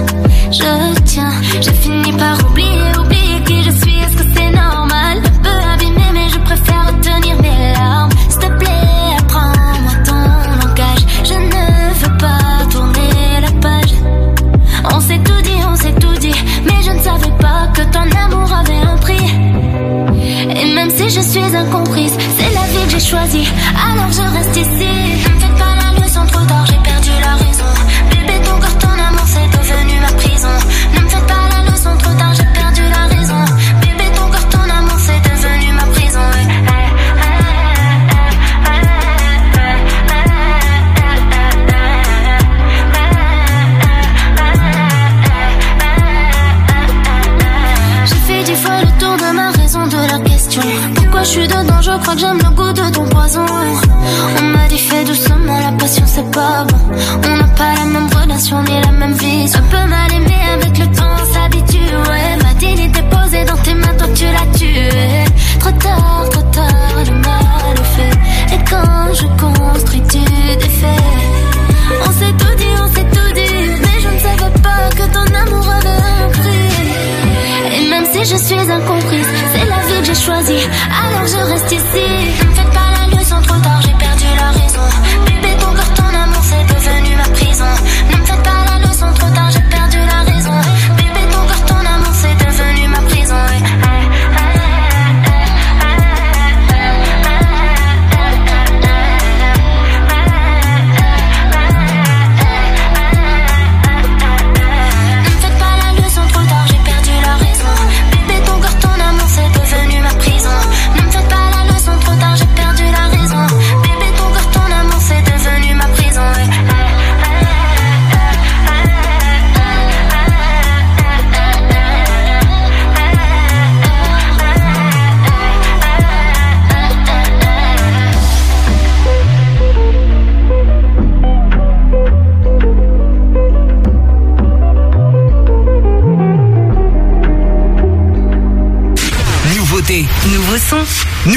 je 0.51 1.01
tiens. 1.05 1.33
Je 1.63 1.71
finis 1.71 2.13
par 2.13 2.39
oublier, 2.51 2.93
je 21.09 21.21
suis 21.21 21.57
incomprise, 21.57 22.17
c'est 22.37 22.53
la 22.53 22.67
vie 22.67 22.85
que 22.85 22.91
j'ai 22.91 23.01
choisie, 23.01 23.49
alors 23.91 24.11
je 24.11 24.23
reste 24.37 24.57
ici. 24.57 24.89
Ne 25.35 25.41
faites 25.41 25.57
pas 25.57 25.75
la 25.81 26.05
leçon 26.05 26.27
trop 26.27 26.45
tard, 26.47 26.67
j'ai 26.67 26.79
perdu 26.79 26.96
je 51.97 52.03
crois 52.03 52.15
que 52.15 52.21
j'aime 52.21 52.39
le 52.39 52.51
goût 52.51 52.73
de 52.73 52.91
ton 52.91 53.05
poison. 53.09 53.47
On 54.39 54.43
m'a 54.43 54.69
dit 54.69 54.79
fais 54.79 55.05
doucement, 55.05 55.59
la 55.61 55.73
passion 55.73 56.05
c'est 56.07 56.31
pas 56.31 56.65
bon. 56.65 56.77
On 57.25 57.37
n'a 57.37 57.49
pas 57.61 57.75
la 57.75 57.85
même 57.87 58.09
relation 58.15 58.63
ni 58.65 58.81
la 58.81 58.93
même 58.93 59.15
vie. 59.15 59.51
Un 59.55 59.63
peu 59.63 59.89
mal 59.89 60.13
aimé 60.13 60.37
avec 60.55 60.79
le 60.79 60.87
temps, 60.95 61.15
on 61.23 61.33
s'habitue. 61.33 61.93
Ouais, 62.09 62.37
ma 62.43 62.55
dignité 62.55 63.01
posée 63.11 63.45
dans 63.45 63.57
tes 63.57 63.75
mains, 63.75 63.95
toi 63.99 64.09
tu 64.15 64.25
l'as 64.25 64.59
tué. 64.59 65.25
Trop 65.59 65.73
tard, 65.73 66.29
trop 66.31 66.43
tard, 66.53 66.97
le 67.09 67.15
mal 67.27 67.75
est 67.83 67.91
fait. 67.97 68.55
Et 68.55 68.61
quand 68.71 69.15
je 69.15 69.27
construis, 69.43 70.03
tu 70.03 70.19
défais. 70.19 71.03
On 72.07 72.13
s'est 72.13 72.35
tout 72.39 72.55
dit, 72.57 72.75
on 72.83 72.89
s'est 72.95 73.09
tout 73.17 73.33
dit. 73.35 73.57
Mais 73.85 73.99
je 74.05 74.09
ne 74.09 74.19
savais 74.19 74.53
pas 74.63 74.83
que 74.97 75.05
ton 75.15 75.27
amour 75.43 75.67
avait 75.71 75.86
si 78.25 78.33
je 78.33 78.37
suis 78.37 78.71
incomprise, 78.71 79.27
c'est 79.53 79.65
la 79.69 79.81
vie 79.87 80.01
que 80.01 80.07
j'ai 80.07 80.15
choisie. 80.15 80.67
Alors 80.91 81.27
je 81.27 81.37
reste 81.53 81.73
ici. 81.73 82.86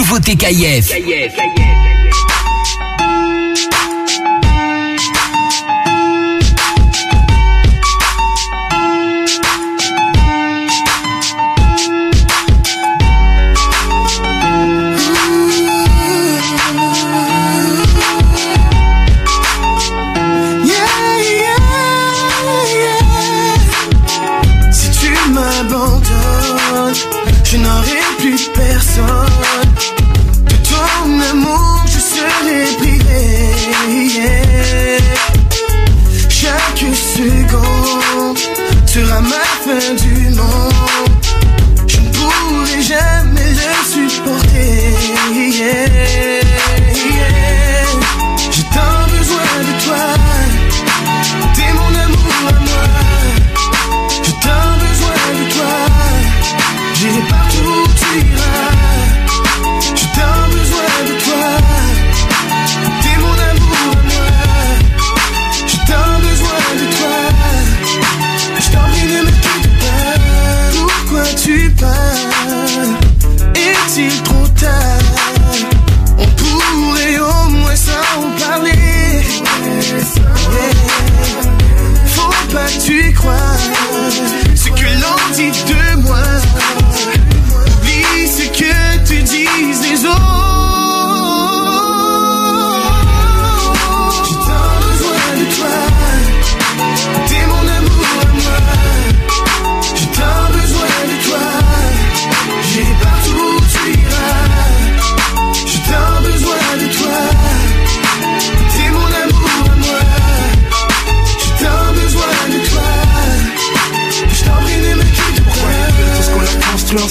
Nouveauté 0.09 0.35
KIF. 0.35 1.68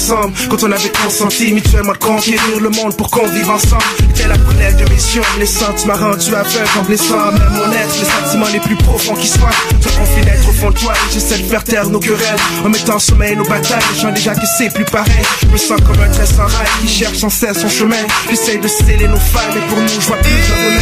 Quand 0.09 0.63
on 0.63 0.71
avait 0.71 0.91
consenti 1.03 1.53
mutuellement 1.53 1.91
de 1.93 1.97
conquérir 1.99 2.59
le 2.59 2.69
monde 2.69 2.97
pour 2.97 3.11
qu'on 3.11 3.27
vive 3.27 3.47
ensemble. 3.47 3.83
Était 4.09 4.27
la 4.27 4.39
première 4.39 4.75
de 4.75 4.83
mission 4.91 5.21
Les 5.37 5.45
sentiments 5.45 5.93
rendus 5.93 6.33
aveugles 6.33 6.67
en 6.79 6.83
blessant 6.83 7.31
Même 7.31 7.59
honnête, 7.63 7.87
les 7.99 8.05
sentiments 8.05 8.47
les 8.51 8.59
plus 8.59 8.75
profonds 8.75 9.13
qui 9.13 9.27
soient 9.27 9.51
Toi 9.81 9.91
qu'on 9.91 10.25
naître 10.25 10.49
au 10.49 10.51
fond 10.51 10.71
de 10.71 10.79
toi 10.79 10.93
j'essaie 11.13 11.37
de 11.37 11.43
faire 11.43 11.63
taire 11.63 11.87
nos 11.89 11.99
querelles. 11.99 12.39
En 12.65 12.69
mettant 12.69 12.95
en 12.95 12.99
sommeil 12.99 13.35
nos 13.35 13.45
batailles 13.45 13.83
J'en 14.01 14.11
déjà 14.11 14.33
que 14.33 14.47
c'est 14.57 14.73
plus 14.73 14.85
pareil. 14.85 15.21
Je 15.43 15.47
me 15.47 15.57
sens 15.57 15.79
comme 15.85 16.01
un 16.01 16.09
trait 16.09 16.25
sans 16.25 16.47
rail 16.47 16.67
qui 16.81 16.87
cherche 16.87 17.17
sans 17.17 17.29
cesse 17.29 17.59
son 17.59 17.69
chemin. 17.69 18.07
J'essaie 18.31 18.57
de 18.57 18.67
sceller 18.67 19.07
nos 19.07 19.15
failles 19.15 19.53
mais 19.53 19.61
pour 19.67 19.77
nous 19.77 19.87
je 19.89 20.07
vois 20.07 20.17
plus 20.17 20.31
de. 20.31 20.79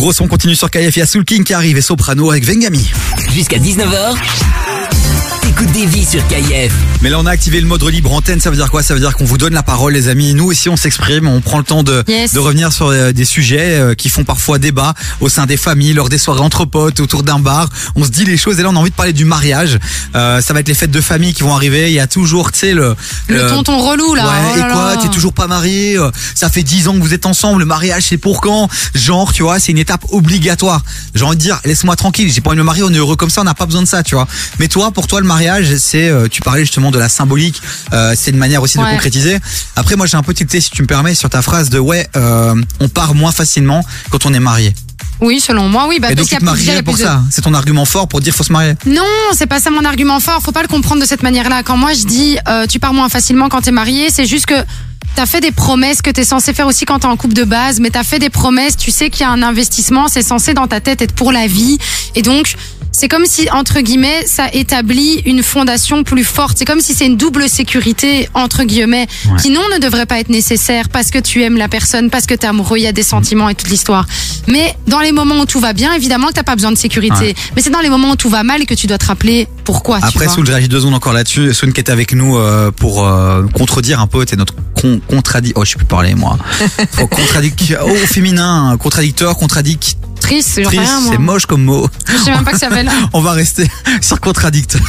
Gros 0.00 0.12
sons 0.14 0.28
continuent 0.28 0.54
sur 0.54 0.70
KF. 0.70 0.96
Il 0.96 0.98
y 0.98 1.02
a 1.02 1.06
Soul 1.06 1.24
King 1.26 1.44
qui 1.44 1.52
arrive 1.52 1.76
et 1.76 1.82
Soprano 1.82 2.30
avec 2.30 2.44
Vengami. 2.44 2.90
Jusqu'à 3.34 3.58
19h, 3.58 4.16
des 5.66 5.86
vies 5.86 6.04
sur 6.04 6.26
KIF. 6.28 6.72
Mais 7.02 7.10
là, 7.10 7.18
on 7.18 7.26
a 7.26 7.30
activé 7.30 7.60
le 7.60 7.66
mode 7.66 7.82
libre 7.84 8.12
antenne. 8.12 8.40
Ça 8.40 8.50
veut 8.50 8.56
dire 8.56 8.70
quoi? 8.70 8.82
Ça 8.82 8.94
veut 8.94 9.00
dire 9.00 9.14
qu'on 9.14 9.24
vous 9.24 9.38
donne 9.38 9.52
la 9.54 9.62
parole, 9.62 9.92
les 9.92 10.08
amis. 10.08 10.34
Nous 10.34 10.44
aussi, 10.46 10.68
on 10.68 10.76
s'exprime. 10.76 11.26
On 11.28 11.40
prend 11.40 11.58
le 11.58 11.64
temps 11.64 11.82
de, 11.82 12.02
Yes. 12.08 12.32
de 12.32 12.38
revenir 12.38 12.72
sur 12.72 12.86
euh, 12.88 13.12
des 13.12 13.24
sujets 13.24 13.78
euh, 13.78 13.94
qui 13.94 14.08
font 14.08 14.24
parfois 14.24 14.58
débat 14.58 14.94
au 15.20 15.28
sein 15.28 15.46
des 15.46 15.56
familles, 15.56 15.92
lors 15.92 16.08
des 16.08 16.18
soirées 16.18 16.40
entre 16.40 16.64
potes, 16.64 17.00
autour 17.00 17.22
d'un 17.22 17.38
bar. 17.38 17.68
On 17.94 18.04
se 18.04 18.10
dit 18.10 18.24
les 18.24 18.36
choses. 18.36 18.58
Et 18.58 18.62
là, 18.62 18.70
on 18.70 18.76
a 18.76 18.78
envie 18.78 18.90
de 18.90 18.94
parler 18.94 19.12
du 19.12 19.24
mariage. 19.24 19.78
Euh, 20.14 20.40
ça 20.40 20.54
va 20.54 20.60
être 20.60 20.68
les 20.68 20.74
fêtes 20.74 20.90
de 20.90 21.00
famille 21.00 21.32
qui 21.34 21.42
vont 21.42 21.54
arriver. 21.54 21.90
Il 21.90 21.94
y 21.94 22.00
a 22.00 22.06
toujours, 22.06 22.52
tu 22.52 22.60
sais, 22.60 22.72
le... 22.74 22.94
Le 23.28 23.46
tonton 23.48 23.78
relou, 23.78 24.14
là. 24.14 24.24
Ouais, 24.24 24.30
Oh 24.54 24.58
là 24.58 24.68
et 24.68 24.72
quoi? 24.72 24.96
T'es 25.02 25.08
toujours 25.08 25.32
pas 25.34 25.46
marié 25.46 25.98
Ça 26.34 26.48
fait 26.48 26.62
10 26.62 26.88
ans 26.88 26.94
que 26.94 27.00
vous 27.02 27.14
êtes 27.14 27.26
ensemble. 27.26 27.60
Le 27.60 27.66
mariage, 27.66 28.04
c'est 28.08 28.18
pour 28.18 28.40
quand? 28.40 28.68
Genre, 28.94 29.32
tu 29.32 29.42
vois, 29.42 29.58
c'est 29.60 29.72
une 29.72 29.78
étape 29.78 30.04
obligatoire. 30.10 30.82
J'ai 31.14 31.24
envie 31.24 31.36
de 31.36 31.42
dire, 31.42 31.60
laisse-moi 31.64 31.96
tranquille. 31.96 32.32
J'ai 32.32 32.40
pas 32.40 32.50
envie 32.50 32.56
de 32.56 32.62
me 32.62 32.66
marier. 32.66 32.82
On 32.82 32.90
est 32.92 32.96
heureux 32.98 33.16
comme 33.16 33.30
ça. 33.30 33.40
On 33.42 33.44
n'a 33.44 33.54
pas 33.54 33.66
besoin 33.66 33.82
de 33.82 33.88
ça, 33.88 34.02
tu 34.02 34.14
vois. 34.14 34.26
Mais 34.58 34.68
toi, 34.68 34.90
pour 34.90 35.06
toi, 35.06 35.20
le 35.20 35.26
mariage, 35.26 35.49
c'est, 35.78 36.08
euh, 36.08 36.28
tu 36.28 36.40
parlais 36.42 36.60
justement 36.62 36.90
de 36.90 36.98
la 36.98 37.08
symbolique. 37.08 37.60
euh, 37.92 38.14
c'est 38.16 38.30
une 38.30 38.36
manière 38.38 38.62
aussi 38.62 38.78
de 38.78 38.82
concrétiser. 38.84 39.38
Après, 39.76 39.96
moi, 39.96 40.06
j'ai 40.06 40.16
un 40.16 40.22
peu 40.22 40.34
tilté, 40.34 40.60
si 40.60 40.70
tu 40.70 40.82
me 40.82 40.86
permets, 40.86 41.14
sur 41.14 41.30
ta 41.30 41.42
phrase 41.42 41.70
de 41.70 41.78
ouais, 41.78 42.08
euh, 42.16 42.54
on 42.80 42.88
part 42.88 43.14
moins 43.14 43.32
facilement 43.32 43.84
quand 44.10 44.26
on 44.26 44.34
est 44.34 44.40
marié. 44.40 44.74
Oui, 45.20 45.38
selon 45.40 45.68
moi, 45.68 45.86
oui. 45.88 45.98
Bah, 46.00 46.10
et 46.10 46.14
parce 46.14 46.28
donc, 46.28 46.38
tu 46.38 46.40
te 46.40 46.44
marierais 46.44 46.82
pour 46.82 46.94
de- 46.94 47.00
ça. 47.02 47.22
C'est 47.30 47.42
ton 47.42 47.52
argument 47.54 47.84
fort 47.84 48.08
pour 48.08 48.20
dire 48.20 48.34
faut 48.34 48.42
se 48.44 48.52
marier. 48.52 48.74
Non, 48.86 49.02
c'est 49.34 49.46
pas 49.46 49.60
ça 49.60 49.70
mon 49.70 49.84
argument 49.84 50.18
fort. 50.20 50.40
Faut 50.42 50.52
pas 50.52 50.62
le 50.62 50.68
comprendre 50.68 51.02
de 51.02 51.06
cette 51.06 51.22
manière-là. 51.22 51.62
Quand 51.62 51.76
moi 51.76 51.92
je 51.92 52.04
dis 52.06 52.38
euh, 52.48 52.66
tu 52.66 52.78
pars 52.80 52.94
moins 52.94 53.08
facilement 53.10 53.48
quand 53.50 53.60
t'es 53.62 53.70
marié, 53.70 54.08
c'est 54.10 54.26
juste 54.26 54.46
que 54.46 54.54
t'as 55.16 55.26
fait 55.26 55.40
des 55.40 55.52
promesses 55.52 56.02
que 56.02 56.10
t'es 56.10 56.24
censé 56.24 56.52
faire 56.52 56.66
aussi 56.66 56.84
quand 56.84 57.00
t'es 57.00 57.06
en 57.06 57.16
couple 57.16 57.34
de 57.34 57.44
base, 57.44 57.80
mais 57.80 57.90
t'as 57.90 58.04
fait 58.04 58.18
des 58.18 58.30
promesses. 58.30 58.76
Tu 58.76 58.90
sais 58.90 59.10
qu'il 59.10 59.22
y 59.22 59.24
a 59.24 59.30
un 59.30 59.42
investissement, 59.42 60.08
c'est 60.08 60.22
censé 60.22 60.54
dans 60.54 60.66
ta 60.66 60.80
tête 60.80 61.02
être 61.02 61.14
pour 61.14 61.32
la 61.32 61.46
vie, 61.46 61.78
et 62.14 62.22
donc. 62.22 62.54
C'est 62.92 63.06
comme 63.06 63.24
si, 63.24 63.48
entre 63.50 63.80
guillemets, 63.80 64.26
ça 64.26 64.48
établit 64.52 65.22
une 65.24 65.44
fondation 65.44 66.02
plus 66.02 66.24
forte. 66.24 66.58
C'est 66.58 66.64
comme 66.64 66.80
si 66.80 66.92
c'est 66.92 67.06
une 67.06 67.16
double 67.16 67.48
sécurité, 67.48 68.28
entre 68.34 68.64
guillemets, 68.64 69.06
qui 69.40 69.50
non 69.50 69.62
ne 69.72 69.78
devrait 69.78 70.06
pas 70.06 70.18
être 70.18 70.28
nécessaire 70.28 70.88
parce 70.88 71.10
que 71.10 71.18
tu 71.18 71.42
aimes 71.42 71.56
la 71.56 71.68
personne, 71.68 72.10
parce 72.10 72.26
que 72.26 72.34
t'es 72.34 72.48
amoureux, 72.48 72.78
il 72.78 72.82
y 72.82 72.88
a 72.88 72.92
des 72.92 73.04
sentiments 73.04 73.48
et 73.48 73.54
toute 73.54 73.70
l'histoire. 73.70 74.06
Mais 74.48 74.74
dans 74.88 74.98
les 74.98 75.12
moments 75.12 75.40
où 75.40 75.46
tout 75.46 75.60
va 75.60 75.72
bien, 75.72 75.92
évidemment 75.94 76.26
que 76.28 76.32
t'as 76.32 76.42
pas 76.42 76.56
besoin 76.56 76.72
de 76.72 76.76
sécurité. 76.76 77.14
Ouais. 77.14 77.34
Mais 77.54 77.62
c'est 77.62 77.70
dans 77.70 77.80
les 77.80 77.90
moments 77.90 78.10
où 78.10 78.16
tout 78.16 78.28
va 78.28 78.42
mal 78.42 78.66
que 78.66 78.74
tu 78.74 78.88
dois 78.88 78.98
te 78.98 79.06
rappeler 79.06 79.46
pourquoi. 79.64 80.00
Après. 80.02 80.28
Soul, 80.28 80.44
je 80.44 80.50
réagis 80.50 80.68
deux 80.68 80.80
secondes 80.80 80.94
encore 80.94 81.12
là-dessus. 81.12 81.54
Soul 81.54 81.72
qui 81.72 81.80
est 81.80 81.90
avec 81.90 82.12
nous 82.12 82.36
euh, 82.36 82.72
pour 82.72 83.06
euh, 83.06 83.44
contredire 83.54 84.00
un 84.00 84.08
peu, 84.08 84.26
t'es 84.26 84.36
notre 84.36 84.54
con, 84.74 84.99
contradi... 85.08 85.52
Oh, 85.56 85.64
je 85.64 85.70
sais 85.72 85.76
plus 85.76 85.84
parler, 85.86 86.14
moi. 86.14 86.38
Contradic... 87.10 87.74
Oh, 87.82 87.94
féminin, 88.06 88.76
contradicteur, 88.78 89.36
contradic... 89.36 89.96
Triste, 90.20 90.60
c'est 90.62 91.18
moche 91.18 91.46
comme 91.46 91.62
mot. 91.64 91.88
Je 92.06 92.18
sais 92.18 92.30
même 92.30 92.44
pas 92.44 92.52
que 92.52 92.58
ça 92.58 92.68
s'appelle. 92.68 92.90
On 93.14 93.22
va 93.22 93.32
rester 93.32 93.66
sur 94.02 94.20
contradicteur. 94.20 94.80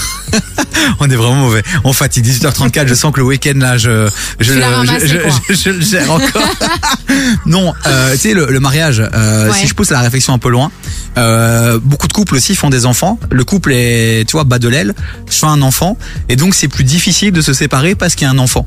On 0.99 1.09
est 1.09 1.15
vraiment 1.15 1.35
mauvais. 1.35 1.63
On 1.85 1.93
fatigue. 1.93 2.25
18h34, 2.25 2.85
je 2.87 2.93
sens 2.93 3.13
que 3.13 3.21
le 3.21 3.25
week-end 3.25 3.53
là, 3.55 3.77
je, 3.77 3.89
le- 4.39 4.63
ramassé, 4.63 5.07
je, 5.07 5.17
quoi. 5.17 5.31
je- 5.49 5.53
je 5.55 5.69
le 5.69 5.81
gère 5.81 6.11
encore. 6.11 6.43
non, 7.45 7.73
euh, 7.87 8.11
tu 8.13 8.17
sais, 8.19 8.33
le, 8.33 8.47
le 8.47 8.59
mariage, 8.59 9.01
euh, 9.13 9.49
Ouais. 9.49 9.57
si 9.57 9.67
je 9.67 9.73
pousse 9.73 9.89
la 9.89 10.01
réflexion 10.01 10.33
un 10.33 10.37
peu 10.37 10.49
loin, 10.49 10.69
euh, 11.17 11.79
beaucoup 11.81 12.07
de 12.07 12.13
couples 12.13 12.35
aussi 12.35 12.53
font 12.53 12.69
des 12.69 12.85
enfants. 12.85 13.17
Le 13.31 13.43
couple 13.45 13.71
est, 13.73 14.25
tu 14.27 14.33
vois, 14.33 14.43
bas 14.43 14.59
de 14.59 14.67
l'aile, 14.67 14.93
je 15.29 15.33
fais 15.37 15.45
un 15.47 15.61
enfant, 15.61 15.97
et 16.27 16.35
donc 16.35 16.53
c'est 16.55 16.67
plus 16.67 16.83
difficile 16.83 17.31
de 17.31 17.41
se 17.41 17.53
séparer 17.53 17.95
parce 17.95 18.15
qu'il 18.15 18.25
y 18.25 18.29
a 18.29 18.33
un 18.33 18.37
enfant. 18.39 18.65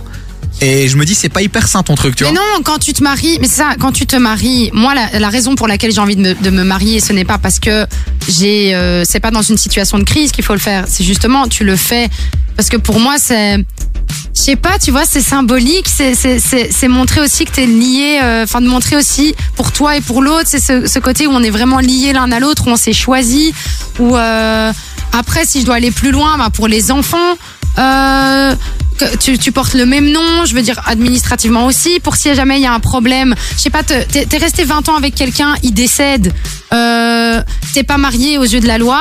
Et 0.61 0.89
je 0.89 0.97
me 0.97 1.05
dis, 1.05 1.15
c'est 1.15 1.29
pas 1.29 1.43
hyper 1.43 1.69
sain 1.69 1.83
ton 1.83 1.95
truc, 1.95 2.17
tu 2.17 2.25
Mais 2.25 2.31
vois. 2.31 2.39
non, 2.39 2.63
quand 2.63 2.79
tu 2.79 2.93
te 2.93 3.03
maries, 3.03 3.39
mais 3.41 3.49
c'est 3.49 3.57
ça, 3.57 3.75
quand 3.79 3.93
tu 3.93 4.07
te 4.07 4.17
maries, 4.17 4.71
moi 4.73 4.95
la, 4.95 5.19
la 5.19 5.29
raison 5.29 5.57
pour 5.57 5.69
laquelle 5.69 5.93
j'ai 5.93 6.01
envie 6.01 6.17
de 6.17 6.21
me, 6.23 6.35
de 6.35 6.51
me 6.51 6.63
marier, 6.65 7.01
ce 7.01 7.13
n'est 7.13 7.25
pas 7.25 7.39
parce 7.39 7.59
que 7.59 7.87
j'ai, 8.29 8.75
euh, 8.75 9.05
c'est 9.05 9.21
pas 9.21 9.31
dans 9.31 9.43
une 9.43 9.59
situation 9.59 9.99
de 9.99 10.05
crise 10.05 10.33
qu'il 10.33 10.45
faut 10.45 10.55
le 10.55 10.61
faire. 10.61 10.85
C'est 10.89 11.05
justement, 11.05 11.49
tu 11.49 11.65
le 11.65 11.77
fais 11.77 12.09
parce 12.57 12.69
que 12.69 12.77
pour 12.77 13.01
moi 13.01 13.17
c'est, 13.19 13.57
je 13.59 14.41
sais 14.41 14.57
pas, 14.57 14.79
tu 14.79 14.91
vois, 14.93 15.05
c'est 15.05 15.21
symbolique, 15.21 15.87
c'est 15.89 16.15
c'est 16.15 16.39
c'est 16.39 16.71
c'est 16.73 16.89
montrer 16.89 17.21
aussi 17.21 17.45
que 17.45 17.51
t'es 17.53 17.67
lié, 17.67 18.21
euh, 18.23 18.45
enfin 18.45 18.61
de 18.61 18.69
montrer 18.69 18.97
aussi 18.97 19.35
pour 19.57 19.73
toi 19.73 19.97
et 19.97 20.01
pour 20.01 20.23
l'autre, 20.23 20.47
c'est 20.47 20.61
ce, 20.61 20.87
ce 20.87 20.99
côté 21.01 21.27
où 21.27 21.31
on 21.33 21.43
est 21.43 21.51
vraiment 21.51 21.81
liés 21.81 22.13
l'un 22.13 22.31
à 22.31 22.39
l'autre, 22.41 22.69
où 22.69 22.71
on 22.71 22.77
s'est 22.77 22.93
choisi, 22.93 23.53
où 23.99 24.17
euh, 24.17 24.73
après 25.13 25.45
si 25.45 25.61
je 25.61 25.67
dois 25.67 25.75
aller 25.75 25.91
plus 25.91 26.13
loin, 26.13 26.39
bah, 26.39 26.49
pour 26.51 26.69
les 26.69 26.91
enfants. 26.93 27.35
Euh, 27.79 28.55
que 28.99 29.17
tu, 29.17 29.37
tu 29.39 29.51
portes 29.51 29.75
le 29.75 29.87
même 29.87 30.09
nom, 30.13 30.45
je 30.47 30.55
veux 30.55 30.63
dire 30.63 30.81
administrativement 30.87 31.67
aussi, 31.67 31.99
pour 31.99 32.15
si 32.15 32.33
jamais 32.37 32.59
il 32.59 32.63
y 32.63 32.67
a 32.67 32.73
un 32.73 32.79
problème. 32.79 33.35
Je 33.57 33.61
sais 33.63 33.71
pas, 33.71 33.83
te- 33.83 34.05
t'es 34.05 34.25
t'es 34.25 34.37
resté 34.37 34.63
20 34.65 34.89
ans 34.89 34.95
avec 34.97 35.17
quelqu'un, 35.17 35.55
il 35.65 35.75
décède, 35.75 36.33
euh, 36.73 37.43
t'es 37.73 37.83
pas 37.83 37.97
marié 37.99 38.39
aux 38.39 38.45
yeux 38.45 38.61
de 38.61 38.69
la 38.69 38.79
loi, 38.79 39.01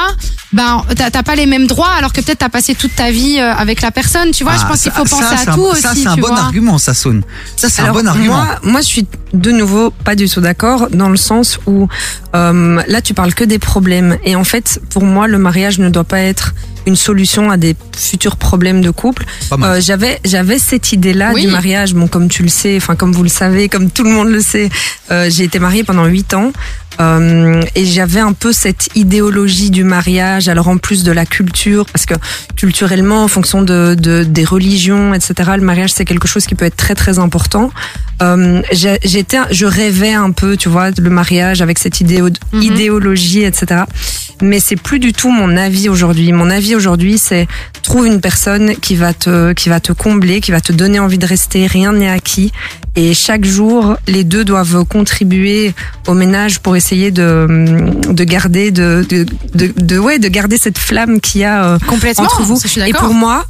ben 0.51 0.83
t'as 0.95 1.11
t'as 1.11 1.21
pas 1.21 1.35
les 1.35 1.45
mêmes 1.45 1.67
droits, 1.67 1.91
alors 1.91 2.11
que 2.11 2.21
peut-être 2.21 2.39
t'as 2.39 2.49
passé 2.49 2.73
toute 2.73 2.95
ta 2.95 3.11
vie 3.11 3.37
euh, 3.39 3.53
avec 3.53 3.81
la 3.83 3.91
personne, 3.91 4.31
tu 4.31 4.43
vois. 4.43 4.53
je 4.53 4.61
Ah, 4.63 4.69
pense 4.69 4.81
qu'il 4.81 4.91
ça- 4.91 4.97
faut 4.97 5.05
ça, 5.05 5.15
penser 5.17 5.35
c'est 5.43 5.47
à 5.49 5.51
un- 5.51 5.55
tout 5.55 5.75
Ça, 5.75 5.91
aussi, 5.91 6.01
c'est 6.01 6.07
un 6.09 6.15
bon 6.17 6.35
argument, 6.35 6.77
ça 6.79 6.95
sonne. 6.95 7.21
Ça, 7.55 7.69
c'est 7.69 7.83
un 7.83 7.91
bon 7.93 8.07
argument. 8.07 8.33
Moi, 8.45 8.59
moi, 8.63 8.81
je 8.81 8.87
suis 8.87 9.05
de 9.33 9.51
nouveau 9.51 9.89
pas 9.89 10.15
du 10.15 10.29
tout 10.29 10.41
d'accord 10.41 10.89
dans 10.91 11.09
le 11.09 11.17
sens 11.17 11.59
où 11.65 11.87
euh, 12.35 12.81
là, 12.87 13.01
tu 13.01 13.13
parles 13.13 13.33
que 13.33 13.43
des 13.43 13.59
problèmes. 13.59 14.17
Et 14.23 14.35
en 14.35 14.43
fait, 14.43 14.79
pour 14.89 15.03
moi, 15.03 15.27
le 15.27 15.37
mariage 15.37 15.79
ne 15.79 15.89
doit 15.89 16.03
pas 16.03 16.19
être 16.19 16.53
une 16.85 16.95
solution 16.95 17.49
à 17.49 17.57
des 17.57 17.75
futurs 17.95 18.35
problèmes 18.37 18.81
de 18.81 18.89
couple. 18.89 19.25
Euh, 19.51 19.79
j'avais 19.79 20.19
j'avais 20.25 20.59
cette 20.59 20.91
idée-là 20.91 21.31
Oui. 21.33 21.45
du 21.45 21.47
mariage. 21.47 21.93
Bon, 21.93 22.07
comme 22.07 22.27
tu 22.29 22.43
le 22.43 22.49
sais, 22.49 22.75
enfin 22.77 22.95
comme 22.95 23.11
vous 23.11 23.23
le 23.23 23.29
savez, 23.29 23.69
comme 23.69 23.89
tout 23.89 24.03
le 24.03 24.09
monde 24.11 24.29
le 24.29 24.41
sait, 24.41 24.69
euh, 25.11 25.29
j'ai 25.29 25.43
été 25.45 25.59
mariée 25.59 25.83
pendant 25.83 26.05
huit 26.05 26.33
ans. 26.33 26.51
Euh, 26.99 27.61
et 27.75 27.85
j'avais 27.85 28.19
un 28.19 28.33
peu 28.33 28.51
cette 28.53 28.89
idéologie 28.95 29.71
du 29.71 29.83
mariage, 29.83 30.47
alors 30.47 30.67
en 30.67 30.77
plus 30.77 31.03
de 31.03 31.11
la 31.11 31.25
culture, 31.25 31.85
parce 31.87 32.05
que 32.05 32.13
culturellement, 32.55 33.23
en 33.23 33.27
fonction 33.27 33.61
de, 33.61 33.95
de 33.97 34.23
des 34.23 34.45
religions, 34.45 35.13
etc., 35.13 35.51
le 35.55 35.63
mariage 35.63 35.91
c'est 35.93 36.05
quelque 36.05 36.27
chose 36.27 36.45
qui 36.45 36.55
peut 36.55 36.65
être 36.65 36.77
très 36.77 36.95
très 36.95 37.19
important. 37.19 37.71
Euh, 38.21 38.61
j'étais, 38.71 39.37
je 39.51 39.65
rêvais 39.65 40.13
un 40.13 40.31
peu, 40.31 40.55
tu 40.55 40.69
vois, 40.69 40.91
le 40.91 41.09
mariage 41.09 41.61
avec 41.61 41.79
cette 41.79 41.99
idéo, 41.99 42.29
Mhm. 42.53 42.61
idéologie, 42.61 43.43
etc. 43.43 43.81
Mais 44.41 44.59
c'est 44.59 44.75
plus 44.75 44.99
du 44.99 45.13
tout 45.13 45.31
mon 45.31 45.55
avis 45.57 45.89
aujourd'hui. 45.89 46.31
Mon 46.31 46.49
avis 46.49 46.75
aujourd'hui, 46.75 47.17
c'est 47.17 47.47
trouve 47.81 48.05
une 48.07 48.21
personne 48.21 48.75
qui 48.75 48.95
va 48.95 49.13
te, 49.13 49.53
qui 49.53 49.69
va 49.69 49.79
te 49.79 49.91
combler, 49.93 50.41
qui 50.41 50.51
va 50.51 50.61
te 50.61 50.71
donner 50.73 50.99
envie 50.99 51.17
de 51.17 51.25
rester. 51.25 51.65
Rien 51.67 51.91
n'est 51.93 52.09
acquis. 52.09 52.51
Et 52.95 53.13
chaque 53.15 53.43
jour, 53.45 53.95
les 54.07 54.23
deux 54.23 54.45
doivent 54.45 54.85
contribuer 54.85 55.73
au 56.07 56.13
ménage 56.13 56.59
pour 56.59 56.75
essayer 56.75 56.82
de, 56.91 58.11
de 58.11 58.23
garder, 58.23 58.71
de, 58.71 59.05
de, 59.07 59.25
de, 59.55 59.73
de- 59.75 59.99
ouais, 59.99 60.19
de 60.19 60.27
garder 60.27 60.57
cette 60.57 60.77
flamme 60.77 61.19
qu'il 61.21 61.41
y 61.41 61.43
a 61.43 61.63
euh, 61.65 61.79
Complètement, 61.87 62.25
entre 62.25 62.41
vous. 62.43 62.59
Et 62.85 62.93
pour 62.93 63.13
moi, 63.13 63.45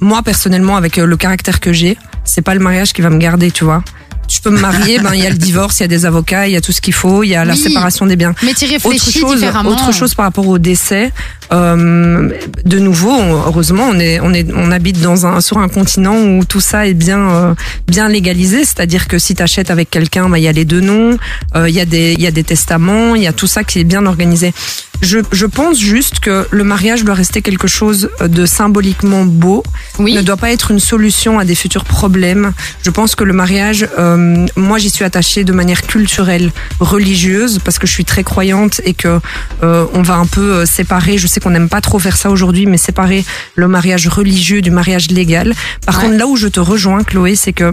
moi 0.00 0.22
personnellement, 0.22 0.76
avec 0.76 0.98
euh, 0.98 1.06
le 1.06 1.16
caractère 1.16 1.60
que 1.60 1.72
j'ai, 1.72 1.96
c'est 2.24 2.42
pas 2.42 2.54
le 2.54 2.60
mariage 2.60 2.92
qui 2.92 3.02
va 3.02 3.10
me 3.10 3.18
garder, 3.18 3.50
tu 3.50 3.64
vois. 3.64 3.82
Je 4.28 4.40
peux 4.40 4.50
me 4.50 4.58
marier, 4.58 4.98
ben 5.00 5.12
il 5.14 5.22
y 5.22 5.26
a 5.26 5.30
le 5.30 5.36
divorce, 5.36 5.80
il 5.80 5.82
y 5.82 5.84
a 5.84 5.88
des 5.88 6.06
avocats, 6.06 6.48
il 6.48 6.52
y 6.52 6.56
a 6.56 6.60
tout 6.62 6.72
ce 6.72 6.80
qu'il 6.80 6.94
faut, 6.94 7.22
il 7.22 7.28
y 7.28 7.34
a 7.34 7.44
la 7.44 7.52
Oui. 7.52 7.58
séparation 7.58 8.06
des 8.06 8.16
biens. 8.16 8.34
Mais 8.42 8.54
tu 8.54 8.64
Autre 8.64 8.72
réfléchis 8.88 9.18
chose, 9.20 9.34
différemment. 9.40 9.70
autre 9.70 9.92
chose 9.92 10.14
par 10.14 10.24
rapport 10.24 10.48
au 10.48 10.58
décès. 10.58 11.12
Euh, 11.52 12.30
de 12.64 12.78
nouveau, 12.78 13.12
heureusement, 13.46 13.84
on 13.90 13.98
est, 13.98 14.20
on 14.20 14.32
est, 14.32 14.46
on 14.54 14.70
habite 14.70 15.00
dans 15.00 15.26
un, 15.26 15.40
sur 15.40 15.58
un 15.58 15.68
continent 15.68 16.16
où 16.16 16.44
tout 16.44 16.60
ça 16.60 16.86
est 16.86 16.94
bien, 16.94 17.30
euh, 17.30 17.54
bien 17.86 18.08
légalisé. 18.08 18.64
C'est-à-dire 18.64 19.08
que 19.08 19.18
si 19.18 19.34
tu 19.34 19.42
achètes 19.42 19.70
avec 19.70 19.90
quelqu'un, 19.90 20.28
bah, 20.28 20.38
il 20.38 20.44
y 20.44 20.48
a 20.48 20.52
les 20.52 20.64
deux 20.64 20.80
noms, 20.80 21.16
euh, 21.56 21.68
il 21.68 21.74
y 21.74 21.80
a 21.80 21.84
des, 21.84 22.12
il 22.14 22.20
y 22.20 22.26
a 22.26 22.30
des 22.30 22.44
testaments, 22.44 23.14
il 23.14 23.22
y 23.22 23.26
a 23.26 23.32
tout 23.32 23.46
ça 23.46 23.64
qui 23.64 23.78
est 23.80 23.84
bien 23.84 24.06
organisé. 24.06 24.52
Je, 25.02 25.18
je 25.32 25.44
pense 25.44 25.78
juste 25.78 26.20
que 26.20 26.46
le 26.50 26.64
mariage 26.64 27.04
doit 27.04 27.14
rester 27.16 27.42
quelque 27.42 27.66
chose 27.66 28.08
de 28.24 28.46
symboliquement 28.46 29.24
beau, 29.24 29.62
Oui. 29.98 30.14
ne 30.14 30.22
doit 30.22 30.36
pas 30.36 30.52
être 30.52 30.70
une 30.70 30.78
solution 30.78 31.38
à 31.38 31.44
des 31.44 31.56
futurs 31.56 31.84
problèmes. 31.84 32.52
Je 32.84 32.90
pense 32.90 33.16
que 33.16 33.24
le 33.24 33.32
mariage, 33.32 33.86
euh, 33.98 34.46
moi 34.56 34.78
j'y 34.78 34.88
suis 34.90 35.04
attachée 35.04 35.42
de 35.44 35.52
manière 35.52 35.82
culturelle, 35.82 36.52
religieuse, 36.80 37.58
parce 37.64 37.78
que 37.78 37.86
je 37.88 37.92
suis 37.92 38.04
très 38.04 38.22
croyante 38.22 38.80
et 38.84 38.94
que 38.94 39.18
euh, 39.64 39.84
on 39.94 40.02
va 40.02 40.14
un 40.14 40.26
peu 40.26 40.64
séparer. 40.64 41.18
Je 41.18 41.26
sais 41.34 41.40
qu'on 41.40 41.50
n'aime 41.50 41.68
pas 41.68 41.80
trop 41.80 41.98
faire 41.98 42.16
ça 42.16 42.30
aujourd'hui, 42.30 42.66
mais 42.66 42.78
séparer 42.78 43.24
le 43.56 43.68
mariage 43.68 44.08
religieux 44.08 44.62
du 44.62 44.70
mariage 44.70 45.08
légal. 45.10 45.54
Par 45.86 45.96
Ouais. 45.98 46.04
contre, 46.04 46.16
là 46.16 46.26
où 46.26 46.36
je 46.36 46.48
te 46.48 46.60
rejoins, 46.60 47.02
Chloé, 47.04 47.36
c'est 47.36 47.52
que 47.52 47.70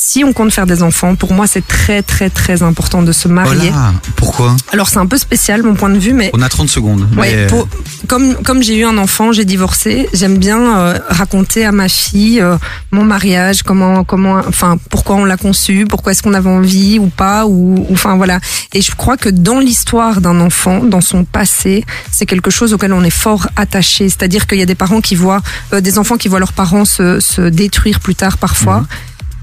si 0.00 0.22
on 0.22 0.32
compte 0.32 0.52
faire 0.52 0.66
des 0.66 0.82
enfants, 0.84 1.16
pour 1.16 1.32
moi 1.32 1.46
c'est 1.48 1.66
très 1.66 2.02
très 2.02 2.30
très 2.30 2.62
important 2.62 3.02
de 3.02 3.10
se 3.10 3.26
marier. 3.26 3.70
Voilà. 3.70 3.92
Pourquoi? 4.14 4.56
Alors 4.72 4.88
c'est 4.88 4.98
un 4.98 5.06
peu 5.06 5.18
spécial 5.18 5.62
mon 5.64 5.74
point 5.74 5.90
de 5.90 5.98
vue, 5.98 6.12
mais 6.12 6.30
On 6.34 6.40
a 6.42 6.48
30 6.48 6.68
secondes. 6.68 7.08
Ouais, 7.16 7.34
mais- 7.34 7.46
pour- 7.48 7.68
comme 8.06 8.34
comme 8.44 8.62
j'ai 8.62 8.76
eu 8.78 8.84
un 8.84 8.96
enfant, 8.96 9.32
j'ai 9.32 9.44
divorcé. 9.44 10.08
J'aime 10.14 10.38
bien 10.38 10.78
euh, 10.78 10.98
raconter 11.08 11.64
à 11.64 11.72
ma 11.72 11.88
fille 11.88 12.40
euh, 12.40 12.56
mon 12.92 13.02
mariage, 13.04 13.62
comment 13.64 14.04
comment, 14.04 14.36
enfin 14.46 14.78
pourquoi 14.88 15.16
on 15.16 15.24
l'a 15.24 15.36
conçu, 15.36 15.84
pourquoi 15.88 16.12
est-ce 16.12 16.22
qu'on 16.22 16.34
avait 16.34 16.48
envie 16.48 16.98
ou 17.00 17.08
pas, 17.08 17.46
ou 17.46 17.84
enfin 17.90 18.16
voilà. 18.16 18.38
Et 18.74 18.82
je 18.82 18.94
crois 18.94 19.16
que 19.16 19.28
dans 19.28 19.58
l'histoire 19.58 20.20
d'un 20.20 20.40
enfant, 20.40 20.84
dans 20.84 21.00
son 21.00 21.24
passé, 21.24 21.84
c'est 22.12 22.24
quelque 22.26 22.50
chose 22.50 22.72
auquel 22.72 22.92
on 22.92 23.02
est 23.02 23.10
fort 23.10 23.48
attaché. 23.56 24.08
C'est-à-dire 24.08 24.46
qu'il 24.46 24.58
y 24.58 24.62
a 24.62 24.66
des 24.66 24.74
parents 24.76 25.00
qui 25.00 25.16
voient 25.16 25.42
euh, 25.72 25.80
des 25.80 25.98
enfants 25.98 26.16
qui 26.16 26.28
voient 26.28 26.38
leurs 26.38 26.52
parents 26.52 26.84
se 26.84 27.18
se 27.18 27.42
détruire 27.42 27.98
plus 27.98 28.14
tard 28.14 28.38
parfois. 28.38 28.84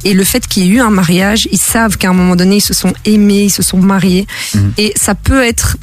Et 0.06 0.14
le 0.14 0.24
fait 0.24 0.48
qu'il 0.48 0.64
y 0.64 0.68
ait 0.68 0.70
eu 0.70 0.80
un 0.80 0.92
mariage, 0.92 1.48
ils 1.52 1.58
savent 1.58 1.98
qu'à 1.98 2.10
un 2.10 2.14
moment 2.14 2.36
donné, 2.36 2.58
ils 2.58 2.62
se 2.62 2.74
sont 2.74 2.94
aimés, 3.06 3.46
ils 3.46 3.50
se 3.50 3.64
sont 3.64 3.80
mariés. 3.80 4.28
Mhm. 4.54 4.74
Et 4.78 4.94
ça 4.96 5.16
peut 5.16 5.44
être 5.44 5.78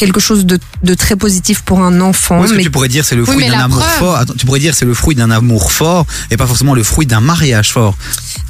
quelque 0.00 0.18
chose 0.20 0.44
de, 0.46 0.58
de 0.82 0.94
très 0.94 1.14
positif 1.14 1.62
pour 1.62 1.80
un 1.82 2.00
enfant. 2.00 2.40
Ou 2.40 2.44
est-ce 2.44 2.52
que 2.52 2.56
mais- 2.56 2.62
tu 2.64 2.70
pourrais 2.70 2.88
dire 2.88 3.04
c'est 3.04 3.14
le 3.14 3.22
Oui, 3.22 3.28
fruit 3.32 3.44
mais 3.44 3.50
d'un 3.50 3.60
amour 3.64 3.78
preuve- 3.78 3.98
fort 3.98 4.16
Attends, 4.16 4.34
tu 4.36 4.46
pourrais 4.46 4.58
dire 4.60 4.74
c'est 4.74 4.84
le 4.86 4.94
fruit 4.94 5.14
d'un 5.14 5.30
amour 5.30 5.70
fort 5.72 6.06
et 6.30 6.36
pas 6.36 6.46
forcément 6.46 6.74
le 6.74 6.82
fruit 6.82 7.06
d'un 7.06 7.20
mariage 7.20 7.72
fort. 7.72 7.94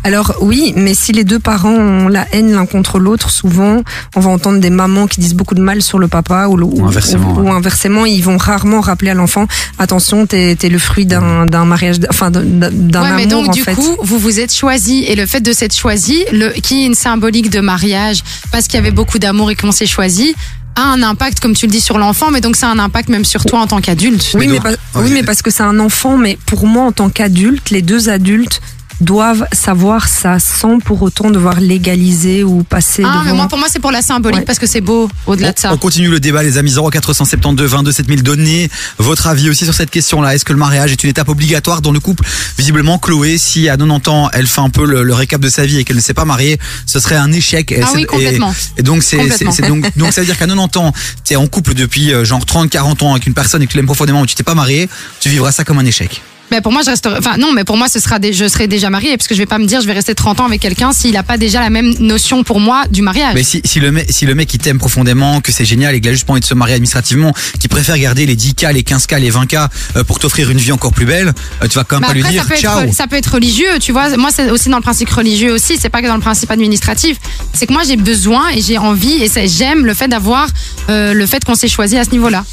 Alors 0.04 0.34
oui, 0.40 0.72
mais 0.76 0.94
si 0.94 1.12
les 1.12 1.24
deux 1.24 1.38
parents 1.38 1.74
ont 1.74 2.08
la 2.08 2.26
haine 2.32 2.52
l'un 2.52 2.64
contre 2.66 2.98
l'autre, 2.98 3.30
souvent, 3.30 3.82
on 4.16 4.20
va 4.20 4.30
entendre 4.30 4.58
des 4.60 4.70
mamans 4.70 5.06
qui 5.06 5.20
disent 5.20 5.34
beaucoup 5.34 5.54
de 5.54 5.60
mal 5.60 5.82
sur 5.82 5.98
le 5.98 6.08
papa 6.08 6.46
ou, 6.48 6.56
le- 6.56 6.64
ou- 6.64 6.86
inversement, 6.86 7.34
ou- 7.34 7.42
ou 7.48 7.52
inversement, 7.52 8.06
ils 8.06 8.22
vont 8.22 8.38
rarement 8.38 8.80
rappeler 8.80 9.10
à 9.10 9.14
l'enfant 9.14 9.46
attention, 9.78 10.26
t'es 10.26 10.56
es 10.62 10.68
le 10.68 10.78
fruit 10.78 11.04
d'un 11.06 11.46
d'un 11.46 11.64
mariage, 11.64 11.96
enfin 12.08 12.30
d'un 12.30 12.42
d'un 12.44 12.70
Ouais, 13.02 13.06
amour 13.08 13.16
mais 13.16 13.26
donc 13.26 13.48
en 13.48 13.52
du 13.52 13.62
fait. 13.62 13.74
coup, 13.74 13.96
vous 14.02 14.18
vous 14.18 14.38
êtes 14.40 14.54
choisi 14.54 15.04
et 15.04 15.16
le 15.16 15.26
fait 15.26 15.40
de 15.40 15.52
s'être 15.52 15.74
choisi, 15.76 16.24
le 16.32 16.50
qui 16.60 16.82
est 16.82 16.86
une 16.86 16.94
symbolique 16.94 17.50
de 17.50 17.60
mariage, 17.60 18.22
parce 18.52 18.66
qu'il 18.66 18.74
y 18.76 18.78
avait 18.78 18.90
beaucoup 18.92 19.18
d'amour 19.18 19.50
et 19.50 19.56
qu'on 19.56 19.72
s'est 19.72 19.86
choisi, 19.86 20.34
a 20.76 20.82
un 20.82 21.02
impact, 21.02 21.40
comme 21.40 21.54
tu 21.54 21.66
le 21.66 21.72
dis, 21.72 21.80
sur 21.80 21.98
l'enfant, 21.98 22.30
mais 22.30 22.40
donc 22.40 22.56
ça 22.56 22.68
a 22.68 22.72
un 22.72 22.78
impact 22.78 23.08
même 23.08 23.24
sur 23.24 23.44
toi 23.44 23.60
en 23.60 23.66
tant 23.66 23.80
qu'adulte. 23.80 24.30
Oui, 24.34 24.48
mais, 24.48 24.60
pas- 24.60 24.70
oui, 24.96 25.10
mais 25.12 25.22
parce 25.22 25.42
que 25.42 25.50
c'est 25.50 25.62
un 25.62 25.78
enfant, 25.78 26.16
mais 26.16 26.38
pour 26.46 26.66
moi, 26.66 26.84
en 26.84 26.92
tant 26.92 27.10
qu'adulte, 27.10 27.70
les 27.70 27.82
deux 27.82 28.08
adultes 28.08 28.60
doivent 29.00 29.46
savoir 29.52 30.08
ça 30.08 30.38
sans 30.38 30.78
pour 30.78 31.02
autant 31.02 31.30
devoir 31.30 31.60
légaliser 31.60 32.44
ou 32.44 32.62
passer 32.62 33.02
Ah, 33.06 33.22
mais 33.24 33.32
moi, 33.32 33.48
pour 33.48 33.58
moi, 33.58 33.68
c'est 33.70 33.78
pour 33.78 33.90
la 33.92 34.02
symbolique, 34.02 34.44
parce 34.44 34.58
que 34.58 34.66
c'est 34.66 34.80
beau 34.80 35.08
au-delà 35.26 35.52
de 35.52 35.58
ça. 35.58 35.72
On 35.72 35.76
continue 35.78 36.08
le 36.08 36.20
débat, 36.20 36.42
les 36.42 36.58
amis. 36.58 36.74
0472 36.74 37.70
22 37.70 37.92
7000. 37.92 38.22
Donnez 38.22 38.68
votre 38.98 39.26
avis 39.26 39.48
aussi 39.50 39.64
sur 39.64 39.74
cette 39.74 39.90
question-là. 39.90 40.34
Est-ce 40.34 40.44
que 40.44 40.52
le 40.52 40.58
mariage 40.58 40.92
est 40.92 41.02
une 41.02 41.10
étape 41.10 41.28
obligatoire 41.28 41.80
dans 41.82 41.92
le 41.92 42.00
couple? 42.00 42.24
Visiblement, 42.58 42.98
Chloé, 42.98 43.38
si 43.38 43.68
à 43.68 43.76
90 43.76 44.08
ans, 44.10 44.28
elle 44.32 44.46
fait 44.46 44.60
un 44.60 44.70
peu 44.70 44.84
le, 44.84 45.02
le 45.02 45.14
récap 45.14 45.40
de 45.40 45.48
sa 45.48 45.64
vie 45.66 45.78
et 45.78 45.84
qu'elle 45.84 45.96
ne 45.96 46.02
s'est 46.02 46.14
pas 46.14 46.24
mariée, 46.24 46.58
ce 46.86 47.00
serait 47.00 47.16
un 47.16 47.32
échec. 47.32 47.72
Et 47.72 47.80
Ah 47.82 47.86
c'est- 47.90 47.96
oui, 47.96 48.04
complètement. 48.04 48.52
Et, 48.76 48.80
et 48.80 48.82
donc, 48.82 49.02
c'est, 49.02 49.16
Complètement. 49.16 49.50
c'est- 49.52 49.62
c'est 49.62 49.68
donc, 49.68 49.84
donc, 49.96 50.12
ça 50.12 50.20
veut 50.20 50.26
dire 50.26 50.38
qu'à 50.38 50.46
90 50.46 50.76
ans, 50.78 50.92
tu 51.24 51.32
es 51.32 51.36
en 51.36 51.46
couple 51.46 51.74
depuis 51.74 52.12
euh, 52.12 52.24
genre 52.24 52.44
30, 52.44 52.68
40 52.70 53.02
ans 53.02 53.12
avec 53.12 53.26
une 53.26 53.34
personne 53.34 53.62
et 53.62 53.66
que 53.66 53.70
tu 53.72 53.76
l'aimes 53.78 53.86
profondément, 53.86 54.20
mais 54.20 54.26
tu 54.26 54.34
t'es 54.34 54.42
pas 54.42 54.54
marié, 54.54 54.88
tu 55.20 55.28
vivras 55.28 55.52
ça 55.52 55.64
comme 55.64 55.78
un 55.78 55.84
échec. 55.86 56.22
Mais 56.50 56.60
pour 56.60 56.72
moi, 56.72 56.82
je 56.84 56.90
resterai, 56.90 57.16
enfin 57.18 57.36
non, 57.38 57.52
mais 57.52 57.64
pour 57.64 57.76
moi, 57.76 57.88
ce 57.88 58.00
sera 58.00 58.18
des, 58.18 58.32
je 58.32 58.48
serai 58.48 58.66
déjà 58.66 58.90
mariée, 58.90 59.16
parce 59.16 59.28
que 59.28 59.34
je 59.34 59.40
vais 59.40 59.46
pas 59.46 59.58
me 59.58 59.66
dire, 59.66 59.80
je 59.80 59.86
vais 59.86 59.92
rester 59.92 60.14
30 60.14 60.40
ans 60.40 60.46
avec 60.46 60.60
quelqu'un 60.60 60.92
s'il 60.92 61.16
a 61.16 61.22
pas 61.22 61.38
déjà 61.38 61.60
la 61.60 61.70
même 61.70 61.94
notion 61.98 62.42
pour 62.44 62.60
moi 62.60 62.84
du 62.90 63.02
mariage. 63.02 63.34
Mais 63.34 63.42
si, 63.42 63.60
si 63.64 63.80
le 63.80 63.92
mec, 63.92 64.06
si 64.10 64.26
le 64.26 64.34
mec 64.34 64.52
il 64.52 64.58
t'aime 64.58 64.78
profondément, 64.78 65.40
que 65.40 65.52
c'est 65.52 65.64
génial 65.64 65.94
et 65.94 66.00
qu'il 66.00 66.10
a 66.10 66.12
juste 66.12 66.26
pas 66.26 66.32
envie 66.32 66.40
de 66.40 66.46
se 66.46 66.54
marier 66.54 66.74
administrativement, 66.74 67.32
qui 67.58 67.68
préfère 67.68 67.98
garder 67.98 68.26
les 68.26 68.36
10K, 68.36 68.72
les 68.72 68.82
15K, 68.82 69.18
les 69.18 69.30
20K 69.30 69.68
euh, 69.96 70.04
pour 70.04 70.18
t'offrir 70.18 70.50
une 70.50 70.58
vie 70.58 70.72
encore 70.72 70.92
plus 70.92 71.06
belle, 71.06 71.32
euh, 71.62 71.68
tu 71.68 71.76
vas 71.76 71.84
quand 71.84 72.00
même 72.00 72.10
Mais 72.14 72.20
pas 72.22 72.28
lui 72.28 72.34
dire 72.34 72.42
ça 72.42 72.48
peut, 72.48 72.60
ciao. 72.60 72.80
être, 72.82 72.94
ça 72.94 73.06
peut 73.06 73.16
être 73.16 73.34
religieux, 73.34 73.78
tu 73.80 73.92
vois. 73.92 74.16
Moi, 74.16 74.30
c'est 74.34 74.50
aussi 74.50 74.68
dans 74.68 74.76
le 74.78 74.82
principe 74.82 75.10
religieux 75.10 75.52
aussi. 75.52 75.76
C'est 75.78 75.88
pas 75.88 76.02
que 76.02 76.06
dans 76.06 76.14
le 76.16 76.20
principe 76.20 76.50
administratif. 76.50 77.16
C'est 77.52 77.66
que 77.66 77.72
moi, 77.72 77.82
j'ai 77.86 77.96
besoin 77.96 78.48
et 78.50 78.60
j'ai 78.60 78.78
envie 78.78 79.22
et 79.22 79.48
j'aime 79.48 79.86
le 79.86 79.94
fait 79.94 80.08
d'avoir 80.08 80.48
euh, 80.88 81.12
le 81.12 81.26
fait 81.26 81.44
qu'on 81.44 81.54
s'est 81.54 81.68
choisi 81.68 81.96
à 81.96 82.04
ce 82.04 82.10
niveau-là. 82.10 82.44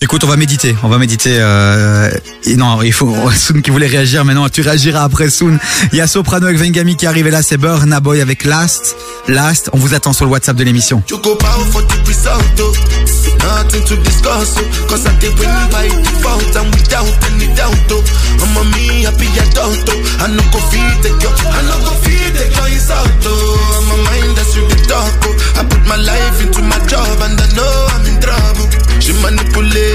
Écoute, 0.00 0.22
on 0.22 0.28
va 0.28 0.36
méditer, 0.36 0.76
on 0.84 0.88
va 0.88 0.98
méditer. 0.98 1.38
Euh... 1.40 2.08
Et 2.44 2.54
non, 2.54 2.82
il 2.82 2.92
faut 2.92 3.12
Soon 3.34 3.60
qui 3.62 3.70
voulait 3.70 3.88
réagir, 3.88 4.24
mais 4.24 4.32
non, 4.32 4.48
tu 4.48 4.60
réagiras 4.60 5.02
après 5.02 5.28
Soon. 5.28 5.58
Il 5.92 5.98
y 5.98 6.00
a 6.00 6.06
Soprano 6.06 6.46
avec 6.46 6.58
Vengami 6.58 6.94
qui 6.94 7.04
arrive 7.06 7.26
là 7.26 7.42
c'est 7.42 7.56
Burna 7.56 7.98
Boy 7.98 8.20
avec 8.20 8.44
Last. 8.44 8.96
Last, 9.26 9.70
on 9.72 9.78
vous 9.78 9.94
attend 9.94 10.12
sur 10.12 10.24
le 10.24 10.30
WhatsApp 10.30 10.56
de 10.56 10.62
l'émission. 10.62 11.02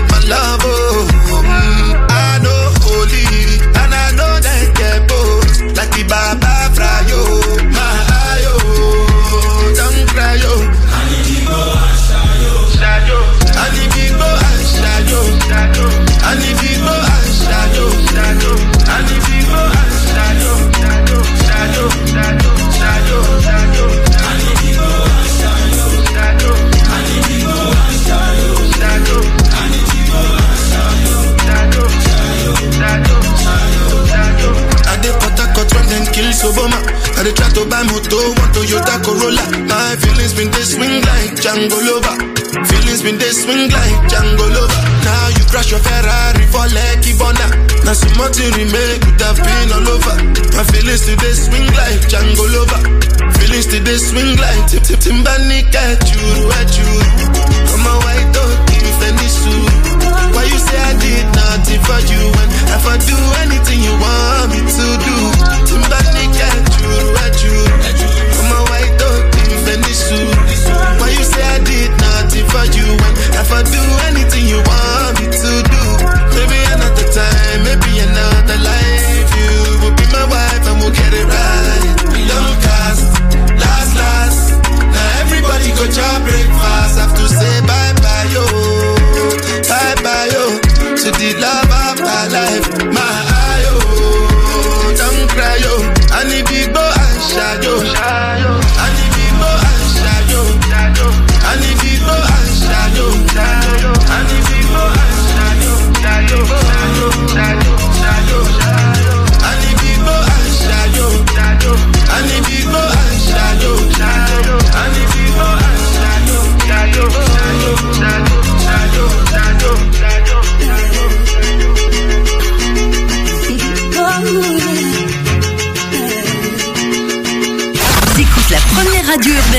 My 0.10 0.20
love, 0.28 0.62
oh. 0.64 1.08
Mm, 1.44 2.08
I 2.10 2.40
know 2.44 2.62
holy 2.82 3.26
and 3.82 3.94
I 3.94 4.12
know 4.18 4.34
that 4.46 4.66
get 4.76 5.08
both. 5.08 5.78
Like 5.78 5.92
the 5.92 6.04
Baba 6.08 6.54
Frayo, 6.76 7.22
I 37.24 37.32
try 37.32 37.48
to 37.56 37.64
buy 37.72 37.84
moto, 37.88 38.20
want 38.36 38.52
Toyota 38.52 39.00
Corolla. 39.00 39.44
My 39.72 39.96
feelings 39.96 40.36
been 40.36 40.52
they 40.52 40.66
swing 40.68 41.00
like 41.08 41.32
Django 41.40 41.80
Lover. 41.80 42.16
Feelings 42.68 43.00
been 43.00 43.16
they 43.16 43.32
swing 43.32 43.72
like 43.72 43.98
Django 44.12 44.44
Lover. 44.44 44.82
Now 45.08 45.32
you 45.32 45.44
crash 45.48 45.72
your 45.72 45.80
Ferrari 45.80 46.44
for 46.52 46.68
Lucky 46.68 47.16
Bona. 47.16 47.48
Now 47.88 47.96
some 47.96 48.12
more 48.20 48.28
to 48.28 48.44
remake 48.60 49.00
could 49.08 49.24
have 49.24 49.40
been 49.40 49.70
all 49.72 49.88
over. 49.88 50.16
My 50.52 50.68
feelings 50.68 51.08
today 51.08 51.32
swing 51.32 51.68
like 51.72 52.04
Django 52.12 52.44
Lover. 52.44 52.82
Feelings 53.40 53.68
today 53.72 54.00
swing 54.04 54.36
like 54.36 54.68
Tip 54.68 54.84
Tip 54.84 55.00
Timbani 55.00 55.64
at 55.64 56.04
you, 56.12 56.28
at 56.60 56.72
you. 56.76 56.92
I'm 57.72 57.88
a 57.88 57.94
white 58.04 58.30
dog, 58.36 58.52
give 58.68 59.00
any 59.00 59.28
suit. 59.32 59.72
Why 60.36 60.44
you 60.44 60.60
say 60.60 60.76
I 60.76 60.92
did 61.00 61.26
nothing 61.40 61.82
for 61.88 62.00
you 62.04 62.22
when 62.36 62.50
if 62.68 62.84
I 62.84 62.96
do 63.00 63.16
anything 63.48 63.80
you 63.80 63.96
want 63.96 64.52
me 64.52 64.60
to 64.60 64.88
do? 65.08 65.16
Timbani 65.72 66.13
for 72.54 72.66
you 72.78 72.86
if 73.42 73.50
I 73.50 73.62
do 73.66 73.82
anything 74.14 74.46
you 74.46 74.62
want 74.62 75.14
me 75.18 75.26
to 75.26 75.52
do? 75.74 75.84
Maybe 76.38 76.60
another 76.70 77.08
time, 77.10 77.60
maybe 77.66 77.92
another 78.06 78.58
life. 78.62 79.06
You 79.34 79.50
will 79.82 79.96
be 79.98 80.06
my 80.14 80.26
wife 80.30 80.64
and 80.70 80.78
we'll 80.78 80.94
get 80.94 81.12
it 81.18 81.26
right. 81.26 81.98
Don't 82.30 82.58
cast, 82.62 83.04
last, 83.58 83.92
last. 83.98 84.42
Now 84.94 85.22
everybody 85.26 85.74
go 85.74 85.86
job 85.90 86.20
breakfast. 86.30 86.94
Have 87.02 87.14
to 87.18 87.26
say 87.26 87.54
bye 87.66 87.90
oh. 87.90 88.06
bye, 88.06 88.28
yo. 88.36 88.44
Oh. 88.46 88.94
Bye 89.72 89.98
bye, 90.06 90.30
yo. 90.34 90.46
To 91.02 91.10
the 91.10 91.30
love 91.42 91.63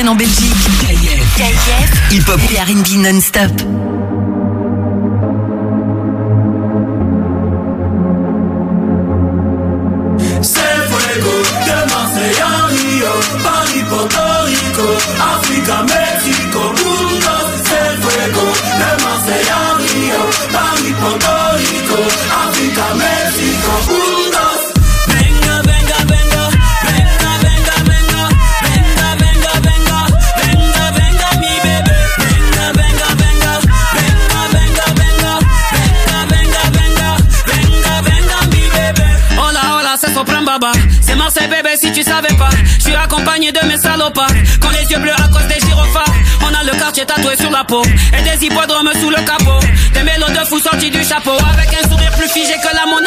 en 0.09 0.15
Belgique. 0.15 0.55
KIF. 1.37 2.13
Hip 2.13 2.29
Hop 2.29 2.41
et 2.51 2.59
R&B 2.59 3.03
non-stop. 3.03 3.51
Quand 44.61 44.71
les 44.71 44.85
yeux 44.91 44.99
bleus 44.99 45.13
à 45.17 45.29
cause 45.29 45.47
des 45.49 45.59
gyrophares. 45.67 46.13
On 46.43 46.55
a 46.55 46.63
le 46.63 46.79
quartier 46.79 47.07
tatoué 47.07 47.37
sur 47.37 47.51
la 47.51 47.65
peau. 47.65 47.83
Et 47.85 48.23
des 48.23 48.47
hippodromes 48.47 48.91
sous 49.01 49.09
le 49.09 49.17
capot. 49.25 49.65
Des 49.95 50.03
mélos 50.03 50.29
de 50.29 50.45
fous 50.47 50.61
sortis 50.61 50.91
du 50.91 51.03
chapeau. 51.03 51.33
Avec 51.33 51.73
un 51.73 51.89
sourire 51.89 52.13
plus 52.13 52.29
figé 52.29 52.53
que 52.53 52.75
la 52.75 52.85
Mona 52.85 53.04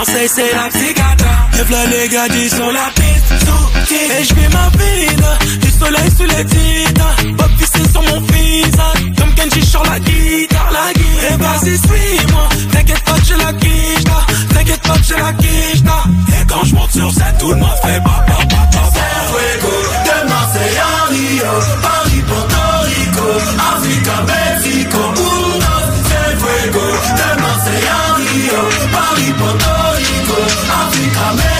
Marseille 0.00 0.30
c'est 0.34 0.54
la 0.54 0.66
psychiatre. 0.70 1.24
Et 1.58 1.62
v'là 1.62 1.86
les 1.86 2.08
gars 2.08 2.24
sur 2.48 2.72
la 2.72 2.88
piste, 2.94 3.92
Et 3.92 4.24
je 4.24 4.34
ma 4.34 4.70
vie, 4.78 5.14
du 5.60 5.70
soleil 5.70 6.10
sous 6.16 6.24
les 6.24 6.44
titres. 6.46 7.16
Bob 7.36 7.50
vissé 7.58 7.82
sur 7.92 8.02
mon 8.04 8.20
visage, 8.22 9.02
comme 9.18 9.34
Kenji 9.34 9.62
sur 9.62 9.82
la 9.84 9.98
guitare, 10.00 10.70
la 10.72 10.92
guitare. 10.94 11.30
Et 11.30 11.36
vas-y 11.36 11.76
suis-moi, 11.76 12.48
t'inquiète 12.72 13.04
pas 13.04 13.16
j'ai 13.26 13.36
la 13.36 13.52
quiche, 13.52 14.04
t'inquiète 14.54 14.80
pas 14.80 14.96
j'ai 15.06 15.16
la 15.16 15.32
quiche. 15.34 15.82
Et 15.82 16.46
quand 16.48 16.64
je 16.64 16.74
monte 16.76 16.92
sur 16.92 17.12
scène, 17.12 17.34
tout 17.38 17.50
le 17.50 17.56
monde 17.56 17.78
fait 17.84 18.00
ba 18.00 18.24
ba 18.26 18.38
ba 18.48 18.68
ba. 18.72 18.82
Fuego, 19.28 19.76
de 20.06 20.28
Marseille 20.30 20.78
à 20.78 21.10
Rio, 21.10 21.52
Paris, 21.82 22.22
Porto 22.26 22.62
Rico, 22.88 23.28
Africa, 23.74 24.16
Mexico, 24.30 24.98
Unos, 24.98 25.88
c'est 26.08 26.32
fuego, 26.40 26.86
de 27.20 27.42
Marseille 27.42 27.88
à 27.90 28.14
Rio, 28.14 28.60
Paris, 28.92 29.32
Porto 29.38 29.66
Rico, 29.68 29.89
Africa. 30.70 31.50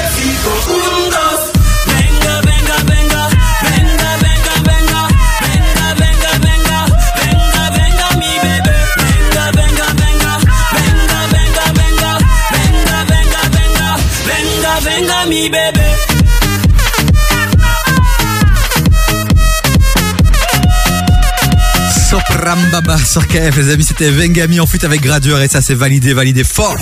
Soprambaba 22.11 22.99
sur 22.99 23.25
KF, 23.29 23.57
les 23.57 23.71
amis, 23.71 23.85
c'était 23.85 24.11
Vengami 24.11 24.59
en 24.59 24.67
fuite 24.67 24.83
avec 24.83 25.01
Gradure 25.01 25.41
et 25.41 25.47
ça 25.47 25.63
c'est 25.63 25.75
validé, 25.75 26.13
validé 26.13 26.43
fort. 26.43 26.77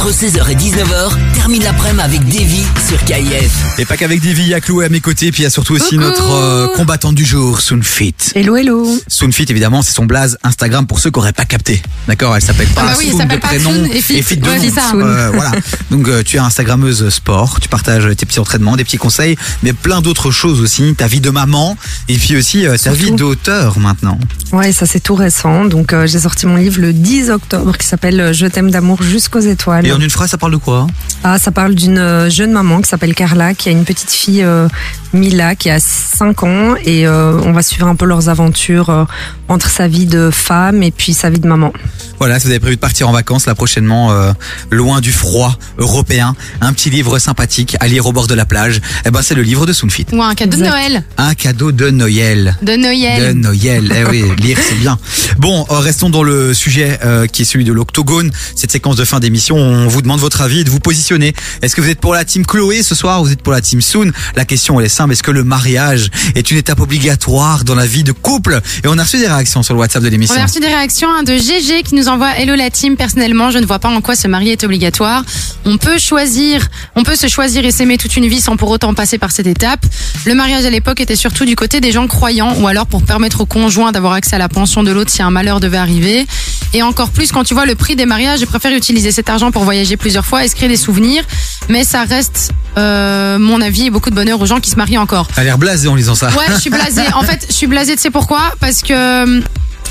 Entre 0.00 0.12
16h 0.12 0.50
et 0.50 0.54
19h, 0.54 1.10
termine 1.34 1.62
l'après-midi 1.62 2.00
avec 2.02 2.24
Davy 2.24 2.62
sur 2.88 3.04
KIF. 3.04 3.52
Et 3.78 3.84
pas 3.84 3.98
qu'avec 3.98 4.18
Divi, 4.22 4.44
il 4.44 4.48
y 4.48 4.54
a 4.54 4.60
Chloé 4.62 4.86
à 4.86 4.88
mes 4.88 5.00
côtés, 5.00 5.30
puis 5.30 5.40
il 5.40 5.42
y 5.42 5.46
a 5.46 5.50
surtout 5.50 5.74
aussi 5.74 5.96
Coucou. 5.96 6.00
notre 6.08 6.30
euh, 6.32 6.68
combattant 6.74 7.12
du 7.12 7.22
jour, 7.22 7.60
Soonfit. 7.60 8.14
Hello, 8.34 8.56
hello. 8.56 8.88
Soonfit, 9.08 9.44
évidemment, 9.50 9.82
c'est 9.82 9.92
son 9.92 10.06
blaze 10.06 10.38
Instagram 10.42 10.86
pour 10.86 11.00
ceux 11.00 11.10
qui 11.10 11.18
n'auraient 11.18 11.34
pas 11.34 11.44
capté. 11.44 11.82
D'accord 12.08 12.34
Elle 12.34 12.40
s'appelle 12.40 12.68
pas 12.68 12.80
Ah 12.82 12.92
bah 12.92 12.94
oui, 12.98 13.08
elle 13.08 13.10
Soon 13.10 13.16
de 13.18 13.22
s'appelle 13.24 13.40
pas 13.40 13.48
prénom 13.48 13.70
Soon 13.74 13.84
et 13.92 14.00
Fit. 14.00 14.36
de 14.38 14.48
Ouais, 14.48 14.58
nom. 14.58 14.74
ça. 14.74 14.92
Euh, 14.94 15.30
voilà. 15.34 15.52
Donc 15.90 16.08
euh, 16.08 16.22
tu 16.24 16.36
es 16.36 16.40
Instagrammeuse 16.40 17.10
sport, 17.10 17.60
tu 17.60 17.68
partages 17.68 18.08
tes 18.16 18.24
petits 18.24 18.40
entraînements, 18.40 18.76
des 18.76 18.84
petits 18.84 18.96
conseils, 18.96 19.36
mais 19.62 19.74
plein 19.74 20.00
d'autres 20.00 20.30
choses 20.30 20.62
aussi, 20.62 20.94
ta 20.94 21.08
vie 21.08 21.20
de 21.20 21.28
maman 21.30 21.76
et 22.08 22.16
puis 22.16 22.38
aussi 22.38 22.66
euh, 22.66 22.78
ta 22.78 22.92
vie 22.92 23.10
d'auteur 23.12 23.78
maintenant. 23.78 24.18
Ouais, 24.52 24.72
ça 24.72 24.86
c'est 24.86 25.00
tout 25.00 25.14
récent. 25.14 25.66
Donc 25.66 25.92
euh, 25.92 26.06
j'ai 26.06 26.20
sorti 26.20 26.46
mon 26.46 26.56
livre 26.56 26.80
le 26.80 26.94
10 26.94 27.28
octobre 27.28 27.76
qui 27.76 27.86
s'appelle 27.86 28.32
Je 28.32 28.46
t'aime 28.46 28.70
d'amour 28.70 29.02
jusqu'aux 29.02 29.40
étoiles. 29.40 29.86
Et 29.89 29.89
en 29.92 30.00
une 30.00 30.10
phrase, 30.10 30.30
ça 30.30 30.38
parle 30.38 30.52
de 30.52 30.58
quoi 30.58 30.86
Ah, 31.22 31.38
ça 31.38 31.50
parle 31.50 31.74
d'une 31.74 31.98
euh, 31.98 32.30
jeune 32.30 32.52
maman 32.52 32.80
qui 32.80 32.88
s'appelle 32.88 33.14
Carla, 33.14 33.54
qui 33.54 33.68
a 33.68 33.72
une 33.72 33.84
petite 33.84 34.10
fille 34.10 34.42
euh, 34.42 34.68
Mila 35.12 35.56
qui 35.56 35.70
a 35.70 35.80
5 35.80 36.42
ans 36.44 36.74
et 36.84 37.06
euh, 37.06 37.40
on 37.44 37.52
va 37.52 37.62
suivre 37.62 37.86
un 37.86 37.96
peu 37.96 38.04
leurs 38.04 38.28
aventures 38.28 38.90
euh, 38.90 39.04
entre 39.48 39.68
sa 39.68 39.88
vie 39.88 40.06
de 40.06 40.30
femme 40.30 40.82
et 40.82 40.90
puis 40.90 41.14
sa 41.14 41.30
vie 41.30 41.40
de 41.40 41.48
maman. 41.48 41.72
Voilà, 42.18 42.38
si 42.38 42.46
vous 42.46 42.50
avez 42.50 42.60
prévu 42.60 42.76
de 42.76 42.80
partir 42.80 43.08
en 43.08 43.12
vacances 43.12 43.46
là 43.46 43.54
prochainement, 43.54 44.12
euh, 44.12 44.32
loin 44.70 45.00
du 45.00 45.10
froid 45.10 45.56
européen, 45.78 46.36
un 46.60 46.72
petit 46.72 46.90
livre 46.90 47.18
sympathique 47.18 47.76
à 47.80 47.88
lire 47.88 48.06
au 48.06 48.12
bord 48.12 48.26
de 48.26 48.34
la 48.34 48.44
plage, 48.44 48.80
eh 49.04 49.10
ben 49.10 49.22
c'est 49.22 49.34
le 49.34 49.42
livre 49.42 49.66
de 49.66 49.72
Soonfit. 49.72 50.06
Ou 50.12 50.22
un 50.22 50.34
cadeau 50.34 50.58
de 50.58 50.62
Noël. 50.62 51.02
Un 51.16 51.34
cadeau 51.34 51.72
de 51.72 51.90
Noël. 51.90 52.56
De 52.62 52.76
Noël. 52.76 53.34
De 53.34 53.40
Noël, 53.40 53.92
eh 53.96 54.04
oui, 54.08 54.24
lire 54.38 54.58
c'est 54.60 54.76
bien. 54.76 54.98
Bon, 55.38 55.64
restons 55.64 56.10
dans 56.10 56.22
le 56.22 56.54
sujet 56.54 57.00
euh, 57.04 57.26
qui 57.26 57.42
est 57.42 57.46
celui 57.46 57.64
de 57.64 57.72
l'octogone. 57.72 58.30
Cette 58.54 58.70
séquence 58.70 58.96
de 58.96 59.04
fin 59.04 59.18
d'émission, 59.18 59.56
on 59.56 59.88
vous 59.88 60.02
demande 60.02 60.20
votre 60.20 60.42
avis 60.42 60.60
et 60.60 60.64
de 60.64 60.70
vous 60.70 60.80
positionner. 60.80 61.09
Est-ce 61.10 61.74
que 61.74 61.80
vous 61.80 61.88
êtes 61.88 62.00
pour 62.00 62.14
la 62.14 62.24
team 62.24 62.46
Chloé 62.46 62.82
ce 62.82 62.94
soir 62.94 63.20
ou 63.20 63.24
vous 63.24 63.32
êtes 63.32 63.42
pour 63.42 63.52
la 63.52 63.60
team 63.60 63.80
Soon? 63.80 64.12
La 64.36 64.44
question 64.44 64.80
est 64.80 64.88
simple, 64.88 65.12
est-ce 65.12 65.24
que 65.24 65.32
le 65.32 65.42
mariage 65.42 66.08
est 66.36 66.50
une 66.50 66.56
étape 66.56 66.80
obligatoire 66.80 67.64
dans 67.64 67.74
la 67.74 67.86
vie 67.86 68.04
de 68.04 68.12
couple? 68.12 68.60
Et 68.84 68.86
on 68.86 68.96
a 68.96 69.02
reçu 69.02 69.18
des 69.18 69.26
réactions 69.26 69.62
sur 69.64 69.74
le 69.74 69.80
WhatsApp 69.80 70.04
de 70.04 70.08
l'émission. 70.08 70.36
On 70.36 70.40
a 70.40 70.46
reçu 70.46 70.60
des 70.60 70.68
réactions 70.68 71.08
hein, 71.10 71.24
de 71.24 71.34
GG 71.34 71.82
qui 71.82 71.96
nous 71.96 72.08
envoie 72.08 72.36
Hello 72.36 72.54
la 72.54 72.70
team. 72.70 72.96
Personnellement, 72.96 73.50
je 73.50 73.58
ne 73.58 73.66
vois 73.66 73.80
pas 73.80 73.88
en 73.88 74.00
quoi 74.00 74.14
se 74.14 74.28
marier 74.28 74.52
est 74.52 74.62
obligatoire. 74.62 75.24
On 75.64 75.78
peut 75.78 75.98
choisir, 75.98 76.68
on 76.94 77.02
peut 77.02 77.16
se 77.16 77.26
choisir 77.26 77.64
et 77.64 77.72
s'aimer 77.72 77.98
toute 77.98 78.16
une 78.16 78.28
vie 78.28 78.40
sans 78.40 78.56
pour 78.56 78.70
autant 78.70 78.94
passer 78.94 79.18
par 79.18 79.32
cette 79.32 79.48
étape. 79.48 79.84
Le 80.26 80.34
mariage 80.34 80.64
à 80.64 80.70
l'époque 80.70 81.00
était 81.00 81.16
surtout 81.16 81.44
du 81.44 81.56
côté 81.56 81.80
des 81.80 81.90
gens 81.90 82.06
croyants 82.06 82.54
ou 82.60 82.68
alors 82.68 82.86
pour 82.86 83.02
permettre 83.02 83.40
au 83.40 83.46
conjoint 83.46 83.90
d'avoir 83.90 84.12
accès 84.12 84.36
à 84.36 84.38
la 84.38 84.48
pension 84.48 84.84
de 84.84 84.92
l'autre 84.92 85.10
si 85.10 85.22
un 85.22 85.30
malheur 85.30 85.58
devait 85.58 85.78
arriver. 85.78 86.26
Et 86.72 86.82
encore 86.82 87.10
plus 87.10 87.32
quand 87.32 87.44
tu 87.44 87.54
vois 87.54 87.66
le 87.66 87.74
prix 87.74 87.96
des 87.96 88.06
mariages, 88.06 88.40
je 88.40 88.44
préfère 88.44 88.72
utiliser 88.72 89.10
cet 89.10 89.28
argent 89.28 89.50
pour 89.50 89.64
voyager 89.64 89.96
plusieurs 89.96 90.24
fois 90.24 90.44
et 90.44 90.48
se 90.48 90.54
créer 90.54 90.68
des 90.68 90.76
souvenirs. 90.76 91.24
Mais 91.68 91.84
ça 91.84 92.04
reste, 92.04 92.52
euh, 92.78 93.38
mon 93.38 93.60
avis, 93.60 93.86
et 93.86 93.90
beaucoup 93.90 94.10
de 94.10 94.14
bonheur 94.14 94.40
aux 94.40 94.46
gens 94.46 94.60
qui 94.60 94.70
se 94.70 94.76
marient 94.76 94.98
encore. 94.98 95.26
T'as 95.34 95.42
l'air 95.42 95.58
blasé 95.58 95.88
en 95.88 95.94
lisant 95.94 96.14
ça. 96.14 96.28
Ouais, 96.28 96.46
je 96.48 96.60
suis 96.60 96.70
blasée. 96.70 97.02
En 97.14 97.22
fait, 97.22 97.46
je 97.48 97.54
suis 97.54 97.66
blasée, 97.66 97.96
tu 97.96 98.02
sais 98.02 98.10
pourquoi? 98.10 98.54
Parce 98.60 98.82
que 98.82 99.22
hum, 99.24 99.42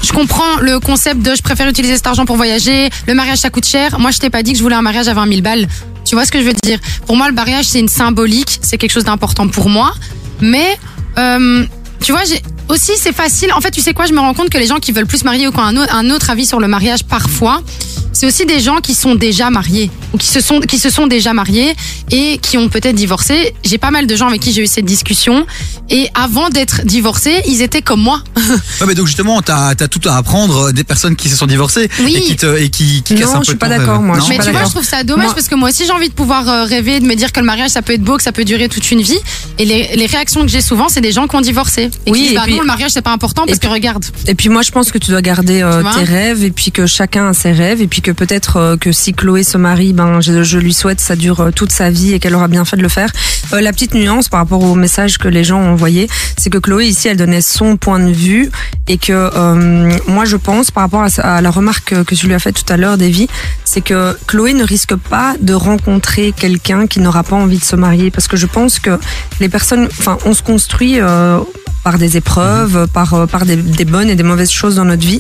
je 0.01 0.11
comprends 0.13 0.57
le 0.61 0.79
concept 0.79 1.21
de 1.21 1.35
je 1.35 1.41
préfère 1.41 1.67
utiliser 1.67 1.95
cet 1.95 2.07
argent 2.07 2.25
pour 2.25 2.37
voyager, 2.37 2.89
le 3.07 3.13
mariage 3.13 3.39
ça 3.39 3.49
coûte 3.49 3.65
cher. 3.65 3.99
Moi, 3.99 4.11
je 4.11 4.19
t'ai 4.19 4.29
pas 4.29 4.43
dit 4.43 4.53
que 4.53 4.57
je 4.57 4.63
voulais 4.63 4.75
un 4.75 4.81
mariage 4.81 5.07
à 5.07 5.13
20 5.13 5.27
000 5.27 5.41
balles. 5.41 5.67
Tu 6.05 6.15
vois 6.15 6.25
ce 6.25 6.31
que 6.31 6.39
je 6.39 6.45
veux 6.45 6.53
dire? 6.63 6.79
Pour 7.05 7.17
moi, 7.17 7.27
le 7.27 7.33
mariage, 7.35 7.65
c'est 7.65 7.79
une 7.79 7.89
symbolique, 7.89 8.59
c'est 8.61 8.77
quelque 8.77 8.91
chose 8.91 9.03
d'important 9.03 9.47
pour 9.47 9.69
moi. 9.69 9.93
Mais, 10.41 10.77
euh, 11.17 11.65
tu 12.01 12.13
vois, 12.13 12.23
j'ai 12.23 12.41
aussi, 12.69 12.91
c'est 12.99 13.13
facile. 13.15 13.51
En 13.53 13.61
fait, 13.61 13.71
tu 13.71 13.81
sais 13.81 13.93
quoi 13.93 14.05
Je 14.05 14.13
me 14.13 14.19
rends 14.19 14.33
compte 14.33 14.49
que 14.49 14.57
les 14.57 14.67
gens 14.67 14.77
qui 14.79 14.91
veulent 14.91 15.05
plus 15.07 15.19
se 15.19 15.25
marier 15.25 15.47
ou 15.47 15.51
qui 15.51 15.57
ont 15.59 15.63
un 15.63 16.09
autre, 16.11 16.29
avis 16.29 16.45
sur 16.45 16.59
le 16.59 16.67
mariage, 16.67 17.03
parfois, 17.03 17.61
c'est 18.13 18.25
aussi 18.25 18.45
des 18.45 18.59
gens 18.59 18.77
qui 18.77 18.95
sont 18.95 19.15
déjà 19.15 19.49
mariés 19.49 19.89
ou 20.13 20.17
qui 20.17 20.27
se 20.27 20.41
sont 20.41 20.59
qui 20.61 20.79
se 20.79 20.89
sont 20.89 21.05
déjà 21.07 21.31
mariés 21.33 21.73
et 22.11 22.37
qui 22.41 22.57
ont 22.57 22.67
peut-être 22.69 22.95
divorcé. 22.95 23.53
J'ai 23.63 23.77
pas 23.77 23.91
mal 23.91 24.07
de 24.07 24.15
gens 24.15 24.27
avec 24.27 24.41
qui 24.41 24.51
j'ai 24.51 24.63
eu 24.63 24.67
cette 24.67 24.85
discussion 24.85 25.45
et 25.89 26.07
avant 26.15 26.49
d'être 26.49 26.81
divorcés, 26.85 27.41
ils 27.47 27.61
étaient 27.61 27.81
comme 27.83 28.01
moi. 28.01 28.21
Ouais, 28.81 28.87
mais 28.87 28.95
donc 28.95 29.05
justement, 29.07 29.41
t'as 29.41 29.69
as 29.69 29.87
tout 29.87 30.01
à 30.09 30.15
apprendre 30.17 30.71
des 30.71 30.83
personnes 30.83 31.15
qui 31.15 31.29
se 31.29 31.35
sont 31.35 31.45
divorcées 31.47 31.87
Oui. 32.01 32.15
et 32.17 32.21
qui 32.21 32.35
te 32.35 32.57
et 32.57 32.69
qui, 32.69 33.03
qui 33.03 33.13
Non, 33.13 33.19
cassent 33.21 33.29
un 33.29 33.33
je 33.33 33.37
peu 33.39 33.43
suis 33.45 33.53
ton 33.53 33.57
pas 33.59 33.69
d'accord, 33.69 34.01
moi, 34.01 34.15
Non 34.17 34.21
je 34.21 34.27
suis 34.29 34.37
Mais 34.37 34.43
tu 34.43 34.51
vois, 34.51 34.63
je 34.65 34.69
trouve 34.69 34.83
ça 34.83 35.03
dommage 35.03 35.25
Moi- 35.27 35.35
parce 35.35 35.47
que 35.47 35.55
moi 35.55 35.69
aussi 35.69 35.85
j'ai 35.85 35.91
envie 35.91 36.09
de 36.09 36.13
pouvoir 36.13 36.49
euh, 36.49 36.63
rêver, 36.65 36.99
de 36.99 37.05
me 37.05 37.15
dire 37.15 37.31
que 37.31 37.39
le 37.39 37.45
mariage 37.45 37.69
ça 37.71 37.81
peut 37.83 37.93
être 37.93 38.01
beau, 38.03 38.17
que 38.17 38.23
ça 38.23 38.31
peut 38.31 38.43
durer 38.45 38.67
toute 38.69 38.89
une 38.91 39.01
vie. 39.01 39.19
Et 39.59 39.65
les, 39.65 39.95
les 39.95 40.05
réactions 40.07 40.41
que 40.41 40.47
j'ai 40.51 40.61
souvent, 40.61 40.89
c'est 40.89 41.01
des 41.01 41.11
gens 41.11 41.27
qui 41.27 41.35
ont 41.35 41.41
divorcé. 41.41 41.89
Et 42.05 42.11
Oui, 42.11 42.27
qui 42.27 42.31
et 42.31 42.35
bah 42.35 42.41
puis- 42.45 42.55
non, 42.55 42.58
le 42.59 42.67
mariage 42.67 42.91
c'est 42.91 43.01
pas 43.01 43.11
important 43.11 43.45
parce 43.45 43.59
que 43.59 43.67
regarde. 43.67 44.05
Et 44.27 44.35
puis 44.35 44.49
moi 44.49 44.61
je 44.61 44.71
pense 44.71 44.91
que 44.91 44.97
tu 44.97 45.11
dois 45.11 45.21
garder 45.21 45.61
euh, 45.61 45.83
Tu 45.83 45.99
tes 45.99 46.03
rêves 46.05 46.43
et 46.43 46.51
puis 46.51 46.71
que 46.71 46.85
chacun 46.85 47.29
a 47.29 47.33
ses 47.33 47.51
rêves 47.51 47.81
et 47.81 47.87
puis 47.87 48.01
que 48.01 48.11
peut-être 48.11 48.57
euh, 48.57 48.77
que 48.77 48.91
si 48.91 49.13
Chloé 49.13 49.43
se 49.43 49.57
marie, 49.57 49.93
ben 49.93 50.21
je, 50.21 50.43
je 50.43 50.57
lui 50.57 50.73
souhaite 50.73 50.99
ça 50.99 51.15
dure 51.15 51.39
euh, 51.39 51.51
toute 51.51 51.71
sa 51.71 51.89
vie 51.89 52.13
et 52.13 52.19
qu'elle 52.19 52.35
aura 52.35 52.47
bien 52.47 52.65
fait 52.65 52.77
de 52.77 52.81
le 52.81 52.89
faire. 52.89 53.11
La 53.51 53.71
petite 53.73 53.93
nuance 53.93 54.29
par 54.29 54.39
rapport 54.39 54.63
au 54.63 54.75
message 54.75 55.17
que 55.17 55.27
les 55.27 55.43
gens 55.43 55.59
ont 55.59 55.71
envoyé, 55.71 56.07
c'est 56.37 56.49
que 56.49 56.57
Chloé 56.57 56.85
ici 56.85 57.07
elle 57.07 57.17
donnait 57.17 57.41
son 57.41 57.77
point 57.77 57.99
de 57.99 58.11
vue 58.11 58.51
et 58.87 58.97
que 58.97 59.13
euh, 59.13 59.91
moi 60.07 60.25
je 60.25 60.35
pense 60.35 60.71
par 60.71 60.83
rapport 60.83 61.05
à, 61.17 61.41
la 61.41 61.51
remarque 61.51 62.03
que 62.03 62.15
tu 62.15 62.27
lui 62.27 62.33
as 62.33 62.39
faite 62.39 62.63
tout 62.63 62.73
à 62.73 62.77
l'heure, 62.77 62.97
Davy, 62.97 63.27
c'est 63.65 63.81
que 63.81 64.17
Chloé 64.27 64.53
ne 64.53 64.63
risque 64.63 64.95
pas 64.95 65.35
de 65.39 65.53
rencontrer 65.53 66.33
quelqu'un 66.35 66.87
qui 66.87 66.99
n'aura 66.99 67.23
pas 67.23 67.35
envie 67.35 67.57
de 67.57 67.63
se 67.63 67.75
marier 67.75 68.11
parce 68.11 68.27
que 68.27 68.37
je 68.37 68.45
pense 68.45 68.79
que 68.79 68.99
les 69.39 69.49
personnes, 69.49 69.87
enfin 69.99 70.17
on 70.25 70.33
se 70.33 70.43
construit. 70.43 70.99
Par 71.83 71.97
des 71.97 72.17
épreuves, 72.17 72.87
par, 72.93 73.13
euh, 73.13 73.25
par 73.25 73.45
des, 73.45 73.55
des 73.55 73.85
bonnes 73.85 74.09
et 74.09 74.15
des 74.15 74.23
mauvaises 74.23 74.51
choses 74.51 74.75
dans 74.75 74.85
notre 74.85 75.05
vie. 75.05 75.19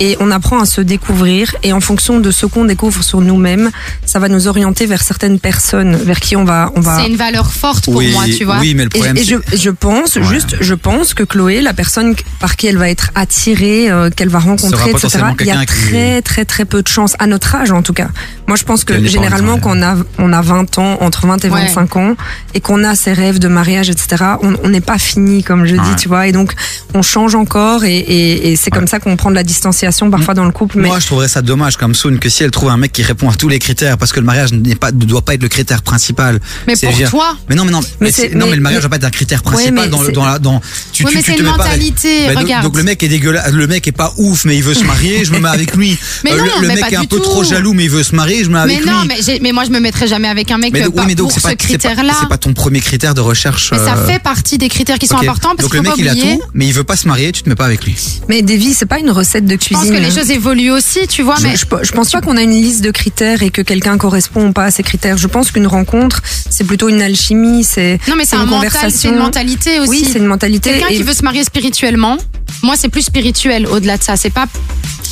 Et 0.00 0.16
on 0.20 0.30
apprend 0.30 0.60
à 0.60 0.64
se 0.66 0.80
découvrir. 0.80 1.54
Et 1.62 1.72
en 1.72 1.80
fonction 1.80 2.20
de 2.20 2.30
ce 2.30 2.46
qu'on 2.46 2.64
découvre 2.64 3.02
sur 3.02 3.20
nous-mêmes, 3.20 3.70
ça 4.04 4.18
va 4.18 4.28
nous 4.28 4.46
orienter 4.48 4.86
vers 4.86 5.02
certaines 5.02 5.38
personnes, 5.40 5.96
vers 5.96 6.20
qui 6.20 6.36
on 6.36 6.44
va, 6.44 6.70
on 6.76 6.80
va. 6.80 7.00
C'est 7.00 7.08
une 7.10 7.16
valeur 7.16 7.50
forte 7.50 7.84
pour 7.84 7.96
Oui, 7.96 8.12
moi, 8.12 8.24
tu 8.36 8.44
vois. 8.44 8.58
oui, 8.60 8.74
mais 8.74 8.84
le 8.84 8.90
Et, 8.94 8.98
problème, 8.98 9.16
et 9.16 9.24
je, 9.24 9.36
je 9.56 9.70
pense, 9.70 10.18
juste, 10.20 10.56
je 10.60 10.74
pense 10.74 11.14
que 11.14 11.22
Chloé, 11.22 11.60
la 11.60 11.72
personne 11.72 12.14
par 12.40 12.56
qui 12.56 12.66
elle 12.66 12.78
va 12.78 12.88
être 12.90 13.10
attirée, 13.14 13.90
euh, 13.90 14.10
qu'elle 14.10 14.28
va 14.28 14.38
rencontrer, 14.38 14.90
etc., 14.90 15.18
il 15.40 15.46
y 15.46 15.50
a 15.50 15.64
très, 15.66 16.22
très, 16.22 16.44
très 16.44 16.64
peu 16.64 16.82
de 16.82 16.88
chance, 16.88 17.14
à 17.18 17.26
notre 17.26 17.54
âge 17.54 17.70
en 17.72 17.82
tout 17.82 17.92
cas. 17.92 18.08
Moi, 18.46 18.56
je 18.56 18.64
pense 18.64 18.84
que 18.84 19.06
généralement, 19.06 19.58
quand 19.58 19.76
on 19.76 19.82
a, 19.82 19.96
on 20.18 20.32
a 20.32 20.40
20 20.42 20.78
ans, 20.78 20.98
entre 21.00 21.26
20 21.26 21.44
et 21.44 21.50
Ouais. 21.50 21.66
25 21.66 21.96
ans, 21.96 22.16
et 22.54 22.60
qu'on 22.60 22.82
a 22.84 22.94
ses 22.94 23.12
rêves 23.12 23.38
de 23.38 23.48
mariage, 23.48 23.88
etc., 23.90 24.24
on 24.42 24.54
on 24.62 24.68
n'est 24.68 24.80
pas 24.80 24.98
fini, 24.98 25.42
comme 25.44 25.64
je 25.66 25.74
dis, 25.74 25.78
Ouais. 25.80 25.95
Tu 25.96 26.08
vois, 26.08 26.26
et 26.26 26.32
donc, 26.32 26.52
on 26.94 27.02
change 27.02 27.34
encore, 27.34 27.84
et, 27.84 27.96
et, 27.98 28.52
et 28.52 28.56
c'est 28.56 28.70
comme 28.70 28.86
ça 28.86 28.98
qu'on 28.98 29.16
prend 29.16 29.30
de 29.30 29.34
la 29.34 29.42
distanciation 29.44 30.10
parfois 30.10 30.34
dans 30.34 30.44
le 30.44 30.52
couple. 30.52 30.78
Mais 30.78 30.88
Moi, 30.88 30.98
je 31.00 31.06
trouverais 31.06 31.28
ça 31.28 31.42
dommage 31.42 31.76
comme 31.76 31.94
Soon 31.94 32.18
que 32.18 32.28
si 32.28 32.42
elle 32.44 32.50
trouve 32.50 32.70
un 32.70 32.76
mec 32.76 32.92
qui 32.92 33.02
répond 33.02 33.30
à 33.30 33.34
tous 33.34 33.48
les 33.48 33.58
critères, 33.58 33.98
parce 33.98 34.12
que 34.12 34.20
le 34.20 34.26
mariage 34.26 34.52
n'est 34.52 34.74
pas, 34.74 34.92
ne 34.92 35.04
doit 35.04 35.22
pas 35.22 35.34
être 35.34 35.42
le 35.42 35.48
critère 35.48 35.82
principal. 35.82 36.40
Mais 36.66 36.74
pour 36.76 36.92
dire- 36.92 37.10
toi. 37.10 37.36
Mais 37.48 37.54
non, 37.54 37.64
mais 37.64 37.72
non, 37.72 37.80
mais, 38.00 38.10
c'est- 38.10 38.28
c'est- 38.30 38.34
non, 38.34 38.46
mais- 38.46 38.50
mais 38.52 38.56
le 38.56 38.62
mariage 38.62 38.78
mais- 38.78 38.88
doit 38.88 38.90
pas 38.90 38.96
être 38.96 39.04
un 39.04 39.10
critère 39.10 39.42
principal 39.42 39.74
mais 39.74 39.88
dans, 39.88 40.02
le- 40.02 40.12
dans 40.12 40.24
la, 40.24 40.38
dans, 40.38 40.60
tu, 40.92 41.04
Ouais, 41.04 41.10
tu, 41.10 41.16
mais 41.16 41.22
tu 41.22 41.30
c'est 41.30 41.36
te 41.36 41.40
une 41.42 41.46
mets 41.46 41.56
pas 41.56 41.64
avec- 41.64 41.72
mentalité, 41.80 42.26
Bah, 42.26 42.34
donc- 42.34 42.42
regarde. 42.44 42.64
Donc, 42.64 42.76
le 42.76 42.82
mec 42.82 43.02
est 43.02 43.08
dégueulasse, 43.08 43.52
le 43.52 43.66
mec 43.66 43.86
est 43.88 43.92
pas 43.92 44.12
ouf, 44.18 44.44
mais 44.44 44.56
il 44.56 44.62
veut 44.62 44.74
se 44.74 44.84
marier, 44.84 45.24
je 45.24 45.32
me 45.32 45.38
mets 45.38 45.48
avec 45.48 45.74
lui. 45.76 45.96
Mais 46.24 46.32
Euh, 46.32 46.36
non, 46.38 46.44
le, 46.44 46.62
le 46.62 46.68
mais 46.68 46.74
mec 46.76 46.92
est 46.92 46.96
un 46.96 47.04
peu 47.04 47.16
tout. 47.18 47.22
trop 47.22 47.44
jaloux, 47.44 47.72
mais 47.74 47.84
il 47.84 47.90
veut 47.90 48.02
se 48.02 48.14
marier, 48.14 48.44
je 48.44 48.50
me 48.50 48.54
mets 48.54 48.66
Mais 48.66 48.74
avec 48.76 48.86
non, 48.86 49.00
lui. 49.02 49.08
mais, 49.08 49.16
j'ai- 49.24 49.40
mais 49.40 49.52
moi 49.52 49.64
je 49.64 49.70
me 49.70 49.80
mettrais 49.80 50.06
jamais 50.06 50.28
avec 50.28 50.50
un 50.50 50.58
mec 50.58 50.72
Mais 50.72 50.80
pas 50.88 51.04
mais 51.06 51.14
donc 51.14 51.26
pour 51.28 51.32
c'est 51.32 51.40
ce 51.40 51.42
pas, 51.44 51.50
c'est 51.50 51.56
pas, 51.56 51.64
critère-là. 51.64 52.12
c'est 52.20 52.28
pas 52.28 52.38
ton 52.38 52.52
premier 52.52 52.80
critère 52.80 53.14
de 53.14 53.20
recherche. 53.20 53.70
Mais 53.72 53.78
ça 53.78 53.96
euh, 53.96 54.06
fait 54.06 54.18
partie 54.22 54.58
des 54.58 54.68
critères 54.68 54.98
qui 54.98 55.06
sont 55.06 55.16
importants 55.18 55.50
parce 55.56 55.62
faut 55.68 55.68
mec 55.88 55.96
pas 55.96 56.02
il 56.02 56.08
a 56.08 56.14
tout, 56.14 56.42
mais 56.54 56.66
il 56.66 56.72
veut 56.72 56.84
pas 56.84 56.96
se 56.96 57.06
marier, 57.08 57.32
tu 57.32 57.42
te 57.42 57.48
mets 57.48 57.54
pas 57.54 57.64
avec 57.66 57.84
lui. 57.84 57.96
Mais 58.28 58.42
Davy, 58.42 58.74
c'est 58.74 58.86
pas 58.86 58.98
une 58.98 59.10
recette 59.10 59.44
de 59.44 59.52
Je 59.52 59.56
cuisine. 59.56 59.76
pense 59.88 59.88
que 59.90 60.02
les 60.02 60.10
choses 60.10 60.30
évoluent 60.30 60.70
aussi, 60.72 61.06
tu 61.08 61.22
vois, 61.22 61.36
Je, 61.38 61.42
mais 61.42 61.56
je, 61.56 61.64
je 61.82 61.92
pense 61.92 62.10
pas 62.10 62.20
qu'on 62.20 62.36
a 62.36 62.42
une 62.42 62.50
liste 62.50 62.82
de 62.82 62.90
critères 62.90 63.42
et 63.42 63.50
que 63.50 63.62
quelqu'un 63.62 63.96
correspond 63.98 64.48
ou 64.48 64.52
pas 64.52 64.64
à 64.64 64.70
ces 64.70 64.82
critères. 64.82 65.16
Je 65.18 65.26
pense 65.26 65.50
qu'une 65.50 65.66
rencontre, 65.66 66.22
c'est 66.50 66.64
plutôt 66.64 66.88
une 66.88 67.02
alchimie, 67.02 67.64
c'est 67.64 67.98
non, 68.08 68.16
mais 68.16 68.24
c'est 68.24 68.36
un 68.36 68.46
mental, 68.46 68.70
conversation. 68.70 68.90
c'est 68.98 69.08
une 69.08 69.18
mentalité 69.18 69.80
aussi. 69.80 69.90
Oui, 69.90 70.08
c'est 70.10 70.18
une 70.18 70.26
mentalité. 70.26 70.70
Quelqu'un 70.70 70.88
et- 70.88 70.96
qui 70.96 71.02
veut 71.02 71.14
se 71.14 71.22
marier 71.22 71.44
spirituellement, 71.44 72.16
moi 72.62 72.74
c'est 72.76 72.88
plus 72.88 73.02
spirituel 73.02 73.66
au-delà 73.66 73.98
de 73.98 74.02
ça. 74.02 74.16
C'est 74.16 74.30
pas. 74.30 74.46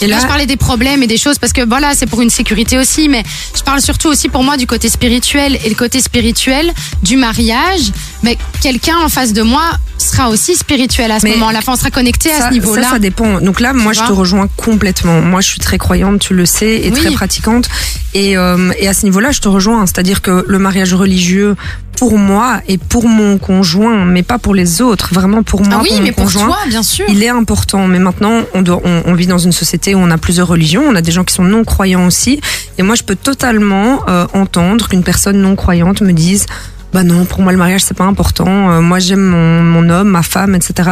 Et 0.03 0.07
là, 0.09 0.17
là- 0.17 0.23
je 0.23 0.27
parlais 0.27 0.47
des 0.47 0.57
problèmes 0.57 1.03
et 1.03 1.07
des 1.07 1.17
choses 1.19 1.39
parce 1.39 1.53
que 1.53 1.61
voilà, 1.67 1.95
c'est 1.95 2.07
pour 2.07 2.21
une 2.21 2.31
sécurité 2.31 2.79
aussi, 2.79 3.09
mais 3.09 3.23
je 3.57 3.63
parle 3.63 3.81
surtout 3.81 4.09
aussi 4.09 4.29
pour 4.29 4.43
moi 4.43 4.57
du 4.57 4.67
côté 4.67 4.89
spirituel 4.89 5.57
et 5.65 5.69
le 5.69 5.75
côté 5.77 6.01
spirituel 6.01 6.73
du 7.03 7.17
mariage. 7.17 7.93
Mais 8.23 8.37
quelqu'un 8.61 8.97
en 8.99 9.09
face 9.09 9.33
de 9.33 9.43
moi 9.43 9.63
sera 9.99 10.31
aussi 10.31 10.57
spirituel 10.65 11.11
à 11.13 11.21
ce 11.21 11.27
moment-là. 11.29 11.59
Enfin, 11.61 11.73
on 11.73 11.77
sera 11.77 11.91
connecté 11.91 12.31
à 12.33 12.49
ce 12.49 12.53
niveau-là. 12.53 12.83
Ça, 12.85 12.91
ça 12.91 12.99
dépend. 12.99 13.41
Donc 13.41 13.61
là, 13.61 13.73
moi, 13.73 13.93
je 13.93 14.01
te 14.01 14.13
rejoins 14.13 14.49
complètement. 14.57 15.21
Moi, 15.21 15.41
je 15.41 15.49
suis 15.49 15.61
très 15.61 15.79
croyante, 15.79 16.21
tu 16.21 16.35
le 16.35 16.47
sais, 16.47 16.81
et 16.85 16.91
Oui. 16.91 16.99
très 17.01 17.11
pratiquante. 17.13 17.69
Et, 18.15 18.37
euh, 18.37 18.73
et 18.79 18.89
à 18.89 18.95
ce 18.95 19.05
niveau-là, 19.05 19.31
je 19.33 19.41
te 19.41 19.49
rejoins. 19.49 19.87
C'est-à-dire 19.87 20.23
que 20.23 20.45
le 20.47 20.59
mariage 20.59 20.95
religieux, 20.95 21.57
pour 21.99 22.19
moi 22.19 22.61
et 22.67 22.77
pour 22.77 23.07
mon 23.09 23.39
conjoint, 23.39 24.05
mais 24.05 24.23
pas 24.25 24.39
pour 24.39 24.55
les 24.55 24.83
autres, 24.83 25.15
vraiment 25.15 25.43
pour 25.45 25.63
moi, 25.63 25.77
Ah 25.79 25.81
oui, 25.83 25.89
pour 25.91 25.99
mon 25.99 26.03
mais 26.05 26.13
pour 26.13 26.25
conjoint, 26.25 26.47
toi, 26.47 26.59
bien 26.67 26.83
sûr. 26.83 27.05
il 27.09 27.23
est 27.23 27.29
important. 27.29 27.87
Mais 27.87 27.99
maintenant, 28.01 28.41
on, 28.55 28.63
doit, 28.63 28.81
on, 28.85 29.03
on 29.07 29.15
vit 29.15 29.27
dans 29.29 29.39
une 29.39 29.53
société 29.53 29.95
où 29.95 29.99
on 29.99 30.11
a 30.11 30.19
plusieurs 30.19 30.49
religions. 30.49 30.83
On 30.89 30.95
a 30.97 31.03
des 31.03 31.13
gens 31.13 31.25
qui 31.25 31.35
sont 31.35 31.45
non 31.45 31.63
croyants 31.65 32.07
aussi. 32.07 32.41
Et 32.79 32.83
moi, 32.83 32.95
je 32.97 33.03
peux 33.05 33.15
totalement 33.17 34.01
euh, 34.09 34.27
entendre 34.33 34.89
qu'une 34.89 35.05
personne 35.05 35.37
non 35.39 35.55
croyante 35.57 36.01
me 36.01 36.13
dise. 36.13 36.47
Bah 36.95 37.03
non, 37.03 37.25
pour 37.25 37.41
moi 37.43 37.51
le 37.51 37.59
mariage 37.59 37.83
c'est 37.83 37.97
pas 37.97 38.05
important. 38.05 38.47
Euh, 38.71 38.81
moi 38.81 39.01
j'aime 39.01 39.21
mon, 39.21 39.63
mon 39.65 39.91
homme, 39.91 40.09
ma 40.09 40.23
femme, 40.23 40.55
etc. 40.55 40.91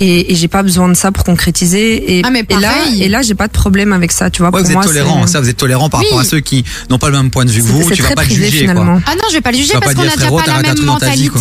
Et, 0.00 0.32
et 0.32 0.34
j'ai 0.34 0.48
pas 0.48 0.62
besoin 0.62 0.88
de 0.88 0.94
ça 0.94 1.12
pour 1.12 1.22
concrétiser. 1.22 2.18
Et, 2.18 2.22
Ah, 2.24 2.30
mais 2.30 2.46
et 2.48 2.54
là, 2.58 2.72
et 2.98 3.08
là 3.10 3.20
j'ai 3.20 3.34
pas 3.34 3.46
de 3.46 3.52
problème 3.52 3.92
avec 3.92 4.10
ça. 4.10 4.30
Tu 4.30 4.38
vois, 4.40 4.48
Ouais, 4.50 4.62
pour 4.62 4.70
vous 4.70 4.74
êtes 4.76 4.82
tolérant, 4.86 5.26
c'est- 5.26 5.34
ça, 5.34 5.40
vous 5.42 5.48
êtes 5.50 5.56
tolérant 5.58 5.90
par 5.90 6.00
Oui. 6.00 6.06
rapport 6.06 6.20
à 6.20 6.24
ceux 6.24 6.40
qui 6.40 6.64
n'ont 6.88 6.96
pas 6.98 7.10
le 7.10 7.18
même 7.18 7.30
point 7.30 7.44
de 7.44 7.50
vue 7.50 7.60
que 7.60 7.66
vous. 7.66 7.90
Tu 7.90 8.00
vas 8.02 8.08
pas 8.14 8.22
privé, 8.22 8.46
juger, 8.46 8.58
finalement. 8.60 8.84
quoi. 8.94 9.02
Ah 9.06 9.14
non, 9.16 9.24
je 9.28 9.34
vais 9.34 9.42
pas 9.42 9.52
le 9.52 9.58
juger 9.58 9.74
parce 9.80 9.92
qu'on 9.94 10.00
a 10.00 10.16
déjà 10.16 10.30
pas 10.30 10.46
la 10.46 10.62
même 10.62 10.74
truc 10.76 10.86
dans 10.86 10.96
ta 10.98 11.10
vie, 11.10 11.28
quoi. 11.28 11.40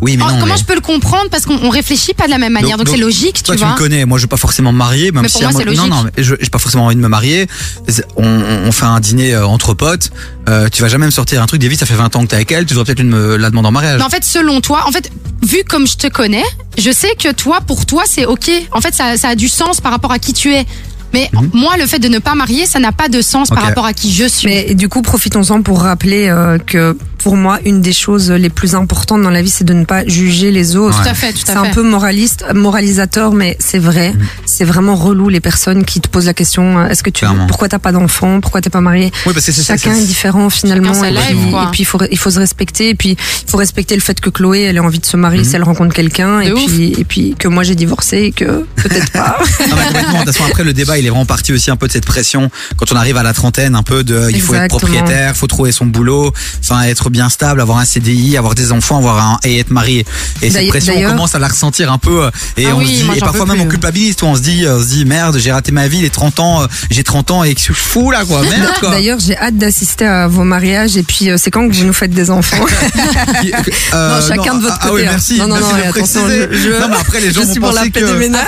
Oui, 0.00 0.16
mais 0.16 0.22
Oh, 0.26 0.30
non. 0.32 0.40
comment 0.40 0.54
mais- 0.54 0.58
je 0.60 0.64
peux 0.64 0.74
le 0.74 0.80
comprendre 0.80 1.28
parce 1.30 1.44
qu'on 1.46 1.58
on 1.62 1.70
réfléchit 1.70 2.14
pas 2.14 2.26
de 2.26 2.30
la 2.30 2.38
même 2.38 2.52
manière, 2.52 2.76
donc 2.76 2.88
c'est 2.88 2.96
logique, 2.96 3.42
Toi, 3.42 3.54
tu 3.54 3.60
tu 3.60 3.64
vois. 3.66 3.74
me 3.74 3.78
connais. 3.78 4.04
Moi, 4.04 4.18
je 4.18 4.22
veux 4.24 4.28
pas 4.28 4.36
forcément 4.36 4.72
me 4.72 4.78
marier, 4.78 5.10
même 5.12 5.22
Mais 5.22 5.28
si 5.28 5.38
pour 5.38 5.48
à 5.48 5.50
moi, 5.50 5.60
c'est 5.60 5.64
non, 5.66 5.72
logique. 5.72 5.90
non, 5.90 6.02
mais 6.16 6.22
je 6.22 6.34
j'ai 6.40 6.50
pas 6.50 6.58
forcément 6.58 6.86
envie 6.86 6.96
de 6.96 7.00
me 7.00 7.08
marier. 7.08 7.46
C'est- 7.88 8.04
On, 8.16 8.24
on- 8.26 8.66
on 8.68 8.72
fait 8.72 8.84
un 8.86 9.00
dîner 9.00 9.34
euh, 9.34 9.46
entre 9.46 9.74
potes. 9.74 10.10
Euh, 10.48 10.68
tu 10.70 10.82
vas 10.82 10.88
jamais 10.88 11.06
me 11.06 11.10
sortir 11.10 11.42
un 11.42 11.46
truc. 11.46 11.60
David, 11.60 11.78
ça 11.78 11.86
fait 11.86 11.94
20 11.94 12.14
ans 12.16 12.22
que 12.22 12.28
t'es 12.28 12.36
avec 12.36 12.50
elle. 12.52 12.64
Tu 12.64 12.74
devrais 12.74 12.84
peut-être 12.86 13.00
une 13.00 13.10
me 13.10 13.36
la 13.36 13.50
demander 13.50 13.68
en 13.68 13.72
mariage. 13.72 13.98
Mais 13.98 14.04
en 14.04 14.10
fait, 14.10 14.24
selon 14.24 14.60
toi, 14.60 14.84
en 14.86 14.92
fait, 14.92 15.10
vu 15.42 15.58
comme 15.68 15.86
je 15.86 15.96
te 15.96 16.06
connais, 16.06 16.44
je 16.78 16.90
sais 16.90 17.14
que 17.18 17.32
toi, 17.32 17.60
pour 17.60 17.84
toi, 17.86 18.04
c'est 18.06 18.24
ok. 18.24 18.50
En 18.72 18.80
fait, 18.80 18.94
ça, 18.94 19.16
ça 19.16 19.28
a 19.30 19.34
du 19.34 19.48
sens 19.48 19.80
par 19.80 19.92
rapport 19.92 20.12
à 20.12 20.18
qui 20.18 20.32
tu 20.32 20.54
es. 20.54 20.64
Mais 21.12 21.30
moi, 21.52 21.76
le 21.78 21.86
fait 21.86 21.98
de 21.98 22.08
ne 22.08 22.18
pas 22.18 22.34
marier, 22.34 22.66
ça 22.66 22.78
n'a 22.78 22.92
pas 22.92 23.08
de 23.08 23.20
sens 23.22 23.48
par 23.48 23.62
rapport 23.62 23.84
à 23.86 23.92
qui 23.92 24.12
je 24.12 24.24
suis. 24.26 24.48
Mais 24.48 24.74
du 24.74 24.88
coup, 24.88 25.02
profitons-en 25.02 25.62
pour 25.62 25.80
rappeler 25.82 26.28
euh, 26.28 26.58
que 26.58 26.96
pour 27.18 27.36
moi, 27.36 27.58
une 27.64 27.80
des 27.80 27.92
choses 27.92 28.30
les 28.30 28.48
plus 28.50 28.74
importantes 28.74 29.22
dans 29.22 29.30
la 29.30 29.42
vie, 29.42 29.50
c'est 29.50 29.64
de 29.64 29.72
ne 29.74 29.84
pas 29.84 30.06
juger 30.06 30.50
les 30.52 30.76
autres. 30.76 30.96
Ouais. 30.98 31.02
Tout 31.04 31.10
à 31.10 31.14
fait, 31.14 31.32
tout 31.32 31.40
à 31.48 31.52
C'est 31.52 31.58
un 31.58 31.64
fait. 31.64 31.72
peu 31.72 31.82
moraliste, 31.82 32.44
moralisateur, 32.54 33.32
mais 33.32 33.56
c'est 33.58 33.78
vrai. 33.80 34.10
Mm. 34.12 34.18
C'est 34.46 34.64
vraiment 34.64 34.94
relou 34.94 35.28
les 35.28 35.40
personnes 35.40 35.84
qui 35.84 36.00
te 36.00 36.08
posent 36.08 36.26
la 36.26 36.34
question 36.34 36.78
euh, 36.78 36.88
est-ce 36.88 37.02
que 37.02 37.10
tu, 37.10 37.20
Clairement. 37.20 37.46
pourquoi 37.46 37.68
t'as 37.68 37.78
pas 37.80 37.90
d'enfant, 37.92 38.40
pourquoi 38.40 38.60
t'es 38.60 38.70
pas 38.70 38.80
marié? 38.80 39.10
Oui, 39.26 39.32
parce 39.32 39.46
que 39.46 39.52
c'est 39.52 39.62
ça, 39.62 39.76
Chacun 39.76 39.94
c'est- 39.94 40.02
est 40.02 40.06
différent 40.06 40.48
finalement. 40.50 40.92
Et 41.04 41.12
puis, 41.12 41.50
quoi. 41.50 41.64
et 41.64 41.70
puis 41.72 41.80
il 41.82 41.86
faut, 41.86 41.98
il 42.10 42.18
faut 42.18 42.30
se 42.30 42.38
respecter. 42.38 42.90
Et 42.90 42.94
puis 42.94 43.10
il 43.18 43.50
faut 43.50 43.56
respecter 43.58 43.94
le 43.96 44.00
fait 44.00 44.20
que 44.20 44.30
Chloé, 44.30 44.62
elle 44.62 44.76
ait 44.76 44.80
envie 44.80 44.98
de 45.00 45.06
se 45.06 45.16
marier 45.16 45.42
si 45.44 45.56
elle 45.56 45.64
rencontre 45.64 45.94
quelqu'un. 45.94 46.40
Et 46.40 46.52
ouf. 46.52 46.64
puis, 46.66 46.92
et 46.98 47.04
puis 47.04 47.34
que 47.38 47.48
moi 47.48 47.62
j'ai 47.64 47.74
divorcé 47.74 48.18
et 48.18 48.32
que 48.32 48.64
peut-être 48.76 49.10
pas. 49.12 49.38
Non, 49.68 49.76
mais. 49.76 49.98
De 50.02 50.24
toute 50.24 50.32
façon, 50.34 50.44
après, 50.48 50.64
le 50.64 50.72
débat, 50.72 50.97
il 50.98 51.06
est 51.06 51.10
vraiment 51.10 51.26
parti 51.26 51.52
aussi 51.52 51.70
un 51.70 51.76
peu 51.76 51.86
de 51.86 51.92
cette 51.92 52.06
pression 52.06 52.50
quand 52.76 52.92
on 52.92 52.96
arrive 52.96 53.16
à 53.16 53.22
la 53.22 53.32
trentaine, 53.32 53.74
un 53.74 53.82
peu 53.82 54.04
de, 54.04 54.28
il 54.30 54.40
faut 54.40 54.54
être 54.54 54.68
propriétaire, 54.68 55.36
faut 55.36 55.46
trouver 55.46 55.72
son 55.72 55.86
boulot, 55.86 56.32
enfin, 56.60 56.82
être 56.82 57.10
bien 57.10 57.28
stable, 57.28 57.60
avoir 57.60 57.78
un 57.78 57.84
CDI, 57.84 58.36
avoir 58.36 58.54
des 58.54 58.72
enfants, 58.72 58.98
avoir 58.98 59.18
un, 59.18 59.38
et 59.44 59.58
être 59.58 59.70
marié. 59.70 60.04
Et 60.42 60.50
cette 60.50 60.68
pression, 60.68 60.94
on 60.96 61.02
commence 61.10 61.34
à 61.34 61.38
la 61.38 61.48
ressentir 61.48 61.90
un 61.92 61.98
peu, 61.98 62.24
euh, 62.24 62.30
et 62.56 62.66
Ah 62.66 62.74
on 62.74 62.78
oui, 62.78 62.86
se 62.86 62.90
dit, 62.92 63.04
moi, 63.04 63.16
et 63.16 63.20
parfois 63.20 63.46
même 63.46 63.60
on 63.60 63.66
culpabilise, 63.66 64.16
toi, 64.16 64.28
on 64.30 64.36
se 64.36 64.40
dit, 64.40 64.64
on 64.68 64.80
se 64.82 64.86
dit, 64.88 65.04
merde, 65.04 65.38
j'ai 65.38 65.52
raté 65.52 65.72
ma 65.72 65.88
vie, 65.88 66.00
les 66.00 66.10
30 66.10 66.40
ans, 66.40 66.62
euh, 66.62 66.66
j'ai 66.90 67.04
30 67.04 67.30
ans, 67.30 67.44
et 67.44 67.54
que 67.54 67.58
je 67.60 67.64
suis 67.64 67.74
fou, 67.74 68.10
là, 68.10 68.24
quoi, 68.24 68.42
merde, 68.42 68.72
quoi. 68.80 68.90
D'ailleurs, 68.90 69.18
j'ai 69.20 69.36
hâte 69.36 69.56
d'assister 69.56 70.06
à 70.06 70.26
vos 70.28 70.44
mariages. 70.44 70.96
Et 70.96 71.02
puis, 71.02 71.30
euh, 71.30 71.36
c'est 71.38 71.50
quand 71.50 71.68
que 71.68 71.74
vous 71.74 71.84
nous 71.84 71.92
faites 71.92 72.10
des 72.12 72.30
enfants 72.30 72.56
Euh, 73.94 74.20
Non, 74.20 74.26
chacun 74.26 74.54
de 74.56 74.62
votre 74.62 74.74
ah, 74.74 74.78
ah 74.82 74.88
côté, 74.88 74.94
oui, 75.02 75.06
hein. 75.06 75.10
merci. 75.12 75.38
Non, 75.38 75.46
non, 75.48 75.54
merci 75.56 75.70
non, 75.72 75.76
de 75.78 75.82
et 75.82 75.86
attention, 75.86 76.22
préciser. 76.24 76.48
je- 76.52 76.58
je- 76.58 76.80
non, 76.80 76.88
mais 76.90 76.96
après, 77.00 77.20
les 77.20 77.32
gens 77.32 77.40
je 77.42 77.46
vont 77.46 77.52
suis 77.52 77.60
pour 77.60 77.72
la 77.72 77.80
penser 77.80 77.90
paix 77.90 78.00
que... 78.00 78.06
des 78.06 78.18
ménages. 78.18 78.44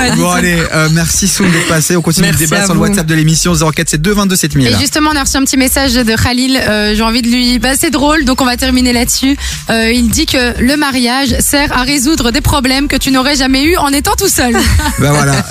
Ah, 0.00 0.16
bon, 0.16 0.30
allez, 0.30 0.62
euh, 0.74 0.88
merci 0.92 1.28
Soun 1.28 1.50
d'être 1.50 1.68
passé. 1.82 1.96
On 1.96 2.02
continue 2.02 2.26
Merci 2.28 2.42
le 2.42 2.48
débat 2.48 2.64
sur 2.64 2.74
le. 2.74 2.80
WhatsApp 2.80 3.06
de 3.06 3.14
l'émission 3.14 3.52
0472 3.54 4.14
22 4.16 4.36
7000. 4.36 4.66
Et 4.68 4.74
justement, 4.78 5.10
on 5.12 5.16
a 5.16 5.22
reçu 5.24 5.36
un 5.36 5.44
petit 5.44 5.56
message 5.56 5.94
de 5.94 6.14
Khalil. 6.22 6.56
euh, 6.56 6.94
J'ai 6.94 7.02
envie 7.02 7.22
de 7.22 7.28
lui. 7.28 7.58
Bah, 7.58 7.70
c'est 7.78 7.90
drôle, 7.90 8.24
donc 8.24 8.40
on 8.40 8.44
va 8.44 8.56
terminer 8.56 8.92
là-dessus. 8.92 9.36
Euh, 9.70 9.90
il 9.92 10.08
dit 10.10 10.26
que 10.26 10.60
le 10.60 10.76
mariage 10.76 11.34
sert 11.40 11.76
à 11.76 11.82
résoudre 11.82 12.30
des 12.30 12.40
problèmes 12.40 12.88
que 12.88 12.96
tu 12.96 13.10
n'aurais 13.10 13.36
jamais 13.36 13.64
eu 13.64 13.76
en 13.76 13.88
étant 13.88 14.14
tout 14.16 14.28
seul. 14.28 14.54
Ben 14.98 15.10
voilà. 15.12 15.44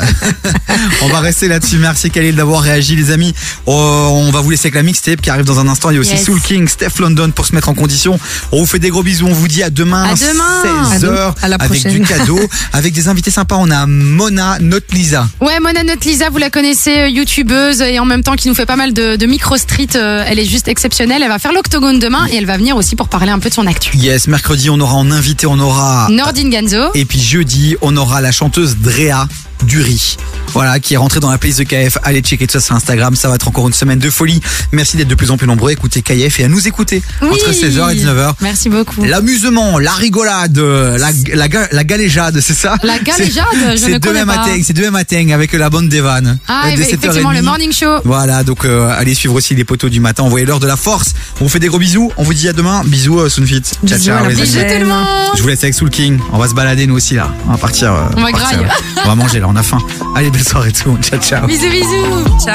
on 1.02 1.08
va 1.08 1.20
rester 1.20 1.48
là-dessus. 1.48 1.78
Merci 1.78 2.10
Khalil 2.12 2.36
d'avoir 2.36 2.62
réagi, 2.62 2.96
les 2.96 3.12
amis. 3.12 3.34
Oh, 3.66 3.74
on 4.12 4.32
va 4.32 4.40
vous 4.42 4.50
laisser 4.52 4.68
avec 4.68 4.76
la 4.76 4.84
mixtape 4.84 5.20
qui 5.22 5.30
arrive 5.30 5.46
dans 5.46 5.60
un 5.60 5.68
instant. 5.68 5.90
Il 5.90 5.96
y 5.96 5.98
a 5.98 6.00
aussi 6.02 6.12
Yes. 6.12 6.26
Soul 6.26 6.40
King, 6.42 6.68
Steph 6.68 7.00
London 7.00 7.32
pour 7.32 7.46
se 7.46 7.56
mettre 7.56 7.70
en 7.70 7.74
condition. 7.74 8.20
On 8.52 8.60
vous 8.60 8.66
fait 8.66 8.80
des 8.80 8.90
gros 8.90 9.04
bisous. 9.04 9.28
On 9.28 9.34
vous 9.34 9.48
dit 9.48 9.64
à 9.64 9.70
demain, 9.70 10.04
À 10.04 10.14
demain. 10.16 10.90
16h, 10.98 11.34
À 11.42 11.48
la 11.48 11.56
avec 11.56 11.82
prochaine. 11.82 11.92
du 11.94 12.02
cadeau, 12.02 12.40
avec 12.74 12.94
des 12.94 13.08
invités 13.08 13.32
sympas. 13.32 13.56
On 13.60 13.72
a 13.72 13.86
Mona, 13.88 14.58
notre 14.60 14.94
Lisa. 14.94 15.28
Ouais, 15.40 15.60
Mona 15.60 15.84
Note 15.84 16.04
Lisa, 16.22 16.30
vous 16.30 16.38
la 16.38 16.52
connaissez, 16.52 17.00
euh, 17.00 17.08
youtubeuse 17.10 17.82
et 17.82 17.98
en 17.98 18.06
même 18.06 18.22
temps 18.22 18.36
qui 18.36 18.48
nous 18.48 18.54
fait 18.54 18.68
pas 18.68 18.76
mal 18.76 18.94
de, 18.94 19.16
de 19.16 19.26
micro 19.26 19.58
street. 19.58 19.88
euh, 19.96 20.24
elle 20.28 20.38
est 20.38 20.46
juste 20.46 20.68
exceptionnelle. 20.68 21.24
Elle 21.24 21.30
va 21.30 21.40
faire 21.40 21.52
l'octogone 21.52 21.98
demain 21.98 22.28
et 22.32 22.36
elle 22.36 22.46
va 22.46 22.58
venir 22.58 22.76
aussi 22.78 22.96
pour 22.96 23.10
parler 23.10 23.32
un 23.32 23.40
peu 23.40 23.50
de 23.50 23.56
son 23.56 23.66
actu. 23.66 23.98
Yes, 23.98 24.28
mercredi, 24.28 24.70
on 24.70 24.80
aura 24.80 24.94
en 24.98 25.10
invité, 25.10 25.48
on 25.48 25.58
aura. 25.58 26.10
Nordine 26.12 26.52
Ganzo. 26.52 26.92
Et 26.94 27.06
puis 27.06 27.20
jeudi, 27.20 27.76
on 27.82 27.98
aura 27.98 28.22
la 28.22 28.32
chanteuse 28.32 28.78
Drea 28.78 29.28
Dury. 29.64 30.18
Voilà, 30.54 30.80
qui 30.80 30.96
est 30.96 30.98
rentrée 30.98 31.20
dans 31.20 31.30
la 31.32 31.38
playlist 31.38 31.60
de 31.60 31.64
KF. 31.66 31.98
Allez 32.04 32.22
checker 32.22 32.46
tout 32.48 32.54
ça 32.54 32.60
sur 32.60 32.76
Instagram. 32.76 33.16
Ça 33.16 33.30
va 33.30 33.36
être 33.36 33.48
encore 33.48 33.68
une 33.68 33.74
semaine 33.74 34.00
de 34.00 34.10
folie. 34.10 34.42
Merci 34.72 34.98
d'être 34.98 35.08
de 35.08 35.16
plus 35.16 35.32
en 35.32 35.38
plus 35.38 35.48
nombreux 35.48 35.70
à 35.70 35.74
écouter 35.74 36.02
KF 36.02 36.40
et 36.40 36.44
à 36.46 36.48
nous 36.50 36.68
écouter 36.68 37.02
Oui. 37.22 37.30
entre 37.32 37.52
16h 37.52 37.92
et 37.92 37.96
19h. 37.96 38.34
Merci 38.42 38.70
beaucoup. 38.70 39.04
L'amusement, 39.04 39.80
la 39.80 39.92
rigolade, 39.94 40.58
la, 40.58 41.10
la, 41.34 41.48
ga- 41.48 41.68
la 41.72 41.84
galéjade, 41.84 42.40
c'est 42.42 42.54
ça 42.54 42.76
La 42.84 43.00
galéjade, 43.00 43.46
C'est- 43.54 43.72
je 43.72 43.78
C'est 43.78 43.92
ne 43.94 43.98
demain 43.98 44.26
matin, 44.26 44.52
c'est 44.64 44.74
demain 44.74 44.92
matin 44.92 45.30
avec 45.32 45.54
la 45.54 45.70
bande 45.70 45.88
des 45.90 46.02
vannes. 46.02 46.38
Ah, 46.48 46.64
Euh, 46.66 46.76
dès 46.76 46.82
effectivement, 46.84 47.14
7h30. 47.32 47.36
le 47.36 47.42
morning 47.44 47.72
show. 47.72 48.00
Voilà, 48.04 48.44
donc 48.44 48.66
euh, 48.66 48.90
allez 48.98 49.14
suivre 49.14 49.36
aussi 49.36 49.56
les 49.56 49.64
poteaux 49.64 49.90
du 49.90 50.00
matin. 50.00 50.24
Envoyez 50.24 50.46
l'heure 50.46 50.60
de 50.60 50.68
la 50.68 50.76
force. 50.78 51.14
On 51.40 51.46
vous 51.46 51.50
fait 51.50 51.60
des 51.60 51.68
gros 51.68 51.80
bisous. 51.80 52.12
On 52.18 52.24
vous 52.24 52.34
dit 52.34 52.50
à 52.50 52.54
demain. 52.54 52.82
Bisous, 52.86 53.20
euh, 53.20 53.30
Sunfit. 53.30 53.62
Ciao, 53.86 53.98
ciao, 54.00 54.24
la 54.24 54.30
les 54.30 54.36
amis. 54.36 54.42
Bisous 54.42 54.60
tout 54.60 54.80
le 54.80 54.86
monde. 54.86 55.06
Je 55.38 55.42
vous 55.42 55.48
laisse 55.48 55.64
avec 55.64 55.74
Soul 55.76 55.90
King. 55.90 56.20
On 56.34 56.38
va 56.38 56.48
se 56.50 56.54
balader 56.54 56.88
nous 56.88 56.96
aussi 56.96 57.16
là. 57.16 57.32
On 57.48 57.52
va 57.52 57.58
partir. 57.58 57.94
euh, 57.94 58.02
On 58.18 58.22
va 58.24 58.32
partir. 58.32 58.60
On 59.06 59.08
va 59.08 59.16
manger 59.16 59.40
là. 59.40 59.48
On 59.52 59.56
a 59.58 59.64
faim. 59.64 59.80
Allez, 60.16 60.30
belle 60.30 60.44
soirée 60.44 60.72
tout. 60.72 60.88
le 60.88 60.92
monde. 60.94 61.04
Ciao, 61.04 61.20
ciao. 61.20 61.46
Bisous, 61.46 61.70
bisous. 61.70 62.40
Ciao. 62.40 62.50